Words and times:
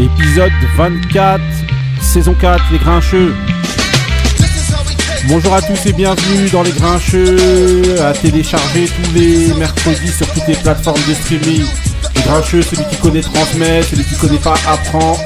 épisode 0.00 0.52
24, 0.76 1.42
saison 2.00 2.34
4, 2.34 2.64
les 2.72 2.78
Grincheux. 2.78 3.34
Bonjour 5.28 5.54
à 5.54 5.60
tous 5.60 5.86
et 5.86 5.92
bienvenue 5.92 6.48
dans 6.50 6.62
les 6.62 6.70
Grincheux, 6.70 8.00
à 8.02 8.12
télécharger 8.12 8.86
tous 8.86 9.12
les 9.14 9.52
mercredis 9.54 10.10
sur 10.10 10.26
toutes 10.32 10.46
les 10.48 10.54
plateformes 10.54 11.00
de 11.06 11.14
streaming. 11.14 11.64
Les 12.16 12.22
Grincheux, 12.22 12.62
celui 12.62 12.84
qui 12.84 12.96
connaît 12.96 13.20
transmet, 13.20 13.82
celui 13.82 14.04
qui 14.04 14.16
connaît 14.16 14.38
pas 14.38 14.54
apprend. 14.66 15.18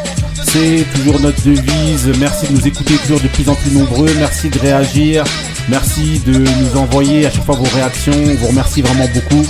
C'est 0.43 0.85
toujours 0.95 1.21
notre 1.21 1.43
devise. 1.45 2.13
Merci 2.18 2.49
de 2.49 2.53
nous 2.53 2.67
écouter 2.67 2.95
toujours 2.96 3.21
de 3.21 3.29
plus 3.29 3.49
en 3.49 3.54
plus 3.54 3.71
nombreux. 3.71 4.11
Merci 4.18 4.50
de 4.50 4.59
réagir. 4.59 5.25
Merci 5.68 6.21
de 6.27 6.32
nous 6.32 6.77
envoyer 6.77 7.27
à 7.27 7.31
chaque 7.31 7.45
fois 7.45 7.57
vos 7.57 7.77
réactions. 7.77 8.13
On 8.13 8.35
vous 8.35 8.49
remercie 8.49 8.82
vraiment 8.82 9.09
beaucoup. 9.14 9.46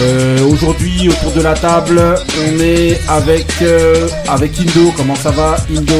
Euh, 0.00 0.38
Aujourd'hui, 0.50 1.08
autour 1.08 1.32
de 1.32 1.42
la 1.42 1.54
table, 1.54 2.02
on 2.48 2.60
est 2.60 2.98
avec, 3.08 3.46
euh, 3.62 4.08
avec 4.28 4.58
Indo. 4.58 4.92
Comment 4.96 5.14
ça 5.14 5.30
va, 5.30 5.56
Indo? 5.70 5.94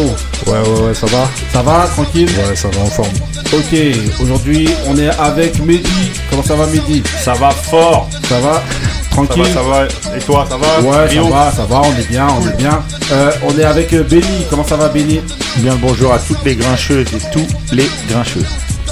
Ouais, 0.46 0.58
ouais, 0.58 0.80
ouais, 0.88 0.94
ça 0.94 1.06
va 1.06 1.28
Ça 1.52 1.62
va, 1.62 1.86
tranquille? 1.92 2.28
Ouais, 2.28 2.56
ça 2.56 2.68
va 2.68 2.80
en 2.82 2.86
forme. 2.86 3.08
Ok, 3.52 3.78
aujourd'hui, 4.22 4.68
on 4.86 4.96
est 4.96 5.10
avec 5.18 5.58
Mehdi. 5.64 6.10
Comment 6.30 6.42
ça 6.42 6.54
va, 6.54 6.66
Mehdi? 6.66 7.02
Ça 7.22 7.34
va 7.34 7.50
fort. 7.50 8.08
Ça 8.28 8.38
va? 8.40 8.54
Ça 8.54 9.10
Tranquille 9.10 9.42
va, 9.42 9.52
ça 9.52 9.62
va. 9.62 10.16
Et 10.16 10.20
toi, 10.20 10.46
ça 10.48 10.56
va? 10.56 10.80
Ouais, 10.88 11.06
Rio 11.08 11.24
ça 11.24 11.30
va, 11.30 11.52
ça 11.52 11.64
va, 11.64 11.82
on 11.82 12.00
est 12.00 12.08
bien, 12.08 12.28
on 12.40 12.48
est 12.48 12.56
bien. 12.56 12.82
Euh, 13.12 13.30
on 13.42 13.58
est 13.58 13.64
avec 13.64 13.92
euh, 13.92 14.02
Benny. 14.04 14.46
Comment 14.48 14.64
ça 14.64 14.76
va, 14.76 14.88
Benny? 14.88 15.20
Bien 15.56 15.72
le 15.72 15.78
bonjour 15.78 16.12
à 16.14 16.18
toutes 16.18 16.42
les 16.44 16.54
grincheuses 16.54 17.08
et 17.12 17.30
tous 17.32 17.46
les 17.72 17.88
grincheux. 18.08 18.46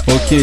Ok. 0.07 0.35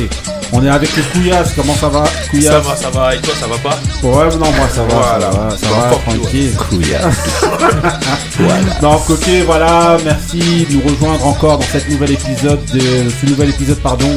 On 0.53 0.65
est 0.65 0.69
avec 0.71 0.95
les 0.97 1.03
Couillasses. 1.03 1.53
Comment 1.57 1.75
ça 1.75 1.89
va, 1.89 2.05
Ça 2.41 2.61
va, 2.61 2.77
ça 2.77 2.91
va. 2.91 3.15
Et 3.15 3.19
toi, 3.21 3.35
ça 3.39 3.47
va 3.47 3.57
pas 3.59 3.79
Ouais, 4.03 4.29
non, 4.37 4.51
moi 4.53 4.69
ça 4.73 4.83
va, 4.83 4.95
Voilà. 4.95 5.31
ça 5.33 5.39
va, 5.39 5.51
ça 5.51 5.67
Bah, 5.69 5.91
va, 5.91 5.97
tranquille. 5.97 6.53
voilà. 8.39 8.61
Donc 8.81 9.11
ok, 9.11 9.29
voilà, 9.47 9.97
merci 10.05 10.67
de 10.71 10.75
nous 10.75 10.83
rejoindre 10.89 11.27
encore 11.27 11.59
dans 11.59 11.65
cette 11.65 11.89
nouvelle 11.89 12.13
épisode, 12.13 12.61
de, 12.73 12.81
ce 12.81 13.27
nouvel 13.27 13.51
épisode 13.51 13.79
pardon 13.81 14.09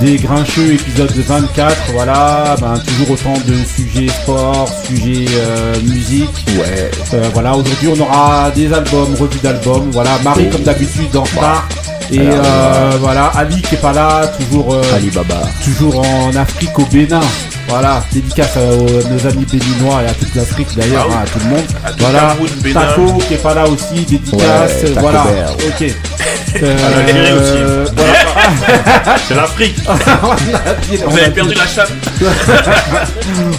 des 0.00 0.16
Grincheux, 0.16 0.72
épisode 0.74 1.10
24. 1.12 1.76
Voilà, 1.92 2.54
ben, 2.60 2.74
toujours 2.86 3.12
autant 3.12 3.34
de 3.46 3.54
sujets 3.64 4.08
sport, 4.08 4.68
sujets 4.86 5.26
euh, 5.36 5.74
musique. 5.82 6.46
Ouais. 6.58 6.90
Euh, 7.14 7.28
voilà, 7.32 7.54
aujourd'hui 7.56 7.88
on 7.96 8.00
aura 8.00 8.50
des 8.54 8.72
albums, 8.72 9.14
revues 9.18 9.38
d'albums. 9.42 9.90
Voilà, 9.92 10.10
Marie 10.24 10.46
Oh. 10.48 10.52
comme 10.52 10.62
d'habitude 10.64 11.16
en 11.16 11.22
retard. 11.22 11.66
Et 12.12 12.20
Alors, 12.20 12.34
euh, 12.44 12.90
voilà, 13.00 13.26
Ali 13.34 13.60
qui 13.62 13.74
est 13.74 13.78
pas 13.78 13.92
là, 13.92 14.26
toujours 14.38 14.74
euh, 14.74 14.82
Alibaba. 14.94 15.40
toujours 15.64 16.00
en 16.06 16.34
Afrique 16.36 16.78
au 16.78 16.84
Bénin. 16.86 17.20
Voilà, 17.68 18.04
dédicace 18.12 18.56
à, 18.56 18.60
aux- 18.60 18.86
nos 18.86 19.26
amis 19.28 19.44
béninois 19.50 20.02
et 20.04 20.08
à 20.10 20.14
toute 20.14 20.32
l'Afrique 20.36 20.68
d'ailleurs, 20.76 21.04
Ah 21.04 21.08
oui. 21.10 21.14
hein, 21.18 21.24
à 21.24 21.26
tout 21.28 21.38
le 21.44 21.50
monde. 21.50 21.64
À 21.84 21.90
tout 21.90 21.96
voilà, 21.98 22.18
Cameroun, 22.20 22.48
Bénin. 22.62 22.80
Taco 22.80 23.18
qui 23.26 23.34
est 23.34 23.38
pas 23.38 23.54
là 23.54 23.64
aussi, 23.66 24.04
dédicace. 24.08 24.40
Ouais, 24.40 24.88
Taco 24.94 25.00
voilà, 25.00 25.24
Bear. 25.24 25.50
ok. 25.50 25.80
l'Algérie 26.62 27.30
Euh, 27.32 27.82
aussi. 27.84 27.92
voilà. 27.96 29.18
C'est 29.28 29.34
l'Afrique. 29.34 29.76
Vous 31.08 31.18
avez 31.18 31.30
perdu 31.30 31.54
la 31.54 31.66
chatte 31.66 31.90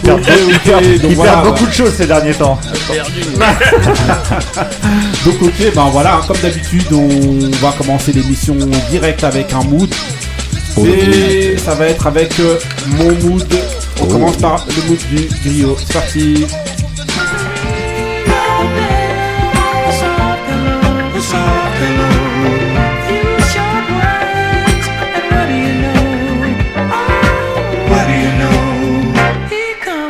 Ok, 0.06 0.22
ok, 0.66 0.72
donc 1.02 1.12
Il 1.12 1.16
voilà, 1.16 1.32
perd 1.34 1.46
beaucoup 1.46 1.66
de 1.66 1.74
choses 1.74 1.94
ces 1.98 2.06
derniers 2.08 2.34
temps. 2.34 2.58
Perdu. 2.88 3.22
Donc 5.26 5.42
ok, 5.42 5.74
ben 5.76 5.90
voilà, 5.92 6.16
hein, 6.16 6.22
comme 6.28 6.38
d'habitude, 6.42 6.86
on 6.94 7.50
va 7.66 7.74
commencer 7.78 8.14
l'émission 8.14 8.37
direct 8.92 9.24
avec 9.24 9.54
un 9.54 9.64
mood. 9.64 9.90
Oh, 10.78 10.86
Et 10.86 11.58
ça 11.58 11.76
va 11.76 11.88
être 11.88 12.08
avec 12.08 12.40
euh, 12.40 12.58
mon 12.98 13.12
mood. 13.30 13.46
On 14.00 14.04
Oh. 14.04 14.08
commence 14.08 14.38
par 14.38 14.64
le 14.68 14.90
mood 14.90 15.00
du 15.10 15.28
griot. 15.44 15.76
C'est 15.80 15.94
parti. 15.94 16.46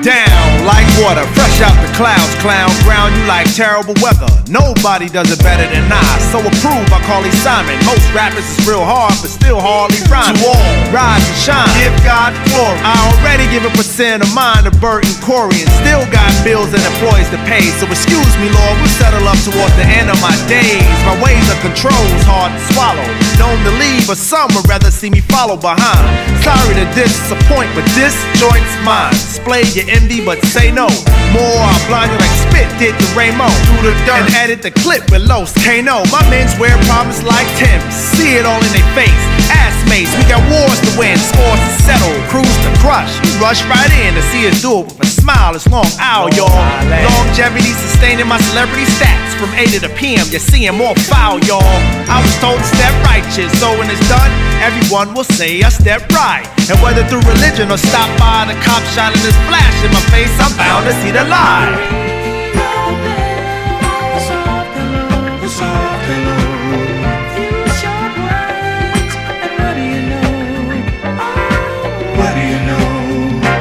Down 0.04 0.66
like 0.66 0.88
water, 1.02 1.26
fresh 1.36 1.62
out 1.62 1.76
the 1.82 1.87
clouds, 1.98 2.34
clown. 2.40 2.70
Ground 2.86 3.18
you 3.18 3.26
like 3.26 3.50
terrible 3.58 3.98
weather. 4.00 4.30
Nobody 4.48 5.10
does 5.10 5.34
it 5.34 5.42
better 5.42 5.66
than 5.66 5.90
I. 5.90 6.06
So 6.30 6.40
approve, 6.40 6.88
I 6.94 7.02
call 7.10 7.26
it 7.26 7.34
Simon. 7.42 7.76
Most 7.84 8.06
rappers 8.14 8.46
is 8.46 8.62
real 8.70 8.86
hard, 8.86 9.18
but 9.20 9.34
still 9.34 9.60
hardly 9.60 10.00
rhyme. 10.08 10.38
To 10.38 10.46
all, 10.46 10.72
rise 10.94 11.26
and 11.26 11.40
shine. 11.42 11.74
Give 11.82 11.98
God 12.06 12.32
glory. 12.54 12.78
I 12.86 12.94
already 13.12 13.50
give 13.50 13.66
a 13.66 13.74
percent 13.74 14.22
of 14.22 14.30
mine 14.38 14.64
to 14.70 14.72
Bert 14.78 15.04
and 15.04 15.18
Corey, 15.26 15.58
and 15.66 15.72
still 15.82 16.06
got 16.14 16.30
bills 16.46 16.70
and 16.72 16.80
employees 16.86 17.28
to 17.34 17.42
pay. 17.50 17.66
So 17.82 17.90
excuse 17.90 18.34
me, 18.38 18.48
Lord, 18.54 18.78
we'll 18.78 18.96
settle 19.02 19.26
up 19.26 19.42
towards 19.42 19.74
the 19.76 19.90
end 19.90 20.14
of 20.14 20.22
my 20.22 20.32
days. 20.46 20.86
My 21.10 21.18
ways 21.18 21.44
of 21.50 21.58
control's 21.66 22.24
hard 22.30 22.54
to 22.54 22.62
swallow. 22.72 23.08
Known 23.42 23.58
to 23.66 23.74
leave, 23.82 24.06
but 24.06 24.22
some 24.22 24.54
would 24.54 24.70
rather 24.70 24.94
see 24.94 25.10
me 25.10 25.26
follow 25.26 25.58
behind. 25.58 26.06
Sorry 26.46 26.78
to 26.78 26.86
disappoint, 26.94 27.74
but 27.74 27.84
this 27.98 28.14
joint's 28.38 28.76
mine. 28.86 29.12
Display 29.18 29.66
your 29.74 29.90
envy, 29.90 30.22
but 30.22 30.38
say 30.54 30.70
no. 30.70 30.88
More, 31.34 31.68
You 31.88 31.96
like 31.96 32.36
spit 32.44 32.68
did 32.84 33.00
to 33.00 33.08
Ramo. 33.16 33.48
Through 33.48 33.88
the 33.88 33.96
dirt 34.04 34.28
and 34.28 34.36
edit 34.36 34.62
the 34.62 34.72
clip 34.72 35.08
with 35.10 35.24
Los 35.24 35.56
Kano. 35.64 36.04
My 36.12 36.20
men's 36.28 36.52
wear 36.60 36.76
problems 36.84 37.24
like 37.24 37.48
Tim's. 37.56 37.96
See 37.96 38.36
it 38.36 38.46
all 38.46 38.60
in 38.60 38.72
their 38.76 38.92
face. 38.92 39.24
Ass 39.48 39.72
mates, 39.88 40.12
we 40.20 40.28
got 40.28 40.44
wars 40.52 40.76
to 40.84 40.92
win, 41.00 41.16
scores 41.16 41.64
to 41.64 41.72
settle, 41.88 42.12
crews 42.28 42.58
to 42.68 42.70
crush. 42.84 43.16
You 43.24 43.32
rush 43.40 43.64
right 43.72 43.92
in 44.04 44.14
to 44.20 44.24
see 44.36 44.44
us 44.52 44.60
it 44.68 44.84
with 44.84 45.00
a 45.00 45.17
smile. 45.28 45.56
It's 45.56 45.68
long 45.68 45.92
hour, 46.00 46.32
y'all. 46.40 46.56
Longevity 46.88 47.76
sustaining 47.76 48.28
my 48.28 48.40
celebrity 48.48 48.88
stats 48.88 49.36
from 49.36 49.52
8 49.60 49.68
to 49.76 49.80
the 49.84 49.92
PM. 50.00 50.24
You're 50.32 50.40
seeing 50.40 50.72
more 50.72 50.96
foul, 51.12 51.44
y'all. 51.44 51.76
I 52.08 52.24
was 52.24 52.32
told 52.40 52.64
to 52.64 52.64
step 52.64 52.96
righteous, 53.04 53.52
so 53.60 53.76
when 53.76 53.92
it's 53.92 54.00
done, 54.08 54.32
everyone 54.64 55.14
will 55.14 55.28
say 55.28 55.62
I 55.64 55.70
step 55.70 56.08
right. 56.16 56.48
And 56.72 56.80
whether 56.80 57.04
through 57.12 57.28
religion 57.28 57.68
or 57.68 57.78
stop 57.78 58.08
by 58.16 58.48
the 58.48 58.56
cop 58.64 58.80
shining 58.96 59.20
his 59.20 59.36
flash 59.52 59.78
in 59.84 59.92
my 59.92 60.04
face, 60.16 60.32
I'm 60.40 60.56
bound 60.56 60.88
to 60.88 60.96
see 61.04 61.12
the 61.12 61.28
light. 61.28 63.27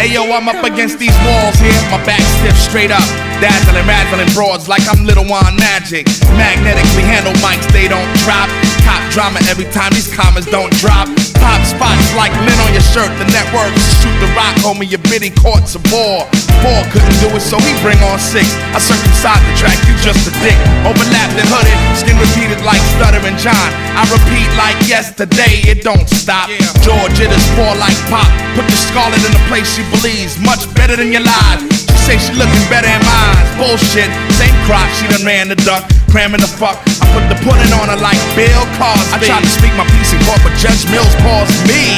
Hey 0.07 0.15
yo, 0.15 0.23
I'm 0.31 0.49
up 0.49 0.63
against 0.63 1.01
these 1.01 1.19
walls 1.27 1.59
here, 1.59 1.75
my 1.91 1.99
back 2.07 2.23
stiff 2.39 2.57
straight 2.57 2.93
up. 2.93 3.03
Dazzling, 3.43 3.83
razzling 3.91 4.33
broads 4.37 4.69
like 4.69 4.87
I'm 4.87 5.05
Little 5.05 5.27
Wand 5.27 5.59
Magic. 5.59 6.07
Magnetically 6.39 7.03
handle 7.03 7.33
mics, 7.43 7.67
they 7.73 7.89
don't 7.89 8.07
drop. 8.23 8.47
Cop 8.87 9.03
drama 9.11 9.43
every 9.51 9.67
time 9.75 9.91
these 9.91 10.07
commas 10.07 10.47
don't 10.47 10.71
drop. 10.79 11.11
Pop 11.43 11.59
spots 11.67 12.07
like 12.15 12.31
lint 12.47 12.61
on 12.63 12.71
your 12.71 12.87
shirt, 12.95 13.11
the 13.19 13.27
network. 13.35 13.75
Shoot 13.99 14.15
the 14.23 14.31
rock, 14.39 14.55
homie, 14.63 14.87
your 14.87 15.03
biddy 15.11 15.35
court's 15.35 15.75
a 15.75 15.83
bore. 15.91 16.23
Four 16.63 16.81
couldn't 16.95 17.19
do 17.19 17.29
it, 17.35 17.43
so 17.43 17.59
he 17.59 17.75
bring 17.83 17.99
on 18.07 18.23
six. 18.23 18.47
I 18.71 18.79
circumcised 18.79 19.43
the 19.43 19.55
track, 19.59 19.79
you 19.91 19.95
just 20.07 20.23
a 20.31 20.33
dick. 20.39 20.55
Overlapped 20.87 21.35
and 21.35 21.51
hooded, 21.51 21.79
skin 21.99 22.15
repeated 22.15 22.63
like 22.63 22.81
stuttering 22.95 23.35
John. 23.43 23.71
I 23.99 24.07
repeat 24.07 24.47
like 24.55 24.79
yesterday, 24.87 25.67
it 25.67 25.83
don't 25.83 26.07
stop. 26.07 26.47
George, 26.87 27.19
it 27.19 27.31
is 27.35 27.47
poor 27.59 27.75
like 27.83 27.99
pop. 28.07 28.31
Put 28.55 28.71
the 28.71 28.79
scarlet 28.87 29.19
in 29.27 29.35
the 29.35 29.43
place 29.51 29.67
she 29.67 29.83
believes, 29.91 30.39
much 30.39 30.63
better 30.79 30.95
than 30.95 31.11
your 31.11 31.27
lies. 31.27 31.61
She 31.91 31.99
say 32.07 32.17
she 32.23 32.33
looking 32.39 32.67
better 32.71 32.87
in 32.87 33.03
my 33.03 33.19
eyes. 33.35 33.51
Bullshit, 33.59 34.11
same 34.39 34.55
crop, 34.65 34.87
she 34.95 35.11
done 35.11 35.27
ran 35.27 35.51
the 35.51 35.59
duck, 35.67 35.83
cramming 36.09 36.41
the 36.41 36.47
fuck. 36.47 36.79
I 37.03 37.07
put 37.11 37.26
the 37.47 37.53
pudding 37.55 37.73
on 37.79 37.87
her 37.89 38.01
like 38.03 38.19
Bill 38.35 38.65
Cosby. 38.75 39.15
I 39.15 39.19
tried 39.23 39.45
to 39.47 39.51
speak 39.51 39.75
my 39.79 39.87
piece 39.95 40.11
in 40.13 40.21
court, 40.27 40.43
but 40.43 40.55
Judge 40.59 40.83
Mills 40.91 41.15
paused 41.23 41.55
me. 41.71 41.95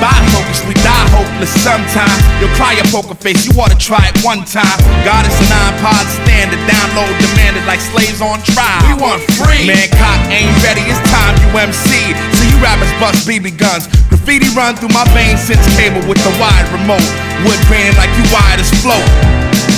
Bifocus, 0.00 0.60
we 0.68 0.76
die 0.84 1.08
hopeless 1.12 1.52
sometime. 1.64 2.12
You'll 2.40 2.52
cry 2.56 2.76
your 2.76 2.88
poker 2.92 3.16
face, 3.16 3.48
you 3.48 3.52
ought 3.56 3.72
to 3.72 3.80
try 3.80 4.00
it 4.08 4.16
one 4.24 4.44
time. 4.44 4.76
God 5.04 5.24
is 5.24 5.36
a 5.36 5.46
nine 5.48 5.74
pod 5.80 6.04
standard, 6.20 6.60
download 6.68 7.12
demanded 7.20 7.64
like 7.64 7.80
slaves 7.80 8.20
on 8.20 8.40
trial. 8.44 8.84
We 8.88 8.96
want 9.00 9.24
free. 9.40 9.64
Man, 9.64 9.88
cock 9.96 10.20
ain't 10.28 10.52
ready, 10.64 10.84
it's 10.84 11.00
time 11.08 11.32
you 11.40 11.48
MC. 11.56 12.12
So 12.36 12.42
you 12.44 12.56
rappers 12.60 12.92
bust 13.00 13.24
BB 13.24 13.56
guns. 13.56 13.88
Graffiti 14.08 14.48
run 14.52 14.76
through 14.76 14.92
my 14.92 15.04
veins 15.16 15.40
since 15.40 15.64
cable 15.76 16.04
with 16.08 16.20
the 16.24 16.32
wide 16.40 16.68
remote. 16.72 17.04
Wood 17.44 17.60
graining 17.68 17.96
like 17.96 18.12
you 18.16 18.24
wired 18.32 18.60
as 18.60 18.72
float. 18.84 19.04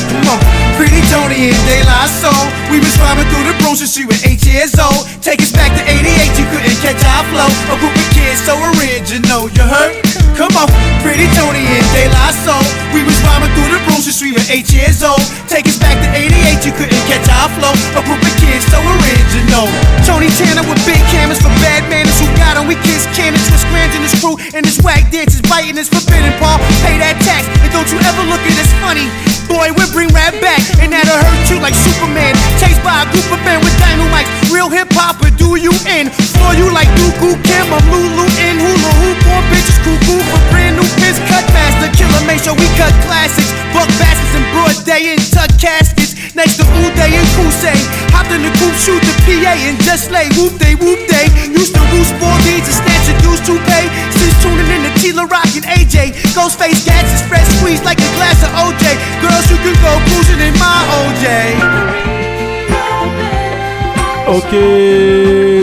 Come 0.09 0.29
on. 0.33 0.41
Pretty 0.81 1.03
Tony 1.13 1.53
and 1.53 1.63
De 1.69 1.79
La 1.85 2.07
Soul. 2.09 2.45
We 2.73 2.81
was 2.81 2.95
rhyming 2.97 3.29
through 3.29 3.45
the 3.45 3.57
grocery 3.61 3.89
street 3.91 4.09
with 4.09 4.25
eight 4.25 4.41
years 4.47 4.73
old. 4.81 5.05
Take 5.21 5.43
us 5.43 5.53
back 5.53 5.75
to 5.77 5.83
88, 5.85 6.39
you 6.39 6.47
couldn't 6.49 6.79
catch 6.81 7.03
our 7.05 7.25
flow. 7.29 7.51
A 7.69 7.77
group 7.77 7.93
of 7.93 8.09
kids 8.17 8.41
so 8.47 8.57
original, 8.73 9.51
you 9.53 9.65
heard? 9.67 10.01
Come 10.39 10.55
on, 10.55 10.71
Pretty 11.03 11.27
Tony 11.35 11.67
and 11.67 11.89
De 11.93 12.07
La 12.15 12.31
Soul. 12.47 12.63
We 12.95 13.03
was 13.03 13.19
rhyming 13.27 13.51
through 13.59 13.75
the 13.75 13.83
grocery 13.91 14.15
street 14.15 14.35
with 14.39 14.49
eight 14.49 14.71
years 14.71 15.03
old. 15.03 15.21
Take 15.51 15.67
us 15.67 15.77
back 15.83 15.99
to 15.99 16.09
88, 16.15 16.63
you 16.63 16.73
couldn't 16.79 17.05
catch 17.11 17.27
our 17.27 17.51
flow. 17.59 17.75
A 17.99 18.03
group 18.07 18.23
of 18.23 18.35
kids 18.39 18.65
so 18.71 18.79
original. 18.79 19.67
Tony 20.07 20.31
Tanner 20.39 20.63
with 20.65 20.79
big 20.87 21.03
cameras 21.11 21.43
for 21.43 21.51
bad 21.61 21.85
manners 21.91 22.17
who 22.23 22.31
got 22.39 22.57
on. 22.57 22.71
We 22.71 22.79
kiss 22.87 23.05
cannons 23.19 23.49
Scrans 23.69 23.95
and 23.95 24.05
his 24.05 24.15
crew. 24.21 24.37
And 24.55 24.65
his 24.65 24.81
whack 24.81 25.11
dances 25.11 25.43
biting 25.43 25.77
is 25.77 25.89
forbidden, 25.89 26.33
Paul. 26.41 26.59
Pay 26.81 26.97
that 26.99 27.21
tax. 27.21 27.45
And 27.61 27.71
don't 27.73 27.89
you 27.93 27.99
ever 28.01 28.23
look 28.31 28.41
at 28.41 28.57
us 28.57 28.73
funny 28.81 29.38
boy 29.49 29.73
would 29.81 29.91
bring 29.97 30.13
rap 30.13 30.37
back, 30.45 30.61
and 30.79 30.93
that'll 30.93 31.17
hurt 31.17 31.45
you 31.49 31.59
like 31.59 31.75
Superman. 31.75 32.37
Chased 32.61 32.85
by 32.85 33.03
a 33.03 33.07
group 33.11 33.27
of 33.33 33.41
men 33.43 33.59
with 33.65 33.75
dynamite, 33.81 34.29
real 34.53 34.69
hip 34.69 34.93
hop, 34.93 35.19
or 35.25 35.33
do 35.33 35.57
you 35.57 35.73
in? 35.89 36.13
For 36.39 36.53
you 36.55 36.69
like 36.71 36.87
Dooku 36.95 37.35
Kim, 37.43 37.67
I'm 37.73 37.85
Lulu 37.89 38.29
in 38.45 38.61
hula 38.61 38.93
hoop 39.01 39.19
More 39.27 39.45
bitches, 39.51 39.81
cuckoo 39.81 40.21
for 40.29 40.43
brand 40.53 40.77
new 40.77 40.89
pins, 41.01 41.19
cut 41.27 41.45
faster, 41.51 41.89
killer 41.97 42.23
make 42.29 42.45
sure 42.45 42.55
we 42.55 42.69
cut 42.77 42.93
classics, 43.09 43.51
buck 43.73 43.89
bastards 43.97 44.37
in 44.37 44.45
broad 44.53 44.77
day 44.85 45.17
in 45.17 45.19
tuck 45.33 45.51
caskets. 45.57 46.18
Next 46.35 46.57
to 46.59 46.65
Uday 46.85 47.13
and 47.17 47.29
Kusei. 47.37 47.79
Hopped 48.13 48.33
in 48.33 48.43
the 48.43 48.53
coupe, 48.61 48.77
shoot 48.77 49.01
the 49.01 49.15
PA 49.25 49.55
and 49.57 49.79
just 49.81 50.11
lay 50.11 50.29
whoop 50.37 50.59
day, 50.59 50.75
whoop 50.77 51.01
day. 51.09 51.27
Used 51.49 51.75
to 51.75 51.83
roost 51.93 52.13
four 52.21 52.37
deeds 52.45 52.69
and 52.69 52.77
snatch 52.85 53.07
a 53.09 53.15
dues 53.23 53.41
to 53.49 53.57
pay. 53.65 53.89
Since 54.13 54.37
tuning 54.43 54.69
in 54.69 54.83
to 54.85 54.93
Tila 55.01 55.25
Rock 55.29 55.49
and 55.57 55.65
AJ. 55.65 56.13
Ghostface 56.37 56.85
gats 56.85 57.11
and 57.13 57.21
spread 57.25 57.47
squeeze 57.59 57.83
like 57.85 57.99
a 57.99 58.11
glass 58.21 58.43
of 58.45 58.53
OJ. 58.61 58.85
Girls, 59.25 59.47
you 59.51 59.59
can 59.65 59.77
go 59.81 59.93
cruising 60.09 60.41
in 60.45 60.55
my 60.61 60.79
OJ. 61.01 62.29
Ok, 64.29 64.53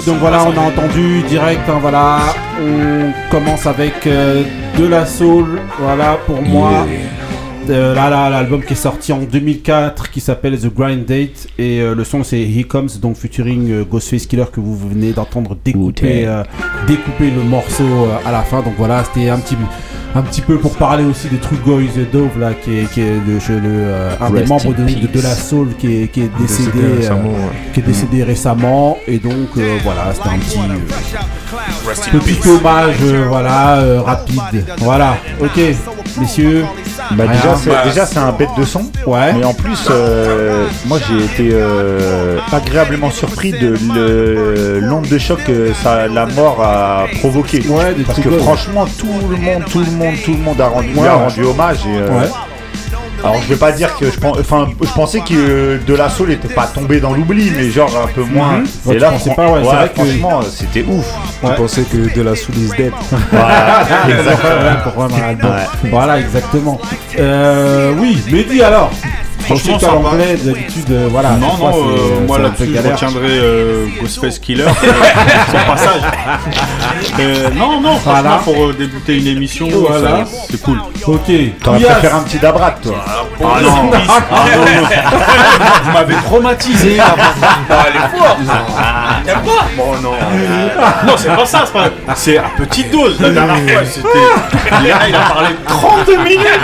donc 0.07 0.17
voilà, 0.19 0.43
on 0.45 0.57
a 0.57 0.61
entendu 0.61 1.21
direct, 1.29 1.69
hein, 1.69 1.77
voilà, 1.79 2.33
on 2.59 3.13
commence 3.29 3.67
avec 3.67 4.07
euh, 4.07 4.43
de 4.75 4.87
la 4.87 5.05
soul, 5.05 5.61
voilà, 5.79 6.17
pour 6.25 6.41
moi. 6.41 6.87
Euh, 7.69 7.95
là, 7.95 8.09
là, 8.09 8.29
l'album 8.29 8.63
qui 8.63 8.73
est 8.73 8.75
sorti 8.75 9.11
en 9.11 9.19
2004 9.19 10.11
qui 10.11 10.19
s'appelle 10.21 10.57
The 10.59 10.73
Grind 10.73 11.05
Date 11.05 11.47
et 11.57 11.79
euh, 11.81 11.95
le 11.95 12.03
son 12.03 12.23
c'est 12.23 12.39
He 12.41 12.65
Comes 12.67 12.89
donc 13.01 13.15
featuring 13.17 13.71
euh, 13.71 13.83
Ghostface 13.83 14.25
Killer 14.27 14.45
que 14.51 14.59
vous 14.59 14.77
venez 14.77 15.11
d'entendre 15.13 15.57
découper, 15.65 16.25
euh, 16.27 16.43
découper 16.87 17.31
le 17.31 17.41
morceau 17.43 17.83
euh, 17.83 18.17
à 18.27 18.31
la 18.31 18.41
fin. 18.43 18.61
Donc 18.61 18.73
voilà 18.77 19.03
c'était 19.03 19.29
un 19.29 19.39
petit 19.39 19.55
un 20.13 20.21
petit 20.21 20.39
peu 20.41 20.57
pour 20.57 20.71
parler 20.75 21.03
aussi 21.03 21.27
de 21.27 21.35
True 21.37 21.57
Goy 21.65 21.87
The 21.87 22.09
Dove 22.11 22.39
là 22.39 22.53
qui 22.53 22.77
est, 22.79 22.89
qui 22.93 23.01
est 23.01 23.15
le, 23.27 23.37
je- 23.39 23.51
le, 23.51 23.59
euh, 23.65 24.11
un 24.21 24.29
des 24.29 24.45
membres 24.45 24.73
de, 24.73 24.83
de, 24.83 25.07
de 25.07 25.21
la 25.21 25.35
soul 25.35 25.69
qui 25.77 26.03
est, 26.03 26.07
qui 26.07 26.21
est 26.21 26.29
décédé, 26.39 26.71
Décédé 26.71 26.83
euh, 26.85 26.95
récemment, 26.99 27.29
ouais. 27.31 27.71
qui 27.73 27.79
est 27.81 27.83
décédé 27.83 28.23
récemment. 28.23 28.97
Et 29.07 29.17
donc 29.17 29.49
euh, 29.57 29.75
voilà 29.83 30.13
c'était 30.13 30.29
un 30.29 30.37
petit 30.37 30.59
euh, 30.59 32.19
petit 32.19 32.49
hommage 32.49 32.95
euh, 33.03 33.25
voilà 33.27 33.77
euh, 33.79 34.01
rapide. 34.01 34.65
Voilà. 34.77 35.17
Ok 35.41 35.59
messieurs 36.19 36.63
Bah, 37.11 37.23
Rien. 37.25 37.31
déjà, 37.33 37.55
c'est, 37.55 37.69
Bah, 37.69 37.81
déjà, 37.85 38.05
c'est 38.05 38.17
un 38.17 38.31
bête 38.31 38.49
de 38.57 38.63
son. 38.63 38.85
ouais 39.05 39.33
Mais 39.33 39.43
en 39.45 39.53
plus, 39.53 39.87
euh, 39.91 40.67
moi 40.85 40.97
j'ai 41.07 41.23
été 41.25 41.49
euh, 41.53 42.37
agréablement 42.51 43.11
surpris 43.11 43.51
de 43.51 43.75
le- 43.93 44.79
l'onde 44.79 45.07
de 45.07 45.17
choc 45.17 45.39
que 45.45 45.73
ça, 45.73 46.07
la 46.07 46.25
mort 46.25 46.61
a 46.63 47.05
provoqué. 47.19 47.59
Ouais, 47.67 47.93
Parce 48.05 48.19
que 48.19 48.31
franchement, 48.39 48.85
tout 48.97 49.07
le 49.29 49.37
monde, 49.37 49.63
tout 49.71 49.79
le 49.79 49.91
monde, 49.91 50.15
tout 50.23 50.31
le 50.31 50.39
monde 50.39 50.59
a 50.61 50.67
rendu, 50.67 50.93
Ouais, 50.95 51.07
a 51.07 51.13
rendu 51.15 51.43
hommage. 51.43 51.79
Et, 51.85 51.97
euh, 51.97 52.09
Ouais. 52.19 52.29
Alors 53.25 53.41
je 53.41 53.47
vais 53.47 53.55
pas 53.55 53.71
dire 53.71 53.95
que 53.97 54.09
je 54.11 54.19
pense, 54.19 54.37
enfin, 54.39 54.67
je 54.81 54.89
pensais 54.93 55.19
que 55.19 55.33
euh, 55.33 55.77
de 55.85 55.93
la 55.95 56.09
soul 56.09 56.29
n'était 56.29 56.53
pas 56.53 56.67
tombé 56.67 56.99
dans 56.99 57.13
l'oubli, 57.13 57.51
mais 57.55 57.69
genre 57.71 57.89
un 58.03 58.07
peu 58.13 58.23
moins. 58.23 58.57
Mhm. 58.59 58.67
Ouais, 58.85 58.95
Et 58.95 58.99
là, 58.99 59.11
pas, 59.35 59.51
ouais, 59.51 59.61
vrai 59.61 59.89
que- 59.89 59.95
franchement, 60.05 60.41
c'était 60.43 60.83
ouf. 60.87 61.05
Je 61.41 61.47
Ouais. 61.47 61.55
pensais 61.55 61.81
que 61.83 62.13
de 62.15 62.21
la 62.21 62.35
soul 62.35 62.55
is 62.57 62.69
dead. 62.77 62.91
Voilà, 63.31 63.83
exactement. 64.09 65.07
Voilà, 65.89 66.19
exactement. 66.19 66.79
Euh, 67.19 67.93
oui, 67.99 68.21
Mehdi 68.31 68.61
alors. 68.61 68.91
Franchement, 69.39 69.77
Je 69.79 69.85
va. 69.85 69.91
l'anglais, 69.93 70.35
d'habitude, 70.43 70.89
euh, 70.91 71.07
voilà. 71.11 71.31
Non, 71.31 71.55
non, 71.59 71.67
euh, 71.87 72.25
moi 72.27 72.39
là-dessus 72.39 72.71
je 72.73 72.81
retiendrai 72.89 73.27
euh, 73.29 73.85
Ghostface 74.01 74.39
Killer, 74.39 74.63
euh, 74.67 74.71
son 75.51 75.71
passage. 75.71 76.01
Euh, 77.19 77.49
non, 77.55 77.79
non, 77.79 77.95
franchement, 77.97 78.21
Voilà. 78.21 78.37
pour 78.43 78.55
euh, 78.65 78.73
débuter 78.73 79.17
une 79.19 79.27
émission, 79.27 79.67
Voilà. 79.71 80.25
c'est 80.49 80.59
cool. 80.61 80.79
Ok. 81.05 81.31
T'aurais 81.63 81.79
Yes. 81.79 81.87
préféré 81.91 82.13
un 82.15 82.19
petit 82.23 82.39
dabrat, 82.39 82.71
toi. 82.81 82.95
Ah 83.07 83.21
non, 83.61 83.91
Ah 83.93 84.45
non, 84.55 84.87
vous 85.83 85.91
m'avez 85.91 86.15
traumatisé. 86.15 86.97
Ah, 86.99 87.15
elle 87.87 87.95
est 87.95 88.17
forte. 88.17 88.37
T'aimes 89.25 89.41
pas 89.43 89.65
Bon, 89.77 89.93
non. 90.01 90.13
Non, 91.05 91.13
c'est 91.17 91.35
pas 91.35 91.45
ça, 91.45 91.63
c'est 91.65 91.73
pas. 91.73 91.89
C'est 92.15 92.37
à 92.37 92.43
petite 92.57 92.91
dose. 92.91 93.19
La 93.21 93.29
dernière 93.29 93.57
fois, 93.57 93.85
c'était. 93.85 94.07
Il 94.83 94.91
a, 94.91 95.07
il 95.09 95.15
a 95.15 95.19
parlé 95.19 95.49
32 95.67 96.17
minutes. 96.23 96.59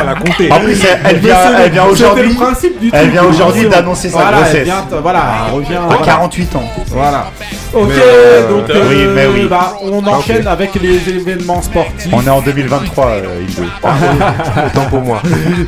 Elle 0.00 0.08
a 0.08 0.14
compté. 0.14 0.50
En 0.52 0.60
plus, 0.60 0.78
elle, 1.04 1.18
vient, 1.18 1.36
elle 1.58 1.80
aujourd'hui. 1.80 2.28
le 2.30 2.34
principe 2.34 2.80
du 2.80 2.90
elle 2.92 3.10
vient 3.10 3.24
aujourd'hui 3.24 3.68
d'annoncer 3.68 4.08
sa 4.08 4.18
voilà, 4.18 4.36
Elle 4.38 4.42
grossesse. 4.44 4.64
vient, 4.64 4.84
voilà, 5.02 5.24
elle 5.48 5.54
revient. 5.54 5.74
À 5.74 5.80
voilà. 5.86 6.04
48 6.04 6.56
ans. 6.56 6.62
Voilà. 6.88 7.26
Ok, 7.72 7.88
Mais, 7.88 7.94
euh, 7.98 8.48
donc 8.48 8.64
oui, 8.68 8.74
euh, 8.76 9.14
mais 9.14 9.26
oui. 9.26 9.46
bah, 9.48 9.76
on 9.82 10.04
enchaîne 10.06 10.46
avec 10.46 10.74
les 10.76 11.08
événements 11.08 11.60
sportifs. 11.62 12.12
On 12.12 12.22
est 12.24 12.30
en 12.30 12.40
2023, 12.40 13.06
euh, 13.06 13.40
Indo. 13.42 13.68
Autant 14.66 14.86
pour 14.90 15.00
moi. 15.00 15.20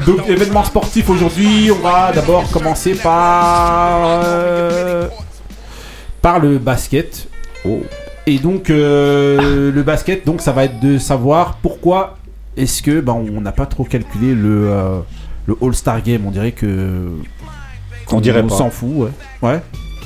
Donc 0.07 0.29
événements 0.29 0.65
sportifs 0.65 1.09
aujourd'hui, 1.11 1.71
on 1.73 1.83
va 1.87 2.13
d'abord 2.15 2.49
commencer 2.51 2.95
par 2.95 4.21
euh, 4.25 5.09
par 6.23 6.39
le 6.39 6.59
basket. 6.59 7.29
Et 8.29 8.39
donc 8.39 8.71
euh, 8.71 9.71
le 9.73 9.83
basket, 9.83 10.27
donc 10.27 10.41
ça 10.41 10.53
va 10.53 10.65
être 10.65 10.81
de 10.81 10.99
savoir 10.99 11.59
pourquoi 11.63 12.17
est-ce 12.57 12.83
que 12.83 13.01
ben 13.01 13.13
on 13.15 13.41
n'a 13.41 13.53
pas 13.53 13.67
trop 13.67 13.85
calculé 13.85 14.35
le 14.35 14.69
euh, 14.71 15.01
le 15.47 15.57
All 15.63 15.75
Star 15.75 16.03
Game? 16.03 16.27
On 16.27 16.31
dirait 16.31 16.53
que 16.53 17.09
On 18.13 18.21
dirait 18.21 18.43
pas. 18.47 18.55
s'en 18.57 18.71
fout, 18.71 18.91
ouais. 18.95 19.11
Ouais. 19.43 19.61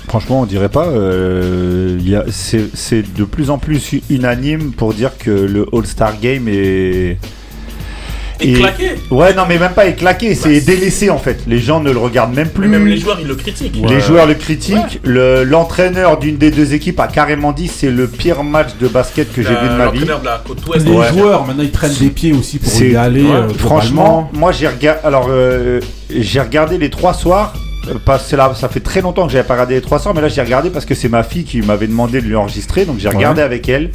Franchement, 0.08 0.40
on 0.40 0.46
dirait 0.46 0.68
pas. 0.68 0.88
euh, 0.88 1.98
c'est 2.32 3.02
de 3.14 3.24
plus 3.24 3.50
en 3.50 3.58
plus 3.58 3.92
unanime 4.10 4.72
pour 4.72 4.92
dire 4.94 5.16
que 5.18 5.30
le 5.30 5.66
All-Star 5.72 6.18
Game 6.20 6.48
est. 6.48 7.18
Et 8.42 8.52
claqué. 8.54 8.90
Ouais, 9.10 9.34
non, 9.34 9.42
mais 9.48 9.58
même 9.58 9.72
pas 9.72 9.86
est 9.86 9.94
claqué, 9.94 10.34
c'est 10.34 10.60
délaissé 10.60 11.10
en 11.10 11.18
fait. 11.18 11.40
Les 11.46 11.58
gens 11.58 11.80
ne 11.80 11.90
le 11.90 11.98
regardent 11.98 12.34
même 12.34 12.48
plus. 12.48 12.68
Mais 12.68 12.78
même 12.78 12.86
les 12.86 12.96
joueurs, 12.98 13.18
ils 13.20 13.26
le 13.26 13.34
critiquent. 13.34 13.76
Les 13.88 14.00
joueurs 14.00 14.26
le 14.26 14.34
critiquent. 14.34 15.00
Le- 15.04 15.44
L'entraîneur 15.44 16.18
d'une 16.18 16.36
des 16.36 16.50
deux 16.50 16.74
équipes 16.74 17.00
a 17.00 17.06
carrément 17.08 17.52
dit 17.52 17.68
c'est 17.68 17.90
le 17.90 18.06
pire 18.06 18.42
match 18.44 18.70
de 18.80 18.88
basket 18.88 19.32
que 19.32 19.42
j'ai 19.42 19.48
vu 19.48 19.68
de 19.68 19.76
ma 19.76 19.90
vie. 19.90 19.98
L'entraîneur 20.00 20.20
de 20.20 20.24
la 20.26 20.42
côte 20.46 20.66
ouest. 20.68 20.86
Les 20.86 20.92
Ouais. 20.92 21.08
joueurs 21.12 21.46
maintenant 21.46 21.62
ils 21.62 21.70
traînent 21.70 21.94
des 22.00 22.08
pieds 22.10 22.32
aussi 22.32 22.58
pour 22.58 22.70
C'est- 22.70 22.90
y 22.90 22.96
aller. 22.96 23.22
ouais, 23.22 23.30
euh, 23.32 23.48
franchement, 23.58 24.30
moi 24.32 24.52
j'ai 24.52 24.68
regardé. 24.68 25.00
Alors 25.04 25.26
euh, 25.30 25.80
j'ai 26.10 26.40
regardé 26.40 26.78
les 26.78 26.90
trois 26.90 27.14
soirs. 27.14 27.52
euh, 27.88 27.94
Parce 28.04 28.28
que 28.30 28.36
là, 28.36 28.52
ça 28.54 28.68
fait 28.68 28.80
très 28.80 29.00
longtemps 29.00 29.26
que 29.26 29.32
j'avais 29.32 29.44
pas 29.46 29.54
regardé 29.54 29.74
les 29.74 29.80
trois 29.80 29.98
soirs, 29.98 30.14
mais 30.14 30.20
là 30.20 30.28
j'ai 30.28 30.42
regardé 30.42 30.68
parce 30.70 30.84
que 30.84 30.94
c'est 30.94 31.08
ma 31.08 31.22
fille 31.22 31.44
qui 31.44 31.62
m'avait 31.62 31.86
demandé 31.86 32.20
de 32.20 32.26
lui 32.26 32.36
enregistrer, 32.36 32.84
donc 32.84 32.98
j'ai 32.98 33.08
regardé 33.08 33.40
avec 33.42 33.68
elle. 33.70 33.90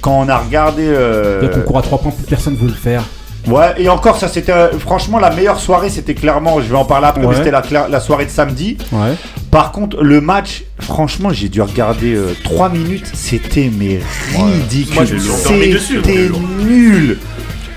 Quand 0.00 0.18
on 0.20 0.28
a 0.28 0.36
regardé, 0.38 0.82
euh, 0.86 1.40
Le 1.42 1.48
concours 1.48 1.78
à 1.78 1.82
3 1.82 1.98
points, 1.98 2.10
plus 2.12 2.24
personne 2.26 2.54
veut 2.54 2.68
le 2.68 2.74
faire. 2.74 3.02
Ouais, 3.46 3.74
et 3.78 3.88
encore 3.88 4.18
ça 4.18 4.28
c'était 4.28 4.52
euh, 4.52 4.78
franchement 4.78 5.18
la 5.18 5.30
meilleure 5.30 5.60
soirée, 5.60 5.90
c'était 5.90 6.14
clairement, 6.14 6.60
je 6.60 6.68
vais 6.68 6.76
en 6.76 6.84
parler 6.84 7.06
après, 7.06 7.26
mais 7.26 7.34
c'était 7.34 7.50
la, 7.50 8.00
soirée 8.00 8.26
de 8.26 8.30
samedi. 8.30 8.76
Ouais. 8.92 9.14
Par 9.50 9.72
contre, 9.72 10.02
le 10.02 10.20
match, 10.20 10.64
franchement, 10.80 11.30
j'ai 11.30 11.48
dû 11.48 11.62
regarder 11.62 12.18
3 12.44 12.68
minutes, 12.68 13.10
c'était 13.14 13.70
mais 13.76 14.00
ridicule, 14.34 15.20
c'était 15.80 16.28
nul. 16.62 17.18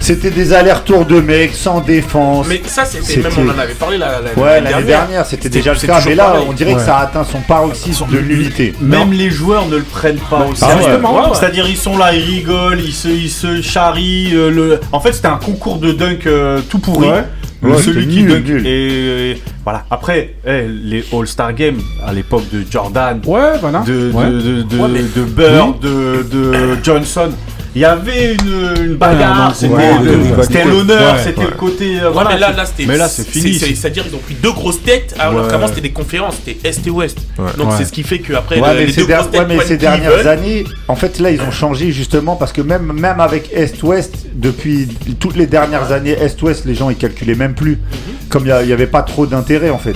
C'était 0.10 0.32
des 0.32 0.54
allers-retours 0.54 1.06
de 1.06 1.22
mecs 1.22 1.54
sans 1.54 1.82
défense. 1.82 2.48
Mais 2.50 2.60
ça, 2.66 2.84
c'était 2.84 3.22
même, 3.22 3.32
on 3.38 3.48
en 3.48 3.60
avait 3.60 3.76
parlé 3.76 3.96
la, 4.00 4.20
la- 4.22 4.42
Ouais, 4.42 4.56
l'année 4.56 4.72
l'année 4.72 4.86
dernière, 4.88 5.24
c'était 5.24 5.50
déjà 5.50 5.72
le 5.74 5.80
cas, 5.80 6.02
mais 6.04 6.16
là, 6.16 6.24
pareil. 6.32 6.46
on 6.50 6.54
dirait 6.54 6.74
que 6.74 6.80
ça 6.82 6.98
a 6.98 7.04
atteint 7.04 7.24
son 7.24 7.42
paroxysme 7.42 8.08
de 8.12 8.20
nullité. 8.20 8.74
Même 8.82 9.12
les 9.12 9.30
joueurs 9.30 9.68
ne 9.68 9.78
le 9.78 9.84
prennent 9.84 10.18
pas 10.18 10.48
au 10.50 10.56
sérieux. 10.56 10.78
justement, 10.80 11.14
Ouais, 11.16 11.22
ouais. 11.30 11.36
C'est-à-dire 11.36 11.68
ils 11.70 11.78
sont 11.78 11.96
là, 11.96 12.12
ils 12.16 12.24
rigolent, 12.24 12.80
ils 12.84 12.92
se, 12.92 13.08
ils 13.08 13.30
se 13.30 13.62
charrient. 13.62 14.32
euh, 14.34 14.50
le... 14.50 14.80
En 14.92 15.00
fait, 15.00 15.14
c'était 15.14 15.28
un 15.28 15.38
concours 15.38 15.78
de 15.78 15.92
dunk 15.92 16.26
euh, 16.26 16.60
tout 16.68 16.80
pourri. 16.80 17.08
Ouais. 17.08 17.24
Le- 17.62 17.72
Ouais, 17.74 17.78
celui 17.84 18.08
qui 18.08 18.24
nul, 18.24 18.32
dunk. 18.32 18.46
nul. 18.48 18.66
Et, 18.66 19.32
et 19.32 19.42
voilà. 19.64 19.84
Après, 19.92 20.34
eh, 20.48 20.64
les 20.68 21.06
All-Star 21.14 21.54
Games 21.54 21.82
à 22.08 22.14
l'époque 22.14 22.46
de 22.52 22.64
Jordan, 22.68 23.20
Ouais, 23.28 23.60
voilà. 23.62 23.80
de, 23.86 24.12
Ouais. 24.12 24.26
de, 24.26 24.32
de, 24.42 24.62
de, 24.64 24.78
Ouais, 24.78 24.88
mais- 24.92 25.02
de 25.02 25.24
Bird, 25.24 25.80
de, 25.82 26.24
de 26.32 26.78
Johnson. 26.84 27.30
Il 27.76 27.82
y 27.82 27.86
avait 27.86 28.34
une, 28.34 28.84
une 28.86 28.96
bagarre, 28.96 29.54
c'était 29.56 29.74
ouais, 29.74 29.92
c'était 30.42 30.66
l'honneur, 30.66 31.14
Ouais, 31.14 31.20
c'était 31.24 31.42
ouais. 31.42 31.46
le 31.52 31.56
côté. 31.56 32.00
euh, 32.00 32.08
Ouais, 32.08 32.14
voilà, 32.14 32.30
mais 32.32 32.40
là, 32.40 32.66
c'était. 32.66 32.86
mais 32.88 32.98
là, 32.98 33.08
c'est 33.08 33.28
fini. 33.28 33.54
c'est- 33.54 33.76
C'est-à-dire, 33.76 34.06
ils 34.10 34.16
ont 34.16 34.20
pris 34.20 34.34
deux 34.42 34.52
grosses 34.52 34.82
têtes, 34.82 35.14
alors 35.20 35.44
Ouais. 35.44 35.50
qu'avant, 35.52 35.68
c'était 35.68 35.82
des 35.82 35.92
conférences, 35.92 36.38
c'était 36.44 36.68
Est 36.68 36.88
et 36.88 36.90
Ouest. 36.90 37.20
Donc, 37.58 37.70
Ouais. 37.70 37.76
c'est 37.78 37.86
ce 37.86 37.92
qui 37.92 38.02
fait 38.02 38.20
qu'après, 38.20 38.60
Ouais, 38.60 38.74
le- 38.74 38.80
mais, 38.80 38.86
les 38.88 38.92
ces, 38.92 39.02
deux 39.02 39.08
der- 39.08 39.20
grosses 39.20 39.32
têtes 39.32 39.42
ouais, 39.42 39.56
mais 39.56 39.64
ces 39.64 39.78
dernières 39.78 40.26
années, 40.28 40.64
en 40.88 40.96
fait, 40.96 41.20
là, 41.20 41.30
ils 41.30 41.42
ont 41.42 41.52
changé 41.52 41.92
justement 41.92 42.36
parce 42.36 42.52
que 42.54 42.62
même, 42.62 42.92
même 42.92 43.20
avec 43.20 43.52
Est-Ouest, 43.54 44.16
depuis 44.34 44.88
toutes 45.20 45.36
les 45.38 45.46
dernières 45.46 45.92
années, 45.92 46.18
Est-Ouest, 46.20 46.66
les 46.66 46.74
gens 46.74 46.90
ils 46.90 46.98
calculaient 46.98 47.36
même 47.36 47.54
plus. 47.54 47.78
Comme 48.30 48.46
il 48.48 48.66
n'y 48.66 48.74
avait 48.74 48.88
pas 48.88 49.04
trop 49.04 49.28
d'intérêt 49.28 49.70
en 49.70 49.78
fait. 49.78 49.96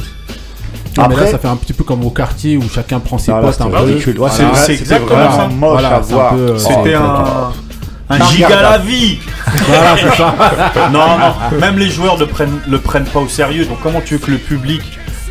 Non, 0.95 1.05
mais 1.09 1.15
là, 1.15 1.21
Après- 1.21 1.31
ça 1.31 1.39
fait 1.39 1.47
un 1.47 1.55
petit 1.55 1.73
peu 1.73 1.83
comme 1.83 2.05
au 2.05 2.11
quartier 2.11 2.55
où 2.55 2.63
chacun 2.69 2.99
prend 2.99 3.17
ses 3.17 3.31
Ah, 3.31 3.37
là, 3.37 3.41
postes 3.47 3.61
un 3.61 3.65
c'était 3.65 3.77
peu. 3.77 3.87
c'est 4.29 4.43
c'était 4.61 4.73
exactement 4.73 5.31
ça. 5.35 5.47
moche 5.47 5.71
Voilà, 5.81 5.95
à 5.95 5.99
voir. 6.01 6.35
peu, 6.35 6.39
euh, 6.41 6.57
C'était 6.59 6.93
Oh, 6.95 7.01
un, 7.03 7.51
un 8.09 8.19
giga 8.25 8.61
la 8.61 8.77
vie. 8.77 9.19
Voilà, 9.67 9.95
c'est 9.97 10.17
ça. 10.17 10.35
non, 10.91 11.17
non, 11.17 11.59
même 11.59 11.77
les 11.77 11.89
joueurs 11.89 12.17
ne 12.17 12.25
prennent, 12.25 12.59
le 12.67 12.79
prennent 12.79 13.05
pas 13.05 13.19
au 13.19 13.27
sérieux. 13.27 13.65
Donc 13.65 13.79
comment 13.83 14.01
tu 14.01 14.15
veux 14.15 14.19
que 14.19 14.31
le 14.31 14.37
public 14.37 14.81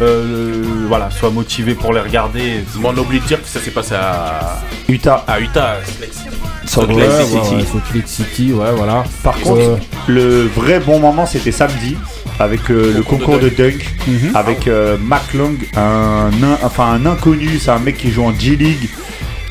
euh, 0.01 0.61
le- 0.63 0.87
voilà, 0.89 1.11
soit 1.11 1.31
motivé 1.31 1.75
pour 1.75 1.93
les 1.93 2.01
regarder 2.01 2.65
Mais 2.79 2.89
on 2.89 2.97
oublie 2.99 3.21
de 3.21 3.25
dire 3.27 3.41
que 3.43 3.49
ça 3.49 3.61
s'est 3.61 3.71
passé 3.71 3.95
à, 3.95 4.61
Utah. 4.89 5.25
à 5.29 5.39
Utah, 5.41 5.77
Salt 5.85 6.01
Lake 6.01 6.13
City. 6.13 6.29
Salt 6.65 6.89
Ouais, 6.89 6.95
Lake 7.03 7.11
ouais, 7.11 7.25
City. 7.25 7.55
ouais, 7.57 7.65
Salt 7.65 7.95
Lake 7.95 8.09
City, 8.09 8.53
ouais, 8.53 8.73
voilà. 8.77 9.05
Par 9.23 9.35
contre, 9.41 9.61
Euh, 9.61 9.77
le 10.09 10.47
vrai 10.47 10.81
bon 10.81 10.99
moment, 10.99 11.27
c'était 11.27 11.53
samedi, 11.53 11.97
avec 12.41 12.71
euh, 12.71 12.93
le 12.97 13.03
Concours 13.03 13.27
concours 13.27 13.39
de 13.39 13.49
de 13.51 13.55
dunk, 13.55 13.85
Mhm. 14.07 14.35
avec 14.35 14.67
euh, 14.67 14.97
Mac 15.01 15.35
Long, 15.35 15.55
un, 15.77 16.31
enfin, 16.63 16.93
un 16.95 17.07
inconnu, 17.07 17.59
c'est 17.61 17.71
un 17.71 17.79
mec 17.79 17.97
qui 17.99 18.11
joue 18.11 18.25
en 18.25 18.35
G-League, 18.39 18.89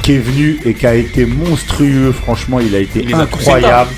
qui 0.02 0.14
est 0.14 0.18
venu 0.20 0.60
et 0.66 0.74
qui 0.74 0.88
a 0.88 0.96
été 0.96 1.26
monstrueux. 1.26 2.12
Franchement, 2.12 2.60
il 2.60 2.76
a 2.76 2.80
été 2.80 3.04
Il 3.08 3.14
a 3.14 3.20
incroyable. 3.20 3.90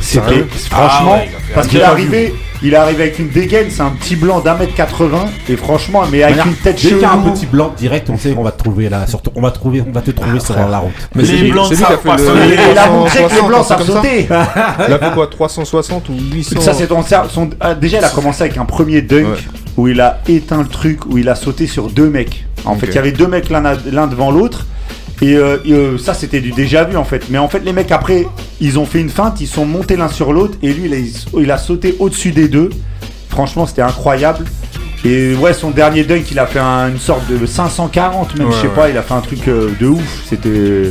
C'était 0.00 0.26
Sérieux 0.26 0.46
franchement 0.70 1.12
Ah 1.16 1.18
ouais, 1.24 1.30
parce 1.54 1.66
qu'il 1.68 1.78
est 1.80 1.82
arrivé, 1.82 2.34
il 2.62 2.72
est 2.72 2.76
arrivé 2.76 3.02
avec 3.04 3.18
une 3.18 3.28
dégaine, 3.28 3.66
c'est 3.70 3.82
un 3.82 3.90
petit 3.90 4.16
blanc 4.16 4.40
d'un 4.40 4.54
mètre 4.56 4.74
80 4.74 5.26
et 5.48 5.56
franchement, 5.56 6.02
mais 6.10 6.22
avec 6.22 6.44
une 6.44 6.54
tête 6.54 6.76
a 6.76 6.86
un 6.86 7.20
chelou. 7.22 7.32
petit 7.32 7.46
blanc 7.46 7.72
direct, 7.76 8.08
on 8.10 8.16
sait 8.18 8.32
qu'on 8.32 8.42
va 8.42 8.52
te 8.52 8.58
trouver 8.62 8.88
là. 8.88 9.06
Surtout, 9.06 9.30
on 9.34 9.42
va 9.42 9.50
trouver, 9.50 9.82
on 9.86 9.92
va 9.92 10.00
te 10.00 10.10
trouver 10.10 10.40
sur 10.40 10.56
la 10.56 10.78
route. 10.78 10.92
Mais 11.14 11.22
Les 11.22 11.28
c'est 11.28 11.36
lui, 11.36 11.52
blancs 11.52 11.74
savent 11.74 11.98
fait 12.00 12.08
pas. 12.08 12.16
Et 12.18 12.70
il 12.72 12.78
a 12.78 12.88
montré 12.90 13.18
que 13.18 13.22
les 13.22 13.28
360, 13.28 13.48
blancs 13.48 13.64
savent 13.66 13.86
sauter. 13.86 14.28
Il 14.88 14.92
a 14.94 14.98
fait 14.98 15.14
quoi 15.14 15.26
360 15.26 16.08
ou 16.08 16.14
800 16.32 16.60
Ça 16.60 16.74
c'est 16.74 16.86
ton, 16.86 17.02
son- 17.28 17.50
ah, 17.60 17.74
déjà 17.74 17.98
il 17.98 18.04
a 18.04 18.08
commencé 18.08 18.42
avec 18.42 18.56
un 18.56 18.64
premier 18.64 19.02
dunk 19.02 19.26
Ouais. 19.26 19.36
où 19.76 19.88
il 19.88 20.00
a 20.00 20.20
éteint 20.28 20.62
le 20.62 20.68
truc 20.68 21.04
où 21.06 21.18
il 21.18 21.28
a 21.28 21.34
sauté 21.34 21.66
sur 21.66 21.88
deux 21.90 22.08
mecs. 22.08 22.46
En 22.64 22.74
fait, 22.74 22.86
il 22.86 22.94
y 22.94 22.98
avait 22.98 23.12
deux 23.12 23.26
mecs 23.26 23.48
l'un 23.50 24.06
devant 24.06 24.30
l'autre. 24.30 24.66
Et 25.22 25.36
euh, 25.36 25.58
et, 25.64 25.72
euh, 25.72 25.98
ça 25.98 26.14
c'était 26.14 26.40
du 26.40 26.50
déjà 26.52 26.84
vu 26.84 26.96
en 26.96 27.04
fait. 27.04 27.24
Mais 27.30 27.38
en 27.38 27.48
fait 27.48 27.60
les 27.60 27.72
mecs 27.72 27.92
après 27.92 28.26
ils 28.60 28.78
ont 28.78 28.86
fait 28.86 29.00
une 29.00 29.10
feinte, 29.10 29.40
ils 29.40 29.46
sont 29.46 29.66
montés 29.66 29.96
l'un 29.96 30.08
sur 30.08 30.32
l'autre 30.32 30.56
et 30.62 30.72
lui 30.72 30.86
il 30.86 30.94
a, 30.94 31.40
il 31.40 31.50
a 31.50 31.58
sauté 31.58 31.96
au-dessus 31.98 32.32
des 32.32 32.48
deux. 32.48 32.70
Franchement 33.28 33.66
c'était 33.66 33.82
incroyable. 33.82 34.44
Et 35.04 35.34
ouais 35.34 35.52
son 35.54 35.70
dernier 35.70 36.04
dunk 36.04 36.24
il 36.30 36.38
a 36.38 36.46
fait 36.46 36.58
un- 36.58 36.88
une 36.90 36.98
sorte 36.98 37.26
de 37.30 37.44
540 37.46 38.36
même 38.36 38.48
Ouais, 38.48 38.54
je 38.54 38.60
sais 38.60 38.66
ouais. 38.68 38.74
pas, 38.74 38.88
il 38.90 38.96
a 38.98 39.02
fait 39.02 39.14
un 39.14 39.20
truc 39.20 39.46
euh, 39.48 39.70
de 39.80 39.86
ouf. 39.86 40.22
C'était 40.26 40.90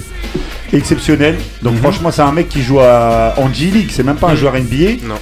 exceptionnel. 0.74 1.36
Donc 1.64 1.74
Mhm. 1.74 1.80
franchement 1.80 2.12
c'est 2.12 2.22
un 2.22 2.32
mec 2.32 2.50
qui 2.50 2.62
joue 2.62 2.80
à, 2.80 3.34
en 3.38 3.52
G-League, 3.52 3.90
c'est 3.92 4.04
même 4.04 4.16
pas 4.18 4.28
un 4.30 4.36
joueur 4.36 4.54
NBA. 4.56 5.06
Non. 5.08 5.16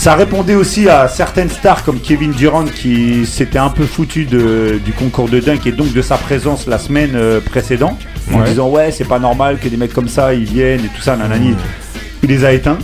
Ça 0.00 0.14
répondait 0.14 0.54
aussi 0.54 0.88
à 0.88 1.08
certaines 1.08 1.50
stars 1.50 1.84
comme 1.84 2.00
Kevin 2.00 2.30
Durant 2.32 2.64
qui 2.64 3.26
s'était 3.26 3.58
un 3.58 3.68
peu 3.68 3.84
foutu 3.84 4.24
de- 4.24 4.80
du 4.82 4.92
concours 4.92 5.28
de 5.28 5.40
dunk 5.40 5.66
et 5.66 5.72
donc 5.72 5.92
de 5.92 6.00
sa 6.00 6.16
présence 6.16 6.66
la 6.66 6.78
semaine 6.78 7.10
euh, 7.14 7.38
précédente 7.40 7.98
en 8.32 8.38
Ouais. 8.40 8.44
disant 8.48 8.70
ouais 8.70 8.92
c'est 8.92 9.04
pas 9.04 9.18
normal 9.18 9.58
que 9.62 9.68
des 9.68 9.76
mecs 9.76 9.92
comme 9.92 10.08
ça 10.08 10.32
ils 10.32 10.44
viennent 10.44 10.80
et 10.86 10.88
tout 10.88 11.02
ça 11.02 11.16
nanani. 11.16 11.54
Il 12.22 12.30
les 12.30 12.46
a 12.46 12.52
éteints. 12.54 12.78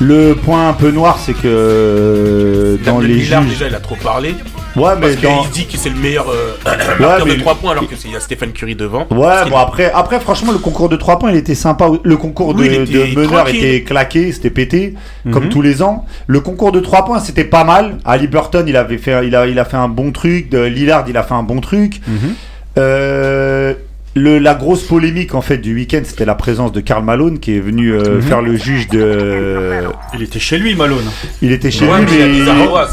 Le 0.00 0.34
point 0.34 0.68
un 0.68 0.74
peu 0.74 0.92
noir 0.92 1.18
c'est 1.18 1.34
que 1.34 1.40
euh, 1.44 2.76
dans 2.86 3.00
les 3.00 3.18
juges. 3.18 3.36
déjà, 3.48 3.66
il 3.66 3.74
a 3.74 3.80
trop 3.80 3.96
parlé. 3.96 4.36
Ouais 4.76 4.92
mais 5.00 5.14
Parce 5.14 5.20
dans. 5.22 5.42
qu'il 5.42 5.50
dit 5.50 5.66
que 5.66 5.76
c'est 5.76 5.88
le 5.90 5.96
meilleur 5.96 6.26
euh, 6.30 6.54
marqueur 7.00 7.26
mais- 7.26 7.34
de 7.36 7.40
3 7.40 7.54
points 7.56 7.72
alors 7.72 7.88
qu'il 7.88 8.10
y 8.10 8.16
a 8.16 8.20
Stephen 8.20 8.52
Curry 8.52 8.74
devant. 8.76 9.06
Ouais, 9.10 9.48
bon 9.50 9.56
après, 9.56 9.90
après 9.92 10.20
franchement 10.20 10.52
le 10.52 10.58
concours 10.58 10.88
de 10.88 10.96
3 10.96 11.18
points 11.18 11.30
il 11.30 11.36
était 11.36 11.54
sympa. 11.56 11.88
Le 12.02 12.16
concours 12.16 12.54
Oui, 12.54 12.68
de, 12.68 12.74
il 12.74 12.80
était 12.82 13.14
de 13.14 13.20
meneur 13.20 13.48
était 13.48 13.82
claqué, 13.82 14.30
c'était 14.32 14.50
pété, 14.50 14.94
comme 15.32 15.44
Mhm. 15.44 15.50
tous 15.50 15.62
les 15.62 15.82
ans. 15.82 16.04
Le 16.28 16.40
concours 16.40 16.70
de 16.72 16.80
3 16.80 17.04
points 17.04 17.18
c'était 17.20 17.44
pas 17.44 17.64
mal. 17.64 17.98
Ali 18.04 18.28
Burton 18.28 18.64
il 18.68 18.76
avait 18.76 18.98
fait, 18.98 19.26
il 19.26 19.34
a, 19.34 19.46
il 19.46 19.58
a 19.58 19.64
fait 19.64 19.76
un 19.76 19.88
bon 19.88 20.12
truc. 20.12 20.48
De 20.50 20.60
Lillard 20.62 21.04
il 21.08 21.16
a 21.16 21.22
fait 21.24 21.34
un 21.34 21.42
bon 21.42 21.60
truc. 21.60 22.00
Mhm. 22.06 22.34
Euh, 22.78 23.74
le, 24.16 24.38
la 24.38 24.54
grosse 24.54 24.82
polémique 24.82 25.34
en 25.36 25.40
fait 25.40 25.58
du 25.58 25.72
week-end 25.74 26.00
c'était 26.04 26.24
la 26.24 26.34
présence 26.34 26.72
de 26.72 26.80
Karl 26.80 27.04
Malone 27.04 27.38
qui 27.38 27.56
est 27.56 27.60
venu 27.60 27.92
euh, 27.92 28.16
Mhm. 28.16 28.22
faire 28.22 28.42
le 28.42 28.56
juge 28.56 28.88
de. 28.88 29.84
Il 30.14 30.22
était 30.22 30.40
chez 30.40 30.58
lui, 30.58 30.74
Malone. 30.74 31.04
Il 31.42 31.52
était 31.52 31.70
chez 31.70 31.86
Ouais, 31.86 32.00
lui 32.00 32.06
mais 32.18 32.44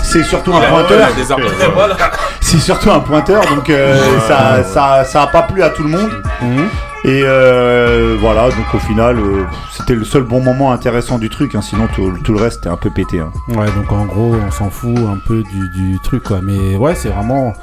c'est 0.03 0.23
surtout 0.23 0.53
un 0.53 0.61
pointeur. 0.61 1.09
Voilà. 1.73 1.97
C'est 2.41 2.59
surtout 2.59 2.91
un 2.91 2.99
pointeur 2.99 3.43
donc 3.55 3.69
euh, 3.69 3.97
ça, 4.27 4.63
ça, 4.63 5.03
ça 5.05 5.23
a 5.23 5.27
pas 5.27 5.41
plu 5.43 5.63
à 5.63 5.69
tout 5.69 5.83
le 5.83 5.89
monde. 5.89 6.11
Et 7.05 7.21
euh, 7.23 8.17
voilà, 8.19 8.49
donc 8.49 8.73
au 8.73 8.79
final, 8.79 9.17
euh, 9.17 9.43
c'était 9.71 9.93
le 9.95 10.03
seul 10.03 10.23
bon 10.23 10.41
moment 10.41 10.71
intéressant 10.73 11.17
du 11.19 11.29
truc, 11.29 11.55
hein, 11.55 11.61
sinon 11.61 11.87
tout, 11.95 12.11
tout 12.23 12.33
le 12.33 12.41
reste 12.41 12.57
était 12.59 12.69
un 12.69 12.75
peu 12.75 12.89
pété. 12.89 13.19
hein. 13.19 13.31
Ouais, 13.49 13.67
donc 13.67 13.89
en 13.91 14.05
gros, 14.05 14.35
on 14.45 14.51
s'en 14.51 14.69
fout 14.69 14.97
un 14.97 15.17
peu 15.25 15.41
du, 15.43 15.69
du 15.69 15.99
truc, 16.03 16.23
quoi. 16.23 16.39
Mais 16.43 16.75
ouais, 16.75 16.95
c'est 16.95 17.07
vraiment. 17.09 17.53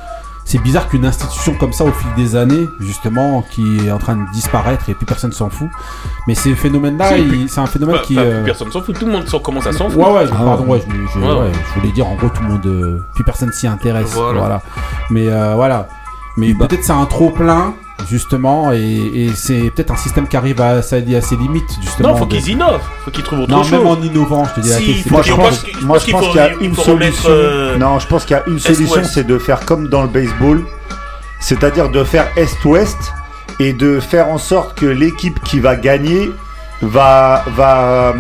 C'est 0.47 0.59
bizarre 0.59 0.89
qu'une 0.89 1.07
institution 1.07 1.55
comme 1.55 1.73
ça, 1.73 1.85
au 1.85 1.91
fil 1.93 2.09
des 2.17 2.37
années, 2.37 2.69
justement, 2.79 3.43
qui 3.51 3.87
est 3.87 3.91
en 3.91 3.99
train 3.99 4.15
de 4.17 4.31
disparaître 4.33 4.89
et 4.91 4.95
plus 4.95 5.07
personne 5.07 5.33
s'en 5.33 5.49
fout. 5.49 5.69
Mais 6.29 6.35
ces 6.35 6.55
phénomènes-là, 6.55 7.13
c'est 7.49 7.61
un 7.61 7.67
phénomène 7.67 7.97
Pas- 7.97 8.03
qui. 8.03 8.15
pas- 8.15 8.21
euh, 8.21 8.45
Personne 8.45 8.71
s'en 8.71 8.83
fout, 8.83 8.99
tout 8.99 9.07
le 9.07 9.13
monde 9.13 9.27
s'en 9.27 9.39
commence 9.39 9.67
à 9.67 9.73
s'en 9.73 9.87
Ouais, 9.87 9.91
foutre. 9.93 10.13
ouais, 10.13 10.27
pardon, 10.29 10.67
ouais, 10.67 10.83
je, 10.87 10.93
je- 11.15 11.19
Ouais, 11.19 11.27
ouais, 11.33 11.41
ouais. 11.47 11.53
je 11.75 11.81
voulais 11.81 11.93
dire 11.93 12.07
en 12.07 12.15
gros 12.17 12.29
tout 12.29 12.43
le 12.43 12.49
monde, 12.51 12.67
euh, 12.67 13.01
plus 13.15 13.25
personne 13.25 13.53
s'y 13.53 13.67
intéresse, 13.67 14.13
voilà. 14.15 14.39
Voilà. 14.39 14.63
Mais 15.11 15.29
euh, 15.29 15.55
voilà, 15.55 15.89
mais 16.37 16.53
peut-être 16.55 16.85
c'est 16.85 16.93
un 16.93 17.07
trop 17.07 17.31
plein 17.31 17.75
justement, 18.09 18.73
et, 18.73 18.79
et 19.15 19.31
c'est 19.35 19.71
peut-être 19.75 19.91
un 19.93 19.97
système 19.97 20.27
qui 20.29 20.37
arrive 20.37 20.61
à, 20.61 20.83
sa- 20.83 20.97
à 20.97 21.21
ses 21.21 21.37
limites 21.37 21.69
justement. 21.83 22.11
Non, 22.11 22.17
faut 22.17 22.25
de- 22.27 22.31
qu'ils 22.37 22.49
innovent. 22.51 22.81
Faut 23.05 23.11
qu'ils 23.11 23.25
trouvent 23.25 23.41
autre 23.41 23.51
Non, 23.51 23.63
chose. 23.63 23.73
même 23.73 23.87
en 23.87 24.01
innovant, 24.03 24.45
je 24.45 24.55
te 24.55 24.61
dis. 24.61 24.69
la 24.71 24.77
Si, 24.77 24.87
question, 24.87 25.03
c'est 25.03 25.09
faut 25.09 25.15
Moi, 25.15 25.23
je 25.23 25.33
moi, 25.33 25.49
pense, 25.49 25.61
je- 26.27 26.31
qu'il 26.33 26.37
y 26.37 26.45
a 26.45 26.53
une 26.61 26.75
solution. 26.75 27.29
euh, 27.31 27.77
Non, 27.79 27.99
je 27.99 28.07
pense 28.07 28.25
qu'il 28.25 28.37
y 28.37 28.41
a 28.41 28.43
une 28.47 28.59
solution, 28.59 29.03
c'est 29.05 29.25
de 29.27 29.39
faire 29.39 29.61
comme 29.65 29.89
dans 29.89 30.03
le 30.03 30.09
baseball, 30.09 30.63
c'est-à-dire 31.41 31.89
de 31.91 32.05
faire 32.05 32.27
Est-Ouest 32.37 32.97
et 33.61 33.73
de 33.73 34.01
faire 34.01 34.29
en 34.29 34.39
sorte 34.39 34.77
que 34.79 34.87
l'équipe 34.87 35.41
qui 35.45 35.61
va 35.61 35.77
gagner 35.77 36.31
va, 36.83 37.45
va 37.57 37.79
euh, 37.79 38.13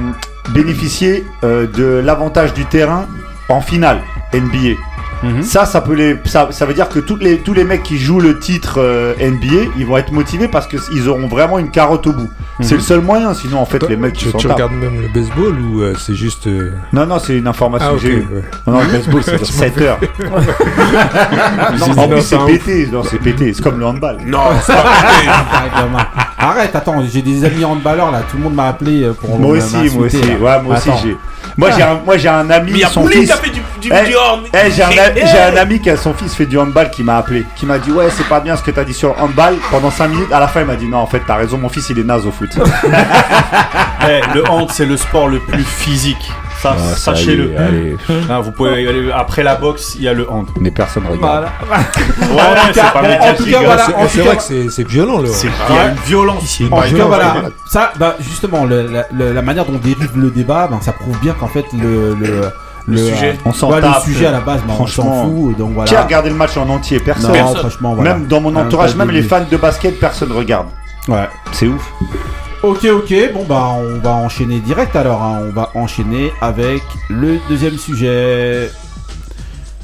bénéficier 0.50 1.24
euh, 1.42 1.66
de 1.66 1.84
l'avantage 2.04 2.54
du 2.54 2.64
terrain 2.66 3.06
en 3.48 3.60
finale 3.60 4.00
NBA. 4.32 4.76
Mhm. 5.24 5.42
Ça, 5.42 5.64
ça 5.64 5.80
peut 5.80 5.94
les, 5.94 6.16
ça, 6.26 6.46
veut 6.66 6.74
dire 6.74 6.88
que 6.88 6.98
tous 6.98 7.16
les 7.16 7.64
mecs 7.64 7.82
qui 7.82 7.98
jouent 7.98 8.20
le 8.20 8.38
titre 8.38 8.78
euh, 8.78 9.14
NBA, 9.18 9.70
ils 9.78 9.86
vont 9.86 9.96
être 9.96 10.12
motivés 10.12 10.48
parce 10.48 10.66
qu'ils 10.66 11.08
auront 11.08 11.26
vraiment 11.26 11.58
une 11.58 11.70
carotte 11.70 12.06
au 12.06 12.12
bout. 12.12 12.30
C'est 12.60 12.76
le 12.76 12.80
seul 12.80 13.00
moyen, 13.00 13.34
sinon 13.34 13.58
en 13.60 13.66
fait 13.66 13.80
Toi, 13.80 13.88
les 13.88 13.96
mecs 13.96 14.12
tu, 14.14 14.26
ils 14.26 14.30
s'en 14.30 14.38
tu 14.38 14.46
regardes 14.46 14.72
même 14.72 15.00
le 15.02 15.08
baseball 15.08 15.58
ou 15.60 15.82
euh, 15.82 15.94
c'est 15.98 16.14
juste. 16.14 16.46
euh, 16.46 16.72
Non, 16.92 17.04
non, 17.04 17.18
c'est 17.18 17.36
une 17.36 17.48
information 17.48 17.88
Ah, 17.90 17.94
que 17.94 18.00
j'ai 18.00 18.12
eue. 18.12 18.28
ouais. 18.32 18.42
Non, 18.66 18.74
non, 18.74 18.80
le 18.80 18.86
baseball 18.92 19.22
c'est 19.24 19.38
sur 19.44 19.46
7 19.46 19.80
heures. 19.80 19.98
En 21.82 21.94
non, 21.96 22.08
plus 22.08 22.22
c'est 22.22 22.38
pété, 22.46 22.88
non 22.92 23.02
c'est 23.02 23.18
pété, 23.18 23.52
c'est 23.52 23.62
comme 23.62 23.78
le 23.78 23.86
handball. 23.86 24.18
Non, 24.26 24.40
c'est 24.62 24.72
pas. 24.72 24.84
Arrête, 26.38 26.74
attends, 26.76 27.02
j'ai 27.10 27.22
des 27.22 27.44
amis 27.44 27.64
handballeurs 27.64 28.10
là, 28.10 28.22
tout 28.30 28.36
le 28.36 28.42
monde 28.44 28.54
m'a 28.54 28.68
appelé 28.68 29.02
euh, 29.04 29.12
pour 29.14 29.38
Moi 29.38 29.52
me- 29.54 29.58
aussi, 29.58 29.76
moi 29.96 30.06
aussi, 30.06 30.18
ouais, 30.18 30.62
moi 30.62 30.76
aussi 30.76 30.90
j'ai. 31.02 31.16
Moi 31.56 31.70
j'ai 31.70 31.82
un, 31.82 32.00
moi 32.04 32.16
j'ai 32.16 32.28
un 32.28 32.50
ami, 32.50 32.72
Mais 32.72 32.80
son 32.90 33.06
fils. 33.06 33.26
qui 33.26 33.32
a 33.32 33.36
fait 33.36 33.50
du, 33.50 33.60
du, 33.80 33.88
Eh, 33.92 34.06
du 34.08 34.14
horn. 34.16 34.40
J'ai 34.74 34.82
un, 34.82 34.88
a- 34.88 35.10
Eh, 35.14 35.20
j'ai 35.26 35.38
un 35.38 35.56
ami 35.56 35.78
qui 35.80 35.88
a 35.90 35.96
son 35.96 36.12
fils 36.12 36.34
fait 36.34 36.46
du 36.46 36.58
handball 36.58 36.90
qui 36.90 37.02
m'a 37.04 37.18
appelé, 37.18 37.44
qui 37.56 37.64
m'a 37.66 37.78
dit 37.78 37.92
ouais 37.92 38.08
c'est 38.10 38.26
pas 38.28 38.40
bien 38.40 38.56
ce 38.56 38.62
que 38.62 38.70
t'as 38.72 38.82
dit 38.84 38.94
sur 38.94 39.10
le 39.14 39.20
handball 39.22 39.54
pendant 39.70 39.90
5 39.90 40.08
minutes. 40.08 40.32
À 40.32 40.40
la 40.40 40.48
fin 40.48 40.60
il 40.62 40.66
m'a 40.66 40.74
dit 40.74 40.88
non 40.88 40.98
en 40.98 41.06
fait 41.06 41.20
t'as 41.26 41.36
raison 41.36 41.58
mon 41.58 41.68
fils 41.68 41.88
il 41.90 41.98
est 41.98 42.04
naze 42.04 42.26
au 42.26 42.30
foot. 42.32 42.43
Eh, 44.06 44.20
le 44.34 44.48
hand, 44.50 44.68
c'est 44.70 44.84
le 44.84 44.96
sport 44.98 45.28
le 45.28 45.38
plus 45.40 45.64
physique. 45.64 46.30
Ça, 46.60 46.76
sachez-le. 46.78 47.52
Hein, 48.30 48.40
vous 48.40 48.52
pouvez 48.52 48.86
aller 48.86 49.10
après 49.12 49.42
la 49.42 49.54
boxe, 49.54 49.94
il 49.96 50.02
y 50.02 50.08
a 50.08 50.12
le 50.12 50.30
hand. 50.30 50.46
Mais 50.60 50.70
personne 50.70 51.04
regarde. 51.10 51.44
Ouais, 51.44 51.76
En 51.76 52.54
tout 52.54 52.72
c'est 52.72 52.80
cas, 52.80 52.90
pas 52.90 53.00
en 53.00 53.34
tout 53.34 53.44
cas, 53.46 53.58
hein. 53.58 53.62
voilà, 53.64 53.86
C'est 53.86 53.94
en 53.94 54.08
c'est 54.08 54.18
tout 54.18 54.24
vrai 54.26 54.36
cas- 54.36 54.42
que 54.64 54.70
c'est 54.70 54.86
violent 54.88 55.20
là. 55.22 55.28
C'est- 55.32 55.48
Il 55.70 55.74
y 55.74 55.78
a 55.78 55.88
une 55.88 55.94
violence. 56.06 56.60
En 56.60 56.64
tout 56.66 56.70
cas, 56.70 56.76
Ouais, 56.90 57.00
voilà, 57.02 57.34
ouais. 57.34 57.40
ça, 57.66 57.92
bah, 57.98 58.16
justement, 58.20 58.64
le- 58.64 58.86
la, 58.88 59.06
le- 59.12 59.32
la 59.32 59.42
manière 59.42 59.64
dont 59.64 59.78
dérive 59.78 60.10
le 60.16 60.30
débat, 60.30 60.68
ben, 60.70 60.80
ça 60.82 60.92
prouve 60.92 61.18
bien 61.20 61.32
qu'en 61.32 61.48
fait, 61.48 61.64
le, 61.72 62.14
le, 62.14 62.40
Le 62.86 62.96
sujet. 62.98 63.38
On 63.46 63.52
s'en 63.54 63.70
ouais, 63.70 63.76
le 63.76 63.82
tape. 63.82 64.02
sujet 64.02 64.26
à 64.26 64.30
la 64.32 64.40
base, 64.40 64.60
on 64.66 64.68
s'en 64.70 64.74
Franchement. 64.76 65.24
fout, 65.24 65.56
donc 65.56 65.72
voilà. 65.74 65.88
Qui 65.88 65.96
a 65.96 66.02
regardé 66.02 66.28
le 66.28 66.34
match 66.36 66.56
en 66.58 66.68
entier? 66.68 67.00
Personne. 67.00 67.28
non, 67.28 67.32
Personne. 67.34 67.56
franchement, 67.56 67.94
voilà. 67.94 68.14
Même 68.14 68.26
dans 68.26 68.40
mon 68.42 68.54
entourage, 68.56 68.92
pas 68.92 68.98
même 69.06 69.10
les 69.14 69.22
fans 69.22 69.44
de 69.50 69.56
basket, 69.56 69.98
personne 69.98 70.32
regarde. 70.32 70.66
Ouais. 71.08 71.28
C'est 71.52 71.66
ouf. 71.66 71.92
Ok, 72.62 72.84
ok, 72.86 73.14
bon 73.34 73.44
bah 73.44 73.76
on 73.78 73.98
va 73.98 74.12
enchaîner 74.12 74.58
direct 74.60 74.96
alors, 74.96 75.22
hein. 75.22 75.42
on 75.48 75.50
va 75.50 75.70
enchaîner 75.74 76.32
avec 76.40 76.82
le 77.10 77.38
deuxième 77.48 77.76
sujet. 77.76 78.70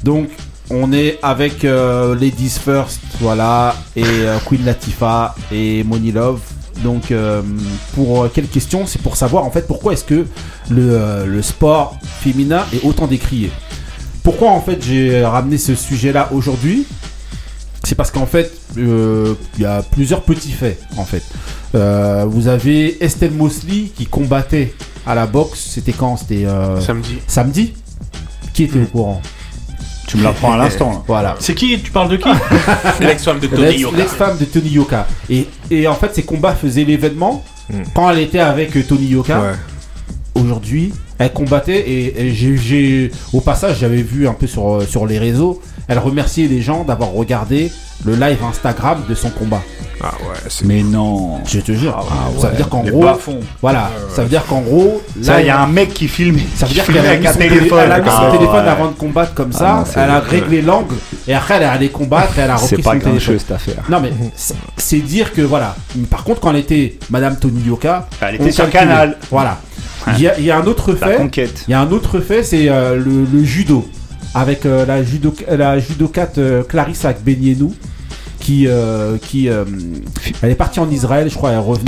Donc 0.03 0.29
on 0.71 0.91
est 0.91 1.19
avec 1.21 1.63
euh, 1.63 2.15
Ladies 2.15 2.49
First, 2.49 3.01
voilà, 3.19 3.75
et 3.95 4.03
euh, 4.03 4.39
Queen 4.47 4.65
Latifah 4.65 5.35
et 5.51 5.83
Money 5.83 6.11
Love. 6.11 6.41
Donc 6.77 7.11
euh, 7.11 7.43
pour 7.93 8.31
quelle 8.33 8.47
question? 8.47 8.87
C'est 8.87 9.01
pour 9.01 9.15
savoir 9.15 9.43
en 9.43 9.51
fait 9.51 9.67
pourquoi 9.67 9.93
est-ce 9.93 10.05
que 10.05 10.25
le, 10.71 11.25
le 11.27 11.41
sport 11.43 11.99
féminin 12.21 12.65
est 12.73 12.83
autant 12.83 13.05
décrié? 13.05 13.51
Pourquoi 14.23 14.49
en 14.49 14.61
fait 14.61 14.81
j'ai 14.81 15.23
ramené 15.23 15.59
ce 15.59 15.75
sujet-là 15.75 16.29
aujourd'hui? 16.31 16.87
C'est 17.83 17.95
parce 17.95 18.11
qu'en 18.11 18.25
fait, 18.25 18.51
euh, 18.77 19.33
il 19.57 19.63
y 19.63 19.65
a 19.65 19.81
plusieurs 19.81 20.21
petits 20.23 20.51
faits 20.51 20.79
en 20.97 21.03
fait. 21.05 21.23
Euh, 21.75 22.25
vous 22.27 22.47
avez 22.47 23.03
Estelle 23.03 23.31
Mosley 23.31 23.91
qui 23.95 24.05
combattait 24.05 24.73
à 25.05 25.15
la 25.15 25.25
boxe. 25.25 25.59
C'était 25.73 25.93
quand? 25.93 26.17
C'était 26.17 26.45
euh, 26.45 26.79
Samedi. 26.81 27.17
samedi? 27.27 27.73
Qui 28.53 28.63
était 28.65 28.79
au 28.81 28.85
courant? 28.85 29.21
Tu 30.07 30.17
me 30.17 30.23
l'apprends 30.23 30.53
à 30.53 30.57
l'instant. 30.63 30.91
là. 30.91 31.03
Voilà. 31.07 31.35
C'est 31.39 31.55
qui? 31.55 31.79
Tu 31.81 31.91
parles 31.91 32.09
de 32.09 32.17
qui? 32.17 32.29
L'ex-femme 32.99 33.39
de 33.39 33.47
Tony 33.47 33.77
Yoka. 33.77 33.97
L'ex-femme 33.97 34.37
de 34.37 34.45
Tony 34.45 34.69
Yoka. 34.69 35.07
Et, 35.29 35.47
et 35.69 35.87
en 35.87 35.95
fait, 35.95 36.13
ces 36.13 36.23
combats 36.23 36.55
faisaient 36.55 36.83
l'événement 36.85 37.43
Mm. 37.69 37.83
quand 37.95 38.09
elle 38.09 38.19
était 38.19 38.39
avec 38.39 38.85
Tony 38.87 39.05
Yoka. 39.05 39.39
Ouais. 39.39 39.51
Aujourd'hui, 40.35 40.91
elle 41.21 41.33
combattait 41.33 41.89
et, 41.89 43.11
au 43.33 43.41
passage, 43.41 43.79
j'avais 43.79 44.01
vu 44.01 44.27
un 44.27 44.33
peu 44.33 44.47
euh, 44.57 44.81
sur 44.85 45.05
les 45.05 45.19
réseaux, 45.19 45.61
elle 45.87 45.99
remerciait 45.99 46.47
les 46.47 46.61
gens 46.61 46.83
d'avoir 46.83 47.11
regardé 47.11 47.71
le 48.05 48.15
live 48.15 48.43
Instagram 48.43 49.03
de 49.07 49.15
son 49.15 49.29
combat. 49.29 49.61
Ah 50.03 50.13
ouais, 50.21 50.35
c'est. 50.49 50.65
Mais 50.65 50.81
non. 50.83 51.39
Je 51.45 51.59
te 51.59 51.71
jure. 51.73 51.95
Ah 52.09 52.29
ça 52.39 52.49
veut 52.49 52.55
dire 52.57 52.69
qu'en 52.69 52.83
gros, 52.83 53.01
bas-fonds. 53.03 53.39
voilà, 53.61 53.91
ça 54.15 54.23
veut 54.23 54.29
dire 54.29 54.43
qu'en 54.45 54.61
gros, 54.61 55.01
Ça, 55.21 55.39
il 55.41 55.47
y 55.47 55.49
a 55.49 55.59
un 55.61 55.67
mec 55.67 55.93
qui 55.93 56.07
filme. 56.07 56.37
Ça 56.55 56.65
veut 56.65 56.73
dire 56.73 56.85
qu'elle 56.85 57.05
a 57.05 57.17
mis 57.17 57.27
son, 57.27 57.33
téléphone. 57.37 57.79
elle 57.83 57.91
a 57.91 57.99
mis 57.99 58.09
son 58.09 58.15
Ah, 58.17 58.31
téléphone 58.31 58.63
ouais. 58.65 58.69
avant 58.71 58.87
de 58.87 58.93
combattre 58.95 59.33
comme 59.33 59.51
ça, 59.51 59.69
Ah 59.75 59.79
non, 59.79 59.85
c'est- 59.85 59.99
elle 59.99 60.09
a 60.09 60.19
réglé 60.19 60.61
l'angle 60.61 60.95
et 61.27 61.33
après 61.33 61.55
elle 61.55 61.63
est 61.63 61.65
allée 61.65 61.89
combattre 61.89 62.37
et 62.37 62.41
elle 62.41 62.49
a 62.51 62.55
repris 62.55 62.67
C'est 62.69 62.77
pas 62.81 62.91
son 62.93 62.97
grand 62.97 63.09
téléphone. 63.09 63.19
chose 63.33 63.41
cette 63.41 63.51
affaire. 63.51 63.83
Non 63.89 63.99
mais 64.01 64.11
c'est- 64.35 64.55
c'est 64.77 64.97
dire 64.99 65.33
que 65.33 65.41
voilà. 65.41 65.75
Par 66.09 66.23
contre 66.23 66.39
quand 66.41 66.49
elle 66.51 66.57
était 66.57 66.97
Madame 67.09 67.37
Tony 67.37 67.61
Yoka, 67.61 68.07
Elle 68.21 68.35
était 68.35 68.51
sur. 68.51 68.69
Canal. 68.69 69.17
Voilà. 69.29 69.57
Il 70.17 70.21
y, 70.23 70.27
a- 70.27 70.39
il 70.39 70.45
y 70.45 70.49
a 70.51 70.57
un 70.57 70.65
autre 70.65 70.95
fait. 70.95 71.19
Il 71.67 71.71
y 71.71 71.73
a 71.75 71.79
un 71.81 71.91
autre 71.91 72.19
fait, 72.21 72.41
c'est 72.43 72.69
euh, 72.69 72.95
le, 72.95 73.25
le 73.31 73.43
judo 73.43 73.87
avec 74.33 74.65
euh, 74.65 74.83
la 74.85 75.03
judo 75.03 75.33
la 75.49 75.77
judokate 75.77 76.37
euh, 76.39 76.63
Clarisse 76.63 77.05
Agbenienou 77.05 77.73
qui 78.41 78.67
euh, 78.67 79.17
qui 79.21 79.47
euh, 79.47 79.63
elle 80.41 80.51
est 80.51 80.55
partie 80.55 80.79
en 80.81 80.89
Israël, 80.89 81.29
je 81.29 81.35
crois, 81.35 81.51
elle 81.51 81.59
revenait 81.59 81.83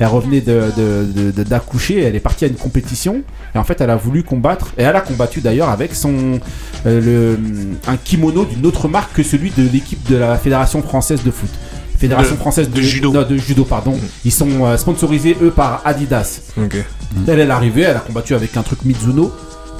elle 0.00 0.06
revenait 0.08 0.40
de 0.40 0.60
de- 0.76 1.06
de- 1.14 1.30
de- 1.30 1.42
d'accoucher, 1.44 2.02
elle 2.02 2.16
est 2.16 2.20
partie 2.20 2.44
à 2.44 2.48
une 2.48 2.54
compétition 2.56 3.22
et 3.54 3.58
en 3.58 3.64
fait 3.64 3.80
elle 3.80 3.90
a 3.90 3.96
voulu 3.96 4.24
combattre 4.24 4.72
et 4.78 4.82
elle 4.82 4.96
a 4.96 5.00
combattu 5.02 5.40
d'ailleurs 5.40 5.68
avec 5.68 5.94
son 5.94 6.40
euh, 6.86 7.00
le 7.00 7.38
un 7.86 7.96
kimono 7.96 8.44
d'une 8.44 8.66
autre 8.66 8.88
marque 8.88 9.12
que 9.14 9.22
celui 9.22 9.50
de 9.50 9.62
l'équipe 9.72 10.02
de 10.10 10.16
la 10.16 10.36
Fédération 10.36 10.82
française 10.82 11.22
de 11.22 11.30
foot. 11.30 11.50
Fédération 11.98 12.34
française 12.36 12.68
de, 12.68 12.80
judo. 12.82 13.12
non, 13.12 13.22
de 13.22 13.36
judo 13.36 13.64
pardon. 13.64 13.94
Ils 14.24 14.32
sont 14.32 14.76
sponsorisés 14.76 15.36
eux 15.40 15.52
par 15.52 15.82
Adidas. 15.84 16.40
Elle, 17.28 17.38
elle 17.38 17.48
est 17.48 17.50
arrivée, 17.52 17.82
elle 17.82 17.96
a 17.96 18.00
combattu 18.00 18.34
avec 18.34 18.56
un 18.56 18.62
truc 18.62 18.84
Mizuno. 18.84 19.30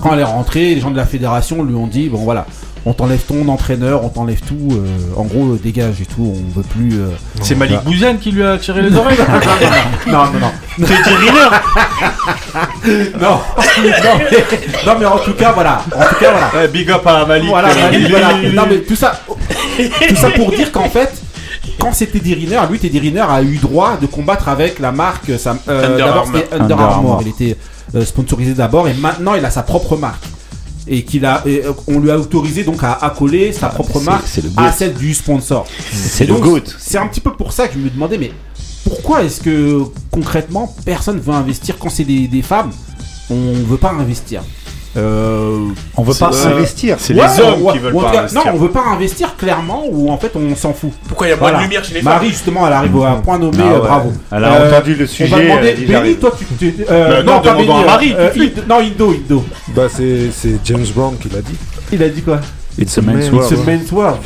Quand 0.01 0.13
elle 0.15 0.21
est 0.21 0.25
rentrée, 0.25 0.75
les 0.75 0.81
gens 0.81 0.93
de 0.93 0.97
la 0.97 1.05
fédération 1.07 1.65
lui 1.65 1.75
ont 1.75 1.89
dit 1.89 2.09
bon 2.09 2.19
voilà, 2.19 2.47
on 2.85 2.93
t'enlève 2.95 3.21
ton 3.21 3.47
entraîneur, 3.49 4.05
on 4.05 4.09
t'enlève 4.09 4.41
tout, 4.41 4.69
euh, 4.73 4.85
en 5.17 5.23
gros 5.25 5.55
dégage 5.63 6.01
et 6.01 6.05
tout, 6.07 6.35
on 6.35 6.59
veut 6.59 6.65
plus. 6.65 6.95
euh, 7.01 7.09
C'est 7.41 7.55
Malik 7.55 7.83
Bouziane 7.85 8.19
qui 8.19 8.33
lui 8.33 8.43
a 8.45 8.59
tiré 8.59 8.83
les 8.83 8.95
oreilles. 8.97 9.19
Non 10.07 10.25
non 10.33 10.41
non. 10.41 10.53
C'est 10.79 11.03
Thierry 11.03 11.27
non. 13.21 13.21
non, 13.21 13.39
mais, 13.83 14.45
non 14.87 14.93
mais 14.99 15.07
en 15.07 15.19
tout 15.19 15.35
cas 15.35 15.53
voilà, 15.53 15.83
en 15.97 16.05
tout 16.09 16.15
cas 16.21 16.33
voilà. 16.51 16.67
Big 16.69 16.91
up 16.91 17.07
à 17.07 17.25
Malik. 17.27 17.49
Voilà, 17.49 17.69
Euh, 17.69 17.83
Malik, 17.83 18.01
il- 18.05 18.11
voilà. 18.11 18.33
il- 18.43 18.53
Non 18.55 18.65
mais 18.69 18.79
tout 18.79 18.97
ça, 18.97 19.21
tout 20.09 20.17
ça 20.17 20.31
pour 20.31 20.51
dire 20.51 20.73
qu'en 20.73 20.89
fait, 20.89 21.11
quand 21.79 21.93
c'était 21.93 22.19
Teddy 22.19 22.35
Riner, 22.35 22.61
lui 22.71 22.79
Teddy 22.79 22.99
Riner 22.99 23.25
a 23.29 23.43
eu 23.43 23.59
droit 23.59 23.97
de 24.01 24.07
combattre 24.07 24.49
avec 24.49 24.79
la 24.81 24.93
marque. 24.93 25.31
euh, 25.31 25.39
sa- 25.39 25.57
euh, 25.69 25.87
Under 25.95 26.07
d'abord 26.07 26.23
Armour. 26.23 26.35
c'était 26.41 26.55
Under 26.55 26.65
Under 26.65 26.81
Armour. 26.81 27.13
Armour. 27.13 27.23
Il 27.23 27.29
était 27.29 27.57
euh, 27.95 28.05
sponsorisé 28.05 28.55
d'abord 28.55 28.89
et 28.89 28.95
maintenant 28.95 29.35
il 29.35 29.45
a 29.45 29.51
sa 29.51 29.63
propre 29.63 29.97
marque. 29.97 30.25
Et 30.89 31.05
qu'il 31.05 31.25
a, 31.25 31.43
et, 31.47 31.65
euh, 31.65 31.73
on 31.87 32.01
lui 32.01 32.11
a 32.11 32.19
autorisé 32.19 32.65
donc 32.65 32.83
à 32.83 32.93
accoler 32.95 33.53
sa 33.53 33.69
propre 33.69 33.99
c'est- 34.01 34.05
marque 34.05 34.25
à 34.57 34.73
celle 34.73 34.95
du 34.95 35.15
sponsor. 35.15 35.67
C'est 35.93 36.27
le 36.27 36.35
GOAT. 36.35 36.61
C'est 36.79 36.99
un 36.99 37.07
petit 37.07 37.21
peu 37.21 37.33
pour 37.35 37.53
ça 37.53 37.69
que 37.69 37.75
je 37.75 37.79
me 37.79 37.89
demandais, 37.89 38.19
mais 38.19 38.33
pourquoi 38.85 39.23
est-ce 39.23 39.41
que 39.41 39.83
concrètement 40.11 40.75
personne 40.85 41.21
veut 41.21 41.33
investir 41.35 41.79
quand 41.79 41.89
c'est 41.89 42.05
des, 42.05 42.27
des 42.27 42.43
femmes? 42.43 42.71
On 43.31 43.53
veut 43.65 43.77
pas 43.77 43.93
investir. 43.93 44.43
Euh, 44.97 45.59
On 45.97 46.03
veut 46.03 46.15
pas 46.15 46.31
investir. 46.47 46.97
C'est 47.01 47.15
Ouais, 47.15 47.23
les 47.27 47.41
hommes 47.43 47.63
ouais, 47.63 47.73
qui 47.73 47.79
veulent 47.79 47.95
pas 47.95 48.19
investir. 48.19 48.45
Non, 48.45 48.51
on 48.55 48.59
veut 48.59 48.71
pas 48.71 48.85
investir 48.93 49.37
clairement 49.37 49.85
ou 49.91 50.11
en 50.11 50.19
fait 50.19 50.33
on 50.37 50.55
s'en 50.55 50.73
fout. 50.75 50.91
Pourquoi 51.09 51.27
il 51.29 51.31
y 51.31 51.33
a 51.33 51.37
moins 51.37 51.49
Voilà. 51.49 51.59
de 51.59 51.63
lumière 51.65 51.85
chez 51.85 51.95
les 51.95 52.03
femmes 52.03 52.13
Marie 52.13 52.29
justement, 52.29 52.67
elle 52.67 52.73
arrive 52.75 53.03
à 53.03 53.11
un 53.13 53.17
point 53.21 53.39
nommé, 53.39 53.57
Ah 53.61 53.71
euh, 53.71 53.73
ouais. 53.75 53.79
bravo. 53.89 54.13
Elle 54.31 54.45
a 54.45 54.53
Euh, 54.53 54.69
entendu 54.79 54.95
le 54.95 55.05
On 55.05 55.09
sujet. 55.09 55.29
va 55.35 55.43
demander, 55.43 55.73
Benny, 55.73 55.87
j'arrive. 55.89 56.19
toi 56.19 56.33
tu, 56.39 56.45
tu- 56.73 56.85
euh, 56.91 57.23
non, 57.23 57.41
pas 57.41 57.55
euh, 57.55 57.85
Marie, 57.87 58.15
euh. 58.19 58.31
Indo- 58.37 58.63
non, 58.69 58.79
Indo, 58.81 59.11
Indo. 59.13 59.45
Bah, 59.69 59.83
c'est 59.89 60.31
c'est 60.31 60.59
James 60.65 60.87
Brown 60.95 61.17
qui 61.19 61.29
l'a 61.31 61.41
dit. 61.41 61.57
Il 61.93 62.03
a 62.03 62.09
dit 62.11 62.23
quoi? 62.23 62.41
It's 62.79 62.97
a 62.99 63.03
man's 63.03 63.27
man. 63.31 63.35
world. 63.35 63.53
It's 63.53 63.61
a 63.61 63.65
man's 63.67 63.93
world. 63.93 64.19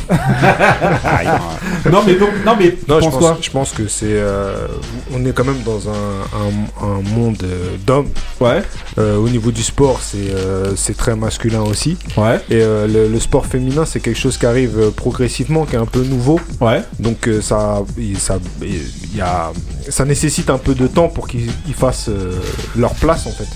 non 1.91 2.01
mais 2.05 2.15
donc, 2.15 2.29
non 2.45 2.55
mais 2.57 2.77
Non, 2.87 2.99
je 2.99 3.05
pense, 3.09 3.15
quoi 3.17 3.37
je 3.41 3.49
pense 3.49 3.71
que 3.71 3.87
c'est. 3.87 4.05
euh, 4.09 4.67
on 5.13 5.23
est 5.25 5.31
quand 5.33 5.43
même 5.45 5.61
dans 5.65 5.89
un, 5.89 5.93
un, 5.93 6.85
un 6.87 7.01
monde 7.15 7.37
euh, 7.43 7.75
d'hommes. 7.85 8.09
Ouais, 8.39 8.61
Euh, 8.99 9.17
au 9.17 9.29
niveau 9.29 9.51
du 9.51 9.61
sport, 9.63 9.99
c'est 10.01 10.17
euh, 10.33 10.75
c'est 10.75 10.95
très 10.97 11.15
masculin 11.15 11.61
aussi. 11.61 11.97
ouais, 12.17 12.37
Et 12.49 12.61
euh, 12.61 12.87
le, 12.87 13.07
le 13.07 13.19
sport 13.19 13.45
féminin, 13.45 13.85
c'est 13.85 13.99
quelque 13.99 14.17
chose 14.19 14.37
qui 14.37 14.45
arrive 14.45 14.91
progressivement, 14.95 15.65
qui 15.65 15.75
est 15.75 15.79
un 15.79 15.85
peu 15.85 16.03
nouveau. 16.03 16.39
ouais. 16.61 16.81
Donc 16.99 17.27
euh, 17.27 17.41
ça, 17.41 17.81
ça, 18.17 18.39
il 18.61 19.15
y 19.15 19.21
a, 19.21 19.51
ça 19.89 20.05
nécessite 20.05 20.49
un 20.49 20.57
peu 20.57 20.73
de 20.73 20.87
temps 20.87 21.09
pour 21.09 21.27
qu'ils 21.27 21.49
ils 21.67 21.73
fassent 21.73 22.09
euh, 22.09 22.31
leur 22.75 22.93
place 22.95 23.27
en 23.27 23.31
fait. 23.31 23.47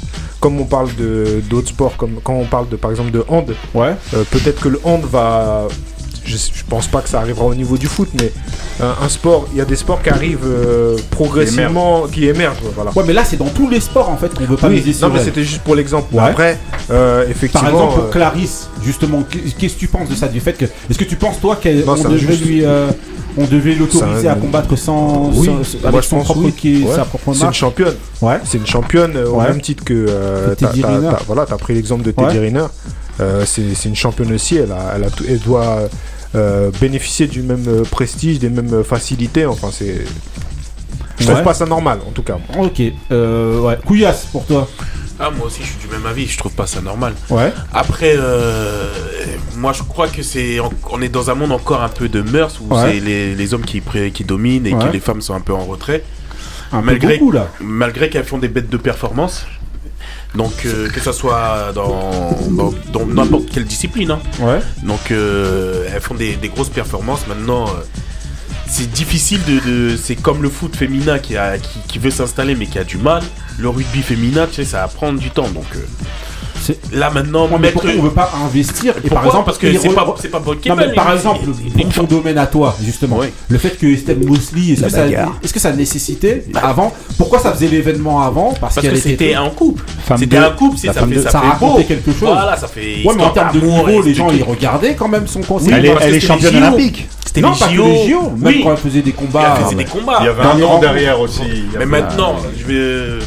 Comme 0.42 0.60
on 0.60 0.66
parle 0.66 0.94
de 0.96 1.40
d'autres 1.50 1.70
sports, 1.70 1.96
comme 1.98 2.16
quand 2.24 2.34
on 2.34 2.46
parle 2.46 2.68
de 2.68 2.76
par 2.76 2.90
exemple 2.92 3.12
de 3.12 3.24
hand, 3.30 3.54
Ouais. 3.76 3.94
euh, 4.16 4.24
peut-être 4.32 4.60
que 4.60 4.70
le 4.70 4.82
hand 4.84 5.04
va, 5.06 5.68
je, 6.24 6.38
je 6.38 6.64
pense 6.70 6.88
pas 6.88 7.02
que 7.02 7.10
ça 7.10 7.20
arrivera 7.20 7.46
au 7.46 7.56
niveau 7.56 7.78
du 7.78 7.88
foot, 7.88 8.10
mais 8.20 8.32
euh, 8.82 8.92
un 9.02 9.10
sport, 9.10 9.48
il 9.52 9.58
y 9.58 9.62
a 9.62 9.66
des 9.66 9.76
sports 9.76 10.02
qui 10.02 10.10
arrivent 10.10 10.46
euh, 10.46 10.96
progressivement, 11.10 12.04
qui 12.12 12.28
émergent, 12.28 12.58
voilà. 12.76 12.92
Ouais, 12.96 13.04
mais 13.06 13.14
là 13.14 13.24
c'est 13.26 13.38
dans 13.38 13.50
tous 13.50 13.70
les 13.70 13.80
sports 13.80 14.10
en 14.10 14.18
fait 14.18 14.34
qu'on 14.34 14.46
veut 14.46 14.58
pas 14.58 14.68
Oui, 14.68 14.76
miser 14.76 14.94
sur 14.94 15.08
non 15.10 15.14
mais 15.16 15.24
c'était 15.24 15.44
juste 15.44 15.62
pour 15.62 15.76
l'exemple. 15.76 16.14
Ouais. 16.14 16.22
Après, 16.22 16.58
euh, 16.90 17.22
Par 17.24 17.32
effectivement, 17.32 17.70
exemple, 17.70 17.94
pour 17.96 18.04
euh, 18.06 18.10
Clarisse, 18.12 18.70
justement, 18.84 19.24
qu'est- 19.30 19.56
qu'est-ce 19.58 19.76
que 19.76 19.80
tu 19.80 19.88
penses 19.88 20.10
de 20.10 20.16
ça 20.16 20.28
Du 20.28 20.40
fait 20.40 20.54
que. 20.54 20.66
Est-ce 20.66 20.98
que 20.98 21.04
tu 21.06 21.16
penses, 21.16 21.40
toi, 21.40 21.56
qu'on 21.56 21.70
devait 22.10 22.36
lui. 22.38 22.64
on 23.38 23.46
devait 23.46 23.76
l'autoriser 23.76 24.28
un- 24.28 24.34
à 24.34 24.36
combattre 24.36 24.76
sans. 24.78 25.32
Oui, 25.34 25.48
sans- 25.64 25.88
avec 25.88 26.04
son 26.04 26.18
pense 26.18 26.26
propre, 26.26 26.42
oui. 26.46 26.52
qui 26.54 26.84
Ouais. 26.84 26.96
sa 26.96 27.06
propre 27.06 27.34
c'est 27.34 27.46
une 27.46 27.54
championne. 27.54 27.96
Ouais. 28.22 28.40
C'est 28.44 28.58
une 28.58 28.68
championne 28.68 29.18
au 29.18 29.40
même 29.42 29.62
titre 29.62 29.84
que 29.84 30.06
euh, 30.10 30.54
t'as- 30.56 30.72
voilà, 31.28 31.46
t'as 31.48 31.58
pris 31.58 31.74
l'exemple 31.74 32.04
de 32.04 32.12
Teddy. 32.12 32.38
Riner. 32.40 32.66
Euh, 33.20 33.44
c'est 33.46 33.86
une 33.86 33.96
championne 33.96 34.32
aussi. 34.34 34.58
Elle, 34.58 34.72
a, 34.72 34.94
elle, 34.96 35.04
a 35.04 35.10
tout- 35.10 35.26
elle 35.28 35.40
doit 35.40 35.90
euh, 36.36 36.72
bénéficier 36.80 37.28
du 37.28 37.42
même 37.42 37.66
euh, 37.68 37.84
prestige, 37.84 38.40
des 38.40 38.50
mêmes 38.50 38.84
facilités. 38.84 39.46
Enfin, 39.46 39.70
c'est. 39.72 40.06
Je 41.20 41.28
Ouais. 41.28 41.34
trouve 41.34 41.44
pas 41.44 41.54
ça 41.54 41.66
normal, 41.66 42.00
en 42.08 42.12
tout 42.12 42.24
cas. 42.24 42.38
Ok. 42.58 42.82
Euh, 43.12 43.60
ouais. 43.60 43.78
Couillasse 43.86 44.26
pour 44.32 44.46
toi. 44.46 44.68
Ah, 45.20 45.30
moi 45.30 45.46
aussi, 45.48 45.62
je 45.62 45.68
suis 45.68 45.78
du 45.78 45.88
même 45.88 46.06
avis. 46.08 46.26
Je 46.26 46.36
trouve 46.38 46.54
pas 46.54 46.66
ça 46.66 46.82
normal. 46.82 47.14
Ouais. 47.30 47.54
Après, 47.74 48.16
euh, 48.18 48.88
moi, 49.56 49.72
je 49.72 49.84
crois 49.84 50.08
que 50.08 50.24
c'est, 50.24 50.58
on 50.90 51.00
est 51.00 51.10
dans 51.10 51.30
un 51.30 51.36
monde 51.36 51.52
encore 51.52 51.84
un 51.84 51.90
peu 51.90 52.10
de 52.10 52.22
mœurs 52.24 52.60
où 52.60 52.74
Ouais. 52.74 52.94
c'est 52.94 53.00
les, 53.02 53.36
les 53.36 53.54
hommes 53.54 53.64
qui, 53.66 53.84
dominent 54.24 54.66
et 54.66 54.74
Ouais. 54.74 54.84
que 54.88 54.92
les 54.92 55.00
femmes 55.00 55.22
sont 55.22 55.36
un 55.36 55.40
peu 55.42 55.54
en 55.54 55.64
retrait, 55.66 56.04
Un 56.72 56.82
Malgré- 56.82 57.16
peu 57.16 57.20
beaucoup 57.20 57.32
là. 57.34 57.50
malgré 57.60 58.10
qu'elles 58.10 58.24
font 58.26 58.40
des 58.40 58.48
bêtes 58.48 58.70
de 58.72 58.78
performance. 58.78 59.46
Donc, 60.36 60.54
euh, 60.66 60.90
que 60.90 61.00
ça 61.02 61.12
soit 61.14 61.74
dans 61.74 63.06
n'importe 63.06 63.50
quelle 63.52 63.66
discipline. 63.66 64.12
hein. 64.12 64.20
Ouais. 64.40 64.60
Donc, 64.84 65.12
euh, 65.12 65.86
elles 65.94 66.02
font 66.02 66.16
des, 66.16 66.36
des 66.38 66.48
grosses 66.50 66.70
performances. 66.70 67.28
Maintenant, 67.28 67.66
euh, 67.68 67.82
c'est 68.68 68.90
difficile 68.90 69.40
de, 69.46 69.60
de- 69.92 69.98
C'est 69.98 70.16
comme 70.16 70.42
le 70.42 70.50
foot 70.50 70.76
féminin 70.76 71.20
qui, 71.20 71.36
a, 71.36 71.58
qui, 71.58 71.80
qui 71.88 72.00
veut 72.00 72.12
s'installer 72.12 72.56
mais 72.56 72.66
qui 72.68 72.80
a 72.80 72.86
du 72.86 72.98
mal. 72.98 73.24
Le 73.60 73.68
rugby 73.68 74.02
féminin, 74.02 74.48
tu 74.48 74.56
sais, 74.56 74.66
ça 74.66 74.78
va 74.82 74.88
prendre 74.88 75.20
du 75.20 75.30
temps. 75.32 75.50
Donc, 75.50 75.66
euh, 75.76 75.86
là 76.94 77.10
maintenant, 77.10 77.44
Ouais, 77.46 77.50
mais 77.54 77.60
mettre. 77.60 77.74
pourquoi 77.74 77.92
on 77.98 78.02
veut 78.04 78.10
pas 78.12 78.32
investir 78.46 78.94
et 79.04 79.10
par 79.10 79.26
exemple 79.26 79.46
Parce 79.46 79.58
que 79.58 79.72
c'est 79.74 79.90
re- 79.90 79.94
pas, 79.94 80.16
c'est 80.20 80.30
pas 80.30 80.42
Non 80.68 80.76
mais 80.76 80.94
par 80.94 81.14
exemple, 81.14 81.40
ton 81.96 82.04
domaine 82.04 82.38
à 82.38 82.48
toi, 82.48 82.76
justement, 82.84 83.18
Oui. 83.20 83.28
le 83.50 83.58
fait 83.58 83.78
que 83.78 83.86
Estelle 83.88 84.20
Mosley, 84.26 84.74
est-ce 84.74 84.84
que, 84.84 84.90
ça, 84.90 85.04
bagarre. 85.04 85.38
est-ce 85.44 85.54
que 85.54 85.60
ça 85.60 85.72
nécessitait 85.72 86.46
avant 86.62 86.94
Pourquoi 87.18 87.40
ça 87.40 87.52
faisait 87.54 87.68
l'événement 87.68 88.22
avant 88.22 88.54
Parce, 88.60 88.76
Parce 88.76 88.76
qu'elle 88.82 88.92
que 88.94 88.98
était 89.00 89.10
c'était 89.10 89.34
un 89.36 89.50
couple. 89.50 89.84
Femme 90.06 90.18
C'était 90.18 90.38
de- 90.38 90.44
un 90.44 90.52
couple, 90.52 90.78
ça 90.78 90.94
femme 90.94 91.10
fait, 91.10 91.16
de- 91.16 91.22
ça 91.22 91.30
ça 91.32 91.42
fait 91.42 91.48
racontait 91.48 91.84
quelque 91.86 92.12
chose. 92.12 92.30
Voilà, 92.34 92.58
ça 92.58 92.68
fait. 92.68 93.04
Ouais, 93.06 93.14
mais 93.16 93.24
en 93.24 93.30
termes 93.32 93.54
de 93.54 93.66
niveau, 93.66 94.02
les 94.02 94.14
gens 94.14 94.30
ils 94.32 94.44
regardaient 94.44 94.96
quand 94.96 95.08
même 95.08 95.28
son 95.28 95.42
conseil. 95.42 95.74
Elle 95.74 95.86
est, 95.86 95.96
elle 96.02 96.22
championne 96.22 96.56
olympique. 96.58 97.08
C'était 97.26 97.42
non, 97.42 97.54
les 97.54 97.60
pas 97.60 97.68
que 97.68 97.74
JO. 97.76 97.86
les 97.88 98.10
JO, 98.10 98.22
même 98.24 98.32
Oui, 98.44 98.62
quand 98.62 98.72
elle 98.72 98.78
faisait 98.78 99.02
des 99.02 99.10
elle 99.12 99.16
combats. 99.16 99.56
faisait 99.64 99.76
des 99.76 99.86
combats. 99.86 100.18
Il 100.20 100.26
y 100.26 100.28
avait 100.28 100.42
un 100.44 100.66
rangs. 100.66 100.80
derrière 100.80 101.20
aussi. 101.22 101.42
Mais 101.80 101.86
maintenant, 101.86 102.36
je 102.58 102.66
vais. 102.66 103.20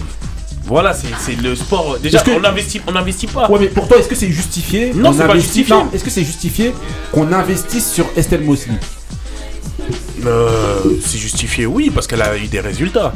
Voilà, 0.66 0.94
c'est 0.94 1.40
le 1.40 1.54
sport. 1.54 1.98
Déjà, 2.02 2.20
que- 2.20 2.30
on 2.30 2.42
investit, 2.44 2.80
on 2.86 2.96
investit 2.96 3.26
pas. 3.26 3.50
Ouais, 3.50 3.58
mais 3.60 3.66
pour 3.68 3.86
toi, 3.86 3.98
est-ce 3.98 4.08
que 4.08 4.14
c'est 4.14 4.30
justifié? 4.30 4.92
Non, 4.94 5.12
c'est 5.12 5.26
pas 5.26 5.36
justifié. 5.36 5.76
Est-ce 5.92 6.02
que 6.04 6.10
c'est 6.10 6.24
justifié 6.24 6.74
qu'on 7.12 7.30
investisse 7.32 7.92
sur 7.92 8.06
Estelle 8.16 8.40
Mosley 8.42 8.74
Euh, 10.26 10.78
c'est 11.04 11.18
justifié, 11.18 11.66
oui, 11.66 11.90
parce 11.94 12.06
qu'elle 12.06 12.22
a 12.22 12.36
eu 12.36 12.46
des 12.46 12.60
résultats. 12.60 13.12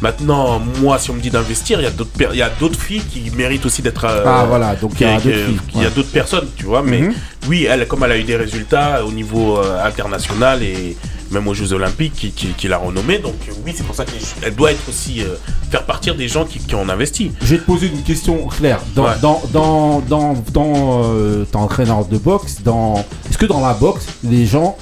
Maintenant, 0.00 0.60
moi, 0.80 0.98
si 0.98 1.10
on 1.10 1.14
me 1.14 1.20
dit 1.20 1.30
d'investir, 1.30 1.80
il 1.80 1.84
y 1.84 1.86
a 1.86 1.90
d'autres 1.90 2.10
per- 2.10 2.28
il 2.32 2.38
y 2.38 2.42
a 2.42 2.50
d'autres 2.50 2.78
filles 2.80 3.02
qui 3.12 3.30
méritent 3.36 3.66
aussi 3.66 3.82
d'être. 3.82 4.04
euh, 4.04 4.22
Ah 4.26 4.44
voilà, 4.48 4.74
donc 4.76 4.92
il 5.00 5.06
y 5.06 5.10
a 5.10 5.14
d'autres 5.14 5.24
qui- 5.28 5.32
filles. 5.32 5.58
Il 5.74 5.80
y 5.80 5.84
a 5.84 5.88
Ouais. 5.88 5.94
d'autres 5.94 6.10
personnes, 6.10 6.48
tu 6.56 6.64
vois, 6.66 6.82
mais 6.82 7.00
Mhm. 7.02 7.14
oui, 7.48 7.66
elle, 7.68 7.86
comme 7.88 8.02
elle 8.04 8.12
a 8.12 8.18
eu 8.18 8.22
des 8.24 8.36
résultats 8.36 9.04
au 9.04 9.10
niveau 9.12 9.58
euh, 9.58 9.84
international 9.84 10.62
et 10.62 10.96
même 11.32 11.48
aux 11.48 11.54
Jeux 11.54 11.72
Olympiques, 11.72 12.12
qui, 12.14 12.30
qui, 12.30 12.48
qui 12.48 12.68
l'a 12.68 12.78
renommée, 12.78 13.18
donc 13.18 13.34
euh, 13.48 13.52
oui, 13.64 13.72
c'est 13.76 13.84
pour 13.84 13.94
ça 13.94 14.04
qu'elle 14.04 14.54
doit 14.54 14.72
être 14.72 14.88
aussi 14.88 15.22
euh, 15.22 15.34
faire 15.70 15.84
partir 15.84 16.14
des 16.14 16.28
gens 16.28 16.44
qui, 16.44 16.58
qui 16.58 16.74
ont 16.74 16.88
investi. 16.88 17.32
Je 17.42 17.54
vais 17.54 17.58
te 17.58 17.66
poser 17.66 17.86
une 17.88 18.02
question 18.02 18.46
claire. 18.48 18.80
Dans, 18.94 19.04
Ouais. 19.04 19.10
dans, 19.20 19.42
dans, 19.52 20.00
dans, 20.00 20.34
dans 20.52 21.02
euh, 21.04 21.44
entraîneur 21.54 22.04
de 22.04 22.18
boxe, 22.18 22.62
dans, 22.62 23.04
est-ce 23.28 23.38
que 23.38 23.46
dans 23.46 23.60
la 23.60 23.74
boxe, 23.74 24.06
les 24.22 24.46
gens, 24.46 24.76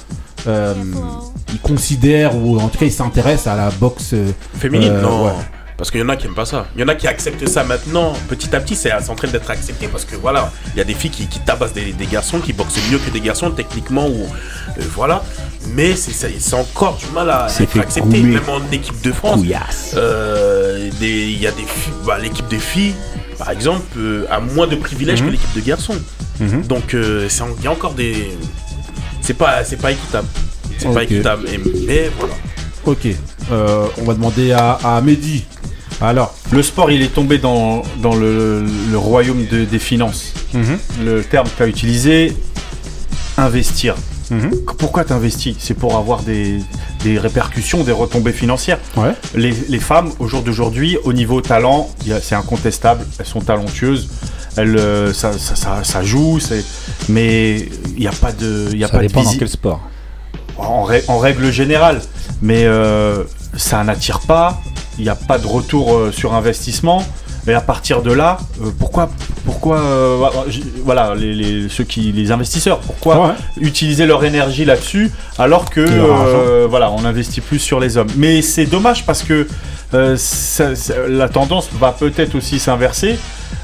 euh, 0.47 0.73
ils 1.53 1.59
considèrent 1.59 2.35
ou 2.35 2.59
en 2.59 2.67
tout 2.69 2.77
cas 2.79 2.85
ils 2.85 2.91
s'intéressent 2.91 3.47
à 3.47 3.55
la 3.55 3.69
boxe 3.71 4.13
Féminine, 4.57 4.91
Euh, 4.91 5.01
non. 5.01 5.25
ouais. 5.25 5.31
Parce 5.81 5.89
qu'il 5.89 5.99
y 5.99 6.03
en 6.03 6.09
a 6.09 6.15
qui 6.15 6.27
aiment 6.27 6.35
pas 6.35 6.45
ça. 6.45 6.67
Il 6.75 6.81
y 6.81 6.83
en 6.83 6.87
a 6.89 6.93
qui 6.93 7.07
acceptent 7.07 7.49
ça 7.49 7.63
maintenant. 7.63 8.13
Petit 8.29 8.55
à 8.55 8.59
petit, 8.59 8.75
c'est 8.75 8.93
en 8.93 9.15
train 9.15 9.27
d'être 9.29 9.49
accepté 9.49 9.87
parce 9.87 10.05
que 10.05 10.15
voilà, 10.15 10.51
il 10.75 10.77
y 10.77 10.81
a 10.81 10.83
des 10.83 10.93
filles 10.93 11.09
qui, 11.09 11.25
qui 11.25 11.39
tabassent 11.39 11.73
des, 11.73 11.91
des 11.91 12.05
garçons, 12.05 12.39
qui 12.39 12.53
boxent 12.53 12.77
mieux 12.91 12.99
que 12.99 13.09
des 13.09 13.19
garçons 13.19 13.49
techniquement 13.49 14.07
ou 14.07 14.27
euh, 14.77 14.81
voilà. 14.93 15.23
Mais 15.69 15.95
c'est 15.95 16.53
encore 16.53 16.97
du 16.97 17.07
mal 17.15 17.31
à 17.31 17.47
être 17.63 17.79
accepté, 17.79 18.21
même 18.21 18.47
en 18.47 18.61
équipe 18.71 19.01
de 19.01 19.11
France. 19.11 19.39
Euh, 19.95 20.91
Il 21.01 21.41
y 21.41 21.47
a 21.47 21.51
des 21.51 21.63
filles, 21.63 21.93
bah, 22.05 22.19
l'équipe 22.19 22.47
des 22.47 22.59
filles, 22.59 22.93
par 23.39 23.49
exemple, 23.49 23.81
euh, 23.97 24.25
a 24.29 24.39
moins 24.39 24.67
de 24.67 24.75
privilèges 24.75 25.21
Mhm. 25.21 25.27
que 25.29 25.31
l'équipe 25.31 25.55
de 25.55 25.61
garçons. 25.61 25.97
Donc 26.67 26.95
c'est 27.27 27.41
en- 27.41 27.55
il 27.57 27.63
y 27.63 27.67
a 27.67 27.71
encore 27.71 27.93
des, 27.95 28.37
c'est 29.21 29.33
pas 29.33 29.63
c'est 29.63 29.77
pas 29.81 29.91
équitable. 29.93 30.27
C'est 30.77 30.93
pas 30.93 31.01
équitable. 31.03 31.47
Mais 31.87 32.11
voilà. 32.19 32.35
Ok, 32.85 33.07
euh, 33.51 33.87
on 33.99 34.03
va 34.03 34.13
demander 34.13 34.51
à, 34.51 34.73
à 34.83 35.01
Mehdi. 35.01 35.45
Alors, 36.01 36.33
Le 36.51 36.63
sport, 36.63 36.89
il 36.91 37.01
est 37.03 37.13
tombé 37.13 37.37
dans, 37.37 37.83
dans 38.01 38.15
le, 38.15 38.65
le 38.91 38.97
royaume 38.97 39.45
de- 39.45 39.65
des 39.65 39.79
finances. 39.79 40.33
Le 41.03 41.21
terme 41.23 41.47
qu'a 41.57 41.67
utilisé, 41.67 42.35
investir. 43.37 43.95
Mhm. 44.31 44.51
Pourquoi 44.77 45.03
t'investis? 45.03 45.55
C'est 45.59 45.73
pour 45.73 45.97
avoir 45.97 46.23
des, 46.23 46.57
des 47.03 47.19
répercussions, 47.19 47.83
des 47.83 47.91
retombées 47.91 48.31
financières. 48.31 48.79
ouais, 48.97 49.13
Les, 49.35 49.53
les 49.69 49.79
femmes, 49.79 50.09
au 50.19 50.27
jour 50.27 50.41
d'aujourd'hui, 50.41 50.97
au 51.03 51.13
niveau 51.13 51.41
talent, 51.41 51.89
c'est 52.21 52.35
incontestable. 52.35 53.05
Elles 53.19 53.25
sont 53.25 53.41
talentueuses. 53.41 54.09
Elles, 54.57 54.77
euh, 54.77 55.13
ça, 55.13 55.33
ça, 55.33 55.55
ça- 55.55 55.83
ça 55.83 56.03
joue, 56.03 56.39
mais 57.09 57.59
il 57.95 57.99
n'y 57.99 58.07
a 58.07 58.11
pas 58.11 58.31
de, 58.31 58.69
y 58.75 58.83
a 58.83 58.87
Ça 58.87 58.93
pas 58.93 58.97
de 59.03 59.07
dépend 59.07 59.23
dans 59.23 59.29
visi- 59.29 59.39
quel 59.39 59.49
sport. 59.49 59.81
en 60.57 60.83
règle 61.19 61.51
générale. 61.51 62.01
Mais 62.41 62.63
euh, 62.65 63.23
ça 63.55 63.83
n'attire 63.83 64.19
pas, 64.19 64.59
il 65.01 65.05
n'y 65.05 65.09
a 65.09 65.15
pas 65.15 65.39
de 65.39 65.47
retour 65.47 65.95
euh, 65.95 66.11
sur 66.11 66.35
investissement. 66.35 67.03
Et 67.47 67.53
à 67.55 67.61
partir 67.61 68.03
de 68.03 68.11
là, 68.13 68.37
euh, 68.61 68.69
pourquoi, 68.77 69.09
pourquoi 69.45 69.79
euh, 69.79 70.15
voilà, 70.85 71.15
les, 71.15 71.33
les- 71.33 71.69
ceux 71.69 71.83
qui, 71.83 72.11
les 72.11 72.31
investisseurs, 72.31 72.77
pourquoi 72.81 73.29
Ouais. 73.29 73.33
utiliser 73.59 74.05
leur 74.05 74.23
énergie 74.23 74.63
là-dessus 74.63 75.09
alors 75.39 75.67
que 75.71 75.79
euh, 75.81 76.67
voilà, 76.69 76.91
on 76.91 77.03
investit 77.03 77.41
plus 77.41 77.57
sur 77.57 77.79
les 77.79 77.97
hommes. 77.97 78.11
Mais 78.15 78.43
c'est 78.43 78.65
dommage 78.67 79.07
parce 79.07 79.23
que 79.23 79.47
ça- 80.17 80.75
ça- 80.75 81.07
la 81.07 81.29
tendance 81.29 81.67
va 81.79 81.91
peut-être 81.91 82.35
aussi 82.35 82.59
s'inverser. 82.59 83.17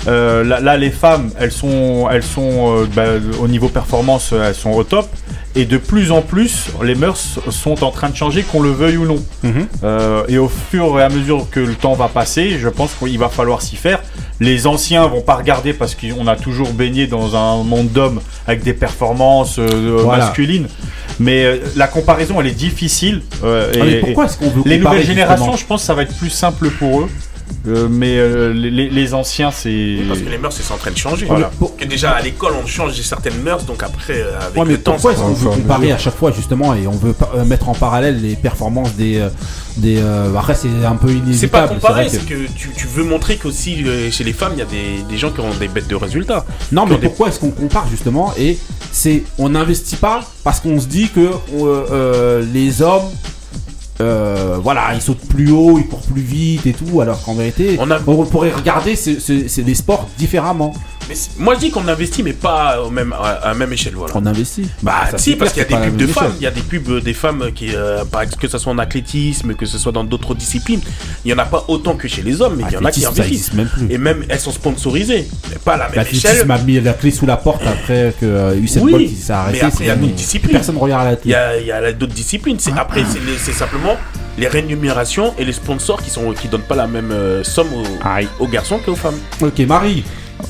Euh, 0.07 0.43
là, 0.43 0.59
là, 0.59 0.77
les 0.77 0.89
femmes, 0.91 1.31
elles 1.39 1.51
sont, 1.51 2.07
elles 2.11 2.23
sont 2.23 2.77
euh, 2.81 2.85
bah, 2.95 3.03
au 3.41 3.47
niveau 3.47 3.67
performance, 3.67 4.31
elles 4.33 4.55
sont 4.55 4.71
au 4.71 4.83
top. 4.83 5.07
Et 5.55 5.65
de 5.65 5.77
plus 5.77 6.11
en 6.11 6.21
plus, 6.21 6.67
les 6.83 6.93
mœurs 6.93 7.39
sont 7.49 7.83
en 7.83 7.89
train 7.89 8.09
de 8.09 8.15
changer, 8.15 8.43
qu'on 8.43 8.61
le 8.61 8.69
veuille 8.69 8.97
ou 8.97 9.05
non. 9.07 9.23
Mhm. 9.43 9.67
Euh, 9.83 10.23
et 10.27 10.37
au 10.37 10.49
fur 10.49 10.99
et 10.99 11.03
à 11.03 11.09
mesure 11.09 11.47
que 11.49 11.59
le 11.59 11.73
temps 11.73 11.93
va 11.93 12.09
passer, 12.09 12.59
je 12.59 12.69
pense 12.69 12.91
qu'il 12.93 13.17
va 13.17 13.27
falloir 13.29 13.61
s'y 13.63 13.75
faire. 13.75 14.01
Les 14.39 14.67
anciens 14.67 15.07
vont 15.07 15.21
pas 15.21 15.33
regarder 15.35 15.73
parce 15.73 15.95
qu'on 15.95 16.27
a 16.27 16.35
toujours 16.35 16.71
baigné 16.73 17.07
dans 17.07 17.35
un 17.35 17.63
monde 17.63 17.89
d'hommes 17.91 18.21
avec 18.45 18.61
des 18.63 18.73
performances 18.73 19.57
Voilà. 19.57 20.25
masculines. 20.25 20.67
Mais 21.19 21.59
la 21.75 21.87
comparaison, 21.87 22.39
elle 22.39 22.47
est 22.47 22.51
difficile. 22.51 23.23
Ah, 23.43 23.47
mais 23.73 23.93
et- 23.93 23.99
pourquoi 24.01 24.25
est-ce 24.25 24.37
qu'on 24.37 24.49
veut 24.51 24.61
les 24.63 24.77
nouvelles 24.77 25.05
générations, 25.07 25.55
je 25.57 25.65
pense 25.65 25.81
que 25.81 25.87
ça 25.87 25.95
va 25.95 26.03
être 26.03 26.15
plus 26.15 26.29
simple 26.29 26.69
pour 26.69 27.01
eux. 27.01 27.09
Euh, 27.67 27.87
mais 27.89 28.17
euh, 28.17 28.53
les, 28.53 29.13
anciens, 29.13 29.51
c'est. 29.51 29.97
Parce 30.07 30.19
que 30.21 30.29
les 30.29 30.37
mœurs, 30.37 30.53
c'est 30.59 30.73
en 30.73 30.77
train 30.77 30.91
de 30.91 30.97
changer. 30.97 31.25
Voilà. 31.25 31.51
Que 31.77 31.85
déjà 31.85 32.11
à 32.11 32.21
l'école, 32.21 32.53
on 32.63 32.65
change 32.65 32.93
certaines 33.01 33.41
mœurs, 33.41 33.65
donc 33.65 33.83
après, 33.83 34.21
euh, 34.21 34.39
avec 34.39 34.57
Ouais, 34.57 34.65
mais 34.65 34.73
le 34.73 34.81
temps, 34.81 34.93
pourquoi 34.93 35.13
ça- 35.15 35.17
est-ce 35.21 35.27
qu'on 35.27 35.33
va 35.49 35.55
veut 35.55 35.61
comparer 35.61 35.91
à 35.91 35.97
chaque 35.97 36.15
fois 36.15 36.31
justement 36.31 36.73
et 36.75 36.87
on 36.87 36.91
veut 36.91 37.13
pas- 37.13 37.31
mettre 37.45 37.67
en 37.69 37.73
parallèle 37.73 38.21
les 38.21 38.35
performances 38.35 38.93
des 38.95 39.21
des 39.77 39.97
euh, 39.99 40.33
après 40.35 40.55
c'est 40.55 40.69
un 40.85 40.95
peu 40.95 41.07
c'est 41.09 41.13
inévitable 41.15 41.67
pas 41.67 41.73
comparer, 41.75 42.07
vrai 42.07 42.09
c'est 42.09 42.25
que- 42.25 42.45
que 42.45 42.51
tu, 42.55 42.69
tu 42.75 42.87
veux 42.87 43.03
montrer 43.03 43.35
qu'aussi 43.37 43.83
chez 44.11 44.23
les 44.23 44.33
femmes, 44.33 44.53
il 44.55 44.59
y 44.59 44.61
a 44.63 44.65
des, 44.65 45.03
des 45.07 45.17
gens 45.17 45.29
qui 45.31 45.39
ont 45.41 45.53
des 45.59 45.67
bêtes 45.67 45.87
de 45.87 45.95
résultats. 45.95 46.45
non 46.71 46.85
mais 46.87 46.95
des- 46.95 47.07
pourquoi 47.07 47.27
est-ce 47.29 47.39
qu'on 47.39 47.51
compare 47.51 47.87
justement 47.89 48.33
et 48.39 48.57
c'est 48.91 49.23
on 49.37 49.49
n'investit 49.49 49.97
pas 49.97 50.21
parce 50.43 50.59
qu'on 50.61 50.79
se 50.79 50.87
dit 50.87 51.09
que 51.09 51.19
euh, 51.19 51.31
euh, 51.91 52.43
les 52.53 52.81
hommes 52.81 53.03
euh, 54.01 54.57
voilà, 54.61 54.93
ils 54.93 55.01
sautent 55.01 55.27
plus 55.27 55.51
haut, 55.51 55.77
ils 55.79 55.87
courent 55.87 56.01
plus 56.01 56.21
vite 56.21 56.65
et 56.67 56.73
tout, 56.73 57.01
alors 57.01 57.21
qu'en 57.23 57.33
vérité, 57.33 57.77
On 57.79 57.89
a- 57.91 57.99
on 58.05 58.25
pourrait 58.25 58.51
regarder 58.51 58.95
ce- 58.95 59.19
ce- 59.19 59.47
ce- 59.47 59.61
les 59.61 59.75
sports 59.75 60.07
différemment. 60.17 60.73
Mais 61.09 61.15
moi, 61.37 61.55
je 61.55 61.59
dis 61.61 61.71
qu'on 61.71 61.87
investit, 61.87 62.21
mais 62.23 62.33
pas 62.33 62.81
au 62.81 62.89
même, 62.89 63.13
à, 63.13 63.17
à 63.29 63.47
la 63.49 63.53
même 63.53 63.71
échelle. 63.73 63.93
Voilà. 63.95 64.13
On 64.15 64.25
investit. 64.25 64.67
Bah 64.81 65.07
Ça, 65.11 65.17
si 65.17 65.35
parce 65.35 65.53
qu'il 65.53 65.61
y 65.63 65.65
a 65.65 65.67
des 65.69 65.85
pubs 65.89 65.97
de 65.97 66.07
femmes, 66.07 66.33
il 66.37 66.43
y 66.43 66.47
a 66.47 66.51
des 66.51 66.61
pubs 66.61 67.01
des 67.03 67.13
femmes 67.13 67.51
qui, 67.55 67.69
euh, 67.75 68.03
exemple, 68.03 68.41
que 68.41 68.47
ce 68.47 68.57
soit 68.57 68.71
en 68.73 68.77
athlétisme, 68.77 69.53
que 69.53 69.65
ce 69.65 69.77
soit 69.77 69.91
dans 69.91 70.03
d'autres 70.03 70.35
disciplines, 70.35 70.81
il 71.23 71.31
y 71.31 71.33
en 71.33 71.37
a 71.37 71.45
pas 71.45 71.63
autant 71.67 71.95
que 71.95 72.07
chez 72.07 72.21
les 72.21 72.41
hommes, 72.41 72.55
mais 72.57 72.63
il 72.69 72.73
y 72.73 72.77
en 72.77 72.85
a 72.85 72.91
qui 72.91 73.05
investissent. 73.05 73.53
même 73.53 73.67
plus. 73.69 73.87
Et 73.89 73.97
même 73.97 74.23
elles 74.29 74.39
sont 74.39 74.51
sponsorisées, 74.51 75.27
mais 75.49 75.57
pas 75.63 75.73
à 75.75 75.77
la 75.77 75.89
même 75.89 76.01
échelle. 76.01 76.13
L'athlétisme 76.23 76.51
a 76.51 76.57
mis 76.59 76.79
la 76.81 76.93
clé 76.93 77.11
sous 77.11 77.25
la 77.25 77.37
porte 77.37 77.61
après 77.65 78.13
que 78.19 78.25
euh, 78.25 78.55
Usain 78.59 78.81
Oui, 78.81 78.91
Bolt 78.91 79.09
s'est 79.09 79.31
arrêté. 79.33 79.59
mais 79.61 79.65
après, 79.67 79.83
il 79.83 79.87
y 79.87 79.89
a 79.91 79.95
d'autres 79.95 80.13
disciplines. 80.13 80.51
Personne 80.53 80.77
regarde 80.77 81.05
la 81.05 81.17
Il 81.23 81.31
y 81.31 81.35
a, 81.35 81.57
il 81.59 81.65
y 81.67 81.71
a 81.71 81.93
d'autres 81.93 82.13
disciplines. 82.13 82.57
C'est 82.59 82.73
après 82.77 83.03
c'est 83.09 83.19
les- 83.19 83.37
c'est 83.37 83.53
simplement 83.53 83.95
les 84.37 84.47
rémunérations 84.47 85.33
et 85.39 85.45
les 85.45 85.53
sponsors 85.53 86.01
qui 86.03 86.09
sont 86.09 86.31
qui 86.33 86.47
donnent 86.47 86.61
pas 86.61 86.75
la 86.75 86.85
même 86.87 87.11
euh, 87.11 87.43
somme 87.43 87.69
aux, 87.73 88.43
aux 88.43 88.47
garçons 88.47 88.79
qu'aux 88.83 88.95
femmes. 88.95 89.17
Ok, 89.41 89.59
Marie. 89.61 90.03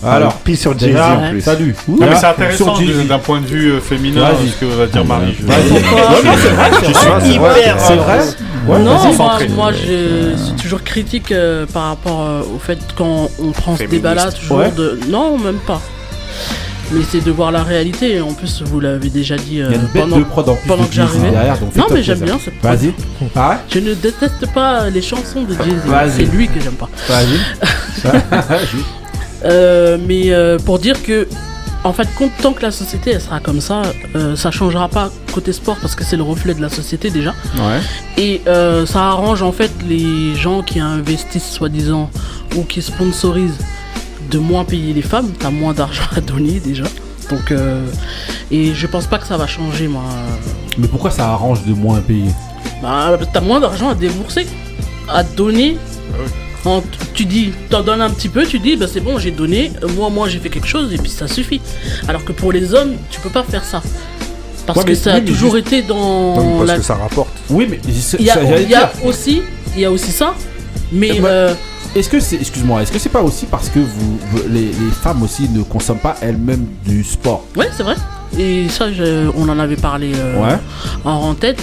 Alors, 0.05 0.33
pis 0.39 0.55
sur 0.57 0.77
Jay-Z 0.77 0.97
en 0.99 1.29
plus. 1.31 1.41
salut. 1.41 1.75
Non, 1.87 2.07
mais 2.09 2.15
c'est 2.15 2.25
intéressant 2.25 2.75
d'un 3.07 3.19
point 3.19 3.41
de 3.41 3.45
vue 3.47 3.71
euh, 3.71 3.79
féminin 3.79 4.21
Vas-y. 4.21 4.49
ce 4.49 4.55
que 4.55 4.65
va 4.65 4.85
dire 4.85 5.05
Marie. 5.05 5.35
C'est 5.39 7.37
vrai, 7.37 7.75
c'est 7.77 7.95
vrai. 7.95 8.17
Vrai 8.17 8.19
Ouais, 8.67 8.79
non, 8.79 9.13
moi, 9.13 9.39
moi 9.55 9.71
je 9.71 10.35
suis 10.35 10.53
toujours 10.61 10.83
critique 10.83 11.31
euh, 11.31 11.65
par 11.65 11.83
rapport 11.83 12.21
euh, 12.23 12.41
au 12.53 12.59
fait 12.59 12.77
quand 12.97 13.29
on 13.41 13.51
prend 13.51 13.77
ce 13.77 13.83
débat-là, 13.83 14.31
toujours 14.31 14.57
Ouais. 14.57 14.71
de. 14.71 14.99
Non, 15.07 15.37
même 15.37 15.59
pas. 15.65 15.81
Mais 16.91 17.01
c'est 17.09 17.23
de 17.23 17.31
voir 17.31 17.51
la 17.51 17.63
réalité. 17.63 18.19
En 18.21 18.33
plus, 18.33 18.61
vous 18.65 18.79
l'avez 18.79 19.09
déjà 19.09 19.35
dit 19.37 19.61
euh, 19.61 19.67
Il 19.69 19.75
y 19.75 19.79
a 19.79 19.81
une 19.81 19.87
bête 19.87 20.01
pendant. 20.03 20.17
de 20.19 20.23
prod 20.23 20.49
en 20.49 20.55
plus 20.55 20.67
pendant 20.67 20.85
que 20.85 20.93
j'arrivais. 20.93 21.31
Non, 21.75 21.85
mais 21.91 22.03
j'aime 22.03 22.19
bien 22.19 22.37
cette. 22.43 22.61
Vas-y. 22.61 22.93
Ah 23.35 23.59
Je 23.69 23.79
ne 23.79 23.93
déteste 23.93 24.51
pas 24.53 24.89
les 24.89 25.01
chansons 25.01 25.43
de 25.43 25.53
Jay-Z. 25.53 26.11
C'est 26.17 26.25
lui 26.25 26.47
que 26.47 26.59
j'aime 26.61 26.73
pas. 26.73 26.89
Vas-y. 27.07 27.39
Euh, 29.45 29.97
mais 30.07 30.31
euh, 30.31 30.57
pour 30.57 30.79
dire 30.79 31.01
que, 31.03 31.27
en 31.83 31.93
fait, 31.93 32.07
compte- 32.15 32.31
tant 32.41 32.53
que 32.53 32.61
la 32.63 32.71
société 32.71 33.11
elle 33.11 33.21
sera 33.21 33.39
comme 33.39 33.61
ça, 33.61 33.81
euh, 34.15 34.35
ça 34.35 34.51
changera 34.51 34.87
pas 34.89 35.11
côté 35.33 35.53
sport 35.53 35.77
parce 35.81 35.93
que 35.95 36.03
c'est 36.03 36.17
le 36.17 36.23
reflet 36.23 36.53
de 36.55 36.61
la 36.61 36.69
société 36.69 37.09
déjà. 37.11 37.33
ouais. 37.55 37.79
Et 38.17 38.41
euh, 38.47 38.85
ça 38.85 39.03
arrange 39.03 39.43
en 39.43 39.51
fait 39.51 39.71
les 39.87 40.35
gens 40.35 40.63
qui 40.63 40.79
investissent 40.79 41.51
soi-disant 41.51 42.09
ou 42.55 42.63
qui 42.63 42.81
sponsorisent 42.81 43.59
de 44.31 44.39
moins 44.39 44.65
payer 44.65 44.93
les 44.93 45.03
femmes. 45.03 45.31
T'as 45.39 45.51
moins 45.51 45.73
d'argent 45.73 46.03
à 46.15 46.19
donner 46.21 46.59
déjà. 46.59 46.85
Donc, 47.29 47.51
euh, 47.51 47.85
et 48.51 48.73
je 48.73 48.87
pense 48.87 49.05
pas 49.05 49.19
que 49.19 49.27
ça 49.27 49.37
va 49.37 49.45
changer 49.47 49.87
moi. 49.87 50.03
Mais 50.77 50.87
pourquoi 50.87 51.11
ça 51.11 51.27
arrange 51.29 51.63
de 51.65 51.73
moins 51.73 51.99
payer? 52.01 52.31
Bah, 52.81 53.17
t'as 53.31 53.41
moins 53.41 53.59
d'argent 53.59 53.89
à 53.89 53.95
débourser, 53.95 54.47
à 55.09 55.23
donner. 55.23 55.77
En- 56.65 56.83
tu 57.13 57.25
dis, 57.25 57.51
t'en 57.69 57.81
donnes 57.81 58.01
un 58.01 58.09
petit 58.09 58.29
peu, 58.29 58.45
tu 58.45 58.59
dis, 58.59 58.75
bah 58.75 58.87
c'est 58.91 58.99
bon, 58.99 59.17
j'ai 59.19 59.31
donné, 59.31 59.71
moi, 59.95 60.09
moi 60.09 60.27
j'ai 60.27 60.39
fait 60.39 60.49
quelque 60.49 60.67
chose 60.67 60.93
et 60.93 60.97
puis 60.97 61.09
ça 61.09 61.27
suffit. 61.27 61.61
Alors 62.07 62.25
que 62.25 62.31
pour 62.33 62.51
les 62.51 62.73
hommes, 62.73 62.93
tu 63.09 63.19
peux 63.21 63.29
pas 63.29 63.43
faire 63.43 63.63
ça. 63.63 63.81
Parce 64.65 64.79
Ouais, 64.79 64.83
que 64.83 64.89
mais- 64.89 64.95
ça 64.95 65.11
oui, 65.11 65.17
a 65.17 65.21
mais 65.21 65.25
toujours 65.27 65.55
juste- 65.55 65.67
été 65.67 65.81
dans 65.83 66.35
Non, 66.35 66.57
parce 66.57 66.67
la 66.67 66.77
que 66.77 66.83
ça 66.83 66.95
rapporte. 66.95 67.29
Oui, 67.49 67.67
mais 67.69 67.79
Il 67.87 67.95
y 68.25 68.29
a, 68.29 68.33
ça, 68.33 68.41
j'allais 68.43 68.63
il 68.63 68.69
y 68.69 68.75
a 68.75 68.79
dire. 68.93 69.05
aussi, 69.05 69.41
il 69.75 69.81
y 69.81 69.85
a 69.85 69.91
aussi 69.91 70.11
ça, 70.11 70.33
mais 70.91 71.21
euh, 71.23 71.53
Est-ce 71.95 72.09
que 72.09 72.19
c'est, 72.19 72.35
excuse-moi, 72.35 72.81
est-ce 72.81 72.91
que 72.91 72.99
c'est 72.99 73.07
pas 73.09 73.21
aussi 73.23 73.45
parce 73.45 73.69
que 73.69 73.79
vous, 73.79 74.19
vous- 74.31 74.41
les, 74.49 74.65
les 74.65 74.91
femmes 75.01 75.23
aussi 75.23 75.47
ne 75.49 75.63
consomment 75.63 75.99
pas 75.99 76.17
elles-mêmes 76.21 76.65
du 76.85 77.03
sport? 77.03 77.45
Ouais, 77.55 77.69
c'est 77.75 77.83
vrai. 77.83 77.95
Et 78.37 78.67
ça, 78.67 78.91
je- 78.91 79.29
on 79.37 79.47
en 79.47 79.57
avait 79.57 79.77
parlé 79.77 80.11
euh, 80.15 80.43
Ouais. 80.43 80.57
en, 81.05 81.11
en 81.11 81.33
tête. 81.33 81.59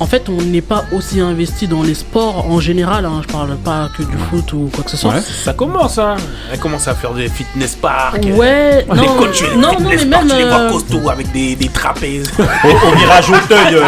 En 0.00 0.06
fait, 0.06 0.28
on 0.28 0.42
n'est 0.42 0.60
pas 0.60 0.84
aussi 0.92 1.20
investi 1.20 1.68
dans 1.68 1.82
les 1.82 1.94
sports 1.94 2.50
en 2.50 2.58
général. 2.58 3.04
Hein, 3.04 3.22
je 3.26 3.32
parle 3.32 3.56
pas 3.56 3.88
que 3.96 4.02
du 4.02 4.16
foot 4.28 4.52
ou 4.52 4.68
quoi 4.74 4.82
que 4.82 4.90
ce 4.90 4.96
soit. 4.96 5.14
Ouais. 5.14 5.20
Ça 5.20 5.52
commence, 5.52 5.98
hein. 5.98 6.16
Elle 6.52 6.58
commence 6.58 6.88
à 6.88 6.94
faire 6.94 7.14
des 7.14 7.28
fitness 7.28 7.76
parks. 7.76 8.24
Ouais, 8.36 8.84
Les 8.92 8.96
non, 8.96 9.14
coachs 9.16 9.42
non, 9.56 9.68
mais 9.78 9.96
parks, 9.96 10.06
même. 10.06 10.28
tu 10.28 10.36
les 10.36 10.44
vois 10.44 10.58
euh, 10.58 10.70
costauds 10.72 11.08
avec 11.08 11.30
des, 11.32 11.54
des 11.54 11.68
trapèzes. 11.68 12.30
Au, 12.38 12.96
virage 12.96 13.30
Auteuil, 13.30 13.74
euh, 13.74 13.82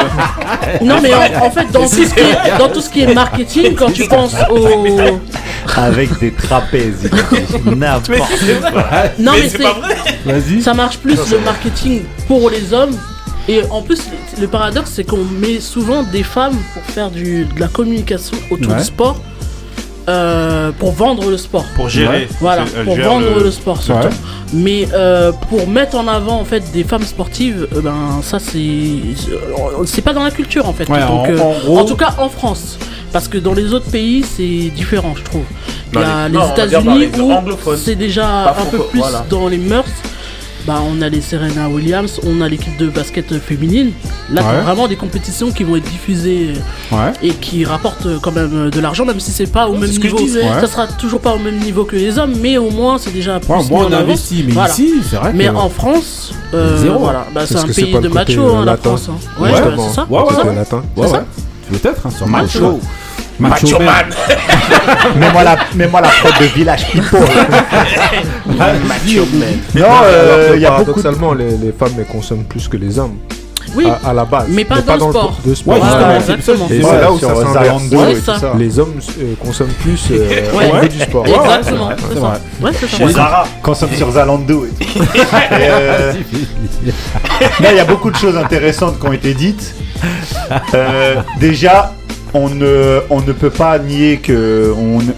Non 0.85 1.01
mais 1.03 1.13
en, 1.13 1.47
en 1.47 1.51
fait 1.51 1.71
dans 1.73 1.81
tout, 1.89 1.89
ce 1.89 2.15
qui 2.15 2.21
est, 2.21 2.59
dans 2.59 2.69
tout 2.69 2.81
ce 2.81 2.89
qui 2.89 3.01
est 3.03 3.13
marketing 3.13 3.75
quand 3.75 3.93
tu 3.93 4.07
penses 4.07 4.35
au 4.51 4.69
Avec 5.77 6.19
des 6.21 6.31
trapèzes. 6.33 7.11
N'importe 7.65 8.61
quoi. 8.73 8.85
non 9.19 9.33
mais, 9.33 9.41
mais 9.43 9.49
c'est 9.49 9.59
pas 9.59 9.73
vrai. 9.73 9.97
Vas-y. 10.25 10.63
ça 10.63 10.73
marche 10.73 10.99
plus 10.99 11.19
le 11.33 11.41
marketing 11.41 12.05
pour 12.29 12.49
les 12.49 12.73
hommes 12.73 12.97
et 13.49 13.63
en 13.71 13.83
plus 13.83 14.01
le, 14.41 14.49
paradoxe 14.49 14.91
c'est 14.95 15.05
qu'on 15.05 15.25
met 15.25 15.61
souvent 15.61 16.03
des 16.03 16.23
femmes 16.23 16.57
pour 16.75 16.83
faire 16.85 17.11
du, 17.11 17.45
de 17.45 17.61
la 17.61 17.69
communication 17.69 18.37
autour 18.51 18.73
Ouais. 18.73 18.79
du 18.79 18.85
sport 18.85 19.17
euh, 20.09 20.71
pour 20.79 20.93
vendre 20.93 21.29
le 21.31 21.37
sport 21.37 21.65
pour 21.75 21.89
gérer. 21.89 22.29
voilà 22.41 22.65
pour 22.85 22.95
gère 22.97 23.09
vendre 23.09 23.27
le- 23.39 23.43
le, 23.45 23.51
sport 23.51 23.83
surtout 23.83 24.07
Ouais. 24.07 24.13
mais 24.53 24.87
euh, 24.93 25.33
pour 25.51 25.67
mettre 25.69 25.97
en 25.97 26.07
avant 26.07 26.39
en 26.41 26.45
fait 26.45 26.63
des 26.73 26.85
femmes 26.85 27.03
sportives 27.03 27.67
euh, 27.75 27.81
ben 27.81 28.21
ça 28.23 28.39
c'est 28.39 28.71
c'est 29.85 30.03
pas 30.03 30.13
dans 30.13 30.23
la 30.23 30.31
culture 30.31 30.69
en 30.69 30.73
fait 30.73 30.89
Ouais, 30.89 31.01
donc 31.01 31.29
en- 31.41 31.51
en 31.51 31.59
gros- 31.59 31.79
en 31.81 31.85
tout 31.85 31.97
cas 31.97 32.15
en 32.19 32.29
France 32.29 32.79
Parce 33.13 33.29
que 33.29 33.39
dans 33.39 33.55
les 33.55 33.73
autres 33.73 33.91
pays, 33.91 34.23
c'est 34.37 34.69
différent, 34.81 35.15
je 35.17 35.23
trouve. 35.23 35.45
Il 35.95 36.01
y 36.01 36.03
a 36.03 36.29
les- 36.29 36.37
États-Unis 36.53 37.09
où 37.19 37.33
c'est 37.77 37.95
déjà 37.97 38.51
un 38.51 38.67
peu 38.71 38.79
plus 38.91 38.99
voilà. 39.01 39.25
dans 39.31 39.49
les 39.49 39.57
mœurs. 39.57 39.87
Bah, 40.67 40.81
on 40.85 41.01
a 41.01 41.09
les 41.09 41.21
Serena 41.21 41.69
Williams, 41.69 42.21
on 42.27 42.41
a 42.41 42.49
l'équipe 42.49 42.77
de 42.77 42.89
basket 42.89 43.39
féminine. 43.39 43.93
Là, 44.33 44.43
t'as 44.43 44.57
Ouais. 44.57 44.63
vraiment 44.63 44.89
des 44.89 44.97
compétitions 44.97 45.53
qui 45.53 45.63
vont 45.63 45.77
être 45.77 45.89
diffusées 45.89 46.55
euh, 46.93 46.97
Ouais. 46.97 47.13
et 47.23 47.31
qui 47.31 47.65
rapportent 47.65 48.07
euh, 48.07 48.19
quand 48.21 48.33
même 48.33 48.51
euh, 48.53 48.71
de 48.71 48.81
l'argent, 48.81 49.05
même 49.05 49.21
si 49.21 49.31
c'est 49.31 49.47
pas 49.47 49.69
au 49.69 49.77
même 49.77 49.89
ce 49.93 50.01
que 50.01 50.09
je 50.09 50.15
niveau. 50.15 50.25
disais. 50.27 50.43
Ouais. 50.43 50.61
Ça 50.61 50.67
sera 50.67 50.89
toujours 50.89 51.21
pas 51.21 51.35
au 51.35 51.39
même 51.39 51.59
niveau 51.61 51.85
que 51.85 51.95
les 51.95 52.19
hommes, 52.19 52.35
mais 52.41 52.59
au 52.59 52.71
moins 52.71 52.99
c'est 52.99 53.13
déjà 53.13 53.39
plus 53.39 53.49
Ouais, 53.53 53.63
mis 53.63 53.71
moi, 53.71 53.85
en 53.85 53.91
on 53.91 53.93
investit, 53.93 54.43
mais 54.45 54.55
Voilà. 54.55 54.71
ici, 54.71 54.95
c'est 55.09 55.15
vrai 55.17 55.31
que. 55.31 55.37
Mais 55.37 55.49
en 55.49 55.69
France, 55.71 56.33
euh, 56.53 56.83
Zéro. 56.83 56.99
voilà, 56.99 57.27
bah, 57.33 57.43
c'est 57.47 57.57
un 57.59 57.63
que 57.63 57.73
pays 57.73 57.93
pas 57.93 58.01
de 58.01 58.09
macho, 58.09 58.43
hein, 58.57 58.59
la 58.65 58.73
latin. 58.73 58.97
France. 58.97 59.09
hein. 59.09 59.41
Ouais, 59.41 59.51
c'est 59.55 59.95
ça. 59.95 60.07
Ouais, 60.11 60.19
ouais, 60.21 60.27
c'est 60.97 61.09
ça 61.09 61.25
Peut-être, 61.71 62.07
hein, 62.07 62.11
sur 62.11 62.27
Macho. 62.29 62.81
Macho. 63.39 63.79
Man. 63.79 63.87
man. 63.87 64.07
Mets-moi 65.19 65.45
la, 65.45 65.57
mets-moi 65.75 66.01
la 66.01 66.09
prod 66.09 66.33
de 66.41 66.45
Village 66.47 66.87
People. 66.91 67.21
Macho 68.47 69.27
man. 69.35 69.59
non, 69.75 69.87
euh, 70.05 70.53
il 70.55 70.61
y 70.63 70.67
a 70.67 70.71
beaucoup 70.71 70.93
de... 70.99 71.03
paradoxalement, 71.03 71.35
les, 71.35 71.51
les 71.57 71.73
femmes 71.73 71.93
elles 71.99 72.07
consomment 72.07 72.45
plus 72.45 72.69
que 72.69 72.77
les 72.77 72.99
hommes 72.99 73.17
Oui, 73.75 73.87
à, 74.05 74.11
à 74.11 74.13
la 74.15 74.25
base. 74.25 74.47
Mais 74.49 74.65
pas 74.65 74.81
dans 74.81 74.95
le 74.95 75.01
sport. 75.01 75.37
Ouais, 75.45 75.51
justement, 75.51 75.77
Voilà. 75.79 76.21
c'est 76.21 76.27
ça 76.27 76.33
que 76.37 76.43
je 76.43 76.51
exactement. 76.53 76.67
Et 76.67 76.69
disais, 76.79 76.83
c'est 76.83 76.95
ouais, 76.95 77.01
là 77.03 77.13
où 77.13 77.19
sur 77.19 77.29
ça 77.29 77.35
s'inverse. 77.35 77.55
Zalando 77.65 77.97
Ouais, 77.99 78.13
et 78.13 78.15
tout 78.17 78.25
ça. 78.25 78.39
ça. 78.39 78.53
Les 78.59 78.79
hommes 78.79 78.95
euh, 79.21 79.35
consomment 79.43 79.69
plus 79.83 80.01
euh, 80.13 80.53
Ouais. 80.57 80.71
au 80.71 80.75
niveau 80.77 80.89
du 80.89 80.99
sport. 81.01 81.27
Exactement. 81.27 81.89
ouais, 82.63 82.71
c'est. 82.81 82.89
Chez 82.97 83.09
Zara. 83.09 83.45
Consomme 83.63 83.91
sur 83.95 84.11
Zalando. 84.13 84.67
euh, 85.53 86.13
Là, 87.61 87.73
il 87.73 87.77
y 87.77 87.81
a 87.81 87.85
beaucoup 87.85 88.11
de 88.11 88.17
choses 88.17 88.37
intéressantes 88.37 88.99
qui 88.99 89.07
ont 89.07 89.13
été 89.13 89.35
dites. 89.35 89.75
Euh, 90.75 91.17
déjà, 91.41 91.93
on 92.37 92.51
ne, 92.51 93.33
peut 93.33 93.51
pas 93.51 93.79
nier 93.79 94.19
que 94.19 94.73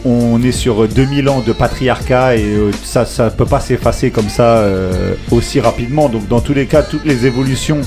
on 0.04 0.42
est 0.42 0.52
sur 0.52 0.86
2000 0.86 1.28
ans 1.28 1.40
de 1.40 1.52
patriarcat 1.52 2.36
et 2.36 2.44
euh, 2.44 2.70
ça 2.82 3.04
ne 3.24 3.30
peut 3.30 3.46
pas 3.46 3.60
s'effacer 3.60 4.10
comme 4.10 4.28
ça 4.28 4.58
euh, 4.58 5.14
aussi 5.30 5.60
rapidement. 5.60 6.08
Donc, 6.08 6.28
dans 6.28 6.40
tous 6.40 6.54
les 6.54 6.66
cas, 6.66 6.82
toutes 6.82 7.04
les 7.04 7.26
évolutions 7.26 7.80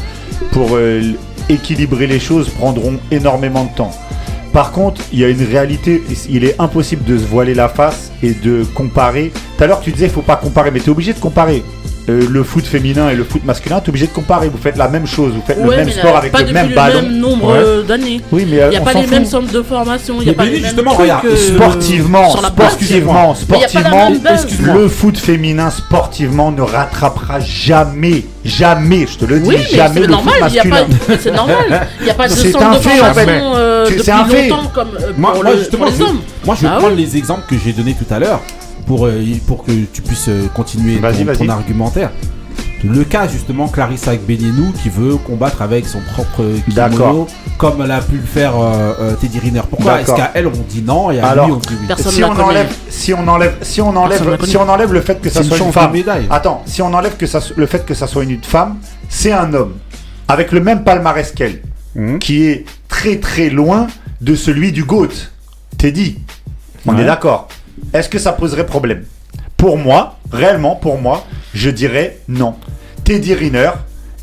pour 0.51 0.69
euh, 0.73 1.01
équilibrer 1.49 2.07
les 2.07 2.19
choses 2.19 2.49
prendront 2.49 2.99
énormément 3.09 3.65
de 3.65 3.75
temps. 3.75 3.91
Par 4.53 4.71
contre, 4.71 5.01
il 5.13 5.19
y 5.19 5.23
a 5.23 5.29
une 5.29 5.43
réalité, 5.43 6.03
il 6.29 6.43
est 6.43 6.59
impossible 6.59 7.05
de 7.05 7.17
se 7.17 7.23
voiler 7.23 7.53
la 7.53 7.69
face 7.69 8.11
et 8.21 8.33
de 8.33 8.65
comparer. 8.75 9.31
Tout 9.57 9.63
à 9.63 9.67
l'heure, 9.67 9.79
tu 9.79 9.91
disais, 9.91 10.07
il 10.07 10.11
faut 10.11 10.21
pas 10.21 10.35
comparer, 10.35 10.71
mais 10.71 10.81
tu 10.81 10.87
es 10.87 10.89
obligé 10.89 11.13
de 11.13 11.19
comparer. 11.19 11.63
Euh, 12.12 12.28
le 12.30 12.43
foot 12.43 12.65
féminin 12.65 13.10
et 13.10 13.15
le 13.15 13.24
foot 13.24 13.43
masculin, 13.45 13.80
tu 13.80 13.86
es 13.86 13.89
obligé 13.89 14.08
de 14.08 14.12
comparer. 14.12 14.50
Vous 14.50 14.58
faites 14.58 14.76
la 14.78 14.88
même 14.89 15.08
chose, 15.08 15.32
vous 15.34 15.43
faites 15.45 15.58
le 15.63 15.69
même 15.69 15.89
sport 15.89 16.17
avec 16.17 16.32
pas 16.32 16.39
le 16.39 16.43
depuis 16.45 16.54
même 16.56 16.69
le 16.69 16.76
ballon. 16.76 17.02
même 17.04 17.17
nombre 17.17 17.47
Ouais. 17.54 17.58
euh, 17.58 17.84
d'années. 17.84 18.19
Oui, 18.32 18.45
mais 18.50 18.58
Il 18.58 18.69
n'y 18.69 18.76
a 18.78 18.82
on 18.82 18.84
pas 18.84 18.93
les 18.93 19.08
mêmes 19.08 19.26
centres 19.26 19.52
de 19.52 19.62
formation, 19.62 20.15
il 20.19 20.26
n'y 20.26 20.30
a 20.32 20.34
pas 20.34 20.43
les 20.45 20.52
mêmes 20.52 20.63
justement, 20.63 20.91
regarde, 20.91 21.26
euh, 21.26 21.36
Sportivement, 21.56 22.30
sportivement, 22.38 23.36
sportivement, 23.36 24.12
le 24.74 24.88
foot 24.89 25.17
féminin 25.17 25.69
sportivement 25.69 26.52
ne 26.52 26.62
rattrapera 26.62 27.39
jamais, 27.39 28.26
jamais, 28.43 29.08
je 29.12 29.17
te 29.17 29.26
le 29.26 29.39
dis, 29.39 29.47
Oui, 29.50 29.56
mais 29.60 29.78
jamais 29.78 29.93
c'est 29.93 30.00
le 30.02 30.08
normal, 30.08 30.34
foot 30.36 30.41
masculin. 30.41 30.86
c'est 31.21 31.32
normal. 31.36 31.88
Il 32.00 32.04
n'y 32.06 32.10
a 32.10 32.13
pas 32.13 32.28
de 32.28 32.34
C'est 32.34 32.52
centre 32.52 32.65
un 32.65 32.71
de 32.74 32.78
fait, 32.80 32.89
en 33.02 33.13
fait. 33.13 33.26
formation 33.26 33.52
euh, 33.56 33.86
C'est- 33.86 33.91
depuis 33.91 34.04
c'est 34.06 34.12
un 34.12 34.26
fait. 34.26 34.50
longtemps 34.50 34.71
comme 34.74 34.89
euh, 35.00 35.12
Moi, 35.17 35.32
pour, 35.34 35.43
moi, 35.43 35.52
le- 35.54 35.58
justement, 35.60 35.86
pour 35.86 35.91
les 35.93 35.97
je, 35.97 36.04
hommes. 36.04 36.19
moi, 36.45 36.56
je 36.56 36.62
vais 36.62 36.67
Ah 36.74 36.78
prendre 36.78 36.95
oui. 36.95 37.02
les 37.06 37.17
exemples 37.17 37.43
que 37.50 37.56
j'ai 37.63 37.71
donnés 37.74 37.93
tout 37.95 38.13
à 38.13 38.19
l'heure 38.19 38.41
pour, 38.85 39.05
euh, 39.05 39.23
pour 39.47 39.63
que 39.63 39.71
tu 39.91 40.01
puisses 40.01 40.27
euh, 40.29 40.47
continuer 40.53 40.99
ton, 41.37 41.49
argumentaire. 41.49 42.11
Le 42.83 43.03
cas 43.03 43.27
justement 43.27 43.67
Clarissa 43.67 44.11
Agbenienou 44.11 44.71
qui 44.81 44.89
veut 44.89 45.15
combattre 45.17 45.61
avec 45.61 45.85
son 45.85 45.99
propre 46.13 46.43
kimono 46.65 46.89
D'accord. 46.89 47.27
comme 47.59 47.81
elle 47.83 47.91
a 47.91 48.01
pu 48.01 48.15
le 48.15 48.23
faire 48.25 48.53
euh, 48.59 48.93
euh, 48.99 49.13
Teddy 49.13 49.37
Riner. 49.37 49.61
Pourquoi 49.69 50.01
est-ce 50.01 50.11
qu'à 50.15 50.31
elle 50.33 50.47
on 50.47 50.51
dit 50.67 50.81
non 50.81 51.11
et 51.11 51.19
à 51.19 51.27
Alors, 51.29 51.45
lui 51.45 51.53
on 51.53 51.57
dit 51.57 51.67
oui 51.79 51.85
Personne 51.87 52.11
si 52.11 52.23
on 52.23 52.33
la 52.33 52.43
enlève, 52.43 52.75
si 52.89 53.13
on 53.13 53.27
enlève, 53.27 53.57
si 53.61 53.81
on 53.81 53.95
enlève, 53.95 54.27
la 54.39 54.45
si 54.47 54.57
on 54.57 54.67
enlève 54.67 54.93
le 54.93 55.01
fait 55.01 55.21
que 55.21 55.29
ça 55.29 55.41
une 55.43 55.49
soit 55.49 55.57
une 55.59 55.71
femme. 55.71 55.91
médaille. 55.91 56.25
Attends, 56.31 56.63
si 56.65 56.81
on 56.81 56.91
enlève 56.91 57.17
que 57.17 57.27
ça, 57.27 57.39
le 57.55 57.65
fait 57.67 57.85
que 57.85 57.93
ça 57.93 58.07
soit 58.07 58.23
une 58.23 58.41
femme, 58.41 58.77
c'est 59.09 59.31
un 59.31 59.53
homme 59.53 59.73
avec 60.27 60.51
le 60.51 60.59
même 60.59 60.83
palmarès 60.83 61.31
qu'elle, 61.33 61.61
Mhm. 61.93 62.17
qui 62.17 62.45
est 62.45 62.65
très 62.87 63.17
très 63.17 63.49
loin 63.51 63.85
de 64.21 64.33
celui 64.33 64.71
du 64.71 64.85
GOAT. 64.85 65.09
T'es 65.77 65.91
dit. 65.91 66.17
On 66.87 66.95
Ouais. 66.95 67.03
est 67.03 67.05
d'accord. 67.05 67.47
Est-ce 67.93 68.10
que 68.10 68.19
ça 68.19 68.34
poserait 68.34 68.65
problème? 68.65 69.05
Pour 69.57 69.77
moi, 69.77 70.17
réellement 70.31 70.75
pour 70.75 70.99
moi, 70.99 71.25
je 71.53 71.69
dirais 71.69 72.19
non. 72.27 72.55
Teddy 73.03 73.34
Riner 73.34 73.71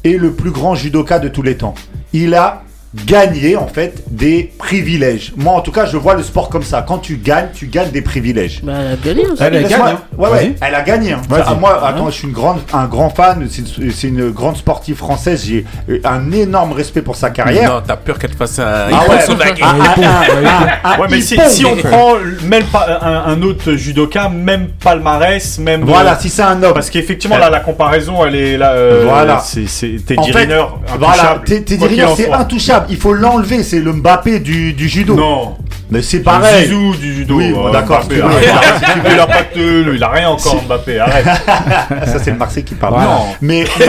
est 0.05 0.17
le 0.17 0.33
plus 0.33 0.51
grand 0.51 0.75
judoka 0.75 1.19
de 1.19 1.29
tous 1.29 1.43
les 1.43 1.57
temps. 1.57 1.75
Il 2.13 2.35
a 2.35 2.63
gagné 3.07 3.57
en 3.57 3.67
fait 3.67 4.03
des 4.11 4.51
privilèges. 4.59 5.33
Moi 5.37 5.53
en 5.53 5.61
tout 5.61 5.73
cas, 5.73 5.85
je 5.87 5.97
vois 5.97 6.15
le 6.15 6.23
sport 6.23 6.49
comme 6.49 6.63
ça. 6.63 6.83
Quand 6.87 6.99
tu 6.99 7.17
gagnes, 7.17 7.49
tu 7.55 7.67
gagnes 7.67 7.91
des 7.91 8.03
privilèges. 8.03 8.61
Bah, 8.63 8.73
elle 8.81 8.93
a 8.93 8.97
gagné 8.97 9.27
aussi. 9.27 9.43
Elle 9.43 9.57
a 9.57 9.63
gagné, 9.63 9.75
hein. 9.75 10.01
Ouais, 10.17 10.29
ouais, 10.29 10.37
Vas-y. 10.39 10.55
elle 10.63 10.75
a 10.75 10.83
gagné. 10.83 11.13
hein. 11.13 11.21
Moi, 11.61 11.87
attends, 11.87 12.07
je 12.11 12.15
suis 12.15 12.27
une 12.27 12.33
grande, 12.33 12.59
un 12.73 12.87
grand 12.87 13.11
fan. 13.11 13.47
C'est 13.51 13.63
une, 13.79 13.93
c'est 13.93 14.09
une 14.09 14.31
grande 14.31 14.57
sportive 14.57 14.97
française. 14.97 15.45
J'ai 15.47 15.65
un 16.05 16.33
énorme 16.33 16.73
respect 16.73 17.03
pour 17.03 17.17
sa 17.17 17.31
carrière. 17.31 17.75
Non, 17.75 17.83
t'as 17.87 17.97
peur 17.97 18.19
qu'elle 18.19 18.31
te 18.31 18.37
fasse 18.37 18.59
un. 18.59 18.65
Ah 18.93 19.03
ouais. 19.09 19.35
baguette. 19.37 19.59
Ah, 19.63 19.95
ah, 20.03 20.67
ah, 20.85 21.01
Ouais, 21.01 21.07
mais 21.11 21.21
si, 21.21 21.65
on 21.67 21.77
prend 21.77 22.15
même 22.45 22.65
pas 22.65 22.99
un, 23.03 23.33
un 23.33 23.43
autre 23.43 23.73
judoka, 23.75 24.29
même 24.29 24.69
palmarès, 24.83 25.59
même. 25.59 25.83
Voilà, 25.83 26.13
euh, 26.13 26.17
si 26.21 26.29
c'est 26.31 26.43
un 26.43 26.63
homme. 26.63 26.75
Parce 26.75 26.91
qu'effectivement, 26.91 27.37
là, 27.39 27.51
la 27.51 27.61
comparaison, 27.61 28.25
elle 28.25 28.35
est 28.35 28.57
là. 28.57 28.73
euh, 28.73 29.03
Voilà. 29.05 29.41
C'est 29.41 29.63
En 29.63 30.07
Teddy 30.07 30.33
fait, 30.33 30.39
Riner. 30.41 30.63
voilà, 30.99 31.13
intouchable, 31.13 31.45
Teddy 31.45 31.87
Riner, 31.87 32.07
c'est 32.17 32.25
soit. 32.27 32.37
Il 32.89 32.97
faut 32.97 33.13
l'enlever. 33.13 33.63
C'est 33.63 33.81
le 33.81 33.93
Mbappé 33.93 34.41
du, 34.41 34.73
du 34.73 34.89
judo. 34.89 35.15
Non, 35.15 35.57
mais 35.91 36.03
c'est 36.03 36.19
le 36.19 36.23
pareil. 36.23 36.65
Zizou 36.67 36.95
du 36.97 37.15
judo. 37.15 37.37
Oui, 37.37 37.53
bon, 37.53 37.69
euh, 37.69 37.73
d'accord, 37.73 38.03
si 38.03 38.09
tu 38.09 38.15
veux. 38.17 38.23
il 39.13 39.19
a 39.19 39.27
pas 39.27 39.43
de, 39.55 39.95
il 39.95 40.03
a 40.03 40.09
rien 40.09 40.29
encore, 40.31 40.63
Mbappé, 40.65 40.99
arrête. 40.99 41.25
Ça, 42.07 42.19
c'est 42.19 42.31
le 42.31 42.37
Marseille 42.37 42.65
qui 42.65 42.75
parle. 42.75 42.95
Voilà. 42.95 43.21
Mais, 43.41 43.65
mais 43.79 43.87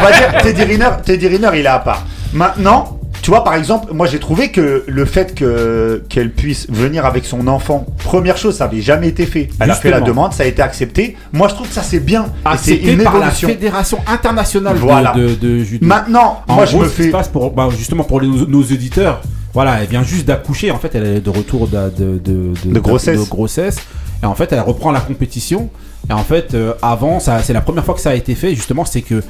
on 0.00 0.04
va 0.04 0.12
dire, 0.12 0.42
Teddy 0.42 0.64
Riner, 0.64 0.90
Teddy 1.04 1.28
Riner, 1.28 1.50
il 1.54 1.60
est 1.64 1.66
à 1.66 1.78
part. 1.78 2.04
Maintenant, 2.32 2.97
tu 3.28 3.32
vois, 3.32 3.44
par 3.44 3.56
exemple, 3.56 3.92
moi 3.92 4.06
j'ai 4.06 4.18
trouvé 4.20 4.50
que 4.50 4.84
le 4.86 5.04
fait 5.04 5.34
que 5.34 6.02
qu'elle 6.08 6.32
puisse 6.32 6.66
venir 6.70 7.04
avec 7.04 7.26
son 7.26 7.46
enfant, 7.46 7.84
première 8.02 8.38
chose, 8.38 8.56
ça 8.56 8.64
avait 8.64 8.80
jamais 8.80 9.08
été 9.08 9.26
fait. 9.26 9.50
Elle 9.60 9.70
a 9.70 9.74
fait 9.74 9.90
la 9.90 10.00
demande, 10.00 10.32
ça 10.32 10.44
a 10.44 10.46
été 10.46 10.62
accepté. 10.62 11.14
Moi, 11.34 11.48
je 11.48 11.54
trouve 11.54 11.68
que 11.68 11.74
ça 11.74 11.82
c'est 11.82 12.00
bien. 12.00 12.24
C'est 12.56 12.76
une 12.76 13.02
par 13.02 13.12
la 13.12 13.26
évolution. 13.26 13.48
Fédération 13.48 13.98
internationale 14.06 14.76
de- 14.76 14.80
Voilà. 14.80 15.12
de, 15.12 15.34
de 15.34 15.58
judo. 15.58 15.86
Maintenant, 15.86 16.42
En 16.48 16.54
moi 16.54 16.64
gros, 16.64 16.78
je 16.78 16.84
me 16.84 16.88
se 16.88 17.02
fais. 17.02 17.10
passe 17.10 17.28
pour, 17.28 17.50
bah, 17.50 17.68
justement 17.76 18.02
pour 18.02 18.22
les- 18.22 18.28
nos, 18.28 18.46
nos 18.46 18.62
auditeurs, 18.62 19.20
voilà, 19.52 19.82
elle 19.82 19.88
vient 19.88 20.02
juste 20.04 20.24
d'accoucher. 20.24 20.70
En 20.70 20.78
fait, 20.78 20.94
elle 20.94 21.04
est 21.04 21.20
de 21.20 21.28
retour 21.28 21.68
de, 21.68 21.90
de, 21.90 22.18
De 22.64 22.80
grossesse. 22.80 23.20
de 23.22 23.28
grossesse. 23.28 23.76
Et 24.22 24.26
en 24.26 24.34
fait, 24.34 24.52
elle 24.52 24.60
reprend 24.60 24.90
la 24.90 25.00
compétition. 25.00 25.70
Et 26.10 26.12
en 26.12 26.18
fait, 26.24 26.54
euh, 26.54 26.72
avant, 26.80 27.20
c'est 27.20 27.52
la 27.52 27.60
première 27.60 27.84
fois 27.84 27.94
que 27.94 28.00
ça 28.00 28.10
a 28.10 28.14
été 28.14 28.34
fait. 28.34 28.54
Justement, 28.54 28.84
c'est 28.84 29.02
que 29.02 29.22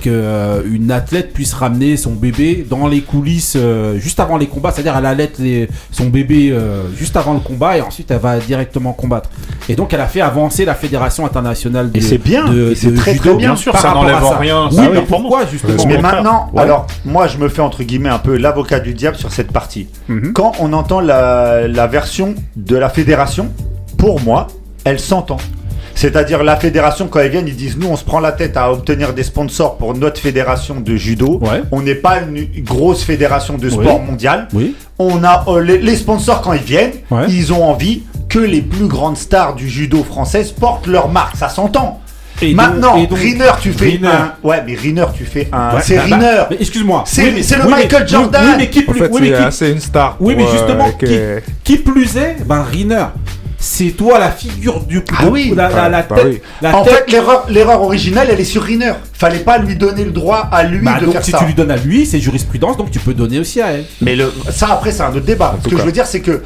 que 0.00 0.08
euh, 0.08 0.62
athlète 0.90 1.32
puisse 1.32 1.54
ramener 1.54 1.96
son 1.96 2.10
bébé 2.10 2.66
dans 2.68 2.88
les 2.88 3.00
coulisses 3.02 3.54
euh, 3.56 3.96
juste 3.98 4.18
avant 4.18 4.36
les 4.36 4.48
combats. 4.48 4.72
C'est-à-dire, 4.72 4.96
elle 4.96 5.06
allait 5.06 5.30
les, 5.38 5.68
son 5.92 6.06
bébé 6.06 6.50
euh, 6.50 6.82
juste 6.96 7.16
avant 7.16 7.32
le 7.34 7.38
combat 7.38 7.76
et 7.78 7.80
ensuite 7.80 8.10
elle 8.10 8.18
va 8.18 8.38
directement 8.38 8.92
combattre. 8.92 9.30
Et 9.68 9.76
donc, 9.76 9.92
elle 9.94 10.00
a 10.00 10.06
fait 10.08 10.20
avancer 10.20 10.64
la 10.64 10.74
fédération 10.74 11.24
internationale 11.24 11.92
de 11.92 11.98
Et 11.98 12.00
c'est 12.00 12.18
bien, 12.18 12.46
de- 12.48 12.74
c'est 12.74 12.92
très, 12.94 13.12
judo 13.12 13.30
très 13.30 13.34
bien. 13.36 13.54
Sûr, 13.54 13.76
ça 13.78 13.94
n'enlève 13.94 14.16
rien. 14.40 14.68
Oui, 14.72 14.76
performance. 14.76 15.06
pourquoi 15.08 15.46
justement 15.46 15.84
Mais 15.86 15.98
maintenant, 16.00 16.50
Ouais. 16.52 16.62
alors 16.62 16.86
moi 17.04 17.28
je 17.28 17.38
me 17.38 17.48
fais 17.48 17.62
entre 17.62 17.82
guillemets 17.84 18.08
un 18.08 18.18
peu 18.18 18.36
l'avocat 18.36 18.80
du 18.80 18.94
diable 18.94 19.16
sur 19.16 19.30
cette 19.30 19.52
partie. 19.52 19.86
Mhm. 20.08 20.32
Quand 20.32 20.52
on 20.58 20.72
entend 20.72 21.00
la, 21.00 21.68
la 21.68 21.86
version 21.86 22.34
de 22.56 22.76
la 22.76 22.88
fédération, 22.88 23.52
pour 23.98 24.20
moi, 24.22 24.46
elle 24.84 24.98
s'entend. 24.98 25.36
C'est-à-dire 25.94 26.44
la 26.44 26.56
fédération, 26.56 27.08
quand 27.08 27.18
ils 27.20 27.28
viennent, 27.28 27.48
ils 27.48 27.56
disent 27.56 27.76
nous 27.76 27.88
on 27.88 27.96
se 27.96 28.04
prend 28.04 28.20
la 28.20 28.30
tête 28.30 28.56
à 28.56 28.72
obtenir 28.72 29.12
des 29.12 29.24
sponsors 29.24 29.76
pour 29.78 29.94
notre 29.96 30.20
fédération 30.20 30.76
de 30.80 30.94
judo. 30.96 31.40
Ouais. 31.42 31.62
On 31.72 31.82
n'est 31.82 31.96
pas 31.96 32.20
une 32.20 32.46
grosse 32.62 33.02
fédération 33.02 33.58
de 33.58 33.68
sport 33.68 34.00
mondiale. 34.00 34.46
Oui. 34.54 34.76
On 35.00 35.24
a 35.24 35.44
euh, 35.48 35.60
les, 35.60 35.78
les 35.78 35.96
sponsors 35.96 36.40
quand 36.40 36.52
ils 36.52 36.62
viennent, 36.62 36.92
Ouais. 37.10 37.26
ils 37.28 37.52
ont 37.52 37.64
envie 37.68 38.04
que 38.28 38.38
les 38.38 38.62
plus 38.62 38.86
grandes 38.86 39.16
stars 39.16 39.54
du 39.56 39.68
judo 39.68 40.04
française 40.04 40.52
portent 40.52 40.86
leur 40.86 41.08
marque. 41.08 41.36
Ça 41.36 41.48
s'entend. 41.48 42.00
Et 42.40 42.48
donc- 42.54 42.56
Maintenant, 42.56 42.96
et 42.96 43.08
donc- 43.08 43.18
Riner, 43.18 43.50
tu 43.60 43.72
fais 43.72 43.86
Riner. 43.86 44.06
un. 44.06 44.32
Ouais, 44.44 44.62
mais 44.64 44.74
Riner, 44.76 45.06
tu 45.16 45.24
fais 45.24 45.48
un. 45.52 45.74
Ouais, 45.74 45.80
c'est 45.82 45.96
bah, 45.96 46.04
bah, 46.08 46.16
Riner. 46.16 46.60
excuse-moi. 46.60 47.02
C'est- 47.04 47.30
le 47.32 47.64
oui, 47.64 47.70
Michael 47.70 48.02
mais- 48.02 48.08
Jordan. 48.08 48.42
Oui, 48.46 48.52
mais 48.58 48.70
qui 48.70 48.78
En 48.86 48.92
plus, 48.92 49.00
fait, 49.00 49.08
oui, 49.10 49.20
mais 49.32 49.50
c'est 49.50 49.66
qui- 49.66 49.72
une 49.72 49.80
star. 49.80 50.16
oui, 50.20 50.34
mais 50.36 50.44
euh, 50.44 50.52
justement, 50.52 50.88
qui, 50.92 51.06
que- 51.06 51.42
qui 51.64 51.78
plus 51.78 52.16
est, 52.16 52.36
ben 52.46 52.62
Riner, 52.62 53.06
c'est 53.70 53.90
toi 53.90 54.18
la 54.18 54.30
figure 54.30 54.80
du 54.80 55.02
Ah 55.18 55.26
oui. 55.30 55.52
la, 55.54 55.68
la, 55.68 55.88
la 55.90 56.02
Bah 56.02 56.16
tête, 56.16 56.24
oui. 56.26 56.40
la 56.62 56.74
En 56.76 56.84
tête. 56.84 56.94
fait, 56.94 57.12
l'erreur, 57.12 57.44
l'erreur 57.50 57.82
originale, 57.82 58.28
elle 58.30 58.40
est 58.40 58.44
sur 58.44 58.62
Riner. 58.62 58.94
Fallait 59.12 59.40
pas 59.40 59.58
lui 59.58 59.76
donner 59.76 60.04
le 60.04 60.10
droit 60.10 60.48
à 60.50 60.62
lui 60.64 60.78
Bah, 60.84 60.98
de 60.98 61.04
donc 61.04 61.12
faire 61.12 61.24
si 61.24 61.32
ça. 61.32 61.38
tu 61.38 61.44
lui 61.44 61.54
donnes 61.54 61.70
à 61.70 61.76
lui, 61.76 62.06
c'est 62.06 62.18
jurisprudence, 62.18 62.78
donc 62.78 62.90
tu 62.90 62.98
peux 62.98 63.12
donner 63.12 63.38
aussi 63.38 63.60
à 63.60 63.72
elle. 63.72 63.84
Mais 64.00 64.16
le, 64.16 64.32
ça, 64.50 64.68
après, 64.72 64.90
c'est 64.90 65.02
un 65.02 65.10
autre 65.10 65.20
débat. 65.20 65.54
Ce 65.62 65.68
que 65.68 65.74
cas. 65.74 65.80
je 65.82 65.86
veux 65.86 65.92
dire, 65.92 66.06
c'est 66.06 66.20
que 66.20 66.42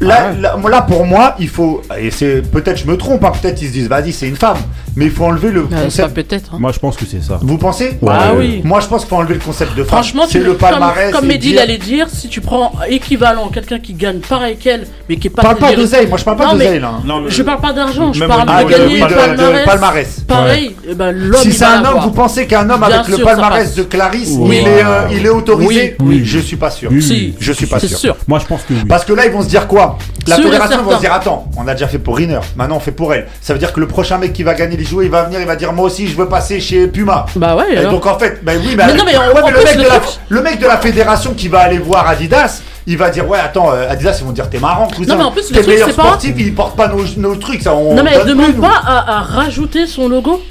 là, 0.00 0.32
Ah 0.44 0.56
ouais. 0.58 0.70
là, 0.70 0.82
pour 0.82 1.04
moi, 1.06 1.34
il 1.38 1.48
faut. 1.48 1.82
Et 1.98 2.10
c'est 2.10 2.42
peut-être 2.42 2.78
je 2.78 2.86
me 2.86 2.96
trompe. 2.96 3.24
hein, 3.24 3.32
peut-être 3.40 3.60
ils 3.62 3.68
se 3.68 3.72
disent, 3.72 3.88
vas-y, 3.88 4.12
c'est 4.12 4.28
une 4.28 4.36
femme. 4.36 4.56
mais 4.98 5.04
il 5.04 5.10
faut 5.10 5.24
enlever 5.24 5.50
le 5.50 5.60
Euh, 5.60 5.64
pas 5.64 5.82
concept. 5.82 6.14
peut-être. 6.14 6.54
hein. 6.54 6.58
Moi, 6.58 6.72
je 6.72 6.78
pense 6.78 6.96
que 6.96 7.04
c'est 7.04 7.22
ça. 7.22 7.38
Vous 7.42 7.58
pensez 7.58 7.98
Bah 8.00 8.32
oui. 8.36 8.62
Moi, 8.64 8.80
je 8.80 8.86
pense 8.86 9.02
qu'il 9.02 9.10
faut 9.10 9.16
enlever 9.16 9.34
le 9.34 9.40
concept 9.40 9.72
de 9.76 9.84
femme. 9.84 9.98
Franchement, 10.02 10.22
c'est 10.26 10.38
le 10.38 10.54
palmarès. 10.54 11.12
Comme, 11.12 11.26
Mehdi 11.26 11.50
dire- 11.52 11.60
allait 11.60 11.76
dire, 11.76 12.06
si 12.10 12.28
tu 12.30 12.40
prends 12.40 12.72
équivalent, 12.88 13.48
quelqu'un 13.48 13.78
qui 13.78 13.92
gagne 13.92 14.20
pareil 14.20 14.56
qu'elle, 14.56 14.86
mais 15.08 15.16
qui 15.16 15.26
est 15.26 15.30
pas. 15.30 15.42
Parle 15.42 15.56
pas 15.58 15.74
d'oseille, 15.76 16.06
moi 16.06 16.16
je 16.18 16.24
parle 16.24 16.38
pas 16.38 16.46
mais 16.54 16.64
d'oseille 16.64 16.80
là. 16.80 16.92
Non, 17.04 17.20
le- 17.20 17.28
Je 17.30 17.42
parle 17.42 17.60
pas 17.60 17.72
d'argent, 17.74 18.12
je 18.14 18.24
parle 18.24 18.44
Ah, 18.48 18.62
de 18.64 18.68
de, 18.68 18.72
gagner 18.72 18.84
oui, 18.94 19.00
le 19.00 19.36
de- 19.36 19.60
de 19.60 19.64
palmarès. 19.66 20.20
Pareil, 20.26 20.74
eh 20.88 20.94
ben, 20.94 21.12
l'homme 21.12 21.40
Si 21.42 21.52
c'est 21.52 21.64
un 21.66 21.84
homme, 21.84 22.00
vous 22.02 22.10
pensez 22.12 22.46
qu'un 22.46 22.68
homme 22.70 22.82
avec 22.82 23.08
le 23.08 23.18
palmarès 23.18 23.74
de 23.74 23.82
Clarisse, 23.82 24.30
Oui. 24.38 24.60
il, 24.62 24.66
est, 24.68 24.82
euh, 24.82 25.00
il 25.12 25.26
est 25.26 25.28
autorisé 25.28 25.96
Oui. 26.00 26.22
Je 26.24 26.38
suis 26.38 26.56
pas 26.56 26.70
sûr. 26.70 26.90
Je 26.90 27.52
suis 27.52 27.66
pas 27.66 27.78
c'est 27.80 27.88
sûr. 27.88 27.98
sûr. 27.98 28.16
Moi, 28.26 28.38
je 28.38 28.46
pense 28.46 28.62
que 28.62 28.72
oui. 28.72 28.80
Parce 28.88 29.04
que 29.04 29.12
là, 29.12 29.26
ils 29.26 29.32
vont 29.32 29.42
se 29.42 29.48
dire 29.48 29.66
quoi? 29.66 29.85
La 30.26 30.36
fédération 30.36 30.78
ils 30.80 30.84
vont 30.84 30.90
certain. 30.90 30.96
se 30.96 31.00
dire 31.00 31.12
attends, 31.12 31.48
on 31.56 31.66
a 31.68 31.72
déjà 31.72 31.86
fait 31.88 31.98
pour 31.98 32.16
Riner, 32.16 32.40
maintenant 32.56 32.76
on 32.76 32.80
fait 32.80 32.90
pour 32.92 33.12
elle. 33.14 33.26
Ça 33.40 33.52
veut 33.52 33.58
dire 33.58 33.72
que 33.72 33.80
le 33.80 33.86
prochain 33.86 34.18
mec 34.18 34.32
qui 34.32 34.42
va 34.42 34.54
gagner 34.54 34.76
les 34.76 34.84
jouets, 34.84 35.04
il 35.06 35.10
va 35.10 35.24
venir, 35.24 35.40
il 35.40 35.46
va 35.46 35.56
dire 35.56 35.72
moi 35.72 35.86
aussi 35.86 36.06
je 36.08 36.16
veux 36.16 36.28
passer 36.28 36.60
chez 36.60 36.86
Puma. 36.88 37.26
Bah 37.36 37.54
ouais, 37.56 37.74
Et 37.74 37.78
alors. 37.78 37.92
donc 37.92 38.06
en 38.06 38.18
fait, 38.18 38.44
bah 38.44 38.52
oui, 38.58 38.74
bah, 38.76 38.84
Mais 38.88 38.94
non, 38.94 39.04
mais 39.06 39.16
ouais, 39.16 39.26
le, 39.52 39.64
mec 39.64 39.74
le 39.76 39.82
de 39.84 39.88
la, 39.88 39.98
truc- 40.00 40.18
le 40.28 40.42
mec 40.42 40.58
de 40.58 40.66
la 40.66 40.76
fédération 40.78 41.34
qui 41.34 41.48
va 41.48 41.60
aller 41.60 41.78
voir 41.78 42.08
Adidas, 42.08 42.60
il 42.88 42.96
va 42.98 43.10
dire 43.10 43.28
ouais 43.28 43.38
attends 43.38 43.72
euh, 43.72 43.88
Adidas 43.90 44.16
ils 44.20 44.24
vont 44.26 44.32
dire 44.32 44.48
t'es 44.50 44.58
marrant 44.58 44.88
cousin. 44.88 45.12
Non, 45.14 45.18
mais 45.18 45.24
en 45.24 45.30
plus, 45.32 45.48
le 45.50 45.54
T'es 45.56 45.62
truc, 45.62 45.68
meilleur 45.74 45.88
c'est 45.88 45.96
pas- 45.96 46.02
sportif, 46.04 46.34
il 46.38 46.54
porte 46.54 46.76
pas 46.76 46.88
nos, 46.88 47.04
nos 47.16 47.36
trucs 47.36 47.62
ça. 47.62 47.74
On 47.74 47.94
Non, 47.94 48.02
mais 48.02 48.12
elle 48.14 48.26
demande 48.26 48.52
plus, 48.52 48.60
pas 48.60 48.80
à, 48.84 49.18
à 49.18 49.20
rajouter 49.22 49.86
son 49.86 50.08
logo 50.08 50.42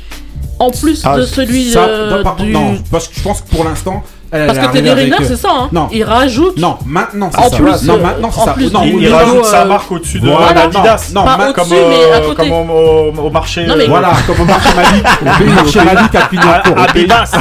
en 0.60 0.72
plus 0.72 1.02
Ah, 1.06 1.18
de 1.18 1.24
celui 1.26 1.72
Ça, 1.72 1.84
euh, 1.86 2.18
non, 2.18 2.24
par 2.24 2.34
contre, 2.36 2.46
du. 2.46 2.54
non, 2.54 2.78
parce 2.92 3.08
que 3.10 3.16
je 3.16 3.22
pense 3.22 3.42
que 3.42 3.50
pour 3.50 3.64
l'instant, 3.66 4.04
elle 4.32 4.48
Parce 4.48 4.58
elle 4.60 4.66
que 4.66 4.90
avec, 4.90 5.14
euh, 5.22 5.26
c'est 5.28 5.36
ça, 5.38 5.50
hein 5.52 5.70
Non. 5.72 5.88
Il 5.92 6.04
rajoute. 6.04 6.58
Non, 6.58 6.78
maintenant 6.86 7.30
c'est 7.34 7.40
En 7.40 7.50
ça. 7.50 7.56
plus, 7.58 7.84
non, 7.88 7.94
euh, 7.96 7.98
maintenant 8.02 8.32
c'est 8.32 8.46
ça. 8.46 8.54
plus 8.54 8.72
non, 8.74 8.82
du 8.82 8.88
Il, 8.90 8.96
au 8.96 8.98
il 8.98 9.06
niveau, 9.06 9.18
départ- 9.18 9.28
rajoute 9.30 9.46
sa 9.46 9.66
marque 9.66 9.92
au-dessus 9.92 10.20
de 10.20 10.30
Voilà, 10.30 10.62
Adidas. 10.64 11.12
non, 11.14 11.24
Pas 11.24 11.54
comme, 11.54 11.68
mais 11.70 11.78
à 11.78 12.16
euh, 12.18 12.20
côté. 12.28 12.36
comme 12.50 12.52
au, 12.52 13.14
au- 13.28 13.30
marché. 13.30 13.66
Non, 13.66 13.76
mais- 13.78 13.84
euh, 13.86 13.88
Voilà, 13.90 14.12
comme 14.28 14.40
au 14.42 14.46
marché 14.46 14.70
Malik. 14.76 15.06
Au 15.42 15.54
marché 15.64 15.80
Malik 15.84 16.16
à 16.16 16.22
pays. 16.28 16.40
Adidas. 16.78 17.32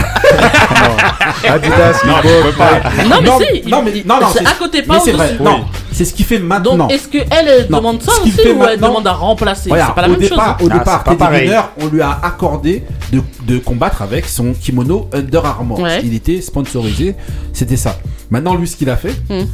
Adidas, 1.48 2.04
Non, 2.06 2.14
je 2.22 2.42
peux 2.42 2.52
pas. 2.52 2.70
Non, 3.08 3.16
mais 3.22 3.46
si. 3.62 3.68
non, 3.70 3.82
mais- 3.82 4.02
non, 4.06 4.26
c'est 4.32 4.46
à 4.46 4.50
côté, 4.52 4.82
pas 4.82 4.94
Mais 4.94 5.00
c'est 5.00 5.12
vrai. 5.12 5.26
au-dessus. 5.26 5.42
Non, 5.42 5.64
c'est 5.94 6.04
ce 6.04 6.12
qui 6.12 6.22
fait 6.24 6.38
maintenant. 6.38 6.76
Donc, 6.76 6.92
est-ce 6.92 7.08
qu'elle 7.08 7.26
elle 7.30 7.66
Non, 7.70 7.78
demande 7.78 8.02
ça 8.02 8.12
ce 8.12 8.20
qu'il 8.22 8.34
aussi 8.38 8.50
ou 8.52 8.62
elle 8.64 8.78
demande 8.78 9.06
à 9.06 9.12
remplacer? 9.12 9.70
Regarde, 9.70 9.90
C'est 9.90 9.94
pas 9.94 10.02
la 10.02 10.08
au 10.08 10.10
même 10.12 10.20
chose. 10.20 10.30
départ, 10.30 10.58
au 10.60 10.68
Ah, 10.70 10.78
départ, 10.78 11.04
pas 11.04 11.14
pareil. 11.16 11.50
On 11.80 11.86
lui 11.86 12.02
a 12.02 12.18
accordé 12.22 12.84
de, 13.12 13.22
de 13.46 13.58
combattre 13.58 14.02
avec 14.02 14.26
son 14.26 14.52
kimono 14.52 15.08
Under 15.12 15.46
Armour. 15.46 15.80
Ouais. 15.80 16.00
Il 16.04 16.12
était 16.14 16.40
sponsorisé, 16.42 17.14
c'était 17.52 17.76
ça. 17.76 17.98
Maintenant, 18.30 18.54
lui, 18.54 18.66
ce 18.68 18.76
qu'il 18.76 18.90
a 18.90 18.96
fait, 18.96 19.14
Hmm. 19.30 19.44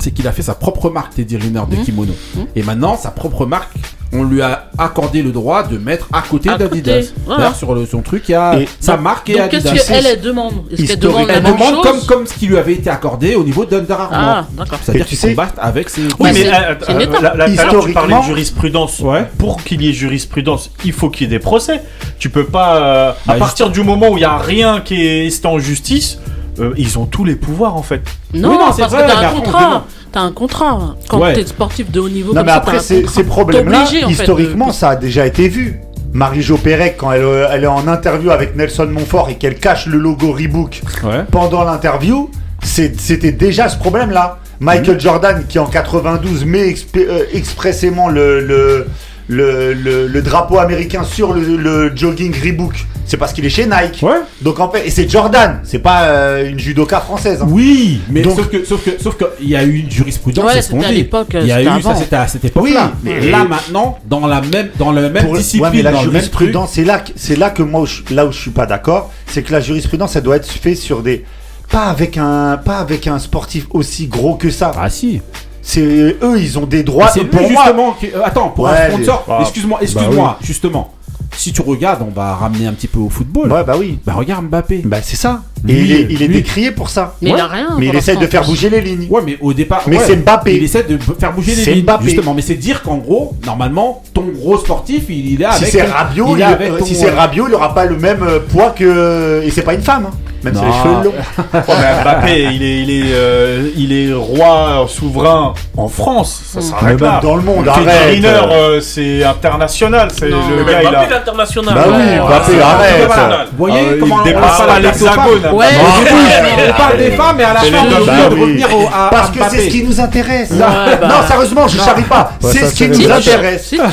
c'est 0.00 0.10
qu'il 0.10 0.26
a 0.26 0.32
fait 0.32 0.42
sa 0.42 0.54
propre 0.54 0.90
marque 0.90 1.14
Teddy 1.14 1.36
Riner 1.36 1.62
de 1.70 1.76
Hmm. 1.76 1.82
kimono. 1.84 2.12
Hmm. 2.34 2.40
Et 2.56 2.62
maintenant, 2.62 2.96
sa 2.96 3.10
propre 3.10 3.46
marque, 3.46 3.72
on 4.14 4.22
lui 4.24 4.40
a 4.42 4.66
accordé 4.78 5.22
le 5.22 5.30
droit 5.32 5.62
de 5.64 5.76
mettre 5.76 6.08
à 6.12 6.22
côté 6.22 6.48
À 6.48 6.56
d'Adidas. 6.56 6.94
côté, 7.00 7.08
voilà. 7.26 7.38
D'ailleurs, 7.42 7.56
sur 7.56 7.74
le- 7.74 7.84
son 7.86 8.00
truc, 8.02 8.24
il 8.28 8.32
y 8.32 8.34
a 8.36 8.60
Et- 8.60 8.68
sa 8.80 8.96
marque 8.96 9.28
et 9.30 9.38
Donc, 9.38 9.48
qu'est-ce 9.50 9.68
Adidas. 9.68 9.84
qu'elle 9.86 10.06
elle 10.06 10.20
demande 10.20 10.52
Est-ce 10.70 10.82
qu'elle 10.86 10.98
demande 10.98 11.26
la 11.28 11.34
Elle 11.34 11.42
même 11.42 11.52
demande 11.54 11.82
comme, 11.82 11.94
chose 11.96 12.06
comme 12.06 12.26
ce 12.26 12.34
qui 12.34 12.46
lui 12.46 12.56
avait 12.56 12.74
été 12.74 12.88
accordé 12.90 13.34
au 13.34 13.44
niveau 13.44 13.64
d'Under 13.64 13.92
Armour. 13.92 14.08
Ah, 14.12 14.46
d'accord. 14.56 14.78
C'est-à-dire 14.82 15.02
Et 15.02 15.04
tu 15.04 15.08
qu'il 15.10 15.18
sais- 15.18 15.28
combatte 15.34 15.54
avec 15.58 15.90
ses. 15.90 16.02
Oui, 16.18 16.30
mais 16.32 16.44
l'heure, 16.44 16.76
tu 16.78 16.86
parlais 17.22 17.52
Historiquement- 17.52 18.20
de 18.20 18.24
jurisprudence. 18.24 19.00
Ouais. 19.00 19.26
Pour 19.38 19.62
qu'il 19.62 19.82
y 19.82 19.88
ait 19.88 19.92
jurisprudence, 19.92 20.70
il 20.84 20.92
faut 20.92 21.10
qu'il 21.10 21.22
y 21.22 21.24
ait 21.26 21.38
des 21.38 21.42
procès. 21.42 21.82
Tu 22.18 22.30
peux 22.30 22.44
pas. 22.44 22.76
euh, 22.76 23.10
à 23.10 23.32
Bah, 23.32 23.34
partir 23.38 23.70
du 23.70 23.82
moment 23.82 24.08
où 24.10 24.16
il 24.18 24.20
y 24.20 24.24
a 24.24 24.36
rien 24.38 24.80
qui 24.80 25.04
est 25.06 25.46
en 25.46 25.58
justice, 25.58 26.18
euh, 26.60 26.72
ils 26.76 26.98
ont 26.98 27.06
tous 27.06 27.24
les 27.24 27.34
pouvoirs 27.36 27.76
en 27.76 27.82
fait. 27.82 28.02
Non, 28.32 28.50
Oui, 28.50 28.56
non, 28.58 28.72
c'est 28.72 28.82
parce 28.82 28.92
vrai, 28.94 29.02
que 29.06 29.10
t'as 29.12 29.28
un 29.28 29.32
contrat. 29.32 29.84
T'as 30.14 30.20
un 30.20 30.30
contrat. 30.32 30.94
Quand 31.08 31.18
Ouais. 31.18 31.32
t'es 31.32 31.44
sportif 31.44 31.90
de 31.90 31.98
haut 31.98 32.08
niveau, 32.08 32.32
Non 32.32 32.36
comme 32.40 32.46
mais 32.46 32.52
ça, 32.52 32.58
après 32.58 32.78
ces, 32.78 33.04
ces 33.08 33.24
problèmes-là, 33.24 33.84
fait, 33.84 34.02
historiquement, 34.08 34.68
de- 34.68 34.72
ça 34.72 34.90
a 34.90 34.96
déjà 34.96 35.26
été 35.26 35.48
vu. 35.48 35.80
Marie-Jo 36.12 36.56
Pérec, 36.58 36.94
quand 36.96 37.10
elle, 37.10 37.22
euh, 37.24 37.48
elle 37.50 37.64
est 37.64 37.66
en 37.66 37.88
interview 37.88 38.30
avec 38.30 38.54
Nelson 38.54 38.86
Montfort 38.88 39.28
et 39.30 39.34
qu'elle 39.34 39.58
cache 39.58 39.86
le 39.86 39.98
logo 39.98 40.30
Reebok 40.30 40.82
Ouais. 41.02 41.24
pendant 41.32 41.64
l'interview, 41.64 42.30
c'était 42.62 43.32
déjà 43.32 43.68
ce 43.68 43.76
problème-là. 43.76 44.38
Michael 44.60 45.00
Jordan, 45.00 45.44
qui 45.48 45.58
en 45.58 45.66
92 45.66 46.44
met 46.44 46.72
euh, 46.96 47.24
expressément 47.32 48.08
le, 48.08 48.38
le, 48.40 48.86
le, 49.28 49.72
le- 49.72 50.06
le 50.06 50.22
drapeau 50.22 50.58
américain 50.58 51.02
sur 51.04 51.32
le, 51.32 51.56
le 51.56 51.92
jogging 51.96 52.34
Reebok, 52.42 52.74
c'est 53.06 53.16
parce 53.16 53.32
qu'il 53.32 53.44
est 53.46 53.50
chez 53.50 53.64
Nike. 53.66 54.00
Ouais. 54.02 54.20
Donc 54.42 54.60
en 54.60 54.70
fait, 54.70 54.86
et 54.86 54.90
c'est 54.90 55.08
Jordan, 55.10 55.60
c'est 55.64 55.78
pas 55.78 56.04
euh, 56.04 56.48
une 56.50 56.58
judoka 56.58 57.00
française. 57.00 57.40
hein. 57.42 57.46
Oui, 57.48 58.00
mais 58.10 58.20
Donc- 58.22 58.36
sauf 58.36 58.48
que 58.50 58.64
sauf 58.64 58.84
que 58.84 58.90
sauf 59.02 59.16
que 59.16 59.24
il 59.40 59.48
y 59.48 59.56
a 59.56 59.62
eu 59.64 59.76
une 59.76 59.90
jurisprudence, 59.90 60.44
Ouais, 60.44 60.52
c'est 60.54 60.62
ce 60.62 60.70
qu'on 60.70 60.76
c'était 60.80 60.88
à 60.88 60.92
dit. 60.92 60.98
l'époque, 60.98 61.28
Il 61.40 61.46
y 61.46 61.52
a 61.52 61.62
eu 61.62 61.64
ça, 61.64 61.74
avant. 61.74 61.94
c'était 61.96 62.16
à 62.16 62.28
cette 62.28 62.44
époque-là. 62.44 62.92
Oui, 62.94 63.00
mais 63.02 63.20
mais- 63.20 63.30
là 63.30 63.44
maintenant, 63.44 63.98
dans 64.06 64.26
la 64.26 64.40
même 64.42 64.68
dans 64.78 64.92
la 64.92 65.08
même 65.08 65.24
Pour- 65.24 65.36
discipline, 65.36 65.62
ouais, 65.64 65.70
mais 65.76 65.82
la 65.82 65.92
dans 65.92 66.02
le 66.02 66.10
même 66.10 66.20
truc. 66.22 66.32
jurisprudence, 66.50 66.70
c'est 66.74 66.84
là, 66.84 66.98
que- 67.00 67.12
c'est 67.16 67.36
là 67.36 67.50
que 67.50 67.62
moi, 67.62 67.80
où 67.82 67.86
je- 67.86 68.02
là 68.14 68.26
où 68.26 68.32
je 68.32 68.38
suis 68.38 68.50
pas 68.50 68.66
d'accord, 68.66 69.10
c'est 69.26 69.42
que 69.42 69.52
la 69.52 69.60
jurisprudence, 69.60 70.16
elle 70.16 70.22
doit 70.22 70.36
être 70.36 70.46
faite 70.50 70.76
sur 70.76 71.02
des, 71.02 71.24
pas 71.70 71.84
avec 71.86 72.18
un, 72.18 72.58
pas 72.62 72.76
avec 72.78 73.06
un 73.06 73.18
sportif 73.18 73.66
aussi 73.70 74.06
gros 74.06 74.34
que 74.34 74.50
ça. 74.50 74.70
Ah 74.78 74.90
si. 74.90 75.22
C'est 75.66 75.80
eux, 75.80 76.36
ils 76.38 76.58
ont 76.58 76.66
des 76.66 76.82
droits. 76.82 77.08
c'est 77.08 77.24
pour 77.24 77.40
moi, 77.40 77.48
justement. 77.64 77.92
qui- 77.98 78.06
euh, 78.14 78.22
attends, 78.22 78.50
pour 78.50 78.64
Ouais, 78.66 78.70
un 78.72 78.90
sponsor. 78.92 79.24
mais- 79.26 79.40
Excuse-moi, 79.40 79.78
excuse-moi, 79.82 80.38
justement. 80.42 80.92
Si 81.36 81.52
tu 81.52 81.62
regardes, 81.62 82.02
on 82.02 82.12
va 82.12 82.34
ramener 82.34 82.66
un 82.66 82.72
petit 82.74 82.86
peu 82.86 82.98
au 83.00 83.08
football. 83.08 83.50
ouais, 83.50 83.64
bah 83.64 83.74
oui, 83.78 83.98
Bah 84.06 84.12
regarde 84.14 84.44
Mbappé. 84.46 84.82
bah 84.84 84.98
c'est 85.02 85.16
ça. 85.16 85.42
Et 85.66 85.72
Lui, 85.72 85.84
il 85.84 85.92
est, 85.92 86.06
il 86.10 86.22
est 86.22 86.28
décrié 86.28 86.70
pour 86.72 86.90
ça. 86.90 87.16
Mais 87.22 87.30
il 87.30 87.40
a 87.40 87.46
rien. 87.46 87.68
Mais 87.78 87.86
il 87.86 87.94
essaie 87.94 88.16
de 88.16 88.26
faire 88.26 88.44
bouger 88.44 88.68
les 88.70 88.80
lignes. 88.80 89.06
Ouais, 89.08 89.22
mais 89.24 89.38
au 89.40 89.52
départ. 89.52 89.82
Mais 89.86 89.96
ouais, 89.98 90.04
c'est 90.06 90.16
Mbappé. 90.16 90.56
Il 90.56 90.62
essaie 90.64 90.82
de 90.82 90.98
faire 91.18 91.32
bouger 91.32 91.54
les 91.54 91.62
C'est 91.62 91.72
lignes. 91.74 91.84
Mbappé. 91.84 92.04
Justement, 92.04 92.34
mais 92.34 92.42
c'est 92.42 92.54
dire 92.54 92.82
qu'en 92.82 92.96
gros, 92.96 93.34
normalement, 93.46 94.02
ton 94.12 94.22
gros 94.34 94.58
sportif, 94.58 95.04
il, 95.08 95.32
il 95.32 95.42
est 95.42 95.46
avec. 95.46 95.64
si 95.64 95.70
c'est 95.72 95.82
Rabiot, 95.82 96.26
il 96.30 96.36
il 96.36 96.40
est 96.40 96.44
avec 96.44 96.70
euh, 96.70 96.78
ton, 96.78 96.84
si 96.84 96.94
c'est 96.94 97.10
euh, 97.10 97.14
Rabiot, 97.14 97.46
il 97.48 97.54
aura 97.54 97.74
pas 97.74 97.86
le 97.86 97.96
même 97.96 98.22
euh, 98.22 98.40
poids 98.40 98.70
que. 98.70 99.42
Et 99.44 99.50
c'est 99.50 99.62
pas 99.62 99.74
une 99.74 99.82
femme, 99.82 100.06
hein. 100.08 100.14
même 100.42 100.54
si 100.54 100.60
les 100.60 100.72
cheveux 100.72 101.04
longs. 101.04 101.12
Ouais, 101.54 101.62
mais 101.80 102.02
Mbappé, 102.04 102.42
il 102.52 102.62
est, 102.62 102.80
il 102.82 102.90
est, 102.90 103.12
euh, 103.14 103.68
il 103.76 103.92
est 103.92 104.12
roi 104.12 104.84
souverain 104.88 105.54
en 105.76 105.88
France. 105.88 106.42
Ça 106.46 106.58
Mais 106.60 106.66
s'arrête 106.66 107.00
même 107.00 107.10
là. 107.10 107.20
dans 107.22 107.36
le 107.36 107.42
monde, 107.42 107.66
arrête. 107.68 108.22
Euh, 108.24 108.80
c'est 108.80 109.24
international. 109.24 110.08
C'est 110.14 110.28
le 110.28 110.64
gars, 110.64 110.82
il 110.82 110.86
a. 110.88 110.90
Mbappé 110.90 111.10
l'international. 111.14 111.74
Bah 111.74 111.84
oui, 111.88 112.18
Mbappé, 112.18 112.60
arrête. 112.60 112.92
international. 113.02 113.46
Vous 113.52 113.56
voyez 113.66 113.80
Ah, 113.80 113.94
comment 114.00 114.16
il 114.16 114.20
on 114.20 114.24
dépasse 114.24 114.58
parle 114.58 115.53
pas 115.58 115.64
avec 115.66 115.78
les 115.78 115.80
l'hexagone. 115.84 116.14
femmes 116.14 116.56
Ouais, 116.56 116.68
On 116.68 116.72
parle 116.82 116.96
des 116.98 117.10
femmes, 117.10 117.36
mais 117.38 117.44
à 117.44 117.52
la 117.54 117.60
C'est 117.60 117.70
fin, 117.70 117.78
on 117.84 118.04
Bah 118.04 118.28
de 118.30 118.34
oui. 118.34 118.40
revenir 118.40 118.76
au, 118.76 118.86
à, 118.88 119.08
Parce 119.10 119.30
que 119.30 119.38
c'est 119.50 119.60
ce 119.64 119.68
qui 119.68 119.82
nous 119.84 120.00
intéresse. 120.00 120.50
Ouais, 120.50 120.58
bah. 120.58 120.98
Non, 121.08 121.26
sérieusement, 121.26 121.68
je 121.68 121.78
Non. 121.78 121.84
charrie 121.84 122.02
pas. 122.02 122.32
Ouais, 122.42 122.50
c'est 122.52 122.66
ce 122.66 122.70
qui 122.72 122.76
c'est 122.78 122.88
nous 122.88 122.94
Si, 122.94 123.10
intéresse. 123.12 123.66
si, 123.68 123.78
Non, 123.78 123.84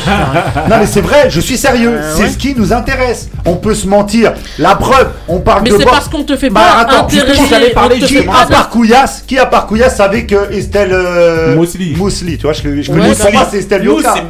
mais 0.80 0.86
c'est 0.86 1.02
vrai, 1.02 1.26
je 1.30 1.40
suis 1.40 1.58
sérieux. 1.58 1.92
Euh, 1.94 2.14
c'est 2.16 2.24
ouais. 2.24 2.30
ce 2.30 2.38
qui 2.38 2.56
nous 2.58 2.72
intéresse. 2.74 3.30
On 3.46 3.56
peut 3.56 3.74
se 3.76 3.88
mentir. 3.88 4.34
La 4.60 4.76
preuve, 4.76 5.10
on 5.28 5.40
parle 5.40 5.62
Mais 5.64 5.70
de 5.72 5.78
c'est 5.78 5.84
boxe. 5.84 5.96
parce 5.96 6.10
qu'on 6.10 6.24
te 6.24 6.36
fait 6.36 6.50
Bah, 6.50 6.62
pas 6.62 6.80
attends, 6.82 7.08
justement, 7.10 7.46
j'allais 7.50 7.70
parler 7.72 8.00
qui, 8.00 8.18
à 8.20 8.24
pas 8.24 8.46
part 8.48 8.70
Couillasse, 8.70 9.24
qui 9.28 9.38
à 9.40 9.46
part 9.46 9.66
Couillasse 9.68 9.96
savait 9.98 10.26
que 10.26 10.52
Estelle 10.54 10.92
euh, 10.94 11.56
Mousli. 11.56 11.96
Mousli, 11.96 12.38
tu 12.38 12.44
vois, 12.44 12.54
je, 12.54 12.62
je 12.62 12.68
Ouais, 12.92 12.98
connais 13.00 13.16
bah 13.16 13.26
moi 13.34 13.42
oui. 13.44 13.48
c'est 13.52 13.58
Estelle 13.58 13.84
Yoka. 13.84 14.14
c'est 14.16 14.22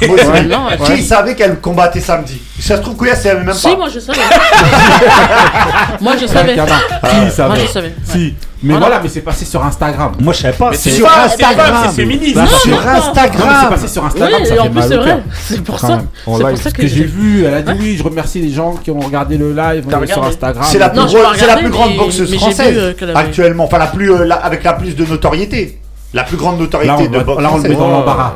c'est. 0.00 0.06
Mousli. 0.08 0.30
Ouais, 0.30 0.42
non, 0.44 0.66
ouais. 0.68 0.96
Qui 0.96 1.02
savait 1.02 1.34
qu'elle 1.34 1.56
combattait 1.60 2.00
samedi? 2.00 2.40
Ça 2.60 2.76
se 2.76 2.82
trouve 2.82 2.96
Couillasse 2.96 3.22
savait 3.22 3.40
même 3.44 3.54
Si, 3.54 3.68
pas. 3.68 3.76
moi 3.76 3.88
je 3.92 3.98
savais. 4.00 4.18
moi 6.00 6.12
je 6.20 6.26
savais. 6.26 6.56
Regarde, 7.02 7.28
Si, 7.30 7.36
ça 7.36 7.46
Moi 7.46 7.56
va. 7.56 7.62
je 7.62 7.66
savais. 7.68 7.94
Si. 8.04 8.34
Mais 8.62 8.74
Voilà. 8.78 9.00
mais 9.02 9.08
c'est 9.10 9.20
passé 9.20 9.44
sur 9.44 9.62
Instagram. 9.62 10.12
Moi 10.20 10.32
je 10.32 10.40
savais 10.40 10.56
pas. 10.56 10.70
Mais 10.70 10.76
c'est 10.76 10.90
sur 10.90 11.06
pas- 11.06 11.28
c'est 11.28 11.42
pas- 11.42 11.48
Instagram. 11.50 11.82
c'est 11.90 11.96
féministe. 12.02 12.34
Bah, 12.34 12.46
sur 12.46 12.70
mais 12.70 12.82
c'est 12.82 12.88
Instagram. 12.98 13.68
passé 13.68 13.88
sur 13.88 14.04
Instagram, 14.06 14.40
en 14.60 14.70
plus 14.70 14.82
c'est 14.88 14.96
vrai. 14.96 15.22
pour 15.66 15.78
ça. 15.80 16.00
C'est 16.24 16.24
pour 16.24 16.58
ça 16.58 16.70
que 16.70 16.86
j'ai 16.86 17.04
vu, 17.04 17.44
elle 17.44 17.54
a 17.54 17.62
dit 17.62 17.72
oui, 17.78 17.96
je 17.98 18.02
remercie 18.02 18.40
les 18.40 18.50
gens 18.52 18.72
qui 18.82 18.90
ont 18.90 19.00
regardé 19.00 19.36
le 19.36 19.52
live 19.52 19.84
T'as 19.90 20.00
euh, 20.00 20.06
sur 20.06 20.24
Instagram. 20.24 20.64
C'est 20.66 20.78
la, 20.78 20.88
plus 20.88 21.00
pas 21.02 21.68
grande 21.70 21.90
mais- 21.90 21.96
boxeuse 21.98 22.30
mais 22.30 22.38
française 22.38 22.74
euh, 22.78 22.92
avait- 23.02 23.14
actuellement, 23.14 23.64
enfin 23.64 23.78
la 23.78 23.86
plus 23.88 24.10
euh, 24.10 24.28
avec 24.42 24.64
la 24.64 24.72
plus 24.72 24.96
de 24.96 25.04
notoriété. 25.04 25.78
La 26.14 26.22
plus 26.22 26.36
grande 26.36 26.60
notoriété 26.60 27.08
de 27.08 27.18
boxe 27.18 27.42
là, 27.42 27.50
on 27.52 27.56
le 27.56 27.62
met 27.64 27.74
française. 27.74 27.76
dans 27.78 27.88
l'embarras. 27.88 28.32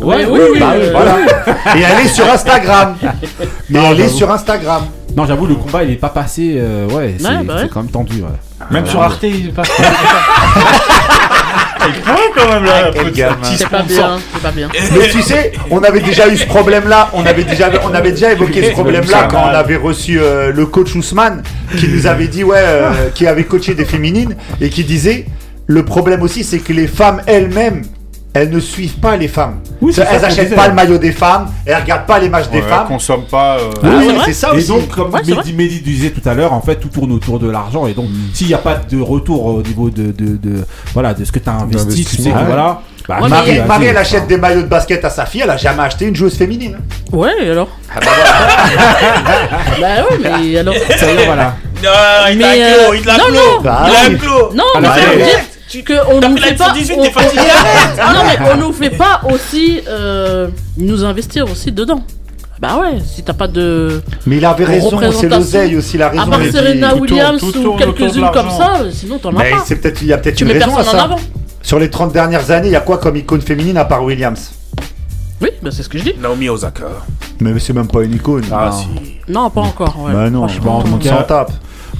Ouais, 0.00 0.26
oui, 0.28 0.40
oui. 0.54 0.58
Bah 0.60 0.72
oui, 0.76 0.86
voilà. 0.90 1.16
Et 1.76 1.80
elle 1.82 2.04
est 2.04 2.08
sur 2.08 2.28
Instagram. 2.28 2.96
Et 3.72 3.76
elle 3.78 4.00
est 4.00 4.08
sur 4.08 4.28
Instagram. 4.30 4.82
Non, 5.16 5.24
j'avoue, 5.26 5.46
le 5.46 5.54
combat 5.54 5.82
il 5.82 5.92
est 5.92 5.96
pas 5.96 6.10
passé. 6.10 6.56
euh, 6.58 6.86
ouais, 6.88 7.14
c'est 7.18 7.26
Ouais, 7.26 7.42
bah 7.44 7.54
ouais. 7.54 7.60
c'est 7.62 7.68
quand 7.70 7.80
même 7.82 7.90
tendu. 7.90 8.20
Ouais. 8.20 8.28
Même 8.70 8.86
sur 8.86 9.00
Arte, 9.02 9.22
il 9.22 9.52
passe. 9.52 9.70
Quand 12.34 12.48
même 12.52 12.64
là. 12.64 12.90
quel 12.92 13.04
petit- 13.06 13.18
gamin. 13.20 13.34
petit 13.36 13.56
C'est 13.58 13.68
pas 13.68 13.78
sponsor. 13.84 14.06
bien, 14.08 14.18
c'est 14.34 14.42
pas 14.42 14.50
bien. 14.50 14.68
Mais 14.92 15.08
tu 15.08 15.22
sais, 15.22 15.52
on 15.70 15.78
avait 15.82 16.00
déjà 16.00 16.28
eu 16.28 16.36
ce 16.36 16.46
problème-là. 16.46 17.10
On 17.12 17.24
avait 17.24 17.44
déjà, 17.44 17.70
on 17.88 17.94
avait 17.94 18.10
déjà 18.10 18.32
évoqué 18.32 18.64
ce 18.64 18.70
problème-là 18.72 19.28
quand 19.30 19.42
on 19.44 19.54
avait 19.54 19.76
reçu 19.76 20.18
euh, 20.20 20.52
le 20.52 20.66
coach 20.66 20.94
Ousmane, 20.94 21.42
qui 21.78 21.88
nous 21.88 22.06
avait 22.06 22.26
dit 22.28 22.44
ouais, 22.44 22.56
euh, 22.58 23.08
qui 23.14 23.26
avait 23.26 23.44
coaché 23.44 23.74
des 23.74 23.84
féminines 23.84 24.36
et 24.60 24.68
qui 24.68 24.84
disait 24.84 25.26
le 25.66 25.84
problème 25.84 26.22
aussi, 26.22 26.44
c'est 26.44 26.58
que 26.58 26.72
les 26.72 26.86
femmes 26.88 27.22
elles-mêmes 27.26 27.82
elles 28.38 28.50
ne 28.50 28.60
suivent 28.60 28.98
pas 28.98 29.16
les 29.16 29.28
femmes. 29.28 29.56
Oui, 29.80 29.92
c'est 29.94 30.02
ça 30.04 30.08
elles 30.12 30.20
qu'on 30.20 30.26
achètent 30.26 30.44
disait. 30.44 30.56
pas 30.56 30.68
le 30.68 30.74
maillot 30.74 30.98
des 30.98 31.12
femmes, 31.12 31.46
elles 31.64 31.76
regardent 31.76 32.06
pas 32.06 32.18
les 32.18 32.28
matchs 32.28 32.48
des 32.50 32.58
Ouais, 32.60 32.68
femmes. 32.68 32.86
consomme 32.86 33.24
pas. 33.30 33.56
euh, 33.58 33.70
Oui, 33.82 34.14
c'est 34.26 34.32
ça 34.32 34.50
Et 34.52 34.58
aussi. 34.58 34.68
donc, 34.68 34.88
comme 34.88 35.12
Ouais, 35.12 35.20
Mehdi, 35.26 35.52
Mehdi 35.52 35.80
disait 35.80 36.10
tout 36.10 36.26
à 36.28 36.34
l'heure, 36.34 36.52
en 36.52 36.60
fait, 36.60 36.76
tout 36.76 36.88
tourne 36.88 37.12
autour 37.12 37.38
de 37.38 37.48
l'argent. 37.50 37.86
Et 37.86 37.94
donc, 37.94 38.06
s'il 38.34 38.46
n'y 38.48 38.54
a 38.54 38.58
pas 38.58 38.74
de 38.76 39.00
retour 39.00 39.46
au 39.46 39.62
niveau 39.62 39.88
de, 39.90 40.12
de, 40.12 40.36
de- 40.36 40.64
voilà, 40.92 41.14
de 41.14 41.24
ce 41.24 41.32
que 41.32 41.38
tu 41.38 41.48
as 41.48 41.52
investi, 41.54 42.04
tu 42.04 42.16
sais 42.22 42.30
que 42.30 42.36
ouais. 42.36 42.44
voilà. 42.46 42.80
bah, 43.08 43.18
Ouais, 43.22 43.28
mais 43.46 43.64
Marie, 43.66 43.86
elle 43.86 43.96
achète 43.96 44.26
des 44.26 44.36
maillots 44.36 44.62
de 44.62 44.66
basket 44.68 45.04
à 45.04 45.10
sa 45.10 45.24
fille, 45.26 45.40
elle 45.42 45.50
a 45.50 45.56
jamais 45.56 45.82
acheté 45.82 46.04
une 46.06 46.14
joueuse 46.16 46.36
féminine. 46.36 46.76
Ouais, 47.12 47.32
et 47.42 47.50
alors 47.50 47.68
Bah 49.80 49.86
oui, 50.10 50.16
mais 50.22 50.58
alors. 50.58 50.74
Ça 50.96 51.12
y 51.12 51.16
est, 51.16 51.26
voilà. 51.26 51.54
Non, 51.82 51.90
il 52.32 52.38
Mais, 52.38 52.44
euh, 52.62 52.84
clos, 52.86 52.94
il 52.94 53.06
non, 53.06 53.14
clos. 53.26 53.34
non. 53.34 53.60
Bah. 53.62 53.86
Non, 54.54 54.64
Ah, 54.74 54.80
mais 54.80 54.88
bah, 54.88 54.94
ça 54.94 55.10
veut 55.10 55.16
dire 55.24 55.40
qu'on 55.84 56.20
nous 56.28 56.36
fait 56.36 56.54
pas. 56.54 56.66
118, 56.66 56.94
on- 56.98 57.02
t'es 57.02 57.10
fatigué, 57.10 57.42
on- 57.98 58.12
Non, 58.12 58.18
mais 58.26 58.50
on 58.52 58.56
nous 58.56 58.72
fait 58.72 58.90
pas 58.96 59.20
aussi 59.32 59.80
euh, 59.88 60.48
nous 60.76 61.04
investir 61.04 61.50
aussi 61.50 61.72
dedans. 61.72 62.02
Bah 62.58 62.78
ouais, 62.80 62.98
si 63.04 63.22
t'as 63.22 63.34
pas 63.34 63.48
de. 63.48 64.00
Mais 64.26 64.38
il 64.38 64.44
avait 64.44 64.64
raison, 64.64 64.90
c'est 65.12 65.28
l'oseille 65.28 65.76
aussi, 65.76 65.98
la 65.98 66.08
raison. 66.08 66.22
À 66.22 66.26
part. 66.26 66.40
Serena 66.50 66.88
tout 66.90 66.96
tourne- 66.96 67.10
Williams 67.10 67.40
tout 67.40 67.46
ou 67.48 67.52
tourne 67.52 67.66
autour 67.66 67.76
de 67.76 67.92
quelques-unes 67.92 68.30
comme 68.32 68.50
ça, 68.50 68.72
sinon 68.92 69.18
t'en 69.18 69.28
as 69.36 69.42
Mais 69.42 69.50
pas. 69.50 69.62
c'est 69.66 69.76
peut-être, 69.76 70.00
il 70.02 70.08
y 70.08 70.12
a 70.14 70.18
peut-être 70.18 70.40
une 70.40 70.46
mets 70.48 70.54
raison 70.54 70.76
à 70.76 70.80
en 70.80 70.84
ça. 70.84 71.02
avant. 71.04 71.18
Sur 71.62 71.78
les 71.78 71.90
30 71.90 72.12
dernières 72.12 72.50
années, 72.50 72.68
il 72.68 72.72
y 72.72 72.76
a 72.76 72.80
quoi 72.80 72.96
comme 72.98 73.16
icône 73.16 73.42
féminine 73.42 73.76
à 73.76 73.84
part 73.84 74.02
Williams? 74.04 74.52
Oui, 75.42 75.50
bah 75.62 75.68
c'est 75.70 75.82
ce 75.82 75.88
que 75.90 75.98
je 75.98 76.04
dis. 76.04 76.14
Naomi 76.18 76.48
Osaka. 76.48 76.84
Mais 77.40 77.52
c'est 77.58 77.74
même 77.74 77.88
pas 77.88 78.02
une 78.02 78.14
icône. 78.14 78.44
Ah, 78.50 78.70
Non. 78.70 78.78
si. 78.78 78.88
Non, 79.28 79.50
pas 79.50 79.60
encore. 79.60 79.94
Ouais. 80.02 80.12
Bah 80.14 80.30
non, 80.30 80.48
Franchement, 80.48 80.78
tout 80.80 80.86
le 80.86 80.90
monde 80.92 81.02
cas- 81.02 81.10
s'en 81.10 81.22
tape. 81.24 81.52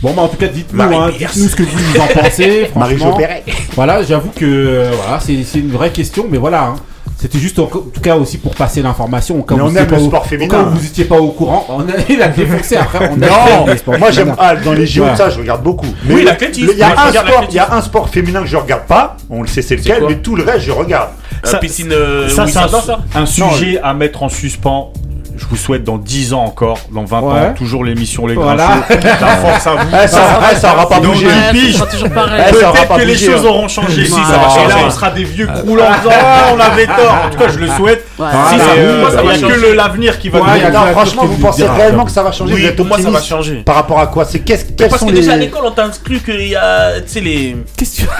Bon, 0.02 0.12
bah, 0.12 0.22
en 0.22 0.28
tout 0.28 0.36
cas, 0.36 0.48
dites-nous, 0.48 0.76
Marie 0.76 0.96
hein, 0.96 1.10
dites-nous 1.18 1.48
ce 1.48 1.56
que 1.56 1.62
vous 1.62 2.00
en 2.00 2.06
pensez. 2.22 2.70
Marie-Jo 2.76 2.98
franchement. 3.00 3.16
Perret. 3.18 3.42
Voilà, 3.74 4.02
j'avoue 4.02 4.30
que 4.30 4.44
euh, 4.44 4.90
voilà, 5.02 5.20
c'est 5.20 5.42
c'est 5.44 5.58
une 5.58 5.70
vraie 5.72 5.90
question, 5.90 6.26
mais 6.30 6.38
voilà. 6.38 6.64
hein. 6.64 6.74
C'était 7.18 7.38
juste 7.38 7.58
en, 7.58 7.64
tout 7.64 7.82
cas 8.02 8.14
aussi 8.16 8.36
pour 8.36 8.54
passer 8.54 8.82
l'information. 8.82 9.42
Mais 9.50 9.56
vous 9.56 9.76
aime 9.78 9.86
pas 9.86 9.96
le 9.96 10.02
au- 10.02 10.06
sport 10.08 10.22
au 10.22 10.28
féminin. 10.28 10.50
cas 10.54 10.62
où 10.64 10.70
vous 10.76 10.84
étiez 10.84 11.06
pas 11.06 11.16
au 11.16 11.30
courant, 11.30 11.64
on 11.70 11.80
a, 11.80 11.92
il 12.10 12.20
a 12.20 12.28
défoncé 12.28 12.76
après. 12.76 13.08
On 13.10 13.14
a 13.22 13.26
Non, 13.26 13.64
fait 13.64 13.72
le 13.72 13.78
sport 13.78 13.98
moi 13.98 14.10
j'aime 14.10 14.34
ah, 14.38 14.54
dans 14.56 14.74
les 14.74 14.86
JO 14.86 15.04
Ouais. 15.04 15.16
ça 15.16 15.30
je 15.30 15.38
regarde 15.38 15.62
beaucoup. 15.62 15.86
Oui, 16.10 16.24
l'athlétisme. 16.24 16.68
Il 16.72 16.78
y 16.78 16.82
a 16.82 16.88
un 16.90 17.10
sport, 17.10 17.44
il 17.48 17.54
y 17.54 17.58
a 17.58 17.72
un 17.72 17.80
sport 17.80 18.10
féminin 18.10 18.42
que 18.42 18.48
je 18.48 18.56
regarde 18.58 18.84
pas. 18.84 19.16
On 19.30 19.40
le 19.40 19.48
sait 19.48 19.62
c'est 19.62 19.76
lequel, 19.76 20.04
mais 20.06 20.16
tout 20.16 20.36
le 20.36 20.42
reste 20.42 20.66
je 20.66 20.72
regarde. 20.72 21.08
Euh, 21.44 21.48
Ça- 21.50 21.56
piscine. 21.58 21.90
euh, 21.90 22.28
Ça, 22.28 22.44
oui, 22.44 22.50
c'est 22.52 22.58
un, 22.58 22.68
ça, 22.68 22.82
ça. 22.82 22.98
un 23.14 23.24
sujet 23.24 23.80
à 23.82 23.94
mettre 23.94 24.22
en 24.22 24.28
suspens. 24.28 24.92
Je 25.38 25.44
vous 25.46 25.56
souhaite 25.56 25.84
dans 25.84 25.98
10 25.98 26.32
ans 26.34 26.44
encore, 26.44 26.78
dans 26.90 27.04
20 27.04 27.20
Ouais. 27.20 27.32
ans, 27.40 27.54
toujours 27.56 27.84
l'émission 27.84 28.26
Les 28.26 28.34
Voilà. 28.34 28.66
Grincheux. 28.88 29.00
La 29.20 29.36
force 29.36 29.66
à 29.66 29.70
vous. 29.74 29.88
Eh, 30.04 30.08
ça, 30.08 30.20
eh, 30.52 30.56
ça 30.56 30.72
aura 30.74 30.88
pas 30.88 31.00
bougé. 31.00 31.26
Sera 31.72 31.86
toujours 31.86 32.10
pareil. 32.10 32.42
Eh, 32.48 32.52
ça 32.54 32.70
Peut-être 32.72 32.88
pas 32.88 32.96
que 32.96 33.02
les 33.02 33.16
choses 33.16 33.44
hein. 33.44 33.48
auront 33.48 33.68
changé. 33.68 34.04
Si, 34.06 34.10
ça 34.12 34.18
va 34.18 34.46
Et 34.46 34.50
changer. 34.54 34.68
là, 34.68 34.74
on 34.86 34.90
sera 34.90 35.10
des 35.10 35.24
vieux 35.24 35.46
croulants 35.46 35.84
en 35.84 35.98
disant 35.98 36.10
Ah, 36.12 36.52
on 36.54 36.60
avait 36.60 36.86
tort. 36.86 37.16
En 37.26 37.30
tout 37.30 37.38
cas, 37.38 37.48
je 37.48 37.58
le 37.58 37.68
souhaite. 37.68 38.06
Ouais. 38.18 38.26
Si, 38.50 38.58
ça, 38.58 38.64
moi, 39.00 39.10
ça 39.10 39.22
va 39.22 39.22
va 39.22 39.38
que 39.54 39.72
l'avenir 39.74 40.18
qui 40.18 40.28
va 40.30 40.40
Ouais, 40.40 40.70
Non, 40.70 40.86
franchement, 40.92 41.24
vous 41.26 41.36
pensez 41.36 41.66
réellement 41.66 42.04
que 42.04 42.10
ça 42.12 42.22
va 42.22 42.32
changer 42.32 42.54
Oui, 42.54 42.70
pour 42.72 42.86
moi, 42.86 42.98
ça 43.00 43.10
va 43.10 43.20
changer. 43.20 43.62
Par 43.64 43.74
rapport 43.76 44.00
à 44.00 44.06
quoi 44.06 44.24
C'est 44.24 44.38
qu'est-ce 44.40 44.64
quels 44.76 44.88
Parce 44.88 45.00
sont 45.00 45.06
que 45.08 45.12
déjà 45.12 45.32
à 45.32 45.36
l'école, 45.36 45.62
on 45.66 45.70
t'inclut 45.70 46.20
qu'il 46.20 46.48
y 46.48 46.56
a, 46.56 47.00
tu 47.00 47.12
sais, 47.12 47.20
les. 47.20 47.56
Qu'est-ce 47.76 48.02
que 48.02 48.02
tu- 48.02 48.06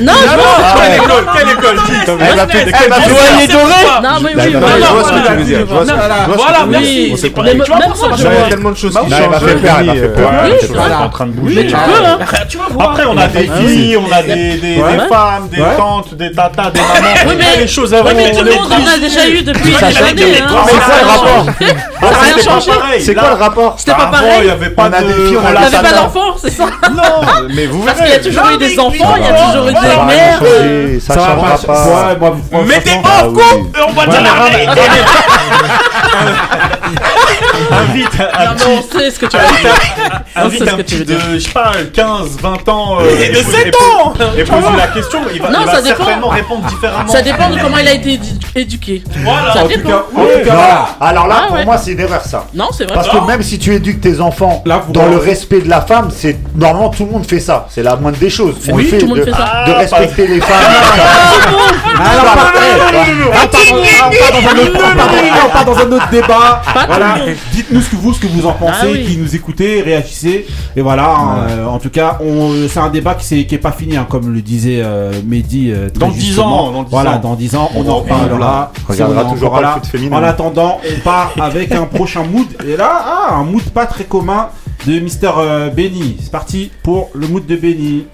Non, 0.00 0.12
non. 0.12 0.72
Quelle 0.76 0.94
école 0.96 1.26
Quelle 1.36 1.50
école 1.50 1.76
Elle 2.20 2.36
va 2.36 2.46
faire 2.46 2.64
des 2.64 2.72
Eh, 2.72 2.74
bah, 4.22 4.30
Bah, 4.36 4.42
oui, 4.46 4.52
bah, 4.52 4.58
voilà. 4.60 4.86
je 4.86 4.92
vois 4.92 5.04
ce 5.04 5.08
que 5.08 5.14
voilà. 6.36 6.66
merci. 6.66 7.12
Oui, 7.12 7.20
Il 7.20 7.46
y 7.46 8.26
a 8.26 8.48
tellement 8.48 8.70
de 8.70 8.76
choses 8.76 8.92
Bah 8.94 9.00
qui 9.00 9.06
oui, 9.06 9.10
changent. 9.12 9.42
elle 9.42 9.60
m'a 9.60 10.82
Oui, 10.86 10.92
en 11.04 11.08
train 11.08 11.26
de 11.26 11.32
bouger. 11.32 11.66
tu 11.66 11.72
peux. 11.74 11.78
Tu 12.48 12.56
vas 12.58 12.64
voir. 12.70 12.90
Après, 12.90 13.04
on 13.08 13.16
a 13.18 13.26
des 13.28 13.48
filles, 13.66 13.96
on 13.96 14.12
a 14.12 14.22
des, 14.22 14.60
femmes, 15.08 15.48
des 15.50 15.62
tantes, 15.76 16.14
des 16.14 16.32
tatas, 16.32 16.70
des 16.70 16.80
mamans. 16.80 17.14
Oui, 17.28 17.34
les 17.58 17.66
choses 17.68 17.92
Oui, 17.92 17.98
avant, 17.98 18.10
on 18.10 18.86
a 18.86 18.98
déjà 18.98 19.28
eu 19.28 19.42
depuis 19.42 19.70
des 19.70 19.84
années. 19.84 20.42
hein. 20.42 20.48
Mais 22.90 23.00
c'est 23.00 23.14
quoi 23.14 23.30
le 23.30 23.34
rapport 23.42 23.74
c'était 23.78 23.92
pas 23.92 23.98
changé. 24.10 24.10
pareil. 24.12 24.40
Il 24.42 24.46
y 24.46 24.50
avait 24.50 24.70
pas 24.70 24.88
d'enfants, 24.90 26.34
c'est 26.40 26.50
ça 26.50 26.64
Non, 26.94 27.02
mais 27.54 27.66
vous 27.66 27.82
Parce 27.84 27.98
qu'il 28.00 28.08
y 28.10 28.12
a 28.12 28.18
toujours 28.18 28.50
eu 28.54 28.58
des 28.58 28.78
enfants, 28.78 29.14
il 29.16 29.24
y 29.24 29.28
a 29.28 29.32
toujours 29.32 29.68
eu 29.68 29.72
des 29.72 29.80
mères. 29.80 30.38
changer, 30.38 31.00
Ça 31.00 31.14
Ça 31.14 31.20
va 31.20 31.26
changera 31.26 31.50
pas. 31.58 31.66
pas. 31.66 31.84
Ouais, 31.84 32.16
moi, 32.18 32.36
franchement, 32.50 32.66
Mettez 32.68 32.90
franchement, 32.90 33.10
en 33.22 33.28
oui. 33.28 33.42
couple 33.42 33.78
et 33.78 33.82
on 33.88 33.92
va 33.92 34.06
dire 34.10 34.22
la 34.22 34.32
vérité. 34.50 34.80
Invite 37.72 38.08
un 38.20 38.54
Non, 38.54 38.78
on 38.78 38.98
sait 38.98 39.10
ce 39.10 39.18
que 39.18 39.26
tu 39.26 39.36
veux 39.36 39.42
dire. 39.42 39.74
On 40.36 40.40
invite 40.42 40.68
un 40.68 40.76
petit 40.76 41.04
de, 41.04 41.16
je 41.34 41.38
sais 41.38 41.50
pas, 41.50 41.72
15, 41.92 42.38
20 42.40 42.68
ans. 42.68 42.98
euh, 43.00 43.04
Et 43.10 43.28
de 43.30 43.36
et 43.38 43.42
pose- 43.42 43.52
7 43.54 43.66
et 43.66 43.70
pose- 43.70 43.80
ans 44.00 44.12
Et 44.36 44.44
pose 44.44 44.76
la 44.76 44.86
question, 44.88 45.20
il 45.32 45.40
va, 45.42 45.50
Non, 45.50 45.58
il 45.60 45.66
va 45.66 45.74
ça 45.76 45.82
dépend. 45.82 45.96
certainement 45.96 46.28
répondre 46.28 46.66
différemment. 46.66 47.08
Ça 47.12 47.22
dépend 47.22 47.50
de 47.50 47.58
comment 47.60 47.78
il 47.78 47.88
a 47.88 47.92
été 47.92 48.10
édu- 48.16 48.40
éduqué. 48.56 49.02
Voilà. 49.24 49.52
Ça 49.52 49.60
En 49.60 49.62
tout 49.62 49.68
dépend. 49.68 49.88
cas, 49.88 50.04
en 50.16 50.20
tout 50.20 50.44
cas, 50.44 50.52
Non, 50.52 50.58
voilà. 50.58 50.88
alors 51.00 51.26
là, 51.26 51.36
Ah 51.42 51.46
pour 51.48 51.56
ouais. 51.56 51.64
moi, 51.64 51.78
c'est 51.78 51.92
une 51.92 52.00
erreur 52.00 52.22
ça. 52.24 52.46
Non, 52.54 52.68
c'est 52.76 52.84
vrai. 52.84 52.94
Parce 52.94 53.08
que 53.08 53.18
même 53.26 53.42
si 53.42 53.58
tu 53.58 53.74
éduques 53.74 54.00
tes 54.00 54.20
enfants 54.20 54.62
dans 54.88 55.06
le 55.06 55.16
respect 55.18 55.60
de 55.60 55.68
la 55.68 55.80
femme, 55.82 56.08
c'est 56.14 56.38
normalement 56.56 56.88
tout 56.90 57.04
le 57.04 57.10
monde 57.12 57.26
fait 57.26 57.40
ça. 57.40 57.66
C'est 57.70 57.82
la 57.82 57.96
moindre 57.96 58.18
des 58.18 58.30
choses. 58.30 58.54
On 58.70 58.78
fait 58.78 58.98
tout 58.98 59.06
le 59.06 59.08
monde 59.08 59.18
de, 59.18 59.24
fait 59.24 59.30
ça. 59.32 59.64
de 59.66 59.72
respecter 59.72 60.26
les 60.26 60.40
femmes. 60.40 60.56
Alors, 62.00 62.22
on 62.22 62.36
part- 62.36 62.46
on 62.46 62.82
part 62.82 62.92
dans- 62.92 64.50
un 64.50 64.62
autre- 64.62 64.78
on 64.78 64.96
part 64.96 65.06
dans- 65.06 65.46
on 65.46 65.50
part 65.50 65.64
dans 65.64 65.78
un 65.78 65.92
autre 65.92 66.08
débat. 66.10 66.62
Pas 66.74 66.86
Voilà. 66.86 67.14
Dites-nous 67.52 67.80
ce 67.80 67.90
que 67.90 67.96
vous, 67.96 68.12
ce 68.12 68.20
que 68.20 68.26
vous 68.26 68.46
en 68.46 68.52
pensez, 68.52 68.78
Ah 68.82 68.86
oui. 68.92 69.04
qui 69.04 69.16
nous 69.16 69.34
écoutez, 69.36 69.82
réagissez. 69.82 70.46
Et 70.76 70.80
voilà. 70.82 71.08
hein, 71.10 71.36
euh, 71.50 71.66
en 71.66 71.78
tout 71.78 71.90
cas, 71.90 72.18
on, 72.24 72.52
c'est 72.68 72.78
un 72.80 72.90
débat 72.90 73.14
qui 73.14 73.24
c'est 73.24 73.44
qui 73.46 73.54
est 73.54 73.58
pas 73.58 73.72
fini, 73.72 73.96
hein, 73.96 74.06
comme 74.08 74.32
le 74.32 74.40
disait 74.42 74.80
euh, 74.82 75.12
Mehdi. 75.26 75.70
euh, 75.70 75.88
très 75.90 76.00
Dans 76.00 76.08
10 76.10 76.20
justement. 76.26 76.68
ans, 76.68 76.70
dans 76.72 76.82
10 76.84 76.90
voilà, 76.90 77.16
ans. 77.16 77.20
dans 77.20 77.34
10 77.34 77.54
ans, 77.56 77.70
on, 77.74 77.84
On 77.84 77.88
en 77.88 77.96
reparlera. 77.96 78.72
On 78.88 78.92
regardera 78.92 79.24
Si 79.24 79.30
toujours 79.34 79.50
pas 79.52 79.56
le 79.58 79.62
là. 79.62 79.72
foot 79.74 79.86
féminin. 79.86 80.16
En 80.16 80.22
attendant, 80.22 80.78
on 80.96 81.00
part 81.00 81.32
avec 81.40 81.72
un 81.72 81.84
prochain 81.86 82.24
mood. 82.24 82.46
Et 82.66 82.76
là, 82.76 82.90
ah, 83.04 83.34
un 83.36 83.44
mood 83.44 83.62
pas 83.70 83.86
très 83.86 84.04
commun 84.04 84.48
de 84.86 84.98
Mister 84.98 85.30
euh, 85.36 85.68
Benny. 85.70 86.16
C'est 86.22 86.32
parti 86.32 86.70
pour 86.82 87.10
le 87.14 87.26
mood 87.28 87.46
de 87.46 87.56
Benny. 87.56 88.06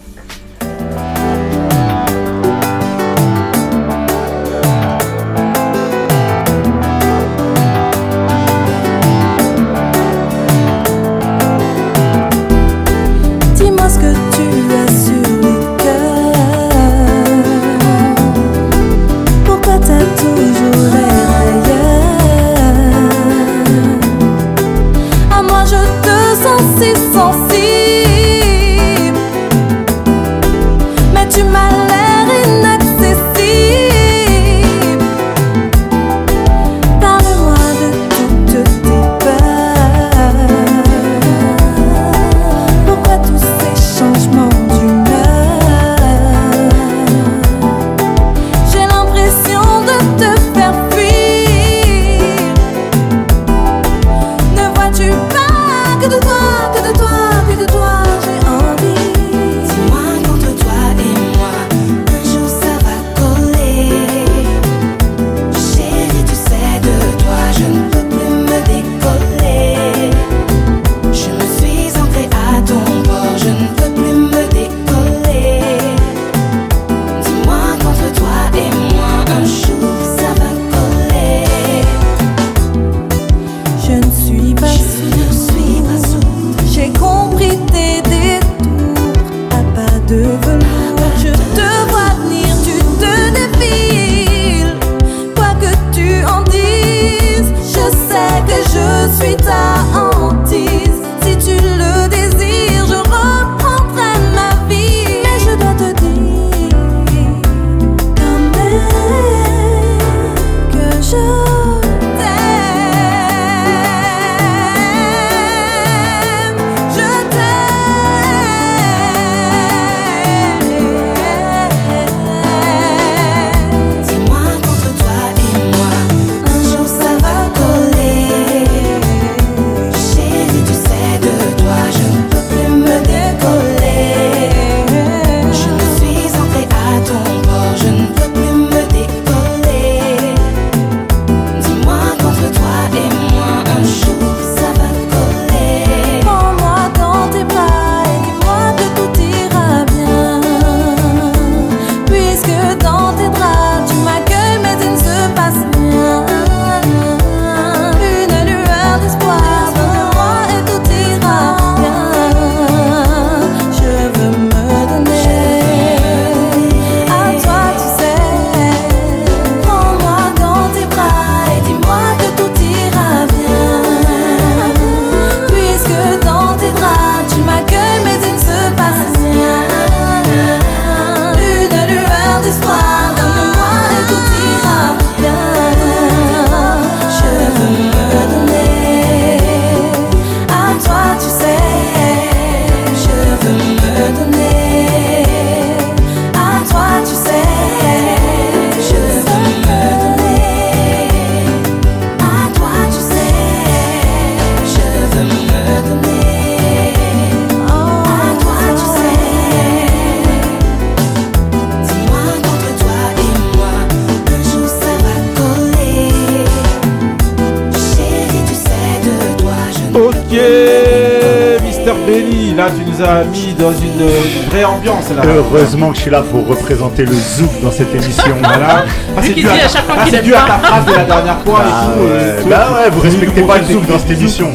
Suis 226.06 226.10
là 226.12 226.22
pour 226.22 226.46
représenter 226.46 227.04
le 227.04 227.12
zouk 227.12 227.50
dans 227.62 227.70
cette 227.72 227.92
émission. 227.94 228.34
Voilà. 228.42 228.84
Ah, 229.18 229.20
c'est 229.22 229.32
dû 229.34 229.48
à, 229.48 229.52
à 229.54 229.58
chaque 229.68 229.84
fois 229.86 229.94
ah, 229.98 230.22
dû 230.22 230.34
à 230.34 230.40
pas. 230.40 230.46
ta 230.46 230.58
phrase 230.58 230.84
de 230.86 230.92
la 230.92 231.04
dernière 231.04 231.40
fois 231.40 231.60
Ah 231.64 231.68
et 231.68 231.98
tout. 231.98 232.04
ouais. 232.04 232.42
et- 232.46 232.48
Bah 232.50 232.66
ouais, 232.74 232.90
vous 232.90 233.00
respectez 233.00 233.42
pas 233.42 233.58
le 233.58 233.64
zouk 233.64 233.86
dans 233.88 233.98
cette 233.98 234.10
émission. 234.10 234.50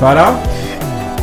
Voilà. 0.00 0.34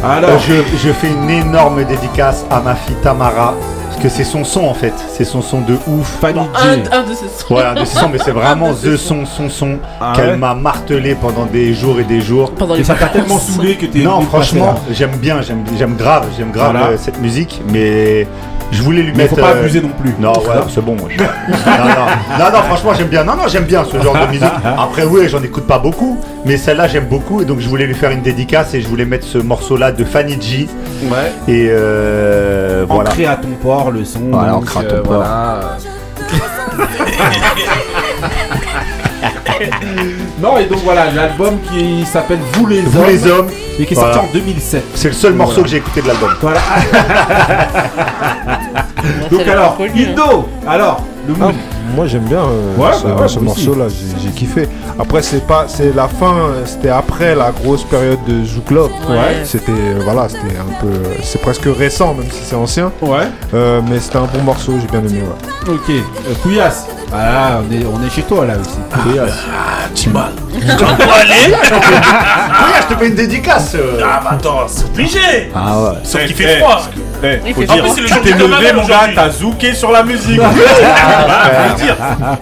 Alors, 0.04 0.32
Euh, 0.32 0.38
je, 0.48 0.88
je 0.88 0.92
fais 0.94 1.08
une 1.10 1.30
énorme 1.30 1.84
dédicace 1.86 2.46
à 2.50 2.60
ma 2.62 2.74
fille 2.76 2.96
Tamara. 3.04 3.54
Parce 3.90 4.02
que 4.02 4.10
c'est 4.10 4.24
son 4.24 4.44
son 4.44 4.66
en 4.66 4.74
fait. 4.74 4.94
C'est 5.16 5.24
son 5.26 5.42
son 5.42 5.62
de 5.62 5.78
ouf. 5.88 6.18
Fanny 6.22 6.40
Un, 6.40 6.74
J. 6.76 6.82
un 6.92 7.04
de 7.04 7.14
ces 7.14 7.26
sons. 7.26 7.46
Voilà, 7.50 7.74
de 7.76 7.86
son, 7.86 8.10
mais 8.10 8.18
c'est 8.18 8.32
vraiment 8.44 8.74
the 8.74 8.96
son, 8.98 9.26
son 9.26 9.50
son 9.50 9.78
Ah 10.02 10.14
qu'elle 10.16 10.30
ouais 10.32 10.38
m'a 10.38 10.54
martelé 10.56 11.16
pendant 11.16 11.46
des 11.46 11.74
jours 11.74 12.00
et 12.00 12.04
des 12.06 12.22
jours. 12.22 12.52
Pendant 12.52 12.76
Et 12.76 12.80
les 12.80 12.84
ça 12.84 12.96
t'a 12.96 13.08
tellement 13.08 13.38
saoulé 13.40 13.76
que 13.76 13.86
t'es. 13.86 14.00
Non, 14.00 14.22
franchement, 14.22 14.66
là. 14.74 14.76
j'aime 14.94 15.16
bien, 15.18 15.42
j'aime, 15.42 15.64
j'aime 15.78 15.96
grave, 15.96 16.26
j'aime 16.38 16.52
grave 16.52 16.72
Voilà. 16.72 16.88
euh, 16.88 16.98
cette 16.98 17.20
musique, 17.22 17.62
mais 17.72 18.26
je 18.72 18.82
voulais 18.84 19.02
lui 19.02 19.12
Mais 19.12 19.24
mettre. 19.24 19.36
faut 19.36 19.42
pas 19.42 19.52
euh, 19.56 19.60
abuser 19.62 19.82
non 19.82 19.90
plus. 20.00 20.14
Non, 20.20 20.32
ouais, 20.34 20.46
c'est 20.74 20.84
bon. 20.84 20.96
moi, 20.96 21.10
je- 21.10 21.22
non, 21.22 21.28
non, 21.28 22.40
non, 22.40 22.52
non, 22.52 22.64
franchement, 22.64 22.94
j'aime 22.96 23.08
bien. 23.08 23.24
Non, 23.24 23.36
non, 23.36 23.48
j'aime 23.48 23.64
bien 23.66 23.84
ce 23.84 24.00
genre 24.02 24.14
de 24.16 24.28
musique. 24.32 24.44
Après, 24.78 25.04
oui, 25.06 25.28
j'en 25.30 25.42
écoute 25.44 25.66
pas 25.68 25.80
beaucoup, 25.80 26.20
mais 26.46 26.58
celle-là, 26.58 26.88
j'aime 26.88 27.06
beaucoup, 27.06 27.42
et 27.42 27.46
donc 27.46 27.60
je 27.60 27.68
voulais 27.68 27.86
lui 27.86 27.96
faire 27.96 28.12
une 28.12 28.22
dédicace 28.22 28.74
et 28.74 28.82
je 28.82 28.88
voulais 28.88 29.06
mettre 29.06 29.26
ce 29.26 29.38
morceau-là 29.40 29.92
de 29.92 30.04
Fanny 30.04 30.38
G. 30.40 30.68
Ouais. 31.04 31.32
Et 31.48 31.68
euh, 31.70 32.86
voilà. 32.88 33.10
Ancré 33.10 33.26
à 33.26 33.36
ton 33.38 33.50
port 33.62 33.92
le 33.92 34.04
son. 34.06 34.20
Voilà, 34.32 34.52
donc, 34.52 34.64
ancré 34.64 34.80
à 34.80 34.84
ton 34.84 34.96
euh, 34.96 35.02
port. 35.02 35.14
voilà. 35.16 35.60
non, 40.42 40.58
et 40.58 40.66
donc 40.66 40.80
voilà, 40.84 41.12
l'album 41.12 41.58
qui 41.72 42.06
s'appelle 42.06 42.40
Vous 42.54 42.66
les 42.68 42.82
Vous 42.82 43.00
hommes. 43.00 43.08
les 43.08 43.28
hommes, 43.28 43.48
Et 43.80 43.86
qui 43.86 43.94
est 43.94 43.98
Voilà. 43.98 44.14
sorti 44.14 44.30
en 44.30 44.34
2007. 44.34 44.84
c'est 44.96 45.08
le 45.10 45.14
seul 45.14 45.34
morceau 45.34 45.54
Voilà. 45.56 45.64
que 45.66 45.70
j'ai 45.70 45.78
écouté 45.78 46.02
de 46.02 46.08
l'album. 46.08 46.30
Voilà. 46.42 46.60
Donc 49.32 49.48
alors, 49.48 49.78
hein. 49.80 49.86
Indo, 49.96 50.50
alors, 50.68 51.04
le 51.28 51.34
Ah, 51.40 51.44
mood. 51.46 51.56
Moi 51.96 52.08
j'aime 52.08 52.24
bien 52.26 52.40
euh, 52.40 52.76
Ouais, 52.78 52.94
ce, 52.94 53.04
bah 53.08 53.16
ouais, 53.22 53.28
ce 53.28 53.40
moi 53.40 53.54
aussi. 53.54 53.68
morceau 53.68 53.80
là, 53.80 53.86
j'ai 54.24 54.30
kiffé. 54.32 54.68
Après 55.00 55.22
c'est 55.22 55.46
pas 55.46 55.66
c'est 55.68 55.94
la 55.96 56.08
fin, 56.08 56.36
c'était 56.66 56.90
après 56.90 57.36
la 57.36 57.52
grosse 57.52 57.84
période 57.84 58.20
de 58.28 58.44
Zouk 58.46 58.72
Love. 58.72 58.92
Ouais. 59.10 59.42
C'était 59.44 59.72
euh, 59.72 60.00
voilà, 60.04 60.28
c'était 60.30 60.58
un 60.58 60.82
peu 60.82 60.92
c'est 61.24 61.42
presque 61.42 61.66
récent 61.78 62.14
même 62.14 62.30
si 62.32 62.44
c'est 62.44 62.56
ancien. 62.56 62.92
Ouais. 63.02 63.28
Euh, 63.54 63.82
mais 63.90 64.00
c'était 64.00 64.18
un 64.18 64.28
bon 64.34 64.42
morceau, 64.44 64.74
j'ai 64.80 64.88
bien 64.88 65.08
aimé 65.08 65.22
ouais. 65.22 65.74
Ok. 65.74 65.90
Euh, 65.90 66.34
Couillasse. 66.42 66.86
Ah, 67.12 67.60
on 67.68 67.74
est, 67.74 67.84
on 67.86 68.06
est 68.06 68.10
chez 68.12 68.22
toi 68.22 68.46
là 68.46 68.54
aussi. 68.60 68.78
Couillasse. 69.04 69.34
Ah, 69.52 69.88
Timal. 69.96 70.32
Tu 70.54 70.66
vas 70.68 70.76
pas 70.76 71.20
aller? 71.22 71.56
Regarde, 71.56 72.86
je 72.90 72.94
te 72.94 73.00
fais 73.00 73.08
une 73.08 73.16
dédicace. 73.16 73.76
Ah, 74.04 74.22
bah 74.24 74.30
attends, 74.34 74.60
c'est 74.68 74.86
obligé. 74.86 75.52
Ah 75.56 75.80
ouais. 75.82 75.90
Sauf 76.04 76.26
qu'il 76.26 76.36
fait 76.36 76.58
froid. 76.60 76.82
Il 77.46 77.54
faut 77.54 77.62
fait 77.62 77.68
dire, 77.68 77.78
froid. 77.84 77.94
c'est 77.96 78.02
le 78.02 78.08
tu 78.08 78.14
jour 78.14 78.24
t'es 78.24 78.32
du 78.34 78.38
levé 78.40 78.50
carnaval 78.50 78.76
mon 78.76 78.82
gars, 78.88 78.96
aujourd'hui. 78.96 79.16
t'as 79.16 79.30
zouké 79.30 79.74
sur 79.74 79.92
la 79.92 80.04
musique. 80.04 80.40
Ah, 81.02 81.50
faut 81.50 81.70
le 81.78 81.84
dire. 81.86 81.96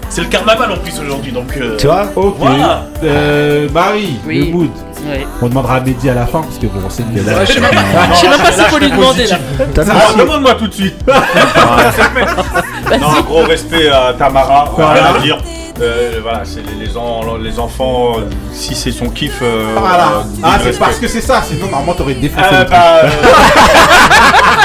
C'est 0.10 0.22
le 0.22 0.28
carnaval 0.28 0.72
en 0.72 0.78
plus 0.78 1.00
aujourd'hui, 1.00 1.32
donc. 1.32 1.56
euh, 1.58 1.78
Tu 1.78 1.88
vois 1.88 2.06
Ok. 2.16 2.36
Voilà. 2.40 2.84
Euh, 3.04 3.68
Marie, 3.74 4.18
Oui. 4.26 4.46
le 4.46 4.52
mood. 4.58 4.70
Ouais. 5.08 5.26
On 5.42 5.48
demandera 5.48 5.76
à 5.76 5.80
Mehdi 5.80 6.10
à 6.10 6.16
la 6.16 6.26
fin 6.26 6.42
parce 6.42 6.58
que 6.58 6.66
bon, 6.66 6.80
on 6.86 6.90
sait 6.90 7.04
que. 7.04 7.20
Je 7.20 7.54
sais 7.54 7.60
même 7.60 7.70
pas- 7.70 7.78
je 8.14 8.18
sais 8.20 8.30
même 8.30 8.40
pas 8.40 8.52
s'il 8.52 8.64
faut 8.66 8.80
lui 8.80 8.90
demander 8.90 9.28
là. 9.28 9.38
Ah, 9.78 10.18
Demande-moi 10.18 10.56
tout 10.56 10.68
de 10.68 10.74
suite. 10.74 10.96
non, 13.00 13.22
gros 13.26 13.44
respect 13.44 13.90
à 13.90 14.14
Tamara. 14.18 14.72
Voilà. 14.76 15.02
Voilà. 15.02 15.20
dire. 15.20 15.38
Euh, 15.80 16.20
voilà, 16.24 16.42
c'est 16.44 16.62
les, 16.66 16.86
les, 16.88 16.98
en- 16.98 17.38
les 17.38 17.60
enfants, 17.60 18.16
si 18.52 18.74
c'est 18.74 18.92
son 18.92 19.10
kiff. 19.10 19.40
euh, 19.42 19.76
Voilà. 19.78 20.06
euh, 20.06 20.22
Ah, 20.44 20.58
c'est 20.64 20.78
parce 20.80 20.98
que 20.98 21.08
c'est 21.08 21.22
ça, 21.22 21.42
sinon 21.48 21.68
normalement 21.70 21.94
t'aurais 21.94 22.16
défoncé. 22.16 22.46
Euh, 22.52 22.60
le 22.60 22.66
truc. 22.66 22.70
bah, 22.72 23.02
euh, 23.04 23.08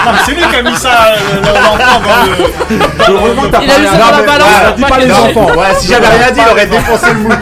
non, 0.06 0.12
mais 0.12 0.18
c'est 0.24 0.32
lui 0.32 0.42
qui 0.48 0.56
a 0.56 0.62
mis 0.62 0.76
ça, 0.76 0.90
euh, 0.90 1.40
l'enfant 1.42 2.00
dans 2.02 3.10
le. 3.10 3.12
Heureusement 3.18 3.42
que 3.42 3.48
t'as 3.48 3.60
balance, 3.60 4.48
ah, 4.54 4.66
pour 4.68 4.76
dis 4.76 4.82
pas 4.82 4.88
pas 4.88 4.98
les 4.98 5.12
enfants. 5.12 5.46
Ouais, 5.56 5.74
si 5.78 5.88
j'avais 5.88 6.08
rien 6.08 6.30
dit, 6.32 6.40
il 6.46 6.50
aurait 6.52 6.66
défoncé 6.66 7.06
le 7.12 7.18
mood. 7.20 7.38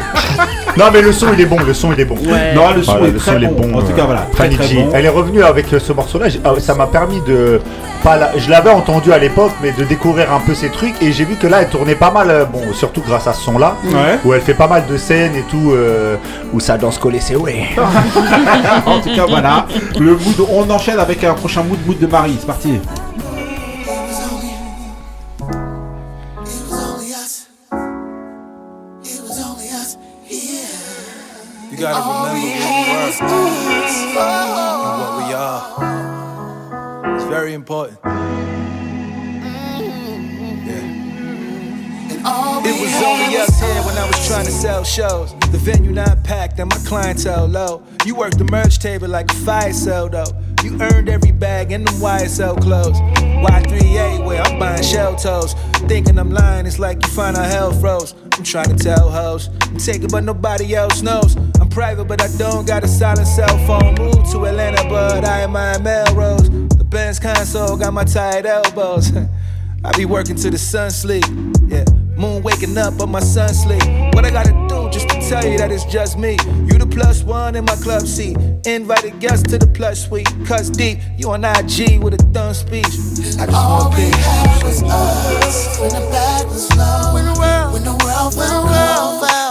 Non, 0.76 0.84
mais 0.92 1.02
le 1.02 1.12
son 1.12 1.26
il 1.32 1.40
est 1.40 1.46
bon, 1.46 1.58
le 1.60 1.74
son 1.74 1.92
il 1.92 2.00
est 2.00 2.04
bon. 2.04 2.16
Ouais. 2.16 2.52
Non, 2.54 2.70
le 2.74 2.82
son 2.82 2.92
Voilà, 2.92 3.06
est 3.08 3.10
le 3.12 3.18
très 3.18 3.30
son, 3.32 3.36
il 3.38 3.44
est 3.44 3.48
bon. 3.48 3.68
bon, 3.68 3.78
En 3.78 3.82
tout 3.82 3.92
cas, 3.92 4.04
voilà, 4.04 4.26
très 4.32 4.48
bon. 4.48 4.90
Elle 4.94 5.04
est 5.04 5.08
revenue 5.10 5.42
avec 5.44 5.66
ce 5.78 5.92
morceau-là. 5.92 6.28
J'ai- 6.28 6.40
ah, 6.44 6.50
Ça 6.58 6.74
m'a 6.74 6.86
permis 6.86 7.20
de. 7.22 7.60
Pas 8.02 8.16
la- 8.16 8.38
Je 8.38 8.48
l'avais 8.48 8.70
entendu 8.70 9.12
à 9.12 9.18
l'époque, 9.18 9.52
mais 9.62 9.72
de 9.72 9.84
découvrir 9.84 10.32
un 10.32 10.40
peu 10.40 10.54
ses 10.54 10.70
trucs. 10.70 11.00
Et 11.02 11.12
j'ai 11.12 11.24
vu 11.26 11.36
que 11.36 11.46
là, 11.46 11.60
elle 11.62 11.68
tournait 11.68 11.94
pas 11.94 12.10
mal. 12.10 12.30
euh, 12.30 12.44
Bon, 12.46 12.72
surtout 12.72 13.02
grâce 13.02 13.26
à 13.26 13.32
ce 13.34 13.42
son-là. 13.42 13.76
Ouais. 13.84 14.18
Où 14.24 14.32
elle 14.32 14.40
fait 14.40 14.54
pas 14.54 14.66
mal 14.68 14.86
de 14.86 14.96
scènes 14.96 15.36
et 15.36 15.42
tout. 15.42 15.72
euh, 15.72 16.16
où 16.52 16.60
ça 16.60 16.78
danse 16.78 16.98
collé, 16.98 17.20
c'est 17.20 17.36
ouais. 17.36 17.68
en 18.86 19.00
tout 19.00 19.14
cas, 19.14 19.26
voilà. 19.28 19.66
Le 19.98 20.12
mood, 20.12 20.46
on 20.50 20.68
enchaîne 20.70 20.98
avec 20.98 21.22
un 21.24 21.34
prochain 21.34 21.62
mood, 21.62 21.78
mood 21.86 21.98
de 21.98 22.06
Marie. 22.06 22.36
C'est 22.40 22.46
parti. 22.46 22.80
You 31.70 31.76
gotta 31.78 32.00
remember 32.00 32.40
very 37.30 37.54
important. 37.54 38.02
Mm-hmm. 38.02 39.06
It 42.66 42.80
was 42.80 42.92
only 43.02 43.36
us 43.36 43.60
here 43.60 43.82
when 43.84 43.96
I 43.96 44.04
was 44.04 44.26
trying 44.26 44.46
to 44.46 44.50
sell 44.50 44.82
shows. 44.82 45.32
The 45.52 45.58
venue 45.58 45.92
not 45.92 46.24
packed 46.24 46.58
and 46.58 46.68
my 46.68 46.76
clientele 46.84 47.46
low. 47.46 47.84
You 48.04 48.16
worked 48.16 48.38
the 48.38 48.44
merch 48.44 48.80
table 48.80 49.08
like 49.08 49.30
a 49.30 49.34
fire 49.34 49.72
sale 49.72 50.08
though. 50.08 50.26
You 50.64 50.76
earned 50.82 51.08
every 51.08 51.30
bag 51.30 51.70
in 51.70 51.84
them 51.84 51.94
YSL 51.94 52.60
clothes. 52.60 52.98
Y3A 53.00 54.26
where 54.26 54.42
I'm 54.42 54.58
buying 54.58 54.82
shell 54.82 55.14
toes. 55.14 55.54
Thinking 55.86 56.18
I'm 56.18 56.32
lying, 56.32 56.66
it's 56.66 56.80
like 56.80 57.00
you 57.06 57.12
find 57.12 57.36
a 57.36 57.44
hell 57.44 57.72
froze. 57.72 58.14
I'm 58.32 58.42
trying 58.42 58.76
to 58.76 58.84
tell 58.84 59.08
hoes. 59.08 59.48
I'm 59.62 59.78
taking 59.78 60.08
but 60.08 60.24
nobody 60.24 60.74
else 60.74 61.00
knows. 61.00 61.36
I'm 61.60 61.68
private 61.68 62.06
but 62.06 62.20
I 62.20 62.28
don't 62.36 62.66
got 62.66 62.82
a 62.82 62.88
silent 62.88 63.28
cell 63.28 63.56
phone. 63.68 63.94
Moved 63.94 64.32
to 64.32 64.46
Atlanta 64.46 64.82
but 64.88 65.24
I 65.24 65.42
am 65.42 65.52
my 65.52 65.78
Melrose. 65.78 66.50
The 66.90 66.96
Benz 66.96 67.20
console 67.20 67.76
got 67.76 67.92
my 67.92 68.02
tired 68.02 68.46
elbows. 68.46 69.12
I 69.84 69.92
be 69.96 70.06
working 70.06 70.34
till 70.34 70.50
the 70.50 70.58
sun 70.58 70.90
sleep. 70.90 71.24
Yeah, 71.68 71.84
moon 72.16 72.42
waking 72.42 72.76
up, 72.76 72.98
but 72.98 73.06
my 73.06 73.20
son 73.20 73.54
sleep. 73.54 73.82
What 74.12 74.24
I 74.24 74.30
gotta 74.30 74.50
do 74.68 74.90
just 74.90 75.08
to 75.10 75.20
tell 75.28 75.46
you 75.46 75.56
that 75.58 75.70
it's 75.70 75.84
just 75.84 76.18
me. 76.18 76.32
You 76.66 76.78
the 76.78 76.88
plus 76.90 77.22
one 77.22 77.54
in 77.54 77.64
my 77.64 77.76
club 77.76 78.02
seat. 78.08 78.36
Invited 78.66 79.20
guests 79.20 79.48
to 79.50 79.58
the 79.58 79.68
plush 79.68 80.08
suite. 80.08 80.26
Cuts 80.46 80.68
deep, 80.68 80.98
you 81.16 81.30
on 81.30 81.44
IG 81.44 82.02
with 82.02 82.14
a 82.14 82.22
dumb 82.32 82.54
speech. 82.54 82.86
I 82.86 83.46
just 83.46 83.54
wanna 83.54 83.94
be. 83.94 84.10
When 85.80 85.90
the 85.94 86.08
bag 86.10 86.46
was 86.46 86.76
low, 86.76 87.14
when 87.14 87.24
the 87.24 87.38
world, 87.38 87.72
when 87.72 87.84
the 87.84 87.96
world 88.04 88.34
fell 88.34 88.62
cold, 88.66 89.20
we 89.20 89.28
put 89.28 89.49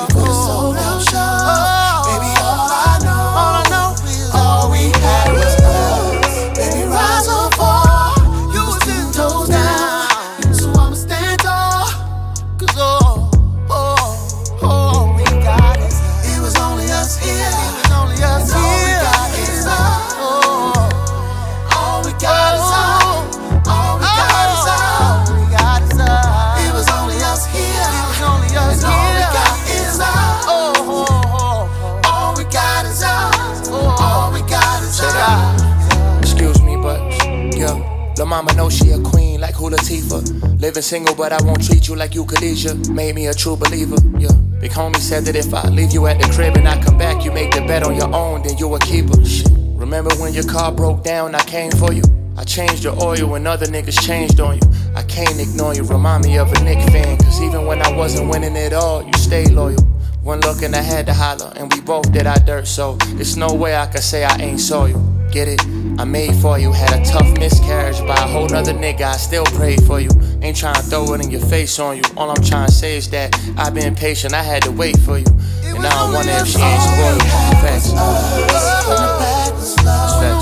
the 38.20 38.26
mama 38.26 38.54
know 38.56 38.70
she 38.70 38.92
a 38.92 39.00
queen 39.00 39.40
like 39.40 39.56
Hula 39.56 39.78
Tifa. 39.78 40.20
Living 40.60 40.84
single, 40.84 41.16
but 41.16 41.32
I 41.32 41.42
won't 41.42 41.64
treat 41.66 41.88
you 41.88 41.96
like 41.96 42.14
could. 42.26 42.76
Made 42.90 43.16
me 43.16 43.28
a 43.28 43.34
true 43.34 43.56
believer. 43.56 43.96
Yeah, 44.20 44.34
big 44.60 44.72
homie 44.72 44.98
said 44.98 45.24
that 45.24 45.38
if 45.38 45.54
I 45.54 45.70
leave 45.70 45.94
you 45.94 46.06
at 46.06 46.20
the 46.20 46.28
crib 46.28 46.58
and 46.58 46.68
I 46.68 46.84
come 46.84 46.98
back, 46.98 47.24
you 47.24 47.32
make 47.32 47.52
the 47.52 47.62
bet 47.62 47.82
on 47.82 47.96
your 47.96 48.14
own, 48.14 48.44
then 48.44 48.58
you 48.58 48.76
a 48.76 48.80
keeper. 48.80 49.24
Shit. 49.24 49.48
Remember 49.80 50.14
when 50.18 50.34
your 50.34 50.44
car 50.44 50.74
broke 50.74 51.02
down? 51.02 51.34
I 51.34 51.40
came 51.46 51.72
for 51.72 51.94
you. 51.94 52.04
I 52.36 52.44
changed 52.44 52.84
your 52.84 53.02
oil 53.02 53.26
when 53.26 53.48
other 53.48 53.68
niggas 53.68 54.06
changed 54.06 54.42
on 54.42 54.56
you. 54.56 54.68
I 54.96 55.04
can't 55.04 55.40
ignore 55.40 55.74
you. 55.74 55.84
Remind 55.84 56.26
me 56.26 56.38
of 56.40 56.52
a 56.52 56.62
Nick 56.66 56.80
fan, 56.92 57.16
cause 57.20 57.42
even 57.42 57.66
when 57.66 57.82
I 57.82 57.90
wasn't 57.96 58.30
winning 58.30 58.58
it 58.58 58.74
all, 58.74 59.02
you 59.02 59.14
stayed 59.14 59.52
loyal. 59.52 59.82
One 60.24 60.42
look 60.42 60.62
and 60.62 60.76
I 60.76 60.82
had 60.82 61.06
to 61.06 61.14
holler, 61.14 61.54
and 61.56 61.72
we 61.72 61.80
both 61.80 62.12
did 62.12 62.28
our 62.28 62.40
dirt, 62.40 62.68
so 62.68 62.98
it's 63.18 63.38
no 63.38 63.54
way 63.54 63.78
I 63.78 63.86
could 63.86 64.04
say 64.04 64.26
I 64.26 64.36
ain't 64.40 64.60
saw 64.60 64.88
you. 64.88 65.00
Get 65.32 65.48
it? 65.48 65.62
I 66.00 66.06
made 66.06 66.34
for 66.38 66.58
you, 66.58 66.72
had 66.72 66.98
a 66.98 67.04
tough 67.04 67.30
miscarriage 67.38 68.00
by 68.08 68.16
a 68.16 68.26
whole 68.26 68.48
nother 68.48 68.72
nigga, 68.72 69.02
I 69.02 69.18
still 69.18 69.44
prayed 69.44 69.84
for 69.84 70.00
you. 70.00 70.10
Ain't 70.42 70.56
trying 70.56 70.76
to 70.76 70.82
throw 70.82 71.14
it 71.14 71.26
in 71.26 71.30
your 71.30 71.42
face 71.42 71.78
on 71.78 71.98
you. 71.98 72.04
All 72.16 72.30
I'm 72.30 72.42
trying 72.42 72.68
to 72.68 72.72
say 72.72 72.96
is 72.96 73.10
that 73.10 73.38
I've 73.58 73.74
been 73.74 73.96
patient, 73.96 74.34
I 74.34 74.42
had 74.42 74.64
to 74.64 74.72
wait 74.72 74.98
for 75.00 75.18
you. 75.18 75.26
And 75.66 75.84
now 75.84 76.06
I 76.08 76.14
wonder 76.14 76.32
if 76.32 76.48
she 76.48 76.62
ain't 76.62 76.82
spoiled. 76.82 77.22
Facts. 77.60 77.92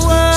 When 0.06 0.27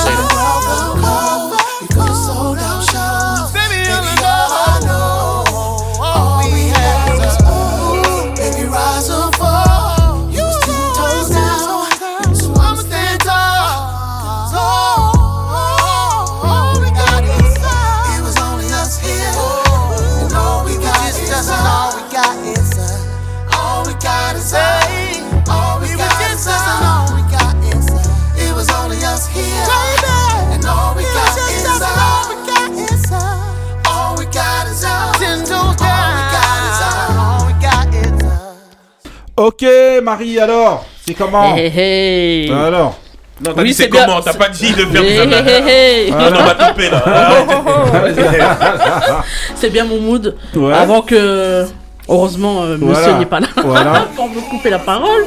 Ok, 39.46 39.64
Marie, 40.02 40.38
alors 40.38 40.84
C'est 41.06 41.14
comment 41.14 41.56
Hey, 41.56 41.66
hey, 41.66 42.44
hey. 42.46 42.52
Alors 42.52 42.98
Non, 43.44 43.52
t'as 43.54 43.62
Oui, 43.62 43.68
dit 43.68 43.74
c'est 43.74 43.88
comment 43.88 44.20
T'as 44.20 44.34
pas 44.34 44.48
dit 44.48 44.72
de 44.72 44.84
faire 44.86 45.02
Hey, 45.02 45.26
des 45.26 45.50
hey, 45.50 46.08
hey. 46.08 46.14
Ah, 46.16 46.30
non, 46.30 46.40
on 46.40 46.44
va 46.44 46.54
taper 46.54 46.90
là. 46.90 47.02
C'est 49.56 49.70
bien 49.70 49.84
mon 49.84 50.00
mood. 50.00 50.36
Ouais. 50.54 50.72
Avant 50.72 51.02
que. 51.02 51.66
Heureusement, 52.08 52.62
euh, 52.62 52.76
monsieur 52.78 52.94
Voilà. 53.02 53.18
n'est 53.18 53.26
pas 53.26 53.40
là 53.40 53.46
Voilà. 53.64 54.06
pour 54.16 54.28
me 54.28 54.40
couper 54.50 54.70
la 54.70 54.78
parole. 54.80 55.24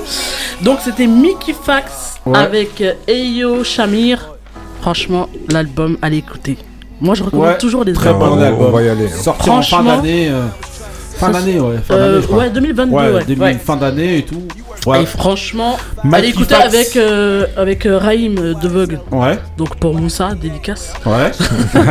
Donc, 0.61 0.80
c'était 0.84 1.07
Mickey 1.07 1.53
Fax 1.53 2.16
Ouais. 2.26 2.38
avec 2.38 2.82
euh, 2.82 2.93
Eyo 3.07 3.63
Shamir. 3.63 4.30
Franchement, 4.82 5.28
l'album, 5.49 5.97
à 6.01 6.09
l'écouter. 6.09 6.57
Moi, 7.01 7.16
je 7.16 7.24
recommande 7.24 7.47
Ouais, 7.47 7.57
toujours 7.57 7.84
les 7.84 7.93
Très 7.93 8.09
albums. 8.09 8.30
bon 8.30 8.38
on 8.38 8.41
album. 8.41 8.72
va 8.72 8.82
y 8.82 8.89
aller, 8.89 9.05
hein. 9.07 9.22
Sorti 9.22 9.49
en 9.49 9.61
fin 9.61 9.84
d'année. 9.84 10.30
euh, 10.30 10.45
Fin 11.16 11.32
d'année, 11.32 11.59
ouais. 11.59 11.78
Fin 11.88 11.93
Euh, 11.95 12.09
d'année, 12.11 12.22
je 12.22 12.28
crois. 12.28 12.38
ouais, 12.39 12.49
2022, 12.51 12.95
Ouais, 12.95 13.11
ouais. 13.13 13.26
début- 13.26 13.41
Ouais. 13.41 13.53
fin 13.55 13.76
d'année 13.78 14.18
et 14.20 14.24
tout. 14.24 14.41
Ouais. 14.86 15.03
Et 15.03 15.05
franchement, 15.05 15.78
allez 16.13 16.30
écouter 16.30 16.55
avec, 16.55 16.95
euh, 16.95 17.45
avec 17.57 17.86
euh, 17.86 17.97
Raïm 17.97 18.36
de 18.61 18.67
Vogue. 18.67 18.99
Ouais, 19.11 19.39
Donc 19.57 19.76
pour 19.78 19.93
Moussa, 19.95 20.30
dédicace. 20.39 20.93
ouais. 21.05 21.32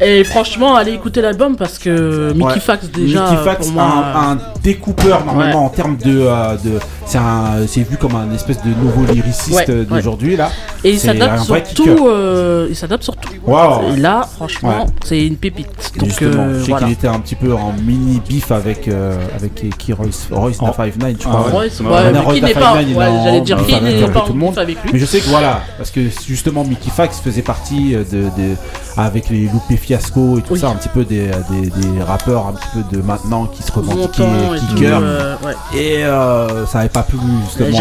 Et 0.00 0.22
franchement, 0.22 0.76
allez 0.76 0.92
écouter 0.92 1.20
l'album 1.20 1.56
parce 1.56 1.76
que 1.76 2.32
Mickey 2.32 2.44
Ouais. 2.54 2.60
Fax 2.60 2.86
déjà 2.88 3.30
Mickey 3.30 3.42
Fax, 3.44 3.66
pour 3.66 3.74
moi. 3.74 3.84
un, 4.14 4.32
un 4.34 4.38
découpeur 4.62 5.24
normalement 5.24 5.58
Ouais. 5.62 5.66
en 5.66 5.68
termes 5.70 5.96
de, 5.96 6.20
euh, 6.20 6.56
de 6.64 6.78
c'est 7.04 7.18
un, 7.18 7.66
c'est 7.66 7.80
vu 7.82 7.96
comme 7.96 8.14
un 8.14 8.32
espèce 8.32 8.62
de 8.62 8.68
nouveau 8.68 9.04
lyriciste 9.12 9.66
Ouais, 9.68 9.84
d'aujourd'hui 9.84 10.36
là. 10.36 10.50
Et 10.84 10.90
il 10.90 11.00
s'adapte 11.00 11.40
surtout. 11.42 12.06
euh, 12.06 12.68
il 12.70 12.76
s'adapte 12.76 13.02
surtout. 13.02 13.28
Waouh. 13.44 13.94
Et 13.94 13.96
là, 13.96 14.20
franchement, 14.36 14.86
c'est 15.04 15.26
une 15.26 15.36
pépite. 15.36 15.68
Donc 15.98 16.10
Justement, 16.10 16.44
euh, 16.44 16.58
je 16.60 16.64
sais 16.64 16.70
voilà. 16.70 16.86
qu'il 16.86 16.92
était 16.92 17.08
un 17.08 17.18
petit 17.18 17.34
peu 17.34 17.52
en 17.52 17.72
mini 17.72 18.22
beef 18.28 18.52
avec 18.52 18.88
avec 19.36 19.76
qui 19.78 19.92
Royce 19.92 20.28
Royce 20.30 20.58
da 20.58 20.66
59 20.72 21.12
je 21.18 21.24
crois. 21.24 21.47
Royce, 21.50 21.80
mais 21.80 21.88
mais 22.12 22.18
Royce 22.20 22.34
qui 22.34 22.40
da 22.40 22.46
n'est 22.48 22.54
pas. 22.54 22.60
59, 22.60 22.82
il 22.86 22.92
est 22.92 22.96
ouais, 22.96 23.06
en- 23.06 23.24
J'allais 23.24 23.40
dire 23.40 23.56
il 23.60 23.64
qui 23.66 23.72
est 23.72 23.80
n'est 23.80 23.88
avec 24.02 24.12
pas 24.12 24.20
tout 24.20 24.26
en 24.26 24.28
le 24.34 24.38
monde. 24.38 24.50
beef 24.50 24.58
avec 24.58 24.82
lui. 24.84 24.90
Mais 24.92 24.98
je 24.98 25.04
sais 25.06 25.20
que 25.20 25.28
voilà, 25.28 25.60
parce 25.76 25.90
que 25.90 26.00
justement 26.26 26.64
Mickey 26.64 26.90
Fax 26.90 27.20
faisait 27.20 27.42
partie 27.42 27.94
euh, 27.94 28.04
de, 28.10 28.22
de 28.40 28.54
avec 28.96 29.28
les 29.30 29.46
Loupé 29.46 29.76
Fiasco 29.76 30.38
et 30.38 30.42
tout 30.42 30.54
Oui. 30.54 30.58
ça, 30.60 30.68
un 30.68 30.74
petit 30.74 30.88
peu 30.88 31.04
des, 31.04 31.30
des, 31.50 31.70
des 31.70 32.02
rappeurs 32.02 32.46
un 32.48 32.52
petit 32.52 32.68
peu 32.74 32.96
de 32.96 33.02
maintenant 33.02 33.46
qui 33.46 33.62
se 33.62 33.70
revendiquaient 33.72 34.22
Montant 34.26 34.54
et 34.54 34.58
tout. 34.58 34.66
kicker. 34.74 34.98
euh, 35.02 35.34
ouais. 35.44 35.54
Et 35.78 36.04
euh, 36.04 36.66
ça 36.66 36.78
n'avait 36.78 36.88
pas 36.90 37.02
plu 37.02 37.18
justement 37.44 37.78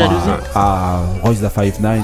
à, 0.53 0.59
à 0.59 0.99
Royce 1.23 1.39
da 1.41 1.49
59. 1.49 1.99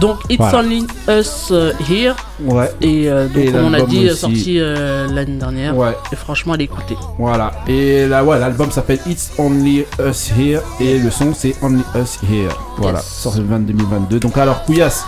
Donc 0.00 0.18
It's 0.28 0.38
Voilà. 0.38 0.58
Only 0.58 0.86
Us 1.08 1.48
euh, 1.50 1.72
Here. 1.88 2.14
Ouais, 2.40 2.70
Et 2.80 3.08
euh, 3.08 3.28
donc, 3.28 3.36
Et 3.44 3.52
comme 3.52 3.64
on 3.66 3.74
a 3.74 3.82
dit, 3.82 4.08
euh, 4.08 4.12
aussi. 4.12 4.20
sorti 4.20 4.56
euh, 4.58 5.06
l'année 5.12 5.36
dernière. 5.36 5.76
ouais, 5.76 5.96
Et 6.12 6.16
franchement, 6.16 6.54
allez 6.54 6.64
écouter. 6.64 6.96
voilà. 7.18 7.52
Et 7.68 8.06
là, 8.08 8.24
ouais, 8.24 8.38
l'album 8.38 8.70
s'appelle 8.70 8.98
It's 9.06 9.30
Only 9.38 9.84
Us 10.04 10.30
Here 10.36 10.60
et 10.80 10.98
le 10.98 11.10
son 11.10 11.34
c'est 11.34 11.54
Only 11.62 11.82
Us 11.94 12.18
Here. 12.28 12.52
Voilà, 12.78 12.98
Yes. 12.98 13.06
sorti 13.08 13.38
le 13.40 13.46
22 13.46 13.72
2022. 13.74 14.18
Donc 14.20 14.36
alors, 14.38 14.64
Couillasse, 14.64 15.04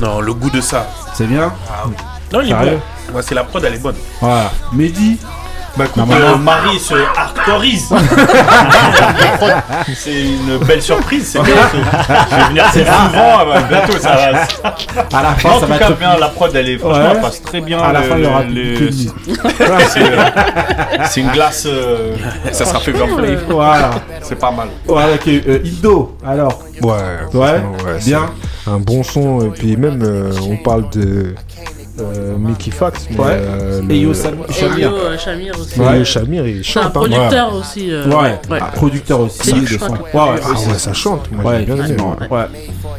Non, 0.00 0.20
le 0.20 0.34
goût 0.34 0.50
de 0.50 0.60
ça. 0.60 0.88
c'est 1.14 1.26
bien 1.26 1.52
Non, 2.32 2.40
il 2.40 2.46
est 2.48 2.50
Sérieux 2.50 2.70
bon. 3.06 3.12
Moi, 3.12 3.22
c'est 3.22 3.34
la 3.34 3.44
prod, 3.44 3.62
elle 3.64 3.74
est 3.74 3.78
bonne. 3.78 3.94
Voilà. 4.20 4.50
Mehdi, 4.72 5.18
Bah 5.76 5.86
écoute, 5.86 6.04
euh, 6.08 6.36
Marie 6.36 6.78
se 6.78 6.94
hardcoreise. 7.18 7.92
c'est 9.96 10.22
une 10.22 10.58
belle 10.58 10.80
surprise, 10.82 11.26
c'est 11.32 11.42
bien. 11.42 11.54
Je 11.72 12.36
vais 12.36 12.44
venir 12.48 12.64
assez 12.66 12.84
souvent, 12.84 13.38
ah 13.40 13.44
bah, 13.44 13.60
bientôt 13.68 13.98
ça 13.98 14.10
va. 14.14 15.18
à 15.18 15.22
la 15.22 15.30
fin, 15.34 15.48
en 15.50 15.54
ça 15.60 15.66
tout 15.66 15.72
va 15.72 15.78
cas, 15.78 15.90
être 15.90 15.98
bien, 15.98 16.16
la 16.16 16.28
prod, 16.28 16.54
elle 16.54 16.68
est 16.68 16.78
franchement, 16.78 17.02
Ouais. 17.04 17.10
elle 17.16 17.20
passe 17.20 17.42
très 17.42 17.60
bien. 17.60 17.80
À 17.80 17.92
la 17.92 18.00
le- 18.02 18.06
fin, 18.06 18.18
il 18.18 18.24
y 18.24 18.26
aura 18.26 18.42
le- 18.44 18.90
c'est- 19.88 20.00
euh, 20.02 20.30
c'est 21.10 21.20
une 21.22 21.30
glace, 21.30 21.64
euh, 21.66 22.14
ça 22.52 22.64
sera 22.66 22.78
fait 22.78 22.92
euh, 22.94 23.36
Voilà. 23.48 23.90
c'est 24.22 24.38
pas 24.38 24.52
mal. 24.52 24.68
Voilà, 24.86 25.14
ok. 25.14 25.26
Euh, 25.26 25.58
Indo, 25.64 26.16
alors. 26.24 26.62
Ouais, 26.82 26.92
Ouais, 27.32 27.40
ouais, 27.40 27.98
bien. 28.06 28.30
Un 28.66 28.78
bon 28.78 29.02
son, 29.02 29.40
et 29.42 29.50
puis 29.50 29.76
même, 29.76 30.00
euh, 30.02 30.32
on 30.48 30.56
parle 30.56 30.88
de 30.90 31.34
euh, 32.00 32.36
Mickey 32.38 32.70
Fax, 32.70 33.06
mais 33.10 33.18
Ouais. 33.18 33.24
euh, 33.30 33.82
le- 33.82 33.92
Et 33.94 33.98
Yo 34.00 34.12
Shamir. 34.14 34.92
Euh, 34.92 35.16
Shamir 35.18 35.54
aussi. 35.60 35.78
Ouais, 35.80 35.86
Ouais. 35.86 36.04
Shamir, 36.04 36.46
il 36.46 36.64
C'est 36.64 36.78
un 36.78 36.82
chante. 36.82 36.86
hein. 36.86 36.90
producteur 36.90 37.54
aussi. 37.54 37.92
euh, 37.92 38.06
Ouais, 38.06 38.38
ouais. 38.50 38.58
Ah, 38.60 38.70
producteur 38.74 39.20
aussi 39.20 39.52
lui 39.52 39.62
de 39.62 39.78
son. 39.78 39.92
Ouais, 39.92 39.98
ouais, 39.98 40.00
Ah 40.14 40.50
ouais, 40.72 40.78
ça 40.78 40.92
chante, 40.92 41.30
moi 41.30 41.52
Ouais, 41.52 41.62
bien 41.64 41.76
aimé. 41.76 41.96
ouais. 42.30 42.44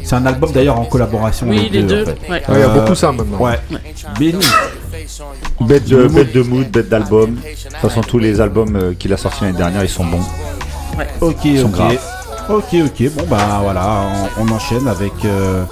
C'est 0.03 0.15
un 0.15 0.25
album 0.25 0.51
d'ailleurs 0.51 0.79
en 0.79 0.85
collaboration. 0.85 1.47
Oui, 1.49 1.67
les 1.71 1.83
deux. 1.83 2.03
en 2.03 2.05
fait. 2.05 2.11
ouais. 2.29 2.29
Ouais, 2.29 2.41
il 2.49 2.59
y 2.59 2.63
a 2.63 2.69
Euh, 2.69 2.79
beaucoup 2.79 2.95
ça 2.95 3.11
maintenant. 3.11 3.37
Ouais. 3.39 3.59
Béni. 4.19 4.39
Bête 5.61 5.87
de, 5.87 6.07
bête 6.07 6.33
de 6.33 6.41
mood, 6.41 6.69
bête 6.69 6.89
d'album. 6.89 7.35
De 7.35 7.39
toute 7.41 7.77
façon, 7.81 8.01
tous 8.01 8.19
les 8.19 8.39
albums 8.41 8.75
euh, 8.75 8.93
qu'il 8.97 9.11
a 9.13 9.17
sortis 9.17 9.43
l'année 9.43 9.57
dernière, 9.57 9.83
ils 9.83 9.89
sont 9.89 10.05
bons. 10.05 10.21
Ok, 11.21 11.37
sont 11.43 11.65
ok. 11.65 11.71
graves. 11.71 11.97
Ok, 12.49 12.75
ok. 12.85 13.09
Bon, 13.15 13.23
bah 13.29 13.59
voilà, 13.61 14.03
on, 14.37 14.43
on 14.43 14.51
enchaîne 14.55 14.87
avec. 14.87 15.13
Euh... 15.25 15.63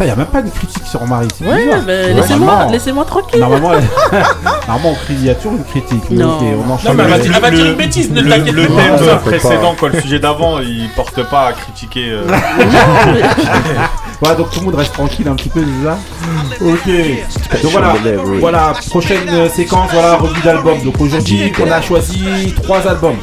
Il 0.00 0.06
n'y 0.06 0.10
a 0.10 0.16
même 0.16 0.26
pas 0.26 0.42
de 0.42 0.50
critique 0.50 0.73
sur 0.98 1.06
Marie. 1.06 1.28
c'est 1.36 1.44
Ouais, 1.46 1.64
bizarre. 1.64 1.80
mais 1.86 1.92
Ouais, 2.06 2.14
laissez-moi 2.14 2.66
laissez-moi 2.70 3.04
tranquille. 3.04 3.40
Normalement, 3.40 3.70
normalement, 4.68 4.90
on 4.90 4.94
crie, 4.94 5.14
il 5.14 5.24
y 5.24 5.30
a 5.30 5.34
toujours 5.34 5.52
une 5.54 5.64
critique. 5.64 6.02
mais 6.10 6.16
Non. 6.22 6.38
on. 6.40 6.44
Non, 6.44 6.78
mais 6.84 6.90
elle 6.90 6.96
va 6.96 7.04
avec- 7.04 7.22
dire- 7.22 7.32
elle 7.34 7.42
va 7.42 7.50
dire 7.50 7.66
une 7.66 7.74
bêtise, 7.74 8.10
ne 8.10 8.20
le, 8.20 8.28
le 8.52 8.66
thème 8.66 8.94
Ouais, 9.00 9.16
précédent, 9.24 9.74
quoi, 9.78 9.88
le 9.88 10.00
sujet 10.00 10.18
d'avant, 10.18 10.58
il 10.60 10.88
porte 10.94 11.22
pas 11.28 11.48
à 11.48 11.52
critiquer. 11.52 12.10
euh, 12.10 12.24
Voilà, 14.20 14.36
donc 14.36 14.50
tout 14.50 14.60
le 14.60 14.66
monde 14.66 14.74
reste 14.76 14.92
tranquille 14.92 15.26
un 15.28 15.34
petit 15.34 15.48
peu 15.48 15.60
déjà. 15.60 15.98
Ok. 16.60 17.62
Donc 17.62 17.72
voilà, 17.72 17.94
voilà, 18.40 18.72
prochaine 18.88 19.18
euh, 19.30 19.48
séquence, 19.48 19.90
voilà, 19.92 20.14
revue 20.16 20.40
d'album. 20.42 20.78
Donc 20.84 21.00
aujourd'hui, 21.00 21.52
on 21.66 21.70
a 21.70 21.82
choisi 21.82 22.54
trois 22.62 22.86
albums. 22.86 23.16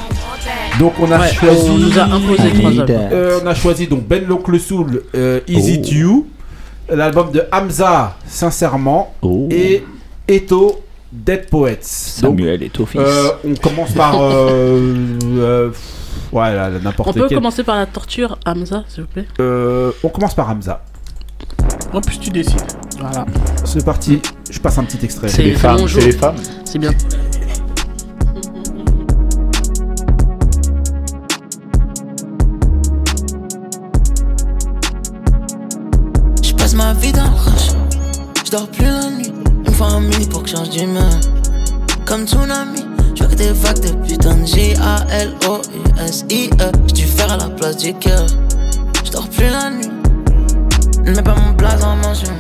Donc 0.80 0.94
on 1.00 1.12
a 1.12 1.20
Ouais, 1.20 1.34
choisi. 1.34 1.70
on 1.70 1.78
nous 1.78 1.98
a 2.00 2.04
imposé 2.04 2.52
trois 2.54 2.70
albums. 2.72 3.10
Euh, 3.14 3.40
on 3.44 3.48
a 3.48 3.56
choisi 3.56 3.88
donc 3.88 4.08
Ben 4.08 4.26
Locle 4.28 4.60
Soul, 4.60 5.04
euh, 5.16 5.40
Easy 5.48 5.82
to 5.82 5.90
You, 5.94 6.28
l'album 6.92 7.32
de 7.32 7.44
Hamza, 7.52 8.16
Sincèrement, 8.28 9.14
et 9.50 9.84
Eto, 10.28 10.82
Dead 11.12 11.48
Poets. 11.50 11.78
Donc, 12.22 12.38
Samuel 12.40 12.70
fils. 12.86 13.02
euh, 13.02 13.30
on 13.46 13.56
commence 13.56 13.92
par. 13.94 14.22
euh, 14.22 15.18
euh, 15.26 15.70
ouais, 16.32 16.54
là, 16.56 16.70
là, 16.70 16.80
n'importe 16.82 17.10
On 17.10 17.14
peut 17.14 17.28
commencer 17.30 17.64
par 17.64 17.76
la 17.78 17.86
torture, 17.86 18.38
Hamza, 18.46 18.84
s'il 18.88 19.04
vous 19.04 19.10
plaît 19.10 19.26
Euh, 19.40 19.92
on 20.04 20.10
commence 20.10 20.34
par 20.34 20.50
Hamza. 20.50 20.84
En 21.94 22.02
plus, 22.02 22.20
tu 22.20 22.30
décides. 22.30 22.62
Voilà. 23.00 23.26
C'est 23.66 23.84
parti, 23.84 24.22
je 24.50 24.60
passe 24.60 24.78
un 24.78 24.84
petit 24.84 25.04
extrait. 25.04 25.28
C'est 25.28 25.44
Les 25.44 25.54
femmes, 25.54 25.88
c'est 25.88 26.02
les 26.02 26.12
femmes. 26.12 26.36
C'est 26.64 26.80
bien. 26.80 26.92
Je 38.52 38.58
dors 38.58 38.68
plus 38.68 38.84
la 38.84 39.10
nuit. 39.10 39.32
Une 39.66 39.74
fois 39.74 39.88
en 39.88 40.02
mini 40.02 40.28
pour 40.28 40.44
que 40.44 40.50
change 40.50 40.72
d'humeur. 40.72 41.10
Comme 42.06 42.28
tsunami. 42.28 42.84
Je 43.16 43.24
que 43.24 43.36
des 43.36 43.54
vagues 43.54 43.80
de 43.80 43.92
putain 44.06 44.36
de 44.36 44.46
J-A-L-O-U-S-I-E. 44.46 45.12
J'dû 46.88 47.04
faire 47.06 47.32
à 47.32 47.38
la 47.38 47.48
place 47.48 47.78
du 47.78 47.94
cœur. 47.94 48.26
Je 49.06 49.12
dors 49.12 49.30
plus 49.30 49.48
la 49.48 49.70
nuit. 49.70 49.88
Mets 51.06 51.24
pas 51.24 51.34
mon 51.36 51.52
blaze 51.54 51.82
en 51.82 51.96
mention. 51.96 52.34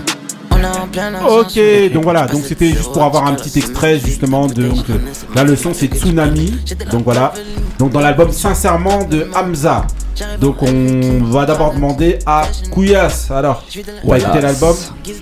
Ok, 1.29 1.59
donc 1.93 2.03
voilà, 2.03 2.27
donc 2.27 2.43
c'était 2.45 2.67
juste 2.67 2.91
pour 2.91 3.03
avoir 3.03 3.25
un 3.25 3.33
petit 3.33 3.57
extrait 3.57 3.97
justement 3.97 4.45
de 4.47 4.67
donc, 4.67 4.89
euh, 4.91 4.99
la 5.33 5.43
leçon 5.43 5.71
c'est 5.73 5.87
Tsunami, 5.87 6.53
donc 6.91 7.03
voilà, 7.03 7.33
donc 7.79 7.91
dans 7.91 7.99
l'album 7.99 8.31
Sincèrement 8.31 9.03
de 9.05 9.27
Hamza. 9.33 9.87
Donc 10.39 10.61
on 10.63 11.23
va 11.25 11.45
d'abord 11.45 11.73
demander 11.73 12.19
à 12.25 12.43
Kouyas, 12.71 13.27
alors, 13.29 13.63
t'as 14.07 14.17
écouté 14.17 14.41
l'album 14.41 14.75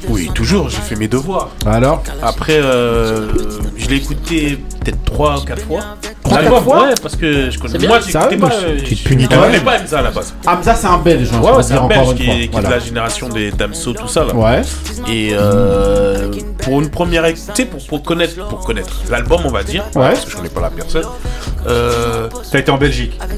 Oui, 0.10 0.30
toujours, 0.34 0.70
j'ai 0.70 0.78
fait 0.82 0.96
mes 0.96 1.08
devoirs. 1.08 1.50
Alors 1.66 2.04
Après, 2.22 2.60
euh, 2.62 3.28
je 3.78 3.88
l'ai 3.88 3.98
écouté 3.98 4.60
peut-être 4.84 5.04
3 5.06 5.40
ou 5.40 5.46
4 5.46 5.62
fois. 5.66 5.80
Trois, 6.24 6.42
L'album, 6.42 6.54
quatre 6.60 6.64
fois 6.64 6.88
Ouais, 6.88 6.94
parce 7.02 7.16
que 7.16 7.50
je 7.50 7.58
connais. 7.60 7.88
Moi, 7.88 8.00
j'écoutais 8.06 8.38
pas. 8.38 8.50
Tu 8.86 8.96
te 8.96 9.02
je- 9.02 9.04
punis 9.08 9.24
Je 9.24 9.30
toi-même. 9.30 9.52
connais 9.52 9.64
pas 9.64 9.80
Hamza 9.82 10.00
à 10.00 10.02
la 10.04 10.12
base. 10.12 10.34
Hamza 10.46 10.76
c'est 10.76 10.88
un 10.88 10.98
belge, 10.98 11.30
Ouais, 11.32 11.52
je 11.58 11.62
c'est 11.64 11.74
un 11.74 11.78
encore 11.78 11.88
belge 11.90 12.10
une 12.12 12.16
qui, 12.18 12.26
fois. 12.52 12.60
est, 12.60 12.66
de 12.66 12.70
la 12.70 12.80
génération 12.80 13.30
des 13.30 13.52
Damso, 13.52 13.94
tout 13.94 14.08
ça 14.08 14.26
là. 14.26 14.36
Ouais, 14.36 14.62
Et 15.10 15.30
euh, 15.34 16.30
pour 16.64 16.82
une 16.82 16.90
première, 16.90 17.26
tu 17.28 17.36
sais, 17.56 17.66
pour, 17.66 17.86
pour 17.88 18.04
connaître, 18.04 18.36
pour 18.48 18.60
connaître 18.64 18.94
l'album, 19.10 19.42
on 19.46 19.50
va 19.52 19.64
dire, 19.64 19.84
Ouais. 19.96 20.10
parce 20.10 20.26
que 20.26 20.32
je 20.32 20.36
connais 20.38 20.50
pas 20.50 20.62
la 20.62 20.70
personne. 20.70 21.06
Euh, 21.68 22.30
T'as 22.52 22.60
été 22.60 22.72
en 22.72 22.78
Belgique. 22.78 23.20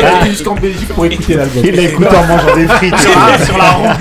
t'as 0.00 0.20
été 0.20 0.30
jusqu'en 0.30 0.54
Belgique 0.54 0.88
pour 0.88 1.06
écouter 1.06 1.34
l'album. 1.34 1.62
Il 1.64 1.72
l'écoute 1.74 2.06
en 2.08 2.24
mangeant 2.26 2.54
des 2.54 2.66
frites. 2.68 2.94
sur 2.98 3.58
la 3.58 3.70
route, 3.70 3.98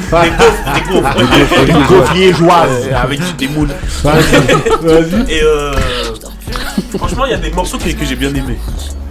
des 0.73 0.81
gaufres, 0.93 1.15
des 1.15 1.23
gaufres, 1.23 1.67
Une 1.67 1.83
gaufre 1.85 2.13
liégeoise. 2.13 2.87
Euh, 2.91 2.95
avec 3.03 3.19
des 3.37 3.47
moules. 3.47 3.69
Vas-y. 4.03 5.31
Et 5.31 5.43
euh, 5.43 5.73
franchement, 6.97 7.25
il 7.25 7.31
y 7.31 7.35
a 7.35 7.37
des 7.37 7.51
morceaux 7.51 7.77
que, 7.77 7.89
que 7.89 8.05
j'ai 8.05 8.15
bien 8.15 8.29
aimés. 8.29 8.57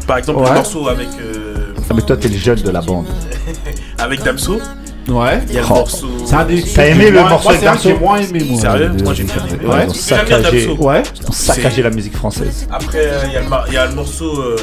Par 0.06 0.18
exemple, 0.18 0.40
Ouais. 0.40 0.48
le 0.48 0.54
morceau 0.54 0.88
avec 0.88 1.08
euh, 1.20 1.74
Ah, 1.88 1.94
mais 1.94 2.02
toi, 2.02 2.16
t'es 2.16 2.28
le 2.28 2.36
jeune 2.36 2.60
de 2.62 2.70
la 2.70 2.80
bande. 2.80 3.06
avec 3.98 4.22
Damso. 4.22 4.60
Ouais. 5.08 5.40
Il 5.48 5.54
y 5.54 5.58
a 5.58 5.60
le 5.62 5.66
Oh. 5.70 5.74
morceau. 5.74 6.06
C'est 6.24 6.34
un 6.34 6.44
des. 6.44 6.62
T'as 6.62 6.86
aimé 6.86 7.10
le 7.10 7.20
moi, 7.20 7.28
morceau 7.30 7.50
avec 7.50 7.64
un 7.64 7.76
que 7.76 7.82
j'ai 7.82 7.94
moins 7.94 8.18
aimé, 8.18 8.44
moi. 8.48 8.60
Sérieux 8.60 8.88
de- 8.88 9.02
Moi, 9.02 9.14
j'ai 9.14 9.24
bien 9.24 9.34
aimé. 9.50 9.66
Ouais, 9.66 9.84
ils 9.86 9.90
ont 9.90 9.94
j'aime 9.94 10.24
bien 10.26 10.36
saccagé, 10.42 10.66
Damso. 10.66 10.82
Ouais. 10.82 11.02
ils 11.20 11.28
ont 11.28 11.32
saccagé 11.32 11.82
la 11.82 11.90
musique 11.90 12.16
française. 12.16 12.66
Après, 12.70 12.98
euh, 13.06 13.20
il 13.26 13.32
y, 13.32 13.36
a 13.36 13.40
le 13.42 13.48
mar- 13.48 13.64
il 13.68 13.74
y 13.74 13.76
a 13.78 13.86
le 13.86 13.94
morceau. 13.94 14.40
euh, 14.40 14.56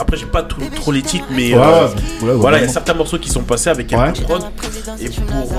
Après, 0.00 0.16
j'ai 0.16 0.26
pas 0.26 0.42
trop, 0.44 0.60
trop 0.76 0.92
les 0.92 1.02
titres, 1.02 1.24
mais. 1.30 1.54
Ouais, 1.54 1.60
euh, 1.60 1.88
ouais, 2.22 2.28
ouais, 2.28 2.34
voilà, 2.34 2.58
il 2.58 2.62
y 2.64 2.66
a 2.66 2.68
certains 2.68 2.94
morceaux 2.94 3.18
qui 3.18 3.28
sont 3.28 3.42
passés 3.42 3.68
avec 3.70 3.90
Ouais. 3.90 3.98
quelques 4.12 4.26
prod. 4.28 4.42
Et 5.00 5.08
pour. 5.08 5.52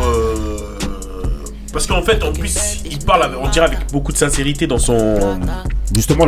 Parce 1.71 1.85
qu'en 1.87 2.01
fait, 2.01 2.23
en 2.23 2.31
plus, 2.33 2.55
il 2.85 2.97
parle, 2.99 3.23
avec- 3.23 3.37
on 3.41 3.47
dirait, 3.47 3.65
avec 3.67 3.79
beaucoup 3.91 4.11
de 4.11 4.17
sincérité 4.17 4.65
dans 4.67 4.77
son. 4.79 5.19
Justement, 5.93 6.25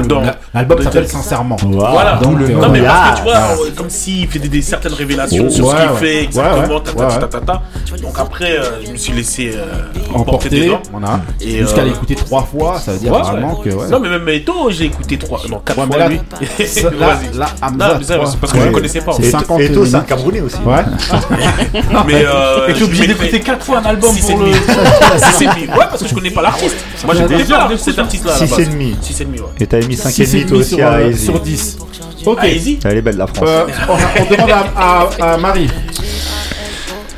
l'album 0.54 0.82
s'appelle 0.84 1.08
Sincèrement. 1.08 1.58
Voilà. 1.62 2.16
Donc, 2.18 2.40
euh, 2.42 2.48
non, 2.50 2.70
mais 2.70 2.82
parce 2.82 3.12
que 3.12 3.16
tu 3.18 3.24
vois, 3.24 3.34
Ah. 3.36 3.52
euh, 3.54 3.70
comme 3.76 3.90
s'il 3.90 4.28
fait 4.28 4.40
des, 4.40 4.48
des 4.50 4.62
certaines 4.62 4.94
révélations 4.94 5.46
Oh, 5.48 5.52
sur 5.52 5.70
ce 5.72 5.76
qu'il 5.76 5.92
ouais. 5.92 5.98
fait, 6.00 6.24
exactement, 6.24 6.76
ouais. 6.78 6.82
ta, 6.84 6.92
ta, 6.94 7.00
Ouais, 7.06 7.08
ta, 7.08 7.28
ta, 7.28 7.28
ta, 7.28 7.40
ta. 7.42 7.62
Donc 8.02 8.18
après, 8.18 8.58
euh, 8.58 8.64
je 8.86 8.92
me 8.92 8.98
suis 8.98 9.14
laissé 9.14 9.52
euh, 9.56 9.66
emporter 10.16 10.50
dedans. 10.50 10.80
voilà. 10.92 11.20
Et, 11.40 11.60
Jusqu'à 11.60 11.82
euh, 11.82 11.86
l'écouter 11.86 12.16
trois 12.16 12.44
fois, 12.44 12.80
ça 12.80 12.94
veut 12.94 13.00
dire 13.00 13.12
Ouais, 13.14 13.22
vraiment 13.22 13.60
ouais. 13.60 13.70
que. 13.70 13.76
Ouais. 13.76 13.88
Non, 13.90 14.00
mais 14.00 14.10
même 14.10 14.28
Eto, 14.30 14.70
j'ai 14.72 14.86
écouté 14.86 15.18
trois, 15.18 15.40
non, 15.50 15.60
quatre 15.64 15.86
fois 15.86 15.98
là, 15.98 16.08
lui. 16.10 16.20
là, 17.00 17.18
là, 17.38 17.48
Non, 17.72 18.00
c'est 18.02 18.18
parce 18.40 18.52
que 18.52 18.58
je 18.58 18.64
Ouais. 18.64 18.70
ne 18.70 18.74
connaissais 18.74 19.02
pas. 19.02 19.12
en 19.12 19.16
C'est 19.16 19.22
fait. 19.24 19.28
Et 19.28 19.32
50 19.32 19.62
Eto, 19.62 19.86
c'est 19.86 19.96
un. 19.96 20.02
Camerounais 20.02 20.42
aussi. 20.42 20.58
Ouais. 20.66 20.84
Mais 22.08 22.24
Et 22.78 22.84
obligé 22.84 23.08
d'écouter 23.08 23.40
4 23.42 23.64
fois 23.64 23.78
un 23.80 23.84
album 23.86 24.16
pour 24.18 24.38
le. 24.40 24.52
Six 25.32 25.44
et 25.44 25.48
demi. 25.48 25.68
Ouais, 25.68 25.86
parce 25.90 26.02
que 26.02 26.08
je 26.08 26.14
connais 26.14 26.32
pas 26.32 26.42
l'artiste. 26.42 26.76
Moi, 27.06 27.16
je 27.16 27.24
connais 27.24 27.44
pas 27.44 27.78
cet 27.78 28.00
artiste-là. 28.00 28.36
à 28.36 28.40
la 28.40 28.48
6 28.48 28.54
et 28.54 28.58
base. 28.58 28.70
demi. 28.70 28.96
Six 29.02 29.22
et 29.22 29.26
demi, 29.26 29.40
ouais. 29.40 29.46
Et 29.60 29.68
t'avais 29.68 29.88
mis 29.88 29.96
5 29.96 30.10
et 30.10 30.12
Six 30.12 30.36
et 30.36 30.44
demi 30.44 30.46
toi 30.46 30.50
demi 30.50 30.62
aussi 30.62 30.76
sur, 30.76 30.86
à 30.86 30.92
euh, 30.94 31.10
Easy. 31.12 31.26
sur 31.26 31.40
10. 31.40 31.78
Ok. 32.26 32.44
Easy. 32.44 32.80
Elle 32.84 32.98
est 32.98 33.02
belle 33.02 33.18
la 33.18 33.28
France. 33.28 33.50
Euh, 33.50 33.66
on, 33.90 34.32
demande 34.32 34.52
à 35.20 35.38
Marie. 35.38 35.70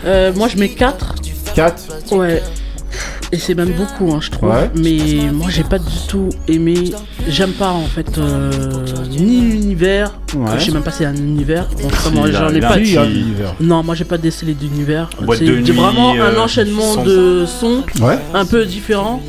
Euh, 0.06 0.32
moi, 0.34 0.48
je 0.48 0.58
mets 0.58 0.70
4. 0.70 1.16
4. 1.56 1.84
Ouais. 2.12 2.42
Et 3.34 3.40
c'est 3.40 3.56
même 3.56 3.72
beaucoup, 3.74 4.14
hein, 4.14 4.20
je 4.22 4.30
trouve. 4.30 4.50
Ouais. 4.50 4.70
Mais 4.76 5.32
moi, 5.32 5.48
j'ai 5.50 5.64
pas 5.64 5.80
du 5.80 5.98
tout 6.08 6.30
aimé. 6.48 6.92
J'aime 7.28 7.54
pas, 7.54 7.72
en 7.72 7.86
fait, 7.86 8.16
euh, 8.20 8.52
ni 9.10 9.42
l'univers. 9.42 10.12
Ouais. 10.36 10.52
Je 10.60 10.66
sais 10.66 10.72
même 10.72 10.84
pas 10.84 10.92
si 10.92 11.00
c'est 11.00 11.06
un 11.06 11.16
univers. 11.16 11.66
Bon, 11.82 11.90
j'en 12.32 12.50
ai 12.54 12.60
pas. 12.62 12.76
un 12.76 12.78
petit- 12.78 12.96
Non, 13.60 13.82
moi, 13.82 13.96
j'ai 13.96 14.06
pas 14.06 14.20
décelé 14.20 14.54
d'univers. 14.54 15.10
C'est 15.36 15.46
vraiment 15.72 16.14
un 16.14 16.18
euh, 16.20 16.40
enchaînement 16.40 16.94
son. 16.94 17.04
de 17.04 17.46
sons 17.48 17.84
Ouais. 18.02 18.20
un 18.36 18.46
peu 18.46 18.66
différents. 18.66 19.20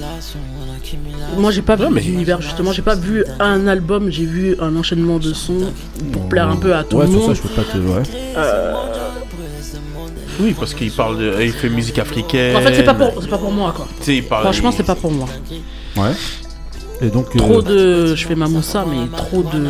Moi, 1.38 1.50
j'ai 1.50 1.62
pas 1.62 1.74
vu 1.76 1.86
mais- 1.90 2.02
d'univers, 2.02 2.42
justement. 2.42 2.72
J'ai 2.72 2.82
pas 2.82 2.94
vu 2.96 3.24
un 3.40 3.66
album, 3.66 4.10
j'ai 4.10 4.26
vu 4.26 4.54
un 4.60 4.76
enchaînement 4.76 5.18
de 5.18 5.32
sons 5.32 5.72
pour 6.12 6.28
plaire 6.28 6.50
un 6.50 6.56
peu 6.56 6.74
à 6.74 6.84
tout 6.84 6.98
Ouais, 6.98 7.06
le 7.06 7.10
sur 7.10 7.20
ça, 7.22 7.26
monde. 7.28 7.36
je 7.36 7.40
peux 7.42 7.48
pas 7.48 7.62
te. 7.62 7.78
Ouais. 7.78 8.02
Oui, 10.40 10.54
parce 10.58 10.74
qu'il 10.74 10.90
parle 10.90 11.18
de. 11.18 11.34
Il 11.42 11.52
fait 11.52 11.68
musique 11.68 11.98
africaine. 11.98 12.56
En 12.56 12.60
fait, 12.60 12.74
c'est 12.74 12.82
pas 12.82 12.94
pour, 12.94 13.12
c'est 13.20 13.28
pas 13.30 13.38
pour 13.38 13.52
moi, 13.52 13.72
quoi. 13.74 13.86
Tu 14.00 14.04
sais, 14.04 14.16
il 14.16 14.24
parle- 14.24 14.42
Franchement, 14.44 14.70
il- 14.70 14.76
c'est 14.76 14.82
pas 14.82 14.94
pour 14.94 15.10
moi. 15.12 15.28
Ouais. 15.96 16.10
Et 17.02 17.08
donc. 17.08 17.26
euh, 17.34 17.38
Trop 17.38 17.60
de. 17.62 18.14
Je 18.14 18.26
fais 18.26 18.34
ma 18.36 18.46
moussa, 18.46 18.84
mais 18.88 19.06
trop 19.16 19.42
de 19.42 19.66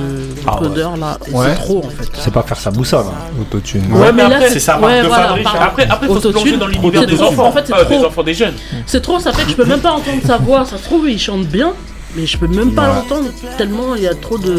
Ah 0.47 0.55
ouais. 0.55 0.69
codeurs 0.69 0.97
là. 0.97 1.19
Ouais. 1.33 1.47
C'est 1.49 1.55
trop 1.62 1.79
en 1.79 1.89
fait. 1.89 2.09
C'est 2.19 2.33
pas 2.33 2.43
faire 2.43 2.59
sa 2.59 2.71
moussa 2.71 2.99
là. 2.99 3.12
Autotune. 3.41 3.83
Ouais, 3.93 4.12
mais 4.12 4.29
là, 4.29 4.37
après, 4.37 4.51
c'est 4.51 4.61
sa 4.61 4.77
marque 4.79 5.03
de 5.05 5.09
fabrique, 5.09 5.45
pardon. 5.45 5.59
hein. 5.59 5.65
Après, 5.67 5.87
après, 5.89 6.07
faut 6.07 6.21
se 6.21 6.29
Autotune, 6.29 6.43
plonger 6.43 6.57
dans 6.59 6.67
l'univers 6.67 7.01
c'est 7.01 7.07
des 7.07 7.17
trop, 7.17 7.27
enfants. 7.29 7.47
En 7.47 7.53
fait, 7.53 7.65
c'est 7.67 7.73
Ah, 7.75 7.85
des 7.85 7.97
trop. 7.97 8.07
enfants, 8.07 8.23
des 8.23 8.35
jeunes. 8.35 8.55
C'est 8.87 9.01
trop, 9.01 9.19
ça 9.19 9.33
fait 9.33 9.45
que 9.45 9.51
je 9.51 9.57
peux 9.57 9.65
même 9.65 9.81
pas 9.81 9.93
entendre 9.93 10.21
sa 10.25 10.37
voix. 10.37 10.65
Ça 10.67 10.77
se 10.77 10.85
trouve, 10.85 11.09
il 11.09 11.19
chante 11.19 11.47
bien, 11.47 11.73
mais 12.17 12.27
je 12.27 12.39
peux 12.39 12.47
même 12.47 12.73
pas 12.75 12.89
l'entendre 12.89 13.29
tellement 13.59 13.95
il 13.97 14.03
y 14.03 14.07
a 14.09 14.15
trop 14.15 14.39
de. 14.39 14.55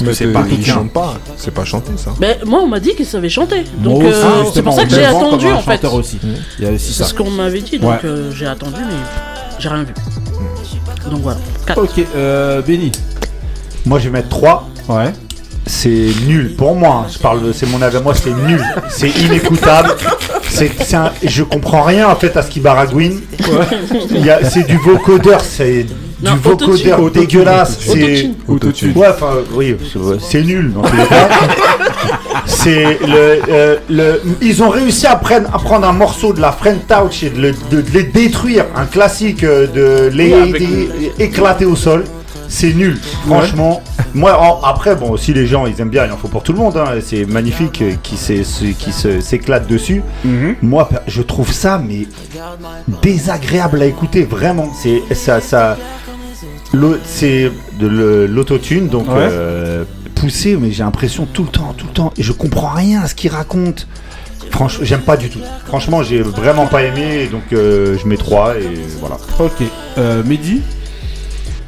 Mais 0.00 0.06
c'est 0.08 0.14
c'est 0.14 0.32
pas 0.32 0.40
pas 0.42 0.46
il 0.50 0.56
quelqu'un. 0.56 0.74
chante 0.74 0.92
pas. 0.92 1.14
C'est 1.36 1.50
pas 1.52 1.64
chanté 1.64 1.92
ça. 1.96 2.12
Mais 2.20 2.38
moi, 2.46 2.60
on 2.62 2.66
m'a 2.68 2.80
dit 2.80 2.94
qu'il 2.94 3.06
savait 3.06 3.28
chanter. 3.28 3.64
Donc 3.78 4.02
euh, 4.04 4.44
c'est 4.52 4.62
pour 4.62 4.72
ça 4.74 4.84
que 4.84 4.90
j'ai 4.94 5.04
attendu 5.04 5.46
en 5.50 5.60
fait. 5.60 5.72
chanteur 5.74 5.94
aussi. 5.94 6.18
Il 6.58 6.64
y 6.64 6.68
a 6.68 6.72
aussi 6.72 6.92
C'est 6.92 7.04
ce 7.04 7.14
qu'on 7.14 7.30
m'avait 7.30 7.60
dit, 7.60 7.78
donc 7.78 7.90
Ouais. 7.90 7.98
euh, 8.04 8.30
j'ai 8.32 8.46
attendu, 8.46 8.80
mais 8.80 8.94
j'ai 9.58 9.68
rien 9.68 9.84
vu. 9.84 9.94
Donc 11.10 11.20
voilà. 11.22 11.38
4. 11.66 11.82
Ok, 11.82 12.04
euh, 12.16 12.60
Benny. 12.62 12.92
Moi 13.86 13.98
je 13.98 14.04
vais 14.04 14.10
mettre 14.10 14.28
3. 14.28 14.68
Ouais. 14.88 15.12
C'est 15.66 16.06
nul 16.26 16.54
pour 16.56 16.74
moi. 16.74 17.04
hein. 17.04 17.10
Je 17.12 17.18
parle, 17.18 17.42
de- 17.42 17.52
c'est 17.52 17.66
mon 17.66 17.82
avis. 17.82 17.98
à 17.98 18.00
Moi, 18.00 18.14
c'est 18.14 18.32
nul. 18.32 18.62
C'est 18.88 19.10
inécoutable. 19.10 19.94
C'est, 20.48 20.70
c'est 20.82 20.96
un- 20.96 21.12
je 21.22 21.42
comprends 21.42 21.82
rien 21.82 22.08
en 22.08 22.16
fait 22.16 22.36
à 22.36 22.42
ce 22.42 22.50
qui 22.50 22.60
baragouine. 22.60 23.20
C'est 24.50 24.66
du 24.66 24.76
vocodeur. 24.78 25.40
C'est 25.40 25.86
Non, 26.22 26.32
du 26.32 26.38
vocodeur 26.38 27.00
autotune. 27.00 27.20
dégueulasse. 27.26 27.78
C'est 27.80 27.92
Autotune. 27.92 28.34
Autotune. 28.48 28.92
ouais, 28.96 29.08
enfin, 29.08 29.34
oui, 29.52 29.76
c'est, 30.28 30.42
nul 30.42 30.72
dans 30.72 30.82
tous 30.82 30.96
les 30.96 31.04
cas. 31.06 31.28
C'est 32.46 32.98
le, 33.06 33.40
euh, 33.50 33.76
le, 33.88 34.22
ils 34.40 34.62
ont 34.62 34.68
réussi 34.70 35.06
à 35.06 35.16
prendre, 35.16 35.48
à 35.54 35.58
prendre 35.58 35.86
un 35.86 35.92
morceau 35.92 36.32
de 36.32 36.40
la 36.40 36.52
French 36.52 36.78
Touch 36.88 37.22
et 37.22 37.30
de, 37.30 37.40
le- 37.40 37.52
de- 37.70 37.80
de 37.82 37.90
les 37.92 38.04
détruire, 38.04 38.64
un 38.74 38.86
classique 38.86 39.44
euh, 39.44 39.66
de 39.66 40.14
les, 40.16 40.32
Oui, 40.32 40.40
avec- 40.50 40.60
les- 40.60 41.12
éclater 41.24 41.66
au 41.66 41.76
sol. 41.76 42.04
C'est 42.48 42.72
nul, 42.72 42.98
franchement. 43.26 43.82
Moi, 44.14 44.36
en- 44.40 44.62
après, 44.64 44.96
bon, 44.96 45.16
si 45.18 45.34
les 45.34 45.46
gens 45.46 45.66
ils 45.66 45.78
aiment 45.80 45.90
bien, 45.90 46.06
il 46.06 46.12
en 46.12 46.16
faut 46.16 46.28
pour 46.28 46.42
tout 46.42 46.52
le 46.52 46.58
monde. 46.58 46.76
hein, 46.78 46.94
c'est 47.04 47.24
magnifique 47.26 47.82
euh, 47.82 47.92
qui 48.02 48.16
s'éclate 48.16 49.66
dessus. 49.66 50.02
Moi, 50.62 50.88
per- 50.88 50.96
je 51.06 51.22
trouve 51.22 51.52
ça 51.52 51.78
mais 51.78 52.06
désagréable 53.02 53.82
à 53.82 53.86
écouter, 53.86 54.24
vraiment. 54.24 54.68
C'est 54.82 55.02
ça, 55.14 55.76
C'est 57.04 57.50
de 57.78 58.26
l'autotune, 58.30 58.88
donc 58.88 59.08
Ouais. 59.08 59.14
euh, 59.18 59.84
poussé, 60.14 60.56
mais 60.60 60.70
j'ai 60.70 60.82
l'impression 60.82 61.26
tout 61.26 61.42
le 61.44 61.48
temps, 61.50 61.74
tout 61.76 61.86
le 61.86 61.92
temps, 61.92 62.12
et 62.16 62.22
je 62.22 62.32
comprends 62.32 62.68
rien 62.74 63.02
à 63.02 63.06
ce 63.08 63.14
qu'il 63.14 63.30
raconte. 63.30 63.86
Franchement, 64.50 64.84
j'aime 64.84 65.00
pas 65.02 65.16
du 65.16 65.28
tout. 65.28 65.40
Franchement, 65.66 66.02
j'ai 66.02 66.22
vraiment 66.22 66.66
pas 66.66 66.82
aimé, 66.82 67.28
donc 67.30 67.42
euh, 67.52 67.96
je 68.02 68.06
mets 68.08 68.16
3 68.16 68.56
et 68.56 68.80
voilà. 69.00 69.16
Ok. 69.38 69.62
Euh, 69.98 70.22
Mehdi? 70.24 70.62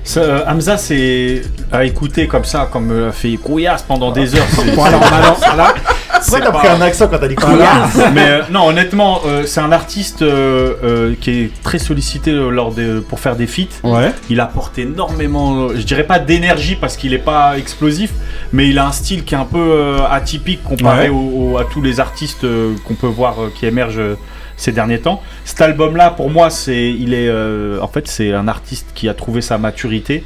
Ça, 0.02 0.20
euh, 0.20 0.42
Hamza, 0.48 0.76
c'est 0.76 1.42
à 1.70 1.84
écouter 1.84 2.26
comme 2.26 2.44
ça, 2.44 2.68
comme 2.72 2.90
euh, 2.90 3.08
a 3.10 3.12
fait 3.12 3.36
Couillasse 3.36 3.82
pendant 3.82 4.10
des 4.10 4.34
heures. 4.34 4.46
c'est- 4.50 4.74
Bon, 4.74 4.82
alors, 4.84 5.02
alors, 5.12 5.38
là, 5.56 5.74
C'est 6.22 6.32
c'est 6.32 6.40
t'as 6.40 6.50
pas- 6.50 6.58
pris 6.58 6.68
un 6.68 6.80
accent 6.80 7.06
quand 7.08 7.18
t'as 7.18 7.28
dit 7.28 7.36
Voilà. 7.38 7.86
Mais 8.14 8.28
euh, 8.28 8.42
non, 8.50 8.66
honnêtement, 8.66 9.20
euh, 9.26 9.44
c'est 9.46 9.60
un 9.60 9.70
artiste 9.72 10.22
euh, 10.22 10.74
euh, 10.82 11.14
qui 11.20 11.30
est 11.30 11.62
très 11.62 11.78
sollicité 11.78 12.32
lors 12.32 12.74
pour 13.08 13.20
faire 13.20 13.36
des 13.36 13.46
feats. 13.46 13.68
Ouais. 13.84 14.10
Il 14.30 14.40
apporte 14.40 14.78
énormément, 14.78 15.68
je 15.68 15.82
dirais 15.82 16.04
pas 16.04 16.18
d'énergie 16.18 16.76
parce 16.76 16.96
qu'il 16.96 17.12
est 17.14 17.18
pas 17.18 17.56
explosif, 17.58 18.10
mais 18.52 18.68
il 18.68 18.78
a 18.78 18.86
un 18.86 18.92
style 18.92 19.24
qui 19.24 19.34
est 19.34 19.38
un 19.38 19.44
peu 19.44 19.58
euh, 19.58 19.98
atypique 20.10 20.64
comparé 20.64 21.08
Ouais. 21.10 21.14
au- 21.14 21.52
au- 21.52 21.58
à 21.58 21.64
tous 21.64 21.82
les 21.82 22.00
artistes 22.00 22.44
euh, 22.44 22.72
qu'on 22.86 22.94
peut 22.94 23.06
voir 23.06 23.36
euh, 23.40 23.52
qui 23.54 23.66
émergent 23.66 23.98
euh, 23.98 24.16
ces 24.60 24.72
derniers 24.72 25.00
temps. 25.00 25.22
Cet 25.44 25.60
album-là, 25.62 26.10
pour 26.10 26.30
moi, 26.30 26.50
c'est, 26.50 26.90
il 26.92 27.14
est, 27.14 27.28
euh, 27.28 27.80
en 27.80 27.88
fait, 27.88 28.06
c'est 28.08 28.32
un 28.32 28.46
artiste 28.46 28.88
qui 28.94 29.08
a 29.08 29.14
trouvé 29.14 29.40
sa 29.40 29.56
maturité 29.58 30.22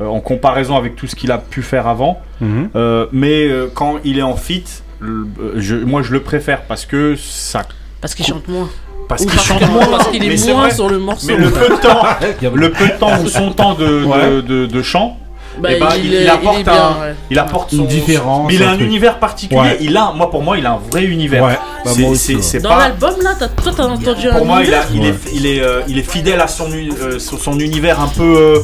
euh, 0.00 0.06
en 0.06 0.20
comparaison 0.20 0.76
avec 0.76 0.94
tout 0.94 1.06
ce 1.06 1.16
qu'il 1.16 1.32
a 1.32 1.38
pu 1.38 1.62
faire 1.62 1.86
avant. 1.88 2.20
Mhm. 2.40 2.68
Euh, 2.76 3.06
mais 3.12 3.48
euh, 3.48 3.68
quand 3.74 3.96
il 4.04 4.18
est 4.18 4.22
en 4.22 4.36
feat, 4.36 4.82
je, 5.00 5.74
moi 5.76 6.02
je 6.02 6.12
le 6.12 6.20
préfère 6.20 6.62
parce 6.62 6.84
que 6.84 7.16
ça, 7.16 7.62
Parce 8.00 8.14
qu'il 8.14 8.26
chante 8.26 8.46
moins. 8.48 8.68
parce 9.08 9.24
qu'il 9.24 9.30
parce 9.34 9.46
chante 9.46 9.70
moins, 9.70 9.86
Parce 9.86 10.08
qu'il 10.08 10.22
est 10.24 10.46
moins 10.52 10.62
vrai. 10.62 10.70
sur 10.72 10.88
le 10.90 10.98
morceau. 10.98 11.26
Mais 11.28 11.36
le 11.36 11.50
peu 11.50 11.68
de 11.68 11.80
temps, 11.80 12.02
le 12.54 12.70
peu 12.70 12.86
de 12.88 12.98
temps 12.98 13.20
ou 13.22 13.28
son 13.28 13.52
temps 13.52 13.74
de, 13.74 13.86
de, 13.86 14.04
Ouais. 14.04 14.42
de- 14.42 14.66
de 14.66 14.82
chant, 14.82 15.18
Bah, 15.60 15.68
il, 15.96 16.04
il- 16.06 16.14
est, 16.14 16.22
il 16.22 16.28
apporte 16.28 16.56
il 16.56 16.60
est 16.60 16.64
bien, 16.64 16.72
un- 16.74 17.00
ouais. 17.00 17.14
il 17.30 17.38
apporte 17.38 17.72
Une 17.72 17.78
son 17.78 17.84
différence, 17.84 18.48
Mais 18.48 18.54
il 18.54 18.62
a 18.62 18.70
un 18.70 18.74
un 18.74 18.78
univers 18.78 19.18
particulier. 19.18 19.60
Ouais. 19.60 19.76
Il 19.80 19.96
a, 19.96 20.12
moi 20.14 20.30
pour 20.30 20.42
moi, 20.42 20.56
il 20.58 20.64
a 20.66 20.72
un 20.72 20.80
vrai 20.90 21.04
univers. 21.04 21.44
Ouais. 21.44 21.58
Bah, 21.84 21.90
C'est- 21.94 22.00
moi 22.02 22.60
Dans 22.62 22.68
pas- 22.70 22.78
l'album 22.88 23.14
là, 23.22 23.30
t'as- 23.38 23.48
toi 23.48 23.72
t'as 23.76 23.84
entendu 23.84 24.28
un 24.28 24.34
pour 24.36 24.46
moi, 24.46 24.62
il, 24.64 24.72
a, 24.74 24.82
univers 24.90 24.94
il, 24.94 25.06
est, 25.06 25.14
il, 25.34 25.46
est, 25.46 25.60
euh, 25.62 25.80
il 25.88 25.98
est 25.98 26.10
fidèle 26.10 26.40
à 26.40 26.48
son, 26.48 26.68
euh, 26.72 27.18
son 27.18 27.58
univers 27.58 28.00
un 28.00 28.08
peu. 28.08 28.60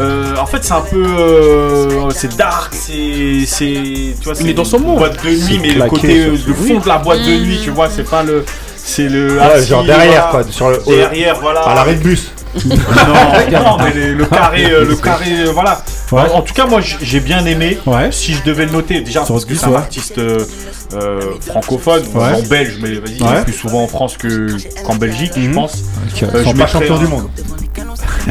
euh, 0.00 0.36
en 0.40 0.46
fait, 0.46 0.62
c'est 0.64 0.72
un 0.74 0.80
peu. 0.82 1.04
euh, 1.04 2.10
c'est 2.10 2.36
dark, 2.36 2.74
c'est. 2.74 3.44
c'est- 3.46 4.14
Tu 4.18 4.24
vois, 4.24 4.34
c'est 4.34 4.48
est 4.48 4.54
dans 4.54 4.64
son 4.64 4.78
monde. 4.80 4.98
Boîte 4.98 5.24
de 5.24 5.30
nuit, 5.30 5.58
mais 5.60 5.70
le 5.72 5.84
côté. 5.88 6.20
euh, 6.26 6.36
le 6.46 6.54
fond 6.54 6.78
de 6.80 6.88
la 6.88 6.98
boîte 6.98 7.20
de 7.20 7.30
Mm. 7.32 7.42
nuit, 7.44 7.60
tu 7.62 7.70
vois, 7.70 7.88
c'est 7.90 8.08
pas 8.08 8.22
le. 8.22 8.44
C'est 8.76 9.08
le. 9.08 9.38
Genre 9.68 9.82
derrière 9.84 10.28
quoi, 10.28 10.42
sur 10.48 10.70
le 10.70 10.80
Derrière, 10.86 11.40
voilà. 11.40 11.60
à 11.60 11.74
l'arrêt 11.74 11.94
de 11.94 12.02
bus. 12.02 12.30
Non, 12.64 13.62
non, 13.62 13.78
mais 13.84 13.92
les- 13.94 14.12
le 14.12 14.24
carré, 14.26 14.64
euh, 14.70 14.84
le 14.84 14.96
carré, 14.96 15.26
euh, 15.46 15.52
voilà. 15.52 15.82
Ouais. 16.12 16.20
En, 16.32 16.38
en 16.38 16.42
tout 16.42 16.54
cas, 16.54 16.66
moi, 16.66 16.80
j- 16.80 16.96
j'ai 17.02 17.20
bien 17.20 17.44
aimé. 17.46 17.78
Ouais. 17.86 18.10
Si 18.12 18.34
je 18.34 18.42
devais 18.44 18.64
le 18.66 18.72
noter, 18.72 19.00
déjà 19.00 19.24
Sur 19.24 19.34
parce 19.34 19.44
que 19.44 19.52
10, 19.52 19.58
c'est 19.60 19.66
un 19.66 19.70
ouais. 19.70 19.76
artiste 19.76 20.18
euh, 20.18 20.44
euh, 20.94 21.20
francophone, 21.46 22.02
Ouais. 22.14 22.22
en 22.34 22.42
belge, 22.42 22.78
mais 22.80 22.94
vas-y, 22.94 23.16
il 23.18 23.22
Ouais. 23.22 23.40
est 23.40 23.44
plus 23.44 23.52
souvent 23.52 23.82
en 23.82 23.88
France 23.88 24.16
que 24.16 24.48
qu'en 24.84 24.94
Belgique, 24.94 25.32
je 25.36 25.48
Mhm. 25.48 25.54
pense. 25.54 25.82
Euh, 26.22 26.44
je 26.44 26.48
mettrais 26.52 26.66
champions 26.68 26.96
un- 26.96 26.98
du 26.98 27.06
monde. 27.08 27.28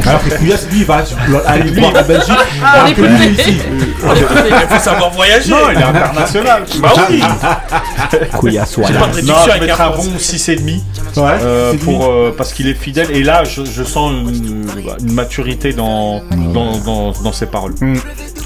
Alors 0.04 0.24
que 0.24 0.30
Couillasse, 0.38 0.68
lui, 0.72 0.80
il 0.80 0.86
va 0.86 1.04
aller 1.46 1.72
voir 1.72 1.90
en 1.96 2.04
Belgique. 2.08 2.34
alors 2.64 2.94
que 2.94 3.02
lui, 3.02 3.28
ici. 3.28 3.58
Il 4.04 4.68
faut 4.70 4.84
savoir 4.84 5.12
voyager. 5.12 5.52
Non, 5.52 5.58
il 5.72 5.80
est 5.80 5.84
international. 5.84 6.64
Bah 6.80 6.94
oui. 7.10 7.24
Couillasse, 8.38 8.76
J'ai 8.76 8.94
pas 8.94 9.08
de 9.08 9.22
Non, 9.22 9.34
réduction 9.34 9.52
avec 9.52 9.70
un 9.70 9.90
bon 9.92 10.18
6,5 10.18 10.82
Ouais. 11.18 11.38
euh, 11.42 11.74
pour, 11.76 12.06
euh, 12.06 12.34
parce 12.38 12.52
qu'il 12.52 12.68
est 12.68 12.74
fidèle. 12.74 13.12
Et 13.12 13.24
là, 13.24 13.44
je, 13.46 13.84
sens 13.84 14.12
une, 14.12 14.66
maturité 15.14 15.72
dans, 15.74 16.22
dans, 16.54 16.78
dans, 16.80 17.12
dans 17.12 17.32
ses 17.32 17.46
paroles. 17.46 17.76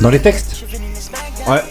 Dans 0.01 0.09
les 0.09 0.19
textes. 0.19 0.63
Ouais. 1.47 1.61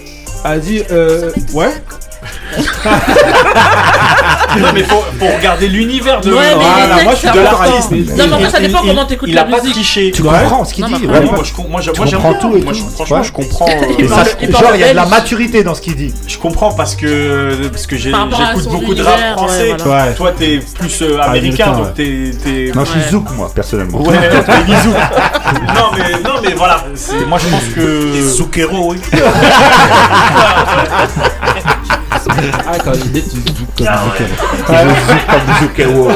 Vas-y, 0.45 0.85
euh. 0.91 1.31
Ouais. 1.53 1.70
Non, 4.58 4.68
mais 4.74 4.82
faut, 4.82 5.04
faut 5.20 5.26
regarder 5.36 5.68
l'univers 5.68 6.20
de. 6.20 6.32
Ouais, 6.32 6.38
mais 6.56 6.64
Voilà, 6.64 6.96
les 6.96 7.04
moi 7.04 7.12
textes, 7.12 7.14
je 7.14 7.16
suis 7.16 7.28
c'est 7.28 7.34
d'accord 7.44 7.62
important. 7.62 7.86
avec 7.92 8.08
Non, 8.08 8.14
mais 8.16 8.22
après, 8.34 8.50
ça 8.50 8.58
Il- 8.60 8.66
dépend 8.66 8.80
il- 8.82 8.88
comment 8.88 9.04
t'écoutes 9.04 9.28
Il 9.28 9.34
la 9.34 9.42
a 9.42 9.44
pas 9.44 9.58
musique. 9.58 9.72
triché. 9.74 10.10
Tu 10.10 10.22
comprends 10.22 10.64
ce 10.64 10.74
qu'il 10.74 10.84
Non, 10.84 10.96
dit 10.96 11.06
mais 11.06 11.18
ouais. 11.18 11.24
Moi, 11.26 11.42
je, 11.44 11.52
com- 11.52 11.66
moi, 11.68 11.80
je- 11.80 11.90
Tu 11.92 12.00
moi, 12.00 12.06
j'aime 12.08 12.18
comprends 12.20 12.30
bien. 12.32 12.40
tout 12.40 12.56
et 12.56 12.60
Moi, 12.62 12.72
tout. 12.72 12.78
je- 12.78 12.84
franchement, 12.94 13.16
Ouais. 13.18 13.24
je 13.24 13.32
comprends. 13.32 13.66
Il 13.68 13.74
euh, 13.74 13.98
Et 13.98 14.04
parle- 14.08 14.24
ça- 14.26 14.32
il 14.40 14.48
parle 14.50 14.64
genre, 14.64 14.74
il 14.74 14.80
y 14.80 14.84
a 14.84 14.90
de 14.90 14.96
la 14.96 15.02
belge. 15.02 15.14
maturité 15.14 15.62
dans 15.62 15.74
ce 15.74 15.80
qu'il 15.82 15.96
dit. 15.96 16.14
Je 16.26 16.38
comprends 16.38 16.72
parce 16.72 16.94
que 16.96 17.68
parce 17.70 17.86
que 17.86 17.96
j'ai- 17.96 18.10
Par 18.10 18.20
rapport 18.22 18.40
à 18.40 18.46
j'écoute 18.46 18.64
son 18.64 18.70
beaucoup 18.70 18.94
de 18.94 19.02
univers, 19.02 19.12
rap 19.28 19.36
français. 19.36 19.70
ouais, 19.72 19.76
voilà. 19.84 20.04
Ouais. 20.06 20.14
Toi, 20.14 20.32
t'es 20.36 20.60
plus 20.78 21.02
euh, 21.02 21.20
américain, 21.20 21.64
américain, 21.66 21.70
donc 21.72 21.94
t'es. 21.94 22.30
t'es- 22.42 22.72
Non, 22.74 22.84
je 22.84 22.90
suis 22.90 23.00
Ouais. 23.00 23.08
zouk, 23.10 23.30
moi, 23.36 23.50
personnellement. 23.54 24.00
Ouais, 24.02 24.16
t'es 24.46 24.62
bisous. 24.64 24.94
non 25.76 25.90
mais 25.96 26.12
non 26.24 26.34
mais 26.42 26.54
voilà. 26.54 26.82
c'est- 26.94 27.24
Moi, 27.26 27.38
je 27.38 27.46
pense 27.48 27.64
que. 27.74 28.22
Zucchero, 28.28 28.92
oui. 28.92 28.98
Ah, 32.29 32.79
quand 32.85 32.93
il 32.95 33.16
est, 33.16 33.22
tu 33.22 33.37
joues 33.37 33.66
comme 33.76 33.87
Ah 33.89 34.03
Zucker. 34.16 34.29
Je 34.68 34.89
zouk 35.07 35.22
comme 35.26 35.47
Zucchero. 35.59 36.09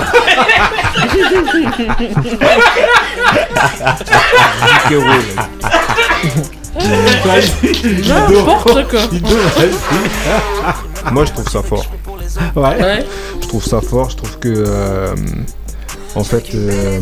N'importe 8.08 8.88
quoi. 8.88 9.00
Moi, 11.12 11.24
je 11.24 11.32
trouve 11.32 11.48
ça 11.48 11.62
fort. 11.62 11.84
Ouais. 12.56 12.62
Ouais. 12.82 13.06
Je 13.40 13.48
trouve 13.48 13.64
ça 13.64 13.80
fort. 13.80 14.10
Je 14.10 14.16
trouve 14.16 14.38
que. 14.38 14.48
euh, 14.66 15.14
en 16.14 16.24
fait. 16.24 16.44
euh, 16.54 17.00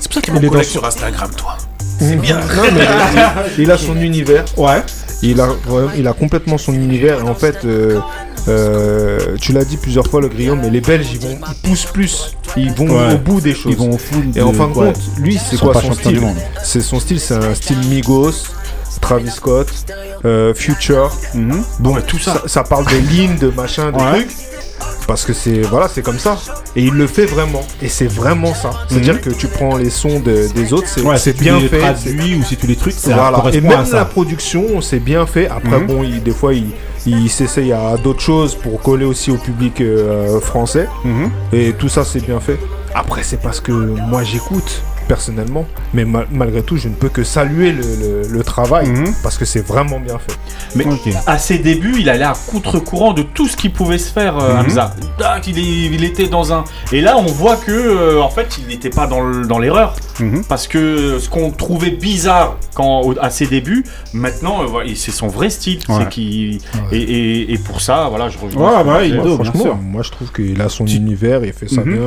C'est 0.00 0.08
pour 0.08 0.14
ça 0.14 0.20
qu'il 0.20 0.34
Il 0.36 0.44
est 0.44 0.50
me 0.50 0.62
sur 0.62 0.84
Instagram, 0.84 1.30
toi. 1.36 1.56
C'est 1.98 2.16
bien. 2.16 2.38
Non, 2.56 2.62
mais 2.74 2.86
il 3.58 3.70
a 3.70 3.78
son 3.78 3.96
univers. 3.96 4.44
Ouais. 4.56 4.82
Il 5.22 5.40
a, 5.40 5.46
vraiment- 5.66 5.90
il 5.96 6.06
a 6.08 6.12
complètement 6.12 6.58
son 6.58 6.72
univers. 6.72 7.20
Et 7.20 7.22
en 7.22 7.34
fait, 7.34 7.64
euh, 7.64 7.98
euh, 8.48 9.36
tu 9.40 9.52
l'as 9.52 9.64
dit 9.64 9.76
plusieurs 9.76 10.06
fois, 10.06 10.20
le 10.20 10.28
grillon, 10.28 10.56
mais 10.60 10.70
les 10.70 10.80
Belges, 10.80 11.06
ils, 11.12 11.20
vont, 11.20 11.38
ils 11.48 11.68
poussent 11.68 11.86
plus. 11.86 12.36
Ils 12.56 12.72
vont 12.72 12.88
Ouais. 12.88 13.14
au 13.14 13.18
bout 13.18 13.40
des 13.40 13.54
choses. 13.54 13.72
Ils 13.72 13.78
vont 13.78 13.92
au 13.92 13.98
fond 13.98 14.22
Et 14.34 14.40
en 14.42 14.52
fin 14.52 14.68
de 14.68 14.72
ouais. 14.74 14.86
compte, 14.92 15.00
lui, 15.18 15.38
c'est 15.38 15.58
quoi 15.58 15.74
son 15.80 15.92
style? 15.92 16.20
C'est 16.62 16.80
son 16.80 17.00
style, 17.00 17.20
c'est 17.20 17.34
un 17.34 17.54
style 17.54 17.78
Migos, 17.88 18.32
Travis 19.00 19.30
Scott, 19.30 19.68
euh, 20.24 20.52
Future. 20.54 21.10
Bon, 21.78 21.96
tout 22.06 22.18
ça. 22.18 22.42
ça, 22.46 22.62
parle 22.64 22.84
de 22.86 22.96
lignes, 23.10 23.38
de 23.38 23.48
machin, 23.48 23.90
de 23.92 23.96
Ouais. 23.96 24.10
trucs. 24.24 24.30
Parce 25.12 25.26
que 25.26 25.34
c'est 25.34 25.60
voilà, 25.60 25.88
c'est 25.88 26.00
comme 26.00 26.18
ça. 26.18 26.38
Et 26.74 26.84
il 26.84 26.94
le 26.94 27.06
fait 27.06 27.26
vraiment. 27.26 27.62
Et 27.82 27.88
c'est 27.90 28.06
vraiment 28.06 28.54
ça. 28.54 28.70
C'est-à-dire 28.88 29.20
que 29.20 29.28
tu 29.28 29.46
prends 29.46 29.76
les 29.76 29.90
sons 29.90 30.20
de- 30.20 30.48
des 30.54 30.72
autres, 30.72 30.88
c'est 30.88 31.02
Ouais, 31.02 31.20
tu 31.20 31.32
bien 31.34 31.58
les 31.60 31.68
fait. 31.68 31.80
traduis 31.80 32.36
ou 32.36 32.42
si 32.42 32.56
tous 32.56 32.66
les 32.66 32.76
trucs, 32.76 32.94
ça 32.94 33.14
Voilà. 33.14 33.44
Et 33.54 33.60
même 33.60 33.72
à 33.80 33.84
ça. 33.84 33.96
la 33.96 34.04
production, 34.06 34.80
c'est 34.80 35.00
bien 35.00 35.26
fait. 35.26 35.48
Après, 35.50 35.80
Mhm. 35.80 35.86
bon, 35.86 36.02
il- 36.02 36.22
des 36.22 36.30
fois, 36.30 36.54
il, 36.54 36.68
il 37.04 37.28
s'essaye 37.28 37.74
à 37.74 37.96
d'autres 38.02 38.22
choses 38.22 38.54
pour 38.54 38.80
coller 38.80 39.04
aussi 39.04 39.30
au 39.30 39.36
public 39.36 39.82
euh, 39.82 40.40
français. 40.40 40.88
Mhm. 41.04 41.28
Et 41.52 41.74
tout 41.74 41.90
ça, 41.90 42.04
c'est 42.06 42.24
bien 42.24 42.40
fait. 42.40 42.58
Après, 42.94 43.22
c'est 43.22 43.40
parce 43.42 43.60
que 43.60 43.72
moi, 43.72 44.22
j'écoute 44.22 44.80
personnellement. 45.12 45.66
Mais 45.92 46.04
ma- 46.06 46.24
malgré 46.30 46.62
tout, 46.62 46.76
je 46.78 46.88
ne 46.88 46.94
peux 46.94 47.10
que 47.10 47.22
saluer 47.22 47.70
le, 47.72 47.82
le- 48.02 48.28
le 48.38 48.42
travail 48.42 48.88
Mhm. 48.88 49.12
parce 49.22 49.36
que 49.36 49.44
c'est 49.44 49.60
vraiment 49.72 50.00
bien 50.00 50.18
fait. 50.18 50.36
Mais 50.74 50.84
à 51.26 51.36
ses 51.38 51.58
débuts, 51.58 51.96
il 52.00 52.08
allait 52.08 52.24
à 52.24 52.32
contre-courant 52.50 53.12
de 53.12 53.22
tout 53.22 53.46
ce 53.46 53.56
qui 53.60 53.68
pouvait 53.68 53.98
se 53.98 54.10
faire, 54.10 54.38
euh, 54.38 54.54
Mhm. 54.54 54.60
Hamza. 54.60 54.94
Tac, 55.18 55.46
il, 55.48 56.02
était 56.04 56.28
dans 56.28 56.52
un. 56.54 56.64
Et 56.92 57.00
là, 57.02 57.16
on 57.18 57.26
voit 57.26 57.56
que, 57.56 57.70
euh, 57.72 58.20
en 58.22 58.30
fait, 58.30 58.58
il 58.60 58.66
n'était 58.68 58.90
pas 58.90 59.06
dans 59.06 59.20
le- 59.20 59.44
dans 59.46 59.58
l'erreur. 59.58 59.94
Mhm. 60.18 60.44
Parce 60.48 60.66
que 60.66 61.18
ce 61.18 61.28
qu'on 61.28 61.50
trouvait 61.50 61.90
bizarre 61.90 62.56
quand, 62.74 63.02
à 63.20 63.28
ses 63.30 63.46
débuts, 63.46 63.84
maintenant, 64.14 64.62
euh, 64.62 64.66
voilà, 64.66 64.88
c'est 64.96 65.10
son 65.10 65.28
vrai 65.28 65.50
style. 65.50 65.80
Ouais. 65.90 66.08
Et, 66.16 66.58
et- 66.96 67.52
et 67.52 67.58
pour 67.58 67.80
ça, 67.82 68.06
voilà, 68.08 68.28
je 68.30 68.38
reviens. 68.38 68.60
Ouais, 68.60 68.84
bah, 68.84 69.34
Franchement, 69.34 69.60
sûr. 69.62 69.76
moi, 69.76 70.02
je 70.02 70.10
trouve 70.10 70.32
qu'il 70.32 70.60
a 70.62 70.68
son 70.70 70.84
Tu- 70.86 70.96
univers, 70.96 71.44
il 71.44 71.52
fait 71.52 71.68
ça 71.68 71.82
bien. 71.82 72.00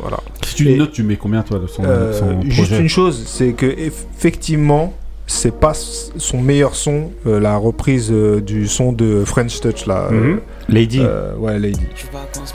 Voilà. 0.00 0.18
Si 0.46 0.54
tu 0.56 0.68
Et- 0.70 0.76
notes, 0.76 0.92
tu 0.92 1.02
mets 1.02 1.16
combien 1.16 1.42
toi 1.42 1.58
de 1.58 1.66
son, 1.66 1.82
Euh, 1.84 2.12
son 2.18 2.40
juste 2.50 2.72
une 2.72 2.88
chose, 2.88 3.22
c'est 3.26 3.52
que 3.52 3.66
effectivement, 3.66 4.92
c'est 5.26 5.54
pas 5.58 5.72
son 5.74 6.38
meilleur 6.40 6.74
son, 6.74 7.10
euh, 7.26 7.40
la 7.40 7.56
reprise 7.56 8.10
euh, 8.12 8.40
du 8.40 8.68
son 8.68 8.92
de 8.92 9.24
French 9.24 9.58
Touch 9.60 9.86
là. 9.86 10.08
euh, 10.12 10.34
Mhm. 10.34 10.40
Lady. 10.68 11.00
euh, 11.00 11.34
ouais, 11.36 11.58
Lady. 11.58 11.80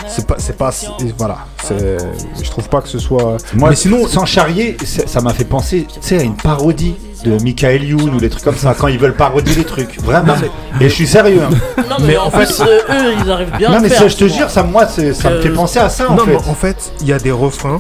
C'est 0.08 0.28
pas, 0.28 0.36
c'est 0.38 0.56
pas, 0.58 0.72
voilà. 1.18 1.40
Je 1.70 2.50
trouve 2.50 2.70
pas 2.70 2.82
que 2.82 2.88
ce 2.88 3.00
soit. 3.00 3.38
Moi, 3.56 3.70
mais 3.70 3.76
sinon, 3.76 4.08
sans 4.08 4.26
charrier, 4.26 4.78
ça 4.84 5.22
m'a 5.22 5.34
fait 5.34 5.46
penser, 5.46 5.86
tu 5.92 6.00
sais, 6.02 6.20
à 6.20 6.24
une 6.24 6.36
parodie 6.36 6.96
de 7.24 7.42
Michael 7.44 7.84
Youn 7.84 8.16
ou 8.16 8.18
des 8.20 8.30
trucs 8.30 8.44
comme 8.44 8.56
ça, 8.56 8.74
quand 8.78 8.88
ils 8.88 8.98
veulent 9.00 9.16
parodier 9.16 9.56
les 9.56 9.64
trucs. 9.66 10.00
Vraiment. 10.02 10.36
Et 10.80 10.88
je 10.90 10.94
suis 10.94 11.08
sérieux. 11.08 11.42
hein. 11.44 11.84
Non, 11.90 11.96
mais, 12.00 12.08
Mais 12.08 12.18
en 12.18 12.32
fait, 12.32 12.64
euh, 12.64 12.80
eux, 12.90 13.14
ils 13.24 13.32
arrivent 13.32 13.52
bien 13.58 13.70
Non, 13.70 13.78
à 13.78 13.80
mais 13.80 13.90
faire. 13.90 14.00
ça, 14.00 14.08
je 14.08 14.16
te 14.18 14.28
jure, 14.28 14.50
ça, 14.50 14.64
moi, 14.64 14.88
c'est- 14.88 15.14
ça 15.14 15.30
me 15.30 15.36
Euh, 15.36 15.42
fait 15.42 15.50
penser 15.50 15.80
à 15.80 15.90
ça, 15.90 16.10
en 16.10 16.16
non, 16.16 16.24
fait. 16.26 16.32
mais 16.32 16.38
en 16.38 16.54
fait, 16.54 16.92
il 17.02 17.08
y 17.08 17.14
a 17.14 17.20
des 17.20 17.32
refrains, 17.32 17.78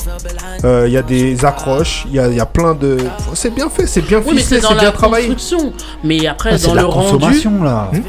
euh, 0.65 0.83
il 0.87 0.93
y 0.93 0.97
a 0.97 1.01
des 1.01 1.45
accroches, 1.45 2.05
il 2.09 2.15
y 2.15 2.19
a, 2.19 2.27
il 2.27 2.35
y 2.35 2.39
a 2.39 2.45
plein 2.45 2.73
de. 2.73 2.97
C'est 3.33 3.53
bien 3.53 3.69
fait, 3.69 3.85
c'est 3.87 4.01
bien 4.01 4.17
Oui, 4.25 4.37
ficelé, 4.37 4.61
c'est 4.61 4.67
c'est 4.67 4.75
bien 4.75 4.91
travaillé. 4.91 5.27
construction. 5.29 5.73
Mais 6.03 6.27
après, 6.27 6.51
Ah, 6.53 6.57
c'est 6.57 6.67
dans 6.67 6.73
le 6.73 6.81
la 6.81 6.87
rendu. 6.87 7.11
consommation, 7.11 7.63
là. 7.63 7.89
Hmm 7.93 7.99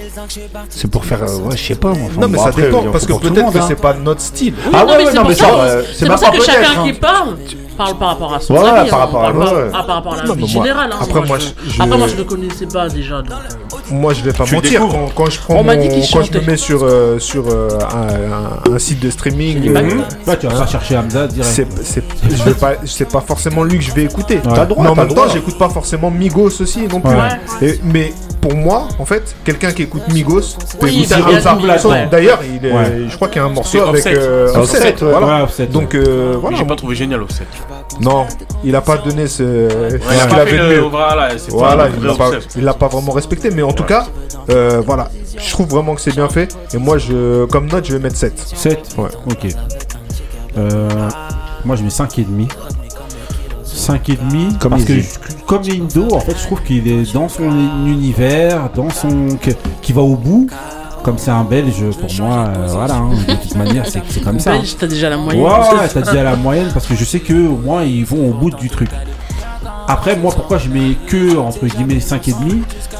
C'est 0.68 0.90
pour 0.90 1.04
faire, 1.04 1.22
euh, 1.22 1.38
ouais, 1.48 1.56
je 1.56 1.62
sais 1.64 1.74
pas. 1.74 1.88
moi, 1.88 1.98
enfin, 2.10 2.20
Non, 2.20 2.28
mais 2.28 2.36
bon, 2.36 2.42
ça 2.42 2.48
après, 2.48 2.62
dépend, 2.62 2.82
parce 2.90 3.04
que 3.06 3.12
pour 3.12 3.20
tout 3.20 3.26
le 3.28 3.32
peut-être 3.34 3.44
monde, 3.44 3.54
que 3.54 3.58
hein. 3.58 3.64
c'est 3.68 3.80
pas 3.80 3.94
notre 3.94 4.20
style. 4.20 4.54
Ah 4.72 4.84
non, 4.84 4.92
ouais, 4.96 5.04
c'est 5.06 5.14
non, 5.14 5.24
mais 5.28 5.42
euh, 5.42 5.82
c'est 5.92 5.98
c'est 6.00 6.08
ma 6.08 6.14
pour 6.16 6.24
ça 6.24 6.30
que 6.30 6.42
chacun 6.42 6.60
être, 6.62 6.82
qui 6.84 6.90
hein. 6.90 6.94
parle 7.00 7.36
parle 7.76 7.96
par 7.98 8.08
rapport 8.08 8.34
à 8.34 8.40
son 8.40 8.54
Ouais, 8.54 8.60
avis. 8.68 8.90
par 8.90 9.00
hein, 9.00 9.04
rapport 9.04 9.24
à- 9.24 9.32
ouais. 9.32 9.70
ah, 9.74 9.82
par 9.84 9.96
rapport 9.96 10.14
à 10.14 10.16
la 10.18 10.22
vie 10.34 10.40
moi- 10.40 10.48
générale. 10.48 10.90
hein, 10.92 10.98
après, 11.00 11.20
moi, 11.26 11.38
je- 11.38 11.70
je- 11.70 11.82
après, 11.82 11.98
moi, 11.98 12.08
je- 12.08 12.16
le 12.16 12.24
connaissais 12.24 12.66
pas 12.66 12.88
déjà. 12.88 13.22
donc, 13.22 13.30
euh, 13.32 13.76
Moi, 13.92 14.12
je 14.12 14.22
vais 14.22 14.32
pas 14.32 14.44
Tu 14.44 14.54
mentir. 14.54 14.80
Quand, 14.82 15.08
quand 15.16 15.30
je 15.30 15.40
prends 15.40 15.54
On 15.56 15.64
mon- 15.64 15.74
dit 15.74 16.08
quand 16.12 16.22
je 16.22 16.32
me 16.38 16.44
mets 16.46 16.56
sur 16.56 16.80
euh, 16.84 17.18
sur 17.18 17.44
euh, 17.48 17.68
un, 17.92 18.72
un- 18.72 18.78
site 18.78 19.00
de 19.00 19.10
streaming, 19.10 19.68
euh. 19.68 19.82
Ouais, 20.26 20.38
tu 20.38 20.46
vas 20.46 20.54
pas 20.60 20.66
chercher 20.66 20.96
Hamza 20.96 21.26
direct. 21.26 21.50
c'est 21.52 21.66
c'est 21.82 22.04
je 22.30 22.42
vais 22.44 22.54
pas 22.54 22.72
c'est 22.84 23.08
pas 23.10 23.20
forcément 23.20 23.64
lui 23.64 23.78
que 23.78 23.84
je 23.84 23.92
vais 23.92 24.04
écouter. 24.04 24.36
Ouais. 24.36 24.42
T'as 24.54 24.62
le 24.62 24.68
droit, 24.68 24.84
mais 24.84 24.90
en 24.90 24.94
même 24.94 25.12
temps, 25.14 25.28
j'écoute 25.32 25.58
pas 25.58 25.68
forcément 25.68 26.10
Migos 26.10 26.60
aussi 26.60 26.82
non 26.86 27.00
plus. 27.00 27.10
Ouais. 27.14 27.68
Et- 27.68 27.80
mais 27.82 28.12
pour 28.40 28.54
moi, 28.54 28.86
en 28.98 29.04
fait, 29.04 29.34
quelqu'un 29.44 29.72
qui 29.72 29.82
écoute 29.82 30.02
Migos 30.12 30.40
peut 30.78 30.86
Oui, 30.86 31.00
écouter 31.04 31.20
Hamza. 31.48 31.56
D'ailleurs, 32.10 32.40
je 32.42 33.16
crois 33.16 33.28
qu'il 33.28 33.42
y 33.42 33.44
a 33.44 33.48
un 33.48 33.50
morceau 33.50 33.80
avec 33.82 34.06
Offset. 34.06 34.14
euh, 34.16 34.48
C'est 34.52 34.58
Offset, 34.58 34.76
Offset, 34.78 35.04
ouais. 35.04 35.10
voilà. 35.10 35.26
Ouais, 35.36 35.42
Offset, 35.42 35.66
Donc 35.66 35.94
euh, 35.94 36.36
voilà. 36.40 36.56
J'ai 36.56 36.64
pas 36.64 36.76
trouvé 36.76 36.94
génial 36.94 37.22
offset. 37.22 37.44
Non, 38.00 38.26
il 38.64 38.74
a 38.74 38.80
pas 38.80 38.96
donné 38.98 39.26
ce, 39.26 39.88
qu'il 39.90 40.00
pas 40.00 40.36
avait 40.36 40.58
de 40.58 40.68
mieux. 40.68 40.80
Voilà, 40.80 41.28
Voilà, 41.48 41.88
il 42.56 42.64
l'a 42.64 42.74
pas, 42.74 42.88
vraiment 42.88 43.12
respecté, 43.12 43.50
mais 43.50 43.62
en 43.62 43.72
tout 43.72 43.84
cas, 43.84 44.06
euh, 44.48 44.82
voilà, 44.84 45.10
je 45.36 45.50
trouve 45.50 45.68
vraiment 45.68 45.94
que 45.94 46.00
c'est 46.00 46.14
bien 46.14 46.28
fait. 46.28 46.54
Et 46.72 46.78
moi, 46.78 46.98
je, 46.98 47.44
comme 47.46 47.66
note, 47.66 47.86
je 47.86 47.92
vais 47.92 47.98
mettre 47.98 48.16
7. 48.16 48.38
7 48.38 48.96
Ouais. 48.98 49.08
Ok. 49.30 49.48
Euh, 50.58 50.88
moi 51.64 51.76
je 51.76 51.82
mets 51.82 51.88
5,5. 51.88 52.48
5,5 53.64 54.58
Comme 54.58 54.70
parce 54.72 54.82
Easy. 54.88 55.08
comme 55.46 55.62
Indo, 55.62 56.12
en 56.12 56.20
fait, 56.20 56.36
je 56.36 56.44
trouve 56.44 56.62
qu'il 56.62 56.88
est 56.88 57.14
dans 57.14 57.28
son 57.28 57.50
univers, 57.86 58.70
dans 58.74 58.90
son. 58.90 59.38
qui 59.80 59.92
va 59.92 60.02
au 60.02 60.16
bout. 60.16 60.48
Comme 61.02 61.16
c'est 61.18 61.30
un 61.30 61.44
belge, 61.44 61.82
pour 61.98 62.12
moi, 62.26 62.44
euh, 62.56 62.66
voilà, 62.68 62.94
hein, 62.96 63.10
de 63.26 63.34
toute 63.34 63.54
manière, 63.56 63.86
c'est 63.86 64.02
c'est 64.08 64.20
comme 64.22 64.38
ça. 64.38 64.52
hein. 64.52 64.56
Belge, 64.58 64.76
t'as 64.78 64.86
déjà 64.86 65.08
la 65.08 65.16
moyenne. 65.16 65.42
Ouais, 65.42 65.88
t'as 65.92 66.00
dit 66.02 66.18
à 66.18 66.22
la 66.22 66.36
moyenne 66.36 66.68
parce 66.74 66.86
que 66.86 66.94
je 66.94 67.04
sais 67.04 67.20
que 67.20 67.32
au 67.32 67.56
moins 67.56 67.82
ils 67.84 68.04
vont 68.04 68.28
au 68.28 68.32
bout 68.34 68.50
du 68.50 68.68
truc. 68.68 68.90
Après, 69.88 70.14
moi, 70.16 70.32
pourquoi 70.34 70.58
je 70.58 70.68
mets 70.68 70.94
que 71.06 71.36
entre 71.36 71.66
guillemets 71.66 71.98
5,5 72.00 72.34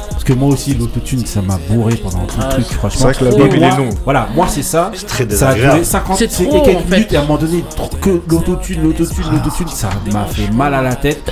Parce 0.09 0.23
que 0.23 0.33
moi 0.33 0.49
aussi, 0.49 0.73
l'autotune, 0.73 1.25
ça 1.25 1.41
m'a 1.41 1.57
bourré 1.69 1.95
pendant 1.95 2.25
tout 2.25 2.37
le 2.37 2.43
Ah, 2.45 2.49
truc, 2.49 2.65
c'est- 2.67 2.73
franchement. 2.75 2.99
c'est 2.99 3.03
vrai 3.05 3.13
que 3.13 3.23
l'album, 3.39 3.49
il 3.55 3.63
est 3.63 3.77
long. 3.77 3.89
Voilà, 4.03 4.27
moi, 4.35 4.47
c'est 4.49 4.63
ça. 4.63 4.91
C'est 4.93 5.05
très 5.05 5.29
Ça 5.29 5.49
a 5.49 5.53
duré 5.53 5.83
50 5.83 6.17
C'est 6.17 6.25
et 6.25 6.27
trop, 6.49 6.61
quelques 6.61 6.77
en 6.77 6.79
fait. 6.81 6.95
minutes 6.95 7.13
et 7.13 7.15
à 7.17 7.19
un 7.19 7.23
moment 7.23 7.37
donné, 7.37 7.63
que 8.01 8.21
l'autotune, 8.29 8.81
l'autotune, 8.83 9.23
l'autotune, 9.31 9.67
ça 9.67 9.89
m'a 10.11 10.25
fait 10.25 10.51
mal 10.51 10.73
à 10.73 10.81
la 10.81 10.95
tête. 10.95 11.31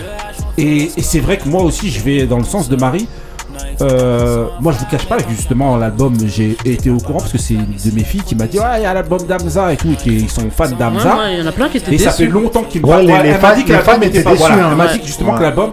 Et, 0.57 0.91
et 0.95 1.01
c'est 1.01 1.19
vrai 1.19 1.37
que 1.37 1.49
moi 1.49 1.61
aussi, 1.63 1.89
je 1.89 1.99
vais 2.01 2.25
dans 2.25 2.37
le 2.37 2.43
sens 2.45 2.69
de 2.69 2.75
Marie. 2.77 3.07
Euh, 3.81 4.45
moi, 4.59 4.73
je 4.73 4.79
vous 4.79 4.85
cache 4.85 5.05
pas 5.05 5.17
que 5.17 5.29
justement, 5.29 5.77
l'album, 5.77 6.15
j'ai 6.25 6.57
été 6.65 6.89
au 6.89 6.97
courant 6.97 7.19
parce 7.19 7.31
que 7.31 7.37
c'est 7.37 7.53
une 7.53 7.65
de 7.65 7.95
mes 7.95 8.03
filles 8.03 8.21
qui 8.23 8.35
m'a 8.35 8.45
dit 8.47 8.59
Ouais, 8.59 8.65
il 8.79 8.83
y 8.83 8.85
a 8.85 8.93
l'album 8.93 9.19
d'Amza 9.25 9.71
et 9.73 9.77
tout, 9.77 9.91
et 9.91 9.95
qui 9.95 10.15
ils 10.15 10.29
sont 10.29 10.49
fans 10.51 10.69
d'Amza. 10.69 11.15
ouais, 11.17 11.33
il 11.35 11.39
y 11.39 11.41
en 11.43 11.47
a 11.47 11.51
plein 11.51 11.69
qui 11.69 11.77
étaient 11.77 11.93
Et 11.93 11.97
ça 11.97 12.11
fait 12.11 12.25
longtemps 12.27 12.63
qu'il 12.63 12.81
me 12.81 12.87
Ouais, 12.87 13.01
les- 13.01 13.07
les 13.07 13.13
elle 13.13 13.31
m'a 13.33 13.37
fans- 13.39 13.55
dit 13.55 13.63
que 13.63 13.67
les 13.69 13.73
l'album 13.75 13.93
fans 13.93 13.99
n'était 13.99 14.19
étaient 14.19 14.23
pas. 14.23 14.33
Voilà, 14.35 14.55
déçus, 14.55 14.65
hein. 14.65 14.69
elle 14.71 14.77
m'a 14.77 14.85
Ouais. 14.85 14.93
dit 14.93 14.99
que 14.99 15.05
justement 15.07 15.31
Ouais. 15.31 15.37
que 15.37 15.43
l'album. 15.43 15.71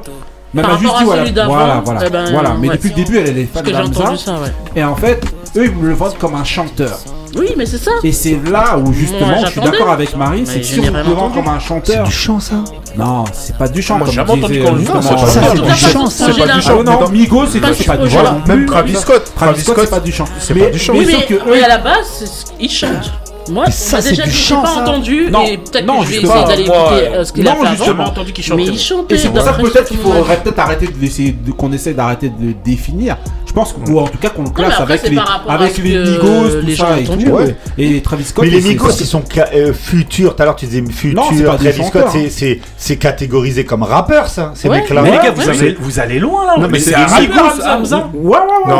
Mais 0.54 0.60
elle 0.62 0.66
Par 0.68 0.74
m'a 0.74 0.80
juste 0.80 0.92
rapport 0.92 0.98
dit 0.98 1.02
à 1.02 1.06
voilà, 1.06 1.22
celui 1.22 1.34
d'avant, 1.34 1.52
voilà, 1.54 1.82
voilà, 1.84 2.00
eh 2.06 2.10
ben, 2.10 2.30
voilà. 2.30 2.54
Mais 2.60 2.68
ouais. 2.68 2.74
depuis 2.76 2.88
le 2.90 2.94
début, 2.94 3.18
elle 3.18 3.38
est 3.38 3.44
fan 3.44 3.48
Parce 3.52 3.62
que 3.66 3.70
j'ai 3.72 3.82
d'Amza. 3.82 4.00
entendu 4.02 4.16
ça, 4.18 4.32
ouais. 4.34 4.52
Et 4.76 4.84
en 4.84 4.94
fait, 4.94 5.22
eux, 5.56 5.64
ils 5.66 5.72
me 5.74 5.88
le 5.88 5.94
vendent 5.94 6.16
comme 6.18 6.34
un 6.34 6.44
chanteur. 6.44 6.98
Oui, 7.36 7.48
mais 7.56 7.66
c'est 7.66 7.78
ça. 7.78 7.90
Et 8.02 8.12
c'est 8.12 8.40
là 8.50 8.78
où 8.78 8.92
justement, 8.92 9.44
je 9.44 9.50
suis 9.50 9.60
d'accord 9.60 9.90
avec 9.90 10.16
Marie, 10.16 10.44
c'est 10.46 10.60
que 10.60 10.66
si 10.66 10.80
on 10.80 10.84
le 10.84 11.34
comme 11.34 11.48
un 11.48 11.58
chanteur. 11.58 12.10
chant, 12.10 12.40
ça 12.40 12.56
Non, 12.96 13.24
c'est 13.32 13.56
pas 13.56 13.68
du 13.68 13.82
chant. 13.82 13.98
J'ai 14.06 14.12
jamais 14.12 14.30
entendu 14.30 14.60
qu'on 14.60 14.72
le 14.72 14.78
justement, 14.80 15.02
c'est 15.02 15.12
euh, 15.12 15.16
pas 15.16 15.26
ça, 15.26 15.40
du 15.40 15.46
c'est 15.46 15.56
chant. 15.56 15.64
du 15.64 15.74
chant. 15.92 16.06
C'est 16.10 16.38
pas 16.38 16.54
du 16.54 16.62
chant. 16.62 16.82
non, 16.82 16.92
mais 16.92 17.04
dans- 17.06 17.10
Migo, 17.10 17.46
c'est 17.46 17.60
Pas 17.60 17.68
c'est 17.72 17.90
du 17.98 18.04
du 18.04 18.10
chant. 18.10 18.40
Même 18.46 18.66
Travis 18.66 18.94
Scott. 18.96 19.32
Travis 19.34 19.60
Scott, 19.62 19.76
c'est 19.80 19.90
pas 19.90 20.00
du 20.00 20.12
chant. 20.12 20.24
c'est 20.38 20.54
pas 20.54 20.70
du 20.70 20.78
chant. 20.78 20.94
mais 20.94 21.04
que 21.26 21.62
à 21.64 21.68
la 21.68 21.78
base, 21.78 22.06
c'est 22.18 22.26
ce- 22.26 22.44
il 22.60 22.70
chante. 22.70 23.12
Moi, 23.48 23.70
ça, 23.70 23.98
bah, 23.98 24.02
c'est 24.02 24.10
déjà, 24.10 24.24
du 24.24 24.30
je 24.30 24.36
chant, 24.36 24.60
pas 24.60 24.66
ça. 24.74 24.80
entendu 24.82 25.28
Non, 25.30 25.44
et 25.46 25.56
peut-être 25.58 25.86
que 25.86 25.92
je 25.92 26.08
vais 26.08 26.14
justement, 26.14 26.32
essayer 26.34 26.46
d'aller 26.48 26.66
moi, 26.66 26.76
écouter 26.96 27.08
euh, 27.16 27.24
ce 27.24 27.32
qu'il 27.32 27.46
a 27.46 27.50
non, 27.54 27.56
fait 27.60 27.66
J'ai 27.68 27.72
avant. 27.74 27.84
jamais 27.84 28.02
entendu 28.02 28.32
qu'il 28.32 28.44
chantait. 28.44 28.62
Mais 28.64 28.68
il 28.68 28.78
chantait. 28.80 29.14
Et 29.14 29.18
c'est 29.18 29.28
pour 29.28 29.40
ça 29.40 29.52
que 29.52 29.62
peut-être 29.62 29.84
qu'il 29.86 29.98
faudrait 29.98 30.36
peut-être 30.42 30.58
arrêter 30.58 30.86
de 30.88 31.00
laisser, 31.00 31.30
de- 31.46 31.52
qu'on 31.52 31.70
essaie 31.72 31.94
d'arrêter 31.94 32.28
de 32.28 32.44
le 32.48 32.54
définir. 32.64 33.16
Pense 33.56 33.72
que- 33.72 33.90
ou 33.90 33.98
en 34.00 34.06
tout 34.06 34.18
cas 34.18 34.28
qu'on 34.28 34.42
le 34.42 34.48
mais 34.50 34.54
classe 34.54 34.80
après, 34.80 34.98
avec 34.98 35.10
les 35.10 35.18
avec 35.48 35.78
les 35.78 35.98
Migos, 35.98 36.60
tout 36.60 36.66
les 36.66 36.76
ça 36.76 37.00
et 37.00 37.04
tout. 37.04 37.12
entendu. 37.12 37.30
ouais. 37.30 37.56
Et 37.78 38.02
Travis 38.02 38.24
Scott. 38.24 38.44
Mais 38.44 38.50
les 38.50 38.60
Migos, 38.60 38.90
c'est- 38.90 39.04
ils 39.04 39.06
sont 39.06 39.22
euh, 39.54 39.72
futurs. 39.72 40.36
Tout 40.36 40.42
à 40.42 40.44
l'heure, 40.44 40.56
tu 40.56 40.66
disais 40.66 40.82
futurs. 40.92 41.22
Non, 41.22 41.28
c'est 41.34 41.42
pas 41.42 41.56
des 41.56 41.70
Travis 41.70 41.88
Scott, 41.88 42.04
hein. 42.06 42.10
c'est- 42.12 42.28
c'est 42.28 42.60
c'est 42.76 42.96
catégorisé 42.96 43.64
comme 43.64 43.82
rappeur, 43.82 44.28
ça. 44.28 44.52
Ces 44.54 44.68
Ouais. 44.68 44.80
mecs-là. 44.80 45.00
Mais 45.00 45.10
les 45.12 45.16
gars, 45.16 45.30
vous, 45.34 45.40
ouais, 45.40 45.48
avez- 45.48 45.76
vous 45.80 45.98
allez 45.98 46.18
loin 46.18 46.44
là. 46.46 46.56
Non, 46.60 46.68
mais 46.70 46.78
c'est 46.80 46.94
un 46.94 47.06
Migos, 47.18 47.34
Hamza. 47.66 48.10
Ouais, 48.12 48.36
ouais, 48.36 48.74
ouais. 48.74 48.78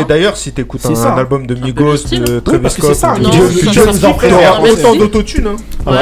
Et 0.00 0.04
d'ailleurs, 0.04 0.36
si 0.36 0.52
t'écoutes 0.52 0.82
C'est 0.82 0.96
un, 0.96 1.16
album 1.18 1.48
de 1.48 1.56
Migos, 1.56 1.96
de 2.12 2.34
Oui, 2.36 2.42
Travis 2.44 2.62
parce 2.62 2.76
que 2.76 2.82
c'est 2.82 2.94
Scott, 2.94 3.18
ont- 3.18 3.32
ça, 3.32 3.72
Jones 3.72 3.92
ça. 3.94 4.08
en 4.08 4.14
mais 4.62 4.70
autant 4.70 4.94
d'autotune. 4.94 5.48
Hein. 5.48 5.56
Mais 5.86 5.92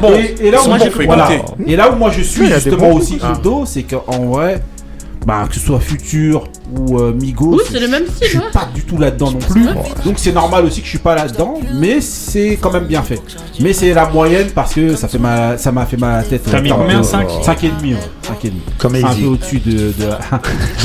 mais. 0.00 0.34
Et, 1.66 1.76
là 1.76 1.90
où 1.92 1.96
Moi, 1.96 2.10
je 2.10 2.22
suis 2.22 2.46
justement 2.46 2.90
aussi. 2.92 3.18
Ido, 3.38 3.64
c'est 3.66 3.82
qu'en 3.82 4.24
vrai, 4.26 4.55
bah, 5.26 5.46
que 5.48 5.54
ce 5.54 5.60
soit 5.60 5.80
Futur 5.80 6.44
ou 6.74 6.98
euh, 6.98 7.12
Migos, 7.12 7.54
Oui, 7.56 7.62
c'est 7.70 7.78
le 7.80 7.88
même 7.88 8.04
je 8.20 8.26
suis 8.26 8.38
ouais. 8.38 8.44
pas 8.52 8.68
du 8.74 8.82
tout 8.84 8.98
là-dedans 8.98 9.30
non 9.30 9.38
plus. 9.38 9.64
Donc 10.04 10.14
c'est 10.18 10.32
normal 10.32 10.64
aussi 10.64 10.80
que 10.80 10.84
je 10.86 10.90
suis 10.90 10.98
pas 10.98 11.14
là-dedans, 11.14 11.60
mais 11.74 12.00
c'est 12.00 12.58
quand 12.60 12.72
même 12.72 12.86
bien 12.86 13.02
fait. 13.02 13.20
Mais 13.60 13.72
c'est 13.72 13.92
la 13.94 14.08
moyenne 14.08 14.48
parce 14.54 14.74
que 14.74 14.96
ça 14.96 15.08
fait 15.08 15.18
mal, 15.18 15.58
ça 15.58 15.70
m'a 15.72 15.86
fait 15.86 15.96
la 16.00 16.22
tête. 16.22 16.42
T'as 16.50 16.58
euh, 16.58 16.62
mis 16.62 16.68
par 16.68 16.78
combien, 16.78 17.02
rapport- 17.02 17.10
cinq 17.10 17.28
5 17.44 17.64
et 17.64 17.70
demi, 17.80 17.94
ouais. 17.94 18.00
5 18.22 18.44
et 18.44 18.48
demi. 18.48 18.60
Comme 18.78 18.94
un 18.96 19.14
peu 19.14 19.26
au-dessus 19.26 19.58
de, 19.60 19.70
de, 19.72 19.78
de, 19.92 19.92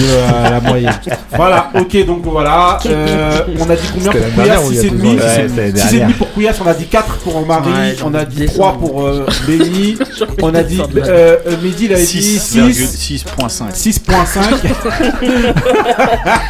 euh, 0.03 0.49
la 0.51 0.61
moyenne. 0.61 0.93
Voilà, 1.35 1.69
ok, 1.75 2.05
donc 2.05 2.21
voilà. 2.23 2.77
euh, 2.85 3.39
on 3.59 3.69
a 3.69 3.75
dit 3.75 3.87
combien 3.93 4.11
pour 4.11 4.21
a 4.51 4.57
6 4.57 4.85
et 4.85 4.89
demi. 4.91 5.09
ans 5.09 5.13
Ouais, 5.15 5.19
c'était 5.47 5.61
l'année 5.61 5.79
6 5.79 5.95
et 5.95 5.99
demi 6.01 6.13
pour 6.13 6.31
Couillasse, 6.33 6.59
on 6.63 6.67
a 6.67 6.73
dit 6.73 6.85
4 6.85 7.17
pour 7.17 7.45
Marie, 7.45 7.71
Ouais, 7.71 7.95
on 8.05 8.13
a 8.13 8.23
dit 8.25 8.37
descendre. 8.37 8.59
3 8.59 8.73
pour 8.79 9.05
euh, 9.07 9.25
Benny, 9.47 9.97
on 10.41 10.53
a 10.53 10.63
dit 10.63 10.79
euh, 10.97 11.37
euh, 11.47 11.55
Mehdi 11.63 11.85
il 11.85 11.93
avait 11.93 12.05
dit 12.05 12.21
6 12.39 12.57
6,5. 13.25 13.71
6.5 13.73 15.70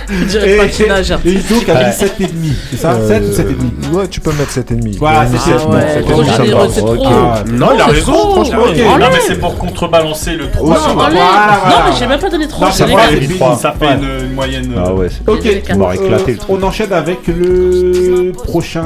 Je 0.09 0.25
dirais 0.25 0.51
et, 0.53 0.57
pas 0.57 0.67
qu'il 0.67 0.87
nage. 0.87 1.11
et 1.25 1.29
Iso 1.31 1.55
qui 1.61 1.71
a 1.71 1.83
dit 1.89 1.97
7 1.97 2.13
et 2.21 2.27
demi, 2.27 2.53
c'est 2.71 2.77
ça 2.77 2.95
7 3.07 3.23
ou 3.23 3.31
7 3.33 3.49
et 3.49 3.53
demi? 3.53 3.71
Euh, 3.83 3.97
Ouais, 3.97 4.07
tu 4.07 4.21
peux 4.21 4.31
mettre 4.31 4.51
7,5. 4.51 4.97
Voilà, 4.99 5.27
c'est 5.27 5.37
Ah 5.37 6.69
ça 6.69 6.81
trop. 6.81 7.03
Ah, 7.05 7.43
Non, 7.51 7.69
il 7.75 7.81
a 7.81 7.85
raison. 7.87 8.13
franchement. 8.13 8.57
Non, 8.67 9.07
mais 9.11 9.19
c'est 9.25 9.39
pour 9.39 9.57
contrebalancer 9.57 10.31
le 10.35 10.49
trop. 10.49 10.69
Ouais, 10.69 10.77
Non, 10.77 11.09
mais 11.09 11.91
j'ai 11.97 12.07
même 12.07 12.19
pas 12.19 12.29
donné 12.29 12.47
trop. 12.47 12.65
Non, 12.65 12.71
c'est 12.71 12.87
ça 13.59 13.73
fait 13.77 13.85
une, 13.93 14.33
moyenne. 14.33 14.73
euh, 14.75 14.83
Ah 14.85 14.93
ouais. 14.93 15.07
c'est- 15.09 15.29
Ok, 15.29 15.63
On 15.75 15.81
euh, 15.81 16.35
on 16.49 16.63
enchaîne 16.63 16.93
avec 16.93 17.19
le 17.27 18.31
prochain. 18.31 18.83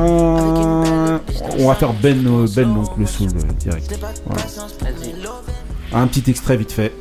On 1.59 1.67
va 1.67 1.75
faire 1.75 1.93
Ben, 2.01 2.25
euh, 2.27 2.47
Ben 2.55 2.73
donc 2.73 2.89
le 2.97 3.05
soul 3.05 3.27
euh, 3.35 3.53
direct. 3.59 3.97
Voilà. 4.25 4.43
Un 5.93 6.07
petit 6.07 6.29
extrait 6.29 6.57
vite 6.57 6.71
fait. 6.71 6.91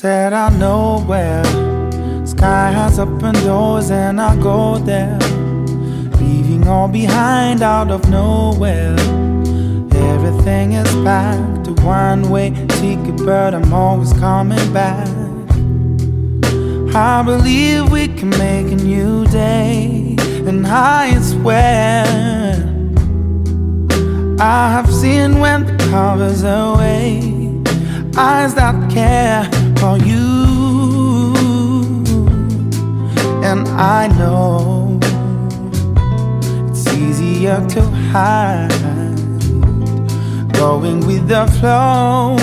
Said 0.00 0.32
I 0.32 0.48
know 0.50 1.00
where. 1.08 1.44
Sky 2.24 2.70
has 2.70 3.00
open 3.00 3.34
doors 3.44 3.90
and 3.90 4.20
I 4.20 4.40
go 4.40 4.78
there, 4.78 5.18
leaving 6.20 6.68
all 6.68 6.86
behind 6.86 7.62
out 7.62 7.90
of 7.90 8.08
nowhere. 8.08 8.94
Everything 10.12 10.74
is 10.74 10.94
back 11.04 11.64
to 11.64 11.72
one 11.82 12.30
way 12.30 12.50
ticket, 12.78 13.16
but 13.26 13.54
I'm 13.56 13.72
always 13.72 14.12
coming 14.12 14.72
back. 14.72 15.08
I 16.94 17.20
believe 17.24 17.90
we 17.90 18.06
can 18.06 18.30
make 18.30 18.70
a 18.70 18.76
new 18.76 19.26
day, 19.26 20.14
and 20.46 20.64
I 20.64 21.20
swear. 21.22 22.04
I 24.38 24.70
have 24.70 24.94
seen 24.94 25.40
when 25.40 25.66
the 25.66 25.76
cover's 25.90 26.44
away 26.44 27.37
eyes 28.18 28.52
that 28.54 28.74
care 28.90 29.44
for 29.76 29.96
you. 29.98 31.34
And 33.44 33.68
I 33.68 34.08
know 34.18 34.98
it's 36.68 36.86
easier 36.92 37.64
to 37.74 37.82
hide, 38.12 38.68
going 40.52 41.06
with 41.06 41.28
the 41.28 41.46
flow. 41.60 42.36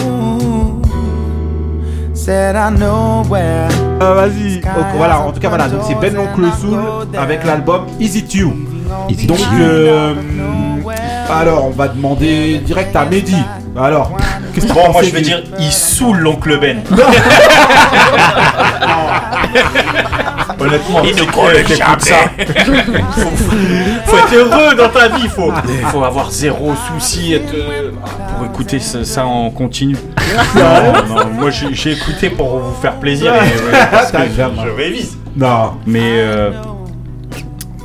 Said 2.14 2.56
I 2.56 2.70
know 2.70 3.24
where. 3.28 3.70
Euh, 4.02 4.14
Vas-y. 4.16 4.62
Donc, 4.62 4.86
voilà, 4.96 5.20
en 5.20 5.32
tout 5.32 5.40
cas 5.40 5.50
voilà, 5.50 5.68
donc 5.68 5.82
c'est 5.86 5.96
Ben 5.96 6.14
l'oncle 6.16 6.46
Soul 6.60 6.80
avec 7.18 7.44
l'album 7.46 7.82
Is 8.00 8.18
It 8.18 8.34
You. 8.34 8.54
Easy 9.10 9.28
Donc 9.28 9.40
euh, 9.60 10.14
alors 11.30 11.66
on 11.66 11.72
va 11.72 11.88
demander 11.88 12.60
direct 12.60 12.96
à 12.96 13.06
Mehdi. 13.06 13.36
Alors, 13.78 14.12
qu'est-ce 14.56 14.66
que 14.68 14.74
t'as 14.74 14.86
Bon, 14.88 14.92
moi 14.92 15.04
je 15.04 15.10
vais 15.12 15.20
du- 15.20 15.26
dire, 15.26 15.44
il 15.60 15.72
saoule 15.72 16.18
l'oncle 16.20 16.58
Ben. 16.60 16.82
Honnêtement, 20.60 21.02
Il 21.04 21.16
nous 21.16 21.26
que 21.26 21.48
le 21.52 21.64
ça. 22.02 22.16
faut, 23.12 23.30
faut 24.06 24.18
être 24.18 24.34
heureux 24.34 24.76
dans 24.76 24.90
ta 24.90 25.10
vie, 25.10 25.28
faut, 25.28 25.52
faut 25.92 26.04
avoir 26.04 26.32
zéro 26.32 26.74
souci 26.94 27.34
être, 27.34 27.54
euh, 27.54 27.92
pour 28.38 28.46
écouter 28.46 28.80
ça, 28.80 29.04
ça 29.04 29.26
en 29.26 29.50
continu. 29.52 29.98
Non, 30.56 30.94
non, 31.16 31.26
moi 31.34 31.50
j'ai 31.52 31.74
j'ai 31.74 31.92
écouté 31.92 32.30
pour 32.30 32.58
vous 32.60 32.82
faire 32.82 32.96
plaisir 32.96 33.34
et, 33.36 33.40
ouais, 33.40 33.80
parce 33.92 34.12
que 34.12 34.18
T'as 34.18 34.26
je, 34.28 34.62
je 34.66 34.70
révise. 34.76 35.18
Non, 35.36 35.74
Mais 35.86 36.00
euh, 36.22 36.52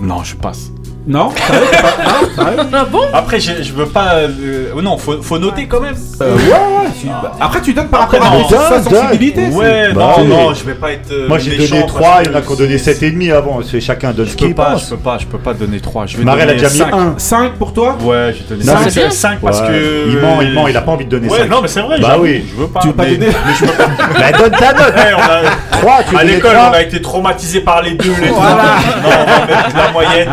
non, 0.01 0.23
je 0.23 0.37
passe. 0.37 0.71
Non, 1.07 1.31
sérieux, 1.31 1.67
t'es 1.71 1.79
pas- 1.79 1.97
non, 2.05 2.45
sérieux 2.45 2.69
Ah 2.73 2.85
bon 2.85 3.01
Après, 3.13 3.41
je, 3.41 3.63
je 3.63 3.73
veux 3.73 3.87
pas. 3.87 4.15
euh, 4.17 4.67
oh 4.77 4.83
non, 4.83 4.97
faut, 4.99 5.21
faut 5.23 5.39
noter 5.39 5.67
quand 5.67 5.81
même. 5.81 5.95
Euh, 6.21 6.35
ouais, 6.37 6.41
ouais. 6.43 6.91
tu- 7.01 7.07
bah, 7.09 7.33
Après 7.41 7.61
tu 7.63 7.73
donnes 7.73 7.89
par 7.89 8.03
Après, 8.03 8.19
rapport 8.19 8.35
à 8.35 8.39
non, 8.39 8.45
tes- 8.49 8.55
sa 8.57 8.81
donne, 8.81 8.93
sensibilité. 9.03 9.51
c'est- 9.51 9.57
Ouais, 9.57 9.93
Bah, 9.95 10.15
non, 10.19 10.25
non, 10.25 10.55
je 10.55 10.63
vais 10.65 10.75
pas 10.75 10.93
être. 10.93 11.11
euh, 11.11 11.27
Moi 11.27 11.39
j'ai 11.39 11.57
méchant 11.57 11.71
donné 11.77 11.81
parce 11.87 11.95
3, 11.95 12.19
il 12.25 12.31
y 12.31 12.35
en 12.35 12.39
a 12.39 12.43
qui 12.43 12.53
ont 12.53 12.55
donné 12.55 12.79
7,5 12.79 13.33
avant. 13.33 13.61
C'est 13.69 13.81
chacun 13.81 14.13
donne 14.13 14.27
Je 14.27 14.33
ce 14.33 14.37
peux 14.37 14.47
qu'il 14.47 14.55
pas, 14.55 14.73
pense. 14.73 14.85
je 14.85 14.91
peux 14.91 14.97
pas, 14.99 15.19
je 15.19 15.27
peux 15.27 15.39
pas 15.39 15.55
donner 15.55 15.81
3. 15.81 16.07
Je 16.07 16.17
vais 16.19 16.25
Marel 16.25 16.43
a 16.43 16.47
donner 16.55 16.59
déjà 16.61 16.73
mis 16.85 16.91
5. 16.91 16.95
un. 16.95 17.15
5 17.17 17.53
pour 17.55 17.73
toi 17.73 17.97
Ouais, 18.03 18.35
j'ai 18.37 18.45
donné 18.55 18.65
Non, 18.67 18.73
5. 18.77 18.85
mais 18.85 18.91
c'est 18.91 19.01
bien. 19.01 19.11
5 19.11 19.41
parce 19.41 19.61
Ouais. 19.63 19.67
que. 19.69 20.09
Il 20.11 20.17
ment, 20.19 20.41
il 20.43 20.53
ment, 20.53 20.69
il 20.69 20.77
a 20.77 20.83
pas 20.83 20.93
envie 20.93 21.07
de 21.07 21.11
donner 21.11 21.29
Ouais, 21.29 21.39
5. 21.39 21.49
non, 21.49 21.61
mais 21.63 21.69
c'est 21.69 21.81
vrai. 21.81 21.99
Bah 22.01 22.09
j'avoue, 22.11 22.23
oui. 22.25 22.45
Je 22.55 22.61
veux 22.61 22.69
pas. 22.69 22.81
Tu 22.81 22.89
veux 22.89 22.93
pas 22.95 23.05
mais- 23.05 23.17
donner 23.17 23.27
mais 23.47 23.55
je 23.59 23.65
peux 23.65 23.73
pas. 23.73 23.87
Bah 24.21 24.39
donne 24.39 24.51
ta 24.53 24.73
note 24.75 24.95
Ouais, 24.95 25.13
on 25.17 25.21
a- 25.21 25.79
3, 25.81 25.99
tu 26.09 26.17
À 26.17 26.25
l'école, 26.25 26.53
3. 26.53 26.69
on 26.71 26.75
a 26.75 26.83
été 26.83 27.01
traumatisé 27.03 27.61
par 27.63 27.83
les 27.83 27.93
deux, 27.95 28.13
les 28.21 28.29
Voilà. 28.29 28.55
trois. 28.55 29.03
Non, 29.03 29.17
on 29.27 29.41
va 29.41 29.47
mettre 29.47 29.77
la 29.77 29.93
moyenne. 29.93 30.29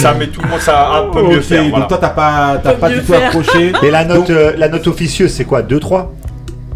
Ça 0.00 0.14
met 0.14 0.26
tout 0.28 0.40
le 0.40 0.48
monde, 0.48 0.60
ça 0.60 0.88
un 0.94 1.10
peu 1.12 1.22
mieux 1.22 1.40
faire. 1.40 1.64
donc 1.70 1.88
toi 1.88 1.98
t'as 2.00 2.08
pas, 2.10 2.58
t'as 2.62 2.72
pas 2.72 2.88
du 2.88 3.00
tout 3.00 3.12
faire. 3.12 3.26
accroché. 3.26 3.72
Et 3.82 3.90
la 3.90 4.04
note, 4.04 4.16
Donc- 4.18 4.30
euh, 4.30 4.52
la 4.56 4.68
note 4.68 4.86
officieuse, 4.86 5.32
c'est 5.32 5.44
quoi 5.44 5.62
2-3 5.62 6.06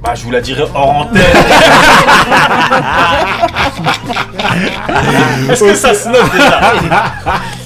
Bah, 0.02 0.14
je 0.14 0.24
vous 0.24 0.30
la 0.30 0.40
dirai 0.40 0.64
hors 0.74 0.90
antenne. 0.90 1.22
Est-ce 5.50 5.64
que 5.64 5.74
ça 5.74 5.94
se 5.94 6.08
note 6.08 6.30
déjà? 6.32 6.60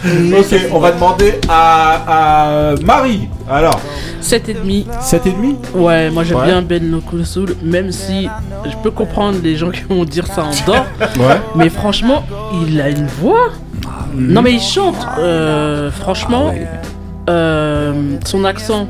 Ok, 0.39 0.55
on 0.73 0.79
va 0.79 0.93
demander 0.93 1.41
à, 1.49 2.71
à 2.71 2.75
Marie. 2.85 3.29
Alors, 3.51 3.81
7,5. 4.23 4.87
7,5 5.03 5.55
Ouais, 5.75 6.09
moi 6.11 6.23
j'aime 6.23 6.39
Ouais. 6.39 6.47
bien 6.47 6.63
Ben 6.63 7.01
Soul, 7.25 7.57
même 7.63 7.91
si 7.91 8.29
je 8.65 8.77
peux 8.83 8.91
comprendre 8.93 9.39
les 9.43 9.57
gens 9.57 9.71
qui 9.71 9.83
vont 9.83 10.05
dire 10.05 10.27
ça 10.29 10.45
en 10.45 10.51
dehors. 10.67 10.87
Ouais. 11.01 11.41
Mais 11.57 11.69
franchement, 11.69 12.25
il 12.67 12.81
a 12.81 12.89
une 12.89 13.07
voix. 13.07 13.49
Non, 14.15 14.43
mais 14.43 14.53
il 14.53 14.61
chante. 14.61 14.97
euh, 15.19 15.91
franchement, 15.91 16.53
euh, 17.29 17.93
son 18.25 18.45
accent, 18.45 18.87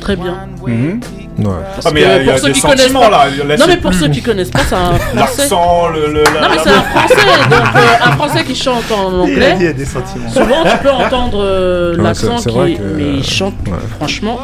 très 0.00 0.16
bien. 0.16 0.36
Mhm. 0.66 1.00
Ouais. 1.38 1.52
Ah, 1.84 1.90
mais 1.92 2.00
il 2.00 2.02
y 2.02 2.10
a, 2.10 2.16
que 2.16 2.22
il 2.22 2.26
y 2.26 2.30
a 2.30 2.32
pour 2.32 2.40
ceux 2.40 2.46
des 2.48 2.52
qui 2.54 2.60
connaissent 2.62 2.80
sentiments 2.80 3.00
pas- 3.00 3.10
là. 3.10 3.24
Là, 3.26 3.56
Non, 3.58 3.64
c'est 3.66 3.66
mais 3.66 3.76
pour 3.76 3.92
ceux 3.92 4.08
qui 4.08 4.22
connaissent 4.22 4.50
pas, 4.50 4.60
c'est 4.66 4.74
un 4.74 4.92
français. 4.98 5.14
L'accent, 5.42 5.88
le. 5.88 6.10
le 6.12 6.22
la- 6.24 6.30
Non, 6.40 6.48
mais 6.48 6.56
la- 6.56 6.62
c'est 6.62 6.70
un 6.70 6.82
français, 6.82 7.14
donc 7.50 7.60
euh, 7.76 8.06
un 8.06 8.12
français 8.12 8.44
qui 8.44 8.54
chante 8.54 8.90
en 8.90 9.12
anglais. 9.20 9.54
Il 9.60 9.64
y 9.66 9.68
a 9.68 9.72
des 9.74 9.84
sentiments. 9.84 10.30
Souvent, 10.30 10.64
tu 10.64 10.78
peux 10.82 10.90
entendre 11.04 11.38
euh, 11.42 11.94
Ouais, 11.96 12.02
l'accent 12.04 12.38
c'est- 12.38 12.48
qui 12.48 12.56
vrai 12.56 12.72
est. 12.72 12.74
que- 12.76 12.82
Mais 12.96 13.14
il 13.18 13.24
chante, 13.24 13.52
Ouais. 13.66 13.72
franchement. 13.98 14.38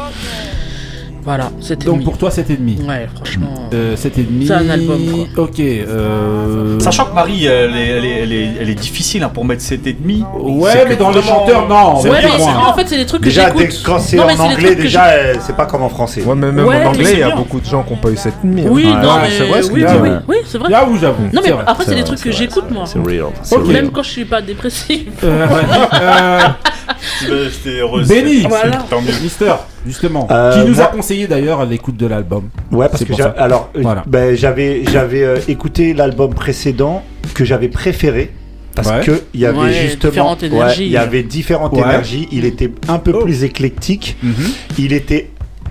Voilà, 1.25 1.49
c'était. 1.61 1.85
Donc 1.85 2.03
pour 2.03 2.17
toi 2.17 2.29
7,5. 2.29 2.85
Ouais, 2.85 3.07
franchement. 3.15 3.69
Euh, 3.73 3.95
7,5. 3.95 4.45
C'est 4.47 4.53
un 4.53 4.69
album, 4.69 4.99
Ok. 5.37 5.59
Euh... 5.59 6.79
Sachant 6.79 7.05
que 7.05 7.13
Marie, 7.15 7.45
elle 7.45 7.75
est, 7.75 7.87
elle 7.87 8.05
est, 8.05 8.19
elle 8.23 8.33
est, 8.33 8.49
elle 8.61 8.69
est 8.69 8.75
difficile 8.75 9.23
hein, 9.23 9.31
pour 9.33 9.45
mettre 9.45 9.63
7,5. 9.63 10.23
Ouais, 10.41 10.71
C'est 10.73 10.85
mais 10.89 10.95
que 10.95 10.99
dans 10.99 11.11
les 11.11 11.19
vraiment- 11.21 11.39
chanteurs, 11.45 11.69
non. 11.69 11.99
C'est 12.01 12.09
Ouais, 12.09 12.17
mais 12.23 12.35
bien. 12.37 12.57
en 12.57 12.73
fait, 12.73 12.87
c'est 12.87 12.97
des 12.97 13.05
trucs 13.05 13.21
que 13.21 13.25
Déjà, 13.25 13.49
dès 13.51 13.59
j'écoute. 13.59 13.81
que 13.81 13.85
quand 13.85 13.99
c'est 13.99 14.19
en 14.19 14.27
anglais, 14.39 14.75
que 14.75 14.81
déjà, 14.81 15.05
euh, 15.05 15.33
c'est 15.39 15.55
pas 15.55 15.65
comme 15.65 15.83
en 15.83 15.89
français. 15.89 16.23
Ouais, 16.23 16.35
mais 16.35 16.51
même 16.51 16.65
Ouais, 16.65 16.83
en 16.83 16.89
anglais, 16.89 17.09
il 17.13 17.19
y 17.19 17.23
a 17.23 17.35
beaucoup 17.35 17.59
de 17.61 17.65
gens 17.65 17.83
qui 17.83 17.91
n'ont 17.93 17.99
pas 17.99 18.09
eu 18.09 18.17
7000. 18.17 18.67
Oui, 18.69 18.85
hein. 18.87 18.99
non, 19.01 19.13
Ouais, 19.15 19.19
mais 19.23 19.29
c'est 19.37 19.45
vrai 19.45 19.61
ce 19.63 19.69
que 19.69 19.73
oui, 19.75 19.85
oui, 19.87 19.93
oui, 20.01 20.09
ouais. 20.09 20.15
oui, 20.27 20.37
c'est 20.45 20.57
vrai. 20.57 20.69
J'avoue, 20.69 20.97
j'avoue. 20.97 21.23
Non, 21.31 21.41
mais 21.43 21.51
après, 21.65 21.85
c'est 21.85 21.95
des 21.95 22.03
trucs 22.03 22.21
que 22.21 22.31
j'écoute, 22.31 22.65
moi. 22.69 22.83
C'est 22.85 22.99
real. 22.99 23.27
Ok. 23.51 23.67
Même 23.67 23.91
quand 23.91 24.03
je 24.03 24.09
suis 24.09 24.25
pas 24.25 24.41
dépressive. 24.41 25.09
Heureuse. 27.27 28.07
C'est- 28.07 28.47
Voilà. 28.47 28.77
Tant 28.89 29.01
mieux. 29.01 29.11
Mister, 29.21 29.53
justement, 29.85 30.27
Euh, 30.31 30.53
qui 30.53 30.69
nous 30.69 30.79
a 30.79 30.83
moi- 30.83 30.91
conseillé 30.95 31.27
d'ailleurs 31.27 31.65
l'écoute 31.65 31.97
de 31.97 32.07
l'album. 32.07 32.49
Ouais, 32.71 32.87
parce 32.89 33.03
que 33.03 33.09
pour 33.09 33.17
j'a- 33.17 33.23
ça. 33.25 33.29
alors, 33.37 33.69
euh, 33.75 33.81
Voilà. 33.81 34.03
ben, 34.07 34.35
j'avais 34.35 34.83
j'avais 34.91 35.23
euh, 35.23 35.37
écouté 35.47 35.93
l'album 35.93 36.33
précédent 36.33 37.03
que 37.33 37.45
j'avais 37.45 37.67
préféré 37.69 38.31
parce 38.75 38.89
Ouais. 38.89 39.01
que 39.03 39.21
il 39.33 39.39
y 39.41 39.45
avait 39.45 39.57
Ouais, 39.59 39.73
justement, 39.73 40.09
différentes 40.11 40.41
ouais, 40.41 40.47
énergies. 40.47 40.85
il 40.85 40.91
y 40.91 40.97
avait 40.97 41.23
différentes 41.23 41.73
Ouais. 41.73 41.81
énergies. 41.81 42.27
Il 42.31 42.45
était 42.45 42.71
un 42.87 42.99
peu 42.99 43.11
Oh. 43.15 43.23
plus 43.23 43.43
éclectique. 43.43 44.17
Mhm. 44.23 44.33
Il 44.77 44.93
était. 44.93 45.29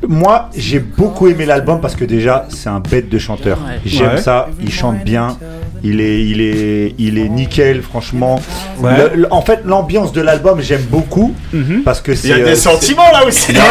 Moi, 0.08 0.50
j'ai 0.56 0.80
beaucoup 0.80 1.28
aimé 1.28 1.46
l'album 1.46 1.80
parce 1.80 1.94
que 1.94 2.04
déjà, 2.04 2.46
c'est 2.48 2.68
un 2.68 2.80
bête 2.80 3.08
de 3.08 3.18
chanteur. 3.18 3.58
J'aime 3.86 4.14
Ouais. 4.14 4.20
ça. 4.20 4.48
Il 4.60 4.72
chante 4.72 5.04
bien. 5.04 5.36
Il 5.84 6.00
est, 6.00 6.24
il 6.24 6.40
est, 6.40 6.94
il 6.98 7.18
est 7.18 7.28
nickel, 7.28 7.82
franchement. 7.82 8.40
Ouais. 8.78 8.96
Le- 8.96 9.22
le- 9.22 9.32
en 9.32 9.42
fait, 9.42 9.62
l'ambiance 9.64 10.12
de 10.12 10.20
l'album, 10.20 10.60
j'aime 10.60 10.82
beaucoup 10.88 11.34
Mhm. 11.52 11.82
parce 11.84 12.00
que 12.00 12.14
c'est. 12.14 12.28
Il 12.28 12.30
y 12.30 12.34
a 12.34 12.36
euh, 12.36 12.44
des 12.50 12.54
c'est- 12.54 12.70
sentiments 12.70 13.10
là 13.12 13.24
aussi. 13.26 13.52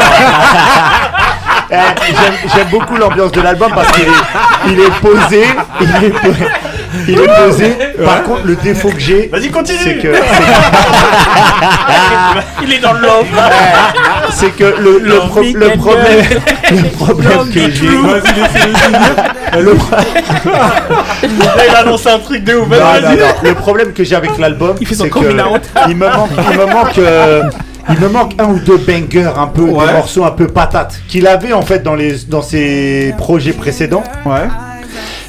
Eh, 1.74 1.76
j'aime- 2.54 2.68
beaucoup 2.70 2.98
l'ambiance 2.98 3.32
de 3.32 3.40
l'album 3.40 3.72
parce 3.74 3.90
qu'il 3.94 4.04
est, 4.04 4.74
il 4.74 4.80
est 4.82 4.92
posé. 5.00 5.44
Il 5.80 6.06
est, 6.06 6.10
po- 6.10 6.28
il 7.08 7.20
est 7.20 7.28
posé. 7.46 7.76
Par 8.04 8.24
contre, 8.24 8.42
le 8.46 8.56
défaut 8.56 8.90
que 8.90 9.00
j'ai, 9.00 9.28
Vas-y, 9.32 9.50
continue. 9.50 9.78
c'est 9.84 9.98
que, 9.98 10.08
Il 12.64 12.74
est 12.74 12.80
dans 12.80 12.94
le 12.94 13.02
love. 13.02 13.26
c'est 14.32 14.52
que 14.56 14.64
le, 14.64 15.00
le, 15.00 15.16
pro- 15.28 15.42
le 15.54 15.70
problème, 15.78 16.26
le 16.72 16.90
problème 16.90 17.50
que 17.54 17.70
j'ai. 17.72 17.88
Le, 19.60 19.74
pro- 19.76 19.96
Là, 21.56 21.64
il 21.70 21.76
annonce 21.76 22.08
un 22.08 22.20
truc 22.20 22.44
de 22.44 22.54
ouf. 22.56 22.64
non, 22.64 22.70
Vas-y, 22.78 23.02
non, 23.02 23.08
vas-y. 23.10 23.18
non. 23.20 23.26
Le 23.44 23.54
problème 23.56 23.94
que 23.94 24.04
j'ai 24.04 24.16
avec 24.16 24.38
l'album, 24.38 24.76
Il 24.80 24.88
fait 24.88 24.96
son 24.96 25.04
c'est 25.04 25.10
que 25.10 25.14
coming 25.16 25.40
out. 25.42 25.62
il 25.88 25.96
me 25.98 26.08
manque, 26.08 26.30
il 26.52 26.58
me 26.58 26.66
manque, 26.66 26.98
euh, 26.98 27.44
il 27.90 28.00
me 28.00 28.10
manque 28.10 28.34
un 28.40 28.46
ou 28.46 28.60
deux 28.60 28.78
bangers, 28.78 29.30
un 29.38 29.48
peu 29.48 29.62
Ouais. 29.64 29.88
des 29.88 29.94
morceaux 29.94 30.24
un 30.26 30.32
peu 30.32 30.48
patates 30.48 31.02
qu'il 31.08 31.28
avait 31.28 31.54
en 31.54 31.62
fait 31.62 31.84
dans 31.84 31.96
les 31.96 32.16
dans 32.28 32.42
ses 32.42 33.14
projets 33.18 33.54
précédents. 33.54 34.04
Ouais. 34.26 34.48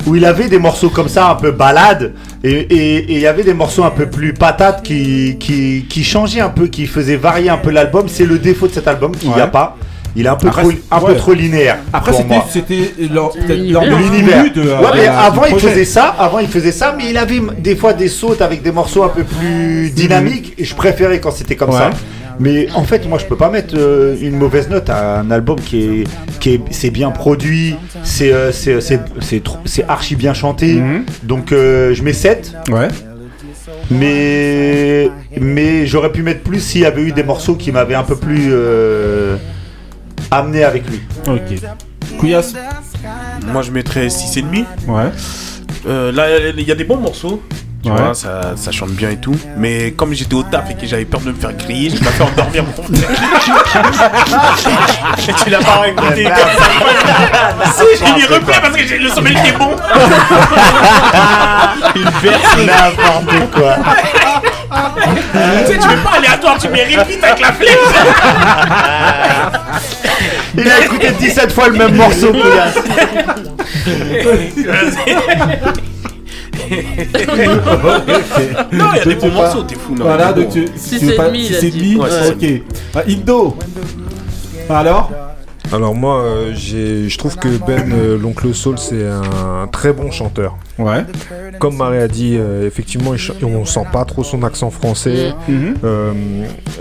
Où 0.07 0.17
il 0.17 0.25
avait 0.25 0.49
des 0.49 0.59
morceaux 0.59 0.89
comme 0.91 1.09
ça, 1.09 1.29
un 1.31 1.35
peu 1.37 1.51
balade, 1.51 2.13
et 2.45 2.51
et- 2.53 2.97
et 2.99 3.13
il 3.15 3.21
y 3.21 3.27
avait 3.27 3.45
des 3.45 3.55
morceaux 3.55 3.85
un 3.85 3.91
peu 3.91 4.07
plus 4.07 4.33
patates 4.35 4.83
qui, 4.83 5.37
qui, 5.39 5.87
qui 5.89 6.05
changeaient 6.05 6.41
un 6.41 6.49
peu, 6.49 6.67
qui 6.67 6.87
faisaient 6.87 7.17
varier 7.17 7.51
un 7.51 7.59
peu 7.59 7.71
l'album. 7.71 8.07
C'est 8.09 8.25
le 8.27 8.39
défaut 8.39 8.67
de 8.69 8.73
cet 8.73 8.89
album 8.89 9.15
qu'il 9.17 9.29
n'y 9.31 9.41
a 9.41 9.45
Ouais. 9.45 9.51
pas. 9.51 9.77
Il 10.15 10.27
est 10.27 10.29
un 10.29 10.35
peu, 10.37 10.49
Après, 10.49 10.63
trop, 10.63 10.73
un 10.91 11.01
peu 11.01 11.15
trop 11.17 11.33
linéaire. 11.33 11.79
Après, 11.91 12.13
c'était, 12.13 12.35
moi. 12.35 12.45
c'était 12.53 12.91
leur, 13.11 13.31
peut-être 13.33 13.49
l'univers. 13.57 14.45
de, 14.55 14.61
ouais, 14.61 14.69
euh, 14.69 14.89
mais 14.95 15.07
avant 15.07 15.45
il 15.47 15.59
faisait 15.59 15.87
ça, 15.87 16.15
avant 16.19 16.39
il 16.41 16.49
faisait 16.49 16.71
ça, 16.73 16.95
mais 16.95 17.09
il 17.09 17.17
avait 17.17 17.41
des 17.59 17.75
fois 17.77 17.95
des 17.95 18.09
sautes 18.09 18.43
avec 18.43 18.61
des 18.63 18.73
morceaux 18.73 19.05
un 19.05 19.09
peu 19.09 19.25
plus 19.25 19.89
dynamiques, 19.91 20.53
et 20.59 20.65
je 20.65 20.75
préférais 20.75 21.19
quand 21.19 21.31
c'était 21.31 21.57
comme 21.57 21.71
Ouais. 21.71 21.79
ça. 21.79 21.91
Mais 22.41 22.71
en 22.73 22.85
fait, 22.85 23.07
moi, 23.09 23.19
je 23.19 23.27
peux 23.27 23.37
pas 23.37 23.51
mettre 23.51 23.75
euh, 23.77 24.17
une 24.21 24.37
mauvaise 24.37 24.69
note 24.69 24.91
à 24.91 25.21
un 25.21 25.31
album 25.31 25.61
qui 25.61 25.83
est, 25.83 26.05
qui 26.41 26.55
est, 26.55 26.61
c'est 26.71 26.91
bien 26.91 27.11
produit, 27.11 27.77
c'est, 28.03 28.33
euh, 28.33 28.53
c'est, 28.53 28.81
c'est, 28.81 29.01
c'est, 29.65 29.85
archi 29.89 30.17
bien 30.17 30.35
chanté. 30.35 30.75
Mhm. 30.75 31.05
Donc, 31.23 31.53
euh, 31.53 31.95
je 31.95 32.03
mets 32.03 32.13
7. 32.13 32.55
Ouais. 32.71 32.89
Mais, 33.91 35.11
mais 35.41 35.87
j'aurais 35.87 36.13
pu 36.13 36.23
mettre 36.23 36.43
plus 36.43 36.61
s'il 36.61 36.83
y 36.83 36.87
avait 36.87 37.03
eu 37.03 37.13
des 37.13 37.23
morceaux 37.23 37.55
qui 37.55 37.73
m'avaient 37.73 37.95
un 37.95 38.05
peu 38.05 38.17
plus 38.17 38.49
euh, 38.51 39.37
amené 40.31 40.65
avec 40.65 40.89
lui. 40.89 41.01
Ok. 41.27 42.19
Couillasse. 42.19 42.55
Moi, 43.53 43.63
je 43.63 43.71
mettrais 43.71 44.07
6,5. 44.07 44.65
Ouais. 44.89 45.11
Euh, 45.87 46.13
là, 46.13 46.27
il 46.57 46.67
y 46.67 46.73
a 46.73 46.75
des 46.75 46.85
bons 46.85 46.97
morceaux. 46.97 47.43
Tu 47.83 47.91
Ouais. 47.91 47.97
vois, 48.01 48.15
ça, 48.15 48.53
ça 48.55 48.71
chante 48.71 48.91
bien 48.91 49.11
et 49.11 49.17
tout. 49.17 49.35
Mais 49.57 49.91
comme 49.91 50.13
j'étais 50.15 50.35
au 50.35 50.45
taf 50.45 50.71
et 50.71 50.75
que 50.75 50.87
j'avais 50.87 51.05
peur 51.05 51.19
de 51.21 51.31
me 51.33 51.35
faire 51.35 51.57
crier, 51.57 51.91
je 51.91 51.97
m'as 52.05 52.11
fait 52.13 52.23
endormir 52.23 52.63
mon 52.65 52.73
frère. 52.85 53.11
Et 55.29 55.33
tu 55.33 55.51
l'as 55.51 55.59
pas 55.59 55.89
écouté 55.89 56.23
comme 56.25 56.33
ça. 56.33 56.69
si, 57.75 57.85
j'ai 57.99 58.13
mis 58.13 58.25
replay 58.25 58.55
parce 58.63 58.77
que 58.77 58.87
j'ai- 58.87 58.99
le 58.99 59.09
sommeil 59.09 59.37
était 59.37 59.51
bon. 59.59 59.71
N'importe 62.67 63.51
quoi. 63.53 63.75
tu 65.67 65.73
sais, 65.73 65.79
tu 65.79 65.89
veux 65.89 65.97
pas 66.05 66.11
aléatoire, 66.19 66.57
tu 66.59 66.69
mets 66.69 66.85
repeat 66.97 67.25
avec 67.25 67.41
la 67.41 67.53
flemme. 67.53 67.79
Il 70.57 70.71
a 70.71 70.85
écouté 70.85 71.11
17 71.19 71.51
fois 71.53 71.69
le 71.69 71.79
même 71.79 71.97
morceau. 71.97 72.33
Non, 78.73 78.85
il 78.93 78.97
y 78.97 79.01
a 79.01 79.05
des 79.05 79.15
bons 79.17 79.31
morceaux, 79.33 79.63
t'es 79.63 79.75
fou. 79.75 79.95
Non, 79.95 80.05
Voilà, 80.05 80.33
donc 80.33 80.51
tu, 80.51 80.65
et 81.13 81.17
pas- 81.17 81.29
demi, 81.29 81.97
Ok. 82.31 82.63
Ah, 82.95 83.03
Indo. 83.09 83.57
Alors 84.69 85.11
Alors 85.73 85.95
moi, 85.95 86.21
euh, 86.23 86.53
j'ai- 86.55 87.09
je 87.09 87.19
trouve 87.19 87.37
que 87.37 87.49
Ben, 87.67 87.93
euh, 87.93 88.19
l'oncle 88.19 88.53
Soul, 88.55 88.79
c'est 88.79 89.07
un 89.07 89.67
très 89.69 89.93
bon 89.93 90.11
chanteur. 90.11 90.57
Ouais. 90.79 91.05
Comme 91.59 91.77
Marie 91.77 91.99
a 91.99 92.09
dit, 92.09 92.37
euh, 92.39 92.67
effectivement, 92.67 93.13
on 93.43 93.65
sent 93.65 93.85
pas 93.93 94.05
trop 94.05 94.25
son 94.25 94.43
accent 94.43 94.71
français. 94.71 95.35
Mhm. 95.49 95.75
Euh, 95.85 96.13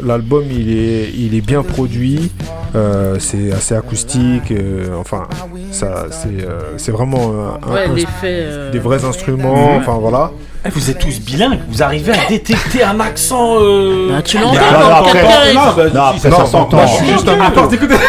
L'album, 0.03 0.43
il 0.49 0.71
est, 0.77 1.11
il 1.15 1.35
est 1.35 1.41
bien 1.45 1.61
produit. 1.63 2.31
euh, 2.73 3.17
c'est 3.19 3.51
assez 3.51 3.75
acoustique. 3.75 4.49
euh, 4.51 4.95
enfin, 4.99 5.23
ça, 5.71 6.05
c'est, 6.09 6.45
euh, 6.47 6.77
c'est 6.77 6.91
vraiment 6.93 7.31
un- 7.65 7.69
un- 7.69 7.73
Ouais, 7.73 7.85
un- 7.85 7.93
l'effet. 7.93 8.09
euh, 8.23 8.71
des 8.71 8.79
vrais 8.79 9.03
instruments. 9.03 9.75
Enfin 9.77 9.97
voilà. 9.99 10.31
Eh, 10.63 10.69
vous 10.69 10.89
êtes 10.91 10.99
tous 10.99 11.19
bilingues, 11.19 11.59
vous 11.69 11.81
arrivez 11.83 12.13
à 12.13 12.27
détecter 12.29 12.83
un 12.83 12.99
accent. 12.99 13.55
Euh... 13.59 14.09
Bah, 14.11 14.21
tu 14.21 14.37
l'entends 14.37 14.53
Non, 14.53 14.95
après- 14.95 15.53
Non, 15.53 15.61
bah, 15.75 15.83
Non, 15.93 16.13
Non, 16.13 16.19
ça 16.39 16.45
s'entend. 16.45 16.77
moi, 16.77 16.85
je 16.85 16.93
suis 17.03 17.13
juste 17.13 17.27
un 17.27 17.41
Attends, 17.41 17.67
t'écoutes. 17.67 17.89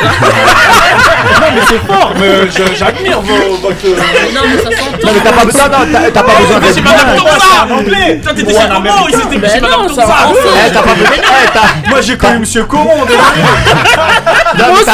Non, 1.42 1.48
mais 1.54 1.60
c'est 1.66 1.78
fort, 1.92 2.12
mais 2.20 2.50
j'admire 2.76 3.20
vos- 3.22 3.56
votre. 3.62 3.86
Non, 3.86 4.40
mais 4.44 4.58
ça 4.58 4.64
s'entend. 4.64 5.06
Non, 5.06 5.12
mais 5.14 5.20
t'as 5.24 5.32
pas, 5.32 5.44
besoin- 5.44 5.68
non, 5.68 5.78
non, 5.78 5.81
t'as- 5.86 6.10
t'as 6.10 6.22
pas 6.22 6.32
besoin 6.40 6.60
d'être. 6.60 6.74
Toi, 8.22 8.32
t'étais 8.34 8.52
chez 8.52 8.68
comment 8.68 8.90
chez 9.08 9.16
Madame. 9.62 9.88
Eh, 11.84 11.88
Moi 11.88 12.00
j'ai 12.00 12.16
connu 12.18 12.38
Monsieur 12.40 12.64
Coron. 12.64 13.06
non, 14.58 14.64
mais 14.66 14.72
Moi 14.72 14.80
t'as- 14.84 14.92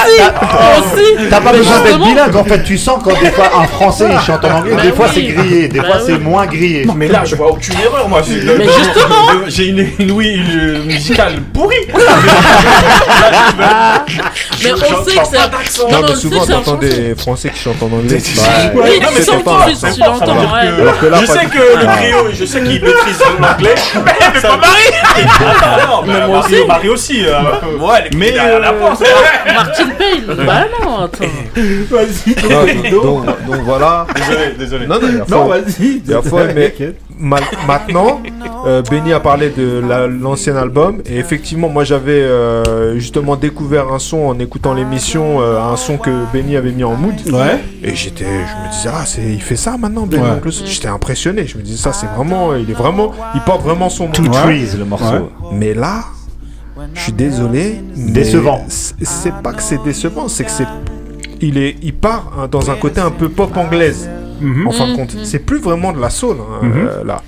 aussi. 0.80 1.28
T'as 1.30 1.40
pas 1.40 1.52
Mais 1.52 1.58
besoin 1.58 1.76
d'être 1.78 1.86
justement. 1.86 2.06
bilingue. 2.06 2.36
En 2.36 2.44
fait, 2.44 2.62
tu 2.62 2.78
sens 2.78 3.00
quand 3.02 3.18
des 3.20 3.30
fois 3.30 3.50
un 3.60 3.66
français 3.66 4.06
il 4.12 4.20
chante 4.20 4.44
en 4.44 4.50
anglais, 4.58 4.74
Bah 4.76 4.82
des 4.82 4.92
fois 4.92 5.06
oui. 5.08 5.12
c'est 5.14 5.22
grillé, 5.34 5.68
des 5.68 5.80
Bah 5.80 5.86
fois 5.86 5.96
oui. 5.98 6.02
c'est 6.06 6.18
moins 6.18 6.46
grillé. 6.46 6.84
Non 6.84 6.94
mais 6.94 7.08
là 7.08 7.22
je 7.24 7.34
vois 7.36 7.50
aucune 7.50 7.74
erreur 7.80 8.08
moi. 8.08 8.20
Mais 8.28 8.64
justement. 8.64 9.16
J'ai 9.46 9.66
une, 9.66 9.86
une 9.98 10.10
ouïe 10.10 10.34
une 10.34 10.84
musicale 10.84 11.40
pourrie. 11.52 11.76
Mais 14.62 14.72
on 14.72 14.76
sait 15.04 15.16
que 15.16 15.26
c'est 15.30 15.38
un. 15.38 15.48
Non, 15.88 15.90
Non, 15.90 16.00
mais 16.00 16.02
mais 16.02 16.02
on 16.02 16.06
sait 16.08 16.14
souvent, 16.20 16.40
que 16.40 16.46
c'est 16.46 16.52
un 16.52 16.56
t'entends 16.56 16.72
français. 16.78 16.88
des 16.88 17.14
Français 17.14 17.50
qui 17.50 17.60
chantent 17.60 17.82
en 17.82 17.86
anglais. 17.86 18.18
Bah, 18.36 18.42
Oui, 18.74 19.00
Non, 19.00 19.08
mais 19.14 19.20
c'est 19.20 19.24
c'est 19.24 19.38
tu 19.38 19.74
ça 19.74 19.86
veut 19.88 19.94
dire 19.94 20.52
ouais. 20.52 20.76
que- 20.76 20.80
Alors 20.82 20.98
que 21.00 21.06
là, 21.06 21.18
je 21.20 21.26
pas 21.26 21.32
sais 21.32 21.38
du- 21.46 21.50
que 21.50 21.58
le 21.58 21.86
griot, 21.86 22.26
je 22.32 22.44
sais 22.44 22.60
qu'il 22.62 22.82
maîtrise 22.82 23.18
l'anglais. 23.40 23.74
Mais 24.04 24.40
pas 24.40 24.56
Marie 24.56 24.92
Attends, 25.40 25.86
non, 25.88 26.02
mais 26.06 26.26
moi 26.26 26.38
Marie, 26.38 26.54
aussi. 26.56 26.66
Marie 26.66 26.88
aussi. 26.88 27.24
euh, 27.26 27.40
Ouais, 27.78 27.94
elle 28.00 28.06
est 28.06 28.16
mais 28.16 28.32
derrière 28.32 28.60
la 28.60 28.68
euh, 28.70 28.72
porte. 28.80 29.02
Martin 29.54 29.88
Payne. 29.98 30.36
Bah 30.46 30.64
non, 30.82 30.98
attends. 31.04 31.24
Vas-y, 31.90 32.90
donc, 32.90 33.24
donc 33.24 33.60
voilà. 33.64 34.06
Désolé, 34.14 34.54
désolé. 34.58 34.86
Non, 34.86 34.96
non, 35.00 35.08
il 35.08 35.16
y 35.16 35.20
a 35.20 35.24
Non, 35.28 35.46
vas-y. 35.46 36.02
Il 36.04 36.10
y 36.10 36.14
a 36.14 36.20
mais 36.54 36.74
ma- 37.18 37.38
maintenant, 37.66 38.20
euh, 38.66 38.82
Benny 38.90 39.12
a 39.12 39.20
parlé 39.20 39.50
de 39.50 39.80
la- 39.86 40.06
l'ancien 40.06 40.56
album 40.56 41.02
et 41.06 41.18
effectivement, 41.18 41.68
moi 41.68 41.84
j'avais 41.84 42.20
euh, 42.22 42.96
justement 42.98 43.36
découvert 43.36 43.88
un 43.92 43.98
son 43.98 44.18
en 44.26 44.38
écoutant 44.38 44.74
l'émission, 44.74 45.40
euh, 45.40 45.60
un 45.60 45.76
son 45.76 45.96
que 45.98 46.10
Benny 46.32 46.56
avait 46.56 46.70
mis 46.72 46.84
en 46.84 46.94
mood. 46.94 47.14
Ouais. 47.32 47.58
Et 47.82 47.94
j'étais, 47.94 48.24
je 48.24 48.66
me 48.66 48.72
disais 48.72 48.88
ah 48.92 49.04
c'est, 49.06 49.22
il 49.22 49.42
fait 49.42 49.56
ça 49.56 49.76
maintenant 49.78 50.06
Ben 50.06 50.20
Ouais. 50.22 50.30
Oncle 50.30 50.52
Soul. 50.52 50.66
J'étais 50.66 50.88
impressionné. 50.88 51.46
Je 51.46 51.56
me 51.58 51.62
disais 51.62 51.78
ça 51.82 51.92
c'est 51.92 52.06
vraiment, 52.16 52.54
il 52.54 52.70
est 52.70 52.74
vraiment, 52.74 53.12
il 53.34 53.40
porte 53.42 53.62
vraiment 53.62 53.88
son 53.90 54.06
nom. 54.06 54.12
Two 54.12 54.24
Ouais. 54.24 54.30
Trees 54.42 54.76
le 54.78 54.84
morceau. 54.84 55.04
Ouais. 55.14 55.22
Mais 55.52 55.74
là, 55.74 56.04
je 56.94 57.00
suis 57.00 57.12
désolé. 57.12 57.80
mais 57.96 58.12
Décevant. 58.12 58.64
c'est- 58.68 58.94
C'est 59.04 59.34
pas 59.42 59.52
que 59.52 59.62
c'est 59.62 59.82
décevant, 59.82 60.28
c'est 60.28 60.44
que 60.44 60.50
c'est, 60.50 60.66
il 61.40 61.56
est, 61.58 61.76
il 61.82 61.94
part 61.94 62.32
hein, 62.38 62.48
dans 62.50 62.70
un 62.70 62.76
côté 62.76 63.00
un 63.00 63.10
peu 63.10 63.28
pop 63.28 63.56
anglaise. 63.56 64.08
Mhm. 64.40 64.68
En 64.68 64.72
fin 64.72 64.86
de 64.88 64.94
compte, 64.96 65.16
c'est 65.24 65.38
plus 65.40 65.60
vraiment 65.60 65.92
de 65.92 66.00
la 66.00 66.10
soul 66.10 66.36
hein, 66.40 66.58
Mhm. 66.62 66.88
euh, 66.88 67.04
là. 67.04 67.22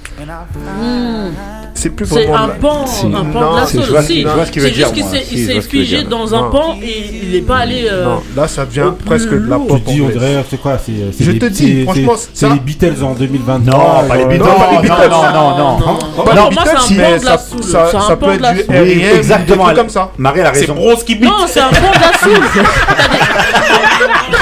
Hmm. 0.80 1.30
C'est 1.72 1.90
plus 1.90 2.04
C'est 2.04 2.24
vraiment 2.26 2.36
un 2.36 2.46
de 2.48 2.52
la... 2.52 2.54
pan, 2.56 2.86
Si. 2.86 3.06
un 3.06 3.10
pan 3.10 3.40
Non, 3.40 3.52
de 3.52 3.56
la 3.60 3.66
c'est- 3.66 3.76
soul 3.78 3.84
je 3.86 3.90
vois 3.90 4.02
ce 4.02 4.06
qu'il- 4.08 4.22
je 4.28 4.28
vois 4.34 4.44
ce 4.44 4.50
qu'il 4.50 4.60
veut 4.62 4.68
C'est 4.68 4.74
juste 4.74 4.92
dire, 4.92 5.06
qu'il 5.06 5.44
moi. 5.46 5.54
s'est 5.54 5.60
figé 5.62 6.02
dans 6.04 6.34
un 6.34 6.42
Non. 6.42 6.50
pan 6.50 6.76
et 6.82 7.10
il 7.22 7.34
est 7.36 7.40
pas 7.40 7.56
allé. 7.58 7.88
euh, 7.90 8.04
Non, 8.04 8.22
là 8.36 8.48
ça 8.48 8.66
devient 8.66 8.90
presque 9.06 9.30
de 9.30 9.48
la 9.48 9.56
pop 9.56 9.80
dis, 9.86 10.00
on 10.02 10.04
anglaise. 10.04 10.18
dirait, 10.18 10.44
c'est 10.50 10.60
quoi 10.60 10.76
c'est, 10.84 10.92
c'est 11.16 11.24
Je 11.24 11.30
les- 11.30 11.38
te 11.38 11.46
dis, 11.46 11.56
c'est- 11.78 11.82
franchement, 11.84 12.12
c'est- 12.18 12.28
C'est 12.34 12.48
les 12.50 12.58
Beatles 12.60 13.02
en 13.02 13.14
2023. 13.14 13.78
Non, 14.02 14.08
pas 14.08 14.14
les 14.16 14.20
genre, 14.20 14.28
Beatles. 14.28 14.44
Non, 14.44 14.52
non, 14.52 15.32
non, 15.32 15.56
non, 15.56 15.78
non. 15.78 15.78
non. 15.78 15.94
Pas 15.94 16.22
Pour 16.22 16.32
les 16.34 16.40
moi, 16.40 16.48
Beatles, 16.50 16.64
c'est 16.64 16.70
un 16.70 16.76
pan 16.76 16.84
mais 16.90 17.18
de 17.18 17.24
la 17.24 17.38
ça, 17.38 17.38
C'est 17.38 18.16
peut 18.18 18.36
de 18.36 18.42
la 18.42 18.50
être 18.52 18.66
du 18.66 18.94
des 18.94 19.06
exactement. 19.16 19.74
comme 19.74 19.88
ça. 19.88 20.10
Marie 20.18 20.40
a 20.42 20.52
C'est 20.52 20.60
raison. 20.60 20.74
Bronze 20.74 21.02
qui 21.04 21.14
beat. 21.14 21.30
Non, 21.30 21.36
c'est 21.46 21.60
un 21.60 21.68
pan 21.68 21.76
de 21.94 22.00
la 22.00 22.18
soul. 22.18 22.44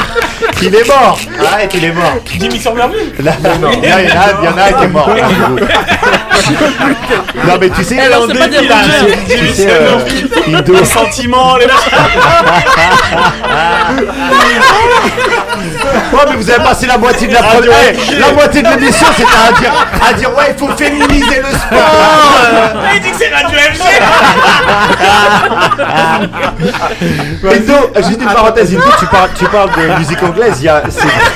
Il 0.60 0.74
est 0.74 0.88
mort. 0.88 1.18
Arrête, 1.52 1.72
il 1.74 1.84
est 1.84 1.92
mort. 1.92 2.14
Jimmy 2.38 2.60
sur 2.60 2.74
Là, 2.74 2.88
non, 3.60 3.70
il 3.80 3.88
y 3.88 3.92
en 3.92 3.96
a, 3.96 4.02
il 4.02 4.44
y 4.44 4.48
en 4.48 4.56
a 4.58 4.72
qui 4.72 4.84
est 4.84 4.88
mort. 4.88 5.10
non 7.46 7.54
mais 7.60 7.70
tu 7.70 7.84
sais, 7.84 7.96
Eh, 7.98 8.14
non, 8.14 8.26
c'est 8.28 8.38
pas 8.38 8.48
des 8.48 8.66
là, 8.68 8.74
rumeurs. 8.76 9.16
tu- 9.28 9.48
sais, 9.54 9.68
euh, 9.70 10.60
Les 10.78 10.84
sentiments, 10.84 11.56
les 11.56 11.66
Ouais, 16.12 16.24
mais 16.30 16.36
vous 16.36 16.50
avez 16.50 16.62
passé 16.64 16.86
la 16.86 16.98
moitié 16.98 17.26
de 17.28 17.34
la 17.34 17.42
première. 17.42 17.70
Eh, 18.10 18.14
la 18.18 18.32
moitié 18.32 18.62
de 18.62 18.68
l'émission, 18.68 19.06
c'était 19.16 19.28
à 19.48 19.52
dire, 19.60 19.72
à 20.08 20.12
dire 20.14 20.30
ouais, 20.36 20.54
il 20.54 20.58
faut 20.58 20.68
féminiser 20.76 21.40
le 21.40 21.56
sport. 21.58 21.94
euh. 22.44 22.74
Il 22.94 23.00
dit 23.00 23.10
que 23.10 23.16
c'est 23.18 23.28
Radio 23.34 23.58
FG 23.58 23.82
Indo, 27.44 27.92
juste 28.08 28.20
une 28.22 28.28
parenthèse, 28.28 28.72
Indo, 28.74 28.82
tu 28.98 29.06
parles, 29.06 29.30
tu 29.38 29.44
parles 29.46 29.70
de 29.76 29.98
musique 29.98 30.22
anglaise. 30.22 30.62
Y 30.62 30.68
a, 30.68 30.82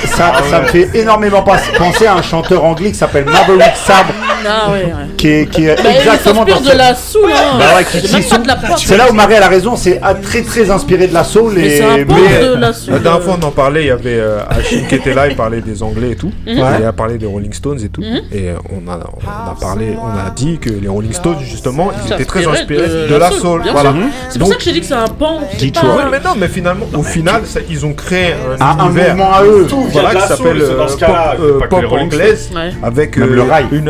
ça, 0.05 0.31
ça 0.49 0.59
me 0.61 0.67
fait 0.67 0.89
énormément 0.93 1.41
pas- 1.41 1.57
penser 1.77 2.07
à 2.07 2.13
un 2.15 2.21
chanteur 2.21 2.63
anglais 2.63 2.91
qui 2.91 2.97
s'appelle 2.97 3.25
Maverick 3.25 3.75
Sabre, 3.75 4.13
Ah 4.45 4.69
ouais, 4.71 4.92
ouais. 4.97 5.15
qui 5.17 5.27
est, 5.27 5.49
qui 5.49 5.65
est 5.65 5.75
Bah, 5.83 5.89
exactement 5.95 6.45
dans 6.45 6.59
de 6.61 6.71
la 6.77 6.95
soul, 6.95 7.31
hein. 7.31 7.57
Bah 7.59 7.65
ouais, 7.77 7.83
qui- 7.85 7.91
C'est 7.99 8.07
qui 8.07 8.13
même 8.13 8.23
sont- 8.23 8.29
pas 8.35 8.41
de 8.41 8.47
la. 8.47 8.77
C'est 8.77 8.97
là 8.97 9.09
où 9.09 9.13
Marie 9.13 9.33
elle 9.35 9.43
a 9.43 9.47
raison, 9.49 9.75
c'est 9.75 9.99
ah, 10.01 10.13
très 10.15 10.41
très 10.41 10.69
inspiré 10.69 11.07
de 11.07 11.13
la 11.13 11.23
soul 11.23 11.53
Mais 11.55 11.65
et 11.67 11.77
c'est 11.77 11.83
un 11.83 12.05
pop 12.05 12.17
mais- 12.21 12.47
de 12.47 12.53
la 12.55 12.73
soul. 12.73 12.93
La 12.93 12.99
dernière 12.99 13.21
fois, 13.23 13.37
on 13.41 13.45
en 13.45 13.51
parlait, 13.51 13.83
il 13.83 13.87
y 13.87 13.91
avait 13.91 14.19
euh, 14.19 14.39
Achille 14.49 14.85
qui 14.87 14.95
était 14.95 15.13
là, 15.13 15.27
il 15.27 15.35
parlait 15.35 15.61
des 15.61 15.81
Anglais 15.83 16.11
et 16.11 16.15
tout. 16.15 16.31
Mhm. 16.47 16.63
Il 16.79 16.85
a 16.85 16.93
parlé 16.93 17.17
des 17.17 17.25
Rolling 17.25 17.53
Stones 17.53 17.79
et 17.83 17.89
tout. 17.89 18.01
Et 18.31 18.49
euh, 18.49 18.53
on 18.71 18.89
a, 18.91 18.95
on 18.97 19.51
a 19.51 19.55
parlé, 19.59 19.95
on 20.01 20.07
a 20.27 20.29
dit 20.31 20.57
que 20.59 20.69
les 20.69 20.87
Rolling 20.87 21.13
Stones, 21.13 21.37
justement, 21.41 21.91
ils 22.05 22.13
étaient 22.13 22.25
très 22.25 22.45
inspirés 22.47 22.87
de, 23.09 23.15
la 23.15 23.31
soul. 23.31 23.61
Voilà. 23.71 23.93
C'est 24.29 24.39
pour 24.39 24.47
ça 24.47 24.55
que 24.55 24.63
j'ai 24.63 24.71
dit 24.71 24.79
que 24.81 24.85
c'est 24.87 24.93
un 24.93 25.07
pan. 25.07 25.39
Ouais, 25.41 26.03
mais 26.11 26.19
non, 26.19 26.31
mais 26.37 26.47
finalement, 26.47 26.85
au 26.95 27.03
final, 27.03 27.41
ils 27.69 27.85
ont 27.85 27.93
créé 27.93 28.33
un, 28.59 28.61
Un- 28.61 28.79
un 28.79 28.85
univers 28.87 29.15
mouvement 29.15 29.33
à 29.33 29.43
eux. 29.43 29.67
Voilà, 29.91 30.15
qui 30.15 30.27
s'appelle 30.27 30.61
euh, 30.61 31.59
pop, 31.69 31.83
euh, 31.83 31.87
anglaise, 31.97 32.49
avec 32.81 33.17
Même 33.17 33.29
euh, 33.29 33.35
le 33.35 33.41
rail. 33.43 33.65
une, 33.71 33.89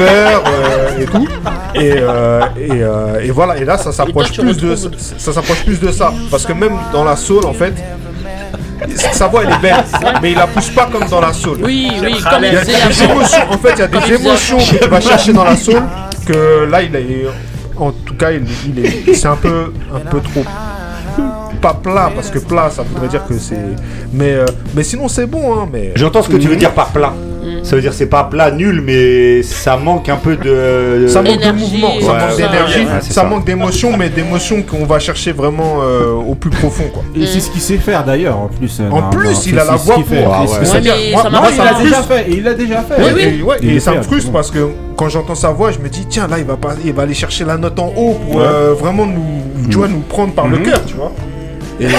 euh, 0.00 1.00
et 1.00 1.04
tout. 1.06 1.28
Et, 1.74 1.92
euh, 1.96 2.40
et, 2.58 2.70
euh, 2.72 3.20
et 3.22 3.30
voilà, 3.30 3.56
et 3.56 3.64
là, 3.64 3.78
ça 3.78 3.92
s'approche 3.92 4.32
plus 4.32 4.56
de 4.56 4.74
ça, 4.74 4.88
ça 5.18 5.32
s'approche 5.32 5.64
plus 5.64 5.80
de 5.80 5.90
ça, 5.90 6.12
parce 6.30 6.46
que 6.46 6.52
même 6.52 6.76
dans 6.92 7.04
la 7.04 7.16
soul, 7.16 7.44
en 7.46 7.54
fait. 7.54 7.74
Sa 9.12 9.26
voix 9.26 9.42
elle 9.44 9.52
est 9.52 9.60
belle, 9.60 9.84
mais 10.22 10.32
il 10.32 10.38
la 10.38 10.46
pousse 10.46 10.70
pas 10.70 10.88
comme 10.90 11.06
dans 11.06 11.20
la 11.20 11.34
soul. 11.34 11.58
Oui, 11.62 11.92
oui, 12.02 12.16
comme 12.18 12.42
Il 12.42 12.48
il 12.48 12.54
y 12.54 12.56
a 12.56 12.64
des 12.64 13.02
émotions, 13.04 13.38
en 13.50 13.58
fait, 13.58 13.72
il 13.74 13.78
y 13.78 13.82
a 13.82 13.86
des 13.88 14.14
émotions 14.14 14.56
qu'il 14.56 14.88
va 14.88 15.00
chercher 15.02 15.32
dans 15.34 15.44
la 15.44 15.54
soul 15.54 15.82
que 16.26 16.64
là, 16.64 16.80
il 16.82 16.96
est, 16.96 17.26
en 17.76 17.92
tout 17.92 18.14
cas, 18.14 18.30
il, 18.30 18.44
il 18.66 18.84
est, 18.84 19.14
c'est 19.14 19.28
un 19.28 19.36
peu, 19.36 19.72
un 19.94 20.00
peu 20.00 20.20
trop 20.20 20.44
pas 21.60 21.74
plat 21.74 22.10
parce 22.14 22.30
que 22.30 22.38
plat, 22.38 22.70
ça 22.70 22.82
voudrait 22.82 23.08
dire 23.08 23.24
que 23.26 23.38
c'est, 23.38 23.58
mais, 24.12 24.32
euh, 24.32 24.46
mais 24.74 24.82
sinon 24.82 25.08
c'est 25.08 25.26
bon, 25.26 25.54
hein, 25.54 25.68
mais. 25.70 25.92
J'entends 25.94 26.22
ce 26.22 26.30
que 26.30 26.36
tu 26.36 26.48
veux 26.48 26.56
dire 26.56 26.72
par 26.72 26.88
plat. 26.88 27.12
Mm. 27.42 27.64
Ça 27.64 27.76
veut 27.76 27.82
dire 27.82 27.92
c'est 27.92 28.06
pas 28.06 28.24
plat 28.24 28.50
nul, 28.50 28.82
mais 28.84 29.42
ça 29.42 29.76
manque 29.76 30.08
un 30.08 30.16
peu 30.16 30.36
de. 30.36 31.06
Ça 31.08 31.22
manque 31.22 31.40
de 31.40 31.52
mouvement, 31.52 31.92
ça 32.00 32.14
manque 32.14 32.36
d'énergie, 32.36 32.86
ça, 33.00 33.00
ça. 33.00 33.24
manque 33.24 33.44
d'émotion, 33.44 33.96
mais 33.96 34.08
d'émotion 34.08 34.62
qu'on 34.62 34.84
va 34.86 34.98
chercher 34.98 35.32
vraiment 35.32 35.78
euh, 35.82 36.12
au 36.12 36.34
plus 36.34 36.50
profond, 36.50 36.84
quoi. 36.92 37.02
Et 37.16 37.26
c'est 37.26 37.40
ce 37.40 37.50
qu'il 37.50 37.60
sait 37.60 37.78
faire 37.78 38.04
d'ailleurs 38.04 38.38
en 38.38 38.48
plus. 38.48 38.78
euh, 38.80 38.90
En 38.90 39.00
non, 39.02 39.10
plus, 39.10 39.28
non, 39.30 39.40
il 39.46 39.58
a 39.58 39.64
la 39.64 39.72
c'est 39.72 39.78
ce 39.78 39.84
voix 39.86 39.94
qu'il 39.96 40.04
pour. 40.04 40.46
il 41.52 41.58
l'a 41.58 41.74
déjà 41.82 42.02
fait. 42.02 42.30
et 42.30 42.36
Il 42.36 42.42
l'a 42.44 42.54
déjà 42.54 42.82
fait. 42.82 42.94
Oui, 42.98 43.08
Et, 43.08 43.14
oui. 43.14 43.38
et 43.38 43.42
ouais, 43.42 43.56
Il 43.62 43.70
et 43.70 43.74
le 43.74 43.80
ça 43.80 43.92
me 43.94 44.02
frustre 44.02 44.30
parce 44.32 44.50
que 44.50 44.68
quand 44.96 45.08
j'entends 45.08 45.34
sa 45.34 45.50
voix, 45.50 45.70
je 45.72 45.78
me 45.78 45.88
dis 45.88 46.06
tiens 46.08 46.26
là 46.28 46.38
il 46.38 46.44
va 46.44 46.56
pas, 46.56 46.74
il 46.84 46.92
va 46.92 47.02
aller 47.02 47.14
chercher 47.14 47.44
la 47.44 47.56
note 47.56 47.78
en 47.78 47.88
haut 47.96 48.14
pour 48.26 48.36
Ouais. 48.36 48.42
euh, 48.46 48.74
vraiment 48.78 49.06
nous, 49.06 49.68
tu 49.70 49.76
vois, 49.78 49.88
nous 49.88 50.00
prendre 50.00 50.32
par 50.34 50.46
le 50.46 50.58
cœur, 50.58 50.84
tu 50.86 50.94
vois. 50.94 51.12
Et 51.80 51.86
euh, 51.86 51.88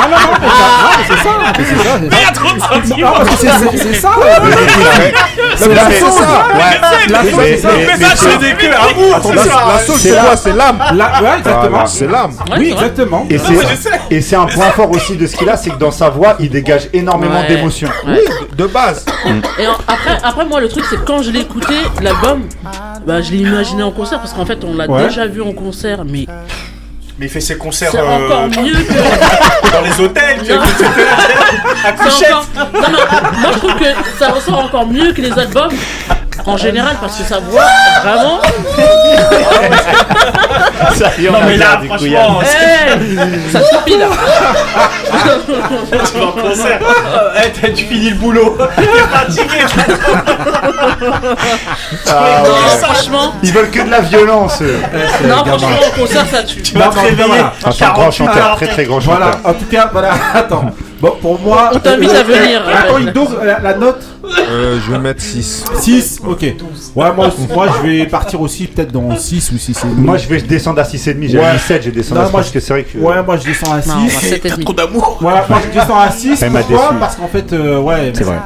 Non, 0.00 0.08
non, 0.08 0.16
non, 0.16 0.32
mais 0.40 0.46
mais 0.46 1.04
c'est 1.08 1.22
ça. 1.22 1.30
mais 1.58 1.64
c'est 1.64 1.74
ça, 1.76 1.98
c'est 1.98 2.10
ça. 2.10 2.18
Il 2.18 2.22
y 2.22 2.24
a 2.24 2.32
trop 2.32 2.54
de 2.54 2.60
sentiments 2.60 3.14
c'est- 3.36 3.48
c'est 3.48 3.78
c'est 3.78 3.94
ça. 3.94 4.10
c'est 5.56 5.68
la 5.74 5.88
mais- 5.88 5.98
sauce, 5.98 6.14
ça. 6.14 6.46
La 7.08 7.22
Mais- 7.22 7.30
sauce, 7.30 7.40
c'est 7.42 7.56
ça. 7.56 7.68
mais- 7.76 7.86
Mais 7.98 8.04
ça, 8.04 8.16
c'est 8.16 8.38
des 8.38 8.54
cœurs 8.54 8.80
à 8.82 8.92
vous 8.92 9.10
La, 9.34 9.44
la 9.72 9.78
sauce 9.80 9.96
c'est 10.00 10.10
quoi? 10.10 10.36
C'est 10.36 10.52
l'âme. 10.56 10.78
La- 10.94 11.20
Ouais, 11.22 11.38
exactement. 11.38 11.68
Voilà. 11.70 11.86
C'est 11.86 12.06
l'âme. 12.06 12.32
Oui, 12.58 12.70
exactement. 12.72 13.26
Et 13.28 13.34
mais 13.34 13.38
c'est 13.38 13.76
sais. 13.76 14.00
et 14.10 14.20
c'est 14.20 14.36
un 14.36 14.46
point 14.46 14.70
fort 14.70 14.90
aussi 14.90 15.16
de 15.16 15.26
ce 15.26 15.36
qu'il 15.36 15.48
a, 15.48 15.56
c'est 15.56 15.70
que 15.70 15.76
dans 15.78 15.90
sa 15.90 16.08
voix, 16.10 16.36
il 16.38 16.48
dégage 16.50 16.88
énormément 16.92 17.40
Ouais. 17.40 17.48
d'émotions. 17.48 17.88
Ouais. 18.06 18.20
Oui, 18.26 18.46
de, 18.52 18.56
de 18.62 18.66
base. 18.68 19.04
Et 19.58 19.66
en- 19.66 19.72
après, 19.86 20.18
après, 20.22 20.44
moi, 20.46 20.60
le 20.60 20.68
truc, 20.68 20.84
c'est 20.88 20.96
que 20.96 21.04
quand 21.04 21.22
je 21.22 21.30
l'ai 21.30 21.40
écouté, 21.40 21.74
l'album, 22.00 22.42
bah, 23.06 23.20
je 23.20 23.32
l'ai 23.32 23.38
imaginé 23.38 23.82
en 23.82 23.90
concert 23.90 24.18
parce 24.20 24.32
qu'en 24.32 24.46
fait, 24.46 24.62
on 24.64 24.76
l'a 24.76 24.86
Ouais. 24.88 25.04
déjà 25.04 25.26
vu 25.26 25.42
en 25.42 25.52
concert, 25.52 26.04
mais 26.08 26.26
Mais 27.20 27.26
il 27.26 27.28
fait 27.28 27.40
ses 27.40 27.58
concerts 27.58 27.90
c'est 27.92 27.98
euh, 27.98 28.26
encore 28.26 28.46
mieux 28.48 28.72
que. 28.82 29.72
dans 29.72 29.82
les 29.82 30.00
hôtels, 30.00 30.40
tu 30.42 30.52
Non. 30.54 30.60
à 31.84 31.92
encore- 31.92 32.46
Non, 32.54 32.66
mais 32.72 33.40
moi, 33.40 33.50
je 33.52 33.58
trouve 33.58 33.74
que 33.74 33.84
ça 34.18 34.28
ressort 34.30 34.58
encore 34.58 34.86
mieux 34.86 35.12
que 35.12 35.20
les 35.20 35.38
albums 35.38 35.70
en 36.46 36.56
général 36.56 36.96
parce 37.00 37.16
que 37.18 37.24
sa 37.24 37.38
voix, 37.40 37.62
vraiment. 38.02 38.40
Ça 40.94 41.10
y 41.18 41.26
est, 41.26 41.28
on 41.28 41.32
Non 41.32 41.38
a 41.40 41.44
mais 41.44 41.56
là, 41.56 41.76
du 41.76 41.88
couillard. 41.88 42.40
franchement, 42.40 42.42
Hey 42.42 43.18
ça 43.52 43.60
suffit 43.62 43.98
là. 43.98 44.06
tu 46.12 46.18
vas 46.18 46.26
en 46.26 46.32
concert. 46.32 46.80
Eh, 47.44 47.50
t'as- 47.52 47.68
tu 47.70 47.84
finis 47.84 48.10
le 48.10 48.16
boulot. 48.16 48.56
T'es 48.76 48.82
fatigué. 49.12 49.58
Ah, 52.08 52.42
Non, 52.44 52.50
ouais. 52.50 52.78
franchement, 52.82 53.34
Ils 53.42 53.52
veulent 53.52 53.70
que 53.70 53.80
de 53.82 53.90
la 53.90 54.00
violence. 54.00 54.62
eux. 54.62 54.78
non, 55.24 55.44
franchement, 55.44 55.68
en 55.94 56.00
concert, 56.00 56.26
ça 56.30 56.42
tue. 56.42 56.62
Tu 56.62 56.74
vas 56.76 56.88
te 56.88 56.98
réveiller. 56.98 57.24
voilà. 57.28 57.52
Un 57.80 57.92
grand 57.92 58.10
chanteur, 58.10 58.56
très 58.56 58.68
très 58.68 58.84
grand 58.84 58.98
Voilà, 59.00 59.26
chanteur. 59.32 59.50
en 59.50 59.54
tout 59.54 59.66
cas, 59.70 59.88
voilà, 59.92 60.10
attends. 60.34 60.70
Bon, 61.00 61.12
pour 61.20 61.40
moi. 61.40 61.70
On 61.74 61.78
t'invite 61.78 62.10
à 62.10 62.22
venir. 62.22 62.62
Attends, 62.68 62.96
Indo, 62.96 63.28
la, 63.42 63.58
la 63.60 63.74
note 63.76 64.02
Euh, 64.50 64.78
je 64.84 64.92
vais 64.92 64.98
mettre 64.98 65.22
6. 65.22 65.64
6, 65.78 66.20
ok. 66.26 66.42
Ouais, 66.42 66.54
moi, 67.14 67.30
moi 67.54 67.66
je 67.76 67.86
vais 67.88 68.06
partir 68.06 68.40
aussi 68.40 68.66
peut-être 68.66 68.92
dans 68.92 69.16
6 69.16 69.50
ou 69.52 69.58
6 69.58 69.70
et 69.84 69.86
demi. 69.88 70.02
Moi, 70.02 70.16
je 70.18 70.28
vais 70.28 70.40
descendre 70.42 70.80
à 70.80 70.84
6,5. 70.84 71.28
J'avais 71.28 71.44
Ouais. 71.44 71.52
mis 71.54 71.58
7, 71.58 71.82
je 71.84 71.90
descends 71.90 72.14
Non, 72.16 72.20
à 72.22 72.26
6 72.26 72.32
moi, 72.32 72.40
parce 72.40 72.50
que 72.52 72.60
c'est 72.60 72.72
vrai 72.72 72.82
que. 72.84 72.98
Ouais, 72.98 73.22
moi 73.22 73.36
je 73.38 73.44
descends 73.44 73.72
à 73.72 73.76
Non, 73.78 73.94
on 73.96 74.04
va 74.04 74.10
6. 74.10 74.26
7 74.28 74.44
et 74.46 74.50
demi. 74.50 74.64
Trop 74.64 74.74
d'amour. 74.74 75.18
Voilà, 75.20 75.44
moi 75.48 75.58
je 75.66 75.78
descends 75.80 75.98
à 75.98 76.10
6. 76.10 76.42
Elle 76.42 76.50
m'a 76.50 76.62
Pourquoi. 76.62 76.94
Parce 77.00 77.16
qu'en 77.16 77.28
fait, 77.28 77.52
euh, 77.52 77.78
ouais. 77.80 78.12
C'est 78.14 78.24
vrai. 78.24 78.36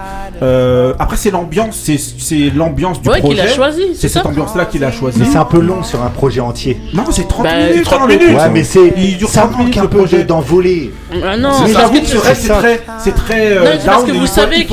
Euh, 0.43 0.93
après, 0.98 1.16
c'est 1.16 1.31
l'ambiance, 1.31 1.81
c'est 1.85 1.98
c'est 1.98 2.51
l'ambiance 2.55 3.01
du 3.01 3.09
Ouais, 3.09 3.20
projet. 3.20 3.36
qu'il 3.36 3.47
a 3.47 3.48
choisi, 3.48 3.82
C'est 3.94 4.02
c'est 4.02 4.09
ça 4.09 4.20
cette 4.20 4.27
ambiance-là 4.27 4.65
qu'il 4.66 4.82
a 4.85 4.90
choisi. 4.90 5.20
Mais 5.20 5.27
c'est 5.27 5.39
un 5.39 5.44
peu 5.44 5.61
long 5.61 5.82
sur 5.82 6.02
un 6.02 6.09
projet 6.11 6.40
entier. 6.40 6.78
Non, 6.93 7.05
c'est 7.11 7.28
30 7.28 7.44
Bah, 7.44 7.56
minutes. 7.69 7.85
30 7.85 8.01
hein, 8.02 8.06
le 8.09 8.16
minutes. 8.19 8.36
Ouais, 8.36 8.51
mais 8.52 8.65
c'est. 8.65 8.93
Il 8.97 9.16
dure 9.19 9.28
Ça 9.28 9.43
30 9.43 9.59
minutes 9.59 9.77
manque 9.77 9.78
un 9.78 9.82
le 9.82 9.89
peu 9.89 9.98
projet. 9.98 10.19
de- 10.19 10.23
d'envoler. 10.28 10.93
Ah 11.12 11.36
non, 11.36 11.51
Mais 11.66 11.73
parce 11.73 11.73
j'avoue 11.73 11.94
que 11.94 12.01
que 12.01 12.35
c'est 12.35 12.48
très, 12.48 12.81
c'est 12.98 13.15
très 13.15 13.52
euh, 13.56 13.61
Non, 13.65 13.70
c'est 13.81 13.86
parce 13.86 14.05
down, 14.05 14.12
que 14.12 14.19
vous 14.19 14.27
savez 14.27 14.66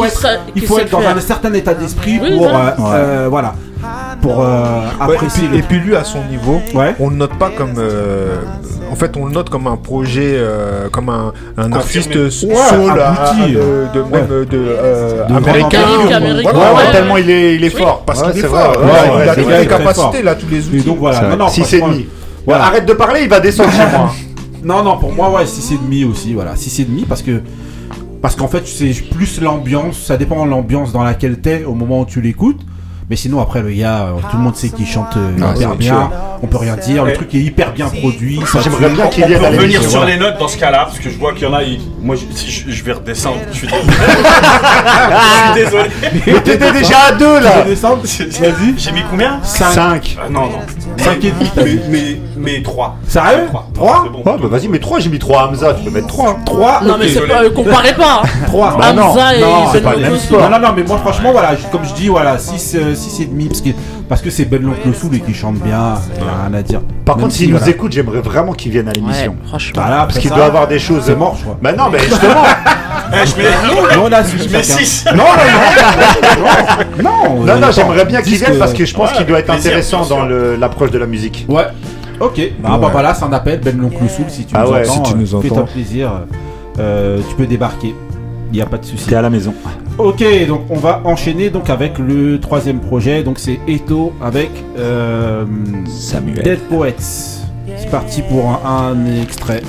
qu'il 0.53 0.65
faut 0.65 0.79
être 0.79 0.89
dans 0.91 0.99
un 1.01 1.19
certain 1.19 1.53
état 1.53 1.73
d'esprit 1.73 2.19
pour, 2.19 2.49
voilà. 3.29 3.55
Euh, 3.83 4.15
pour 4.21 4.41
euh, 4.41 4.81
Ouais, 4.81 5.13
et, 5.13 5.15
apprécier. 5.15 5.47
puis, 5.47 5.57
et 5.57 5.61
puis 5.61 5.79
lui 5.79 5.95
à 5.95 6.03
son 6.03 6.23
niveau, 6.29 6.61
Ouais. 6.73 6.95
on 6.99 7.09
le 7.09 7.15
note 7.15 7.33
pas 7.37 7.49
comme 7.49 7.73
euh, 7.77 8.35
en 8.91 8.95
fait 8.95 9.15
on 9.17 9.25
le 9.25 9.31
note 9.31 9.49
comme 9.49 9.67
un 9.67 9.77
projet 9.77 10.33
euh, 10.35 10.89
comme 10.89 11.09
un, 11.09 11.33
un 11.57 11.71
artiste 11.73 12.15
Ouais, 12.15 12.29
soul 12.29 12.53
à- 12.99 13.09
abouti. 13.31 13.43
à- 13.43 13.47
de, 13.47 13.93
de- 13.93 14.03
même 14.11 14.27
de, 14.27 14.47
euh, 14.53 15.25
De 15.27 15.33
américain 15.35 15.79
grande 15.81 16.09
ou- 16.09 16.13
américain. 16.13 16.49
voilà, 16.53 16.59
Ouais, 16.73 16.77
ouais, 16.79 16.85
ouais. 16.87 16.91
tellement 16.91 17.17
il 17.17 17.29
est, 17.29 17.55
il 17.55 17.63
est 17.63 17.75
Oui. 17.75 17.81
fort. 17.81 18.03
parce 18.05 18.21
Ouais, 18.21 18.27
qu'il 18.31 18.39
est 18.39 18.41
c'est 18.41 18.47
fort 18.47 18.73
vrai. 18.73 18.77
Ouais, 18.77 18.83
Ouais, 18.83 18.97
il 19.05 19.17
ouais, 19.17 19.29
a 19.29 19.33
vrai. 19.33 19.61
les 19.61 19.67
capacités 19.67 20.19
il 20.21 20.27
a 20.27 20.35
tous 20.35 20.47
les 20.49 20.57
Et 20.57 20.77
outils 20.79 20.85
donc 20.87 20.97
voilà. 20.99 21.15
C'est 21.17 21.21
Non, 21.23 21.27
vrai. 21.29 21.37
non, 21.37 21.47
6,5. 21.47 21.77
franchement, 21.79 21.95
Ouais, 21.97 22.05
Voilà. 22.47 22.63
Arrête 22.65 22.85
de 22.87 22.93
parler, 22.93 23.19
il 23.23 23.29
va 23.29 23.39
descendre 23.39 23.71
chez 23.71 23.85
moi. 23.97 24.11
Non, 24.63 24.83
non, 24.83 24.97
pour 24.97 25.11
moi, 25.11 25.31
ouais, 25.31 25.45
6,5 25.45 26.05
aussi, 26.05 26.33
voilà. 26.35 26.55
6,5 26.55 27.05
parce 27.09 27.23
que. 27.23 27.41
Parce 28.21 28.35
qu'en 28.35 28.47
fait, 28.47 28.67
c'est 28.67 28.93
plus 29.09 29.41
l'ambiance, 29.41 29.97
ça 29.97 30.17
dépend 30.17 30.45
de 30.45 30.51
l'ambiance 30.51 30.91
dans 30.93 31.03
laquelle 31.03 31.39
t'es 31.39 31.63
au 31.63 31.73
moment 31.73 32.01
où 32.01 32.05
tu 32.05 32.21
l'écoutes. 32.21 32.59
Mais 33.11 33.17
sinon, 33.17 33.41
après, 33.41 33.61
le 33.61 33.71
gars, 33.71 34.03
euh, 34.05 34.21
tout 34.31 34.37
le 34.37 34.41
monde 34.43 34.55
sait 34.55 34.69
qu'il 34.69 34.87
chante 34.87 35.17
euh, 35.17 35.31
Ah, 35.43 35.53
hyper 35.53 35.75
bien. 35.75 35.91
sûr. 35.91 36.11
On 36.43 36.47
peut 36.47 36.55
rien 36.57 36.77
dire. 36.77 37.03
Le 37.03 37.11
truc 37.11 37.35
est 37.35 37.39
hyper 37.39 37.73
bien 37.73 37.87
produit. 37.89 38.39
ça 38.49 38.61
J'aimerais 38.61 38.87
bien 38.89 39.07
qu'il 39.07 39.25
On 39.25 39.27
vienne 39.27 39.39
peut 39.39 39.45
à 39.45 39.49
revenir 39.49 39.83
sur 39.83 40.05
les 40.05 40.15
notes 40.15 40.37
dans 40.39 40.47
ce 40.47 40.57
cas-là, 40.57 40.85
parce 40.85 40.97
que 40.97 41.09
je 41.09 41.17
vois 41.19 41.33
qu'il 41.33 41.43
y 41.43 41.45
en 41.45 41.53
a. 41.53 41.59
Moi, 42.01 42.15
je, 42.15 42.21
si 42.33 42.49
je, 42.49 42.71
je 42.71 42.83
vais 42.85 42.93
redescendre. 42.93 43.35
Je 43.51 43.57
suis 43.57 43.67
désolé. 43.67 43.83
je 45.11 45.51
suis 45.51 45.65
désolé. 45.65 45.89
Mais 46.25 46.41
t'étais 46.41 46.71
déjà 46.79 46.97
à 47.09 47.11
2 47.11 47.25
Tu 47.37 47.43
là. 47.43 47.51
Vas-y. 47.65 48.73
J'ai 48.77 48.91
mis 48.93 49.01
combien? 49.09 49.39
5. 49.43 49.71
5. 49.73 50.17
Ah, 50.17 50.29
Non, 50.29 50.41
non. 50.43 50.59
5 50.97 51.23
et 51.25 51.31
demi. 51.31 51.51
Mais, 51.57 51.63
dit. 51.65 51.79
mais, 51.89 52.21
mais 52.37 52.61
3. 52.63 52.95
Sérieux? 53.07 53.47
3 53.73 54.01
C'est 54.05 54.11
bon. 54.11 54.23
Oh, 54.25 54.37
bah 54.41 54.47
vas-y, 54.57 54.67
mais 54.69 54.79
3, 54.79 54.99
j'ai 54.99 55.09
mis 55.09 55.19
3 55.19 55.49
Hamza, 55.49 55.73
tu 55.73 55.83
peux 55.83 55.91
mettre 55.91 56.07
3. 56.07 56.37
3 56.45 56.81
Non, 56.85 56.95
mais 56.97 57.09
c'est 57.09 57.27
pas. 57.27 57.43
euh, 57.43 57.49
comparez 57.51 57.93
pas. 57.93 58.21
hein. 58.23 58.27
3. 58.47 58.77
Bah 58.77 58.93
non, 58.93 59.03
Hamza 59.09 59.35
et 59.35 59.41
non, 59.41 59.47
c'est 59.71 59.81
pas 59.81 59.91
le 59.91 59.97
même 59.97 60.11
Lonclou. 60.11 60.25
sport. 60.25 60.49
Non, 60.49 60.59
non, 60.59 60.67
non, 60.67 60.73
mais 60.75 60.83
moi, 60.83 60.97
franchement, 60.99 61.31
voilà, 61.33 61.51
comme 61.71 61.83
je 61.83 61.93
dis, 61.93 62.07
voilà, 62.07 62.37
6, 62.37 62.77
euh, 63.07 63.09
6 63.09 63.21
et 63.21 63.25
demi, 63.25 63.45
parce 63.47 63.61
que, 63.61 63.69
parce 64.09 64.21
que 64.21 64.29
c'est 64.29 64.45
Ben 64.45 64.61
l'oncle 64.61 64.93
Soul 64.93 65.15
et 65.15 65.19
qui 65.19 65.33
chante 65.33 65.55
bien, 65.55 65.95
il 66.17 66.21
a 66.23 66.47
rien 66.47 66.53
à 66.57 66.61
dire. 66.61 66.81
Par 67.05 67.15
Même 67.17 67.23
contre, 67.23 67.33
si, 67.33 67.39
s'il 67.43 67.51
nous 67.51 67.57
voilà. 67.57 67.71
écoute, 67.73 67.91
j'aimerais 67.91 68.21
vraiment 68.21 68.53
qu'il 68.53 68.71
vienne 68.71 68.87
à 68.87 68.91
Ouais, 68.91 68.97
l'émission. 68.97 69.35
franchement. 69.47 69.81
Voilà, 69.81 70.03
Parce 70.05 70.19
qu'il 70.19 70.29
doit 70.31 70.45
avoir 70.45 70.67
des 70.67 70.79
choses. 70.79 71.03
C'est 71.05 71.15
mort, 71.15 71.35
je 71.37 71.43
crois. 71.43 71.57
Bah 71.61 71.73
non, 71.73 71.89
mais 71.91 71.99
justement. 71.99 72.43
Eh, 73.13 73.25
je 73.27 73.35
mets, 73.35 73.43
Non, 73.97 74.03
on 74.05 74.11
a 74.11 74.23
suivi 74.23 74.47
je 74.47 74.53
mets 74.55 74.63
chacun. 74.63 74.79
6. 74.85 75.05
Non, 75.07 75.15
non, 75.17 75.23
non, 77.03 77.03
non, 77.03 77.03
non, 77.03 77.45
Non, 77.45 77.47
euh, 77.49 77.59
non, 77.59 77.71
j'aimerais 77.71 78.05
bien 78.05 78.21
qu'il 78.21 78.35
vienne 78.37 78.57
parce 78.57 78.71
euh, 78.71 78.75
que 78.75 78.85
je 78.85 78.93
pense 78.93 79.11
ouais, 79.11 79.17
qu'il 79.17 79.25
doit 79.25 79.39
être 79.39 79.49
intéressant 79.49 80.05
dans 80.05 80.23
l'approche 80.25 80.91
de 80.91 80.97
la 80.97 81.07
musique. 81.07 81.45
Ouais, 81.49 81.65
ok, 82.21 82.39
bah, 82.59 82.77
bah 82.81 82.89
voilà, 82.91 83.13
c'est 83.13 83.25
un 83.25 83.33
appel, 83.33 83.59
Ben 83.59 83.77
l'oncle 83.77 83.97
Soul, 84.09 84.25
si 84.29 84.45
tu 84.45 84.55
Ah 84.57 84.63
nous 84.65 84.71
ouais, 84.71 84.87
entends, 84.89 85.03
si 85.05 85.11
tu 85.11 85.17
euh, 85.17 85.21
nous 85.21 85.41
fais-toi 85.41 85.57
entends. 85.57 85.65
plaisir. 85.73 86.11
euh, 86.79 87.19
tu 87.27 87.35
peux 87.35 87.45
débarquer. 87.47 87.93
Il 88.51 88.55
n'y 88.55 88.61
a 88.61 88.65
pas 88.65 88.77
de 88.77 88.85
souci. 88.85 89.07
T'es 89.07 89.15
à 89.15 89.21
la 89.21 89.29
maison. 89.29 89.53
Ok, 89.97 90.23
donc 90.47 90.61
on 90.69 90.77
va 90.77 91.01
enchaîner 91.05 91.49
donc 91.49 91.69
avec 91.69 91.97
le 91.99 92.39
troisième 92.39 92.79
projet. 92.79 93.23
Donc 93.23 93.39
c'est 93.39 93.59
Eto 93.67 94.13
avec 94.21 94.49
euh, 94.77 95.45
Samuel. 95.87 96.43
Dead 96.43 96.59
Poets. 96.69 96.95
C'est 97.77 97.89
parti 97.89 98.21
pour 98.21 98.49
un, 98.49 98.59
un 98.65 99.21
extrait. 99.21 99.61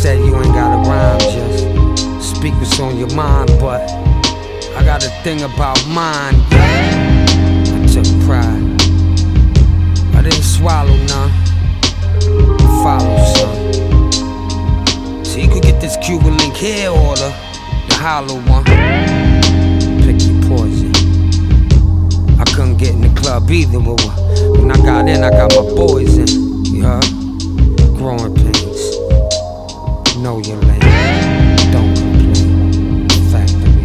Said 0.00 0.18
you 0.20 0.34
ain't 0.34 0.54
got 0.54 0.72
a 0.72 0.88
rhyme, 0.88 1.20
just 1.20 2.34
speak 2.34 2.54
what's 2.54 2.80
on 2.80 2.96
your 2.96 3.14
mind, 3.14 3.50
but 3.60 3.82
I 4.74 4.82
got 4.82 5.04
a 5.04 5.10
thing 5.22 5.42
about 5.42 5.76
mine. 5.88 6.36
I 6.52 7.86
took 7.86 8.06
pride. 8.24 8.64
I 10.16 10.22
didn't 10.22 10.42
swallow 10.42 10.96
none. 10.96 11.30
Follow 12.82 13.14
some. 13.34 15.22
So 15.22 15.38
you 15.38 15.48
could 15.50 15.64
get 15.64 15.82
this 15.82 15.98
Cuban 15.98 16.34
link 16.38 16.54
here 16.54 16.88
or 16.88 17.14
the, 17.16 17.34
the 17.88 17.94
hollow 17.96 18.40
one. 18.48 18.64
Pick 20.00 20.22
your 20.22 20.40
poison. 20.48 20.92
I 22.40 22.44
couldn't 22.54 22.78
get 22.78 22.94
in 22.94 23.02
the 23.02 23.20
club 23.20 23.50
either, 23.50 23.78
but 23.78 24.00
when 24.56 24.70
I 24.70 24.76
got 24.76 25.10
in, 25.10 25.22
I 25.22 25.30
got 25.30 25.54
my 25.54 25.74
boys 25.74 26.16
in. 26.16 26.80
Heard? 26.80 27.04
Growing 27.98 28.34
pains. 28.34 28.59
Know 30.20 30.38
your 30.40 30.58
lane. 30.58 30.80
Don't 31.72 31.94
complain. 31.96 33.08
Factory. 33.32 33.84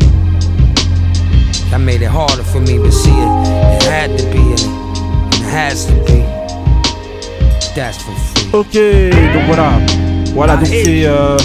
That 1.72 1.80
made 1.80 2.02
it 2.02 2.10
harder 2.12 2.44
for 2.44 2.60
me 2.60 2.78
to 2.78 2.92
see 2.92 3.10
it. 3.12 3.30
It 3.78 3.84
had 3.84 4.18
to 4.20 4.26
be 4.32 4.40
and 4.40 4.60
it, 4.60 5.40
it 5.40 5.46
has 5.50 5.86
to 5.86 5.94
be. 6.06 6.24
That's 7.74 7.98
for 8.02 8.12
free. 8.12 8.50
Ok, 8.54 8.76
donc 9.34 9.44
voilà. 9.48 9.80
Voilà, 10.34 10.58
donc 10.58 10.68
c'est. 10.68 11.06
euh, 11.06 11.38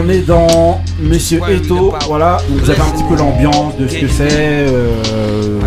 on 0.00 0.08
est 0.08 0.26
dans 0.26 0.80
Monsieur 0.98 1.40
Eto. 1.50 1.92
Voilà, 2.06 2.38
donc 2.48 2.60
vous 2.60 2.70
avez 2.70 2.80
un 2.80 2.90
petit 2.92 3.04
peu 3.04 3.16
l'ambiance 3.16 3.76
de 3.76 3.88
ce 3.88 3.98
que 3.98 4.08
c'est 4.08 4.28
euh, 4.30 5.60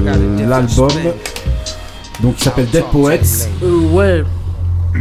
l'album. 0.48 0.90
Donc 2.24 2.36
il 2.40 2.44
s'appelle 2.44 2.68
Dead 2.72 2.86
Poets. 2.92 3.50
Euh, 3.64 3.80
ouais. 3.92 4.24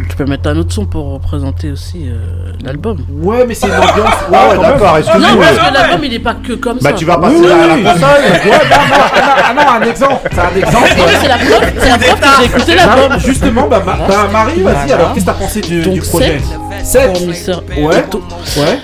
Tu 0.09 0.17
peux 0.17 0.25
mettre 0.27 0.49
un 0.49 0.57
autre 0.57 0.73
son 0.73 0.87
pour 0.87 1.13
représenter 1.15 1.71
aussi 1.71 2.09
euh, 2.09 2.53
l'album. 2.65 2.99
Ouais, 3.11 3.45
mais 3.47 3.55
c'est 3.55 3.67
une 3.69 3.75
ambiance. 3.75 4.15
Ah 4.33 4.49
ouais, 4.49 4.53
même. 4.55 4.61
d'accord, 4.63 4.99
excuse-moi. 4.99 5.31
Non, 5.31 5.39
parce 5.41 5.69
que 5.69 5.75
l'album 5.75 6.01
il 6.05 6.15
est 6.15 6.19
pas 6.19 6.35
que 6.35 6.53
comme 6.55 6.79
Bah 6.81 6.91
ça. 6.91 6.97
tu 6.97 7.05
vas 7.05 7.19
passer 7.19 7.37
oui, 7.37 7.47
à 7.51 7.67
la 7.67 7.75
oui. 7.75 7.83
console. 7.83 8.01
Ouais, 8.01 8.51
non, 8.51 8.77
non, 8.89 9.05
ah 9.45 9.55
non, 9.55 9.63
non, 9.63 9.71
un 9.71 9.91
exemple. 9.91 10.29
C'est 10.33 10.39
un 10.41 10.57
exemple. 10.57 10.89
C'est 11.21 11.29
la 11.29 11.37
preuve, 11.39 11.73
c'est 11.79 11.89
la 11.89 11.99
preuve 11.99 12.21
que 12.21 12.27
j'ai 12.39 12.45
écouté 12.47 12.75
l'album. 12.75 13.11
Non, 13.13 13.19
justement, 13.19 13.69
bah, 13.69 13.83
ma- 13.85 14.07
bah, 14.07 14.29
Marie, 14.33 14.61
vas-y, 14.63 14.93
alors 14.93 15.13
qu'est-ce 15.15 15.25
que 15.25 15.31
t'as 15.31 15.37
pensé 15.39 15.61
du, 15.61 15.83
Donc 15.83 15.95
du 15.95 16.01
projet 16.01 16.41
7 16.83 17.13
pour 17.13 17.27
Mister 17.27 17.55
Ouais. 17.77 17.87
Ouais. 17.87 18.79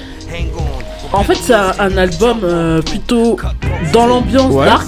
En 1.12 1.24
fait, 1.24 1.34
c'est 1.34 1.54
un, 1.54 1.72
un 1.78 1.96
album 1.96 2.38
euh, 2.44 2.80
plutôt 2.82 3.36
dans 3.92 4.06
l'ambiance 4.06 4.52
Ouais. 4.54 4.64
dark. 4.66 4.86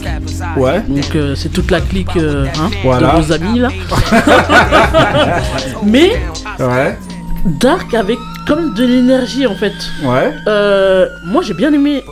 Ouais. 0.56 0.80
Donc 0.88 1.14
euh, 1.16 1.34
c'est 1.34 1.48
toute 1.48 1.70
la 1.70 1.80
clique 1.80 2.16
euh, 2.16 2.46
hein, 2.60 2.70
Voilà. 2.84 3.12
de 3.12 3.16
nos 3.18 3.32
amis 3.32 3.58
là. 3.58 3.68
Mais 5.84 6.12
Ouais. 6.60 6.96
dark 7.44 7.92
avec 7.94 8.18
comme 8.46 8.74
de 8.74 8.84
l'énergie 8.84 9.46
en 9.46 9.54
fait. 9.54 9.72
Ouais. 10.04 10.32
Euh, 10.46 11.06
moi 11.26 11.42
j'ai 11.44 11.54
bien 11.54 11.72
aimé 11.72 12.04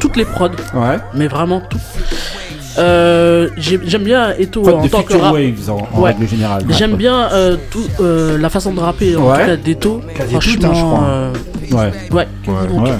toutes 0.00 0.16
les 0.16 0.24
prods, 0.26 0.50
Ouais. 0.74 0.98
mais 1.14 1.28
vraiment 1.28 1.60
tout. 1.60 1.78
Euh, 2.78 3.48
j'ai- 3.56 3.80
J'aime 3.86 4.02
bien 4.04 4.34
Eto 4.38 4.62
en 4.68 4.82
de 4.82 4.88
tant 4.88 5.02
que 5.02 5.14
rap. 5.16 5.32
Waves 5.32 5.70
en, 5.70 5.86
en 5.96 6.00
Ouais. 6.00 6.10
règle 6.12 6.28
générale. 6.28 6.64
J'aime 6.70 6.96
bien 6.96 7.28
euh, 7.32 7.56
tout, 7.70 7.84
euh, 8.00 8.36
la 8.38 8.48
façon 8.50 8.72
de 8.72 8.80
rapper 8.80 9.16
en 9.16 9.30
Ouais. 9.30 9.40
tout 9.40 9.46
cas 9.46 9.56
d'Eto. 9.56 10.00
Tout, 10.16 10.24
Franchement, 10.30 10.70
hein, 10.70 10.72
je 10.74 10.80
crois. 10.80 11.04
euh, 11.06 11.32
Ouais. 11.70 11.92
ouais. 12.12 12.26
Donc, 12.68 12.82
Ouais. 12.86 12.92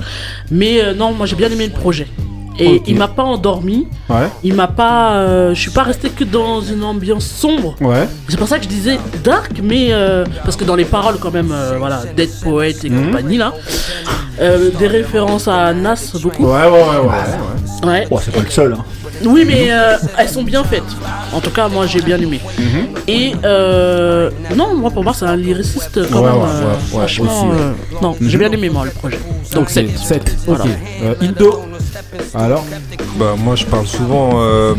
Mais 0.51 0.81
euh, 0.83 0.95
non, 0.95 1.13
moi 1.13 1.27
j'ai 1.27 1.37
bien 1.37 1.51
aimé 1.51 1.67
le 1.67 1.73
projet. 1.73 2.07
Et 2.57 2.77
Ok. 2.77 2.83
il 2.87 2.97
m'a 2.97 3.09
pas 3.09 3.25
endormi. 3.25 3.89
Ouais. 4.09 4.29
Il 4.45 4.55
m'a 4.55 4.69
pas. 4.69 5.15
euh, 5.15 5.55
je 5.55 5.61
suis 5.61 5.73
pas 5.73 5.83
resté 5.83 6.09
que 6.11 6.23
dans 6.23 6.61
une 6.61 6.85
ambiance 6.85 7.27
sombre. 7.27 7.75
Ouais. 7.81 8.07
C'est 8.29 8.37
pour 8.39 8.47
ça 8.47 8.59
que 8.59 8.65
je 8.65 8.69
disais 8.69 8.97
dark, 9.25 9.51
mais 9.61 9.89
euh, 9.91 10.25
parce 10.45 10.55
que 10.57 10.63
dans 10.63 10.77
les 10.77 10.85
paroles 10.85 11.17
quand 11.21 11.33
même, 11.33 11.51
euh, 11.51 11.75
voilà, 11.79 12.03
Dead 12.17 12.31
Poet 12.45 12.77
et 12.85 12.91
Mhm. 12.91 13.07
compagnie 13.07 13.39
là, 13.39 13.53
euh, 14.41 14.71
des 14.79 14.87
références 14.87 15.49
à 15.49 15.73
Nas 15.75 16.13
beaucoup. 16.23 16.45
Ouais, 16.47 16.63
ouais, 16.63 16.71
ouais, 16.71 17.09
ouais. 17.09 17.89
Ouais. 17.89 18.07
Oh, 18.13 18.21
c'est 18.25 18.31
pas 18.33 18.41
le 18.41 18.51
seul. 18.51 18.73
Hein. 18.75 18.85
Oui, 19.25 19.45
mais 19.47 19.71
euh, 19.71 19.97
elles 20.19 20.29
sont 20.29 20.43
bien 20.43 20.65
faites. 20.65 20.83
En 21.33 21.41
tout 21.41 21.51
cas, 21.51 21.69
moi 21.69 21.87
j'ai 21.87 22.01
bien 22.03 22.19
aimé. 22.21 22.41
Mhm. 22.59 22.87
Et 23.07 23.35
euh, 23.45 24.31
non, 24.57 24.75
moi 24.75 24.91
pour 24.91 25.05
moi 25.05 25.13
c'est 25.15 25.25
un 25.27 25.37
lyriciste 25.37 26.01
quand 26.11 26.21
Ouais, 26.21 26.31
même. 26.33 26.41
ouais, 26.41 26.49
euh, 26.49 26.61
ouais, 26.61 26.73
ouais, 26.73 26.79
franchement, 26.91 27.49
aussi, 27.51 27.57
ouais. 27.57 27.61
euh, 27.63 27.73
non, 28.03 28.17
j'ai 28.21 28.39
bien 28.39 28.51
aimé 28.53 28.69
moi 28.71 28.85
le 28.85 28.91
projet. 28.91 29.19
Donc 29.55 29.71
c'est 29.71 29.89
7. 29.97 30.37
Voilà. 30.47 30.65
Ok. 30.65 30.71
Euh, 31.03 31.15
Indo. 31.23 31.63
Alors? 32.35 32.65
Bah 33.19 33.35
moi 33.39 33.55
je 33.55 33.65
parle 33.67 33.87
souvent 33.87 34.31
euh, 34.35 34.75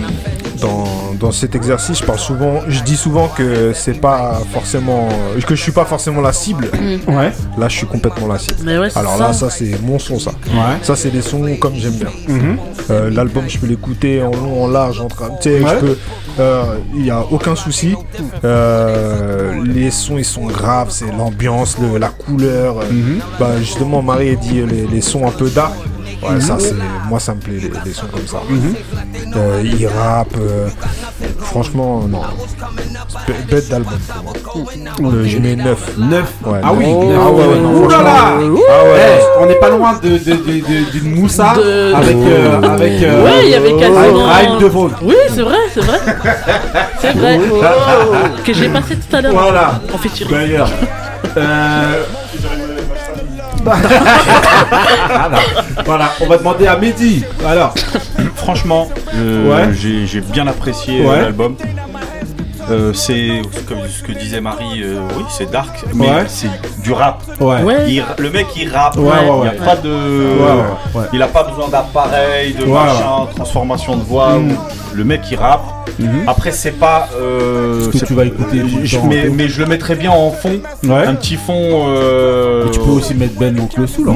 dans, 0.61 0.86
dans 1.19 1.32
cet 1.32 1.56
exercice, 1.56 1.99
je 1.99 2.03
parle 2.06 2.19
souvent, 2.19 2.60
je 2.68 2.82
dis 2.82 2.95
souvent 2.98 3.27
que 3.27 3.73
c'est 3.73 3.99
pas 3.99 4.40
forcément, 4.53 5.07
que 5.45 5.56
je 5.56 5.61
suis 5.61 5.72
pas 5.72 5.86
forcément 5.86 6.22
la 6.22 6.34
cible. 6.34 6.69
Ouais. 7.07 7.32
Là 7.57 7.68
je 7.68 7.77
suis 7.77 7.88
complètement 7.88 8.27
la 8.27 8.38
cible. 8.40 8.57
Mais 8.64 8.77
ouais, 8.77 8.90
Alors 8.95 9.18
ça. 9.18 9.27
là 9.27 9.34
ça 9.34 9.49
c'est 9.49 9.82
mon 9.82 9.99
son 9.99 10.19
ça. 10.19 10.32
Ouais. 10.48 10.77
Ça 10.82 10.95
c'est 10.95 11.10
des 11.11 11.22
sons 11.22 11.45
comme 11.60 11.76
j'aime 11.76 11.94
bien. 11.94 12.10
Mhm. 12.27 12.57
Euh, 12.90 13.10
L'album 13.10 13.45
je 13.48 13.57
peux 13.57 13.68
l'écouter 13.68 14.22
en 14.22 14.32
long, 14.32 14.64
en 14.64 14.68
large, 14.68 14.99
en 15.02 15.07
train, 15.07 15.30
tu 15.41 15.49
sais, 15.49 15.61
Ouais. 15.61 15.72
je 15.76 15.86
peux, 15.86 15.98
euh, 16.40 16.64
il 16.95 17.06
y 17.06 17.11
a 17.11 17.22
aucun 17.32 17.56
souci. 17.56 17.95
Euh, 18.44 19.53
les 19.65 19.91
sons 19.91 20.18
ils 20.18 20.26
sont 20.26 20.45
graves, 20.45 20.90
c'est 20.91 21.11
l'ambiance, 21.11 21.77
la 21.99 22.10
couleur. 22.10 22.76
Mhm. 22.91 23.19
Bah 23.40 23.52
justement 23.60 24.02
Marie 24.02 24.30
a 24.30 24.36
dit 24.36 24.61
les, 24.65 24.88
les 24.88 25.02
sons 25.02 25.27
un 25.27 25.32
peu 25.32 25.49
dark. 25.49 25.73
Ouais, 26.34 26.41
ça 26.41 26.57
c'est 26.60 26.73
moi 27.10 27.19
ça 27.19 27.34
me 27.35 27.39
plaît 27.39 27.57
les, 27.61 27.72
les 27.85 27.93
sons 27.93 28.07
comme 28.11 28.26
ça. 28.27 28.38
Euh, 29.35 29.61
il 29.64 29.88
rappe, 29.88 30.35
euh, 30.39 30.68
franchement 31.39 32.03
non. 32.07 32.22
Be- 33.27 33.49
Bête 33.52 33.69
d'album 33.69 33.93
pour 34.07 34.23
moi. 34.23 34.34
Euh, 35.14 35.26
je 35.27 35.38
mets 35.39 35.56
9. 35.56 35.97
9. 35.97 36.23
Ouais, 36.45 36.60
Ah 36.64 36.73
oui, 36.73 36.85
neuf. 36.93 37.06
neuf. 37.07 37.19
Ah 37.22 37.31
ouais, 37.31 37.45
ouais, 37.47 37.60
non, 37.60 37.73
Ouh 37.84 37.89
là 37.89 38.02
là 38.02 38.15
franchement. 38.15 38.60
Ah 38.69 38.84
ouais. 38.85 39.19
On 39.39 39.45
n'est 39.45 39.56
pas 39.56 39.69
loin 39.69 39.93
de, 40.02 40.10
de, 40.10 40.18
de- 40.18 40.35
de- 40.35 40.91
d'une 40.91 41.15
moussa 41.15 41.53
De- 41.56 41.93
avec. 41.93 42.15
euh, 42.15 42.61
avec 42.61 43.03
euh, 43.03 43.23
Ouais, 43.23 43.31
il 43.43 43.49
y 43.49 43.56
avait 43.56 43.73
quasiment. 43.76 44.30
avec 44.30 44.57
de 44.60 44.65
Vaud. 44.68 44.91
Oui, 45.02 45.15
c'est 45.30 45.41
vrai, 45.41 45.57
c'est 45.73 45.81
vrai. 45.84 45.99
C'est 46.99 47.15
vrai. 47.18 47.39
que 48.43 48.53
j'ai 48.53 48.69
passé 48.69 48.95
tout 48.97 49.15
à 49.15 49.22
l'heure. 49.22 49.34
Voilà. 49.34 49.81
En. 49.93 50.31
D'ailleurs. 50.31 50.69
Euh... 51.38 52.03
voilà, 55.85 56.11
on 56.22 56.27
va 56.27 56.38
demander 56.38 56.68
à 56.68 56.77
Mehdi. 56.77 57.23
Alors, 57.45 57.73
Franchement, 58.35 58.89
euh, 59.15 59.49
Ouais. 59.68 59.73
j'ai 59.73 60.06
j'ai 60.06 60.22
bien 60.22 60.45
apprécié 60.47 61.02
euh, 61.03 61.10
Ouais. 61.10 61.22
l'album. 61.22 61.56
Euh, 62.69 62.93
c'est 62.93 63.41
comme 63.68 63.88
ce 63.88 64.02
que 64.03 64.11
disait 64.11 64.41
Marie, 64.41 64.81
euh, 64.84 64.99
oui, 65.18 65.23
c'est 65.30 65.49
dark, 65.52 65.84
mais 65.93 66.07
Ouais. 66.10 66.23
c'est 66.27 66.49
du 66.84 66.93
rap. 66.93 67.22
ouais. 67.39 67.61
Ouais. 67.64 67.76
Il- 67.91 68.03
le 68.18 68.30
mec 68.31 68.47
il 68.56 68.69
rappe, 68.69 68.97
Ouais, 68.97 69.03
ouais, 69.03 69.11
il 69.23 69.30
ouais. 69.31 69.41
n'y 69.41 69.47
a 69.49 69.52
pas 69.64 69.76
de, 69.76 69.89
ouais, 69.89 70.99
ouais. 71.02 71.06
il 71.14 71.22
a 71.22 71.27
pas 71.27 71.43
besoin 71.43 71.68
d'appareil, 71.69 72.53
de 72.53 72.64
Ouais, 72.65 72.72
machin, 72.73 73.27
transformation 73.35 73.97
de 73.97 74.03
voix. 74.03 74.34
Mm. 74.39 74.57
Le 74.95 75.03
mec 75.03 75.22
il 75.30 75.35
rappe. 75.38 75.63
Mhm. 75.99 76.23
Après 76.27 76.51
c'est 76.51 76.72
pas, 76.72 77.09
euh, 77.19 77.89
Ce 77.91 77.97
que 77.97 78.05
tu 78.05 78.13
vas 78.13 78.26
écouter 78.26 78.57
le 78.57 78.85
je- 78.85 78.97
mais, 78.99 79.47
je 79.49 79.61
le 79.61 79.67
mettrais 79.67 79.95
bien 79.95 80.11
en 80.11 80.31
fond, 80.31 80.59
Ouais. 80.85 81.05
un 81.05 81.15
petit 81.15 81.35
fond. 81.35 81.85
euh, 81.89 82.69
tu 82.72 82.80
peux 82.80 82.91
aussi 82.91 83.13
mettre 83.13 83.34
Ben 83.39 83.55
l'oncle 83.55 83.88
Soul. 83.88 84.07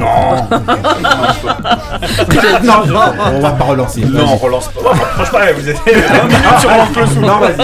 Non, 2.62 2.86
non, 2.86 3.00
on 3.34 3.40
va 3.40 3.50
pas 3.52 3.64
relancer. 3.64 4.00
non, 4.02 4.24
on 4.32 4.36
relance 4.36 4.68
pas. 4.68 4.80
Oh, 4.84 4.94
franchement, 4.94 5.38
vous 5.56 5.68
êtes 5.68 5.76
20 5.84 6.24
minutes 6.24 6.60
sur 6.60 6.70
l'oncle 6.70 7.08
Soul. 7.08 7.22
Non, 7.24 7.38
vas-y. 7.38 7.56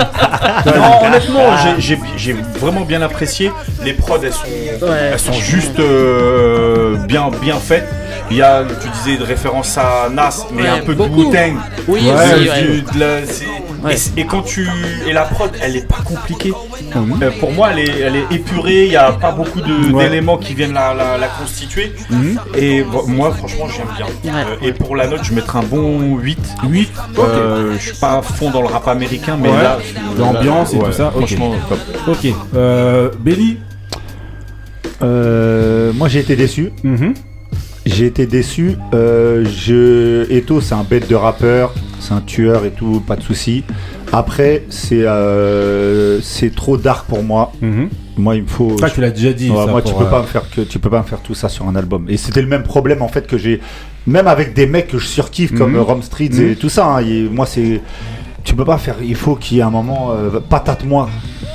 Non, 0.79 1.07
honnêtement, 1.07 1.57
j'ai- 1.63 1.81
j'ai 1.81 1.99
j'ai 2.17 2.37
vraiment 2.61 2.83
bien 2.83 3.03
apprécié. 3.03 3.51
Les 3.85 3.93
prods, 3.93 4.19
elles 4.23 4.33
sont, 4.33 4.87
Ouais. 4.87 5.11
elles 5.13 5.19
sont 5.19 5.33
juste 5.33 5.79
euh, 5.79 6.97
bien, 7.07 7.31
bien 7.41 7.57
faites. 7.57 7.89
Il 8.31 8.37
y 8.39 8.43
a, 8.43 8.65
tu 8.83 8.89
disais, 8.89 9.17
de 9.19 9.25
référence 9.25 9.79
à 9.79 10.09
Nas, 10.11 10.47
mais 10.53 10.63
Ouais, 10.63 10.69
un 10.69 10.79
peu 10.81 10.95
beaucoup. 10.95 11.25
de 11.25 11.29
Wu-Tang. 11.29 11.55
Oui, 11.89 12.01
Ouais, 12.01 12.13
aussi, 12.13 12.43
Du- 12.43 12.49
ouais. 12.49 12.85
de 12.95 13.01
la- 13.01 13.27
c'est- 13.27 13.47
Ouais. 13.85 13.95
et, 14.17 14.25
quand 14.27 14.43
tu 14.43 14.67
et 15.07 15.13
la 15.13 15.23
prod, 15.23 15.51
elle 15.63 15.77
est 15.77 15.87
pas 15.87 15.99
compliquée. 16.05 16.53
Mhm. 16.95 17.21
Euh, 17.23 17.31
pour 17.39 17.53
moi, 17.53 17.69
elle 17.73 17.79
est, 17.81 18.01
elle 18.01 18.17
est 18.17 18.27
épurée. 18.33 18.87
Il 18.87 18.93
y 18.93 18.97
a 18.97 19.13
pas 19.13 19.31
beaucoup 19.31 19.61
Ouais. 19.61 20.05
d'éléments 20.05 20.39
qui 20.39 20.55
viennent 20.55 20.73
la, 20.73 20.93
la- 20.93 21.19
la 21.19 21.29
constituer. 21.29 21.93
Mhm. 22.11 22.39
Et 22.57 22.85
moi, 23.07 23.31
franchement, 23.33 23.67
j'aime 23.69 23.87
bien. 23.97 24.07
Ouais. 24.35 24.41
Euh, 24.63 24.67
et 24.69 24.73
pour 24.73 24.97
la 24.97 25.07
note, 25.07 25.21
je 25.23 25.33
mettrai 25.33 25.59
un 25.61 25.63
bon 25.63 26.17
8. 26.17 26.39
8. 26.69 26.91
Euh, 27.19 27.75
je 27.79 27.91
suis 27.91 27.97
pas 28.01 28.19
à 28.19 28.23
fond 28.23 28.51
dans 28.51 28.61
le 28.63 28.69
rap 28.69 28.89
américain, 28.89 29.37
mais 29.41 29.51
Ouais. 29.51 29.63
là, 29.63 29.79
L'ambiance 30.19 30.73
et 30.73 30.79
ouais, 30.79 30.87
tout 30.87 30.93
ça. 30.93 31.11
Franchement, 31.11 31.53
top. 31.69 31.79
Ok. 32.09 32.33
Euh, 32.57 33.11
Benny 33.21 33.59
Euh, 35.03 35.93
moi 35.93 36.09
j'ai 36.09 36.21
été 36.21 36.37
déçu. 36.37 36.73
Mhm. 36.83 37.13
J'ai 37.87 38.07
été 38.07 38.27
déçu. 38.27 38.77
Euh, 38.95 39.45
je... 39.45 40.31
Eto, 40.31 40.61
c'est 40.61 40.75
un 40.75 40.83
bête 40.83 41.09
de 41.09 41.15
rappeur, 41.15 41.73
c'est 42.01 42.13
un 42.15 42.21
tueur 42.21 42.65
et 42.65 42.71
tout, 42.73 43.01
pas 43.07 43.15
de 43.17 43.23
souci. 43.23 43.63
Après, 44.13 44.65
c'est 44.71 45.03
euh, 45.07 46.21
c'est 46.21 46.55
trop 46.55 46.77
dark 46.77 47.07
pour 47.07 47.23
moi. 47.23 47.53
Mhm. 47.63 47.89
Moi, 48.19 48.37
il 48.37 48.43
me 48.43 48.49
faut. 48.49 48.77
Ça, 48.79 48.91
tu 48.91 49.01
l'as 49.01 49.11
déjà 49.11 49.33
dit. 49.33 49.51
Ouais, 49.51 49.65
ça, 49.65 49.71
moi, 49.71 49.83
tu 49.83 49.95
peux 49.95 50.05
euh, 50.05 50.11
pas 50.11 50.21
me 50.23 50.27
faire 50.27 50.51
que 50.51 50.63
tu 50.63 50.79
peux 50.79 50.91
pas 50.91 50.99
me 50.99 51.05
faire 51.07 51.21
tout 51.21 51.35
ça 51.35 51.49
sur 51.49 51.69
un 51.69 51.77
album. 51.77 52.07
Et 52.09 52.17
c'était 52.17 52.43
le 52.43 52.49
même 52.49 52.63
problème 52.65 53.03
en 53.03 53.09
fait 53.09 53.27
que 53.27 53.39
j'ai, 53.39 53.61
même 54.07 54.27
avec 54.27 54.53
des 54.55 54.67
mecs 54.67 54.89
que 54.89 54.99
je 54.99 55.07
surkiffe 55.07 55.55
comme 55.55 55.77
euh, 55.77 55.83
Rome 55.83 56.03
Streets 56.03 56.31
Mhm. 56.33 56.51
et 56.53 56.57
tout 56.57 56.69
ça. 56.69 56.87
hein, 56.87 57.01
et 57.01 57.29
moi, 57.31 57.47
c'est, 57.47 57.81
tu 58.43 58.55
peux 58.57 58.65
pas 58.65 58.79
faire. 58.79 58.97
Il 59.03 59.17
faut 59.17 59.37
qu'il 59.37 59.59
y 59.59 59.61
ait 59.61 59.65
un 59.65 59.71
moment, 59.71 60.11
euh, 60.13 60.41
patate-moi. 60.41 61.09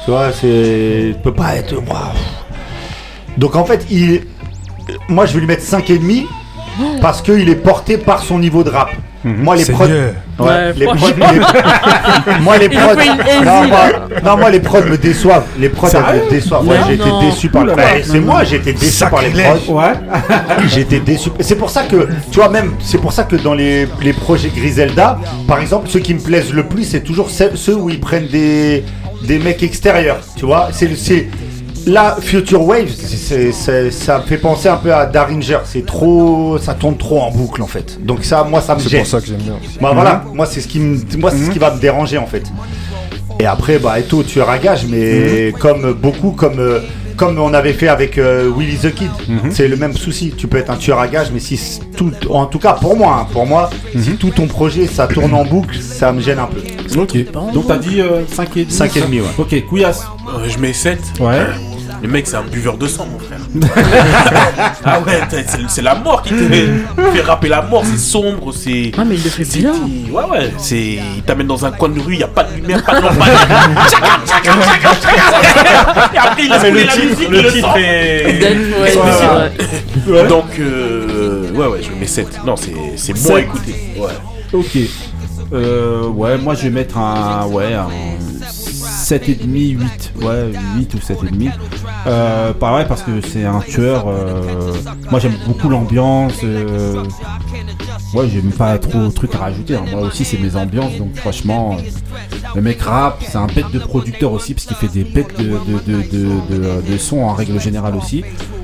Tu 0.06 0.12
vois, 0.12 0.32
c'est, 0.32 1.12
tu 1.16 1.22
peux 1.24 1.34
pas 1.34 1.56
être 1.56 1.74
moi. 1.82 2.14
Donc 3.38 3.56
en 3.56 3.64
fait, 3.66 3.86
il, 3.90 4.22
moi, 5.08 5.26
je 5.26 5.34
vais 5.34 5.40
lui 5.40 5.48
mettre 5.48 5.64
5 5.64 5.90
et 5.90 5.98
demi 5.98 6.26
parce 7.02 7.22
qu'il 7.22 7.50
est 7.50 7.56
porté 7.56 7.98
par 7.98 8.22
son 8.24 8.40
niveau 8.40 8.64
de 8.64 8.70
rap. 8.70 8.90
Moi, 9.24 9.56
les 9.56 9.66
prods. 9.66 9.86
Ouais, 9.86 10.14
Ouais, 10.40 10.74
les 10.76 10.86
prods, 10.88 11.08
les- 11.10 12.40
moi 12.42 12.58
les 12.58 12.70
prods, 12.70 12.96
non, 13.46 13.68
moi, 13.68 13.80
non, 14.26 14.38
moi 14.38 14.50
les 14.50 14.60
prods 14.60 14.82
me 14.90 14.98
déçoivent. 14.98 15.44
Les 15.60 15.70
prods 15.70 15.90
me 16.26 16.30
déçoivent. 16.32 16.68
Ouais, 16.68 16.78
j'ai 16.88 16.94
été 16.96 17.10
déçu 17.22 17.50
par 17.50 17.64
le. 17.66 17.74
Oula 17.74 17.84
là. 17.86 17.94
Ouais, 17.94 18.04
c'est 18.04 18.20
moi, 18.20 18.44
été 18.56 18.74
déçu 18.74 19.06
par 19.12 19.22
les 19.22 19.30
prods. 19.44 19.74
Ouais. 19.76 19.94
J'ai 20.70 20.82
été 20.82 21.00
déçu. 21.00 21.30
C'est 21.40 21.56
pour 21.56 21.70
ça 21.70 21.84
que, 21.84 22.08
tu 22.32 22.40
vois, 22.40 22.50
même, 22.50 22.72
c'est 22.80 22.98
pour 22.98 23.12
ça 23.14 23.24
que 23.26 23.36
dans 23.36 23.54
les, 23.54 23.88
les 24.02 24.14
projets 24.14 24.50
Griselda, 24.50 25.20
par 25.48 25.60
exemple, 25.60 25.88
ceux 25.88 26.00
qui 26.00 26.16
me 26.16 26.20
plaisent 26.20 26.52
le 26.54 26.64
plus, 26.66 26.86
c'est 26.86 27.02
toujours 27.02 27.30
ceux 27.30 27.52
ceux 27.56 27.76
où 27.76 27.92
ils 27.92 28.00
prennent 28.00 28.28
des, 28.28 28.84
des 29.24 29.38
mecs 29.38 29.62
extérieurs. 29.62 30.22
Tu 30.36 30.46
vois, 30.46 30.70
c'est 30.72 30.96
c'est- 30.98 31.28
Là, 31.88 32.18
Future 32.22 32.64
Wave, 32.64 32.90
c'est- 32.90 33.52
c'est- 33.52 33.92
ça 33.92 34.20
me 34.20 34.24
fait 34.24 34.38
penser 34.38 34.70
un 34.70 34.76
peu 34.78 34.94
à 34.94 35.06
Daringer. 35.06 35.58
C'est 35.66 35.86
trop, 35.86 36.58
ça 36.60 36.74
tourne 36.76 36.96
trop 36.98 37.20
en 37.22 37.32
boucle 37.32 37.62
en 37.64 37.68
fait. 37.68 37.98
Donc 38.06 38.24
ça, 38.24 38.44
moi, 38.44 38.62
ça 38.62 38.76
me 38.76 38.80
C'est 38.80 38.90
gêne. 38.90 39.02
pour 39.02 39.10
ça 39.10 39.20
que 39.22 39.28
j'aime 39.28 39.38
bien. 39.38 39.56
Bah 39.82 39.92
voilà, 39.94 40.24
moi 40.34 40.46
c'est 40.46 40.62
ce 40.62 40.68
qui 40.68 40.80
me, 40.80 40.98
moi 41.18 41.32
c'est 41.32 41.46
ce 41.46 41.50
qui 41.50 41.60
va 41.60 41.74
me 41.74 41.80
déranger 41.80 42.18
en 42.18 42.28
fait. 42.28 42.44
Et 43.40 43.46
après 43.46 43.80
bah 43.80 43.98
Eto 44.00 44.22
tu 44.22 44.38
es 44.40 44.42
à 44.44 44.58
gage 44.60 44.86
mais 44.88 45.52
comme 45.58 45.94
beaucoup 45.94 46.32
comme 46.32 46.60
euh, 46.60 46.80
comme 47.18 47.40
on 47.40 47.54
avait 47.54 47.74
fait 47.74 47.88
avec 47.88 48.18
euh, 48.20 48.52
Willy 48.56 48.78
the 48.78 48.94
Kid, 48.94 49.10
c'est 49.52 49.68
le 49.68 49.76
même 49.76 49.94
souci. 49.94 50.34
Tu 50.38 50.48
peux 50.48 50.58
être 50.58 50.70
un 50.70 50.76
tueur 50.76 51.00
à 51.00 51.08
gage 51.08 51.30
mais 51.34 51.40
si 51.40 51.58
c- 51.58 51.80
tout 51.98 52.12
en 52.30 52.46
tout 52.46 52.60
cas 52.60 52.74
pour 52.74 52.96
moi, 52.96 53.22
hein, 53.22 53.28
pour 53.34 53.48
moi, 53.48 53.72
si 54.00 54.12
tout 54.18 54.30
ton 54.30 54.46
projet 54.48 54.86
ça 54.86 55.08
tourne 55.08 55.34
en 55.34 55.46
boucle, 55.46 55.80
ça 55.82 56.12
me 56.12 56.22
gêne 56.22 56.38
un 56.40 56.48
peu. 56.48 56.62
Ok. 57.00 57.18
Donc 57.54 57.68
t'as 57.68 57.78
dit 57.78 58.02
5 58.28 58.58
et 58.58 58.66
demi. 58.66 58.72
Cinq 58.72 58.98
et 58.98 59.02
demi, 59.02 59.20
ouais. 59.22 59.28
Ok, 59.40 59.66
Couillasse. 59.68 60.04
Euh, 60.28 60.48
je 60.48 60.58
mets 60.60 60.74
7. 60.74 61.00
Ouais. 61.20 61.40
Le 62.02 62.08
mec, 62.08 62.26
c'est 62.28 62.36
un 62.36 62.42
buveur 62.44 62.78
de 62.78 62.88
sang, 62.88 63.06
mon 63.12 63.20
frère. 63.20 63.40
ah 64.86 65.00
ouais, 65.02 65.20
c'est 65.68 65.82
la 65.84 65.94
mort 65.96 66.24
qui 66.24 66.32
te 66.32 66.44
fait, 66.44 67.22
rapper 67.22 67.48
la 67.48 67.62
mort. 67.62 67.84
C'est 67.86 67.98
sombre, 68.00 68.52
c'est. 68.54 68.92
Ah, 68.98 69.04
mais 69.06 69.16
il 69.16 69.24
le 69.24 69.30
fait 69.30 69.44
c'est- 69.44 69.60
bien. 69.60 69.74
Ouais, 70.12 70.24
ouais, 70.32 70.52
c'est. 70.58 71.00
Il 71.16 71.22
t'amène 71.26 71.48
dans 71.48 71.64
un 71.66 71.72
coin 71.72 71.90
de 71.90 72.00
rue, 72.00 72.14
il 72.14 72.18
n'y 72.18 72.24
a 72.24 72.28
pas 72.28 72.44
de 72.44 72.56
lumière, 72.56 72.84
pas 72.84 73.00
de 73.00 73.06
lampadaire. 73.06 73.48
Tchaka, 73.88 74.20
tchaka, 74.26 74.52
tchaka, 74.62 74.96
tchaka. 74.96 76.10
Et 76.14 76.18
après, 76.18 76.44
il 76.44 76.50
laisse 76.50 76.62
couler 76.64 76.84
la 76.86 76.96
musique, 76.96 77.30
le 77.30 77.42
le 77.42 77.52
titre 77.52 77.68
sang. 77.68 77.78
est. 80.18 80.28
Donc, 80.28 80.46
euh, 80.60 81.52
ouais, 81.54 81.68
ouais, 81.68 81.82
je 81.84 81.92
mets 82.00 82.08
7. 82.08 82.40
Non, 82.46 82.56
c'est 82.56 82.74
c'est 82.96 83.14
bon 83.14 83.36
à 83.36 83.40
écouter. 83.42 83.76
Ouais. 83.98 84.10
Ok. 84.54 84.78
Euh, 85.54 86.08
ouais, 86.08 86.38
moi 86.38 86.56
je 86.56 86.64
vais 86.64 86.70
mettre 86.70 86.98
un. 86.98 87.46
Ouais, 87.48 87.74
un 87.74 87.88
7,5, 89.02 89.80
8. 89.80 90.14
Ouais, 90.22 90.52
8 90.78 90.94
ou 90.94 90.98
7,5. 90.98 91.52
Euh, 92.08 92.54
pareil, 92.54 92.86
parce 92.88 93.04
que 93.04 93.22
c'est 93.22 93.46
un 93.46 93.60
tueur. 93.60 94.06
euh, 94.08 94.74
moi 95.10 95.20
j'aime 95.20 95.36
beaucoup 95.48 95.70
l'ambiance. 95.70 96.34
euh, 96.44 97.04
ouais, 98.14 98.28
j'ai 98.30 98.42
même 98.42 98.52
pas 98.52 98.78
trop 98.78 99.00
de 99.00 99.10
trucs 99.10 99.36
à 99.36 99.40
rajouter. 99.40 99.76
hein. 99.76 99.86
Moi 99.92 100.02
aussi, 100.02 100.26
c'est 100.26 100.38
mes 100.40 100.56
ambiances. 100.56 100.98
Donc 100.98 101.16
franchement, 101.16 101.78
euh, 101.80 101.82
le 102.56 102.62
mec 102.62 102.82
rap, 102.82 103.22
c'est 103.28 103.38
un 103.38 103.48
bête 103.48 103.72
de 103.74 103.80
producteur 103.80 104.32
aussi, 104.34 104.54
parce 104.54 104.66
qu'il 104.66 104.78
fait 104.78 104.88
des 104.88 105.04
bêtes 105.04 105.38
de, 105.40 105.46
de, 105.46 105.80
de, 105.86 106.02
de, 106.02 106.82
de- 106.82 106.92
de 106.92 106.98
sons 106.98 107.24
en 107.24 107.34
règle 107.34 107.60
générale 107.60 107.96
aussi. 107.96 108.24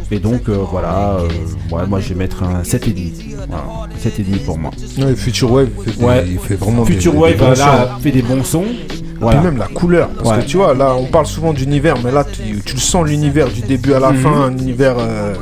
Et 0.10 0.20
donc 0.20 0.48
euh, 0.48 0.54
voilà, 0.72 1.18
euh, 1.20 1.28
ouais, 1.76 1.86
moi 1.86 2.00
je 2.00 2.10
vais 2.10 2.16
mettre 2.16 2.42
un 2.44 2.62
7,5. 2.64 3.36
Voilà, 3.50 3.64
7,5 4.02 4.40
pour 4.46 4.58
moi. 4.58 4.72
Ouais, 4.98 5.16
Future 5.16 5.52
Wave, 5.52 5.68
il 5.86 5.92
fait, 5.92 6.00
des- 6.00 6.06
Ouais. 6.06 6.26
il 6.28 6.40
fait 6.40 6.56
vraiment 6.56 6.84
des- 6.84 6.94
Future 6.94 7.12
des 7.14 7.18
Wave 7.20 7.38
bons 7.38 7.50
là 7.50 7.56
sons. 7.56 8.00
fait 8.02 8.12
des 8.12 8.22
bons 8.22 8.44
sons. 8.44 8.66
Puis 9.18 9.26
Voilà. 9.26 9.42
même 9.42 9.58
la 9.58 9.66
couleur, 9.68 10.10
parce 10.10 10.30
Ouais. 10.38 10.44
que 10.44 10.48
tu 10.50 10.58
vois, 10.58 10.76
là 10.76 10.94
on 10.96 11.06
parle 11.06 11.26
souvent 11.26 11.52
d'univers, 11.52 11.96
mais 12.04 12.12
là 12.12 12.24
tu, 12.24 12.62
tu 12.64 12.76
le 12.76 12.80
sens 12.80 13.04
l'univers 13.06 13.48
du 13.48 13.62
début 13.62 13.94
à 13.94 14.00
la 14.00 14.12
Mhm. 14.12 14.22
fin, 14.22 14.30
un 14.30 14.52
univers. 14.52 14.96
euh, 15.00 15.34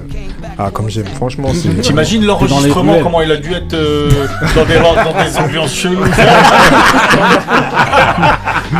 Ah, 0.57 0.69
comme 0.71 0.89
j'aime, 0.89 1.07
franchement, 1.13 1.49
c'est. 1.53 1.81
T'imagines 1.81 2.21
les 2.21 2.27
l'enregistrement, 2.27 2.95
comment 3.03 3.21
il 3.21 3.29
a 3.29 3.35
dû 3.35 3.51
être 3.53 3.73
euh, 3.73 4.09
dans, 4.55 4.63
des, 4.63 4.75
dans 4.75 4.93
des 5.23 5.37
ambiances 5.37 5.73
cheloues 5.75 6.05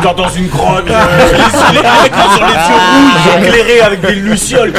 Genre 0.01 0.15
dans 0.15 0.29
une 0.29 0.47
grotte, 0.47 0.89
euh, 0.89 1.03
les, 1.27 1.37
les 1.37 1.49
sur 1.49 1.73
les 1.73 2.53
yeux 2.53 2.79
rouges, 2.79 3.47
éclairés 3.47 3.81
avec 3.81 3.99
des 4.01 4.15
lucioles, 4.15 4.71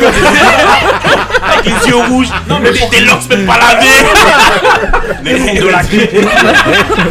les 1.67 1.89
yeux 1.89 1.97
rouges. 2.09 2.29
Non 2.49 2.57
mais 2.63 2.71
des, 2.73 2.79
des 2.99 3.05
locks 3.05 3.29
même 3.31 3.47
pas 3.47 3.59
Les 5.25 5.35
fonds 5.37 5.55
de 5.67 5.69
la 5.71 5.83
clé 5.83 6.11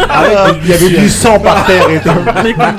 Avec- 0.10 0.62
il 0.64 0.70
y 0.70 0.74
avait 0.74 0.90
du 0.90 1.10
sang 1.10 1.40
par 1.40 1.66
terre 1.66 1.90
et 1.90 2.00
tout. 2.00 2.10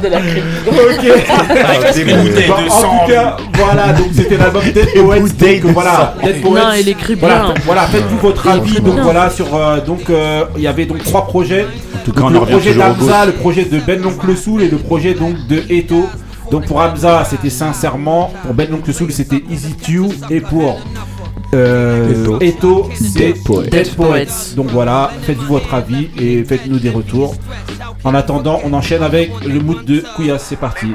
De 0.03 0.09
la 0.09 0.21
crème. 0.21 0.45
Ok. 0.67 1.95
Des 1.95 2.05
bouteilles 2.15 2.47
de 2.49 2.53
en 2.53 2.71
sang. 2.71 2.99
tout 3.07 3.13
cas, 3.13 3.37
voilà, 3.55 3.93
donc 3.93 4.07
c'était 4.15 4.37
l'album 4.37 4.63
Dead 4.75 4.89
Poets. 4.95 5.21
Donc 5.61 5.73
voilà, 5.73 6.15
Dead 6.23 6.43
Poets. 6.43 6.61
Non, 6.61 6.73
il 6.79 6.89
écrit 6.89 7.15
Voilà, 7.15 7.41
bien. 7.45 7.55
voilà, 7.65 7.83
faites-vous 7.83 8.19
votre 8.19 8.49
avis. 8.49 8.81
Donc 8.81 8.99
voilà, 9.01 9.31
sur 9.31 9.55
euh, 9.55 9.81
donc 9.81 10.09
euh, 10.11 10.45
il 10.57 10.63
y 10.63 10.67
avait 10.69 10.87
donc 10.87 11.03
trois 11.05 11.27
projets. 11.27 11.67
En 11.95 12.05
tout 12.05 12.13
cas, 12.13 12.23
on 12.25 12.29
le 12.31 12.39
en 12.39 12.41
revient 12.43 12.53
projet 12.53 12.71
toujours 12.73 12.85
au 12.85 12.95
d'Hamza, 12.95 13.21
goût. 13.21 13.27
le 13.27 13.33
projet 13.33 13.65
de 13.65 13.79
Ben 13.81 14.01
l'oncle 14.03 14.37
Soul 14.37 14.63
et 14.63 14.69
le 14.69 14.77
projet 14.79 15.15
donc 15.15 15.35
de 15.49 15.63
Eto. 15.71 16.09
Donc 16.51 16.67
pour 16.67 16.79
Hamza, 16.79 17.25
c'était 17.29 17.51
sincèrement. 17.51 18.33
Pour 18.45 18.55
Ben 18.55 18.69
l'oncle 18.71 18.93
Soul, 18.95 19.11
c'était 19.11 19.43
Easy 19.51 19.75
Two 19.75 20.09
et 20.31 20.41
pour 20.41 20.79
euh, 21.55 22.39
Eto. 22.41 22.89
Dead 23.15 23.43
Poets. 23.43 23.71
Dead 23.71 23.95
Poets. 23.95 24.27
Poets. 24.27 24.55
Donc 24.57 24.71
voilà, 24.71 25.11
faites-vous 25.23 25.47
votre 25.47 25.73
avis 25.75 26.09
et 26.19 26.45
faites-nous 26.45 26.79
des 26.79 26.91
retours. 26.91 27.35
En 28.05 28.15
attendant, 28.15 28.61
on 28.65 28.73
enchaîne 28.73 29.03
avec 29.03 29.31
le 29.47 29.61
mood 29.61 29.85
de 29.85 30.03
Couillasse. 30.15 30.47
C'est 30.49 30.57
parti. 30.57 30.89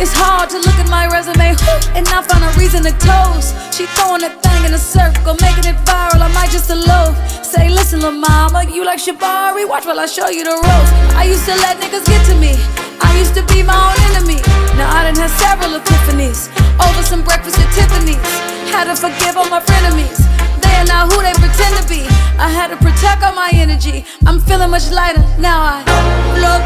It's 0.00 0.16
hard 0.16 0.48
to 0.50 0.56
look 0.56 0.78
at 0.80 0.88
my 0.88 1.04
resume 1.04 1.52
and 1.92 2.04
not 2.08 2.24
find 2.24 2.40
a 2.40 2.48
reason 2.56 2.80
to 2.88 2.92
close. 2.96 3.52
She 3.76 3.84
throwing 3.92 4.24
that 4.24 4.40
thing 4.40 4.64
in 4.64 4.72
a 4.72 4.80
circle, 4.80 5.36
making 5.44 5.68
it 5.68 5.76
viral, 5.84 6.24
I 6.24 6.32
might 6.32 6.48
just 6.48 6.72
elope. 6.72 7.12
say, 7.44 7.68
listen, 7.68 8.00
lil' 8.00 8.16
mama, 8.16 8.64
you 8.64 8.88
like 8.88 8.96
Shabari? 8.98 9.68
Watch 9.68 9.84
while 9.84 10.00
I 10.00 10.08
show 10.08 10.32
you 10.32 10.48
the 10.48 10.56
ropes. 10.56 10.90
I 11.12 11.28
used 11.28 11.44
to 11.44 11.54
let 11.60 11.76
niggas 11.76 12.08
get 12.08 12.24
to 12.32 12.34
me. 12.40 12.56
I 13.04 13.12
used 13.20 13.36
to 13.36 13.44
be 13.52 13.60
my 13.60 13.76
own 13.76 13.98
enemy. 14.16 14.40
Now 14.80 14.88
I 14.88 15.04
done 15.04 15.18
had 15.20 15.32
several 15.36 15.76
epiphanies 15.76 16.48
over 16.80 17.02
some 17.04 17.20
breakfast 17.20 17.60
at 17.60 17.68
Tiffany's. 17.76 18.16
Had 18.72 18.88
to 18.88 18.96
forgive 18.96 19.36
all 19.36 19.50
my 19.52 19.60
frenemies. 19.60 20.24
They 20.64 20.72
are 20.80 20.88
not 20.88 21.12
who 21.12 21.20
they 21.20 21.36
pretend 21.36 21.76
to 21.76 21.84
be. 21.84 22.08
I 22.40 22.48
had 22.48 22.72
to 22.72 22.80
protect 22.80 23.20
all 23.20 23.36
my 23.36 23.52
energy. 23.52 24.08
I'm 24.24 24.40
feeling 24.40 24.70
much 24.72 24.88
lighter 24.88 25.20
now. 25.36 25.60
I 25.60 25.84
float, 26.32 26.64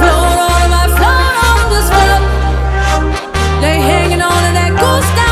float 0.00 0.40
on 0.48 0.70
my 0.72 0.86
float 0.96 1.55
this 1.70 1.88
float. 1.88 2.22
They 3.60 3.80
hanging 3.80 4.22
on 4.22 4.40
to 4.46 4.52
that 4.58 4.72
goose 4.78 5.25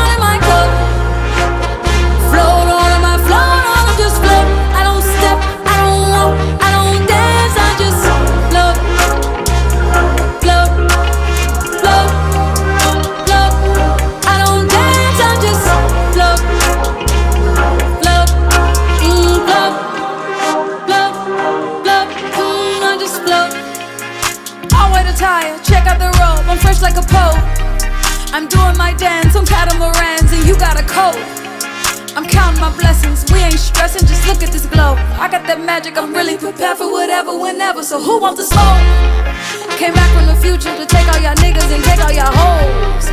whenever. 38.31 38.43
So 38.43 38.57
who 38.57 38.57
smoke? 38.57 39.77
Came 39.77 39.93
back 39.93 40.09
from 40.15 40.25
the 40.25 40.35
future 40.41 40.73
to 40.75 40.85
take 40.85 41.07
all 41.13 41.19
y'all 41.21 41.35
niggas 41.35 41.69
and 41.69 41.83
take 41.83 42.01
all 42.01 42.11
y'all 42.11 42.31
hoes. 42.31 43.05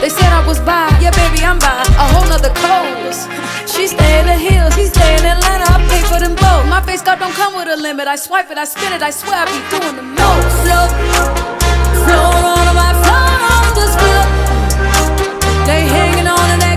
They 0.00 0.08
said 0.08 0.30
I 0.32 0.44
was 0.46 0.60
by, 0.60 0.90
yeah, 1.00 1.10
baby, 1.10 1.44
I'm 1.44 1.58
by 1.58 1.82
a 1.96 2.06
whole 2.12 2.26
nother 2.28 2.52
coast. 2.54 3.30
She 3.66 3.86
stay 3.86 4.20
in 4.20 4.26
the 4.26 4.36
hills, 4.36 4.74
he 4.74 4.86
stay 4.86 5.16
in 5.16 5.24
Atlanta, 5.24 5.64
I 5.70 5.78
pay 5.88 6.02
for 6.02 6.18
them 6.18 6.34
both. 6.34 6.66
My 6.68 6.82
face 6.82 7.02
card 7.02 7.18
don't 7.18 7.34
come 7.34 7.54
with 7.54 7.68
a 7.68 7.76
limit, 7.76 8.08
I 8.08 8.16
swipe 8.16 8.50
it, 8.50 8.58
I 8.58 8.64
spin 8.64 8.92
it, 8.92 9.02
I 9.02 9.10
swear 9.10 9.34
I 9.34 9.46
be 9.46 9.60
doing 9.70 9.96
the 9.96 10.02
most. 10.02 10.54
Float, 10.62 10.90
float 12.04 12.66
on 12.68 12.74
my 12.74 12.92
float 13.02 13.40
on 13.54 13.66
this 13.78 13.94
float. 13.94 14.28
They 15.66 15.86
hanging 15.86 16.26
on 16.26 16.44
to 16.50 16.67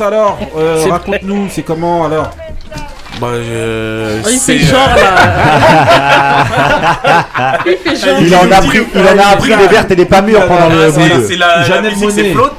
Alors, 0.00 0.38
euh, 0.56 0.84
raconte-nous, 0.90 1.48
c'est 1.50 1.62
comment 1.62 2.04
alors 2.04 2.30
Bah, 3.20 3.28
je. 3.34 4.20
Oh, 4.24 4.28
il 4.30 4.38
fait 4.38 4.58
genre 4.58 4.88
là. 4.96 6.04
il 7.66 7.76
fait 7.76 7.96
genre. 7.96 8.18
Il 8.20 8.34
en 8.36 8.50
a 8.52 8.60
pris, 8.62 8.80
il 8.94 9.00
en 9.00 9.18
a 9.18 9.26
appris 9.32 9.56
des 9.56 9.66
vertes 9.68 9.90
et 9.90 9.96
des 9.96 10.04
pas 10.04 10.20
mûres 10.22 10.46
pendant 10.46 10.68
le 10.68 10.86
Ah, 10.96 11.00
c'est- 11.26 11.36
la, 11.36 11.56
la 11.58 11.62
Janelle 11.64 11.92
musique, 11.94 12.10
c'est 12.10 12.22
Monáe. 12.22 12.34
Float. 12.34 12.50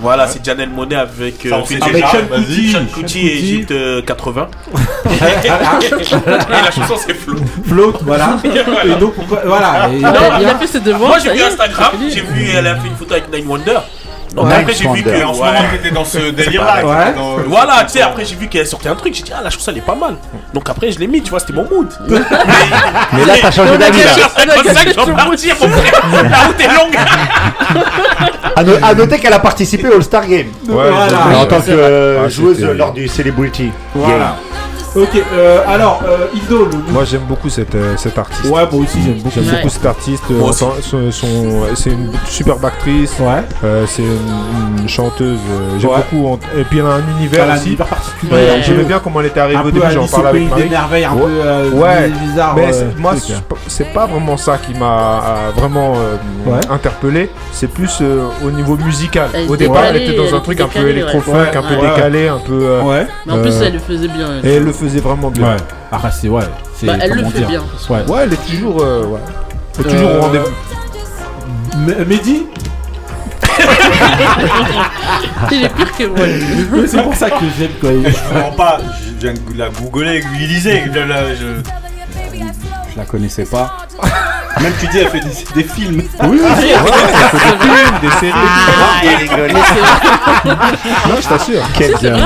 Voilà, 0.00 0.28
c'est 0.28 0.44
Janelle 0.44 0.70
Monet 0.70 0.94
avec 0.94 1.44
euh, 1.46 1.60
déjà. 1.92 2.06
Sean. 2.06 2.84
Kuti, 2.86 2.92
Kuti 2.94 3.26
et 3.26 3.38
Egypte 3.38 3.70
euh, 3.72 4.00
80. 4.02 4.46
et 5.10 5.48
la 6.64 6.70
chanson 6.70 6.94
c'est 7.04 7.14
Float. 7.14 7.40
Float, 7.66 7.94
voilà. 8.02 8.36
Et 8.84 8.94
donc 9.00 9.14
pourquoi 9.14 9.40
Voilà. 9.44 9.88
et- 9.92 9.98
Non, 9.98 10.12
il 10.40 10.46
a 10.46 10.54
fait 10.54 10.68
ses 10.68 10.78
devoirs. 10.80 11.08
Moi 11.10 11.18
j'ai 11.18 11.32
vu 11.32 11.42
Instagram, 11.42 11.90
j'ai 12.14 12.20
vu 12.20 12.48
elle 12.56 12.68
a 12.68 12.76
fait 12.76 12.86
une 12.86 12.94
photo 12.96 13.14
avec 13.14 13.32
Nine 13.32 13.48
Wonder. 13.48 13.78
Ouais. 14.46 14.54
après 14.54 14.72
j'ai 14.74 14.82
vu 14.84 14.88
Wonder. 14.88 15.02
que 15.02 15.24
En 15.24 15.34
ce 15.34 15.40
ouais. 15.40 15.46
moment, 15.46 15.58
t'étais 15.72 15.90
dans 15.94 16.04
ce 16.04 16.30
délire-là. 16.30 16.84
Ouais. 16.86 17.14
Voilà, 17.46 17.84
tu 17.84 17.90
sais, 17.90 18.02
après 18.02 18.24
j'ai 18.24 18.36
vu 18.36 18.48
qu'elle 18.48 18.66
sortait 18.66 18.88
un 18.88 18.94
truc, 18.94 19.14
j'ai 19.14 19.22
dit 19.22 19.32
ah 19.36 19.40
la 19.42 19.50
chanson 19.50 19.70
elle 19.72 19.78
est 19.78 19.80
pas 19.80 19.94
mal. 19.94 20.14
Donc 20.54 20.68
après 20.68 20.90
je 20.92 20.98
l'ai 20.98 21.06
mis, 21.06 21.22
tu 21.22 21.30
vois, 21.30 21.40
c'était 21.40 21.52
mon 21.54 21.64
mood. 21.68 21.88
Mais, 22.08 22.18
Mais 23.12 23.24
là, 23.24 23.34
t'as 23.40 23.50
changé 23.50 23.76
d'avis. 23.78 23.98
C'est 24.00 24.46
comme 24.46 24.74
ça 24.74 24.84
que 24.84 24.90
je 24.90 24.94
partir, 24.94 25.56
mon 25.60 25.68
frère. 25.68 26.02
La 26.30 26.38
route 26.38 26.60
est 26.60 26.68
longue. 26.68 26.96
À, 28.56 28.64
no- 28.64 28.72
à 28.82 28.94
noter 28.94 29.18
qu'elle 29.18 29.32
a 29.32 29.38
participé 29.38 29.88
au 29.88 29.94
All-Star 29.94 30.26
Game. 30.26 30.46
Voilà. 30.66 30.94
en 31.36 31.46
tant 31.46 31.60
que 31.60 32.18
Ah, 32.24 32.28
joueuse 32.28 32.60
lors 32.64 32.92
du 32.92 33.08
Celebrity 33.08 33.70
Voilà. 33.94 34.36
Ok, 34.96 35.10
euh, 35.34 35.58
alors, 35.66 36.02
euh, 36.08 36.26
Ido, 36.34 36.64
le- 36.64 36.92
Moi 36.92 37.04
j'aime 37.04 37.22
beaucoup 37.28 37.48
cette, 37.48 37.74
euh, 37.74 37.94
cet 37.96 38.18
artiste. 38.18 38.44
Ouais, 38.46 38.50
moi 38.50 38.82
aussi 38.82 38.98
j'aime 39.04 39.14
beaucoup. 39.18 39.30
J'aime 39.34 39.44
Ouais. 39.44 39.56
beaucoup 39.56 39.68
cet 39.68 39.86
artiste. 39.86 40.24
euh, 40.30 40.38
Moi 40.38 40.48
aussi. 40.50 40.58
son- 40.60 40.72
son- 40.82 41.12
son- 41.12 41.74
c'est 41.74 41.90
une 41.90 42.10
superbe 42.26 42.64
actrice. 42.64 43.12
Ouais. 43.20 43.42
euh, 43.64 43.84
c'est 43.86 44.02
une, 44.02 44.78
une 44.82 44.88
chanteuse. 44.88 45.38
euh, 45.50 45.78
J'aime 45.78 45.90
Ouais. 45.90 45.96
beaucoup. 46.10 46.26
en- 46.28 46.58
Et 46.58 46.64
puis 46.64 46.78
elle 46.78 46.86
a 46.86 46.94
un 46.94 47.02
univers 47.18 47.44
Elle 47.44 47.50
a 47.50 47.52
un 47.52 47.56
aussi. 47.56 47.66
univers 47.68 47.86
particulier. 47.86 48.32
Ouais. 48.32 48.50
un 48.58 48.62
J'aimais 48.62 48.78
peu- 48.78 48.84
bien 48.84 49.00
comment 49.04 49.20
elle 49.20 49.26
était 49.26 49.40
arrivée 49.40 49.56
un 49.58 49.60
au 49.60 49.64
peu 49.64 49.72
début. 49.72 49.86
J'en 49.92 50.00
Alice 50.00 50.12
au 50.12 50.16
parlais 50.16 50.28
avec 50.30 50.40
pays 50.42 50.48
Marie. 50.50 50.62
des 50.64 50.68
merveilles, 50.70 51.04
un 51.04 51.12
Ouais. 51.14 51.20
peu 51.22 51.28
euh, 51.28 51.70
Ouais. 51.70 52.08
bizarre. 52.26 52.54
Mais 52.56 52.66
euh, 52.66 52.72
c'est- 52.72 53.00
moi, 53.00 53.10
truc. 53.12 53.24
c'est 53.26 53.42
pas- 53.42 53.56
c'est 53.68 53.92
pas 53.92 54.06
vraiment 54.06 54.36
ça 54.36 54.56
qui 54.58 54.74
m'a 54.78 54.84
euh, 54.86 55.50
vraiment 55.56 55.94
euh, 55.96 56.16
Ouais. 56.50 56.60
interpellé. 56.70 57.30
C'est 57.52 57.68
plus 57.68 57.98
euh, 58.00 58.24
au 58.44 58.50
niveau 58.50 58.76
musical. 58.76 59.28
Elle 59.34 59.50
Au 59.50 59.56
départ, 59.56 59.84
elle 59.84 59.92
décalée, 59.94 60.18
était 60.18 60.30
dans 60.30 60.36
un 60.36 60.40
truc 60.40 60.60
un 60.60 60.66
peu 60.66 60.78
décalée, 60.80 60.90
électro-funk, 60.92 61.50
un 61.54 61.62
peu 61.62 61.74
Ouais. 61.76 61.90
décalé, 61.94 62.28
un 62.28 62.38
peu. 62.38 62.52
euh, 62.62 62.82
Ouais. 62.82 63.06
Mais 63.26 63.32
en 63.34 63.38
plus, 63.42 63.54
Euh, 63.54 63.62
elle 63.66 63.72
le 63.74 63.78
faisait 63.80 64.08
bien. 64.08 64.26
Et 64.42 64.54
elle 64.54 64.64
le 64.64 64.72
faisait 64.78 65.00
vraiment 65.00 65.30
bien. 65.30 65.50
Ouais. 65.54 65.56
Après, 65.92 66.10
c'est 66.10 66.28
ouais. 66.28 66.42
c'est- 66.76 66.86
Bah, 66.86 66.94
elle 67.00 67.10
le 67.12 67.24
fait 67.26 67.38
dire 67.38 67.48
bien. 67.48 67.62
Ouais. 67.90 68.04
Ouais, 68.08 68.20
elle 68.24 68.32
est 68.32 68.46
toujours, 68.50 68.80
euh, 68.82 69.04
ouais. 69.06 69.20
Elle 69.78 69.86
est 69.86 69.90
toujours 69.90 70.08
Euh, 70.10 70.18
au 70.18 70.22
rendez-vous. 70.22 70.46
M- 71.74 72.04
Mehdi 72.08 72.46
Il 75.50 75.64
est 75.64 75.68
pire 75.74 75.92
que 75.96 76.04
moi. 76.06 76.86
C'est 76.86 77.02
pour 77.02 77.14
ça 77.14 77.30
que 77.30 77.44
j'aime 77.58 77.70
quand 77.80 77.88
il. 77.90 78.08
Je 78.08 78.16
comprends 78.34 78.52
pas, 78.52 78.78
je 79.04 79.10
viens 79.20 79.32
de 79.34 79.58
la 79.58 79.68
googler, 79.70 80.22
lisait, 80.38 80.84
je, 80.86 80.92
je, 80.92 81.46
je 82.92 82.96
la 82.98 83.04
connaissais 83.04 83.44
pas. 83.44 83.87
Même 84.60 84.72
tu 84.80 84.88
dis, 84.88 84.98
elle 84.98 85.08
fait 85.08 85.20
des, 85.20 85.62
des 85.62 85.68
films. 85.68 86.02
Oui, 86.24 86.28
oui, 86.32 86.38
ouais, 86.40 86.50
elle 86.72 87.38
fait 87.38 87.46
des 87.46 87.58
films, 87.62 87.98
des 88.02 88.10
séries. 88.18 88.32
Ah, 88.34 89.18
rigole. 89.20 89.52
Non, 91.08 91.14
je 91.20 91.28
t'assure. 91.28 91.62
Quel 91.74 91.94
c'est 92.00 92.10
vrai. 92.10 92.22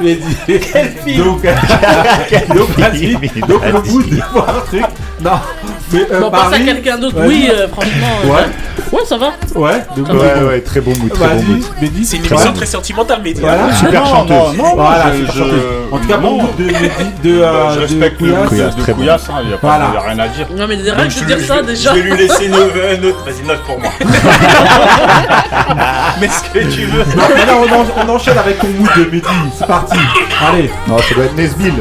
Mehdi. 0.00 1.16
Donc, 1.18 1.42
donc, 2.56 2.68
vas-y. 2.78 3.12
Donc, 3.46 3.64
le 3.64 3.80
bout 3.80 4.02
de 4.02 4.16
voir 4.32 4.48
un 4.48 4.60
truc. 4.66 4.84
Non. 5.20 5.32
Mais 5.92 6.06
euh, 6.10 6.20
Bon, 6.20 6.30
passe 6.30 6.52
à 6.54 6.58
quelqu'un 6.60 6.96
d'autre. 6.98 7.16
Oui, 7.26 7.48
euh, 7.52 7.68
franchement. 7.68 7.90
euh, 8.24 8.28
Ouais. 8.28 8.46
Ouais, 8.92 9.04
ça 9.06 9.16
va. 9.18 9.32
Ouais. 9.54 9.84
Donc, 9.96 10.08
Ouais, 10.08 10.42
ouais, 10.48 10.60
très 10.62 10.80
bon 10.80 10.92
mood, 10.98 11.12
très 11.12 11.28
bon 11.28 11.34
Vas-y, 11.36 11.44
mood. 11.44 11.62
Mehdi. 11.82 12.04
C'est 12.06 12.16
une 12.16 12.22
Ouais. 12.24 12.28
émission 12.30 12.52
très 12.52 12.66
sentimentale, 12.66 13.20
mais 13.22 13.32
Voilà. 13.34 13.72
Super 13.74 14.00
Non, 14.02 14.06
chanteuse. 14.10 14.56
non, 14.56 14.64
non, 14.64 14.74
Voilà, 14.76 15.12
je- 15.12 15.16
super 15.18 15.32
je- 15.34 15.38
chanteuse. 15.38 15.62
En 15.92 15.98
tout 15.98 16.08
cas, 16.08 16.16
non. 16.16 16.22
bon 16.22 16.42
goût 16.44 16.48
de 16.58 16.64
Mehdi, 16.64 16.88
de, 17.22 17.30
euh, 17.42 17.70
je 17.70 17.74
de 17.76 17.80
respecte 17.82 18.20
le 18.22 18.28
Couillasse. 18.32 18.48
Couillasse, 18.48 18.76
très 18.76 18.92
de. 18.92 18.96
Couillasse, 18.98 19.28
hein, 19.28 19.40
il 19.44 19.50
y 19.50 19.54
a, 19.54 19.58
pas- 19.58 19.66
Voilà. 19.66 19.86
il 19.90 19.94
y 19.94 19.96
a 19.96 20.00
rien 20.00 20.18
à 20.18 20.28
dire. 20.28 20.46
Non, 20.56 20.66
mais 20.68 20.76
Je 21.08 21.20
de 21.20 21.24
dire 21.26 21.38
lui- 21.38 21.46
ça 21.46 21.56
je- 21.58 21.62
déjà. 21.66 21.94
Je 21.94 22.00
vais 22.00 22.10
lui 22.10 22.16
laisser 22.16 22.46
une, 22.46 22.54
autre. 22.54 23.24
Vas-y, 23.24 23.46
note 23.46 23.62
pour 23.64 23.78
moi. 23.80 23.90
Mais 26.20 26.28
ce 26.28 26.42
que 26.52 26.64
tu 26.74 26.84
veux. 26.86 27.04
Non, 27.16 27.24
on 27.96 28.08
enchaîne 28.10 28.38
avec 28.38 28.58
ton 28.58 28.68
mood 28.68 28.90
de 28.96 29.04
Mehdi. 29.04 29.26
C'est 29.58 29.66
parti. 29.66 29.98
Allez. 30.48 30.70
Non, 30.86 30.98
ça 30.98 31.14
doit 31.14 31.24
être 31.24 31.36
Nesbill. 31.36 31.74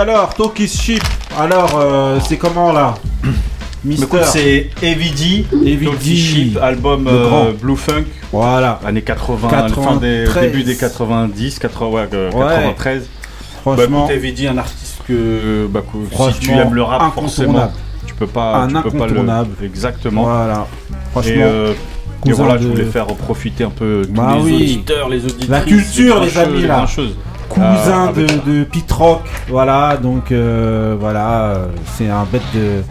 alors, 0.00 0.34
Talk 0.34 0.58
is 0.60 0.98
Alors, 1.38 1.78
euh, 1.78 2.18
c'est 2.26 2.38
comment 2.38 2.72
là 2.72 2.94
Mister. 3.84 4.04
Écoute, 4.04 4.24
c'est 4.24 4.70
Evie 4.82 5.46
album 6.60 7.06
euh, 7.06 7.52
Blue 7.52 7.76
Funk. 7.76 8.04
Voilà. 8.32 8.80
Années 8.84 9.02
80, 9.02 9.98
début 10.40 10.62
des 10.62 10.76
90, 10.76 11.58
80, 11.58 11.88
ouais, 11.88 12.08
93. 12.10 13.02
Ouais. 13.02 13.08
Bah, 13.64 13.72
Franchement. 13.76 14.08
Bah, 14.08 14.48
un 14.50 14.58
artiste 14.58 14.98
que, 15.06 15.66
bah, 15.66 15.82
si 16.32 16.40
tu 16.40 16.50
aimes 16.52 16.74
le 16.74 16.82
rap, 16.82 17.14
forcément. 17.14 17.70
Tu 18.06 18.14
peux 18.14 18.26
pas. 18.26 18.66
Tu. 18.68 18.74
Peux 18.74 18.98
pas 18.98 19.06
le... 19.06 19.64
Exactement. 19.64 20.24
Voilà. 20.24 20.66
Et, 21.26 21.42
euh, 21.42 21.74
voilà, 22.24 22.58
je 22.58 22.68
voulais 22.68 22.84
faire 22.84 23.06
profiter 23.06 23.64
un 23.64 23.70
peu 23.70 24.02
tous 24.06 24.12
bah, 24.12 24.38
oui. 24.42 24.82
La 25.48 25.60
culture, 25.60 26.20
les, 26.20 26.26
les 26.26 26.38
amis, 26.38 26.62
là 26.62 26.86
cousin 27.50 27.64
ah, 27.66 28.08
ah, 28.08 28.12
de, 28.12 28.26
de 28.50 28.64
Pete 28.64 28.90
Rock, 28.92 29.22
voilà, 29.48 29.96
donc 29.96 30.30
euh, 30.32 30.96
voilà, 30.98 31.42
euh, 31.42 31.66
c'est 31.96 32.08
un 32.08 32.24
bête 32.30 32.42
de. 32.54 32.82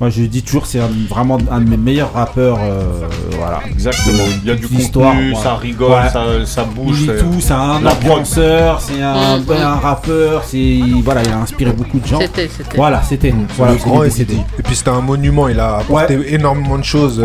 Moi 0.00 0.10
je 0.10 0.22
dis 0.22 0.42
toujours, 0.42 0.66
c'est 0.66 0.80
vraiment 1.08 1.38
un 1.50 1.60
de 1.60 1.68
mes 1.70 1.76
meilleurs 1.76 2.12
rappeurs, 2.12 2.58
euh, 2.60 3.06
voilà. 3.38 3.60
Exactement, 3.70 4.24
il 4.42 4.48
y 4.48 4.50
a 4.50 4.56
du 4.56 4.66
contenu, 4.66 5.34
ça 5.36 5.54
rigole, 5.54 6.02
ça, 6.46 6.64
bouge. 6.64 7.02
Il 7.02 7.16
tout, 7.16 7.40
c'est 7.40 7.52
un 7.52 7.84
influenceur, 7.86 8.80
c'est 8.80 9.00
un, 9.00 9.38
mm, 9.38 9.44
mm. 9.46 9.78
rappeur, 9.80 10.42
c'est 10.44 10.80
voilà, 11.04 11.22
il 11.22 11.30
a 11.30 11.38
inspiré 11.38 11.72
beaucoup 11.72 12.00
de 12.00 12.06
gens. 12.06 12.20
C'était. 12.20 12.50
Voilà, 12.74 13.02
c'était. 13.02 13.34
Grand 13.56 14.02
et 14.02 14.10
c'était. 14.10 14.34
Et 14.34 14.62
puis 14.62 14.74
c'était 14.74 14.90
un 14.90 15.00
monument, 15.00 15.48
il 15.48 15.60
a 15.60 15.76
apporté 15.76 16.18
énormément 16.34 16.78
de 16.78 16.84
choses, 16.84 17.22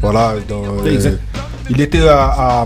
voilà, 0.00 0.34
dans 0.48 0.62
il 1.70 1.80
était 1.80 2.06
à, 2.08 2.64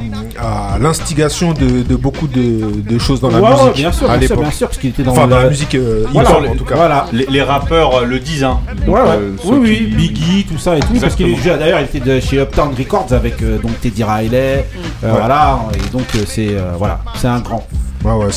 l'instigation 0.81 1.52
de, 1.52 1.97
beaucoup 1.97 2.27
de, 2.28 2.98
choses 2.98 3.20
dans 3.20 3.31
la 3.31 3.40
musique. 3.40 3.74
Bien 3.74 3.93
sûr, 3.93 4.10
à 4.10 4.16
bien 4.16 4.28
sûr, 4.28 4.36
bien 4.40 4.51
sûr, 4.51 4.68
parce 4.68 4.78
qu'il 4.78 4.90
était 4.90 5.02
dans 5.02 5.12
enfin, 5.12 5.27
dans 5.27 5.39
la 5.39 5.48
musique 5.48 5.74
euh, 5.74 6.06
voilà, 6.12 6.31
en 6.51 6.55
tout 6.55 6.64
cas. 6.64 6.77
Voilà. 6.77 7.06
Les, 7.12 7.43
rappeurs 7.43 7.97
euh, 7.97 8.05
le 8.05 8.18
disent. 8.18 8.44
Hein. 8.44 8.60
Euh, 8.89 9.32
oui, 9.44 9.59
oui. 9.60 9.94
Biggie, 9.97 10.44
tout 10.44 10.59
ça 10.59 10.77
et 10.77 10.81
tout. 10.81 10.94
Parce 11.01 11.14
qu'il 11.14 11.28
est 11.28 11.59
d'ailleurs, 11.59 11.81
il 11.81 11.98
était 11.98 12.20
chez 12.20 12.40
Uptown 12.40 12.74
Records 12.77 13.12
avec 13.12 13.43
donc 13.60 13.81
Teddy 13.81 14.05
Riley. 14.05 14.66
Voilà. 15.02 15.60
Et 15.74 15.90
donc 15.90 16.06
c'est 16.27 16.55
voilà, 16.78 17.01
c'est 17.16 17.28
un 17.28 17.40
grand. 17.40 17.66
Ouais, 18.05 18.12
ouais, 18.12 18.32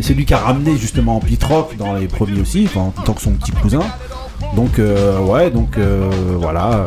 c'est 0.00 0.14
lui 0.14 0.24
qui 0.24 0.34
a 0.34 0.38
ramené 0.38 0.76
justement 0.76 1.20
Pit 1.20 1.42
Rock 1.44 1.76
dans 1.76 1.94
les 1.94 2.06
premiers 2.06 2.40
aussi, 2.40 2.68
en 2.76 2.90
tant 2.90 3.12
que 3.12 3.20
son 3.20 3.32
petit 3.32 3.52
cousin. 3.52 3.80
Donc 4.54 4.78
ouais, 4.78 5.50
donc 5.50 5.78
voilà. 6.38 6.86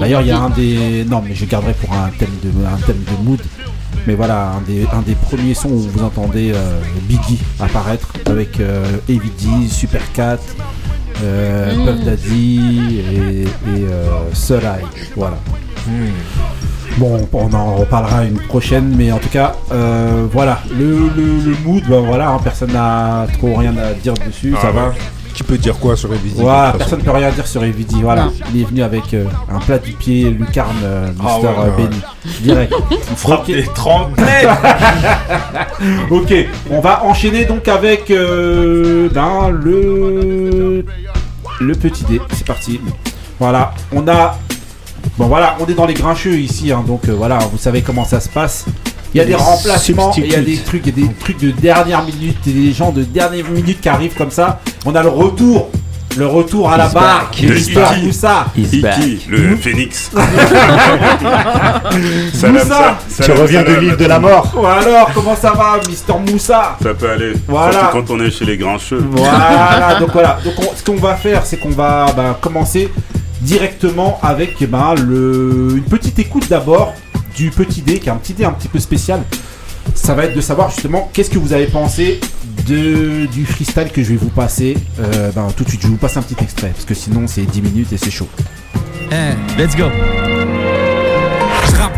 D'ailleurs, 0.00 0.22
il 0.22 0.28
y 0.28 0.30
a 0.30 0.38
un 0.38 0.50
des. 0.50 1.04
Non, 1.04 1.22
mais 1.26 1.34
je 1.34 1.44
garderai 1.44 1.74
pour 1.74 1.92
un 1.92 2.08
thème 2.18 2.30
de, 2.42 2.48
un 2.64 2.78
thème 2.86 3.02
de 3.04 3.24
mood. 3.24 3.40
Mais 4.06 4.14
voilà, 4.14 4.52
un 4.52 4.60
des, 4.62 4.86
un 4.92 5.02
des 5.02 5.14
premiers 5.14 5.54
sons 5.54 5.68
où 5.68 5.78
vous 5.78 6.02
entendez 6.02 6.52
euh, 6.54 6.80
Biggie 7.02 7.38
apparaître 7.58 8.12
avec 8.26 8.58
euh, 8.60 8.84
Heavy 9.08 9.30
D, 9.38 9.68
Super 9.68 10.00
Cat, 10.12 10.38
euh, 11.22 11.74
mm. 11.74 12.04
Daddy 12.04 13.00
et, 13.00 13.42
et 13.42 13.46
euh, 13.90 14.58
Eye. 14.58 14.84
Voilà. 15.16 15.36
Mm. 15.86 16.06
Bon, 16.98 17.28
on 17.32 17.52
en 17.52 17.76
reparlera 17.76 18.24
une 18.24 18.38
prochaine, 18.40 18.94
mais 18.96 19.12
en 19.12 19.18
tout 19.18 19.28
cas, 19.28 19.54
euh, 19.72 20.26
voilà. 20.30 20.60
Le, 20.76 21.10
le, 21.16 21.56
mood, 21.64 21.82
ben 21.88 22.00
voilà, 22.00 22.30
hein, 22.30 22.38
personne 22.42 22.72
n'a 22.72 23.26
trop 23.38 23.54
rien 23.54 23.76
à 23.76 23.92
dire 23.94 24.14
dessus, 24.26 24.54
ah 24.56 24.62
ça 24.62 24.70
va. 24.70 24.92
Qui 25.40 25.44
peut 25.44 25.56
dire 25.56 25.78
quoi 25.78 25.96
sur 25.96 26.12
Evidi 26.12 26.42
Voilà, 26.42 26.74
personne 26.76 27.00
peut 27.02 27.12
rien 27.12 27.30
dire 27.30 27.46
sur 27.46 27.64
Evidi, 27.64 28.02
voilà. 28.02 28.28
Il 28.54 28.60
est 28.60 28.64
venu 28.64 28.82
avec 28.82 29.14
euh, 29.14 29.24
un 29.50 29.58
plat 29.58 29.78
du 29.78 29.92
pied 29.92 30.28
lucarne, 30.28 30.76
euh, 30.84 31.06
Mister 31.08 31.24
Ah 31.26 31.38
ouais, 31.40 31.48
euh, 31.48 31.64
ouais, 31.64 31.82
Benny. 31.88 32.00
Direct. 32.42 32.74
Il 32.90 33.16
frappe 33.16 33.40
Ok. 33.40 33.46
des 33.46 33.62
30 33.64 34.10
ok, 36.10 36.34
on 36.70 36.80
va 36.80 37.04
enchaîner 37.06 37.46
donc 37.46 37.68
avec 37.68 38.10
euh, 38.10 39.08
ben, 39.14 39.48
le 39.48 40.84
le 41.58 41.74
petit 41.74 42.04
dé. 42.04 42.20
C'est 42.34 42.46
parti. 42.46 42.78
Voilà, 43.38 43.72
on 43.92 44.06
a 44.08 44.38
bon 45.16 45.26
voilà, 45.26 45.56
on 45.58 45.64
est 45.64 45.74
dans 45.74 45.86
les 45.86 45.94
grincheux 45.94 46.34
ici, 46.38 46.70
hein, 46.70 46.84
donc 46.86 47.08
euh, 47.08 47.12
voilà, 47.16 47.38
vous 47.50 47.56
savez 47.56 47.80
comment 47.80 48.04
ça 48.04 48.20
se 48.20 48.28
passe. 48.28 48.66
Il 49.14 49.18
y 49.18 49.20
a 49.20 49.24
des 49.24 49.34
remplacements, 49.34 50.12
il 50.16 50.26
y 50.30 50.34
a 50.36 50.40
des 50.40 50.58
trucs, 50.58 50.86
il 50.86 50.96
y 50.98 51.02
a 51.02 51.06
des 51.06 51.12
trucs 51.14 51.38
de 51.40 51.50
dernière 51.50 52.04
minute, 52.04 52.38
et 52.46 52.52
des 52.52 52.72
gens 52.72 52.92
de 52.92 53.02
dernière 53.02 53.48
minute 53.50 53.80
qui 53.80 53.88
arrivent 53.88 54.14
comme 54.14 54.30
ça. 54.30 54.60
On 54.86 54.94
a 54.94 55.02
le 55.02 55.08
retour, 55.08 55.68
le 56.16 56.26
retour 56.26 56.70
à 56.70 56.76
la 56.76 56.88
barre 56.88 57.30
de 57.40 57.48
Le 57.48 57.58
Iki. 57.58 57.72
Moussa. 58.04 58.46
Iki, 58.56 59.26
le 59.28 59.56
phénix. 59.56 60.10
Moussa, 61.92 62.98
ça- 63.08 63.24
salam, 63.24 63.48
salam. 63.48 64.24
Ou 64.54 64.66
alors, 64.66 65.10
comment 65.14 65.36
ça 65.36 65.52
va, 65.52 65.80
Mister 65.88 66.12
Moussa? 66.30 66.76
Ça 66.82 66.94
peut 66.94 67.10
aller. 67.10 67.32
Voilà. 67.48 67.72
Surtout 67.72 67.96
quand 68.06 68.10
on 68.14 68.20
est 68.20 68.30
chez 68.30 68.44
les 68.44 68.56
grincheux. 68.56 69.04
Voilà, 69.10 69.96
donc 69.98 70.10
voilà. 70.12 70.38
Donc 70.44 70.54
on- 70.58 70.76
ce 70.76 70.84
qu'on 70.84 70.96
va 70.96 71.16
faire, 71.16 71.44
c'est 71.44 71.56
qu'on 71.58 71.70
va 71.70 72.06
bah, 72.16 72.38
commencer 72.40 72.88
directement 73.40 74.18
avec 74.22 74.56
eh 74.60 74.66
ben, 74.66 74.94
le, 74.96 75.74
une 75.76 75.84
petite 75.84 76.18
écoute 76.18 76.48
d'abord 76.48 76.94
du 77.40 77.50
petit 77.50 77.80
dé, 77.80 77.98
qui 77.98 78.08
est 78.08 78.12
un 78.12 78.16
petit 78.16 78.34
dé 78.34 78.44
un 78.44 78.52
petit 78.52 78.68
peu 78.68 78.78
spécial. 78.78 79.22
Ça 79.94 80.14
va 80.14 80.26
être 80.26 80.36
de 80.36 80.40
savoir 80.42 80.70
justement 80.70 81.10
qu'est-ce 81.12 81.30
que 81.30 81.38
vous 81.38 81.54
avez 81.54 81.66
pensé 81.66 82.20
de, 82.66 83.26
du 83.26 83.46
freestyle 83.46 83.90
que 83.90 84.02
je 84.02 84.10
vais 84.10 84.16
vous 84.16 84.28
passer. 84.28 84.76
Euh, 85.00 85.30
ben, 85.32 85.48
tout 85.56 85.64
de 85.64 85.68
suite, 85.70 85.82
je 85.82 85.88
vous 85.88 85.96
passe 85.96 86.18
un 86.18 86.22
petit 86.22 86.36
extrait, 86.42 86.68
parce 86.68 86.84
que 86.84 86.94
sinon 86.94 87.26
c'est 87.26 87.42
10 87.42 87.62
minutes 87.62 87.92
et 87.92 87.96
c'est 87.96 88.10
chaud. 88.10 88.28
Eh, 89.10 89.60
let's 89.60 89.74
go. 89.74 89.86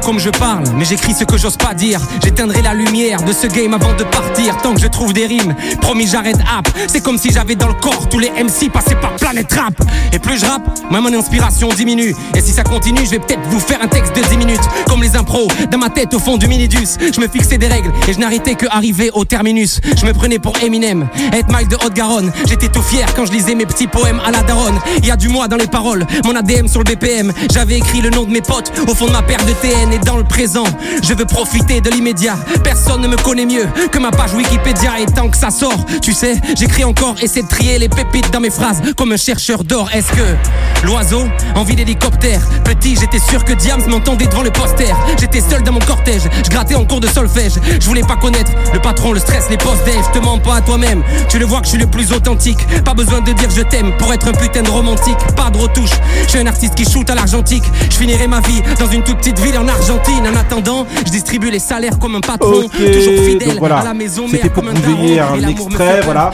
Comme 0.04 0.18
je 0.18 0.30
parle, 0.30 0.64
mais 0.76 0.84
j'écris 0.84 1.14
ce 1.14 1.24
que 1.24 1.38
j'ose 1.38 1.56
pas 1.56 1.74
dire. 1.74 2.00
J'éteindrai 2.24 2.60
la 2.60 2.74
lumière 2.74 3.22
de 3.22 3.32
ce 3.32 3.46
game 3.46 3.72
avant 3.72 3.94
de 3.94 4.02
partir. 4.02 4.56
Tant 4.58 4.74
que 4.74 4.80
je 4.80 4.88
trouve 4.88 5.12
des 5.12 5.26
rimes, 5.26 5.54
promis 5.80 6.08
j'arrête 6.08 6.38
app. 6.40 6.68
C'est 6.88 7.00
comme 7.00 7.18
si 7.18 7.30
j'avais 7.32 7.54
dans 7.54 7.68
le 7.68 7.74
corps 7.74 8.08
tous 8.08 8.18
les 8.18 8.30
MC 8.30 8.70
passés 8.72 8.96
par 8.96 9.14
Planète 9.16 9.52
Rap. 9.52 9.74
Et 10.12 10.18
plus 10.18 10.40
je 10.40 10.46
rappe, 10.46 10.68
moins 10.90 11.00
mon 11.00 11.14
inspiration 11.14 11.68
diminue. 11.68 12.16
Et 12.34 12.40
si 12.40 12.50
ça 12.50 12.64
continue, 12.64 13.04
je 13.04 13.10
vais 13.10 13.20
peut-être 13.20 13.42
vous 13.48 13.60
faire 13.60 13.80
un 13.80 13.86
texte 13.86 14.16
de 14.16 14.22
10 14.22 14.38
minutes. 14.38 14.60
Comme 14.88 15.02
les 15.02 15.16
impros, 15.16 15.46
dans 15.70 15.78
ma 15.78 15.88
tête 15.88 16.12
au 16.14 16.18
fond 16.18 16.36
du 16.36 16.48
minidus. 16.48 16.98
Je 17.14 17.20
me 17.20 17.28
fixais 17.28 17.58
des 17.58 17.68
règles 17.68 17.92
et 18.08 18.12
je 18.12 18.18
n'arrêtais 18.18 18.56
que 18.56 18.66
arriver 18.70 19.10
au 19.14 19.24
terminus. 19.24 19.80
Je 19.96 20.04
me 20.04 20.12
prenais 20.12 20.40
pour 20.40 20.56
Eminem, 20.62 21.08
être 21.32 21.50
Mike 21.50 21.68
de 21.68 21.76
Haute-Garonne. 21.76 22.32
J'étais 22.48 22.68
tout 22.68 22.82
fier 22.82 23.06
quand 23.14 23.26
je 23.26 23.32
lisais 23.32 23.54
mes 23.54 23.66
petits 23.66 23.86
poèmes 23.86 24.20
à 24.26 24.32
la 24.32 24.42
daronne. 24.42 24.80
Il 24.98 25.06
y 25.06 25.12
a 25.12 25.16
du 25.16 25.28
moi 25.28 25.46
dans 25.46 25.56
les 25.56 25.68
paroles, 25.68 26.04
mon 26.24 26.34
ADM 26.34 26.66
sur 26.66 26.80
le 26.80 26.84
BPM. 26.92 27.32
J'avais 27.52 27.76
écrit 27.76 28.00
le 28.00 28.10
nom 28.10 28.24
de 28.24 28.30
mes 28.30 28.42
potes 28.42 28.72
au 28.88 28.94
fond 28.94 29.06
de 29.06 29.12
ma 29.12 29.22
paire 29.22 29.44
de 29.46 29.52
TN 29.52 29.91
dans 29.98 30.16
le 30.16 30.24
présent. 30.24 30.64
Je 31.02 31.14
veux 31.14 31.24
profiter 31.24 31.80
de 31.80 31.90
l'immédiat. 31.90 32.36
Personne 32.64 33.00
ne 33.02 33.08
me 33.08 33.16
connaît 33.16 33.46
mieux 33.46 33.66
que 33.90 33.98
ma 33.98 34.10
page 34.10 34.34
Wikipédia. 34.34 35.00
Et 35.00 35.06
tant 35.06 35.28
que 35.28 35.36
ça 35.36 35.50
sort, 35.50 35.84
tu 36.00 36.12
sais, 36.12 36.40
j'écris 36.56 36.84
encore, 36.84 37.16
essaie 37.20 37.42
de 37.42 37.48
trier 37.48 37.78
les 37.78 37.88
pépites 37.88 38.30
dans 38.32 38.40
mes 38.40 38.50
phrases 38.50 38.80
comme 38.96 39.12
un 39.12 39.16
chercheur 39.16 39.64
d'or. 39.64 39.90
Est-ce 39.92 40.12
que 40.12 40.86
l'oiseau, 40.86 41.24
envie 41.54 41.76
d'hélicoptère? 41.76 42.40
Petit, 42.64 42.96
j'étais 42.98 43.18
sûr 43.18 43.44
que 43.44 43.52
Diams 43.52 43.82
m'entendait 43.88 44.26
devant 44.26 44.42
le 44.42 44.50
poster. 44.50 44.94
J'étais 45.20 45.40
seul 45.40 45.62
dans 45.62 45.72
mon 45.72 45.80
cortège, 45.80 46.22
je 46.44 46.50
grattais 46.50 46.74
en 46.74 46.84
cours 46.84 47.00
de 47.00 47.08
solfège. 47.08 47.54
Je 47.80 47.86
voulais 47.86 48.02
pas 48.02 48.16
connaître 48.16 48.50
le 48.72 48.80
patron, 48.80 49.12
le 49.12 49.20
stress, 49.20 49.44
les 49.50 49.58
post 49.58 49.82
Je 49.86 50.18
te 50.18 50.24
mens 50.24 50.38
pas 50.38 50.56
à 50.56 50.60
toi-même, 50.60 51.02
tu 51.28 51.38
le 51.38 51.44
vois 51.44 51.60
que 51.60 51.66
je 51.66 51.70
suis 51.70 51.78
le 51.78 51.86
plus 51.86 52.12
authentique. 52.12 52.58
Pas 52.84 52.94
besoin 52.94 53.20
de 53.20 53.32
dire 53.32 53.48
je 53.54 53.62
t'aime 53.62 53.96
pour 53.98 54.12
être 54.12 54.28
un 54.28 54.32
putain 54.32 54.62
de 54.62 54.70
romantique. 54.70 55.18
Pas 55.36 55.50
de 55.50 55.58
retouche, 55.58 55.90
je 56.24 56.30
suis 56.30 56.38
un 56.38 56.46
artiste 56.46 56.74
qui 56.74 56.84
shoot 56.90 57.08
à 57.10 57.14
l'argentique. 57.14 57.64
Je 57.90 57.96
finirai 57.96 58.26
ma 58.26 58.40
vie 58.40 58.62
dans 58.78 58.90
une 58.90 59.02
toute 59.02 59.18
petite 59.18 59.38
ville 59.38 59.58
en 59.58 59.68
Argentine. 59.68 59.81
En 59.90 60.36
attendant, 60.36 60.86
je 61.04 61.10
distribue 61.10 61.50
les 61.50 61.58
salaires 61.58 61.98
comme 61.98 62.14
un 62.14 62.20
patron. 62.20 62.68
Toujours 62.68 63.24
fidèle 63.24 63.48
donc 63.48 63.58
voilà, 63.58 63.78
à 63.78 63.84
la 63.84 63.94
maison 63.94 64.26
c'était 64.28 64.48
pour 64.48 64.62
que 64.62 64.68
vous 64.68 65.04
ayez 65.04 65.18
un 65.20 65.48
extrait, 65.48 66.00
voilà. 66.04 66.30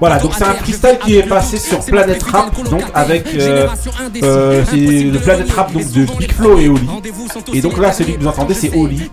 Voilà, 0.00 0.18
donc 0.18 0.32
c'est 0.36 0.44
un 0.44 0.54
freestyle 0.54 0.98
qui 1.04 1.16
est 1.16 1.22
passé 1.22 1.58
sur 1.58 1.78
Planet 1.84 2.20
Rap, 2.24 2.54
donc 2.68 2.82
avec 2.94 3.26
euh, 3.34 3.68
euh, 4.22 4.64
c'est 4.68 4.76
le 4.76 5.18
Planet 5.18 5.50
Rap 5.52 5.72
donc 5.72 5.90
de 5.92 6.06
Big 6.18 6.32
Flo 6.32 6.58
et 6.58 6.68
Oli. 6.68 6.88
Et 7.54 7.60
donc 7.60 7.78
là, 7.78 7.92
celui 7.92 8.14
que 8.14 8.20
vous 8.20 8.26
entendez, 8.26 8.54
c'est 8.54 8.74
Oli. 8.74 9.08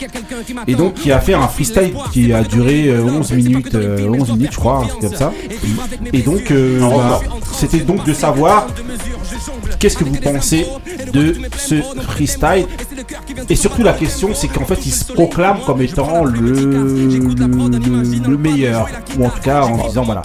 Et 0.68 0.76
donc 0.76 0.96
qui 0.96 1.12
a 1.12 1.20
fait 1.20 1.34
un 1.34 1.48
freestyle 1.48 1.94
qui 2.12 2.34
a 2.34 2.44
duré 2.44 2.88
euh, 2.88 3.04
11 3.04 3.32
minutes, 3.34 3.76
euh, 3.76 4.08
11 4.08 4.32
minutes, 4.32 4.52
je 4.54 4.58
crois, 4.58 4.80
un 4.80 4.88
truc 4.88 5.02
comme 5.02 5.16
ça. 5.16 5.34
Et 6.14 6.22
donc, 6.22 6.52
euh, 6.52 6.80
bah, 6.80 7.22
c'était 7.54 7.80
donc 7.80 8.04
de 8.06 8.14
savoir 8.14 8.68
qu'est-ce 9.80 9.98
que 9.98 10.04
vous 10.04 10.16
pensez 10.16 10.66
de 11.14 11.36
ce 11.58 11.76
freestyle. 12.08 12.68
Et 13.50 13.56
surtout 13.56 13.75
la 13.84 13.94
question, 13.94 14.34
c'est 14.34 14.48
qu'en 14.48 14.66
fait, 14.66 14.86
il 14.86 14.92
se 14.92 15.12
proclame 15.12 15.58
comme 15.66 15.82
étant 15.82 16.24
le, 16.26 16.52
le, 16.52 18.30
le 18.30 18.38
meilleur, 18.38 18.88
ou 19.18 19.26
en 19.26 19.30
tout 19.30 19.42
cas 19.42 19.62
en 19.64 19.88
disant 19.88 20.04
voilà. 20.04 20.22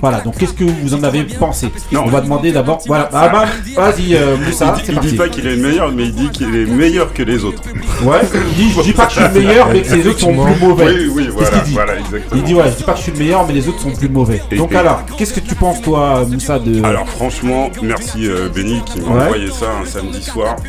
Voilà. 0.00 0.20
Donc, 0.20 0.38
qu'est-ce 0.38 0.52
que 0.52 0.64
vous 0.64 0.94
en 0.94 1.02
avez 1.02 1.24
pensé? 1.24 1.70
On 1.92 2.06
va 2.08 2.20
demander 2.20 2.52
d'abord. 2.52 2.80
Voilà. 2.86 3.08
Ah 3.12 3.28
bah, 3.28 3.44
vas-y, 3.76 4.14
euh, 4.14 4.36
Moussa, 4.36 4.76
il 4.88 4.98
dit 5.00 5.16
pas 5.16 5.28
qu'il 5.28 5.46
est 5.46 5.56
le 5.56 5.62
meilleur, 5.62 5.92
mais 5.92 6.04
il 6.04 6.14
dit 6.14 6.28
qu'il 6.30 6.54
est 6.54 6.66
meilleur 6.66 7.12
que 7.12 7.22
les 7.22 7.44
autres. 7.44 7.62
Ouais, 8.04 8.18
il 8.50 8.54
dit, 8.54 8.72
je 8.76 8.82
dis 8.82 8.92
pas 8.92 9.06
que 9.06 9.12
je 9.12 9.20
suis 9.20 9.28
le 9.34 9.40
meilleur, 9.46 9.68
mais 9.72 9.82
que 9.82 9.94
les 9.94 10.06
autres 10.06 10.20
sont 10.20 10.32
plus 10.34 10.60
mauvais. 10.60 10.84
Oui, 10.86 11.10
oui, 11.14 11.28
voilà, 11.32 11.48
qu'il 11.50 11.62
dit. 11.62 11.72
voilà, 11.74 11.92
exactement. 11.98 12.22
Il 12.34 12.42
dit, 12.42 12.54
ouais, 12.54 12.64
je 12.70 12.76
dis 12.76 12.82
pas 12.84 12.92
que 12.92 12.98
je 12.98 13.02
suis 13.02 13.12
le 13.12 13.18
meilleur, 13.18 13.46
mais 13.46 13.52
les 13.52 13.68
autres 13.68 13.80
sont 13.80 13.90
plus 13.90 14.08
mauvais. 14.08 14.40
Et- 14.50 14.56
Donc, 14.56 14.72
et- 14.72 14.76
alors, 14.76 15.02
qu'est-ce 15.18 15.34
que 15.34 15.40
tu 15.40 15.54
penses, 15.54 15.82
toi, 15.82 16.24
Moussa, 16.30 16.58
de. 16.58 16.82
Alors 16.84 17.08
franchement, 17.08 17.70
merci 17.82 18.26
euh, 18.28 18.48
Benny 18.54 18.80
qui 18.86 19.00
m'a 19.00 19.14
Ouais. 19.16 19.24
envoyé 19.24 19.50
ça 19.50 19.66
un 19.82 19.86
samedi 19.86 20.22
soir. 20.22 20.56
Euh, 20.64 20.68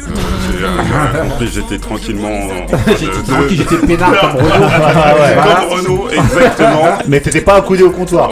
j'ai, 0.57 0.65
euh, 0.65 1.23
compris, 1.29 1.49
j'étais 1.53 1.77
tranquillement. 1.77 2.39
J'étais 2.87 3.31
tranquille, 3.31 3.57
j'étais 3.69 3.87
peinard 3.87 4.19
comme 4.19 4.29
Renaud. 4.41 4.65
Ah 4.69 5.15
ouais. 5.15 5.35
Comme 5.35 5.77
Renaud, 5.79 6.07
exactement. 6.09 6.97
Mais 7.07 7.19
t'étais 7.21 7.41
pas 7.41 7.55
accoudé 7.55 7.83
au 7.83 7.91
comptoir. 7.91 8.29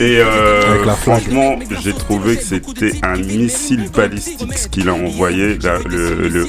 Et 0.00 0.18
euh, 0.20 0.84
franchement, 1.02 1.56
j'ai 1.82 1.92
trouvé 1.92 2.36
que 2.36 2.42
c'était 2.42 2.92
un 3.02 3.16
missile 3.16 3.88
balistique 3.94 4.56
ce 4.58 4.68
qu'il 4.68 4.88
a 4.88 4.94
envoyé, 4.94 5.56
là, 5.62 5.74
le, 5.88 6.28
le 6.28 6.44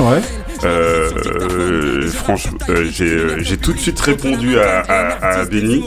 Ouais. 0.00 0.20
Euh, 0.64 1.10
euh, 1.50 2.10
franchement, 2.10 2.56
euh, 2.70 2.86
j'ai 2.90 3.04
euh, 3.04 3.36
j'ai 3.42 3.58
tout 3.58 3.72
de 3.74 3.78
suite 3.78 4.00
répondu 4.00 4.58
à, 4.58 4.80
à, 4.88 5.40
à 5.40 5.44
Benny. 5.44 5.84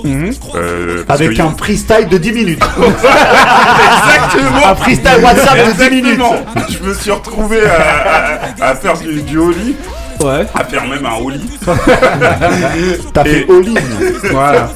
Euh, 0.55 1.03
parce 1.07 1.21
Avec 1.21 1.37
que- 1.37 1.41
un 1.41 1.51
freestyle 1.51 2.07
de 2.07 2.17
10 2.17 2.31
minutes. 2.33 2.63
Exactement. 2.77 4.67
Un 4.67 4.75
freestyle 4.75 5.23
WhatsApp 5.23 5.67
de 5.67 5.71
10 5.83 5.89
minutes. 5.89 6.19
Exactement. 6.19 6.35
Je 6.69 6.87
me 6.87 6.93
suis 6.93 7.11
retrouvé 7.11 7.59
à, 7.65 8.63
à- 8.65 8.69
à 8.71 8.75
faire 8.75 8.97
du, 8.97 9.21
du 9.21 9.37
Oli. 9.37 9.75
Ouais. 10.21 10.45
À 10.53 10.63
faire 10.65 10.85
même 10.87 11.05
un 11.05 11.15
Oli. 11.23 11.49
T'as 13.13 13.23
fait 13.23 13.45
all-in. 13.49 13.81
Voilà. 14.31 14.71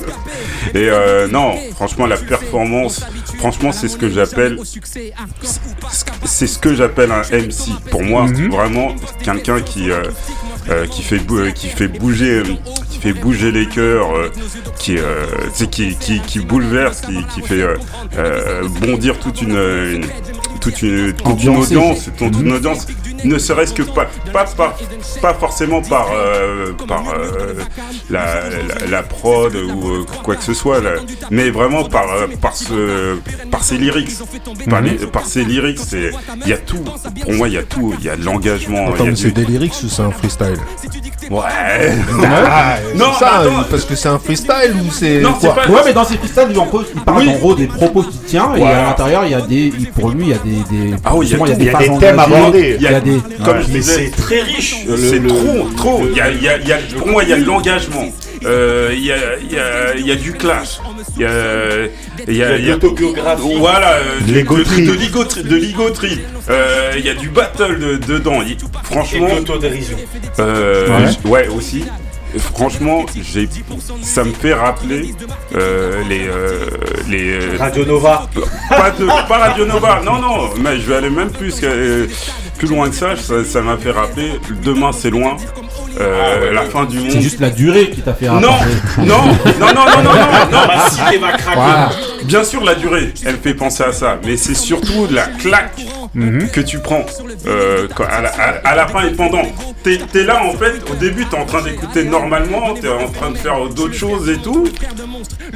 Et 0.74 0.90
euh, 0.90 1.28
non, 1.28 1.56
franchement, 1.76 2.08
la 2.08 2.18
performance, 2.18 3.06
franchement, 3.38 3.72
c'est 3.72 3.88
ce 3.90 3.98
que 3.98 4.10
j'appelle, 4.10 4.58
c'est 6.26 6.48
ce 6.48 6.58
que 6.58 6.74
j'appelle 6.74 7.12
un 7.12 7.22
MC. 7.32 7.70
Pour 7.92 8.02
moi, 8.04 8.24
Mhm. 8.24 8.50
vraiment, 8.52 8.96
quelqu'un 9.24 9.60
qui 9.62 9.92
euh, 9.92 10.04
euh, 10.70 10.86
qui 10.88 11.04
fait 11.04 11.20
euh, 11.30 11.52
qui 11.52 11.68
fait 11.68 11.90
bouger, 11.90 12.40
euh, 12.40 12.44
qui 12.90 13.00
fait 13.00 13.14
bouger 13.14 13.52
les 13.52 13.68
cœurs, 13.68 14.16
euh, 14.16 14.30
qui 14.80 14.98
euh, 14.98 15.26
tu 15.56 15.66
sais, 15.66 15.68
qui, 15.68 15.96
qui 15.98 16.22
qui 16.22 16.40
bouleverse, 16.40 17.02
qui, 17.02 17.24
qui 17.36 17.46
fait 17.46 17.62
euh, 17.62 17.76
euh, 18.18 18.68
bondir 18.82 19.20
toute 19.20 19.42
une, 19.42 19.52
une- 19.58 20.06
toute 20.64 20.82
une, 20.82 21.14
toute 21.14 21.44
une 21.44 21.50
Ambiancé. 21.50 21.76
audience, 21.76 22.10
toute 22.18 22.40
une 22.40 22.54
audience, 22.54 22.88
ne 23.24 23.38
serait-ce 23.38 23.74
que 23.74 23.84
pas, 23.84 24.08
pas, 24.32 24.46
pas, 24.46 24.76
pas 25.22 25.34
forcément 25.34 25.82
par, 25.82 26.08
euh, 26.14 26.74
par 26.88 27.04
euh, 27.10 27.54
la, 28.10 28.26
la, 28.82 28.88
la 28.90 29.04
prod 29.04 29.54
ou 29.56 29.90
euh, 29.90 30.06
quoi 30.24 30.36
que 30.36 30.44
ce 30.44 30.54
soit, 30.54 30.82
là, 30.82 30.92
mais 31.32 31.50
vraiment 31.50 31.84
par, 31.86 32.06
euh, 32.12 32.28
par, 32.42 32.56
ce, 32.56 33.18
par 33.52 33.64
ses 33.64 33.78
lyrics. 33.78 34.12
Par, 34.70 34.82
les- 34.82 34.96
par 35.08 35.26
ses 35.26 35.44
lyrics, 35.44 35.80
il 35.92 36.48
y 36.50 36.54
a 36.54 36.58
tout. 36.58 36.84
Pour 37.22 37.34
moi, 37.34 37.48
il 37.48 37.54
y 37.54 37.58
a 37.58 37.64
tout. 37.64 37.94
Il 38.00 38.06
y 38.06 38.10
a 38.10 38.16
de 38.16 38.24
l'engagement. 38.24 38.90
Attends, 38.94 39.06
il 39.06 39.18
c'est 39.18 39.32
du- 39.32 39.44
des 39.44 39.46
lyrics 39.46 39.74
ou 39.84 39.88
c'est 39.90 40.02
un 40.02 40.12
freestyle? 40.12 40.58
Ouais. 41.30 41.42
Ah, 42.56 42.78
Non, 42.96 43.14
ça, 43.14 43.40
attends. 43.40 43.64
parce 43.70 43.86
que 43.86 43.96
c'est 43.96 44.10
un 44.10 44.20
freestyle 44.20 44.74
ou 44.86 44.92
c'est 44.92 45.20
Non, 45.22 45.34
quoi? 45.34 45.56
Ouais, 45.70 45.82
mais 45.86 45.94
dans 45.94 46.04
ses 46.04 46.18
freestyles, 46.18 46.48
lui, 46.50 46.58
en 46.58 46.66
gros, 46.66 46.82
il 46.94 47.02
parle 47.02 47.20
Oui. 47.20 47.30
en 47.30 47.34
gros 47.38 47.56
des 47.56 47.68
propos 47.68 48.04
qu'il 48.04 48.20
tient, 48.22 48.54
et 48.56 48.64
à 48.64 48.84
l'intérieur, 48.84 49.26
il 49.26 49.32
y 49.32 49.36
a 49.36 49.42
des. 49.42 49.74
il- 49.78 49.92
Pour 49.92 50.10
lui, 50.10 50.24
il 50.26 50.30
y 50.30 50.34
a 50.34 50.38
des. 50.38 50.53
Des 50.70 50.96
Ah 51.04 51.16
oui, 51.16 51.28
il 51.28 51.32
y 51.32 51.36
a 51.36 51.56
des 51.56 51.64
Il 51.66 51.72
y 51.72 51.90
des 51.90 52.00
thèmes 52.00 52.20
abordés. 52.20 52.76
Il 52.80 52.82
y 52.84 52.88
a 52.88 53.00
des. 53.00 53.18
Comme 53.44 53.58
Ouais. 53.58 53.64
je 53.64 53.72
disais, 53.72 54.12
très 54.16 54.42
riche. 54.42 54.76
C'est 54.98 55.26
trop, 55.28 55.68
trop. 55.76 56.02
Il 56.10 56.18
y 56.18 56.22
a, 56.22 56.30
il 56.32 56.42
y 56.44 56.48
a- 56.50 56.58
il 56.58 56.68
y 56.68 56.72
a- 56.74 56.80
pour 56.98 57.08
moi, 57.08 57.24
il 57.24 57.30
y 57.30 57.34
a 57.34 57.38
de 57.38 57.44
l'engagement. 57.46 58.12
euh, 58.46 58.90
il 58.94 59.06
y, 59.06 59.12
a, 59.14 59.16
il 59.42 59.54
y, 59.54 59.58
a, 59.60 59.96
il 59.98 60.06
y 60.06 60.12
a 60.12 60.16
du 60.16 60.34
clash. 60.34 60.80
Il 61.16 61.22
y 61.22 61.26
a, 61.26 61.30
il 62.28 62.36
y 62.36 62.44
a, 62.44 62.58
Il 62.58 62.66
y 62.66 62.72
a 62.72 62.76
de 62.76 62.82
l'autobiographie. 62.82 63.56
Voilà, 63.58 63.94
euh, 63.94 64.02
De 64.28 64.34
l'ego 64.34 64.58
de, 64.58 64.64
trip. 64.64 64.86
de 64.86 64.92
l'ego 64.94 65.24
tri- 65.24 65.44
de 65.44 65.56
l'ego 65.56 65.90
trip. 65.92 66.20
Euh, 66.50 66.92
Il 66.98 67.06
y 67.06 67.10
a 67.10 67.14
du 67.14 67.30
battle 67.30 67.80
de- 67.80 67.96
dedans. 68.14 68.42
Il- 68.42 68.52
Et 68.54 68.58
franchement, 68.84 69.30
de 69.30 69.36
l'autodérision. 69.36 69.96
euh, 70.40 70.88
Ouais. 71.24 71.30
ouais 71.30 71.48
aussi. 71.56 71.86
Franchement, 72.38 73.06
j'ai, 73.16 73.48
ça 74.02 74.24
me 74.24 74.34
fait 74.34 74.54
rappeler 74.54 75.14
euh, 75.56 76.02
les, 76.10 76.28
euh, 76.28 76.68
les, 77.08 77.32
euh, 77.34 77.58
Radio 77.60 77.86
Nova. 77.86 78.28
pas, 78.70 78.92
de, 78.92 79.06
pas 79.28 79.38
Radio 79.38 79.66
Nova, 79.66 80.02
non, 80.04 80.20
non, 80.20 80.50
mais 80.58 80.78
je 80.80 80.88
vais 80.88 80.96
aller 80.96 81.10
même 81.10 81.30
plus, 81.32 81.60
que- 81.60 81.66
euh, 81.66 82.08
plus 82.58 82.68
loin 82.68 82.90
que 82.90 82.96
ça, 82.96 83.16
ça, 83.16 83.62
m'a 83.62 83.78
fait 83.78 83.92
rappeler, 83.92 84.32
demain 84.64 84.92
c'est 84.92 85.10
loin, 85.10 85.36
euh, 86.00 86.52
la 86.54 86.62
fin 86.64 86.86
du 86.86 86.98
monde. 87.00 87.10
C'est 87.12 87.22
juste 87.22 87.40
la 87.40 87.50
durée 87.50 87.90
qui 87.90 88.02
t'a 88.02 88.14
fait 88.14 88.28
Non, 88.28 88.40
non, 88.40 88.50
non, 89.00 89.06
non, 89.06 89.26
non, 89.60 89.74
non, 89.76 90.04
non, 90.04 90.14
non, 90.52 90.68
Ma 90.68 90.90
cité 90.90 91.18
va 91.18 91.32
craquer. 91.34 91.56
Voilà. 91.56 91.90
Bien 92.24 92.44
sûr, 92.44 92.64
la 92.64 92.76
durée, 92.76 93.14
elle 93.26 93.38
fait 93.38 93.54
penser 93.54 93.84
à 93.84 93.92
ça, 93.92 94.18
mais 94.26 94.38
c'est 94.38 94.56
surtout 94.56 95.08
la 95.12 95.24
claque 95.24 95.82
que 96.54 96.62
tu 96.62 96.78
prends 96.80 97.04
euh, 97.48 97.88
à, 98.10 98.22
la, 98.22 98.30
à- 98.30 98.68
à 98.70 98.76
la 98.76 98.88
fin 98.88 99.02
et 99.08 99.12
pendant. 99.12 99.42
T'es 99.84 100.00
es 100.16 100.24
là 100.24 100.42
en 100.46 100.54
fait, 100.54 100.80
au 100.90 100.96
début 100.96 101.26
t'es 101.26 101.36
en 101.36 101.46
train 101.46 101.62
d'écouter 101.62 102.06
normalement, 102.06 102.74
t'es 102.80 102.88
en 102.88 103.10
train 103.10 103.32
de 103.32 103.38
faire 103.38 103.68
d'autres 103.68 103.94
choses 103.96 104.30
et 104.30 104.38
tout, 104.38 104.64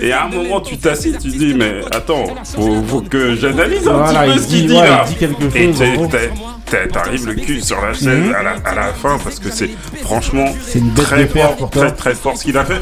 et 0.02 0.12
à 0.12 0.26
un 0.26 0.28
moment 0.28 0.60
tu 0.60 0.78
t'assis, 0.78 1.14
tu 1.14 1.30
dis 1.30 1.54
mais 1.54 1.76
attends, 1.96 2.26
faut, 2.44 2.84
faut 2.86 3.00
que 3.02 3.36
j'analyse 3.38 3.88
un 3.88 3.94
Voilà, 3.94 4.24
petit 4.24 4.30
peu 4.32 4.36
il 4.36 4.42
ce 4.42 4.48
qu'il 4.48 4.62
dit- 4.62 4.68
dit 4.68 4.74
ouais, 4.82 4.90
là. 4.90 5.06
il 5.06 5.10
dit 5.14 5.16
quelque 5.16 5.42
chose, 5.44 6.10
t'arrives 6.92 7.26
le 7.28 7.34
cul 7.36 7.62
sur 7.62 7.80
la 7.82 7.94
chaise 7.94 8.08
Mhm. 8.08 8.34
à, 8.36 8.44
la, 8.44 8.52
à 8.66 8.76
la 8.76 8.94
fin 8.94 9.18
parce 9.24 9.40
que 9.40 9.50
c'est 9.52 9.70
franchement 10.04 10.46
C'est 10.66 10.80
une 10.80 10.94
très 10.94 11.28
fort, 11.28 11.56
pour 11.56 11.70
très 11.70 11.92
très 11.92 12.14
fort 12.16 12.36
ce 12.38 12.44
qu'il 12.44 12.58
a 12.58 12.66
fait. 12.66 12.82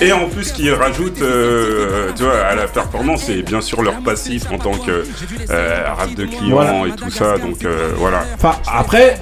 Et 0.00 0.12
en 0.12 0.28
plus 0.28 0.52
qu'il 0.52 0.72
rajoute, 0.72 1.20
euh, 1.22 2.10
tu 2.16 2.22
vois, 2.24 2.38
à 2.38 2.54
la 2.54 2.66
performance 2.66 3.28
et 3.28 3.42
bien 3.42 3.60
sûr 3.60 3.82
leur 3.82 3.94
passif 4.02 4.44
en 4.52 4.58
tant 4.58 4.72
que 4.72 5.04
euh, 5.50 5.84
rap 5.96 6.14
de 6.14 6.24
client 6.26 6.56
Voilà. 6.56 6.86
et 6.86 6.92
tout 6.92 7.10
ça. 7.10 7.38
Donc 7.38 7.64
euh, 7.64 7.92
voilà. 7.96 8.22
Enfin, 8.34 8.56
après, 8.72 9.18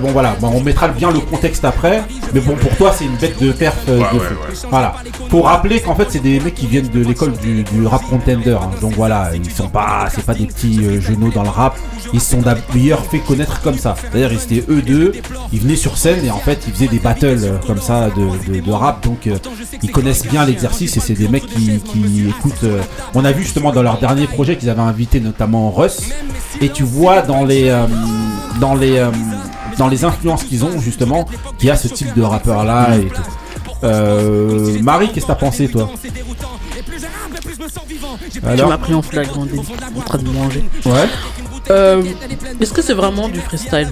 bon 0.00 0.10
voilà, 0.12 0.36
bon, 0.40 0.50
on 0.54 0.60
mettra 0.60 0.88
bien 0.88 1.10
le 1.10 1.20
contexte 1.20 1.64
après, 1.64 2.02
mais 2.34 2.40
bon, 2.40 2.54
pour 2.56 2.74
toi, 2.76 2.92
c'est 2.96 3.04
une 3.04 3.16
bête 3.16 3.40
de 3.40 3.52
perf. 3.52 3.76
Ouais, 3.88 3.94
de 3.94 4.00
ouais, 4.00 4.06
fou. 4.08 4.18
ouais. 4.18 4.68
Voilà. 4.70 4.94
Faut 5.30 5.42
rappeler 5.42 5.80
qu'en 5.80 5.94
fait, 5.94 6.06
c'est 6.10 6.18
des 6.22 6.40
mecs 6.40 6.54
qui 6.54 6.66
viennent 6.66 6.88
de 6.88 7.02
l'école 7.04 7.32
du, 7.32 7.62
du 7.62 7.86
rap 7.86 8.02
contender. 8.08 8.52
hein. 8.60 8.70
Donc 8.80 8.92
voilà, 8.94 9.30
ils 9.34 9.50
sont 9.50 9.68
pas, 9.68 10.08
c'est 10.14 10.24
pas 10.24 10.34
des 10.34 10.46
petits 10.46 11.00
genoux 11.00 11.30
dans 11.30 11.42
le 11.42 11.48
rap. 11.50 11.76
Ils 12.12 12.20
sont 12.20 12.40
d'ailleurs 12.42 13.04
fait 13.06 13.18
connaître 13.18 13.55
comme 13.62 13.78
ça. 13.78 13.94
C'est-à-dire, 14.00 14.32
ils 14.32 14.42
étaient 14.56 14.64
eux 14.70 14.82
deux, 14.82 15.12
ils 15.52 15.60
venaient 15.60 15.76
sur 15.76 15.96
scène 15.98 16.24
et 16.24 16.30
en 16.30 16.38
fait, 16.38 16.64
ils 16.66 16.72
faisaient 16.72 16.86
des 16.88 16.98
battles 16.98 17.26
euh, 17.26 17.58
comme 17.66 17.80
ça 17.80 18.08
de, 18.10 18.52
de- 18.54 18.60
de 18.60 18.70
rap. 18.72 19.04
Donc, 19.04 19.26
euh, 19.26 19.36
ils 19.82 19.90
connaissent 19.90 20.26
bien 20.26 20.44
l'exercice 20.44 20.96
et 20.96 21.00
c'est 21.00 21.14
des 21.14 21.28
mecs 21.28 21.46
qui, 21.46 21.78
qui 21.80 22.28
écoutent. 22.28 22.64
euh, 22.64 22.80
on 23.14 23.24
a 23.24 23.32
vu 23.32 23.42
justement 23.42 23.72
dans 23.72 23.82
leur 23.82 23.98
dernier 23.98 24.26
projet 24.26 24.56
qu'ils 24.56 24.70
avaient 24.70 24.80
invité 24.80 25.20
notamment 25.20 25.70
Russ. 25.70 26.00
Et 26.60 26.68
tu 26.70 26.82
vois 26.84 27.22
dans 27.22 27.44
les, 27.44 27.68
euh, 27.68 27.86
dans 28.60 28.74
les, 28.74 28.98
euh, 28.98 29.10
dans 29.78 29.88
les 29.88 30.04
influences 30.04 30.44
qu'ils 30.44 30.64
ont 30.64 30.80
justement, 30.80 31.26
qu'il 31.58 31.68
y 31.68 31.70
a 31.70 31.76
ce 31.76 31.88
type 31.88 32.14
de 32.14 32.22
rappeur 32.22 32.64
là 32.64 32.96
et 32.96 33.06
tout. 33.06 33.22
Euh, 33.84 34.78
Marie, 34.82 35.08
qu'est-ce 35.12 35.26
que 35.26 35.30
t'as 35.32 35.34
pensé 35.36 35.68
toi? 35.68 35.90
Tu 38.32 38.40
Alors? 38.46 38.68
m'as 38.70 38.78
pris 38.78 38.94
en 38.94 39.02
flagrant 39.02 39.42
en 39.42 40.00
train 40.00 40.18
de 40.18 40.30
manger. 40.30 40.64
Ouais. 40.86 41.08
Euh, 41.70 42.02
Est-ce 42.60 42.72
que 42.72 42.82
c'est 42.82 42.94
vraiment 42.94 43.28
du 43.28 43.40
freestyle 43.40 43.88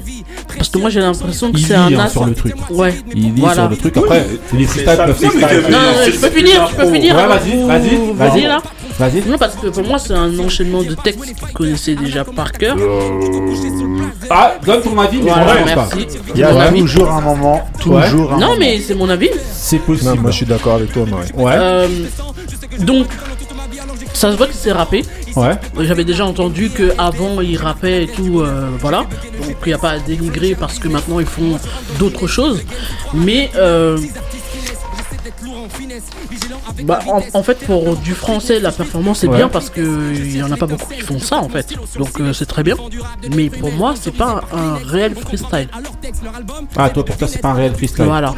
Parce 0.56 0.68
que 0.68 0.78
moi 0.78 0.90
j'ai 0.90 1.00
l'impression 1.00 1.50
que 1.52 1.58
Il 1.58 1.66
c'est 1.66 1.74
un 1.74 1.92
hein, 1.92 1.98
as. 1.98 2.08
sur 2.10 2.24
le 2.24 2.34
truc. 2.34 2.54
Ouais. 2.70 2.94
Il 3.14 3.34
lit 3.34 3.40
Voilà. 3.40 3.54
sur 3.54 3.68
le 3.70 3.76
truc. 3.76 3.96
Après, 3.96 4.26
les 4.52 4.64
freestyles 4.64 4.96
peuvent 4.96 5.18
ça. 5.20 5.28
Non, 5.70 5.78
non, 5.78 6.04
je 6.06 6.18
peux 6.18 6.30
finir, 6.30 6.68
je 6.70 6.76
peux 6.76 6.92
finir. 6.92 7.14
Ouais, 7.16 7.22
avant 7.22 7.34
vas-y, 7.34 7.62
vas-y, 7.66 8.12
vas-y. 8.14 8.42
là. 8.42 8.62
Vas-y. 8.98 9.28
Non, 9.28 9.36
parce 9.38 9.56
que 9.56 9.66
pour 9.68 9.82
moi 9.82 9.98
c'est 9.98 10.12
un 10.14 10.38
enchaînement 10.38 10.82
de 10.84 10.94
textes 10.94 11.20
que 11.20 11.40
vous 11.46 11.52
connaissez 11.52 11.96
déjà 11.96 12.24
par 12.24 12.52
cœur. 12.52 12.76
Ah, 14.30 14.54
donne 14.64 14.80
ton 14.82 14.98
avis, 14.98 15.18
mais 15.20 15.30
Voilà, 15.30 15.44
on 15.52 15.64
pense 15.64 15.74
pas. 15.74 15.96
merci. 15.96 16.18
Il 16.34 16.40
y 16.40 16.44
a 16.44 16.70
toujours 16.72 17.10
un 17.10 17.20
moment, 17.20 17.68
toujours 17.80 18.32
un 18.32 18.38
Non, 18.38 18.56
mais 18.58 18.78
c'est 18.80 18.94
mon 18.94 19.08
avis. 19.08 19.30
C'est 19.52 19.78
possible. 19.80 20.10
Non, 20.10 20.22
moi 20.22 20.30
je 20.30 20.36
suis 20.36 20.46
d'accord 20.46 20.74
avec 20.76 20.92
toi, 20.92 21.04
Marie. 21.10 21.30
Ouais. 21.34 21.52
Euh, 21.56 21.88
donc, 22.80 23.06
ça 24.12 24.30
se 24.30 24.36
voit 24.36 24.46
que 24.46 24.54
c'est 24.54 24.72
rappé. 24.72 25.04
Ouais. 25.36 25.58
J'avais 25.80 26.04
déjà 26.04 26.24
entendu 26.24 26.70
que 26.70 26.92
avant 26.98 27.40
ils 27.40 27.56
rappaient 27.56 28.04
et 28.04 28.06
tout, 28.06 28.40
euh, 28.40 28.68
voilà. 28.78 28.98
Donc 29.40 29.56
il 29.64 29.68
n'y 29.68 29.72
a 29.72 29.78
pas 29.78 29.90
à 29.90 29.98
dénigrer 29.98 30.54
parce 30.54 30.78
que 30.78 30.88
maintenant 30.88 31.18
ils 31.20 31.26
font 31.26 31.58
d'autres 31.98 32.26
choses. 32.26 32.62
Mais 33.12 33.50
euh, 33.56 33.98
bah, 36.84 37.00
en, 37.06 37.20
en 37.32 37.42
fait 37.42 37.58
pour 37.66 37.96
du 37.96 38.14
français 38.14 38.60
la 38.60 38.72
performance 38.72 39.22
Ouais. 39.24 39.36
bien 39.36 39.48
parce 39.48 39.70
que 39.70 40.12
il 40.14 40.36
y 40.36 40.42
en 40.42 40.50
a 40.52 40.56
pas 40.56 40.66
beaucoup 40.66 40.92
qui 40.92 41.00
font 41.00 41.18
ça 41.18 41.38
en 41.38 41.48
fait. 41.48 41.74
Donc 41.98 42.20
euh, 42.20 42.32
c'est 42.32 42.46
très 42.46 42.62
bien. 42.62 42.76
Mais 43.34 43.48
pour 43.48 43.72
moi 43.72 43.94
c'est 44.00 44.10
pas 44.14 44.42
un, 44.52 44.74
réel 44.84 45.14
freestyle. 45.14 45.68
Ah, 46.76 46.90
toi, 46.90 47.04
pour 47.04 47.16
toi, 47.16 47.26
c'est 47.28 47.40
pas 47.40 47.48
un 47.50 47.54
réel 47.54 47.74
freestyle. 47.74 48.04
Voilà. 48.04 48.34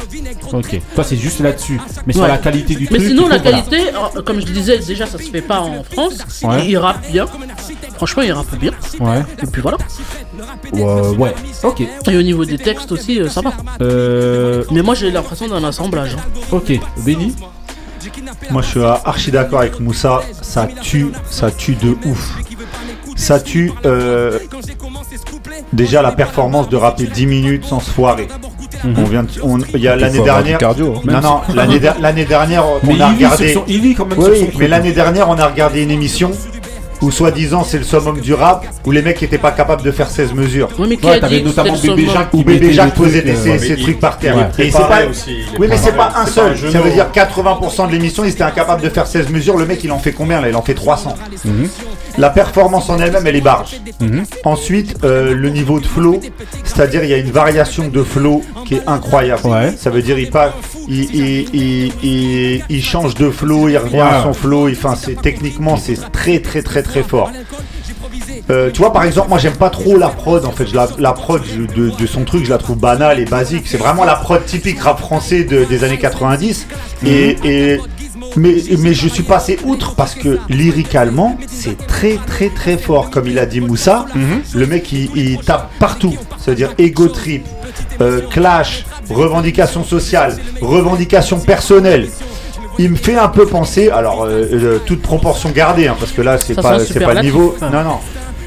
Ok. 0.53 0.79
Toi, 0.95 1.03
c'est 1.03 1.17
juste 1.17 1.39
là-dessus. 1.39 1.79
Mais 2.05 2.13
sur 2.13 2.21
Ouais. 2.23 2.27
la 2.29 2.37
qualité 2.37 2.75
du 2.75 2.87
Mais 2.91 2.97
truc. 2.97 3.09
sinon 3.09 3.23
il 3.25 3.29
la 3.29 3.37
voilà. 3.37 3.61
qualité, 3.61 3.89
euh, 4.15 4.21
comme 4.21 4.39
je 4.39 4.45
disais 4.45 4.77
déjà 4.79 5.05
ça 5.05 5.17
se 5.17 5.23
fait 5.29 5.41
pas 5.41 5.59
en 5.61 5.83
France. 5.83 6.17
Ouais. 6.43 6.63
Il, 6.65 6.71
il 6.71 6.77
rappe 6.77 7.09
bien. 7.11 7.25
Franchement 7.95 8.23
il 8.23 8.31
rappe 8.31 8.55
bien. 8.57 8.71
Ouais. 8.99 9.23
Et 9.43 9.47
puis 9.47 9.61
voilà. 9.61 9.77
Ouais, 10.73 11.17
ouais. 11.17 11.33
Ok. 11.63 11.81
Et 11.81 12.17
au 12.17 12.21
niveau 12.21 12.45
des 12.45 12.57
textes 12.57 12.91
aussi, 12.91 13.19
euh, 13.19 13.29
ça 13.29 13.41
va. 13.41 13.53
Euh, 13.81 14.63
Mais 14.71 14.81
moi 14.81 14.95
j'ai 14.95 15.11
l'impression 15.11 15.47
d'un 15.47 15.63
assemblage. 15.63 16.15
hein. 16.15 16.39
ok. 16.51 16.79
Moi, 18.51 18.61
je 18.61 18.67
suis 18.67 18.83
archi 18.83 19.31
d'accord 19.31 19.59
avec 19.59 19.79
Moussa. 19.79 20.21
Ça 20.41 20.67
tue, 20.81 21.07
ça 21.29 21.51
tue 21.51 21.75
de 21.75 21.95
ouf. 22.05 22.37
Ça 23.15 23.39
tue 23.39 23.71
euh, 23.85 24.37
déjà 25.73 26.01
la 26.03 26.11
performance 26.11 26.69
de 26.69 26.77
rapper 26.77 27.05
10 27.07 27.25
minutes 27.25 27.65
sans 27.65 27.79
se 27.79 27.89
foirer. 27.89 28.27
On 28.83 29.03
vient, 29.05 29.25
il 29.73 29.79
y 29.81 29.87
a 29.87 29.95
l'année 29.95 30.21
dernière. 30.21 30.59
cardio, 30.59 30.93
hein. 30.97 31.01
Non, 31.05 31.21
non, 31.21 31.41
l'année 31.55 31.79
der- 31.79 31.99
l'année 31.99 32.25
dernière, 32.25 32.63
Mais 32.83 32.93
on 32.99 33.01
a 33.01 33.07
il 33.09 33.17
lit 33.17 33.25
regardé. 33.25 33.53
son- 33.55 33.63
il 33.67 33.81
lit 33.81 33.95
quand 33.95 34.05
même 34.05 34.19
Oui, 34.19 34.49
mais 34.59 34.67
l'année 34.67 34.91
dernière, 34.91 35.27
on 35.29 35.37
a 35.37 35.47
regardé 35.47 35.81
une 35.81 35.89
émission 35.89 36.31
où 37.01 37.11
soi-disant 37.11 37.63
c'est 37.63 37.77
le 37.77 37.83
summum 37.83 38.19
du 38.19 38.33
rap, 38.33 38.65
où 38.85 38.91
les 38.91 39.01
mecs 39.01 39.21
étaient 39.23 39.37
pas 39.37 39.51
capables 39.51 39.83
de 39.83 39.91
faire 39.91 40.09
16 40.09 40.33
mesures. 40.33 40.69
Ouais, 40.79 40.87
mais 40.87 40.97
qui 40.97 41.05
Ouais, 41.05 41.13
a 41.13 41.19
t'avais 41.19 41.41
notamment 41.41 41.75
Bébé 41.77 42.07
Jacques 42.11 42.33
Où 42.33 42.43
Bébé 42.43 42.73
Jacques 42.73 42.95
posait 42.95 43.21
des, 43.21 43.31
euh, 43.47 43.57
ces 43.59 43.73
il- 43.73 43.81
trucs 43.83 43.99
par 43.99 44.17
terre. 44.17 44.35
Ouais. 44.35 44.65
Et 44.65 44.71
c'est 44.71 44.77
pas, 44.79 45.05
aussi, 45.09 45.37
oui, 45.59 45.67
mais 45.69 45.77
c'est 45.77 45.95
pas 45.95 46.11
un 46.15 46.25
C'est 46.25 46.41
pas 46.41 46.47
un 46.47 46.55
seul. 46.55 46.71
Ça 46.71 46.79
veut 46.81 46.91
dire 46.91 47.07
80% 47.11 47.87
de 47.87 47.91
l'émission, 47.91 48.23
il 48.23 48.29
était 48.31 48.43
incapable 48.43 48.81
de 48.81 48.89
faire 48.89 49.07
16 49.07 49.29
mesures. 49.29 49.57
Le 49.57 49.65
mec, 49.65 49.83
il 49.83 49.91
en 49.91 49.99
fait 49.99 50.11
combien 50.11 50.41
là? 50.41 50.49
Il 50.49 50.55
en 50.55 50.61
fait 50.61 50.73
300. 50.73 51.15
Mhm. 51.45 51.67
La 52.17 52.29
performance 52.31 52.89
en 52.89 52.97
elle-même, 52.99 53.27
elle 53.27 53.35
est 53.35 53.41
barge. 53.41 53.79
Ensuite, 54.43 54.95
euh, 55.03 55.33
le 55.35 55.49
niveau 55.49 55.79
de 55.79 55.85
flow, 55.85 56.19
c'est-à-dire 56.63 57.03
il 57.03 57.09
y 57.09 57.13
a 57.13 57.17
une 57.17 57.31
variation 57.31 57.87
de 57.89 58.03
flow 58.03 58.41
qui 58.65 58.75
est 58.75 58.81
incroyable. 58.87 59.41
Ouais. 59.45 59.73
Ça 59.77 59.89
veut 59.89 60.01
dire 60.01 60.17
il 60.17 60.29
passe, 60.29 60.51
il, 60.87 61.03
il, 61.15 61.49
il, 61.53 61.93
il- 62.03 62.63
il 62.69 62.83
change 62.83 63.13
de 63.15 63.29
flow, 63.29 63.69
il 63.69 63.77
revient 63.77 63.97
Ouais. 63.97 64.01
à 64.01 64.23
son 64.23 64.33
flow. 64.33 64.69
Enfin, 64.69 64.95
c'est 64.95 65.19
techniquement 65.21 65.77
c'est 65.77 65.97
très 66.11 66.39
très 66.39 66.61
très 66.61 66.81
très 66.87 67.03
fort. 67.03 67.31
Euh, 68.49 68.71
tu 68.71 68.79
vois, 68.79 68.93
par 68.93 69.03
exemple, 69.03 69.29
moi 69.29 69.37
j'aime 69.37 69.55
pas 69.57 69.69
trop 69.69 69.97
la 69.97 70.09
prod. 70.09 70.45
En 70.45 70.51
fait, 70.51 70.67
je 70.67 70.75
la, 70.75 70.87
la 70.97 71.13
prod 71.13 71.41
de, 71.75 71.89
de 71.89 72.07
son 72.07 72.23
truc, 72.23 72.45
je 72.45 72.49
la 72.49 72.57
trouve 72.57 72.77
banale 72.77 73.19
et 73.19 73.25
basique. 73.25 73.63
C'est 73.67 73.77
vraiment 73.77 74.05
la 74.05 74.15
prod 74.15 74.43
typique 74.45 74.79
rap 74.79 74.99
français 74.99 75.43
de- 75.43 75.63
des 75.65 75.83
années 75.83 75.97
90. 75.97 76.67
Et, 77.05 77.37
et- 77.43 77.79
mais, 78.35 78.55
mais 78.79 78.93
je 78.93 79.07
suis 79.07 79.23
passé 79.23 79.57
outre 79.63 79.95
parce 79.95 80.13
que 80.13 80.37
lyricalement, 80.49 81.37
c'est 81.47 81.77
très 81.87 82.17
très 82.27 82.49
très 82.49 82.77
fort. 82.77 83.09
Comme 83.09 83.27
il 83.27 83.39
a 83.39 83.45
dit 83.45 83.61
Moussa, 83.61 84.05
le 84.53 84.65
mec 84.67 84.91
il, 84.91 85.09
il 85.15 85.39
tape 85.39 85.69
partout. 85.79 86.15
C'est-à-dire 86.37 86.73
ego 86.77 87.07
trip, 87.07 87.45
euh, 88.01 88.21
clash, 88.29 88.85
revendication 89.09 89.83
sociale, 89.83 90.37
revendication 90.61 91.39
personnelle. 91.39 92.09
Il 92.79 92.91
me 92.91 92.95
fait 92.95 93.17
un 93.17 93.27
peu 93.27 93.45
penser, 93.45 93.89
alors 93.89 94.23
euh, 94.25 94.45
euh, 94.53 94.79
toute 94.85 95.01
proportion 95.01 95.49
gardée, 95.49 95.87
hein, 95.87 95.95
parce 95.99 96.11
que 96.11 96.21
là 96.21 96.37
c'est 96.37 96.53
pas, 96.55 96.79
c'est 96.79 96.99
pas 96.99 97.13
le 97.15 97.21
niveau. 97.21 97.55
Non, 97.61 97.83
non. 97.83 97.97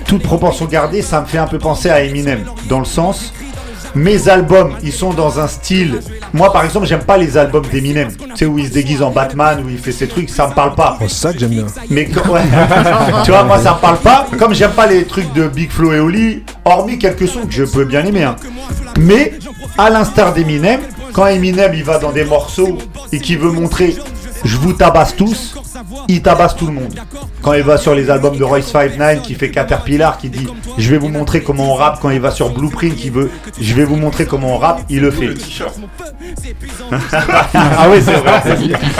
Toute 0.06 0.22
proportion 0.22 0.66
gardée, 0.66 1.02
ça 1.02 1.20
me 1.20 1.26
fait 1.26 1.38
un 1.38 1.46
peu 1.46 1.58
penser 1.58 1.90
à 1.90 2.02
Eminem, 2.02 2.40
dans 2.68 2.78
le 2.80 2.84
sens, 2.84 3.32
mes 3.96 4.28
albums, 4.28 4.74
ils 4.84 4.92
sont 4.92 5.12
dans 5.12 5.40
un 5.40 5.48
style. 5.48 5.98
Moi, 6.32 6.52
par 6.52 6.64
exemple, 6.64 6.86
j'aime 6.86 7.02
pas 7.02 7.16
les 7.16 7.36
albums 7.36 7.66
d'Eminem. 7.72 8.08
Tu 8.16 8.36
sais 8.36 8.46
où 8.46 8.56
il 8.56 8.68
se 8.68 8.72
déguise 8.72 9.02
en 9.02 9.10
Batman, 9.10 9.64
où 9.66 9.68
il 9.68 9.78
fait 9.78 9.90
ses 9.90 10.06
trucs, 10.06 10.30
ça 10.30 10.46
me 10.46 10.54
parle 10.54 10.76
pas. 10.76 10.96
Oh, 11.00 11.04
c'est 11.08 11.14
ça 11.14 11.32
que 11.32 11.40
j'aime 11.40 11.50
bien. 11.50 11.66
Mais 11.90 12.06
quand- 12.06 12.28
ouais. 12.30 12.40
tu 13.24 13.32
vois, 13.32 13.42
moi 13.42 13.58
ça 13.58 13.74
me 13.74 13.80
parle 13.80 13.98
pas. 13.98 14.26
Comme 14.38 14.54
j'aime 14.54 14.70
pas 14.72 14.86
les 14.86 15.04
trucs 15.06 15.32
de 15.32 15.48
Big 15.48 15.70
Flo 15.72 15.92
et 15.92 15.98
Oli, 15.98 16.44
hormis 16.64 16.98
quelques 16.98 17.26
sons 17.26 17.46
que 17.46 17.52
je 17.52 17.64
peux 17.64 17.84
bien 17.84 18.04
aimer. 18.04 18.22
hein. 18.22 18.36
Mais 19.00 19.34
à 19.76 19.90
l'instar 19.90 20.34
d'Eminem, 20.34 20.80
quand 21.12 21.26
Eminem 21.26 21.72
il 21.74 21.82
va 21.82 21.98
dans 21.98 22.12
des 22.12 22.24
morceaux 22.24 22.78
et 23.10 23.18
qu'il 23.18 23.38
veut 23.38 23.50
montrer 23.50 23.96
je 24.44 24.56
vous 24.56 24.72
tabasse 24.72 25.16
tous, 25.16 25.54
il 26.08 26.22
tabasse 26.22 26.56
tout 26.56 26.66
le 26.66 26.72
monde. 26.72 26.94
Quand 27.42 27.52
il 27.54 27.62
va 27.62 27.78
sur 27.78 27.94
les 27.94 28.10
albums 28.10 28.36
de 28.36 28.44
Royce 28.44 28.66
59 28.66 29.22
qui 29.22 29.34
fait 29.34 29.50
Caterpillar, 29.50 30.18
qui 30.18 30.28
dit 30.28 30.46
je 30.78 30.90
vais 30.90 30.98
vous 30.98 31.08
montrer 31.08 31.42
comment 31.42 31.72
on 31.72 31.74
rappe, 31.74 32.00
quand 32.00 32.10
il 32.10 32.20
va 32.20 32.30
sur 32.30 32.50
Blueprint 32.50 32.94
qui 32.94 33.10
veut 33.10 33.30
je 33.60 33.74
vais 33.74 33.84
vous 33.84 33.96
montrer 33.96 34.26
comment 34.26 34.54
on 34.54 34.58
rappe, 34.58 34.82
il 34.88 35.00
le 35.00 35.10
fait. 35.10 35.28
ah 37.54 37.88
oui, 37.90 38.02
c'est 38.04 38.16
vrai. 38.16 38.42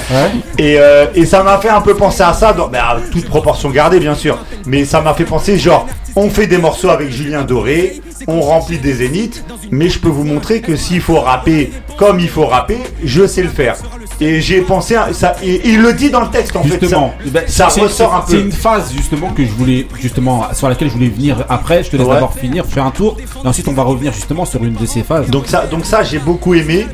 Et, 0.59 0.77
euh, 0.79 1.07
et 1.15 1.25
ça 1.27 1.43
m'a 1.43 1.59
fait 1.59 1.69
un 1.69 1.81
peu 1.81 1.95
penser 1.95 2.23
à 2.23 2.33
ça, 2.33 2.53
dans, 2.53 2.69
mais 2.69 2.79
à 2.79 2.99
toute 3.11 3.27
proportion 3.27 3.71
gardée 3.71 3.99
bien 3.99 4.15
sûr, 4.15 4.39
mais 4.71 4.85
ça 4.85 5.01
m'a 5.01 5.15
fait 5.15 5.25
penser 5.25 5.59
genre, 5.59 5.87
on 6.15 6.31
fait 6.31 6.47
des 6.47 6.59
morceaux 6.59 6.91
avec 6.91 7.11
Julien 7.11 7.43
Doré, 7.43 8.01
on 8.29 8.41
remplit 8.41 8.79
des 8.79 8.95
zéniths, 8.95 9.45
mais 9.71 9.89
je 9.89 9.99
peux 9.99 10.09
vous 10.09 10.25
montrer 10.25 10.61
que 10.61 10.77
s'il 10.77 11.01
faut 11.01 11.19
rapper 11.21 11.73
comme 11.97 12.21
il 12.21 12.29
faut 12.29 12.47
rapper, 12.47 12.79
je 13.05 13.27
sais 13.27 13.43
le 13.43 13.49
faire. 13.49 13.77
Et 14.23 14.41
j'ai 14.43 14.61
pensé 14.61 14.95
à 14.97 15.13
ça, 15.15 15.35
et 15.43 15.63
il 15.65 15.81
le 15.81 15.93
dit 15.95 16.11
dans 16.11 16.21
le 16.21 16.29
texte 16.29 16.55
en 16.55 16.63
Justement, 16.63 17.15
fait, 17.19 17.25
Eh 17.27 17.31
ben, 17.31 17.43
ça, 17.47 17.65
ça 17.65 17.71
c'est- 17.71 17.81
ressort 17.81 18.15
un 18.15 18.23
c'est- 18.27 18.33
C'est 18.33 18.37
peu. 18.39 18.45
une 18.45 18.53
phase 18.53 18.93
justement 18.95 19.31
que 19.31 19.43
je 19.45 19.51
voulais 19.51 19.87
justement 19.99 20.47
sur 20.53 20.69
laquelle 20.69 20.89
je 20.89 20.95
voulais 20.95 21.09
venir 21.09 21.45
après. 21.49 21.83
Je 21.83 21.91
te 21.91 21.97
laisse 21.97 22.07
Ouais. 22.07 22.15
d'abord 22.15 22.35
finir, 22.35 22.65
faire 22.67 22.85
un 22.85 22.91
tour, 22.91 23.17
et 23.45 23.49
ensuite 23.49 23.67
on 23.69 23.73
va 23.73 23.83
revenir 23.83 24.13
justement 24.13 24.45
sur 24.45 24.63
une 24.63 24.75
de 24.75 24.87
ces 24.87 25.03
phases. 25.03 25.29
Donc 25.31 25.47
ça, 25.47 25.67
donc 25.67 25.85
ça 25.87 26.03
j'ai 26.03 26.19
beaucoup 26.19 26.55
aimé. 26.55 26.87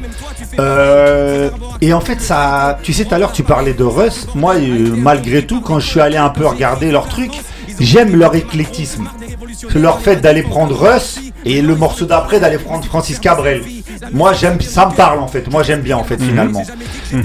Euh, 0.58 1.50
et 1.80 1.92
en 1.92 2.00
fait, 2.00 2.20
ça, 2.20 2.78
tu 2.82 2.92
sais, 2.92 3.04
tout 3.04 3.14
à 3.14 3.18
l'heure 3.18 3.32
tu 3.32 3.42
parlais 3.42 3.74
de 3.74 3.84
Russ. 3.84 4.26
Moi, 4.34 4.54
euh, 4.54 4.94
malgré 4.96 5.44
tout, 5.44 5.60
quand 5.60 5.80
je 5.80 5.86
suis 5.86 6.00
allé 6.00 6.16
un 6.16 6.30
peu 6.30 6.46
regarder 6.46 6.90
leurs 6.90 7.08
trucs, 7.08 7.40
j'aime 7.80 8.16
leur 8.16 8.34
éclectisme. 8.34 9.08
Leur 9.74 10.00
fait 10.00 10.16
d'aller 10.16 10.42
prendre 10.42 10.74
Russ 10.76 11.18
et 11.44 11.62
le 11.62 11.74
morceau 11.74 12.04
d'après 12.06 12.40
d'aller 12.40 12.58
prendre 12.58 12.84
Francis 12.84 13.18
Cabrel. 13.18 13.62
Moi, 14.12 14.32
j'aime, 14.32 14.60
ça 14.60 14.86
me 14.86 14.94
parle 14.94 15.18
en 15.20 15.26
fait. 15.28 15.50
Moi, 15.50 15.62
j'aime 15.62 15.80
bien 15.80 15.96
en 15.96 16.04
fait 16.04 16.18
Mhm. 16.20 16.28
finalement. 16.28 16.62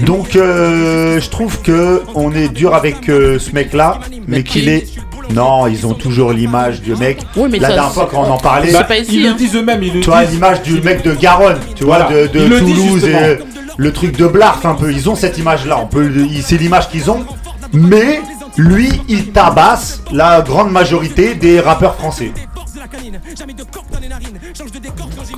Donc, 0.06 0.36
euh, 0.36 1.20
je 1.20 1.28
trouve 1.30 1.60
que 1.62 2.02
on 2.14 2.34
est 2.34 2.48
dur 2.48 2.74
avec 2.74 3.08
euh, 3.08 3.38
ce 3.38 3.52
mec-là, 3.52 3.98
mais 4.26 4.42
qu'il 4.42 4.68
est. 4.68 4.86
Non, 5.32 5.66
ils 5.66 5.86
ont 5.86 5.94
toujours 5.94 6.32
l'image 6.32 6.80
du 6.82 6.94
mec. 6.96 7.18
mais 7.36 7.58
La 7.58 7.68
ça, 7.68 7.74
dernière 7.74 7.92
fois 7.92 8.08
quand 8.10 8.22
on 8.26 8.30
en 8.32 8.38
parlait, 8.38 8.70
c'est 8.70 8.86
pas 8.86 8.98
ici, 8.98 9.16
ils 9.16 9.22
le 9.22 9.28
hein. 9.30 9.34
disent 9.38 9.54
eux-mêmes, 9.54 9.82
ils 9.82 9.94
le 9.94 10.00
tu 10.00 10.10
vois 10.10 10.24
l'image 10.24 10.62
du 10.62 10.80
mec 10.80 11.02
de 11.04 11.14
Garonne, 11.14 11.58
tu 11.74 11.84
vois, 11.84 12.00
Voilà. 12.08 12.22
de, 12.22 12.38
de 12.38 12.44
Ils 12.44 12.58
Toulouse 12.58 13.04
et 13.04 13.38
le 13.76 13.92
truc 13.92 14.16
de 14.16 14.26
Blarf 14.26 14.66
un 14.66 14.74
peu. 14.74 14.92
Ils 14.92 15.08
ont 15.08 15.14
cette 15.14 15.38
image-là. 15.38 15.78
On 15.80 15.86
peut, 15.86 16.06
le- 16.06 16.26
c'est 16.42 16.56
l'image 16.58 16.88
qu'ils 16.90 17.10
ont. 17.10 17.24
Mais 17.72 18.20
lui, 18.56 18.90
il 19.08 19.32
tabasse 19.32 20.02
la 20.12 20.42
grande 20.42 20.70
majorité 20.70 21.34
des 21.34 21.60
rappeurs 21.60 21.94
français. 21.96 22.32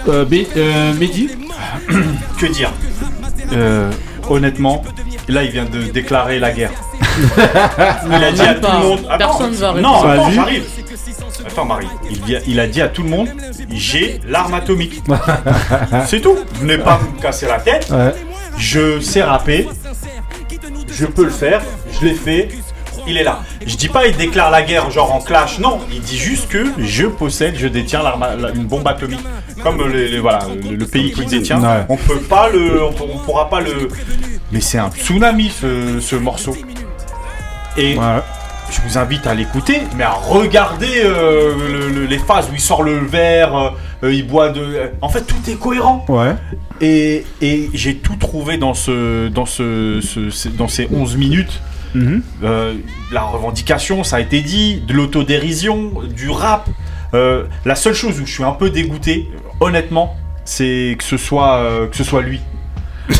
Euh, 0.08 0.24
B- 0.24 0.46
euh, 0.56 0.92
Mehdi 0.94 1.30
Que 2.40 2.46
dire 2.46 2.72
Euh, 3.52 3.90
Honnêtement, 4.28 4.82
là 5.28 5.42
il 5.44 5.50
vient 5.50 5.64
de 5.66 5.82
déclarer 5.82 6.38
la 6.38 6.50
guerre. 6.52 6.70
il 8.06 8.24
a 8.24 8.32
dit 8.32 8.40
à 8.40 8.54
tout 8.54 8.66
le 8.72 8.78
monde. 8.78 9.00
Attends, 9.10 9.28
Personne 9.38 9.54
va 9.54 9.72
Non, 9.80 9.98
répondre. 10.00 10.10
attends, 10.10 10.22
Vas-y. 10.24 10.34
j'arrive. 10.34 10.64
Attends 11.46 11.64
Marie, 11.66 11.86
il, 12.10 12.22
vient- 12.24 12.40
il 12.46 12.58
a 12.60 12.66
dit 12.66 12.80
à 12.80 12.88
tout 12.88 13.02
le 13.02 13.10
monde 13.10 13.28
j'ai 13.70 14.20
l'arme 14.28 14.54
atomique. 14.54 15.02
C'est 16.06 16.20
tout. 16.20 16.36
Venez 16.60 16.78
pas 16.78 16.98
me 16.98 17.20
casser 17.20 17.46
la 17.46 17.58
tête. 17.60 17.88
Ouais. 17.90 18.14
Je 18.56 19.00
sais 19.00 19.22
rapper. 19.22 19.68
Je 20.90 21.06
peux 21.06 21.24
le 21.24 21.30
faire. 21.30 21.60
Je 22.00 22.06
l'ai 22.06 22.14
fait. 22.14 22.48
Il 23.06 23.16
est 23.18 23.22
là. 23.24 23.40
Je 23.66 23.76
dis 23.76 23.88
pas 23.88 24.06
il 24.06 24.16
déclare 24.16 24.50
la 24.50 24.62
guerre 24.62 24.90
genre 24.90 25.12
en 25.12 25.20
clash. 25.20 25.58
Non, 25.58 25.80
il 25.92 26.00
dit 26.00 26.16
juste 26.18 26.48
que 26.48 26.64
je 26.78 27.06
possède, 27.06 27.54
je 27.58 27.66
détiens 27.68 28.02
la- 28.02 28.50
une 28.54 28.64
bombe 28.64 28.86
atomique. 28.88 29.20
Comme 29.62 29.86
les, 29.90 30.08
les- 30.08 30.18
voilà, 30.18 30.40
le, 30.68 30.76
le 30.76 30.86
pays 30.86 31.12
qui 31.12 31.24
détient. 31.26 31.62
Ouais. 31.62 31.84
On 31.88 31.96
peut 31.96 32.20
pas 32.20 32.48
le, 32.50 32.82
on, 32.84 32.92
pourra 32.92 33.48
pas 33.48 33.60
le. 33.60 33.88
Mais 34.52 34.60
c'est 34.60 34.78
un 34.78 34.90
tsunami 34.90 35.50
ce, 35.50 36.00
ce 36.00 36.16
morceau. 36.16 36.54
Et 37.76 37.96
je 38.70 38.80
vous 38.86 38.98
invite 38.98 39.26
à 39.26 39.34
l'écouter, 39.34 39.82
mais 39.96 40.04
à 40.04 40.12
regarder 40.12 41.02
euh, 41.04 41.54
le- 41.56 41.88
le- 41.90 42.06
les 42.06 42.18
phases 42.18 42.48
où 42.50 42.54
il 42.54 42.60
sort 42.60 42.82
le 42.82 42.98
verre, 42.98 43.54
euh, 43.56 43.70
euh, 44.04 44.12
il 44.14 44.26
boit 44.26 44.48
de. 44.48 44.90
En 45.02 45.08
fait, 45.08 45.22
tout 45.22 45.36
est 45.48 45.54
cohérent. 45.58 46.04
Ouais. 46.08 46.34
Et, 46.80 47.24
et 47.42 47.70
j'ai 47.74 47.96
tout 47.96 48.16
trouvé 48.16 48.56
dans, 48.56 48.74
ce, 48.74 49.28
dans, 49.28 49.46
ce- 49.46 50.00
dans 50.48 50.68
ces 50.68 50.88
11 50.92 51.16
minutes. 51.16 51.60
Mhm. 51.94 52.22
Euh, 52.42 52.74
la 53.12 53.22
revendication, 53.22 54.02
ça 54.04 54.16
a 54.16 54.20
été 54.20 54.40
dit, 54.40 54.82
de 54.86 54.92
l'autodérision, 54.94 55.92
du 56.14 56.28
rap. 56.30 56.68
Euh, 57.14 57.44
la 57.64 57.74
seule 57.76 57.94
chose 57.94 58.20
où 58.20 58.26
je 58.26 58.32
suis 58.32 58.42
un 58.44 58.50
peu 58.52 58.70
dégoûté, 58.70 59.28
honnêtement, 59.60 60.16
c'est 60.44 60.96
que 60.98 61.04
ce 61.04 61.16
soit, 61.16 61.56
euh, 61.58 61.86
que 61.86 61.96
ce 61.96 62.02
soit 62.04 62.22
lui. 62.22 62.40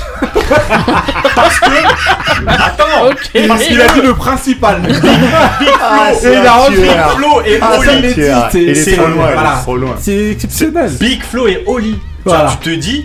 parce 1.34 1.60
que. 1.60 1.66
Attends! 2.46 3.14
Parce 3.48 3.62
qu'il 3.64 3.80
a 3.80 3.88
dit 3.92 4.00
le 4.02 4.14
principal. 4.14 4.80
Big, 4.82 4.94
Big 5.00 5.68
Ah, 5.80 6.10
Flo, 6.14 6.32
et. 6.32 6.38
Big 6.40 6.80
Flo 7.16 7.42
et 7.44 7.58
Ah, 7.60 7.78
Oli. 7.78 8.76
c'est- 8.76 8.96
voilà. 8.96 9.58
trop 9.62 9.76
loin. 9.76 9.94
C'est 9.98 10.30
exceptionnel. 10.32 10.90
Big 10.98 11.22
Flo 11.22 11.46
et 11.46 11.62
Oli. 11.66 11.98
Voilà. 12.24 12.56
Tu 12.62 12.70
te 12.70 12.74
dis. 12.74 13.04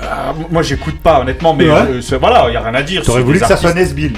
euh, 0.00 0.04
moi 0.50 0.62
j'écoute 0.62 1.00
pas 1.00 1.20
honnêtement, 1.20 1.54
mais 1.54 1.68
Ouais. 1.68 1.80
euh, 2.12 2.18
voilà, 2.20 2.44
il 2.48 2.54
y 2.54 2.56
a 2.56 2.60
rien 2.60 2.74
à 2.74 2.82
dire. 2.82 3.02
T'aurais 3.02 3.22
voulu 3.22 3.40
que 3.40 3.46
ça 3.46 3.56
soit 3.56 3.70
artistes- 3.70 3.88
Nesbill. 3.96 4.12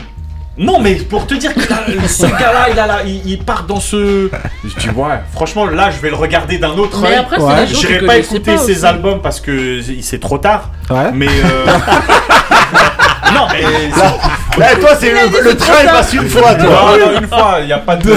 Non, 0.58 0.78
mais 0.80 0.94
pour 0.96 1.26
te 1.26 1.34
dire 1.34 1.54
que 1.54 1.60
là, 1.60 1.78
ce 2.06 2.26
gars-là, 2.26 2.68
il, 2.70 2.78
a 2.78 2.86
la- 2.86 3.02
il, 3.04 3.22
il 3.24 3.38
part 3.38 3.62
dans 3.64 3.80
ce. 3.80 4.28
Je 4.64 4.74
dis, 4.78 4.90
ouais, 4.90 5.20
franchement, 5.32 5.64
là, 5.66 5.90
je 5.90 5.98
vais 6.00 6.10
le 6.10 6.16
regarder 6.16 6.58
d'un 6.58 6.70
autre 6.72 7.00
Mais 7.00 7.08
œil. 7.10 7.14
après, 7.14 7.36
c'est 7.36 7.42
Ouais. 7.42 7.60
des 7.66 7.66
gens 7.72 7.80
qui 7.80 7.86
J'irai 7.86 8.06
pas 8.06 8.16
écouter 8.18 8.54
pas 8.56 8.58
ses 8.58 8.72
aussi. 8.78 8.84
albums 8.86 9.22
parce 9.22 9.40
que 9.40 9.80
c'est 10.02 10.20
trop 10.20 10.36
tard. 10.38 10.70
Ouais. 10.90 11.10
Mais. 11.14 11.28
euh, 11.28 11.66
non, 13.32 13.46
mais. 13.52 13.62
Là, 13.62 14.16
là, 14.58 14.76
toi, 14.76 14.90
c'est 14.98 15.12
le, 15.12 15.42
le 15.50 15.56
train, 15.56 15.72
il 15.82 15.86
passe 15.88 16.12
une 16.12 16.28
fois, 16.28 16.54
toi. 16.56 16.66
Non, 16.98 17.06
non, 17.12 17.20
une 17.20 17.28
fois, 17.28 17.56
il 17.60 17.66
n'y 17.66 17.72
a 17.72 17.78
pas 17.78 17.96
de. 17.96 18.10
Non, 18.10 18.16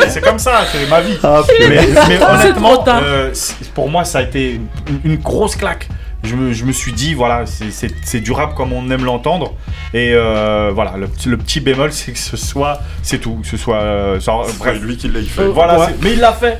mais 0.00 0.08
c'est 0.08 0.20
comme 0.20 0.38
ça, 0.38 0.60
c'est 0.70 0.88
ma 0.88 1.00
vie. 1.00 1.18
Ah, 1.24 1.40
mais, 1.60 1.68
mais 1.68 1.88
C'est 2.06 2.18
trop 2.18 2.34
honnêtement, 2.34 2.76
tard. 2.78 3.00
euh, 3.02 3.30
c'est- 3.32 3.72
pour 3.72 3.88
moi, 3.88 4.04
ça 4.04 4.18
a 4.18 4.22
été 4.22 4.60
une, 4.86 5.00
une 5.12 5.16
grosse 5.16 5.56
claque. 5.56 5.88
Je 6.24 6.34
me, 6.34 6.52
je 6.52 6.64
me 6.64 6.72
suis 6.72 6.92
dit, 6.92 7.14
voilà, 7.14 7.44
c'est- 7.46 8.20
du 8.20 8.32
rap 8.32 8.54
comme 8.54 8.72
on 8.72 8.90
aime 8.90 9.04
l'entendre. 9.04 9.54
Et 9.94 10.12
euh, 10.14 10.70
voilà, 10.74 10.96
le, 10.96 11.06
petit- 11.06 11.28
le 11.28 11.36
petit 11.36 11.60
bémol, 11.60 11.92
c'est 11.92 12.12
que 12.12 12.18
ce 12.18 12.36
soit. 12.36 12.80
C'est 13.02 13.18
tout. 13.18 13.38
Que 13.42 13.46
ce 13.46 13.56
soit. 13.56 13.76
euh, 13.80 14.20
genre, 14.20 14.46
bref. 14.58 14.78
C'est 14.80 14.84
lui 14.86 14.96
qui 14.96 15.08
l'a 15.08 15.22
fait. 15.22 15.46
Voilà, 15.46 15.78
Ouais. 15.78 15.86
c'est- 15.86 16.04
mais 16.04 16.12
il 16.14 16.20
l'a 16.20 16.32
fait. 16.32 16.58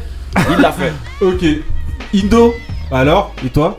Il 0.51 0.59
l'a 0.61 0.73
fait. 0.73 0.93
Ok. 1.21 1.45
Indo 2.15 2.55
Alors 2.93 3.35
Et 3.45 3.49
toi? 3.51 3.79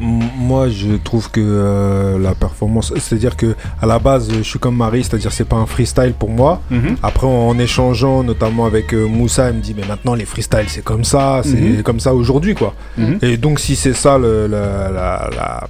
Moi, 0.00 0.68
je 0.70 0.96
trouve 0.96 1.30
que 1.30 1.40
euh, 1.40 2.18
la 2.18 2.34
performance, 2.34 2.92
c'est-à-dire 2.96 3.36
que 3.36 3.54
à 3.80 3.86
la 3.86 3.98
base, 3.98 4.28
je 4.32 4.42
suis 4.42 4.58
comme 4.58 4.76
Marie, 4.76 5.04
c'est-à-dire 5.04 5.30
c'est 5.32 5.44
pas 5.48 5.56
un 5.56 5.66
freestyle 5.66 6.14
pour 6.18 6.30
moi. 6.30 6.60
Mhm. 6.70 6.96
Après, 7.02 7.26
en 7.26 7.56
échangeant, 7.58 8.22
notamment 8.24 8.66
avec 8.66 8.92
euh, 8.92 9.06
Moussa, 9.06 9.50
il 9.50 9.56
me 9.56 9.60
dit 9.62 9.74
mais 9.76 9.86
maintenant 9.86 10.14
les 10.14 10.24
freestyles 10.24 10.68
c'est 10.68 10.82
comme 10.84 11.04
ça, 11.04 11.42
c'est 11.44 11.54
Mhm. 11.60 11.82
comme 11.82 12.00
ça 12.00 12.12
aujourd'hui 12.14 12.54
quoi. 12.54 12.74
Mhm. 12.98 13.18
Et 13.22 13.36
donc 13.36 13.60
si 13.60 13.76
c'est 13.76 13.94
ça 13.94 14.18
le, 14.18 14.46
la, 14.48 14.90
la, 14.90 15.30
la- 15.36 15.64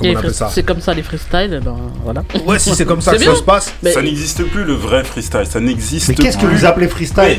comment 0.00 0.10
Les 0.10 0.16
on 0.16 0.18
appelle 0.18 0.30
free- 0.30 0.38
ça 0.38 0.50
C'est 0.52 0.62
comme 0.64 0.80
ça 0.80 0.94
les 0.94 1.02
freestyles, 1.02 1.60
ben 1.64 1.76
voilà. 2.04 2.22
Ouais, 2.46 2.58
si 2.58 2.74
c'est 2.74 2.84
comme 2.84 3.00
ça 3.00 3.12
que 3.12 3.22
ça 3.22 3.34
se 3.34 3.42
passe. 3.42 3.72
Mais- 3.82 3.92
Ça 3.92 4.02
n'existe 4.02 4.42
plus 4.44 4.64
le 4.64 4.74
vrai 4.74 5.04
freestyle, 5.04 5.44
ça 5.48 5.60
n'existe 5.60 6.08
Mais 6.08 6.14
qu'est-ce 6.14 6.38
que 6.38 6.46
vous 6.46 6.64
appelez 6.64 6.88
freestyle 6.88 7.38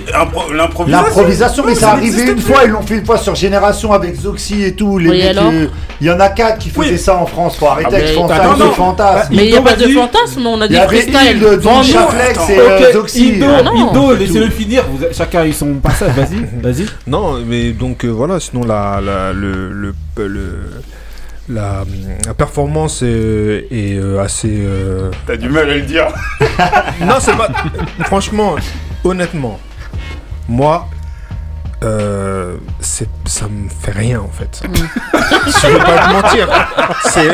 L'improvisation. 0.53 0.85
L'improvisation, 1.05 1.63
mais 1.65 1.75
ça 1.75 1.95
n'existe 1.97 2.27
une 2.29 2.39
fois, 2.39 2.61
ils 2.65 2.71
l'ont 2.71 2.81
fait 2.81 2.95
une 2.97 3.05
fois 3.05 3.17
sur 3.17 3.35
Génération 3.35 3.91
avec 3.93 4.15
Zoxy 4.15 4.63
et 4.63 4.73
tout. 4.75 4.97
Les 4.97 5.09
Oui, 5.09 5.17
mecs, 5.19 5.37
alors 5.37 5.51
euh, 5.51 5.67
il 5.99 6.07
y 6.07 6.11
en 6.11 6.19
a 6.19 6.29
quatre 6.29 6.59
qui 6.59 6.69
faisaient 6.69 6.91
Oui. 6.91 6.97
ça 6.99 7.17
en 7.17 7.25
France. 7.25 7.55
Faut 7.57 7.67
arrêter 7.67 7.89
Ah, 7.91 7.95
avec 7.95 8.13
fantasme. 8.15 8.71
fantasme. 8.75 9.33
Mais 9.35 9.45
il 9.45 9.51
n'y 9.51 9.57
a 9.57 9.61
pas 9.61 9.75
de 9.75 9.87
fantasme, 9.87 10.45
on 10.45 10.61
a 10.61 10.65
Il 10.65 10.69
dit 10.71 10.77
freestyle. 10.87 11.39
Don. 11.61 11.83
Chaflex 11.83 12.49
et 12.49 12.59
euh, 12.59 12.77
Ok, 12.87 12.93
Zoxy. 12.93 13.33
Indo, 13.41 14.11
Ah 14.11 14.17
laissez-le 14.17 14.49
finir. 14.49 14.83
Vous- 14.89 15.05
chacun 15.11 15.41
a 15.41 15.45
eu 15.47 15.53
son 15.53 15.73
passage. 15.75 16.11
Vas-y, 16.15 16.61
vas-y. 16.61 16.85
Non, 17.07 17.39
mais 17.45 17.71
donc 17.71 18.05
euh, 18.05 18.09
voilà, 18.09 18.39
sinon 18.39 18.63
la, 18.65 18.99
la, 19.03 19.33
le, 19.33 19.71
le, 19.71 19.93
le- 20.17 20.59
la, 21.49 21.83
la 22.25 22.33
performance 22.33 23.01
est, 23.01 23.67
est, 23.71 23.97
euh, 23.97 24.21
assez. 24.21 24.49
euh, 24.51 25.11
T'as 25.25 25.37
du 25.37 25.49
mal 25.49 25.69
à 25.69 25.73
le 25.75 25.81
dire. 25.81 26.07
Non, 27.01 27.15
c'est 27.19 27.35
pas. 27.35 27.49
Franchement, 28.05 28.55
honnêtement, 29.03 29.59
moi, 30.47 30.87
euh, 31.83 32.57
ça 32.79 33.45
me 33.49 33.67
fait 33.69 33.91
rien 33.91 34.19
en 34.21 34.29
fait. 34.29 34.61
Je 35.47 35.67
vais 35.67 35.79
pas 35.79 35.97
te 35.97 36.13
mentir. 36.13 36.47
C'est. 37.05 37.31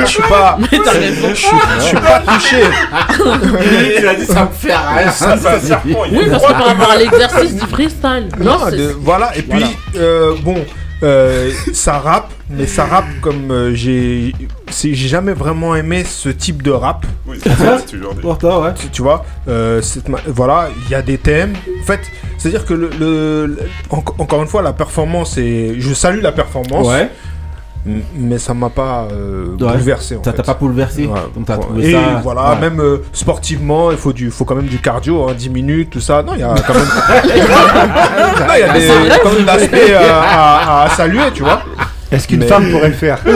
Je 0.00 0.04
suis 0.06 0.22
pas. 0.22 0.58
Mais 0.60 0.78
t'as 0.84 0.90
raison. 0.92 1.28
Je 1.30 1.34
suis, 1.34 1.56
je 1.78 1.82
suis 1.82 1.96
pas 1.96 2.20
touché. 2.20 2.62
Il 3.98 4.06
a 4.06 4.14
dit, 4.14 4.26
ça 4.26 4.44
me 4.44 4.50
fait 4.50 4.74
rien. 4.76 5.10
Ça, 5.10 5.38
serpent. 5.60 6.04
il 6.10 6.18
Oui, 6.18 6.26
parce 6.30 6.44
que 6.46 6.52
par 6.52 6.66
rapport 6.66 6.90
à 6.90 6.96
l'exercice 6.96 7.54
du 7.54 7.66
freestyle. 7.66 8.28
Non, 8.38 8.58
Non, 8.58 8.70
de- 8.70 8.94
voilà. 9.00 9.36
Et 9.36 9.42
puis, 9.42 9.60
Voilà. 9.60 10.06
euh, 10.06 10.34
bon, 10.42 10.62
euh, 11.02 11.50
ça 11.72 11.98
rappe, 11.98 12.30
mais 12.50 12.66
ça 12.66 12.84
rappe 12.84 13.06
comme 13.20 13.50
euh, 13.50 13.74
j'ai. 13.74 14.32
J'ai 14.74 14.94
jamais 14.94 15.32
vraiment 15.34 15.76
aimé 15.76 16.02
ce 16.04 16.30
type 16.30 16.62
de 16.62 16.70
rap. 16.70 17.04
Oui, 17.26 17.38
c'est 17.42 17.50
ça, 17.50 17.78
c'est 17.78 17.86
toujours 17.96 18.14
des- 18.14 18.22
Pour 18.22 18.38
toi, 18.38 18.62
ouais. 18.62 18.74
Tu, 18.74 18.88
tu 18.88 19.02
vois, 19.02 19.22
euh, 19.48 19.82
cette 19.82 20.08
ma- 20.08 20.20
voilà, 20.26 20.70
il 20.86 20.90
y 20.90 20.94
a 20.94 21.02
des 21.02 21.18
thèmes. 21.18 21.52
En 21.82 21.84
fait, 21.84 22.00
c'est-à-dire 22.38 22.64
que 22.64 22.72
le, 22.72 22.88
le- 22.98 23.46
le- 23.46 23.58
en- 23.90 24.02
encore 24.18 24.40
une 24.42 24.48
fois, 24.48 24.62
la 24.62 24.72
performance 24.72 25.36
est. 25.36 25.74
Je 25.78 25.92
salue 25.92 26.22
la 26.22 26.32
performance. 26.32 26.86
Ouais 26.88 27.10
mais 27.84 28.38
ça 28.38 28.54
m'a 28.54 28.70
pas 28.70 29.08
euh, 29.10 29.56
bouleversé. 29.56 30.18
Ça 30.24 30.32
t'a 30.32 30.42
pas 30.42 30.54
bouleversé 30.54 31.06
ouais. 31.06 31.20
Donc 31.34 31.48
Et 31.80 31.96
voilà, 32.22 32.54
même 32.60 32.80
euh, 32.80 32.98
sportivement, 33.12 33.90
il 33.90 33.96
faut, 33.96 34.12
du, 34.12 34.30
faut 34.30 34.44
quand 34.44 34.54
même 34.54 34.66
du 34.66 34.78
cardio, 34.78 35.28
hein, 35.28 35.34
10 35.36 35.50
minutes, 35.50 35.90
tout 35.90 36.00
ça. 36.00 36.22
Non, 36.22 36.34
il 36.34 36.40
y 36.40 36.44
a 36.44 36.54
quand 36.66 36.74
même. 36.74 36.84
non, 38.46 38.54
il 38.54 38.60
y 38.60 38.62
a 38.62 38.72
des, 38.72 38.88
quand 39.22 39.32
même 39.32 39.46
l'aspect 39.46 39.94
euh, 39.94 40.20
à, 40.22 40.88
saluer, 40.96 41.32
tu 41.34 41.42
vois. 41.42 41.62
Est-ce 42.10 42.28
qu'une 42.28 42.42
femme 42.42 42.70
pourrait 42.70 42.88
le 42.88 42.94
faire 42.94 43.18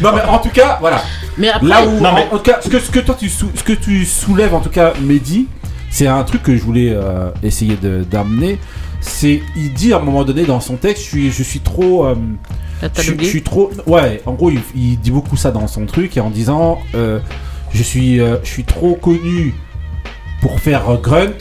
Non, 0.00 0.12
mais 0.14 0.22
en 0.28 0.38
tout 0.38 0.50
cas, 0.50 0.78
voilà. 0.80 1.02
Mais 1.38 1.48
après, 1.48 1.68
Là 1.68 1.84
où, 1.84 2.04
en, 2.04 2.38
tout 2.38 2.42
cas, 2.42 2.58
ce 2.60 2.68
que, 2.68 2.78
ce 2.78 2.90
que 2.90 2.98
toi 3.00 3.16
tu 3.18 3.28
sou... 3.28 3.50
ce 3.54 3.62
que 3.62 3.72
tu 3.72 4.04
soulèves, 4.04 4.54
en 4.54 4.60
tout 4.60 4.70
cas, 4.70 4.92
Mehdi, 5.00 5.48
c'est 5.90 6.06
un 6.06 6.22
truc 6.24 6.42
que 6.42 6.56
je 6.56 6.62
voulais 6.62 6.92
euh, 6.92 7.30
essayer 7.42 7.76
d'amener 8.10 8.58
c'est 9.00 9.42
il 9.56 9.72
dit 9.72 9.92
à 9.92 9.96
un 9.98 10.00
moment 10.00 10.24
donné 10.24 10.44
dans 10.44 10.60
son 10.60 10.76
texte 10.76 11.04
je 11.04 11.08
suis, 11.08 11.30
je 11.30 11.42
suis 11.42 11.60
trop 11.60 12.06
euh, 12.06 12.14
je, 12.96 13.24
suis 13.24 13.42
trop 13.42 13.70
ouais 13.86 14.22
en 14.26 14.32
gros 14.32 14.50
il, 14.74 14.98
dit 14.98 15.10
beaucoup 15.10 15.36
ça 15.36 15.50
dans 15.50 15.66
son 15.66 15.86
truc 15.86 16.16
en 16.18 16.30
disant 16.30 16.78
euh, 16.94 17.20
je 17.72 17.82
suis 17.82 18.20
euh, 18.20 18.36
je 18.42 18.48
suis 18.48 18.64
trop 18.64 18.94
connu 18.94 19.54
pour 20.40 20.60
faire 20.60 20.98
grunt 21.00 21.32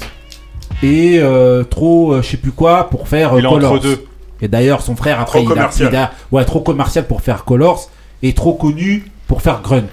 et 0.83 1.21
trop 1.69 2.21
je 2.21 2.27
sais 2.27 2.37
plus 2.37 2.51
quoi 2.51 2.89
pour 2.89 3.07
faire 3.07 3.31
colors 3.31 3.79
deux. 3.79 4.05
et 4.41 4.47
d'ailleurs 4.47 4.81
son 4.81 4.95
frère 4.95 5.19
après 5.19 5.43
trop 5.43 5.55
il, 5.55 5.59
a, 5.59 6.11
il 6.31 6.35
ouais 6.35 6.45
trop 6.45 6.61
commercial 6.61 7.07
pour 7.07 7.21
faire 7.21 7.43
colors 7.43 7.89
et 8.23 8.33
trop 8.33 8.53
connu 8.53 9.05
pour 9.27 9.41
faire 9.41 9.61
grunt. 9.61 9.83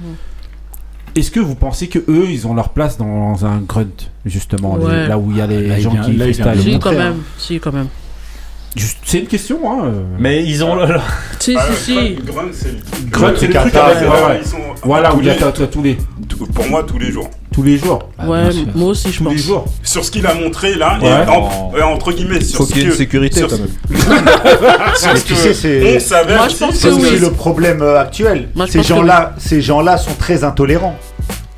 Mm. 0.00 0.04
Est-ce 1.16 1.30
que 1.30 1.40
vous 1.40 1.54
pensez 1.54 1.88
que 1.88 1.98
eux, 1.98 2.26
ils 2.28 2.46
ont 2.46 2.54
leur 2.54 2.70
place 2.70 2.96
dans 2.96 3.44
un 3.44 3.58
grunt, 3.60 3.86
justement, 4.24 4.76
là 4.76 5.18
où 5.18 5.30
il 5.30 5.38
y 5.38 5.40
a 5.40 5.46
les 5.46 5.80
gens 5.80 5.94
qui 5.96 6.16
freestyle 6.16 6.60
Si, 6.60 6.78
quand 6.78 6.92
même. 6.92 7.16
Si, 7.38 7.60
quand 7.60 7.72
même. 7.72 7.88
C'est 9.04 9.18
une 9.18 9.26
question, 9.26 9.58
hein. 9.64 9.92
Mais 10.18 10.44
ils 10.44 10.62
ont. 10.62 10.76
Là, 10.76 11.02
Si, 11.40 11.56
si, 11.56 11.84
si. 11.84 12.14
Grunt, 12.24 12.50
c'est 12.52 12.70
le, 12.70 13.10
grunt, 13.10 13.32
c'est 13.36 13.48
le, 13.48 13.54
truc. 13.54 13.72
Voilà, 14.84 15.12
où 15.14 15.20
il 15.20 15.26
y 15.26 15.30
a 15.30 15.34
tous 15.34 15.82
les. 15.82 15.98
Pour 16.54 16.66
moi, 16.68 16.84
tous 16.84 16.98
les 16.98 17.10
jours 17.10 17.28
tous 17.52 17.62
les 17.62 17.78
jours. 17.78 18.00
Bah, 18.18 18.26
ouais, 18.26 18.50
moi 18.74 18.90
aussi 18.90 19.12
je 19.12 19.18
tous 19.18 19.24
pense. 19.24 19.32
Les 19.32 19.38
jours. 19.38 19.64
Sur 19.82 20.04
ce 20.04 20.10
qu'il 20.10 20.26
a 20.26 20.34
montré 20.34 20.74
là, 20.74 20.98
ouais. 21.00 21.08
et 21.08 21.28
en, 21.28 21.48
oh. 21.72 21.76
euh, 21.76 21.82
entre 21.82 22.12
guillemets, 22.12 22.40
sur 22.40 22.58
faut 22.58 22.66
qu'il 22.66 22.78
y 22.78 22.80
ait 22.80 22.84
une 22.84 22.92
sécurité 22.92 23.42
quand 23.42 23.58
même. 23.58 23.68
tu 25.26 25.34
sais, 25.34 25.54
c'est. 25.54 25.98
On 26.38 26.48
le 27.18 27.30
problème 27.30 27.82
euh, 27.82 28.00
actuel. 28.00 28.48
Ces 28.68 28.82
gens-là, 28.82 29.34
ces 29.38 29.60
gens-là 29.60 29.98
sont 29.98 30.14
très 30.18 30.44
intolérants 30.44 30.96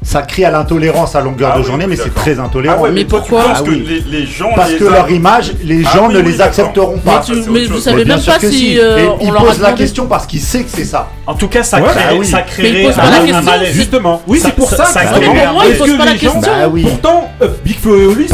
ça 0.02 0.22
crie 0.22 0.44
à 0.44 0.50
l'intolérance 0.50 1.14
à 1.14 1.20
longueur 1.20 1.52
ah 1.54 1.58
de 1.58 1.64
journée, 1.64 1.86
mais 1.86 1.96
c'est 1.96 2.14
très 2.14 2.38
intolérant. 2.38 2.88
Mais, 2.92 3.04
pourquoi 3.04 3.44
Parce 3.44 3.62
que 3.62 4.84
ah 4.88 4.90
leur 4.90 5.10
image, 5.10 5.52
les 5.62 5.82
gens 5.82 6.08
ne 6.08 6.18
les 6.18 6.40
accepteront 6.40 6.98
pas. 6.98 7.22
Mais, 7.28 7.34
tu, 7.42 7.50
mais 7.50 7.64
vous 7.66 7.80
savez 7.80 8.04
même 8.04 8.20
pas 8.20 8.38
si 8.38 8.78
euh, 8.78 9.08
on 9.20 9.26
il 9.26 9.32
pose 9.32 9.60
la 9.60 9.72
question 9.72 10.06
parce 10.06 10.26
qu'il 10.26 10.40
sait 10.40 10.62
que 10.62 10.70
c'est 10.70 10.84
ça. 10.84 11.08
En 11.26 11.34
tout 11.34 11.48
cas, 11.48 11.62
ça 11.62 11.80
ouais, 11.80 11.86
crée, 11.88 12.18
bah 12.18 12.24
ça 12.24 12.42
créerait 12.42 13.32
un, 13.32 13.38
un 13.38 13.42
malaise. 13.42 13.74
Justement. 13.74 14.22
Oui, 14.26 14.40
c'est 14.42 14.54
pour 14.54 14.68
ça. 14.68 14.84
ça, 14.84 15.04
ça 15.04 15.20
moi, 15.52 15.64
ils 15.68 15.76
posent. 15.76 16.82
Pourtant, 16.82 17.30
euh, 17.40 17.48
Big 17.64 17.76
et 17.84 17.88
Oli, 17.88 18.26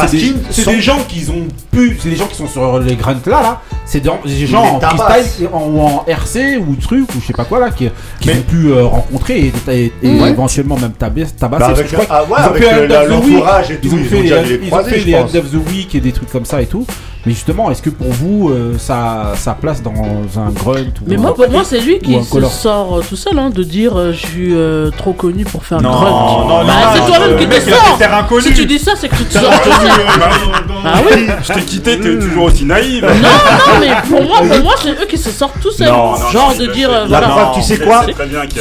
c'est 0.51 0.67
des 0.67 0.81
gens 0.81 0.99
qui 1.07 1.29
ont 1.31 1.47
pu, 1.71 1.99
c'est 2.03 2.11
des 2.11 2.17
gens 2.17 2.27
qui 2.27 2.37
sont 2.37 2.49
sur 2.49 2.79
les 2.79 2.97
grunts 2.97 3.21
là, 3.27 3.43
là. 3.43 3.61
C'est 3.85 4.01
des 4.01 4.47
gens 4.47 4.81
en 4.83 4.97
freestyle 4.97 5.49
ou 5.53 5.81
en 5.81 6.05
RC 6.07 6.59
ou 6.59 6.77
truc 6.77 7.09
ou 7.15 7.21
je 7.21 7.27
sais 7.27 7.33
pas 7.33 7.45
quoi 7.45 7.59
là 7.59 7.71
qui 7.71 7.89
ont 7.89 8.43
pu 8.47 8.69
euh, 8.69 8.85
rencontrer 8.85 9.53
et 9.69 9.93
éventuellement 10.03 10.77
même 10.77 10.93
tabac 10.93 11.58
bah, 11.59 11.67
avec, 11.69 11.87
ah 12.11 12.25
ouais, 12.25 12.39
ils 13.83 13.95
ont 13.95 14.05
fait 14.05 14.23
le, 14.23 15.39
of 15.39 15.51
the 15.51 15.69
Week 15.71 15.95
et 15.95 16.01
des 16.01 16.13
trucs 16.13 16.31
comme 16.31 16.45
ça 16.45 16.63
et 16.63 16.67
tout. 16.67 16.87
Mais 17.27 17.33
justement, 17.33 17.71
est-ce 17.71 17.83
que 17.83 17.91
pour 17.91 18.11
vous, 18.13 18.49
euh, 18.51 18.79
ça, 18.79 19.33
ça 19.35 19.57
place 19.61 19.83
dans 19.83 19.91
un 19.93 20.51
grunt 20.51 20.81
ou 21.03 21.05
Mais 21.09 21.17
moi, 21.17 21.35
pour 21.35 21.51
moi, 21.51 21.63
c'est 21.65 21.81
lui 21.81 21.99
qui 21.99 22.23
se 22.23 22.41
sort 22.45 22.99
euh, 22.99 23.03
tout 23.07 23.17
seul 23.17 23.37
hein, 23.39 23.51
de 23.51 23.63
dire 23.65 23.99
euh, 23.99 24.13
je 24.13 24.27
suis 24.27 24.55
trop 24.97 25.13
connu 25.13 25.45
pour 25.45 25.65
faire 25.65 25.79
un 25.79 25.83
Non, 25.83 25.91
grunt. 25.91 26.05
non, 26.11 26.49
non, 26.49 26.65
bah, 26.65 26.73
non, 26.73 26.91
c'est 26.95 27.13
toi-même 27.13 27.37
qui 27.37 27.47
te 27.49 28.41
Si 28.41 28.55
tu 28.55 28.67
dis 28.67 28.79
ça, 28.79 28.93
c'est 28.97 29.09
que 29.09 29.17
tu 29.17 29.25
te 29.25 29.33
sors. 29.33 29.51
Bah, 29.51 30.31
ah 30.85 31.01
oui. 31.11 31.27
Je 31.43 31.53
t'ai 31.53 31.63
quitté, 31.63 31.99
t'es 31.99 32.19
toujours 32.19 32.45
aussi 32.45 32.65
naïve. 32.65 33.05
Non, 33.05 33.11
non, 33.11 33.81
mais 33.81 33.91
pour 34.09 34.23
moi, 34.23 34.39
pour 34.39 34.63
moi, 34.65 34.75
c'est 34.81 34.91
eux 34.91 35.07
qui 35.09 35.19
se 35.19 35.31
sortent 35.31 35.61
tout 35.61 35.73
seuls. 35.73 35.89
Non, 35.89 36.13
non, 36.13 36.29
Genre 36.31 36.55
de 36.57 36.67
dire 36.67 36.91
La 36.91 37.07
voilà. 37.07 37.53
tu 37.55 37.63
sais 37.63 37.79
quoi 37.79 38.03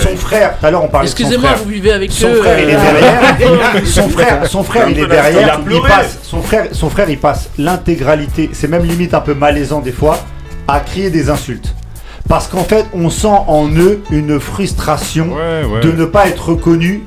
Son 0.01 0.17
frère, 0.17 0.57
tout 0.59 0.65
à 0.65 0.71
l'heure 0.71 0.83
on 0.83 0.87
parlait. 0.87 1.07
Excusez-moi, 1.07 1.51
vous 1.63 1.69
vivez 1.69 1.91
avec 1.91 2.11
Son 2.11 2.33
frère, 2.33 2.59
il 2.59 2.69
est 2.69 2.75
derrière. 2.75 3.85
Son 3.85 4.09
frère, 4.09 4.47
son 4.47 4.63
frère, 4.63 4.89
il 4.89 4.99
est 4.99 5.07
derrière. 5.07 5.59
Il 5.69 5.81
passe. 5.81 6.17
Son 6.29 6.41
frère, 6.41 6.67
son 6.73 6.91
il 7.07 7.17
passe 7.17 7.49
l'intégralité, 7.57 8.49
c'est 8.51 8.67
même 8.67 8.83
limite 8.83 9.13
un 9.13 9.21
peu 9.21 9.33
malaisant 9.33 9.79
des 9.79 9.93
fois, 9.93 10.19
à 10.67 10.81
crier 10.81 11.09
des 11.09 11.29
insultes. 11.29 11.73
Parce 12.27 12.49
qu'en 12.49 12.65
fait, 12.65 12.85
on 12.93 13.09
sent 13.09 13.29
en 13.29 13.69
eux 13.69 14.03
une 14.09 14.37
frustration 14.37 15.29
de 15.81 15.89
ne 15.89 16.03
pas 16.03 16.27
être 16.27 16.49
reconnu 16.49 17.03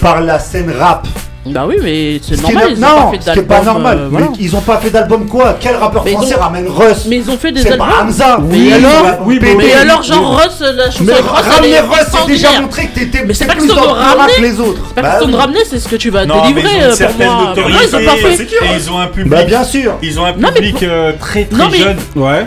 par 0.00 0.20
la 0.22 0.40
scène 0.40 0.72
rap. 0.76 1.06
Bah 1.46 1.64
oui, 1.66 1.76
mais 1.82 2.20
c'est 2.22 2.40
normal. 2.40 2.68
Ils 2.70 2.80
non, 2.80 3.12
ce 3.20 3.30
qui 3.32 3.38
est 3.38 3.42
pas 3.42 3.62
normal. 3.62 3.98
Euh, 3.98 4.08
voilà. 4.10 4.28
ils 4.38 4.56
ont 4.56 4.60
pas 4.60 4.78
fait 4.78 4.90
d'album 4.90 5.26
quoi 5.26 5.56
Quel 5.60 5.76
rappeur 5.76 6.02
mais 6.04 6.12
français 6.12 6.36
ont... 6.36 6.40
ramène 6.40 6.68
Russ 6.68 7.04
Mais 7.06 7.16
ils 7.16 7.30
ont 7.30 7.36
fait 7.36 7.52
des 7.52 7.66
albums. 7.66 7.86
Pas 7.86 8.02
Hamza. 8.02 8.38
Oui, 8.40 8.68
mais 8.70 8.72
alors, 8.72 9.02
bah 9.02 9.18
oui, 9.24 9.38
mais, 9.42 9.54
mais, 9.54 9.72
alors 9.74 10.02
genre 10.02 10.40
Russ, 10.40 10.60
la 10.60 10.90
chanson 10.90 11.04
mais 11.04 11.12
Russ, 11.12 11.54
ramener 11.54 11.80
Russ, 11.80 12.06
c'est 12.10 12.26
déjà 12.26 12.60
montré 12.60 12.86
que 12.86 12.98
t'étais. 12.98 13.24
Mais 13.26 13.34
c'est 13.34 13.46
pas 13.46 13.56
qu'ils 13.56 13.68
sont 13.68 13.76
ramenés. 13.76 14.32
Les 14.40 14.60
autres. 14.60 14.80
C'est 14.88 14.94
pas 14.94 15.02
bah 15.02 15.18
qu'ils 15.20 15.30
sont 15.30 15.36
ramenés, 15.36 15.64
c'est 15.68 15.78
ce 15.78 15.88
que 15.88 15.96
tu 15.96 16.10
vas 16.10 16.24
délivrer 16.24 16.62
pour 16.98 17.26
moi. 17.26 17.54
Ils 17.56 17.94
ont 17.94 17.98
euh, 17.98 18.04
pas 18.06 18.16
fait. 18.16 18.48
Ils 18.76 18.90
ont 18.90 18.98
un 18.98 19.06
public. 19.06 19.30
Bah 19.30 19.44
bien 19.44 19.64
sûr. 19.64 19.94
Ils 20.02 20.18
ont 20.18 20.24
un 20.24 20.32
public 20.32 20.82
euh, 20.82 21.12
très 21.18 21.44
très 21.44 21.70
jeune 21.70 21.98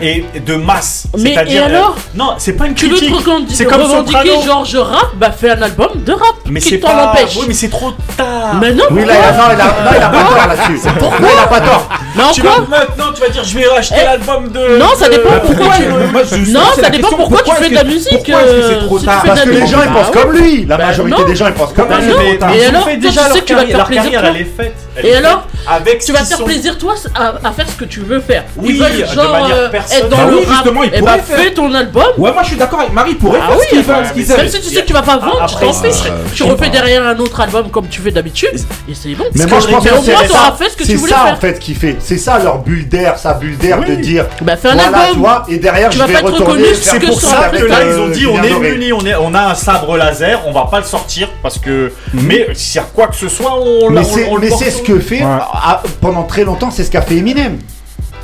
et 0.02 0.24
de 0.44 0.54
masse. 0.54 1.06
Mais 1.18 1.34
et 1.48 1.58
euh, 1.58 1.66
alors 1.66 1.96
Non, 2.14 2.34
c'est 2.38 2.54
pas 2.54 2.66
une 2.66 2.74
critique. 2.74 3.14
C'est 3.48 3.64
comme 3.64 3.82
revendiquer 3.82 4.42
genre 4.44 4.64
je 4.64 4.78
rappe, 4.78 5.16
bah 5.16 5.30
fais 5.30 5.50
un 5.50 5.62
album 5.62 5.90
de 6.04 6.12
rap. 6.12 6.34
Mais 6.50 6.60
c'est 6.60 6.78
pas 6.78 6.94
l'empêche. 6.94 7.36
Oui, 7.36 7.44
mais 7.48 7.54
c'est 7.54 7.68
trop 7.68 7.92
tard. 8.16 8.56
Mais 8.60 8.72
non. 8.72 8.84
Oui, 8.90 9.04
là, 9.04 9.12
il 9.14 9.24
a, 9.24 9.32
non, 9.32 9.44
il 9.54 9.60
a, 9.60 9.64
non, 9.64 9.96
il 9.96 10.02
a 10.02 10.08
pas 10.08 10.24
tort 10.24 10.48
là-dessus. 10.48 10.88
Pourquoi 10.98 11.28
il 11.32 11.38
a 11.38 11.46
pas 11.46 11.60
tort 11.60 11.88
Non, 12.16 12.24
tu 12.32 12.42
vas, 12.42 12.50
maintenant, 12.68 13.12
tu 13.14 13.20
vas 13.20 13.28
dire, 13.28 13.44
je 13.44 13.58
vais 13.58 13.66
racheter 13.66 13.96
eh, 14.00 14.04
l'album 14.04 14.48
de. 14.50 14.78
Non, 14.78 14.94
ça 14.96 15.08
dépend 15.08 15.30
pourquoi. 15.44 15.74
Non, 16.48 16.60
ça 16.80 16.90
dépend 16.90 17.08
pourquoi 17.08 17.42
tu 17.42 17.54
fais 17.54 17.70
de 17.70 17.74
la 17.74 17.84
musique. 17.84 18.30
Euh, 18.30 18.80
c'est 18.98 19.06
Parce 19.06 19.40
que 19.42 19.48
les 19.50 19.66
gens, 19.66 19.82
ils 19.84 19.92
pensent 19.92 20.06
ah 20.12 20.18
comme 20.18 20.32
lui. 20.32 20.64
La 20.66 20.76
ben 20.76 20.86
majorité 20.86 21.24
des 21.24 21.36
gens, 21.36 21.46
ils 21.46 21.54
pensent 21.54 21.72
comme 21.72 21.88
ben 21.88 21.98
lui. 22.00 22.12
Mais- 22.18 22.58
Et 22.58 22.66
alors, 22.66 22.86
tu 22.86 23.12
sais 23.12 23.40
que 23.40 23.44
tu 23.44 23.54
vas 23.54 23.66
faire 23.66 23.84
plaisir, 23.84 24.22
Et 25.02 25.14
alors. 25.16 25.46
Tu 26.04 26.12
vas 26.12 26.20
te 26.20 26.24
faire 26.26 26.44
plaisir 26.44 26.78
toi 26.78 26.94
à, 27.14 27.52
faire 27.52 27.68
ce 27.68 27.74
que 27.74 27.84
tu 27.84 28.00
veux 28.00 28.20
faire. 28.20 28.44
Oui, 28.56 28.74
ils 28.74 28.82
veulent, 28.82 29.06
genre, 29.06 29.26
de 29.26 29.30
manière 29.30 29.56
euh, 29.56 29.68
personnelle. 29.68 30.04
Être 30.04 30.08
dans 30.10 30.16
bah 30.16 30.26
le 30.26 30.36
oui, 30.36 30.44
rap. 30.44 30.54
Justement, 30.54 30.82
ils 30.84 30.90
eh 30.92 30.98
et 30.98 31.02
bah, 31.02 31.18
faire. 31.18 31.38
fais 31.38 31.50
ton 31.52 31.74
album. 31.74 32.04
Ouais, 32.16 32.32
moi 32.32 32.42
je 32.42 32.48
suis 32.48 32.56
d'accord 32.56 32.80
avec 32.80 32.92
Marie, 32.92 33.14
pourrait 33.14 33.40
ah 33.42 33.48
faire 33.48 33.58
oui, 33.58 33.84
bah, 33.86 33.94
ce 34.02 34.08
ouais, 34.08 34.24
qu'ils 34.24 34.36
Même 34.36 34.48
si 34.48 34.60
tu 34.60 34.74
sais 34.74 34.82
que 34.82 34.86
tu 34.86 34.92
vas 34.92 35.02
pas 35.02 35.18
vendre, 35.18 35.42
euh, 35.42 35.46
tu 35.46 35.56
t'en 35.56 35.72
fiches. 35.72 36.12
Tu 36.34 36.42
refais 36.44 36.70
derrière 36.70 37.06
un 37.06 37.18
autre 37.18 37.40
album 37.40 37.70
comme 37.70 37.88
tu 37.88 38.00
fais 38.00 38.10
d'habitude 38.10 38.54
et 38.88 38.94
c'est 38.94 39.14
bon. 39.14 39.24
Mais 39.34 39.46
moi 39.46 39.58
je 39.60 39.68
pense 39.68 39.84
que 39.84 40.84
c'est 40.84 40.96
ça 40.96 41.32
en 41.32 41.36
fait 41.36 41.58
qui 41.58 41.74
fait. 41.74 41.96
C'est 42.00 42.18
ça 42.18 42.38
leur 42.38 42.58
bulle 42.58 42.88
d'air, 42.88 43.18
sa 43.18 43.34
bulle 43.34 43.56
d'air 43.58 43.80
de 43.80 43.94
dire. 43.94 44.26
Bah 44.42 44.56
fais 44.56 44.68
un 44.68 44.78
album. 44.78 45.42
Et 45.48 45.58
derrière 45.58 45.90
je 45.90 46.02
vais 46.02 46.18
retourner. 46.18 46.74
C'est 46.74 47.00
pour 47.00 47.20
ça 47.20 47.50
que 47.50 47.64
là 47.64 47.78
ils 47.84 47.98
ont 47.98 48.08
dit 48.08 48.26
on 48.26 48.42
est 48.42 48.58
munis, 48.58 48.92
on 48.92 49.34
a 49.34 49.50
un 49.50 49.54
sabre 49.54 49.96
laser, 49.96 50.40
on 50.46 50.52
va 50.52 50.66
pas 50.70 50.78
le 50.78 50.84
sortir 50.84 51.28
parce 51.42 51.58
que. 51.58 51.92
Mhm. 52.14 52.22
Mais 52.22 52.48
si 52.54 52.76
y 52.76 52.80
a 52.80 52.84
quoi 52.94 53.08
que 53.08 53.16
ce 53.16 53.28
soit, 53.28 53.54
on 53.60 53.90
Mais 53.90 54.04
c'est 54.04 54.70
ce 54.70 54.82
que 54.82 54.98
fait 54.98 55.22
ah, 55.50 55.82
pendant 56.00 56.24
très 56.24 56.44
longtemps, 56.44 56.70
c'est 56.70 56.84
ce 56.84 56.90
qu'a 56.90 57.02
fait 57.02 57.16
Eminem. 57.16 57.58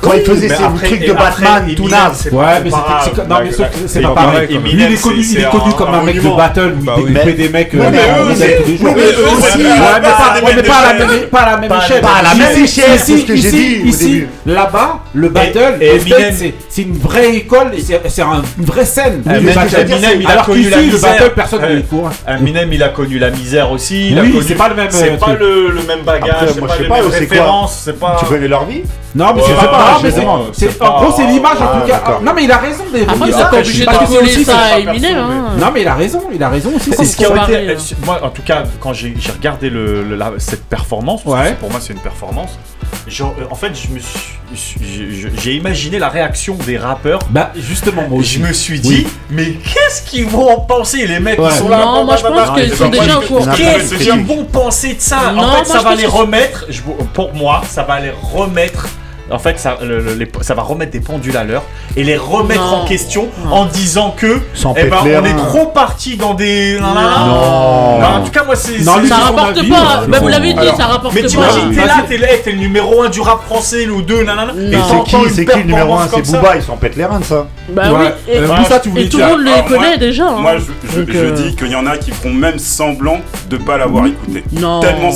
Quand 0.01 0.13
il 0.13 0.23
faisait 0.23 0.49
ses 0.49 0.63
trucs 0.83 1.05
de 1.07 1.13
Batman, 1.13 1.73
tout 1.75 1.87
naze. 1.87 2.29
Ouais, 2.31 2.45
mais 2.63 2.69
c'est 2.69 3.27
non 3.27 3.35
mais 3.43 3.51
c'est 3.87 4.01
pas 4.01 4.09
pareil. 4.09 4.59
Il 4.65 4.81
est 4.81 5.49
connu, 5.49 5.73
comme 5.77 5.93
un 5.93 6.03
mec 6.03 6.21
de 6.21 6.35
battle 6.35 6.75
où 6.75 7.07
il 7.07 7.13
découpait 7.13 7.33
des 7.33 7.49
mecs. 7.49 7.73
Ouais, 7.73 7.79
euh, 7.85 8.33
mais 8.37 8.59
eux. 8.67 8.85
Ouais, 8.85 10.55
mais 10.55 10.63
pas 10.63 10.75
à 10.75 10.93
la 10.93 11.05
même, 11.05 11.21
pas 11.31 11.45
la 11.45 11.57
même 11.57 11.71
échelle. 11.71 12.01
Pas 12.01 12.21
la 12.23 12.35
même 12.35 12.63
échelle. 12.63 12.99
C'est 12.99 13.85
Ici, 13.85 14.23
là-bas, 14.45 14.99
le 15.13 15.29
battle, 15.29 15.79
c'est 16.69 16.81
une 16.81 16.97
vraie 16.97 17.35
école, 17.35 17.71
c'est 17.79 18.21
une 18.57 18.65
vraie 18.65 18.85
scène. 18.85 19.23
Alors 20.25 20.45
qu'ici, 20.45 20.91
le 20.91 20.97
battle, 20.97 21.31
personne 21.35 21.61
ne 21.61 21.75
le 21.75 21.81
court. 21.81 22.09
Eminem, 22.27 22.71
il 22.71 22.83
a 22.83 22.89
connu 22.89 23.19
la 23.19 23.29
misère 23.29 23.71
aussi. 23.71 24.15
Oui, 24.19 24.39
c'est 24.47 24.55
pas 24.55 24.69
le 24.69 24.75
même. 24.75 24.87
C'est 24.89 25.11
euh, 25.11 25.17
pas 25.17 25.33
le 25.33 25.73
même 25.87 26.03
bagage. 26.05 26.49
C'est 26.53 26.61
pas 26.61 26.77
les 26.79 26.87
mêmes 26.87 27.07
références. 27.07 27.89
Tu 28.19 28.25
connais 28.25 28.47
leur 28.47 28.65
vie 28.65 28.83
non, 29.15 29.33
mais 29.33 29.41
c'est- 29.41 29.53
forcément, 29.53 30.39
c'est- 30.53 30.69
c'est 30.71 30.81
En 30.81 30.85
pas- 30.91 31.01
gros, 31.05 31.13
c'est 31.15 31.25
l'image 31.27 31.57
en 31.61 31.79
tout 31.81 31.87
cas. 31.87 32.19
Non, 32.21 32.33
mais 32.35 32.43
il 32.43 32.51
a 32.51 32.57
raison. 32.57 32.83
Après, 33.07 33.33
a- 33.33 33.45
pas 33.45 33.57
obligé 33.57 33.85
de 33.85 33.91
c'est 34.09 34.17
aussi- 34.21 34.43
ça 34.45 34.51
c'est 34.51 34.81
à 34.81 34.85
pas 34.85 34.91
Eminem. 34.91 35.17
hein. 35.17 35.45
Non, 35.59 35.67
mais 35.73 35.81
il 35.81 35.87
a 35.87 35.93
raison. 35.95 36.21
Il 36.33 36.43
a 36.43 36.49
raison 36.49 36.71
aussi. 36.75 36.91
C'est 36.93 37.05
ce 37.05 37.15
qui 37.15 37.25
euh, 37.25 37.29
Moi, 38.05 38.19
en 38.21 38.29
tout 38.29 38.41
cas, 38.43 38.63
quand 38.79 38.93
j'ai 38.93 39.13
regardé 39.35 39.71
cette 40.37 40.65
performance, 40.65 41.23
parce 41.23 41.35
que 41.35 41.41
Ouais. 41.41 41.49
c'est- 41.49 41.55
pour 41.59 41.71
moi, 41.71 41.79
c'est 41.81 41.93
une 41.93 41.99
performance. 41.99 42.51
genre, 43.07 43.35
euh, 43.39 43.45
en 43.51 43.55
fait, 43.55 43.71
je 43.75 43.93
me 43.93 43.99
suis, 43.99 45.29
j'ai- 45.41 45.55
imaginé 45.55 45.99
la 45.99 46.09
réaction 46.09 46.55
des 46.65 46.77
rappeurs. 46.77 47.19
Bah, 47.29 47.51
justement, 47.55 48.03
moi 48.09 48.19
aussi. 48.19 48.35
Je 48.35 48.39
me 48.39 48.53
suis 48.53 48.79
dit, 48.79 49.05
mais 49.29 49.53
qu'est-ce 49.53 50.01
qu'ils 50.03 50.25
vont 50.27 50.49
en 50.49 50.59
penser 50.59 51.05
les 51.07 51.19
mecs? 51.19 51.39
Ouais. 51.39 51.49
qui 51.49 51.57
sont 51.57 51.69
là 51.69 51.77
Non, 51.79 52.03
moi, 52.05 52.15
je 52.17 52.21
pense 52.23 52.49
qu'ils 52.59 52.73
sont 52.75 52.89
déjà 52.89 53.17
au 53.17 53.21
courant. 53.21 53.53
Qu'est-ce 53.55 53.95
qu'ils 53.95 54.25
vont 54.25 54.43
penser 54.45 54.93
de 54.95 55.01
ça? 55.01 55.31
Non, 55.33 55.43
En 55.43 55.51
fait, 55.57 55.65
ça 55.65 55.79
va 55.79 55.95
les 55.95 56.05
remettre. 56.05 56.65
je- 56.69 56.81
pour 57.13 57.33
moi, 57.33 57.61
ça 57.67 57.83
va 57.83 57.99
les 57.99 58.11
remettre 58.33 58.87
en 59.31 59.39
fait, 59.39 59.59
ça, 59.59 59.77
le, 59.81 59.99
le, 59.99 60.13
les, 60.13 60.27
ça 60.41 60.53
va 60.53 60.61
remettre 60.61 60.91
des 60.91 60.99
pendules 60.99 61.35
à 61.35 61.43
l'heure 61.43 61.63
et 61.95 62.03
les 62.03 62.17
remettre 62.17 62.61
non. 62.61 62.77
en 62.77 62.85
question 62.85 63.27
non. 63.43 63.53
en 63.53 63.65
disant 63.65 64.13
que 64.15 64.39
Sans 64.53 64.73
eh 64.77 64.83
ben, 64.83 64.97
on 65.03 65.05
est 65.25 65.29
hein. 65.29 65.35
trop 65.47 65.67
parti 65.67 66.15
dans 66.15 66.33
des. 66.33 66.77
Non. 66.79 66.93
non. 66.93 68.05
en 68.05 68.23
tout 68.23 68.31
cas, 68.31 68.43
moi, 68.43 68.55
c'est. 68.55 68.79
Non, 68.83 69.03
ça 69.07 69.15
rapporte 69.15 69.67
pas. 69.67 69.75
Hein. 69.77 70.01
Bah, 70.01 70.05
bah, 70.07 70.19
vous 70.21 70.27
l'avez 70.27 70.53
dit, 70.53 70.59
Alors, 70.59 70.77
ça 70.77 70.85
rapporte 70.85 71.15
mais 71.15 71.21
pas. 71.21 71.27
Mais 71.27 71.31
t'imagines, 71.31 71.71
t'es 71.73 71.85
là, 71.85 72.05
t'es 72.07 72.17
là, 72.17 72.27
eh, 72.33 72.41
t'es 72.41 72.51
le 72.51 72.59
numéro 72.59 73.01
1 73.01 73.09
du 73.09 73.21
rap 73.21 73.43
français, 73.45 73.85
le 73.85 74.01
2, 74.01 74.23
nanana. 74.23 74.53
Et 74.53 74.77
c'est 74.89 75.03
qui, 75.03 75.45
qui 75.45 75.57
le 75.57 75.63
numéro 75.63 75.95
1 75.95 76.07
C'est 76.07 76.31
Booba, 76.31 76.55
ils 76.57 76.63
s'en 76.63 76.77
pètent 76.77 76.95
les 76.95 77.05
reins 77.05 77.19
de 77.19 77.25
ça. 77.25 77.47
Bah 77.69 77.83
oui, 77.91 78.05
et 78.27 79.09
tout 79.09 79.17
le 79.17 79.25
monde 79.25 79.41
les 79.41 79.51
ah, 79.57 79.61
connaît 79.67 79.97
déjà. 79.97 80.27
Hein. 80.27 80.39
Moi, 80.39 80.57
je 80.93 81.01
euh, 81.01 81.31
dis 81.31 81.55
qu'il 81.55 81.71
y 81.71 81.75
en 81.75 81.87
a 81.87 81.97
qui 81.97 82.11
font 82.11 82.31
même 82.31 82.59
semblant 82.59 83.19
de 83.49 83.57
pas 83.57 83.77
l'avoir 83.77 84.05
écouté. 84.05 84.43
Tellement 84.51 85.11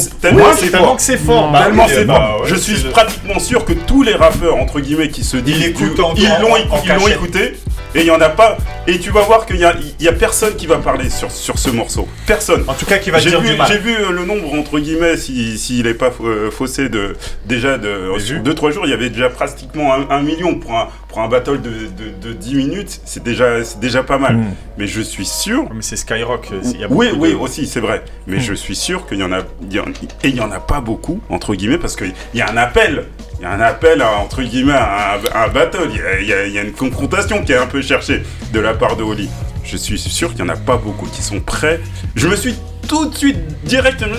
c'est 0.98 1.18
fort. 1.18 1.52
Tellement 1.52 1.84
bah 1.84 1.90
c'est 1.90 2.00
euh, 2.00 2.08
fort. 2.08 2.42
Je 2.46 2.56
suis 2.56 2.76
pratiquement 2.90 3.40
sûr 3.40 3.66
que 3.66 3.74
tout 3.74 3.99
les 4.04 4.14
rappeurs, 4.14 4.58
entre 4.58 4.80
guillemets, 4.80 5.10
qui 5.10 5.24
se 5.24 5.38
disent. 5.38 5.74
Ils 6.18 6.42
l'ont 6.42 6.56
écouté, 6.56 7.14
écouté. 7.14 7.54
Et 7.96 8.02
il 8.02 8.06
y 8.06 8.12
en 8.12 8.22
a 8.22 8.30
pas. 8.30 8.58
Et 8.88 9.00
tu 9.00 9.10
vas 9.10 9.22
voir 9.22 9.46
qu'il 9.48 9.58
y 9.58 9.66
a, 9.66 9.74
y 10.00 10.08
a, 10.08 10.14
personne 10.14 10.56
qui 10.56 10.68
va 10.68 10.78
parler 10.78 11.10
sur, 11.10 11.32
sur 11.32 11.58
ce 11.58 11.72
morceau. 11.72 12.08
Personne. 12.28 12.64
En 12.68 12.74
tout 12.74 12.86
cas, 12.86 13.00
qui 13.00 13.10
va 13.10 13.20
dire 13.20 13.42
vu, 13.42 13.56
du. 13.56 13.62
J'ai 13.68 13.80
vu 13.80 13.96
euh, 13.96 14.12
le 14.12 14.26
nombre, 14.26 14.54
entre 14.54 14.80
guillemets, 14.80 15.18
s'il 15.18 15.58
si, 15.58 15.82
n'est 15.82 15.96
pas 15.96 16.12
euh, 16.22 16.52
faussé, 16.52 16.90
de, 16.90 17.16
déjà 17.46 17.80
de, 17.80 18.12
sur 18.20 18.38
2-3 18.38 18.72
jours, 18.72 18.86
il 18.86 18.92
y 18.92 18.94
avait 18.94 19.10
déjà 19.10 19.30
pratiquement 19.30 19.94
un, 19.94 20.08
un 20.10 20.22
million 20.22 20.56
pour 20.56 20.78
un, 20.78 20.90
pour 21.10 21.20
un 21.20 21.28
battle 21.28 21.60
de, 21.60 21.90
de, 22.22 22.34
10 22.34 22.56
minutes, 22.56 23.02
c'est 23.04 23.24
déjà, 23.24 24.04
pas 24.04 24.20
mal. 24.20 24.38
Hmm. 24.38 24.54
Mais 24.78 24.86
je 24.86 25.02
suis 25.02 25.26
sûr. 25.26 25.66
Ah, 25.68 25.74
mais 25.74 25.82
c'est 25.82 25.96
Skyrock. 25.96 26.50
Euh, 26.52 26.62
y 26.78 26.84
a 26.84 26.88
oui, 26.88 27.08
oui, 27.18 27.34
aussi, 27.34 27.66
c'est 27.66 27.80
vrai. 27.80 28.04
Mais 28.28 28.38
hmm. 28.38 28.42
je 28.42 28.54
suis 28.54 28.76
sûr 28.76 29.08
qu'il 29.08 29.18
y 29.18 29.24
en 29.24 29.32
a. 29.32 29.40
Et 29.40 30.30
il 30.30 30.36
n'y 30.36 30.40
en 30.40 30.52
a 30.52 30.60
pas 30.60 30.82
beaucoup, 30.82 31.20
entre 31.30 31.56
guillemets, 31.56 31.80
parce 31.80 31.96
qu'il 31.96 32.14
y 32.36 32.42
a 32.42 32.50
un 32.50 32.58
appel. 32.58 33.06
Il 33.40 33.44
y 33.44 33.46
a 33.46 33.52
un 33.52 33.60
appel, 33.60 34.04
à, 34.04 34.20
entre 34.20 34.44
guillemets, 34.44 34.74
à, 34.74 35.18
un 35.34 35.48
battle. 35.48 35.90
Il 36.22 36.28
y, 36.28 36.60
a 36.60 36.62
une 36.62 36.74
confrontation 36.74 37.44
qui 37.44 37.54
est 37.54 37.58
un 37.58 37.68
peu 37.68 37.82
cherchée 37.82 38.22
de 38.54 38.60
la 38.60 38.76
part 38.76 38.96
de 38.96 39.04
Holly. 39.04 39.30
Je 39.64 39.78
suis 39.78 39.98
sûr 39.98 40.30
qu'il 40.30 40.44
n'y 40.44 40.52
en 40.52 40.54
a 40.54 40.58
pas 40.58 40.78
beaucoup 40.78 41.08
qui 41.08 41.24
sont 41.24 41.40
prêts. 41.40 41.80
Je 42.16 42.28
me 42.28 42.36
suis 42.36 42.56
tout 42.88 43.10
de 43.10 43.16
suite, 43.16 43.40
directement 43.64 44.16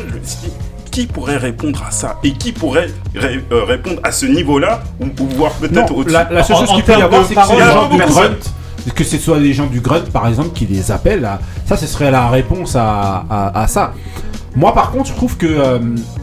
qui 0.91 1.07
pourrait 1.07 1.37
répondre 1.37 1.83
à 1.87 1.91
ça 1.91 2.19
Et 2.23 2.33
qui 2.33 2.53
pourrait 2.53 2.89
euh, 3.17 3.65
répondre 3.65 4.01
à 4.03 4.13
ce 4.13 4.27
niveau-là 4.27 4.83
Ou, 5.01 5.07
ou 5.07 5.27
voir 5.37 5.53
peut-être 5.53 5.95
au-dessus 5.95 6.13
la, 6.15 6.29
la, 6.31 6.43
seule 6.43 6.57
chose 6.57 6.71
qu'il 6.73 6.85
peut 6.85 6.99
y 6.99 7.03
avoir, 7.03 7.25
c'est 7.25 7.35
que 7.35 7.41
les 7.41 7.73
gens 7.73 7.89
du 7.89 7.99
grunt. 7.99 8.95
Que 8.95 9.05
ce 9.05 9.19
soit 9.19 9.39
les 9.39 9.53
gens 9.53 9.67
du 9.67 9.81
grunt, 9.81 10.11
par 10.13 10.27
exemple, 10.27 10.51
qui 10.51 10.67
les 10.67 10.91
appellent. 10.91 11.29
Ça, 11.67 11.77
ce 11.77 11.87
serait 11.87 12.11
la 12.11 12.29
réponse 12.29 12.77
à, 12.77 13.67
ça. 13.69 13.93
Moi, 14.57 14.75
par 14.75 14.91
contre, 14.91 15.11
je 15.11 15.15
trouve 15.15 15.37
que, 15.37 15.47
euh, 15.47 15.79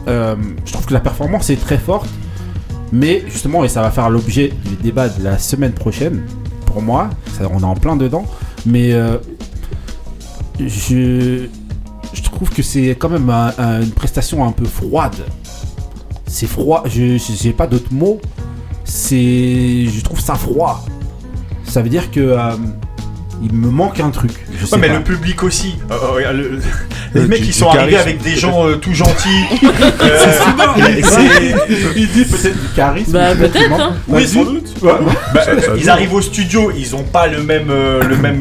euh, 0.08 0.36
je 0.66 0.74
trouve 0.74 0.86
que 0.86 0.94
la 0.94 1.00
performance 1.00 1.50
est 1.50 1.64
très 1.64 1.78
forte. 1.78 2.10
Mais 2.92 3.24
justement, 3.28 3.64
et 3.64 3.68
ça 3.70 3.82
va 3.82 3.92
faire 3.92 4.10
l'objet 4.10 4.54
du 4.66 4.76
débat 4.76 5.10
de 5.10 5.24
la 5.24 5.38
semaine 5.38 5.74
prochaine, 5.74 6.24
pour 6.66 6.82
moi, 6.82 7.10
on 7.54 7.60
est 7.60 7.64
en 7.64 7.76
plein 7.76 7.96
dedans. 7.96 8.26
Mais 8.66 8.94
je 10.60 11.48
je 12.14 12.22
trouve 12.22 12.50
que 12.50 12.62
c'est 12.62 12.90
quand 12.92 13.10
même 13.10 13.30
une 13.30 13.92
prestation 13.92 14.46
un 14.46 14.52
peu 14.52 14.66
froide. 14.66 15.16
C'est 16.26 16.48
froid, 16.48 16.84
je 16.86 17.18
n'ai 17.46 17.54
pas 17.54 17.68
d'autres 17.68 17.94
mots. 17.94 18.20
C'est, 18.84 19.86
je 19.86 20.02
trouve 20.04 20.20
ça 20.20 20.36
froid. 20.36 20.86
Ça 21.64 21.82
veut 21.82 21.90
dire 21.90 22.12
que 22.12 22.20
euh, 22.20 22.52
il 23.44 23.54
me 23.54 23.70
manque 23.70 24.00
un 24.00 24.10
truc. 24.10 24.32
Ouais, 24.72 24.78
mais 24.80 24.90
le 24.90 25.04
public 25.04 25.44
aussi. 25.44 25.76
Euh, 25.92 25.96
euh, 26.26 26.60
les 27.14 27.28
mecs, 27.28 27.44
qui 27.44 27.54
sont 27.54 27.70
arrivés 27.70 27.98
avec 27.98 28.22
des 28.22 28.36
gens 28.36 28.66
tout 28.82 28.94
gentils. 28.94 29.46
Ils 31.96 32.08
disent 32.08 32.32
peut-être 32.32 32.62
du 32.62 32.68
charisme. 32.76 33.12
Bah, 33.12 33.36
peut-être. 33.36 33.72
Hein. 33.74 33.96
Sans 34.26 34.46
doute. 34.46 34.74
Bah, 34.82 35.00
ils 35.78 35.90
arrivent 35.90 36.14
au 36.14 36.22
studio, 36.22 36.72
ils 36.78 36.96
ont 36.96 37.04
pas 37.04 37.28
le 37.28 37.44
même, 37.44 37.72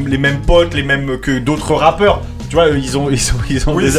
les 0.06 0.18
mêmes 0.18 0.40
potes, 0.40 0.74
les 0.74 0.82
mêmes 0.82 1.18
que 1.18 1.38
d'autres 1.38 1.74
rappeurs 1.74 2.22
tu 2.48 2.56
vois, 2.56 2.68
ils 2.68 2.97
ont, 2.97 3.10
ils 3.10 3.31
ont, 3.32 3.39
ils 3.48 3.68
ont 3.68 3.78
des, 3.78 3.97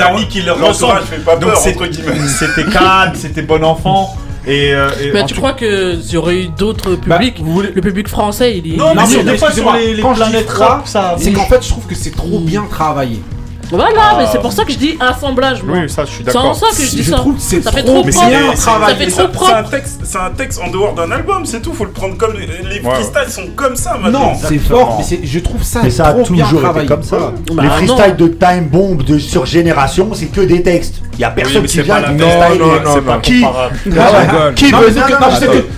amis 0.00 0.28
qui 0.28 0.42
leur 0.42 0.58
ressemblent. 0.58 1.02
Donc. 1.40 1.56
C'était 2.38 2.64
calme, 2.70 3.12
c'était 3.14 3.42
bon 3.42 3.64
enfant. 3.64 4.16
Et, 4.46 4.72
euh, 4.72 4.88
et 5.02 5.12
mais 5.12 5.26
tu 5.26 5.34
crois 5.34 5.52
que 5.52 6.00
s'il 6.00 6.14
y 6.14 6.16
aurait 6.16 6.44
eu 6.44 6.48
d'autres 6.48 6.96
bah, 7.06 7.18
publics, 7.18 7.38
le 7.74 7.80
public 7.82 8.08
français, 8.08 8.56
il 8.58 8.74
est. 8.74 8.76
Non, 8.76 8.94
mais, 8.94 9.02
non, 9.02 9.08
mais 9.08 9.32
des 9.32 9.38
fois 9.38 9.50
sur 9.50 9.72
les, 9.74 9.94
les 9.94 10.02
planètes 10.02 10.48
rap, 10.50 10.86
ça. 10.86 11.16
C'est 11.18 11.32
qu'en 11.32 11.46
fait, 11.46 11.62
je 11.62 11.68
trouve 11.68 11.86
que 11.86 11.94
c'est 11.94 12.14
trop 12.14 12.38
bien 12.40 12.64
travaillé. 12.70 13.20
Voilà, 13.70 14.16
mais 14.16 14.24
ah. 14.26 14.28
c'est 14.32 14.40
pour 14.40 14.52
ça 14.52 14.64
que 14.64 14.72
je 14.72 14.78
dis 14.78 14.96
assemblage. 15.00 15.62
Moi. 15.62 15.78
Oui, 15.78 15.90
ça, 15.90 16.04
je 16.04 16.10
suis 16.10 16.24
d'accord. 16.24 16.54
C'est 16.54 16.64
ça 16.64 16.76
que 16.76 16.88
je 16.88 16.96
dis 16.96 17.04
ça. 17.04 17.62
Ça 17.62 17.72
fait 17.72 17.82
trop 17.82 18.02
propre. 18.02 18.56
Ça 18.56 18.94
fait 18.96 19.06
trop 19.06 19.28
propre. 19.28 19.46
C'est 19.46 19.54
un 19.54 19.62
texte, 19.64 20.00
c'est 20.04 20.18
un 20.18 20.30
texte 20.30 20.60
en 20.64 20.70
dehors 20.70 20.94
d'un 20.94 21.10
album, 21.10 21.44
c'est 21.44 21.60
tout. 21.60 21.72
Faut 21.72 21.84
le 21.84 21.90
prendre 21.90 22.16
comme 22.16 22.34
les 22.34 22.80
freestyles 22.80 23.30
sont 23.30 23.48
comme 23.54 23.76
ça 23.76 23.96
maintenant. 24.00 24.32
Non, 24.32 24.38
c'est 24.42 24.58
fort, 24.58 25.00
mais 25.10 25.20
je 25.22 25.38
trouve 25.38 25.62
ça. 25.62 25.80
Mais 25.82 25.90
ça 25.90 26.08
a 26.08 26.12
toujours 26.14 26.76
été 26.76 26.86
comme 26.86 27.02
ça. 27.02 27.32
Bah 27.52 27.62
les 27.62 27.70
freestyles 27.70 28.16
de 28.16 28.28
Time 28.28 28.68
Bomb 28.70 29.02
de 29.02 29.18
sur 29.18 29.46
Génération, 29.46 30.10
c'est 30.14 30.26
que 30.26 30.40
des 30.40 30.62
textes. 30.62 31.02
Il 31.14 31.22
y 31.22 31.24
a 31.24 31.30
personne 31.30 31.64
qui 31.64 31.82
vient 31.82 32.00
non, 32.12 32.16
non, 32.16 32.82
non, 32.84 33.02
non, 33.02 33.20
qui 33.20 33.44
qui 34.54 34.70
veut 34.70 34.94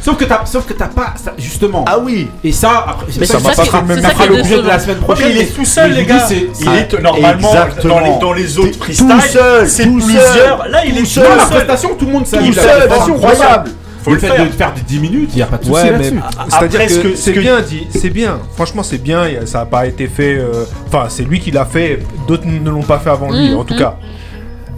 sauf 0.03 0.17
que 0.19 0.25
t'as 0.25 0.45
sauf 0.45 0.67
que 0.67 0.75
t'as 0.75 0.89
pas 0.89 1.15
justement. 1.39 1.85
Ah 1.89 1.99
oui. 1.99 2.29
Et 2.45 2.53
ça 2.53 2.85
après 2.89 3.11
ça, 3.25 3.39
ça, 3.39 3.65
ça, 3.65 4.27
l'objet 4.29 4.57
de 4.57 4.67
la 4.67 4.79
semaine 4.79 4.99
prochaine. 4.99 5.31
Il 5.31 5.39
est 5.39 5.47
tout 5.47 5.65
seul 5.65 5.93
les 5.93 6.05
gars. 6.05 6.27
Il 6.61 6.69
est 6.69 7.01
normalement 7.01 7.53
dans 7.89 8.01
les, 8.01 8.19
dans 8.21 8.33
les 8.33 8.59
autres 8.59 8.79
freestyles, 8.79 9.07
c'est 9.67 9.87
plusieurs. 9.87 10.69
Là, 10.69 10.85
il 10.85 10.99
est 10.99 11.05
seul. 11.05 11.25
La 11.37 11.47
prestation, 11.47 11.95
tout 11.97 12.07
le 12.07 12.13
monde 12.13 12.27
s'amuse. 12.27 12.55
Tout 12.55 12.63
seul, 12.63 12.89
c'est 12.89 13.13
incroyable 13.13 13.71
faut 14.03 14.13
le, 14.13 14.19
fait 14.19 14.29
faire. 14.29 14.47
de 14.47 14.51
faire 14.51 14.73
des 14.73 14.81
10 14.81 14.99
minutes, 14.99 15.31
il 15.33 15.37
n'y 15.37 15.43
a 15.43 15.47
pas 15.47 15.59
de 15.59 15.65
souci 15.65 15.91
là-dessus. 15.91 16.21
C'est-à-dire 16.49 17.03
que 17.03 17.15
c'est 17.15 17.33
bien 17.33 17.61
dit, 17.61 17.87
c'est 17.91 18.11
bien. 18.11 18.39
Franchement, 18.55 18.83
c'est 18.83 19.03
bien, 19.03 19.25
ça 19.45 19.59
n'a 19.61 19.67
pas 19.67 19.87
été 19.87 20.07
fait. 20.07 20.39
Euh, 20.39 20.65
enfin, 20.87 21.07
c'est 21.09 21.25
lui 21.25 21.41
qui 21.41 21.51
l'a 21.51 21.65
fait, 21.65 22.01
d'autres 22.27 22.47
ne 22.47 22.71
l'ont 22.71 22.83
pas 22.83 22.99
fait 22.99 23.11
avant 23.11 23.31
lui, 23.31 23.51
mm, 23.51 23.59
en 23.59 23.65
tout 23.65 23.75
mm. 23.75 23.79
cas. 23.79 23.97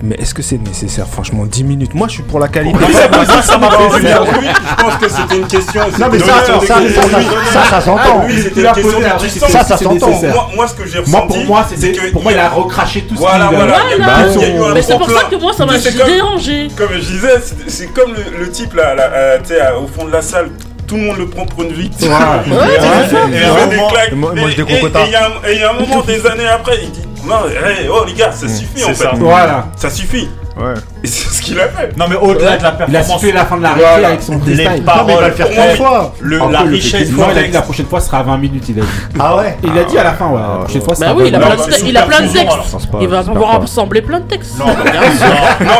Mais 0.02 0.16
est-ce 0.16 0.34
que 0.34 0.42
c'est 0.42 0.58
nécessaire 0.58 1.06
Franchement, 1.06 1.46
10 1.46 1.62
minutes? 1.62 1.94
Moi, 1.94 2.08
je 2.08 2.14
suis 2.14 2.22
pour 2.24 2.40
la 2.40 2.48
qualité. 2.48 2.76
Oui, 2.76 2.92
ça, 2.92 3.42
ça 3.42 3.56
m'a 3.56 3.70
fait 3.70 4.08
Je 4.08 4.82
pense 4.82 4.96
que 4.96 5.08
c'était 5.08 5.36
une 5.36 5.46
question. 5.46 5.82
Non, 5.98 6.06
mais 6.10 6.18
ça, 6.18 6.44
ça, 6.44 6.60
ça, 6.60 7.64
ça, 7.70 7.80
s'entend. 7.80 8.24
Oui, 8.26 8.42
c'était 8.42 8.62
question. 8.62 9.48
Ça, 9.48 9.62
ça 9.62 9.76
s'entend. 9.76 10.10
Moi, 10.56 10.66
ce 10.66 10.74
que 10.74 10.88
j'ai 10.88 10.98
ressenti. 10.98 11.26
Pour 11.28 11.46
moi, 11.46 11.66
c'était. 11.70 12.10
Pour 12.10 12.22
moi, 12.24 12.32
il 12.32 12.38
a 12.38 12.48
recraché 12.48 13.02
tout 13.02 13.14
ce 13.14 13.20
qu'il 13.20 13.28
Voilà, 13.28 13.50
voilà. 13.52 13.78
Bah 13.98 14.72
mais 14.74 14.82
c'est 14.82 14.98
pour 14.98 15.08
ça 15.08 15.24
que 15.30 15.36
moi, 15.36 15.52
ça 15.52 15.66
m'a 15.66 15.78
dérangé. 15.78 16.68
Comme 16.76 16.92
je 16.94 16.98
disais, 16.98 17.40
c'est 17.68 17.92
comme 17.92 18.14
le 18.38 18.50
type 18.50 18.74
là, 18.74 18.96
euh, 18.98 19.38
au 19.82 19.86
fond 19.86 20.06
de 20.06 20.12
la 20.12 20.22
salle 20.22 20.50
tout 20.86 20.96
le 20.96 21.02
monde 21.04 21.18
le 21.18 21.28
prend 21.28 21.46
pour 21.46 21.62
une 21.62 21.72
victime. 21.72 22.10
Ouais, 22.10 22.16
ouais, 22.50 22.56
ouais, 22.58 22.76
et 25.48 25.54
il 25.54 25.60
y 25.60 25.62
a 25.62 25.70
un 25.70 25.72
moment, 25.72 26.02
des 26.02 26.26
années 26.26 26.46
après, 26.46 26.80
il 26.82 26.90
dit 26.90 27.00
non, 27.24 27.42
oh 27.90 28.04
les 28.04 28.14
gars, 28.14 28.32
ça 28.32 28.46
mm. 28.46 28.48
suffit 28.48 28.84
en 28.84 28.94
fait. 28.94 29.08
Voilà. 29.16 29.66
Ça 29.76 29.90
suffit. 29.90 30.28
Ouais. 30.56 30.74
Et 31.02 31.06
c'est 31.06 31.30
ce 31.30 31.40
qu'il 31.40 31.58
a 31.58 31.68
fait. 31.68 31.96
Non, 31.96 32.06
mais 32.08 32.16
au-delà 32.16 32.58
de 32.58 32.62
la 32.62 32.72
performance. 32.72 32.88
Il 32.88 32.96
a 32.96 33.02
situé 33.02 33.32
la 33.32 33.44
fin 33.46 33.56
de 33.56 33.62
la 33.62 33.72
réalité 33.72 33.90
voilà. 33.92 34.08
avec 34.08 34.22
son 34.22 34.38
freestyle. 34.38 34.70
Les 34.74 34.80
paroles, 34.82 35.00
non, 35.00 35.06
mais 35.06 35.12
il 35.14 35.20
va 35.20 35.28
le 35.28 35.34
faire 35.34 35.50
trois 35.50 35.76
fois. 35.76 36.14
Le, 36.20 36.38
la 36.38 36.60
richesse 36.60 37.08
du 37.08 37.16
texte. 37.16 37.54
La 37.54 37.62
prochaine 37.62 37.86
fois 37.86 38.00
sera 38.00 38.18
à 38.18 38.22
20 38.22 38.36
minutes, 38.38 38.64
il 38.68 38.78
a 38.78 38.82
dit. 38.82 38.88
Ah 39.18 39.36
ouais 39.36 39.56
Il 39.62 39.70
a 39.70 39.72
ah 39.80 39.84
dit 39.84 39.98
à 39.98 40.04
la 40.04 40.12
fin, 40.12 40.28
ouais. 40.28 40.40
La 40.40 40.48
ah 40.52 40.58
prochaine 40.64 40.82
fois, 40.82 40.94
bah 40.94 41.06
sera 41.06 41.14
Bah 41.14 41.20
oui, 41.22 41.28
il 41.28 41.96
a 41.96 42.02
plein 42.02 42.20
de 42.20 42.32
textes. 42.32 42.88
Il 43.00 43.08
va 43.08 43.22
pouvoir 43.22 43.62
assembler 43.62 44.02
plein 44.02 44.20
de 44.20 44.24
textes. 44.24 44.58
Non, 44.58 44.66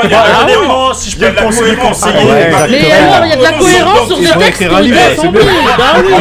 il 0.04 0.10
y 0.10 0.14
a 0.14 0.24
ah 0.24 0.44
vraiment, 0.44 0.94
si 0.94 1.10
je 1.10 1.18
peux 1.18 1.26
le 1.26 1.76
conseiller. 1.76 1.76
Mais 2.70 2.92
alors, 2.92 3.26
il 3.26 3.30
y 3.30 3.32
a 3.32 3.36
de 3.36 3.42
la 3.42 3.52
cohérence 3.52 4.08
sur 4.08 4.16
des 4.16 4.44
textes. 4.44 4.70
Bah 4.70 4.80
il 4.82 4.94
va 4.94 5.00
assembler. 5.12 5.42
Bah 5.76 5.84
oui. 5.98 6.12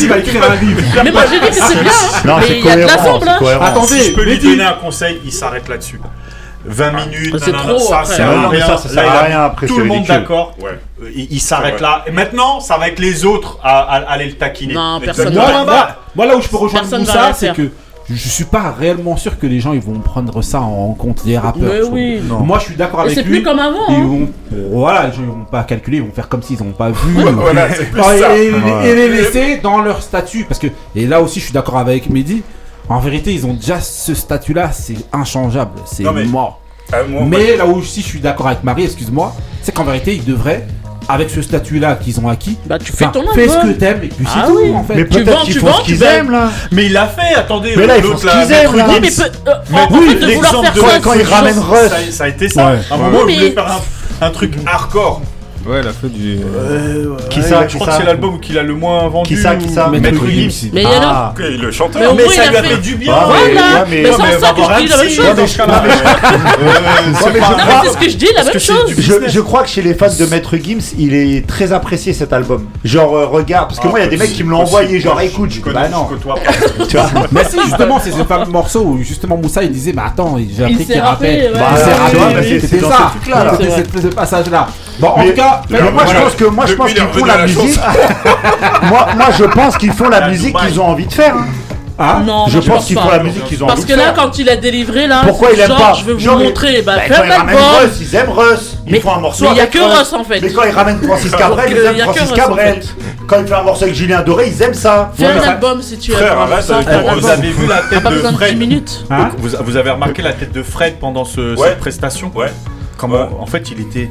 Il 0.00 0.08
va 0.08 0.18
écrire 0.18 0.42
un 0.50 0.56
livre. 0.56 0.80
Mais 1.04 1.10
moi, 1.12 1.22
j'ai 1.30 1.40
dit 1.40 1.46
que 1.46 1.54
c'est 1.54 1.80
bien. 1.80 2.38
Mais 2.40 2.58
il 2.58 2.64
y 2.64 2.70
a 2.70 2.76
de 2.76 2.80
l'assemble. 2.82 3.28
Attendez, 3.60 4.02
je 4.02 4.12
peux 4.12 4.24
lui 4.24 4.38
donner 4.38 4.64
un 4.64 4.72
conseil, 4.72 5.20
il 5.24 5.32
s'arrête 5.32 5.68
là-dessus. 5.68 6.00
20 6.64 6.92
minutes, 6.92 7.34
ah, 7.34 7.38
c'est 7.42 7.52
trop. 7.52 7.78
Ça, 7.78 8.04
ça, 8.04 8.24
non, 8.24 8.48
rien, 8.48 8.66
ça, 8.66 8.76
ça, 8.78 8.88
sert 8.88 9.24
rien 9.26 9.44
après. 9.44 9.66
Tout 9.66 9.78
le 9.78 9.84
monde 9.84 10.04
d'accord. 10.04 10.54
Ouais. 10.60 10.78
Il, 11.14 11.40
s'arrête 11.40 11.80
là. 11.80 12.04
Maintenant, 12.12 12.60
ça 12.60 12.78
va 12.78 12.88
être 12.88 12.98
les 12.98 13.24
autres 13.24 13.58
à, 13.62 13.96
aller 14.08 14.26
le 14.26 14.34
taquiner. 14.34 14.74
Moi, 14.74 15.00
là, 16.26 16.36
où 16.36 16.40
je 16.40 16.48
peux 16.48 16.56
rejoindre 16.56 16.88
personne 16.88 17.00
Moussa, 17.00 17.32
c'est 17.34 17.52
que 17.52 17.70
je 18.08 18.28
suis 18.28 18.44
pas 18.44 18.70
réellement 18.70 19.16
sûr 19.16 19.38
que 19.38 19.46
les 19.46 19.60
gens 19.60 19.72
ils 19.72 19.80
vont 19.80 19.98
prendre 19.98 20.42
ça 20.42 20.60
en 20.60 20.92
compte 20.92 21.24
des 21.24 21.38
rappeurs. 21.38 21.90
Oui. 21.90 22.20
Moi 22.20 22.58
je 22.58 22.66
suis 22.66 22.76
d'accord 22.76 23.00
avec 23.00 23.16
lui. 23.16 23.22
C'est 23.22 23.28
plus 23.28 23.42
comme 23.42 23.58
avant. 23.58 23.88
Ils 23.88 23.94
hein. 23.94 24.06
vont, 24.06 24.28
voilà, 24.70 25.10
ils 25.16 25.24
vont 25.24 25.44
pas 25.50 25.62
calculer, 25.64 25.98
ils 25.98 26.02
vont 26.02 26.12
faire 26.12 26.28
comme 26.28 26.42
s'ils 26.42 26.62
n'ont 26.62 26.72
pas 26.72 26.90
vu. 26.90 27.16
Ah, 27.96 28.36
et, 28.36 28.94
les 28.94 29.08
laisser 29.08 29.58
dans 29.58 29.80
leur 29.80 30.02
statut 30.02 30.44
parce 30.44 30.58
que 30.58 30.66
et 30.94 31.06
là 31.06 31.20
aussi 31.20 31.40
je 31.40 31.46
suis 31.46 31.54
d'accord 31.54 31.78
avec 31.78 32.10
Mehdi 32.10 32.42
en 32.88 32.98
vérité, 32.98 33.32
ils 33.32 33.46
ont 33.46 33.54
déjà 33.54 33.80
ce 33.80 34.14
statut-là, 34.14 34.70
c'est 34.72 34.96
inchangeable, 35.12 35.72
c'est 35.86 36.04
mort. 36.04 36.60
Euh, 36.92 37.08
moi, 37.08 37.22
mais 37.26 37.56
là 37.56 37.66
où 37.66 37.76
aussi 37.76 38.02
je 38.02 38.06
suis 38.06 38.20
d'accord 38.20 38.48
avec 38.48 38.62
Marie, 38.62 38.84
excuse-moi, 38.84 39.34
c'est 39.62 39.72
qu'en 39.72 39.84
vérité, 39.84 40.14
ils 40.14 40.24
devraient 40.24 40.66
avec 41.08 41.30
ce 41.30 41.42
statut 41.42 41.78
là 41.78 41.96
qu'ils 41.96 42.18
ont 42.20 42.28
acquis 42.28 42.56
bah 42.66 42.78
tu 42.78 42.92
fais 42.92 43.04
ce 43.04 43.66
que 43.66 43.72
t'aimes 43.72 44.04
et 44.04 44.08
puis 44.08 44.26
ah 44.26 44.46
c'est 44.46 44.52
tout 44.52 44.74
en 44.74 44.84
fait. 44.84 44.94
Mais 44.94 45.06
tu 45.06 45.22
vends 45.22 45.44
tu 45.44 45.58
vends 45.58 45.82
tu 45.84 46.02
aimes 46.02 46.30
là. 46.30 46.50
Mais 46.72 46.86
il 46.86 46.92
l'a 46.92 47.06
fait 47.06 47.34
attendez 47.34 47.74
mais 47.76 47.86
là 47.86 47.98
ils 47.98 48.04
font 48.04 48.16
mais, 48.24 48.30
en, 49.78 49.88
oui, 49.90 50.06
en 50.06 50.10
fait, 50.10 50.14
de 50.14 50.26
vouloir 50.32 50.64
faire 50.64 50.74
ça, 50.74 51.00
quand, 51.02 51.12
ils 51.12 52.12
ça, 52.12 52.24
a 52.24 52.28
été 52.28 52.48
ça. 52.48 52.68
À 52.90 52.94
un 52.94 52.96
moment 52.96 53.26
faire 53.26 53.80
un 54.20 54.30
truc 54.30 54.56
mm. 54.56 54.66
hardcore. 54.66 55.22
Ouais, 55.66 55.80
il 55.82 55.88
a 55.88 55.92
fait 55.92 56.08
du. 56.08 56.38
Qui 57.30 57.40
Ouais, 57.40 57.46
ça, 57.46 57.62
Je 57.62 57.66
qui 57.68 57.74
crois 57.78 57.86
que 57.94 57.98
c'est 58.00 58.04
l'album 58.06 58.38
qu'il 58.38 58.58
a 58.58 58.62
le 58.62 58.74
moins 58.74 59.08
vendu. 59.08 59.28
Qui 59.34 59.40
ça, 59.40 59.54
qui 59.56 59.68
ça 59.70 59.88
Maître 59.88 60.26
Gims. 60.26 60.50
Gims. 60.50 60.70
Mais 60.74 60.82
il 60.82 60.84
y 60.84 60.86
en 60.86 61.00
a. 61.00 61.04
Ah, 61.04 61.34
le 61.38 61.70
chanteur. 61.70 62.02
Mais 62.02 62.06
au 62.08 62.14
Mais 62.14 62.24
moins, 62.24 62.32
ça 62.34 62.44
il 62.44 62.50
lui 62.50 62.56
a 62.58 62.62
fait 62.62 62.76
du 62.78 62.94
bien. 62.96 63.14
Ah, 63.16 63.28
ouais, 63.28 63.34
Voilà. 63.52 63.60
ouais, 63.60 63.86
mais- 63.90 64.02
Mais 64.02 64.10
Ouais, 64.10 64.16
mais 64.18 64.38
ça 64.38 64.50
que 64.52 64.56
voir 64.60 64.78
je 64.78 64.82
dis 64.84 64.88
la 64.88 64.96
même 64.98 65.08
chose. 65.08 65.24
Non, 65.26 65.34
mais 65.36 65.46
je- 65.46 65.54
Ouais, 65.54 66.70
c'est 67.18 67.32
mais 67.32 67.40
mais 67.82 67.90
ce 67.90 67.96
que 67.96 68.10
je 68.10 68.16
dis, 68.16 68.28
la 68.34 68.44
même 68.44 68.58
chose. 68.58 68.94
Je, 69.28 69.40
crois 69.40 69.62
que 69.62 69.68
chez 69.68 69.82
les 69.82 69.94
fans 69.94 70.06
de 70.18 70.26
Maître 70.26 70.56
Gims, 70.56 70.94
il 70.98 71.14
est 71.14 71.46
très 71.46 71.72
apprécié 71.72 72.12
cet 72.12 72.32
album. 72.32 72.66
Genre, 72.84 73.14
euh, 73.16 73.26
regarde, 73.26 73.68
parce 73.68 73.80
que 73.80 73.86
Ah, 73.86 73.90
moi, 73.90 74.00
il 74.00 74.04
y 74.04 74.06
a 74.06 74.10
des 74.10 74.16
mecs 74.16 74.32
qui 74.32 74.44
me 74.44 74.50
l'ont 74.50 74.60
envoyé, 74.60 75.00
genre, 75.00 75.20
écoute, 75.20 75.50
je 75.50 75.60
connais- 75.60 75.74
bah 75.74 75.88
non. 75.88 76.04
côtoie 76.04 76.34
Tu 76.88 76.96
vois 76.96 77.06
Mais 77.32 77.44
si, 77.44 77.58
justement, 77.64 77.98
c'est 78.02 78.12
ce 78.12 78.22
fameux 78.24 78.50
morceau 78.50 78.80
où 78.82 78.98
justement 79.02 79.36
Moussa 79.36 79.62
il 79.62 79.72
disait, 79.72 79.92
bah 79.92 80.04
attends, 80.08 80.36
j'ai 80.38 80.62
appris 80.64 80.76
qu'il 80.84 80.94
ouais. 80.94 81.00
Il 81.44 81.52
Bah, 81.52 81.76
s'est 81.76 81.84
tu 81.84 81.90
rappé, 81.90 82.16
vois, 82.16 82.26
bah, 82.28 82.40
c'est- 82.42 82.60
c'était 82.60 82.80
ça. 82.80 83.12
C'était 83.76 84.00
ce 84.02 84.06
passage-là. 84.14 84.66
Bon, 85.00 85.08
en 85.08 85.18
Mais- 85.18 85.30
tout 85.30 85.36
cas, 85.36 85.53
Mais 85.70 85.80
moi, 85.90 86.04
je 86.06 86.14
pense 86.14 86.34
que 86.34 86.44
moi, 86.44 86.66
je 86.66 86.74
pense 86.74 86.92
qu'ils 86.92 87.02
font 87.02 87.24
la 87.24 87.42
musique. 87.42 87.80
moi, 88.84 89.06
moi, 89.16 89.26
je 89.36 89.44
pense 89.44 89.76
qu'ils 89.78 89.92
font 89.92 90.08
la 90.08 90.24
À 90.24 90.28
musique 90.28 90.56
qu'ils 90.56 90.80
ont 90.80 90.86
envie 90.86 91.06
de 91.06 91.12
faire. 91.12 91.34
hein. 91.36 91.46
hein, 91.98 92.22
Non, 92.26 92.46
Je 92.48 92.58
pense 92.60 92.86
qu'ils 92.86 92.98
font 92.98 93.10
la 93.10 93.18
musique 93.22 93.44
qu'ils 93.44 93.62
ont 93.62 93.66
Parce 93.66 93.80
envie 93.80 93.88
que 93.88 93.92
de 93.92 93.98
là, 93.98 94.04
faire. 94.06 94.14
quand 94.14 94.38
il 94.38 94.48
a 94.48 94.56
délivré, 94.56 95.06
là, 95.06 95.22
Pourquoi 95.26 95.50
il 95.52 95.60
aime 95.60 95.68
genre, 95.68 95.76
pas 95.78 95.92
je 95.94 96.04
veux 96.04 96.14
vous 96.14 96.20
Genre, 96.20 96.38
montrer, 96.38 96.82
bah, 96.82 96.94
Bah, 96.96 97.02
quand 97.08 97.22
un 97.22 97.26
ils 97.26 97.32
ramènent 97.32 97.56
album. 97.56 97.80
Russ, 97.82 97.98
ils 98.00 98.14
aiment 98.16 98.30
Russ. 98.30 98.76
Ils 98.86 98.92
Mais- 98.92 99.00
font 99.00 99.14
un 99.14 99.20
morceau 99.20 99.44
mais 99.44 99.50
il 99.52 99.56
y 99.56 99.60
a 99.60 99.66
que 99.66 99.78
Russ, 99.78 100.12
en 100.12 100.24
fait. 100.24 100.40
Mais 100.40 100.50
quand 100.52 100.62
ils 100.68 100.70
ramènent 100.74 101.00
Francis 101.02 101.30
Cabrel, 101.30 101.66
ils 101.70 101.76
euh, 101.78 101.88
aiment 101.90 101.96
que 101.96 102.02
Francis 102.02 102.32
Cabrel. 102.32 102.80
Quand 103.26 103.36
il 103.40 103.46
fait 103.46 103.54
un 103.54 103.62
morceau 103.62 103.84
avec 103.84 103.94
Julien 103.94 104.20
Doré, 104.22 104.48
ils 104.54 104.62
aiment 104.62 104.74
ça. 104.74 105.10
Fais 105.16 105.26
un 105.26 105.40
album 105.40 105.80
si 105.82 105.98
tu 105.98 106.12
ton 106.12 106.18
Vous 107.16 107.26
avez 107.26 107.50
vu 107.50 107.66
la 107.66 107.78
tête 107.78 108.02
de 108.04 108.08
besoin 108.08 108.32
de 108.32 108.36
10 108.36 108.42
Fred 108.44 108.58
minutes. 108.58 109.04
Hein 109.10 109.30
vous, 109.38 109.76
avez 109.76 109.90
remarqué 109.90 110.20
la 110.22 110.32
tête 110.32 110.52
de 110.52 110.62
Fred 110.62 110.96
pendant 111.00 111.24
cette 111.24 111.78
prestation 111.78 112.30
Ouais. 112.34 112.52
Comment 112.96 113.14
Ouais. 113.16 113.28
En 113.40 113.46
fait, 113.46 113.70
il 113.70 113.80
était. 113.80 114.08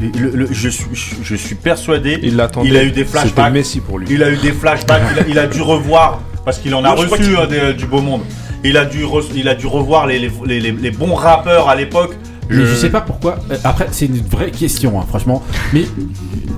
Le- 0.00 0.30
le- 0.30 0.48
je, 0.50 0.68
suis, 0.68 0.86
je, 0.92 1.14
je 1.22 1.34
suis 1.36 1.54
persuadé. 1.54 2.18
Il 2.22 2.36
l'attendait. 2.36 2.68
Il 2.68 2.76
a 2.76 2.84
eu 2.84 2.90
des 2.90 3.04
flashbacks. 3.04 3.52
Messi 3.52 3.80
pour 3.80 3.98
lui. 3.98 4.06
Il 4.10 4.22
a 4.22 4.30
eu 4.30 4.36
des 4.36 4.52
flashbacks. 4.52 5.02
il, 5.12 5.18
a, 5.20 5.28
il 5.28 5.38
a 5.38 5.46
dû 5.46 5.60
revoir 5.60 6.20
parce 6.44 6.58
qu'il 6.58 6.74
en 6.74 6.84
a 6.84 6.94
Non, 6.94 7.02
reçu 7.02 7.36
euh, 7.36 7.46
des- 7.46 7.74
du 7.74 7.86
beau 7.86 8.00
monde. 8.00 8.22
Il 8.64 8.76
a 8.76 8.84
dû, 8.84 9.04
re- 9.04 9.24
il 9.34 9.48
a 9.48 9.54
dû 9.54 9.66
revoir 9.66 10.06
les, 10.06 10.18
les, 10.18 10.30
les- 10.46 10.60
les- 10.60 10.72
les 10.72 10.90
bons 10.90 11.14
rappeurs 11.14 11.68
à 11.68 11.74
l'époque. 11.76 12.16
Mais 12.48 12.66
je 12.66 12.74
sais 12.74 12.90
pas 12.90 13.00
pourquoi. 13.00 13.38
euh, 13.52 13.56
Après, 13.62 13.86
c'est 13.92 14.06
une 14.06 14.16
vraie 14.22 14.50
question, 14.50 14.98
hein, 15.00 15.04
franchement. 15.08 15.40
Mais 15.72 15.84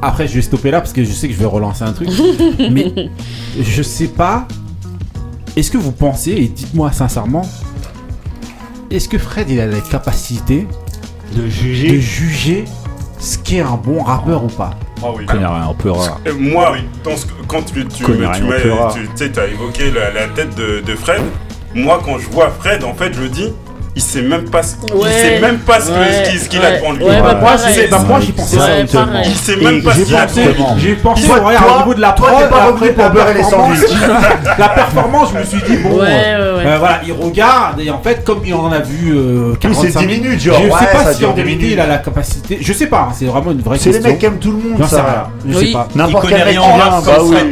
après, 0.00 0.26
je 0.26 0.34
vais 0.34 0.40
stopper 0.42 0.70
là 0.70 0.80
parce 0.80 0.92
que 0.94 1.04
je 1.04 1.12
sais 1.12 1.28
que 1.28 1.34
je 1.34 1.38
vais 1.38 1.44
relancer 1.44 1.82
un 1.84 1.92
truc. 1.92 2.08
mais 2.70 3.10
je 3.60 3.82
sais 3.82 4.06
pas. 4.08 4.48
Est-ce 5.54 5.70
que 5.70 5.76
vous 5.76 5.92
pensez, 5.92 6.30
et 6.30 6.48
dites-moi 6.48 6.92
sincèrement, 6.92 7.46
est-ce 8.90 9.06
que 9.08 9.18
Fred 9.18 9.50
il 9.50 9.60
a 9.60 9.66
la 9.66 9.80
capacité 9.80 10.66
De 11.36 11.42
de 11.42 11.48
juger. 11.50 12.64
Ce 13.22 13.38
qu'est 13.38 13.60
un 13.60 13.76
bon 13.76 14.02
rappeur 14.02 14.44
ou 14.44 14.48
pas 14.48 14.70
Ah 15.02 15.06
oui. 15.16 15.24
Connais 15.26 15.46
rien, 15.46 15.66
on 15.70 15.74
peut 15.74 15.90
rare. 15.90 16.20
Euh, 16.26 16.32
Moi, 16.38 16.74
dans 17.04 17.16
ce- 17.16 17.26
quand 17.46 17.62
tu, 17.62 17.86
tu, 17.86 18.04
m'as- 18.06 18.32
sais, 19.14 19.30
t'as 19.30 19.46
évoqué 19.46 19.90
la, 19.90 20.10
la 20.12 20.28
tête 20.28 20.54
de, 20.56 20.80
de 20.80 20.94
Fred, 20.96 21.22
moi 21.74 22.00
quand 22.04 22.18
je 22.18 22.28
vois 22.30 22.50
Fred, 22.50 22.82
en 22.84 22.94
fait, 22.94 23.12
je 23.14 23.22
dis, 23.24 23.52
il 23.94 24.00
sait 24.02 24.22
même 24.22 24.44
pas, 24.48 24.62
ce- 24.62 24.76
il 24.88 24.94
Ouais. 24.94 25.10
sait 25.10 25.40
même 25.40 25.58
pas 25.58 25.78
ce 25.80 25.90
qu'il 26.30 26.48
qu'il 26.48 26.64
a 26.64 26.78
devant 26.78 26.92
lui. 26.92 27.04
Ouais, 27.04 27.20
bah, 27.20 27.34
Moi, 27.40 27.50
bah, 27.90 27.98
moi, 28.08 28.20
j'y 28.20 28.32
pensais 28.32 28.56
Ouais, 28.56 28.86
ça. 28.86 29.06
Il 29.24 29.34
sait 29.34 29.56
même 29.56 29.82
pas 29.82 29.94
ce 29.94 30.00
qu'il 30.00 30.16
a 30.16 30.22
pensé- 30.26 30.44
devant 30.46 30.74
lui. 30.74 30.80
J'ai 30.82 30.94
pensé, 30.94 31.28
au 31.30 31.78
niveau 31.78 31.94
de 31.94 32.00
la 32.00 32.12
prod, 32.12 32.48
pas 32.48 32.64
revenu 32.66 32.92
pour 32.92 33.02
la 33.04 33.08
beurrer 33.10 33.34
les 33.34 33.42
sandwichs. 33.42 33.80
la 34.58 34.68
performance, 34.70 35.28
je 35.34 35.38
me 35.40 35.44
suis 35.44 35.62
dit, 35.62 35.76
bon, 35.82 36.00
Ouais, 36.00 36.06
euh, 36.08 36.56
ouais, 36.58 36.64
ouais. 36.64 36.70
euh, 36.72 36.78
voilà, 36.78 37.00
il 37.06 37.12
regarde, 37.12 37.80
et 37.80 37.90
en 37.90 38.00
fait, 38.00 38.24
comme 38.24 38.40
il 38.44 38.54
en 38.54 38.72
a 38.72 38.78
vu 38.80 39.12
euh, 39.14 39.50
Oui, 39.52 39.58
45 39.60 39.90
c'est 39.92 39.98
10 39.98 40.06
minutes, 40.20 40.40
genre. 40.40 40.56
je 40.58 40.68
ouais, 40.68 40.78
sais 40.78 40.86
pas 41.04 41.12
si 41.12 41.24
en 41.24 41.32
10 41.32 41.42
vérité 41.42 41.66
il 41.72 41.80
a 41.80 41.86
la 41.86 41.98
capacité, 41.98 42.58
je 42.60 42.72
sais 42.72 42.86
pas, 42.86 43.08
hein, 43.10 43.14
c'est 43.14 43.26
vraiment 43.26 43.50
une 43.50 43.60
vraie 43.60 43.78
C'est 43.78 43.90
les 43.90 43.94
question. 43.96 44.10
mecs 44.10 44.18
qui 44.20 44.26
aiment 44.26 44.38
tout 44.38 44.52
le 44.52 44.70
monde, 44.70 44.88
ça. 44.88 45.30
je 45.46 45.56
Oui. 45.58 45.66
sais 45.66 45.72
pas. 45.72 45.88
Il 45.94 45.98
N'importe 45.98 46.24
connaît 46.24 46.36
quel 46.36 46.44
mec 46.46 46.54
qui 46.54 46.58
en 46.60 46.78
bah 46.78 47.00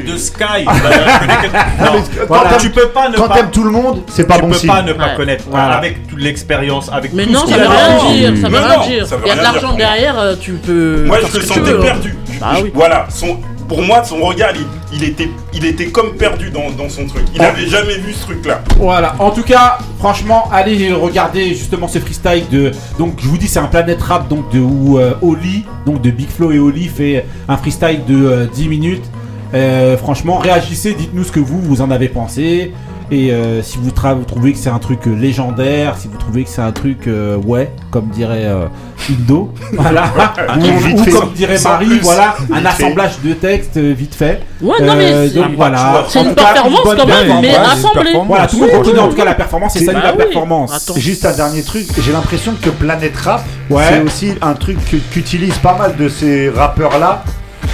de 0.07 0.17
Sky. 0.17 0.65
Quand 2.29 2.59
tu 2.59 2.71
peux 2.71 2.89
pas 2.89 3.09
ne 3.09 3.17
Quand 3.17 3.29
pas. 3.29 3.35
t'aimes 3.37 3.51
tout 3.51 3.65
le 3.65 3.71
monde, 3.71 4.03
c'est 4.09 4.27
pas 4.27 4.37
tu 4.37 4.43
bon 4.43 4.49
peux 4.49 4.55
signe. 4.55 4.71
pas 4.71 4.83
ne 4.83 4.93
pas 4.93 5.05
Ouais. 5.05 5.17
connaître. 5.17 5.45
Voilà. 5.51 5.75
Avec 5.77 6.07
toute 6.09 6.21
l'expérience, 6.31 6.89
avec 6.93 7.13
Mais 7.13 7.27
tout 7.27 7.33
non, 7.33 7.41
ce 7.41 7.47
ça 7.49 7.55
qu'il 7.55 7.63
veut 7.63 7.69
a 7.69 7.99
rien 7.99 8.13
dire, 8.13 8.37
ça 8.43 8.49
Mais 8.49 8.59
veut 8.59 8.63
non, 8.69 8.81
rien 8.81 8.89
dire. 8.89 9.07
ça 9.07 9.17
veut 9.17 9.23
Il 9.25 9.29
y 9.29 9.31
a 9.31 9.35
de 9.35 9.41
rien 9.41 9.43
dire 9.43 9.53
l'argent 9.53 9.69
pour 9.69 9.77
moi. 9.79 9.87
derrière, 9.87 10.19
euh, 10.19 10.35
tu 10.41 10.53
peux. 10.53 11.05
Moi, 11.07 11.19
faire 11.19 11.27
je 11.29 11.33
ce 11.33 11.37
le 11.39 11.43
que 11.43 11.49
tu 11.49 11.55
sentais 11.59 11.73
veux. 11.73 11.81
perdu. 11.81 12.15
Bah 12.41 12.53
Je- 12.57 12.63
oui. 12.63 12.71
Voilà, 12.75 13.07
son, 13.11 13.39
pour 13.69 13.83
moi, 13.83 14.03
son 14.05 14.21
regard, 14.21 14.51
il, 14.55 14.97
il 14.97 15.05
était, 15.05 15.29
il 15.53 15.65
était 15.67 15.87
comme 15.87 16.13
perdu 16.15 16.51
dans, 16.51 16.71
dans 16.71 16.89
son 16.89 17.07
truc. 17.07 17.23
Il 17.35 17.41
n'avait 17.41 17.67
jamais 17.67 17.99
vu 17.99 18.13
ce 18.13 18.23
truc-là. 18.23 18.63
Voilà, 18.79 19.15
en 19.19 19.31
tout 19.31 19.43
cas, 19.43 19.79
franchement, 19.99 20.49
allez 20.53 20.93
regarder 20.93 21.49
justement 21.51 21.87
ce 21.89 21.99
freestyle 21.99 22.45
de. 22.51 22.73
Donc, 22.99 23.15
je 23.23 23.27
vous 23.29 23.39
dis, 23.39 23.47
c'est 23.49 23.59
un 23.61 23.67
Planète 23.67 24.01
Rap 24.03 24.29
donc 24.29 24.51
de 24.53 24.59
où 24.61 24.99
euh, 24.99 25.13
Oli, 25.23 25.65
donc 25.87 26.01
de 26.01 26.11
Big 26.11 26.29
Flo 26.29 26.51
et 26.53 26.59
Oli, 26.59 26.89
fait 26.89 27.25
un 27.49 27.57
freestyle 27.57 28.01
de 28.09 28.25
euh, 28.27 28.47
10 28.53 28.69
minutes. 28.69 29.05
Euh, 29.53 29.97
franchement, 29.97 30.39
réagissez, 30.39 30.95
dites-nous 30.95 31.25
ce 31.25 31.33
que 31.33 31.41
vous, 31.41 31.61
vous 31.61 31.81
en 31.83 31.91
avez 31.91 32.09
pensé. 32.09 32.73
Et 33.13 33.33
euh, 33.33 33.61
si 33.61 33.79
vous, 33.79 33.91
trouvez 33.91 34.53
que 34.53 34.59
c'est 34.59 34.71
un 34.71 34.79
truc 34.79 35.01
euh, 35.09 35.15
légendaire, 35.17 35.97
si 35.99 36.07
vous 36.07 36.17
trouvez 36.17 36.45
que 36.45 36.51
c'est 36.51 36.61
un 36.63 36.71
truc, 36.71 37.09
euh, 37.09 37.37
ouais, 37.39 37.73
comme 37.91 38.07
dirait 38.07 38.45
euh, 38.45 38.67
Indo, 39.11 39.53
voilà, 39.73 40.05
ou, 40.57 41.11
comme 41.11 41.33
dirait 41.33 41.59
Marie, 41.65 41.87
plus. 41.87 41.99
voilà, 42.03 42.37
un 42.53 42.61
fait. 42.61 42.67
assemblage 42.85 43.19
de 43.25 43.33
textes 43.33 43.79
vite 43.79 44.15
fait. 44.15 44.43
Ouais, 44.63 44.77
non, 44.81 44.95
mais 44.95 45.13
Euh, 45.13 45.29
c'est- 45.29 45.35
donc 45.35 45.57
voilà. 45.57 46.05
une 46.15 46.29
tout 46.29 46.35
cas, 46.37 46.53
performance 46.53 46.85
bonne 46.85 46.97
quand 46.99 47.07
même, 47.07 47.41
mais 47.41 47.57
assemblée. 47.57 48.13
Voilà, 48.29 48.47
tout 48.47 48.61
le 48.61 48.67
monde 48.69 48.77
reconnaît 48.79 49.01
en 49.01 49.09
tout 49.09 49.17
cas 49.17 49.25
la 49.25 49.35
performance 49.35 49.75
et 49.75 49.85
Bah 49.87 49.93
la 50.05 50.13
oui. 50.13 50.19
performance. 50.19 50.73
Attends. 50.73 50.99
Juste 51.01 51.27
un 51.27 51.33
dernier 51.35 51.63
truc, 51.65 51.87
j'ai 52.01 52.13
l'impression 52.13 52.55
que 52.63 52.71
Planète 52.71 53.17
Rap, 53.17 53.43
Ouais. 53.71 53.83
c'est 53.89 54.01
aussi 54.03 54.35
un 54.41 54.55
truc 54.55 54.79
qu'utilisent 55.11 55.59
pas 55.59 55.77
mal 55.77 55.97
de 55.97 56.09
ces 56.09 56.49
rappeurs-là 56.49 57.25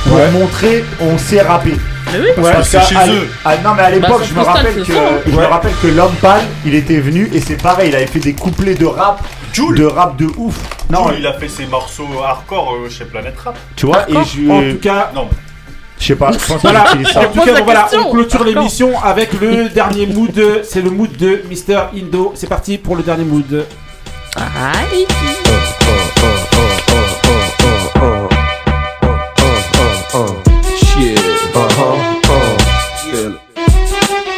pour 0.05 0.17
Ouais. 0.17 0.31
montrer 0.31 0.85
on 1.01 1.19
sait 1.19 1.43
rapper. 1.43 1.75
Mais 2.13 2.19
oui. 2.21 2.43
Ouais, 2.45 2.53
Parce 2.53 2.71
qu'à- 2.71 2.81
chez 2.83 2.97
à- 2.97 3.09
eux. 3.09 3.29
ah, 3.45 3.57
non 3.65 3.71
mais 3.77 3.83
à 3.83 3.91
l'époque 3.91 4.21
Bah, 4.21 4.25
je 4.25 4.29
son 4.35 4.39
me 4.41 4.45
freestyle, 4.45 4.67
rappelle 4.69 4.85
que 4.85 4.93
hein. 4.93 5.21
je 5.27 5.31
me 5.33 5.45
rappelle 5.47 5.73
que 5.83 5.87
l'homme 5.89 6.15
pâle 6.23 6.43
il 6.65 6.75
était 6.75 6.99
venu 7.01 7.29
et 7.33 7.41
c'est 7.41 7.61
pareil 7.61 7.89
il 7.91 7.97
avait 7.97 8.07
fait 8.07 8.21
des 8.21 8.33
couplets 8.35 8.75
de 8.75 8.87
rap 8.87 9.23
de 9.75 9.85
rap 9.87 10.17
de 10.17 10.27
ouf 10.37 10.55
non 10.91 11.07
Non, 11.07 11.15
il 11.19 11.27
a 11.27 11.33
fait 11.33 11.49
ses 11.49 11.67
morceaux 11.67 12.07
hardcore 12.25 12.75
euh, 12.75 12.91
chez 12.91 13.07
Planète 13.07 13.35
Rap. 13.43 13.57
tu 13.75 13.87
vois 13.87 14.05
et 14.09 14.13
je 14.13 14.51
En 14.51 14.61
tout 14.73 14.79
cas, 14.81 15.11
Non, 15.15 15.29
je 15.99 16.05
sais 16.07 16.15
pas 16.15 16.31
je 16.33 16.39
pense 16.39 16.61
voilà. 16.63 16.81
qu'il 16.91 17.01
utilise 17.01 17.13
ça. 17.15 17.21
En 17.21 17.33
tout 17.33 17.41
cas, 17.41 17.63
voilà, 17.63 17.89
on 18.05 18.11
clôture 18.13 18.45
l'émission 18.45 19.03
avec 19.03 19.33
le 19.41 19.69
dernier 19.75 20.07
mood. 20.07 20.61
C'est 20.63 20.83
le 20.83 20.91
mood 20.91 21.11
de 21.17 21.43
Mister 21.49 21.81
Indo. 21.97 22.33
C'est 22.37 22.49
parti 22.49 22.77
pour 22.79 22.97
le 22.97 23.03
dernier 23.03 23.25
mood. 23.25 23.65
Aïe. 24.37 25.07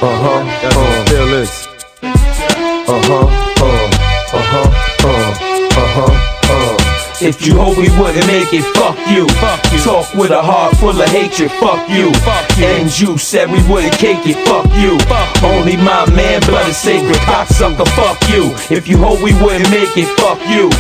Uh 0.00 0.06
huh. 0.22 0.68
Uh. 0.68 1.04
Feel 1.06 1.26
this. 1.26 1.66
Uh 2.02 3.02
huh. 3.02 3.26
Uh. 3.26 3.90
Uh 4.32 4.42
huh. 4.46 4.70
Uh. 5.02 5.30
Uh 5.74 5.88
huh. 5.96 6.44
Uh. 6.50 6.98
If 7.20 7.44
you 7.44 7.58
hope 7.58 7.76
we 7.76 7.90
wouldn't 7.98 8.24
make 8.28 8.54
it, 8.54 8.62
fuck 8.78 8.94
you. 9.10 9.26
Fuck 9.42 9.58
you. 9.72 9.78
Talk 9.82 10.14
with 10.14 10.30
a 10.30 10.40
heart 10.40 10.76
full 10.76 10.94
of 10.94 11.08
hatred, 11.08 11.50
fuck 11.58 11.90
you. 11.90 12.14
Fuck 12.22 12.46
you. 12.56 12.66
And 12.66 13.00
you 13.00 13.18
said 13.18 13.50
we 13.50 13.58
wouldn't 13.66 13.94
cake 13.94 14.22
it, 14.22 14.38
fuck 14.46 14.70
you. 14.78 14.96
Fuck 15.10 15.42
Only 15.42 15.76
my 15.76 16.08
man, 16.14 16.40
blood 16.46 16.68
is 16.68 16.76
sacred, 16.76 17.16
cocksucker, 17.26 17.88
fuck 17.98 18.22
you. 18.30 18.54
If 18.70 18.86
you 18.86 18.98
hope 18.98 19.20
we 19.20 19.34
wouldn't 19.42 19.68
make 19.70 19.96
it, 19.98 20.06
fuck 20.22 20.38
you. 20.46 20.70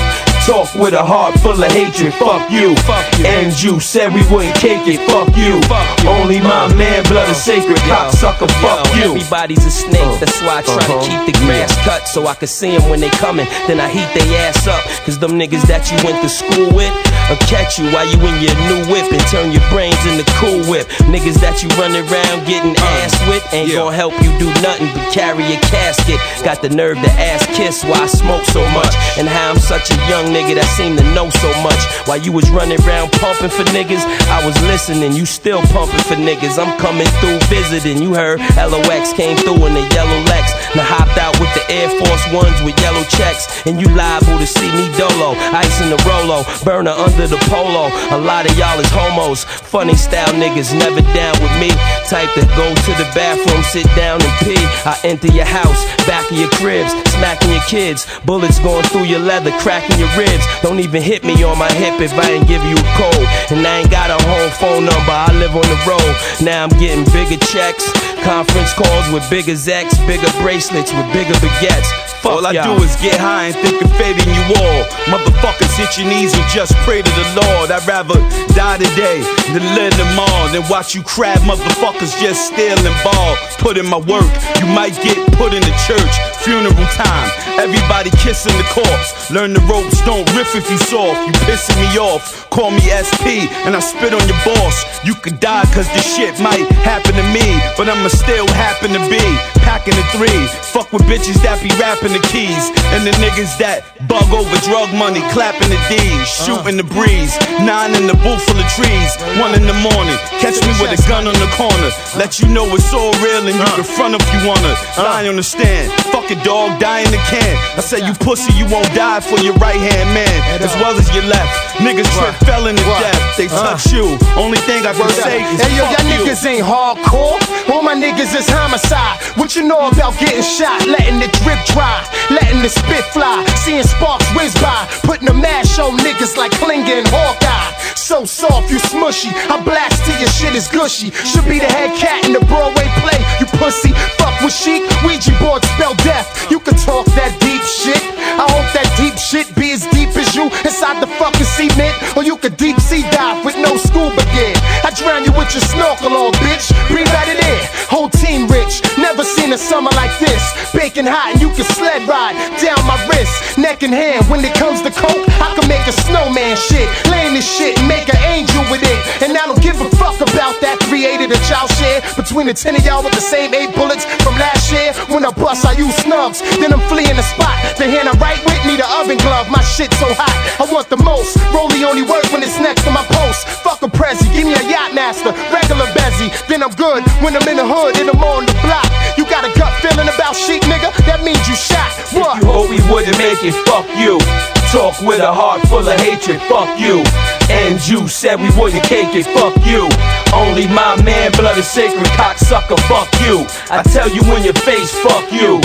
Talk 0.48 0.74
with 0.74 0.94
a 0.94 1.04
heart 1.04 1.38
full 1.40 1.62
of 1.62 1.70
hatred, 1.72 2.14
fuck 2.14 2.50
you. 2.50 2.74
Fuck 2.88 3.04
you. 3.20 3.26
And 3.26 3.52
you 3.62 3.78
said 3.80 4.14
we 4.14 4.24
wouldn't 4.32 4.56
cake 4.56 4.80
it, 4.88 4.96
fuck 5.04 5.28
you. 5.36 5.60
Fuck 5.68 5.84
you. 6.02 6.08
Only 6.08 6.40
my 6.40 6.72
man, 6.72 7.04
blood 7.04 7.28
is 7.28 7.36
sacred, 7.36 7.76
cocksucker, 7.84 8.48
fuck 8.64 8.80
you. 8.96 9.12
Everybody's 9.20 9.62
a 9.66 9.70
snake, 9.70 10.18
that's 10.18 10.40
why 10.40 10.58
I 10.58 10.62
try 10.62 10.80
Uh-huh. 10.80 11.04
to 11.04 11.06
keep 11.06 11.36
the 11.36 11.44
grass 11.44 11.76
cut 11.84 12.08
so 12.08 12.26
I 12.26 12.34
can 12.34 12.48
see 12.48 12.72
them 12.74 12.88
when 12.88 12.98
they 13.00 13.10
coming. 13.20 13.46
Then 13.68 13.78
I 13.78 13.88
heat 13.92 14.08
they 14.16 14.24
ass 14.38 14.66
up, 14.66 14.80
cause 15.04 15.18
them 15.18 15.32
niggas 15.38 15.68
that 15.68 15.84
you 15.92 16.00
went 16.02 16.22
to 16.24 16.28
school 16.30 16.72
with 16.72 16.92
will 17.28 17.40
catch 17.44 17.78
you 17.78 17.86
while 17.92 18.08
you 18.08 18.18
in 18.24 18.36
your 18.40 18.56
new 18.68 18.80
whip 18.88 19.06
and 19.12 19.22
turn 19.28 19.52
your 19.52 19.64
brains 19.68 20.00
into 20.08 20.24
cool 20.40 20.64
whip. 20.68 20.88
Niggas 21.12 21.40
that 21.44 21.60
you 21.62 21.68
run 21.76 21.92
around 21.92 22.48
getting 22.48 22.74
ass 23.00 23.12
with 23.28 23.44
ain't 23.52 23.72
gonna 23.72 23.94
help 23.94 24.16
you 24.24 24.32
do 24.40 24.48
nothing 24.64 24.88
but 24.96 25.04
carry 25.12 25.44
a 25.44 25.58
casket. 25.68 26.18
Got 26.44 26.62
the 26.62 26.68
nerve 26.68 26.96
to 26.96 27.10
ass 27.20 27.44
kiss 27.52 27.84
why 27.84 28.04
I 28.04 28.06
smoke 28.06 28.44
so 28.48 28.64
much 28.72 28.92
and 29.20 29.28
how 29.28 29.52
I'm 29.52 29.60
such 29.60 29.90
a 29.92 29.98
young 30.08 30.32
nigga 30.32 30.56
that 30.56 30.68
seem 30.76 30.96
to 30.96 31.04
know 31.12 31.28
so 31.42 31.50
much. 31.60 31.80
While 32.08 32.20
you 32.20 32.32
was 32.32 32.48
running 32.50 32.80
around 32.84 33.12
pumping 33.20 33.52
for 33.52 33.64
niggas, 33.76 34.02
I 34.32 34.44
was 34.44 34.56
listening, 34.64 35.12
you 35.12 35.26
still 35.26 35.60
pumping 35.74 36.00
for 36.08 36.16
niggas. 36.16 36.56
I'm 36.56 36.76
coming 36.80 37.08
through 37.20 37.38
visiting, 37.52 38.00
you 38.00 38.14
heard 38.14 38.40
LOX 38.56 39.12
came 39.12 39.36
through 39.36 39.60
in 39.66 39.74
the 39.74 39.84
yellow 39.92 40.18
Lex. 40.32 40.52
Now 40.74 40.84
hopped 40.84 41.18
out 41.18 41.36
with 41.40 41.52
the 41.52 41.64
Air 41.72 41.88
Force 42.00 42.24
Ones 42.32 42.56
with 42.64 42.78
yellow 42.80 43.04
checks, 43.08 43.66
and 43.66 43.80
you 43.80 43.88
liable 43.92 44.38
to 44.38 44.46
see 44.46 44.68
me 44.72 44.88
dolo. 44.96 45.36
Ice 45.52 45.80
in 45.80 45.90
the 45.90 46.00
Rolo, 46.06 46.44
burner 46.64 46.94
under 46.94 47.17
the 47.26 47.38
polo. 47.50 47.90
A 48.14 48.18
lot 48.18 48.48
of 48.48 48.56
y'all 48.56 48.78
is 48.78 48.90
homos. 48.90 49.44
Funny 49.44 49.94
style 49.94 50.32
niggas 50.34 50.72
never 50.78 51.02
down 51.14 51.34
with 51.42 51.54
me. 51.58 51.70
Type 52.06 52.30
to 52.34 52.44
go 52.54 52.68
to 52.70 52.92
the 52.94 53.08
bathroom, 53.14 53.62
sit 53.64 53.86
down 53.96 54.22
and 54.22 54.34
pee. 54.44 54.62
I 54.86 54.98
enter 55.04 55.28
your 55.28 55.44
house, 55.44 55.84
back 56.06 56.30
of 56.30 56.38
your 56.38 56.50
cribs, 56.50 56.92
smacking 57.18 57.50
your 57.50 57.66
kids. 57.68 58.06
Bullets 58.24 58.58
going 58.60 58.84
through 58.84 59.04
your 59.04 59.20
leather, 59.20 59.50
cracking 59.58 59.98
your 59.98 60.10
ribs. 60.16 60.44
Don't 60.62 60.80
even 60.80 61.02
hit 61.02 61.24
me 61.24 61.42
on 61.42 61.58
my 61.58 61.70
hip 61.72 62.00
if 62.00 62.12
I 62.14 62.30
ain't 62.30 62.46
give 62.46 62.62
you 62.64 62.76
a 62.76 62.88
code. 62.96 63.27
And 63.50 63.66
I 63.66 63.80
ain't 63.80 63.90
got 63.90 64.10
a 64.10 64.18
home 64.28 64.50
phone 64.60 64.84
number, 64.84 65.14
I 65.14 65.32
live 65.38 65.54
on 65.54 65.66
the 65.66 65.80
road. 65.88 66.12
Now 66.42 66.64
I'm 66.64 66.74
getting 66.78 67.04
bigger 67.12 67.40
checks, 67.44 67.84
conference 68.24 68.72
calls 68.74 69.06
with 69.12 69.28
bigger 69.30 69.56
Z's, 69.56 69.96
bigger 70.06 70.30
bracelets 70.40 70.92
with 70.92 71.06
bigger 71.12 71.34
baguettes. 71.40 72.08
Fuck 72.18 72.42
All 72.42 72.46
I 72.46 72.52
do 72.52 72.74
is 72.82 72.98
get 72.98 73.14
high 73.14 73.46
and 73.46 73.54
think 73.62 73.78
of 73.78 73.94
fading 73.94 74.26
you 74.26 74.44
all. 74.58 74.80
Motherfuckers 75.06 75.70
hit 75.78 75.94
your 76.02 76.10
knees 76.10 76.34
and 76.34 76.42
just 76.50 76.74
pray 76.82 76.98
to 76.98 77.12
the 77.14 77.26
Lord. 77.38 77.70
I'd 77.70 77.86
rather 77.86 78.18
die 78.58 78.78
today 78.82 79.22
than 79.54 79.62
live 79.78 79.94
tomorrow 79.94 80.50
than 80.50 80.66
watch 80.66 80.98
you 80.98 81.02
crab 81.06 81.38
motherfuckers 81.46 82.10
just 82.18 82.50
steal 82.50 82.74
and 82.74 82.98
ball. 83.06 83.38
Put 83.62 83.78
in 83.78 83.86
my 83.86 84.02
work, 84.02 84.26
you 84.58 84.66
might 84.66 84.98
get 84.98 85.14
put 85.38 85.54
in 85.54 85.62
the 85.62 85.74
church. 85.86 86.14
Funeral 86.42 86.74
time, 86.98 87.30
everybody 87.54 88.10
kissing 88.18 88.56
the 88.58 88.66
corpse. 88.74 89.30
Learn 89.30 89.52
the 89.54 89.62
ropes, 89.70 90.02
don't 90.02 90.26
riff 90.34 90.54
if 90.58 90.66
you 90.70 90.78
soft. 90.78 91.22
You 91.22 91.32
pissing 91.46 91.78
me 91.78 91.98
off. 92.02 92.50
Call 92.50 92.70
me 92.72 92.82
SP 92.90 93.27
and 93.36 93.76
I 93.76 93.80
spit 93.80 94.14
on 94.16 94.24
your 94.24 94.40
boss. 94.44 94.76
You 95.04 95.14
could 95.14 95.40
die 95.40 95.64
cause 95.76 95.88
this 95.92 96.16
shit 96.16 96.40
might 96.40 96.64
happen 96.80 97.12
to 97.12 97.26
me, 97.36 97.44
but 97.76 97.88
I'ma 97.88 98.08
still 98.08 98.48
happen 98.56 98.96
to 98.96 99.02
be 99.12 99.20
packing 99.60 99.92
the 99.92 100.04
three. 100.16 100.40
Fuck 100.72 100.92
with 100.96 101.04
bitches 101.04 101.36
that 101.44 101.60
be 101.60 101.68
rapping 101.76 102.16
the 102.16 102.24
keys. 102.32 102.72
And 102.96 103.04
the 103.04 103.12
niggas 103.20 103.52
that 103.60 103.84
bug 104.08 104.24
over 104.32 104.56
drug 104.64 104.88
money, 104.96 105.20
clapping 105.36 105.68
the 105.68 105.80
D's, 105.92 106.24
shooting 106.24 106.80
the 106.80 106.88
breeze. 106.88 107.36
Nine 107.60 107.92
in 108.00 108.08
the 108.08 108.16
booth 108.24 108.40
full 108.48 108.56
of 108.56 108.68
trees. 108.72 109.12
One 109.36 109.52
in 109.52 109.68
the 109.68 109.76
morning, 109.76 110.16
catch 110.40 110.56
me 110.64 110.72
with 110.80 110.96
a 110.96 111.00
gun 111.04 111.28
on 111.28 111.36
the 111.36 111.50
corner. 111.52 111.90
Let 112.16 112.40
you 112.40 112.48
know 112.48 112.64
it's 112.72 112.88
all 112.96 113.12
real 113.20 113.44
and 113.44 113.56
you 113.56 113.70
can 113.76 113.84
front 113.84 114.16
if 114.16 114.24
you 114.32 114.40
wanna. 114.48 114.72
Lie 114.96 115.28
on 115.28 115.36
the 115.36 115.44
stand, 115.44 115.92
fuck 116.08 116.30
a 116.32 116.36
dog, 116.44 116.80
die 116.80 117.04
in 117.04 117.12
the 117.12 117.20
can. 117.28 117.54
I 117.76 117.84
said 117.84 118.08
you 118.08 118.14
pussy, 118.24 118.56
you 118.56 118.64
won't 118.72 118.88
die 118.96 119.20
for 119.20 119.36
your 119.44 119.54
right 119.60 119.76
hand 119.76 120.08
man, 120.16 120.38
as 120.64 120.72
well 120.80 120.96
as 120.96 121.06
your 121.12 121.28
left. 121.28 121.52
Niggas 121.84 122.08
trip 122.16 122.34
fell 122.48 122.66
in 122.66 122.76
to 122.76 122.86
death, 122.98 123.17
they 123.36 123.46
uh. 123.46 123.74
touch 123.74 123.92
you. 123.92 124.18
Only 124.36 124.58
thing 124.68 124.86
I 124.86 124.92
can 124.92 125.10
say 125.10 125.42
is 125.42 125.60
Hey 125.60 125.76
yo, 125.76 125.84
y'all 125.88 126.06
niggas 126.10 126.44
ain't 126.46 126.66
hardcore. 126.66 127.38
All 127.70 127.82
my 127.82 127.94
niggas 127.94 128.34
is 128.34 128.48
homicide. 128.48 129.18
What 129.36 129.56
you 129.56 129.62
know 129.66 129.88
about 129.88 130.18
getting 130.18 130.42
shot? 130.42 130.86
Letting 130.86 131.20
the 131.20 131.28
drip 131.42 131.60
dry, 131.66 132.02
letting 132.30 132.62
the 132.62 132.68
spit 132.68 133.04
fly, 133.14 133.44
seeing 133.64 133.84
sparks 133.84 134.26
whiz 134.34 134.54
by, 134.62 134.86
putting 135.02 135.28
a 135.28 135.34
mash 135.34 135.78
on 135.78 135.98
niggas 135.98 136.36
like 136.36 136.52
Klinger 136.52 137.02
and 137.02 137.08
Hawkeye. 137.08 137.78
So 138.08 138.24
soft, 138.24 138.70
you 138.70 138.78
smushy. 138.78 139.28
I 139.52 139.60
blast 139.62 140.04
till 140.06 140.18
your 140.18 140.30
shit 140.30 140.54
is 140.54 140.68
gushy. 140.68 141.10
Should 141.10 141.44
be 141.44 141.58
the 141.58 141.68
head 141.68 141.92
cat 141.98 142.24
in 142.24 142.32
the 142.32 142.40
Broadway 142.46 142.88
play. 143.04 143.20
You 143.38 143.46
pussy, 143.60 143.92
fuck 144.16 144.32
with 144.40 144.54
chic. 144.54 144.82
Ouija 145.04 145.36
board 145.40 145.62
spell 145.76 145.94
death. 146.06 146.50
You 146.50 146.60
can 146.60 146.74
talk 146.76 147.04
that 147.18 147.36
deep 147.40 147.60
shit. 147.62 148.00
I 148.38 148.46
hope 148.48 148.68
that 148.72 148.88
deep 148.96 149.18
shit 149.18 149.50
be 149.56 149.72
as 149.72 149.84
deep 149.92 150.14
as 150.16 150.34
you 150.34 150.48
inside 150.64 151.02
the 151.02 151.10
fucking 151.18 151.44
cement, 151.44 151.94
or 152.16 152.22
you 152.22 152.36
could 152.36 152.56
deep 152.56 152.78
sea 152.80 153.02
dive 153.10 153.44
with 153.44 153.56
no 153.56 153.76
scuba 153.76 154.22
gear. 154.34 154.54
I 154.84 154.90
drown 154.94 155.24
you 155.24 155.32
with 155.32 155.52
your 155.54 155.64
snorkel 155.64 156.12
on, 156.12 156.32
bitch. 156.44 156.72
Breathe 156.88 157.08
out 157.14 157.28
of 157.28 157.38
there. 157.38 157.62
Whole 157.88 158.08
team 158.08 158.48
rich. 158.48 158.82
Never 158.98 159.24
seen 159.24 159.52
a 159.52 159.58
summer 159.58 159.90
like 159.96 160.12
this. 160.18 160.42
Baking 160.72 161.06
hot 161.06 161.32
and 161.32 161.40
you 161.40 161.48
can 161.54 161.64
sled 161.76 162.06
ride 162.08 162.36
down 162.60 162.80
my 162.84 162.98
wrist, 163.08 163.58
neck 163.58 163.82
and 163.82 163.94
hand. 163.94 164.26
When 164.28 164.44
it 164.44 164.54
comes 164.54 164.82
to 164.82 164.90
coke, 164.90 165.24
I 165.40 165.54
can 165.54 165.68
make 165.68 165.84
a 165.86 165.94
snowman 166.06 166.56
shit. 166.56 166.88
Laying 167.08 167.34
this 167.34 167.46
shit 167.46 167.78
and 167.78 167.88
make 167.88 168.08
an 168.08 168.20
angel 168.24 168.62
with 168.70 168.82
it. 168.82 168.98
And 169.22 169.36
I 169.36 169.46
don't 169.46 169.60
give 169.62 169.78
a 169.80 169.88
fuck 169.96 170.18
about 170.20 170.56
that 170.64 170.80
380 170.88 171.30
that 171.30 171.42
y'all 171.46 171.68
share. 171.78 172.02
Between 172.16 172.46
the 172.48 172.54
10 172.54 172.76
of 172.76 172.82
y'all 172.84 173.02
with 173.04 173.14
the 173.14 173.24
same 173.24 173.54
eight 173.54 173.74
bullets 173.74 174.04
from 174.24 174.34
last 174.40 174.72
year. 174.72 174.92
When 175.12 175.24
I 175.24 175.30
bust, 175.30 175.64
I 175.64 175.72
use 175.76 175.94
snubs. 176.02 176.40
Then 176.58 176.72
I'm 176.72 176.82
fleeing 176.88 177.16
the 177.16 177.26
spot. 177.26 177.56
The 177.76 177.84
hand 177.84 178.08
I 178.08 178.14
right 178.18 178.40
with 178.44 178.58
need 178.64 178.80
an 178.80 178.90
oven 178.98 179.18
glove. 179.20 179.48
My 179.52 179.62
shit 179.62 179.92
so 180.00 180.08
hot, 180.16 180.34
I 180.58 180.64
want 180.72 180.88
the 180.88 180.98
most. 180.98 181.36
Rolly 181.52 181.84
only 181.84 182.02
work 182.02 182.24
when 182.32 182.42
it's 182.42 182.58
next 182.58 182.87
to 182.88 182.94
my 182.94 183.04
post. 183.04 183.46
Fuck 183.62 183.82
a 183.82 183.88
prezi, 183.88 184.24
give 184.32 184.46
me 184.46 184.54
a 184.54 184.64
yacht 184.68 184.94
master, 184.94 185.32
regular 185.52 185.86
bezzy. 185.92 186.28
Then 186.48 186.62
I'm 186.62 186.74
good 186.74 187.04
when 187.22 187.36
I'm 187.36 187.46
in 187.48 187.56
the 187.56 187.66
hood 187.66 187.98
and 188.00 188.08
I'm 188.08 188.22
on 188.22 188.46
the 188.46 188.56
block. 188.64 188.88
You 189.16 189.24
got 189.24 189.44
a 189.44 189.52
gut 189.58 189.72
feeling 189.82 190.08
about 190.08 190.34
shit, 190.34 190.62
nigga? 190.62 190.90
That 191.06 191.22
means 191.22 191.44
you 191.48 191.54
shot. 191.54 191.90
What? 192.12 192.42
You 192.42 192.48
hope 192.48 192.70
we 192.70 192.80
wouldn't 192.90 193.18
make 193.18 193.44
it, 193.44 193.54
fuck 193.66 193.86
you. 193.96 194.57
Talk 194.72 195.00
with 195.00 195.20
a 195.20 195.32
heart 195.32 195.62
full 195.68 195.88
of 195.88 196.00
hatred, 196.00 196.42
fuck 196.42 196.78
you. 196.78 197.02
And 197.48 197.80
you 197.88 198.06
said 198.06 198.36
we 198.36 198.50
wouldn't 198.52 198.84
cake 198.84 199.16
it, 199.16 199.24
fuck 199.24 199.56
you. 199.64 199.88
Only 200.36 200.68
my 200.68 201.00
man, 201.02 201.32
blood 201.32 201.56
is 201.56 201.66
sacred, 201.66 202.04
cocksucker, 202.20 202.76
fuck 202.84 203.08
you. 203.24 203.48
I 203.72 203.82
tell 203.82 204.10
you 204.10 204.20
in 204.36 204.44
your 204.44 204.52
face, 204.68 204.92
fuck 205.00 205.32
you. 205.32 205.58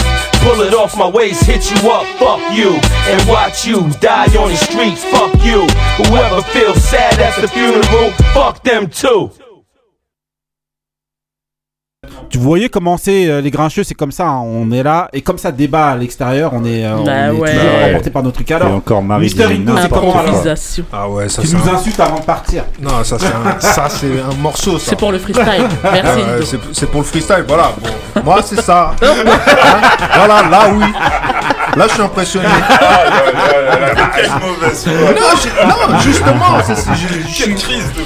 Pull 0.47 0.63
it 0.63 0.73
off 0.73 0.97
my 0.97 1.09
waist, 1.09 1.43
hit 1.43 1.69
you 1.69 1.91
up, 1.91 2.07
fuck 2.15 2.39
you. 2.55 2.79
And 3.11 3.27
watch 3.27 3.67
you 3.67 3.91
die 3.99 4.31
on 4.39 4.51
the 4.51 4.57
streets, 4.57 5.03
fuck 5.03 5.35
you. 5.43 5.67
Whoever 5.99 6.41
feels 6.55 6.81
sad 6.81 7.19
at 7.19 7.35
the 7.41 7.49
funeral, 7.49 8.11
fuck 8.31 8.63
them 8.63 8.89
too. 8.89 9.31
Tu 12.29 12.37
voyais 12.37 12.67
comment 12.67 12.97
c'est 12.97 13.27
euh, 13.29 13.39
les 13.39 13.49
grincheux, 13.49 13.83
c'est 13.83 13.93
comme 13.93 14.11
ça, 14.11 14.25
hein, 14.27 14.41
on 14.43 14.71
est 14.71 14.83
là 14.83 15.07
et 15.13 15.21
comme 15.21 15.37
ça 15.37 15.51
débat 15.53 15.89
à 15.91 15.95
l'extérieur, 15.95 16.51
on 16.53 16.65
est, 16.65 16.83
euh, 16.83 16.97
on 16.97 17.03
Bah 17.05 17.11
est 17.13 17.29
ouais. 17.29 17.51
toujours 17.53 17.63
Bah 17.71 17.77
ouais. 17.85 17.89
emporté 17.91 18.09
par 18.09 18.23
notre 18.23 18.35
truc. 18.35 18.51
Alors, 18.51 18.67
Et 18.69 18.73
encore 18.73 19.01
Marie 19.03 19.21
Mister 19.23 19.43
Indo, 19.45 19.53
c'est 19.75 19.83
n'importe 19.83 20.01
comment 20.01 20.11
quoi. 20.11 20.21
alors 20.21 20.31
Improvisation. 20.33 20.85
Ah 20.91 21.07
ouais, 21.09 21.29
ça 21.29 21.41
Tu 21.41 21.47
c'est 21.47 21.55
nous 21.55 21.69
un- 21.69 21.75
insultes 21.75 21.99
avant 21.99 22.19
de 22.19 22.25
partir. 22.25 22.63
Non, 22.81 23.03
ça 23.05 23.17
c'est 23.19 23.27
un, 23.27 23.59
ça, 23.59 23.87
c'est 23.89 24.07
un 24.19 24.35
morceau. 24.41 24.77
ça. 24.79 24.89
C'est 24.89 24.95
pour 24.97 25.11
le 25.13 25.19
freestyle. 25.19 25.45
Merci, 25.47 25.71
Ah 26.03 26.15
ouais, 26.15 26.23
Indo. 26.35 26.45
c'est- 26.45 26.59
c'est 26.73 26.87
pour 26.91 27.01
le 27.01 27.05
freestyle, 27.07 27.45
voilà. 27.47 27.71
Bon, 27.81 28.21
moi 28.23 28.41
c'est 28.43 28.59
ça. 28.61 28.91
Hein? 29.01 29.07
Voilà, 30.15 30.43
là 30.49 30.61
oui. 30.75 30.83
Là 31.77 31.85
je 31.87 31.93
suis 31.93 32.01
impressionné. 32.03 32.47
Quelle 34.15 34.29
mauvaise 34.29 34.83
foi. 34.83 34.91
Non, 34.93 35.27
j'ai- 35.41 35.65
non, 35.93 35.99
justement, 35.99 36.59
c'est 36.65 36.75
c'est- 36.75 36.91
je- 36.95 37.07
je- 37.29 37.43
Quelle 37.45 37.55
crise 37.55 37.91
de 37.93 38.03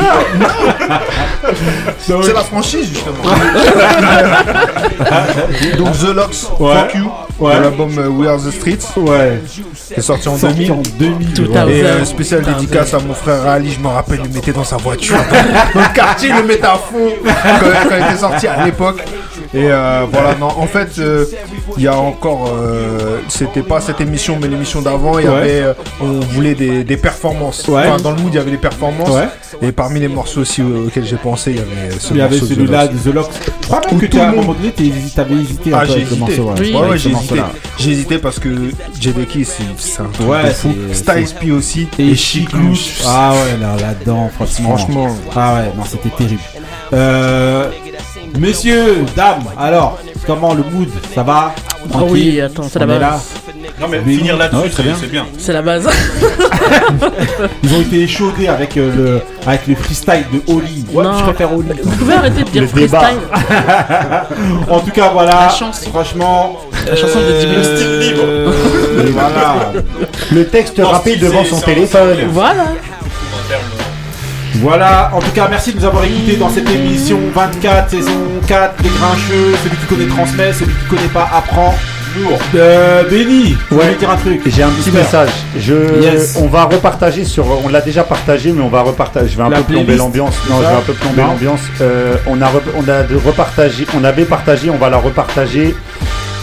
Non. 2.14 2.22
C'est 2.24 2.34
la 2.34 2.42
franchise 2.42 2.90
justement. 2.90 3.16
Donc 5.78 5.92
The 5.98 6.14
Locks, 6.16 6.48
Ouais. 6.60 6.74
Fuck 6.76 6.96
You, 6.96 7.12
Ouais. 7.40 7.60
l'album 7.60 7.90
euh, 8.00 8.08
We 8.10 8.28
Are 8.28 8.38
the 8.38 8.52
Streets, 8.52 8.88
Ouais. 8.98 9.40
qui 9.48 9.94
est 9.96 10.02
sorti 10.02 10.28
en 10.28 10.38
Sorti 10.38 10.66
2000. 10.66 10.72
en 10.72 10.82
2000. 10.98 11.34
Tout 11.34 11.42
ouais. 11.52 11.72
Et 11.78 11.84
euh, 11.84 12.04
spécial 12.06 12.42
dédicace 12.42 12.94
à 12.96 13.00
mon 13.00 13.14
frère 13.14 13.46
Ali, 13.48 13.72
je 13.74 13.80
me 13.80 13.88
rappelle, 13.88 14.22
il 14.24 14.28
le 14.30 14.34
mettait 14.34 14.52
dans 14.54 14.64
sa 14.64 14.78
voiture. 14.78 15.18
Dans 15.74 15.82
le 15.82 15.94
quartier, 15.94 16.30
il 16.30 16.36
le 16.36 16.44
mettait 16.48 16.66
à 16.66 16.76
fond 16.78 17.10
quand, 17.24 17.90
quand 17.90 17.96
il 18.00 18.06
était 18.06 18.18
sorti 18.20 18.48
à 18.48 18.66
l'époque. 18.66 19.04
Et 19.54 19.70
euh, 19.72 20.06
voilà, 20.12 20.36
non, 20.36 20.48
en 20.48 20.66
fait, 20.68 20.98
euh, 21.00 21.26
il 21.78 21.84
y 21.84 21.88
a 21.88 21.96
encore, 21.96 22.52
euh, 22.54 23.20
c'était 23.30 23.62
pas 23.62 23.80
cette 23.80 24.02
émission, 24.02 24.38
mais 24.42 24.48
l'émission 24.48 24.82
d'avant, 24.82 25.20
il 25.20 25.26
y 25.26 25.30
Ouais. 25.30 25.36
avait, 25.38 25.64
on 26.02 26.20
voulait 26.20 26.56
des, 26.56 26.84
des 26.84 26.98
performances. 26.98 27.66
Ouais. 27.68 27.84
Enfin, 27.88 27.98
dans 28.02 28.12
le 28.12 28.18
mood, 28.18 28.34
il 28.34 28.38
y 28.38 28.40
avait 28.40 28.52
les 28.52 28.58
performances. 28.58 29.10
Ouais. 29.10 29.28
Et 29.62 29.72
parmi 29.72 30.00
les 30.00 30.08
morceaux 30.10 30.42
aussi 30.42 30.62
auxquels 30.64 31.06
j'ai 31.06 31.16
pensé, 31.18 31.52
il 31.52 31.58
y 31.58 31.60
avait 31.60 31.92
ce 32.00 32.14
y 32.14 32.18
morceau 32.18 32.46
celui-là 32.48 32.88
The 32.88 32.94
de 33.06 33.12
The 33.12 33.14
Locks. 33.14 33.30
Je 33.62 33.68
crois 33.68 33.77
même 33.82 33.96
Où 33.98 34.00
que 34.00 34.06
tu, 34.06 34.20
à 34.20 34.24
le 34.26 34.30
un 34.30 34.36
moment 34.42 34.54
donné, 34.54 34.72
t'avais 34.72 35.36
hésité 35.36 35.72
Ah, 35.74 35.86
j'ai 35.86 36.02
hésité. 36.02 36.16
morceau. 36.18 36.52
Ouais, 36.52 36.90
ouais, 36.90 36.98
j'ai 36.98 37.12
hésité. 37.12 37.42
J'ai 37.78 37.92
hésité 37.92 38.18
parce 38.18 38.40
que 38.40 38.50
JDK, 39.00 39.46
c'est 39.78 40.02
un 40.02 40.06
truc 40.06 40.28
Ouais, 40.30 40.44
de 40.46 40.50
fou. 40.50 40.74
Styles 40.94 41.28
P 41.40 41.52
aussi. 41.52 41.88
Et 42.00 42.16
Chic 42.16 42.52
Louche. 42.54 43.02
Ah 43.06 43.34
ouais, 43.34 43.60
là, 43.62 43.76
là-dedans, 43.80 44.30
franchement. 44.36 44.78
Franchement. 44.78 45.08
Ah 45.36 45.56
ouais, 45.56 45.72
non, 45.78 45.84
c'était 45.86 46.10
terrible. 46.10 46.42
Euh, 46.94 47.70
messieurs, 48.38 49.06
dames, 49.16 49.44
alors, 49.58 49.98
comment 50.26 50.54
le 50.54 50.64
mood 50.64 50.90
Ça 51.14 51.24
va 51.24 51.54
Ah 51.56 51.88
Tranquille 51.90 52.12
oui, 52.12 52.42
attends, 52.42 52.64
c'est 52.70 52.80
la 52.80 52.86
On 52.86 52.90
est 52.90 53.00
là 53.00 53.10
base. 53.12 53.22
Non, 53.80 53.88
mais 53.90 54.00
finir 54.02 54.34
Ouais, 54.34 54.40
là-dessus, 54.40 54.70
très 54.70 54.78
c'est 54.78 54.84
bien. 54.84 54.96
c'est 55.00 55.12
bien. 55.12 55.26
C'est 55.38 55.54
la 55.54 55.62
base. 55.62 55.88
Ils 57.64 57.74
ont 57.76 57.82
été 57.82 58.02
échaudés 58.04 58.48
avec, 58.48 58.76
euh, 58.78 58.92
le, 58.96 59.22
avec 59.50 59.68
le 59.68 59.76
freestyle 59.76 60.26
de 60.34 60.52
Oli. 60.52 60.86
Ouais, 60.92 61.04
Non. 61.04 61.18
je 61.20 61.24
préfère 61.26 61.54
Oli. 61.56 61.68
Vous 61.84 61.92
pouvez 61.98 62.14
arrêter 62.16 62.44
de 62.44 62.50
dire 62.50 62.62
Le 62.64 62.68
débat. 62.82 63.00
freestyle 63.00 63.20
en 64.70 64.80
tout 64.80 64.92
cas, 64.92 65.10
voilà. 65.14 65.32
La 65.48 65.50
chanson. 65.50 65.90
Franchement. 65.92 66.58
La 66.88 66.96
chanson 66.96 67.20
de 67.20 67.24
euh, 67.26 68.00
Steve 68.02 68.20
euh, 68.20 68.52
voilà. 69.14 69.74
Le 70.32 70.48
texte 70.48 70.80
Non, 70.80 70.90
rapide 70.90 71.16
c'est- 71.20 71.26
devant 71.26 71.44
c'est- 71.44 71.50
son 71.52 71.58
c'est- 71.58 71.66
téléphone. 71.66 72.18
Voilà. 72.32 72.66
Voilà, 74.62 75.12
en 75.14 75.20
tout 75.20 75.32
cas, 75.32 75.48
merci 75.50 75.74
de 75.74 75.80
nous 75.80 75.86
avoir 75.86 76.04
écoutés 76.04 76.36
dans 76.36 76.50
cette 76.50 76.70
émission 76.70 77.20
24, 77.34 77.90
saison 77.90 78.12
4, 78.48 78.82
des 78.82 78.90
grincheux. 78.90 79.56
Celui 79.64 79.78
qui 79.78 79.86
connaît 79.86 80.08
transmet, 80.08 80.52
celui 80.54 80.74
qui 80.74 80.86
connaît 80.90 81.08
pas 81.14 81.30
apprend. 81.34 81.76
Euh, 82.56 83.04
Benny, 83.10 83.56
tu 83.70 83.74
voulais 83.76 83.94
dire 83.94 84.10
un 84.10 84.16
truc 84.16 84.42
J'ai 84.48 84.64
un 84.64 84.70
petit 84.70 84.84
Super. 84.84 85.02
message. 85.04 85.30
Je, 85.56 86.02
Yes. 86.02 86.36
on 86.42 86.48
va 86.48 86.64
repartager 86.64 87.24
sur, 87.26 87.46
on 87.64 87.70
l'a 87.70 87.82
déjà 87.82 88.04
partagé, 88.04 88.52
mais 88.52 88.64
on 88.64 88.70
va 88.70 88.82
repartager. 88.82 89.30
Je 89.30 89.38
vais 89.38 89.44
un 89.44 89.50
La 89.50 89.58
peu 89.58 89.74
plomber 89.74 89.96
l'ambiance. 89.96 90.36
Non, 90.50 90.56
je 90.58 90.62
vais 90.68 90.74
un 90.74 90.82
peu 90.82 90.94
plomber 90.94 91.22
l'ambiance. 91.22 91.60
Euh, 91.82 92.16
on 92.26 92.42
a, 92.42 92.48
on 92.76 92.90
a 92.90 93.04
on 93.96 94.04
avait 94.04 94.26
partagé, 94.26 94.70
on 94.72 94.78
va 94.78 94.90
la 94.90 94.98
repartager. 94.98 95.76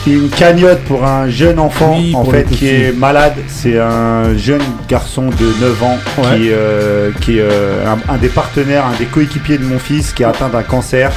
Une 0.07 0.29
cagnotte 0.29 0.81
pour 0.81 1.05
un 1.07 1.29
jeune 1.31 1.59
enfant 1.59 1.97
Oui, 1.97 2.13
en 2.15 2.25
fait 2.27 2.45
qui 2.45 2.69
est 2.69 2.93
malade. 2.97 3.33
C'est 3.49 3.79
un 3.79 4.37
jeune 4.37 4.61
garçon 4.89 5.31
de 5.31 5.61
9 5.61 5.83
ans 5.83 5.99
Ouais. 6.19 6.37
qui, 6.39 6.49
euh, 6.53 7.11
qui 7.23 7.39
est 7.39 7.43
euh, 7.43 7.87
un, 7.87 8.13
un 8.13 8.19
des 8.19 8.29
partenaires, 8.29 8.85
un 8.87 8.99
des 8.99 9.07
coéquipiers 9.07 9.57
de 9.57 9.65
mon 9.65 9.79
fils 9.79 10.13
qui 10.13 10.23
est 10.23 10.27
atteint 10.27 10.51
d'un 10.51 10.63
cancer. 10.63 11.11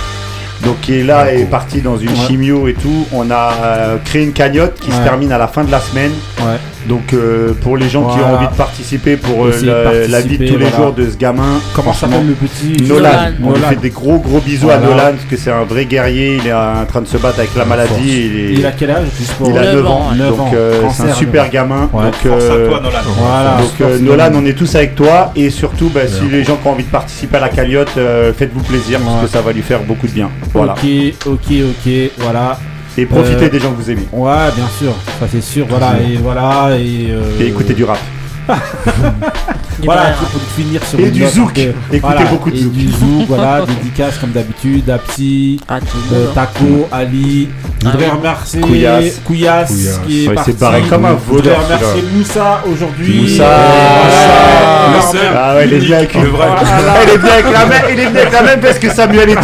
Donc 0.63 0.81
qui 0.81 0.99
est 0.99 1.03
là 1.03 1.31
et 1.33 1.41
est 1.41 1.45
parti 1.45 1.81
dans 1.81 1.97
une 1.97 2.09
Ouais. 2.09 2.15
chimio 2.27 2.67
et 2.67 2.73
tout. 2.73 3.05
On 3.13 3.29
a 3.31 3.53
euh, 3.63 3.97
créé 4.03 4.23
une 4.23 4.33
cagnotte 4.33 4.75
qui 4.79 4.91
se 4.91 4.97
termine 5.03 5.31
à 5.31 5.37
la 5.37 5.47
fin 5.47 5.63
de 5.63 5.71
la 5.71 5.79
semaine. 5.79 6.11
Ouais. 6.39 6.57
Donc 6.87 7.13
euh, 7.13 7.51
pour 7.61 7.75
les 7.75 7.89
gens 7.89 8.05
qui 8.07 8.17
ont 8.19 8.35
envie 8.35 8.47
de 8.47 8.53
participer 8.55 9.17
pour 9.17 9.45
euh, 9.45 10.07
la, 10.09 10.21
vie 10.21 10.37
de 10.37 10.47
tous 10.47 10.57
les 10.57 10.69
jours 10.71 10.93
de 10.93 11.09
ce 11.09 11.17
gamin. 11.17 11.59
Comment 11.75 11.91
s'appelle 11.93 12.25
le 12.25 12.33
petit 12.33 12.81
Nolan. 12.87 13.09
Nolan. 13.09 13.31
On 13.43 13.53
lui 13.53 13.61
fait 13.61 13.75
des 13.75 13.89
gros 13.89 14.19
gros 14.19 14.39
bisous 14.39 14.67
Voilà. 14.67 14.85
à 14.85 14.89
Nolan 14.89 15.11
parce 15.11 15.25
que 15.29 15.35
c'est 15.35 15.51
un 15.51 15.63
vrai 15.65 15.85
guerrier. 15.85 16.37
Il 16.41 16.47
est 16.47 16.53
en 16.53 16.85
train 16.87 17.01
de 17.01 17.07
se 17.07 17.17
battre 17.17 17.39
avec 17.39 17.53
la 17.55 17.65
maladie. 17.65 17.91
Il, 18.05 18.39
est- 18.39 18.53
Il 18.53 18.65
a 18.65 18.71
quel 18.71 18.91
âge 18.91 19.07
pour- 19.37 19.49
Il 19.49 19.57
a 19.57 19.73
9 19.73 19.85
ans. 19.85 20.11
Donc 20.17 20.53
euh, 20.53 20.81
c'est 20.93 21.03
un 21.03 21.13
super 21.13 21.49
gamin. 21.49 21.89
Ouais. 21.91 22.05
Donc, 22.05 22.15
Force 22.15 22.43
à 22.45 22.67
toi, 22.67 22.79
Nolan. 22.81 22.99
Voilà. 23.17 23.57
donc 23.57 23.81
euh, 23.81 23.99
Nolan, 23.99 24.31
on 24.35 24.45
est 24.45 24.53
tous 24.57 24.73
avec 24.75 24.95
toi. 24.95 25.31
Et 25.35 25.49
surtout, 25.49 25.89
bah, 25.93 26.01
si 26.07 26.29
les 26.31 26.43
gens 26.45 26.55
qui 26.55 26.67
ont 26.67 26.71
envie 26.71 26.83
de 26.85 26.89
participer 26.89 27.35
à 27.37 27.41
la 27.41 27.49
cagnotte, 27.49 27.91
euh, 27.97 28.31
faites-vous 28.33 28.63
plaisir 28.63 28.99
parce 29.01 29.23
que 29.25 29.27
ça 29.27 29.41
va 29.41 29.51
lui 29.51 29.61
faire 29.61 29.81
beaucoup 29.81 30.07
de 30.07 30.13
bien. 30.13 30.29
Voilà. 30.53 30.73
Ok, 30.73 30.85
ok, 31.25 31.51
ok, 31.51 31.93
voilà. 32.19 32.59
Et 32.97 33.05
profitez 33.05 33.45
Euh, 33.45 33.49
des 33.49 33.59
gens 33.59 33.71
que 33.73 33.81
vous 33.81 33.91
aimez. 33.91 34.07
Ouais, 34.11 34.51
bien 34.55 34.67
sûr, 34.79 34.91
ça 35.19 35.27
c'est 35.31 35.41
sûr. 35.41 35.67
Voilà, 35.69 35.99
et 36.01 36.15
voilà, 36.17 36.75
et. 36.77 37.07
euh, 37.11 37.39
Et 37.39 37.47
écoutez 37.47 37.73
du 37.73 37.83
rap. 37.83 37.99
voilà, 39.83 40.01
pour 40.31 40.41
finir 40.55 40.81
sur 40.85 40.99
Et 40.99 41.03
une 41.03 41.11
du 41.11 41.21
note 41.21 41.33
zouk. 41.33 41.57
Écoutez 41.57 41.99
voilà, 41.99 42.23
beaucoup 42.25 42.49
de 42.49 42.55
et 42.55 42.61
zouk. 42.61 42.71
du 42.73 42.87
zouk, 42.89 43.27
voilà, 43.27 43.61
dédicace 43.65 44.17
comme 44.19 44.31
d'habitude, 44.31 44.89
Apti, 44.89 45.59
Ah, 45.67 45.79
euh, 46.13 46.27
Taco, 46.33 46.87
Ali. 46.91 47.49
Je 47.83 47.87
voudrais 47.89 48.09
remercier 48.09 48.61
Couillasse. 48.61 49.19
Couillasse, 49.25 49.69
Couillasse. 49.69 50.01
qui 50.07 50.23
est 50.23 50.27
Ouais, 50.27 50.31
il 50.31 50.35
parti. 50.35 50.51
s'est 50.51 50.57
barré 50.57 50.81
comme 50.83 51.05
un 51.05 51.09
Je 51.09 51.31
voudrais 51.31 51.49
voleur, 51.55 51.63
remercier. 51.65 52.03
Moussa 52.13 52.61
aujourd'hui. 52.71 53.21
Moussa. 53.21 53.43
Voilà. 53.43 54.97
Le 54.97 55.01
seul. 55.17 55.27
Ah 55.35 55.55
ouais, 55.55 55.67
il 55.67 55.73
est 55.73 55.79
bien 55.79 55.97
avec 55.97 56.13
Le 56.15 56.21
vrai. 56.21 56.47
Voilà. 56.47 57.03
Il 57.03 57.09
est 57.13 57.17
bien 57.17 57.31
avec 57.33 57.45
la 57.53 57.65
même, 57.65 57.83
il 57.91 57.99
est 57.99 58.09
bien 58.09 58.21
avec 58.21 58.33
la 58.33 58.41
même 58.43 58.59
parce 58.61 58.79
que 58.79 58.89
Samuel. 58.89 59.29
Je 59.29 59.37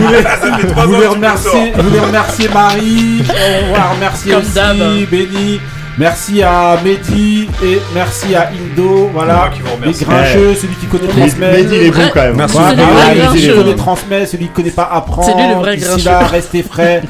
voulais, 0.00 0.24
je 0.76 0.86
voulais 0.86 1.06
remercier, 1.06 1.72
je 1.76 1.82
voulais 1.82 2.00
remercier 2.00 2.48
Marie, 2.52 3.22
on 3.70 3.74
va 3.76 3.84
remercier 3.94 4.32
Comme 4.32 4.42
aussi 4.42 4.54
d'hab. 4.54 4.76
Benny. 5.10 5.60
Merci 5.98 6.42
à 6.42 6.78
Mehdi 6.84 7.48
et 7.62 7.78
merci 7.92 8.34
à 8.34 8.50
Indo. 8.50 9.10
Voilà, 9.12 9.50
qui 9.52 9.60
les 9.84 9.92
grincheux, 10.04 10.50
Eh. 10.52 10.54
celui 10.54 10.74
qui 10.76 10.86
connaît 10.86 11.08
transmet. 11.08 11.50
Mehdi, 11.52 11.74
il 11.74 11.82
est 11.82 11.90
bon 11.90 12.00
quand 12.14 12.20
même. 12.22 12.36
Merci. 12.36 12.56
Voilà, 12.56 12.70
C'est 12.70 12.76
lui 12.76 12.82
le 12.84 12.92
voilà, 12.92 13.04
vrai 13.04 13.14
Mehdi, 13.14 13.18
il 13.18 13.24
est 13.24 13.26
grincheux. 13.48 13.54
bon. 13.56 13.62
connaît 13.62 13.76
transmet, 13.76 14.26
celui 14.26 14.44
qui 14.46 14.52
connaît 14.52 14.70
pas 14.70 14.88
apprend. 14.92 15.22
C'est 15.22 15.34
lui 15.34 15.48
le 15.48 15.54
vrai 15.54 15.76
D'ici 15.76 15.88
grincheux. 15.88 16.04
là, 16.04 16.26
restez 16.26 16.62
frais, 16.62 17.02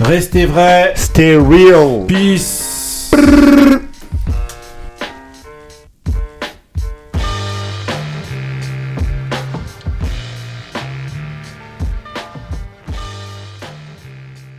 restez 0.00 0.46
vrai. 0.46 0.92
Stay 0.96 1.36
real. 1.36 2.06
Peace. 2.08 3.10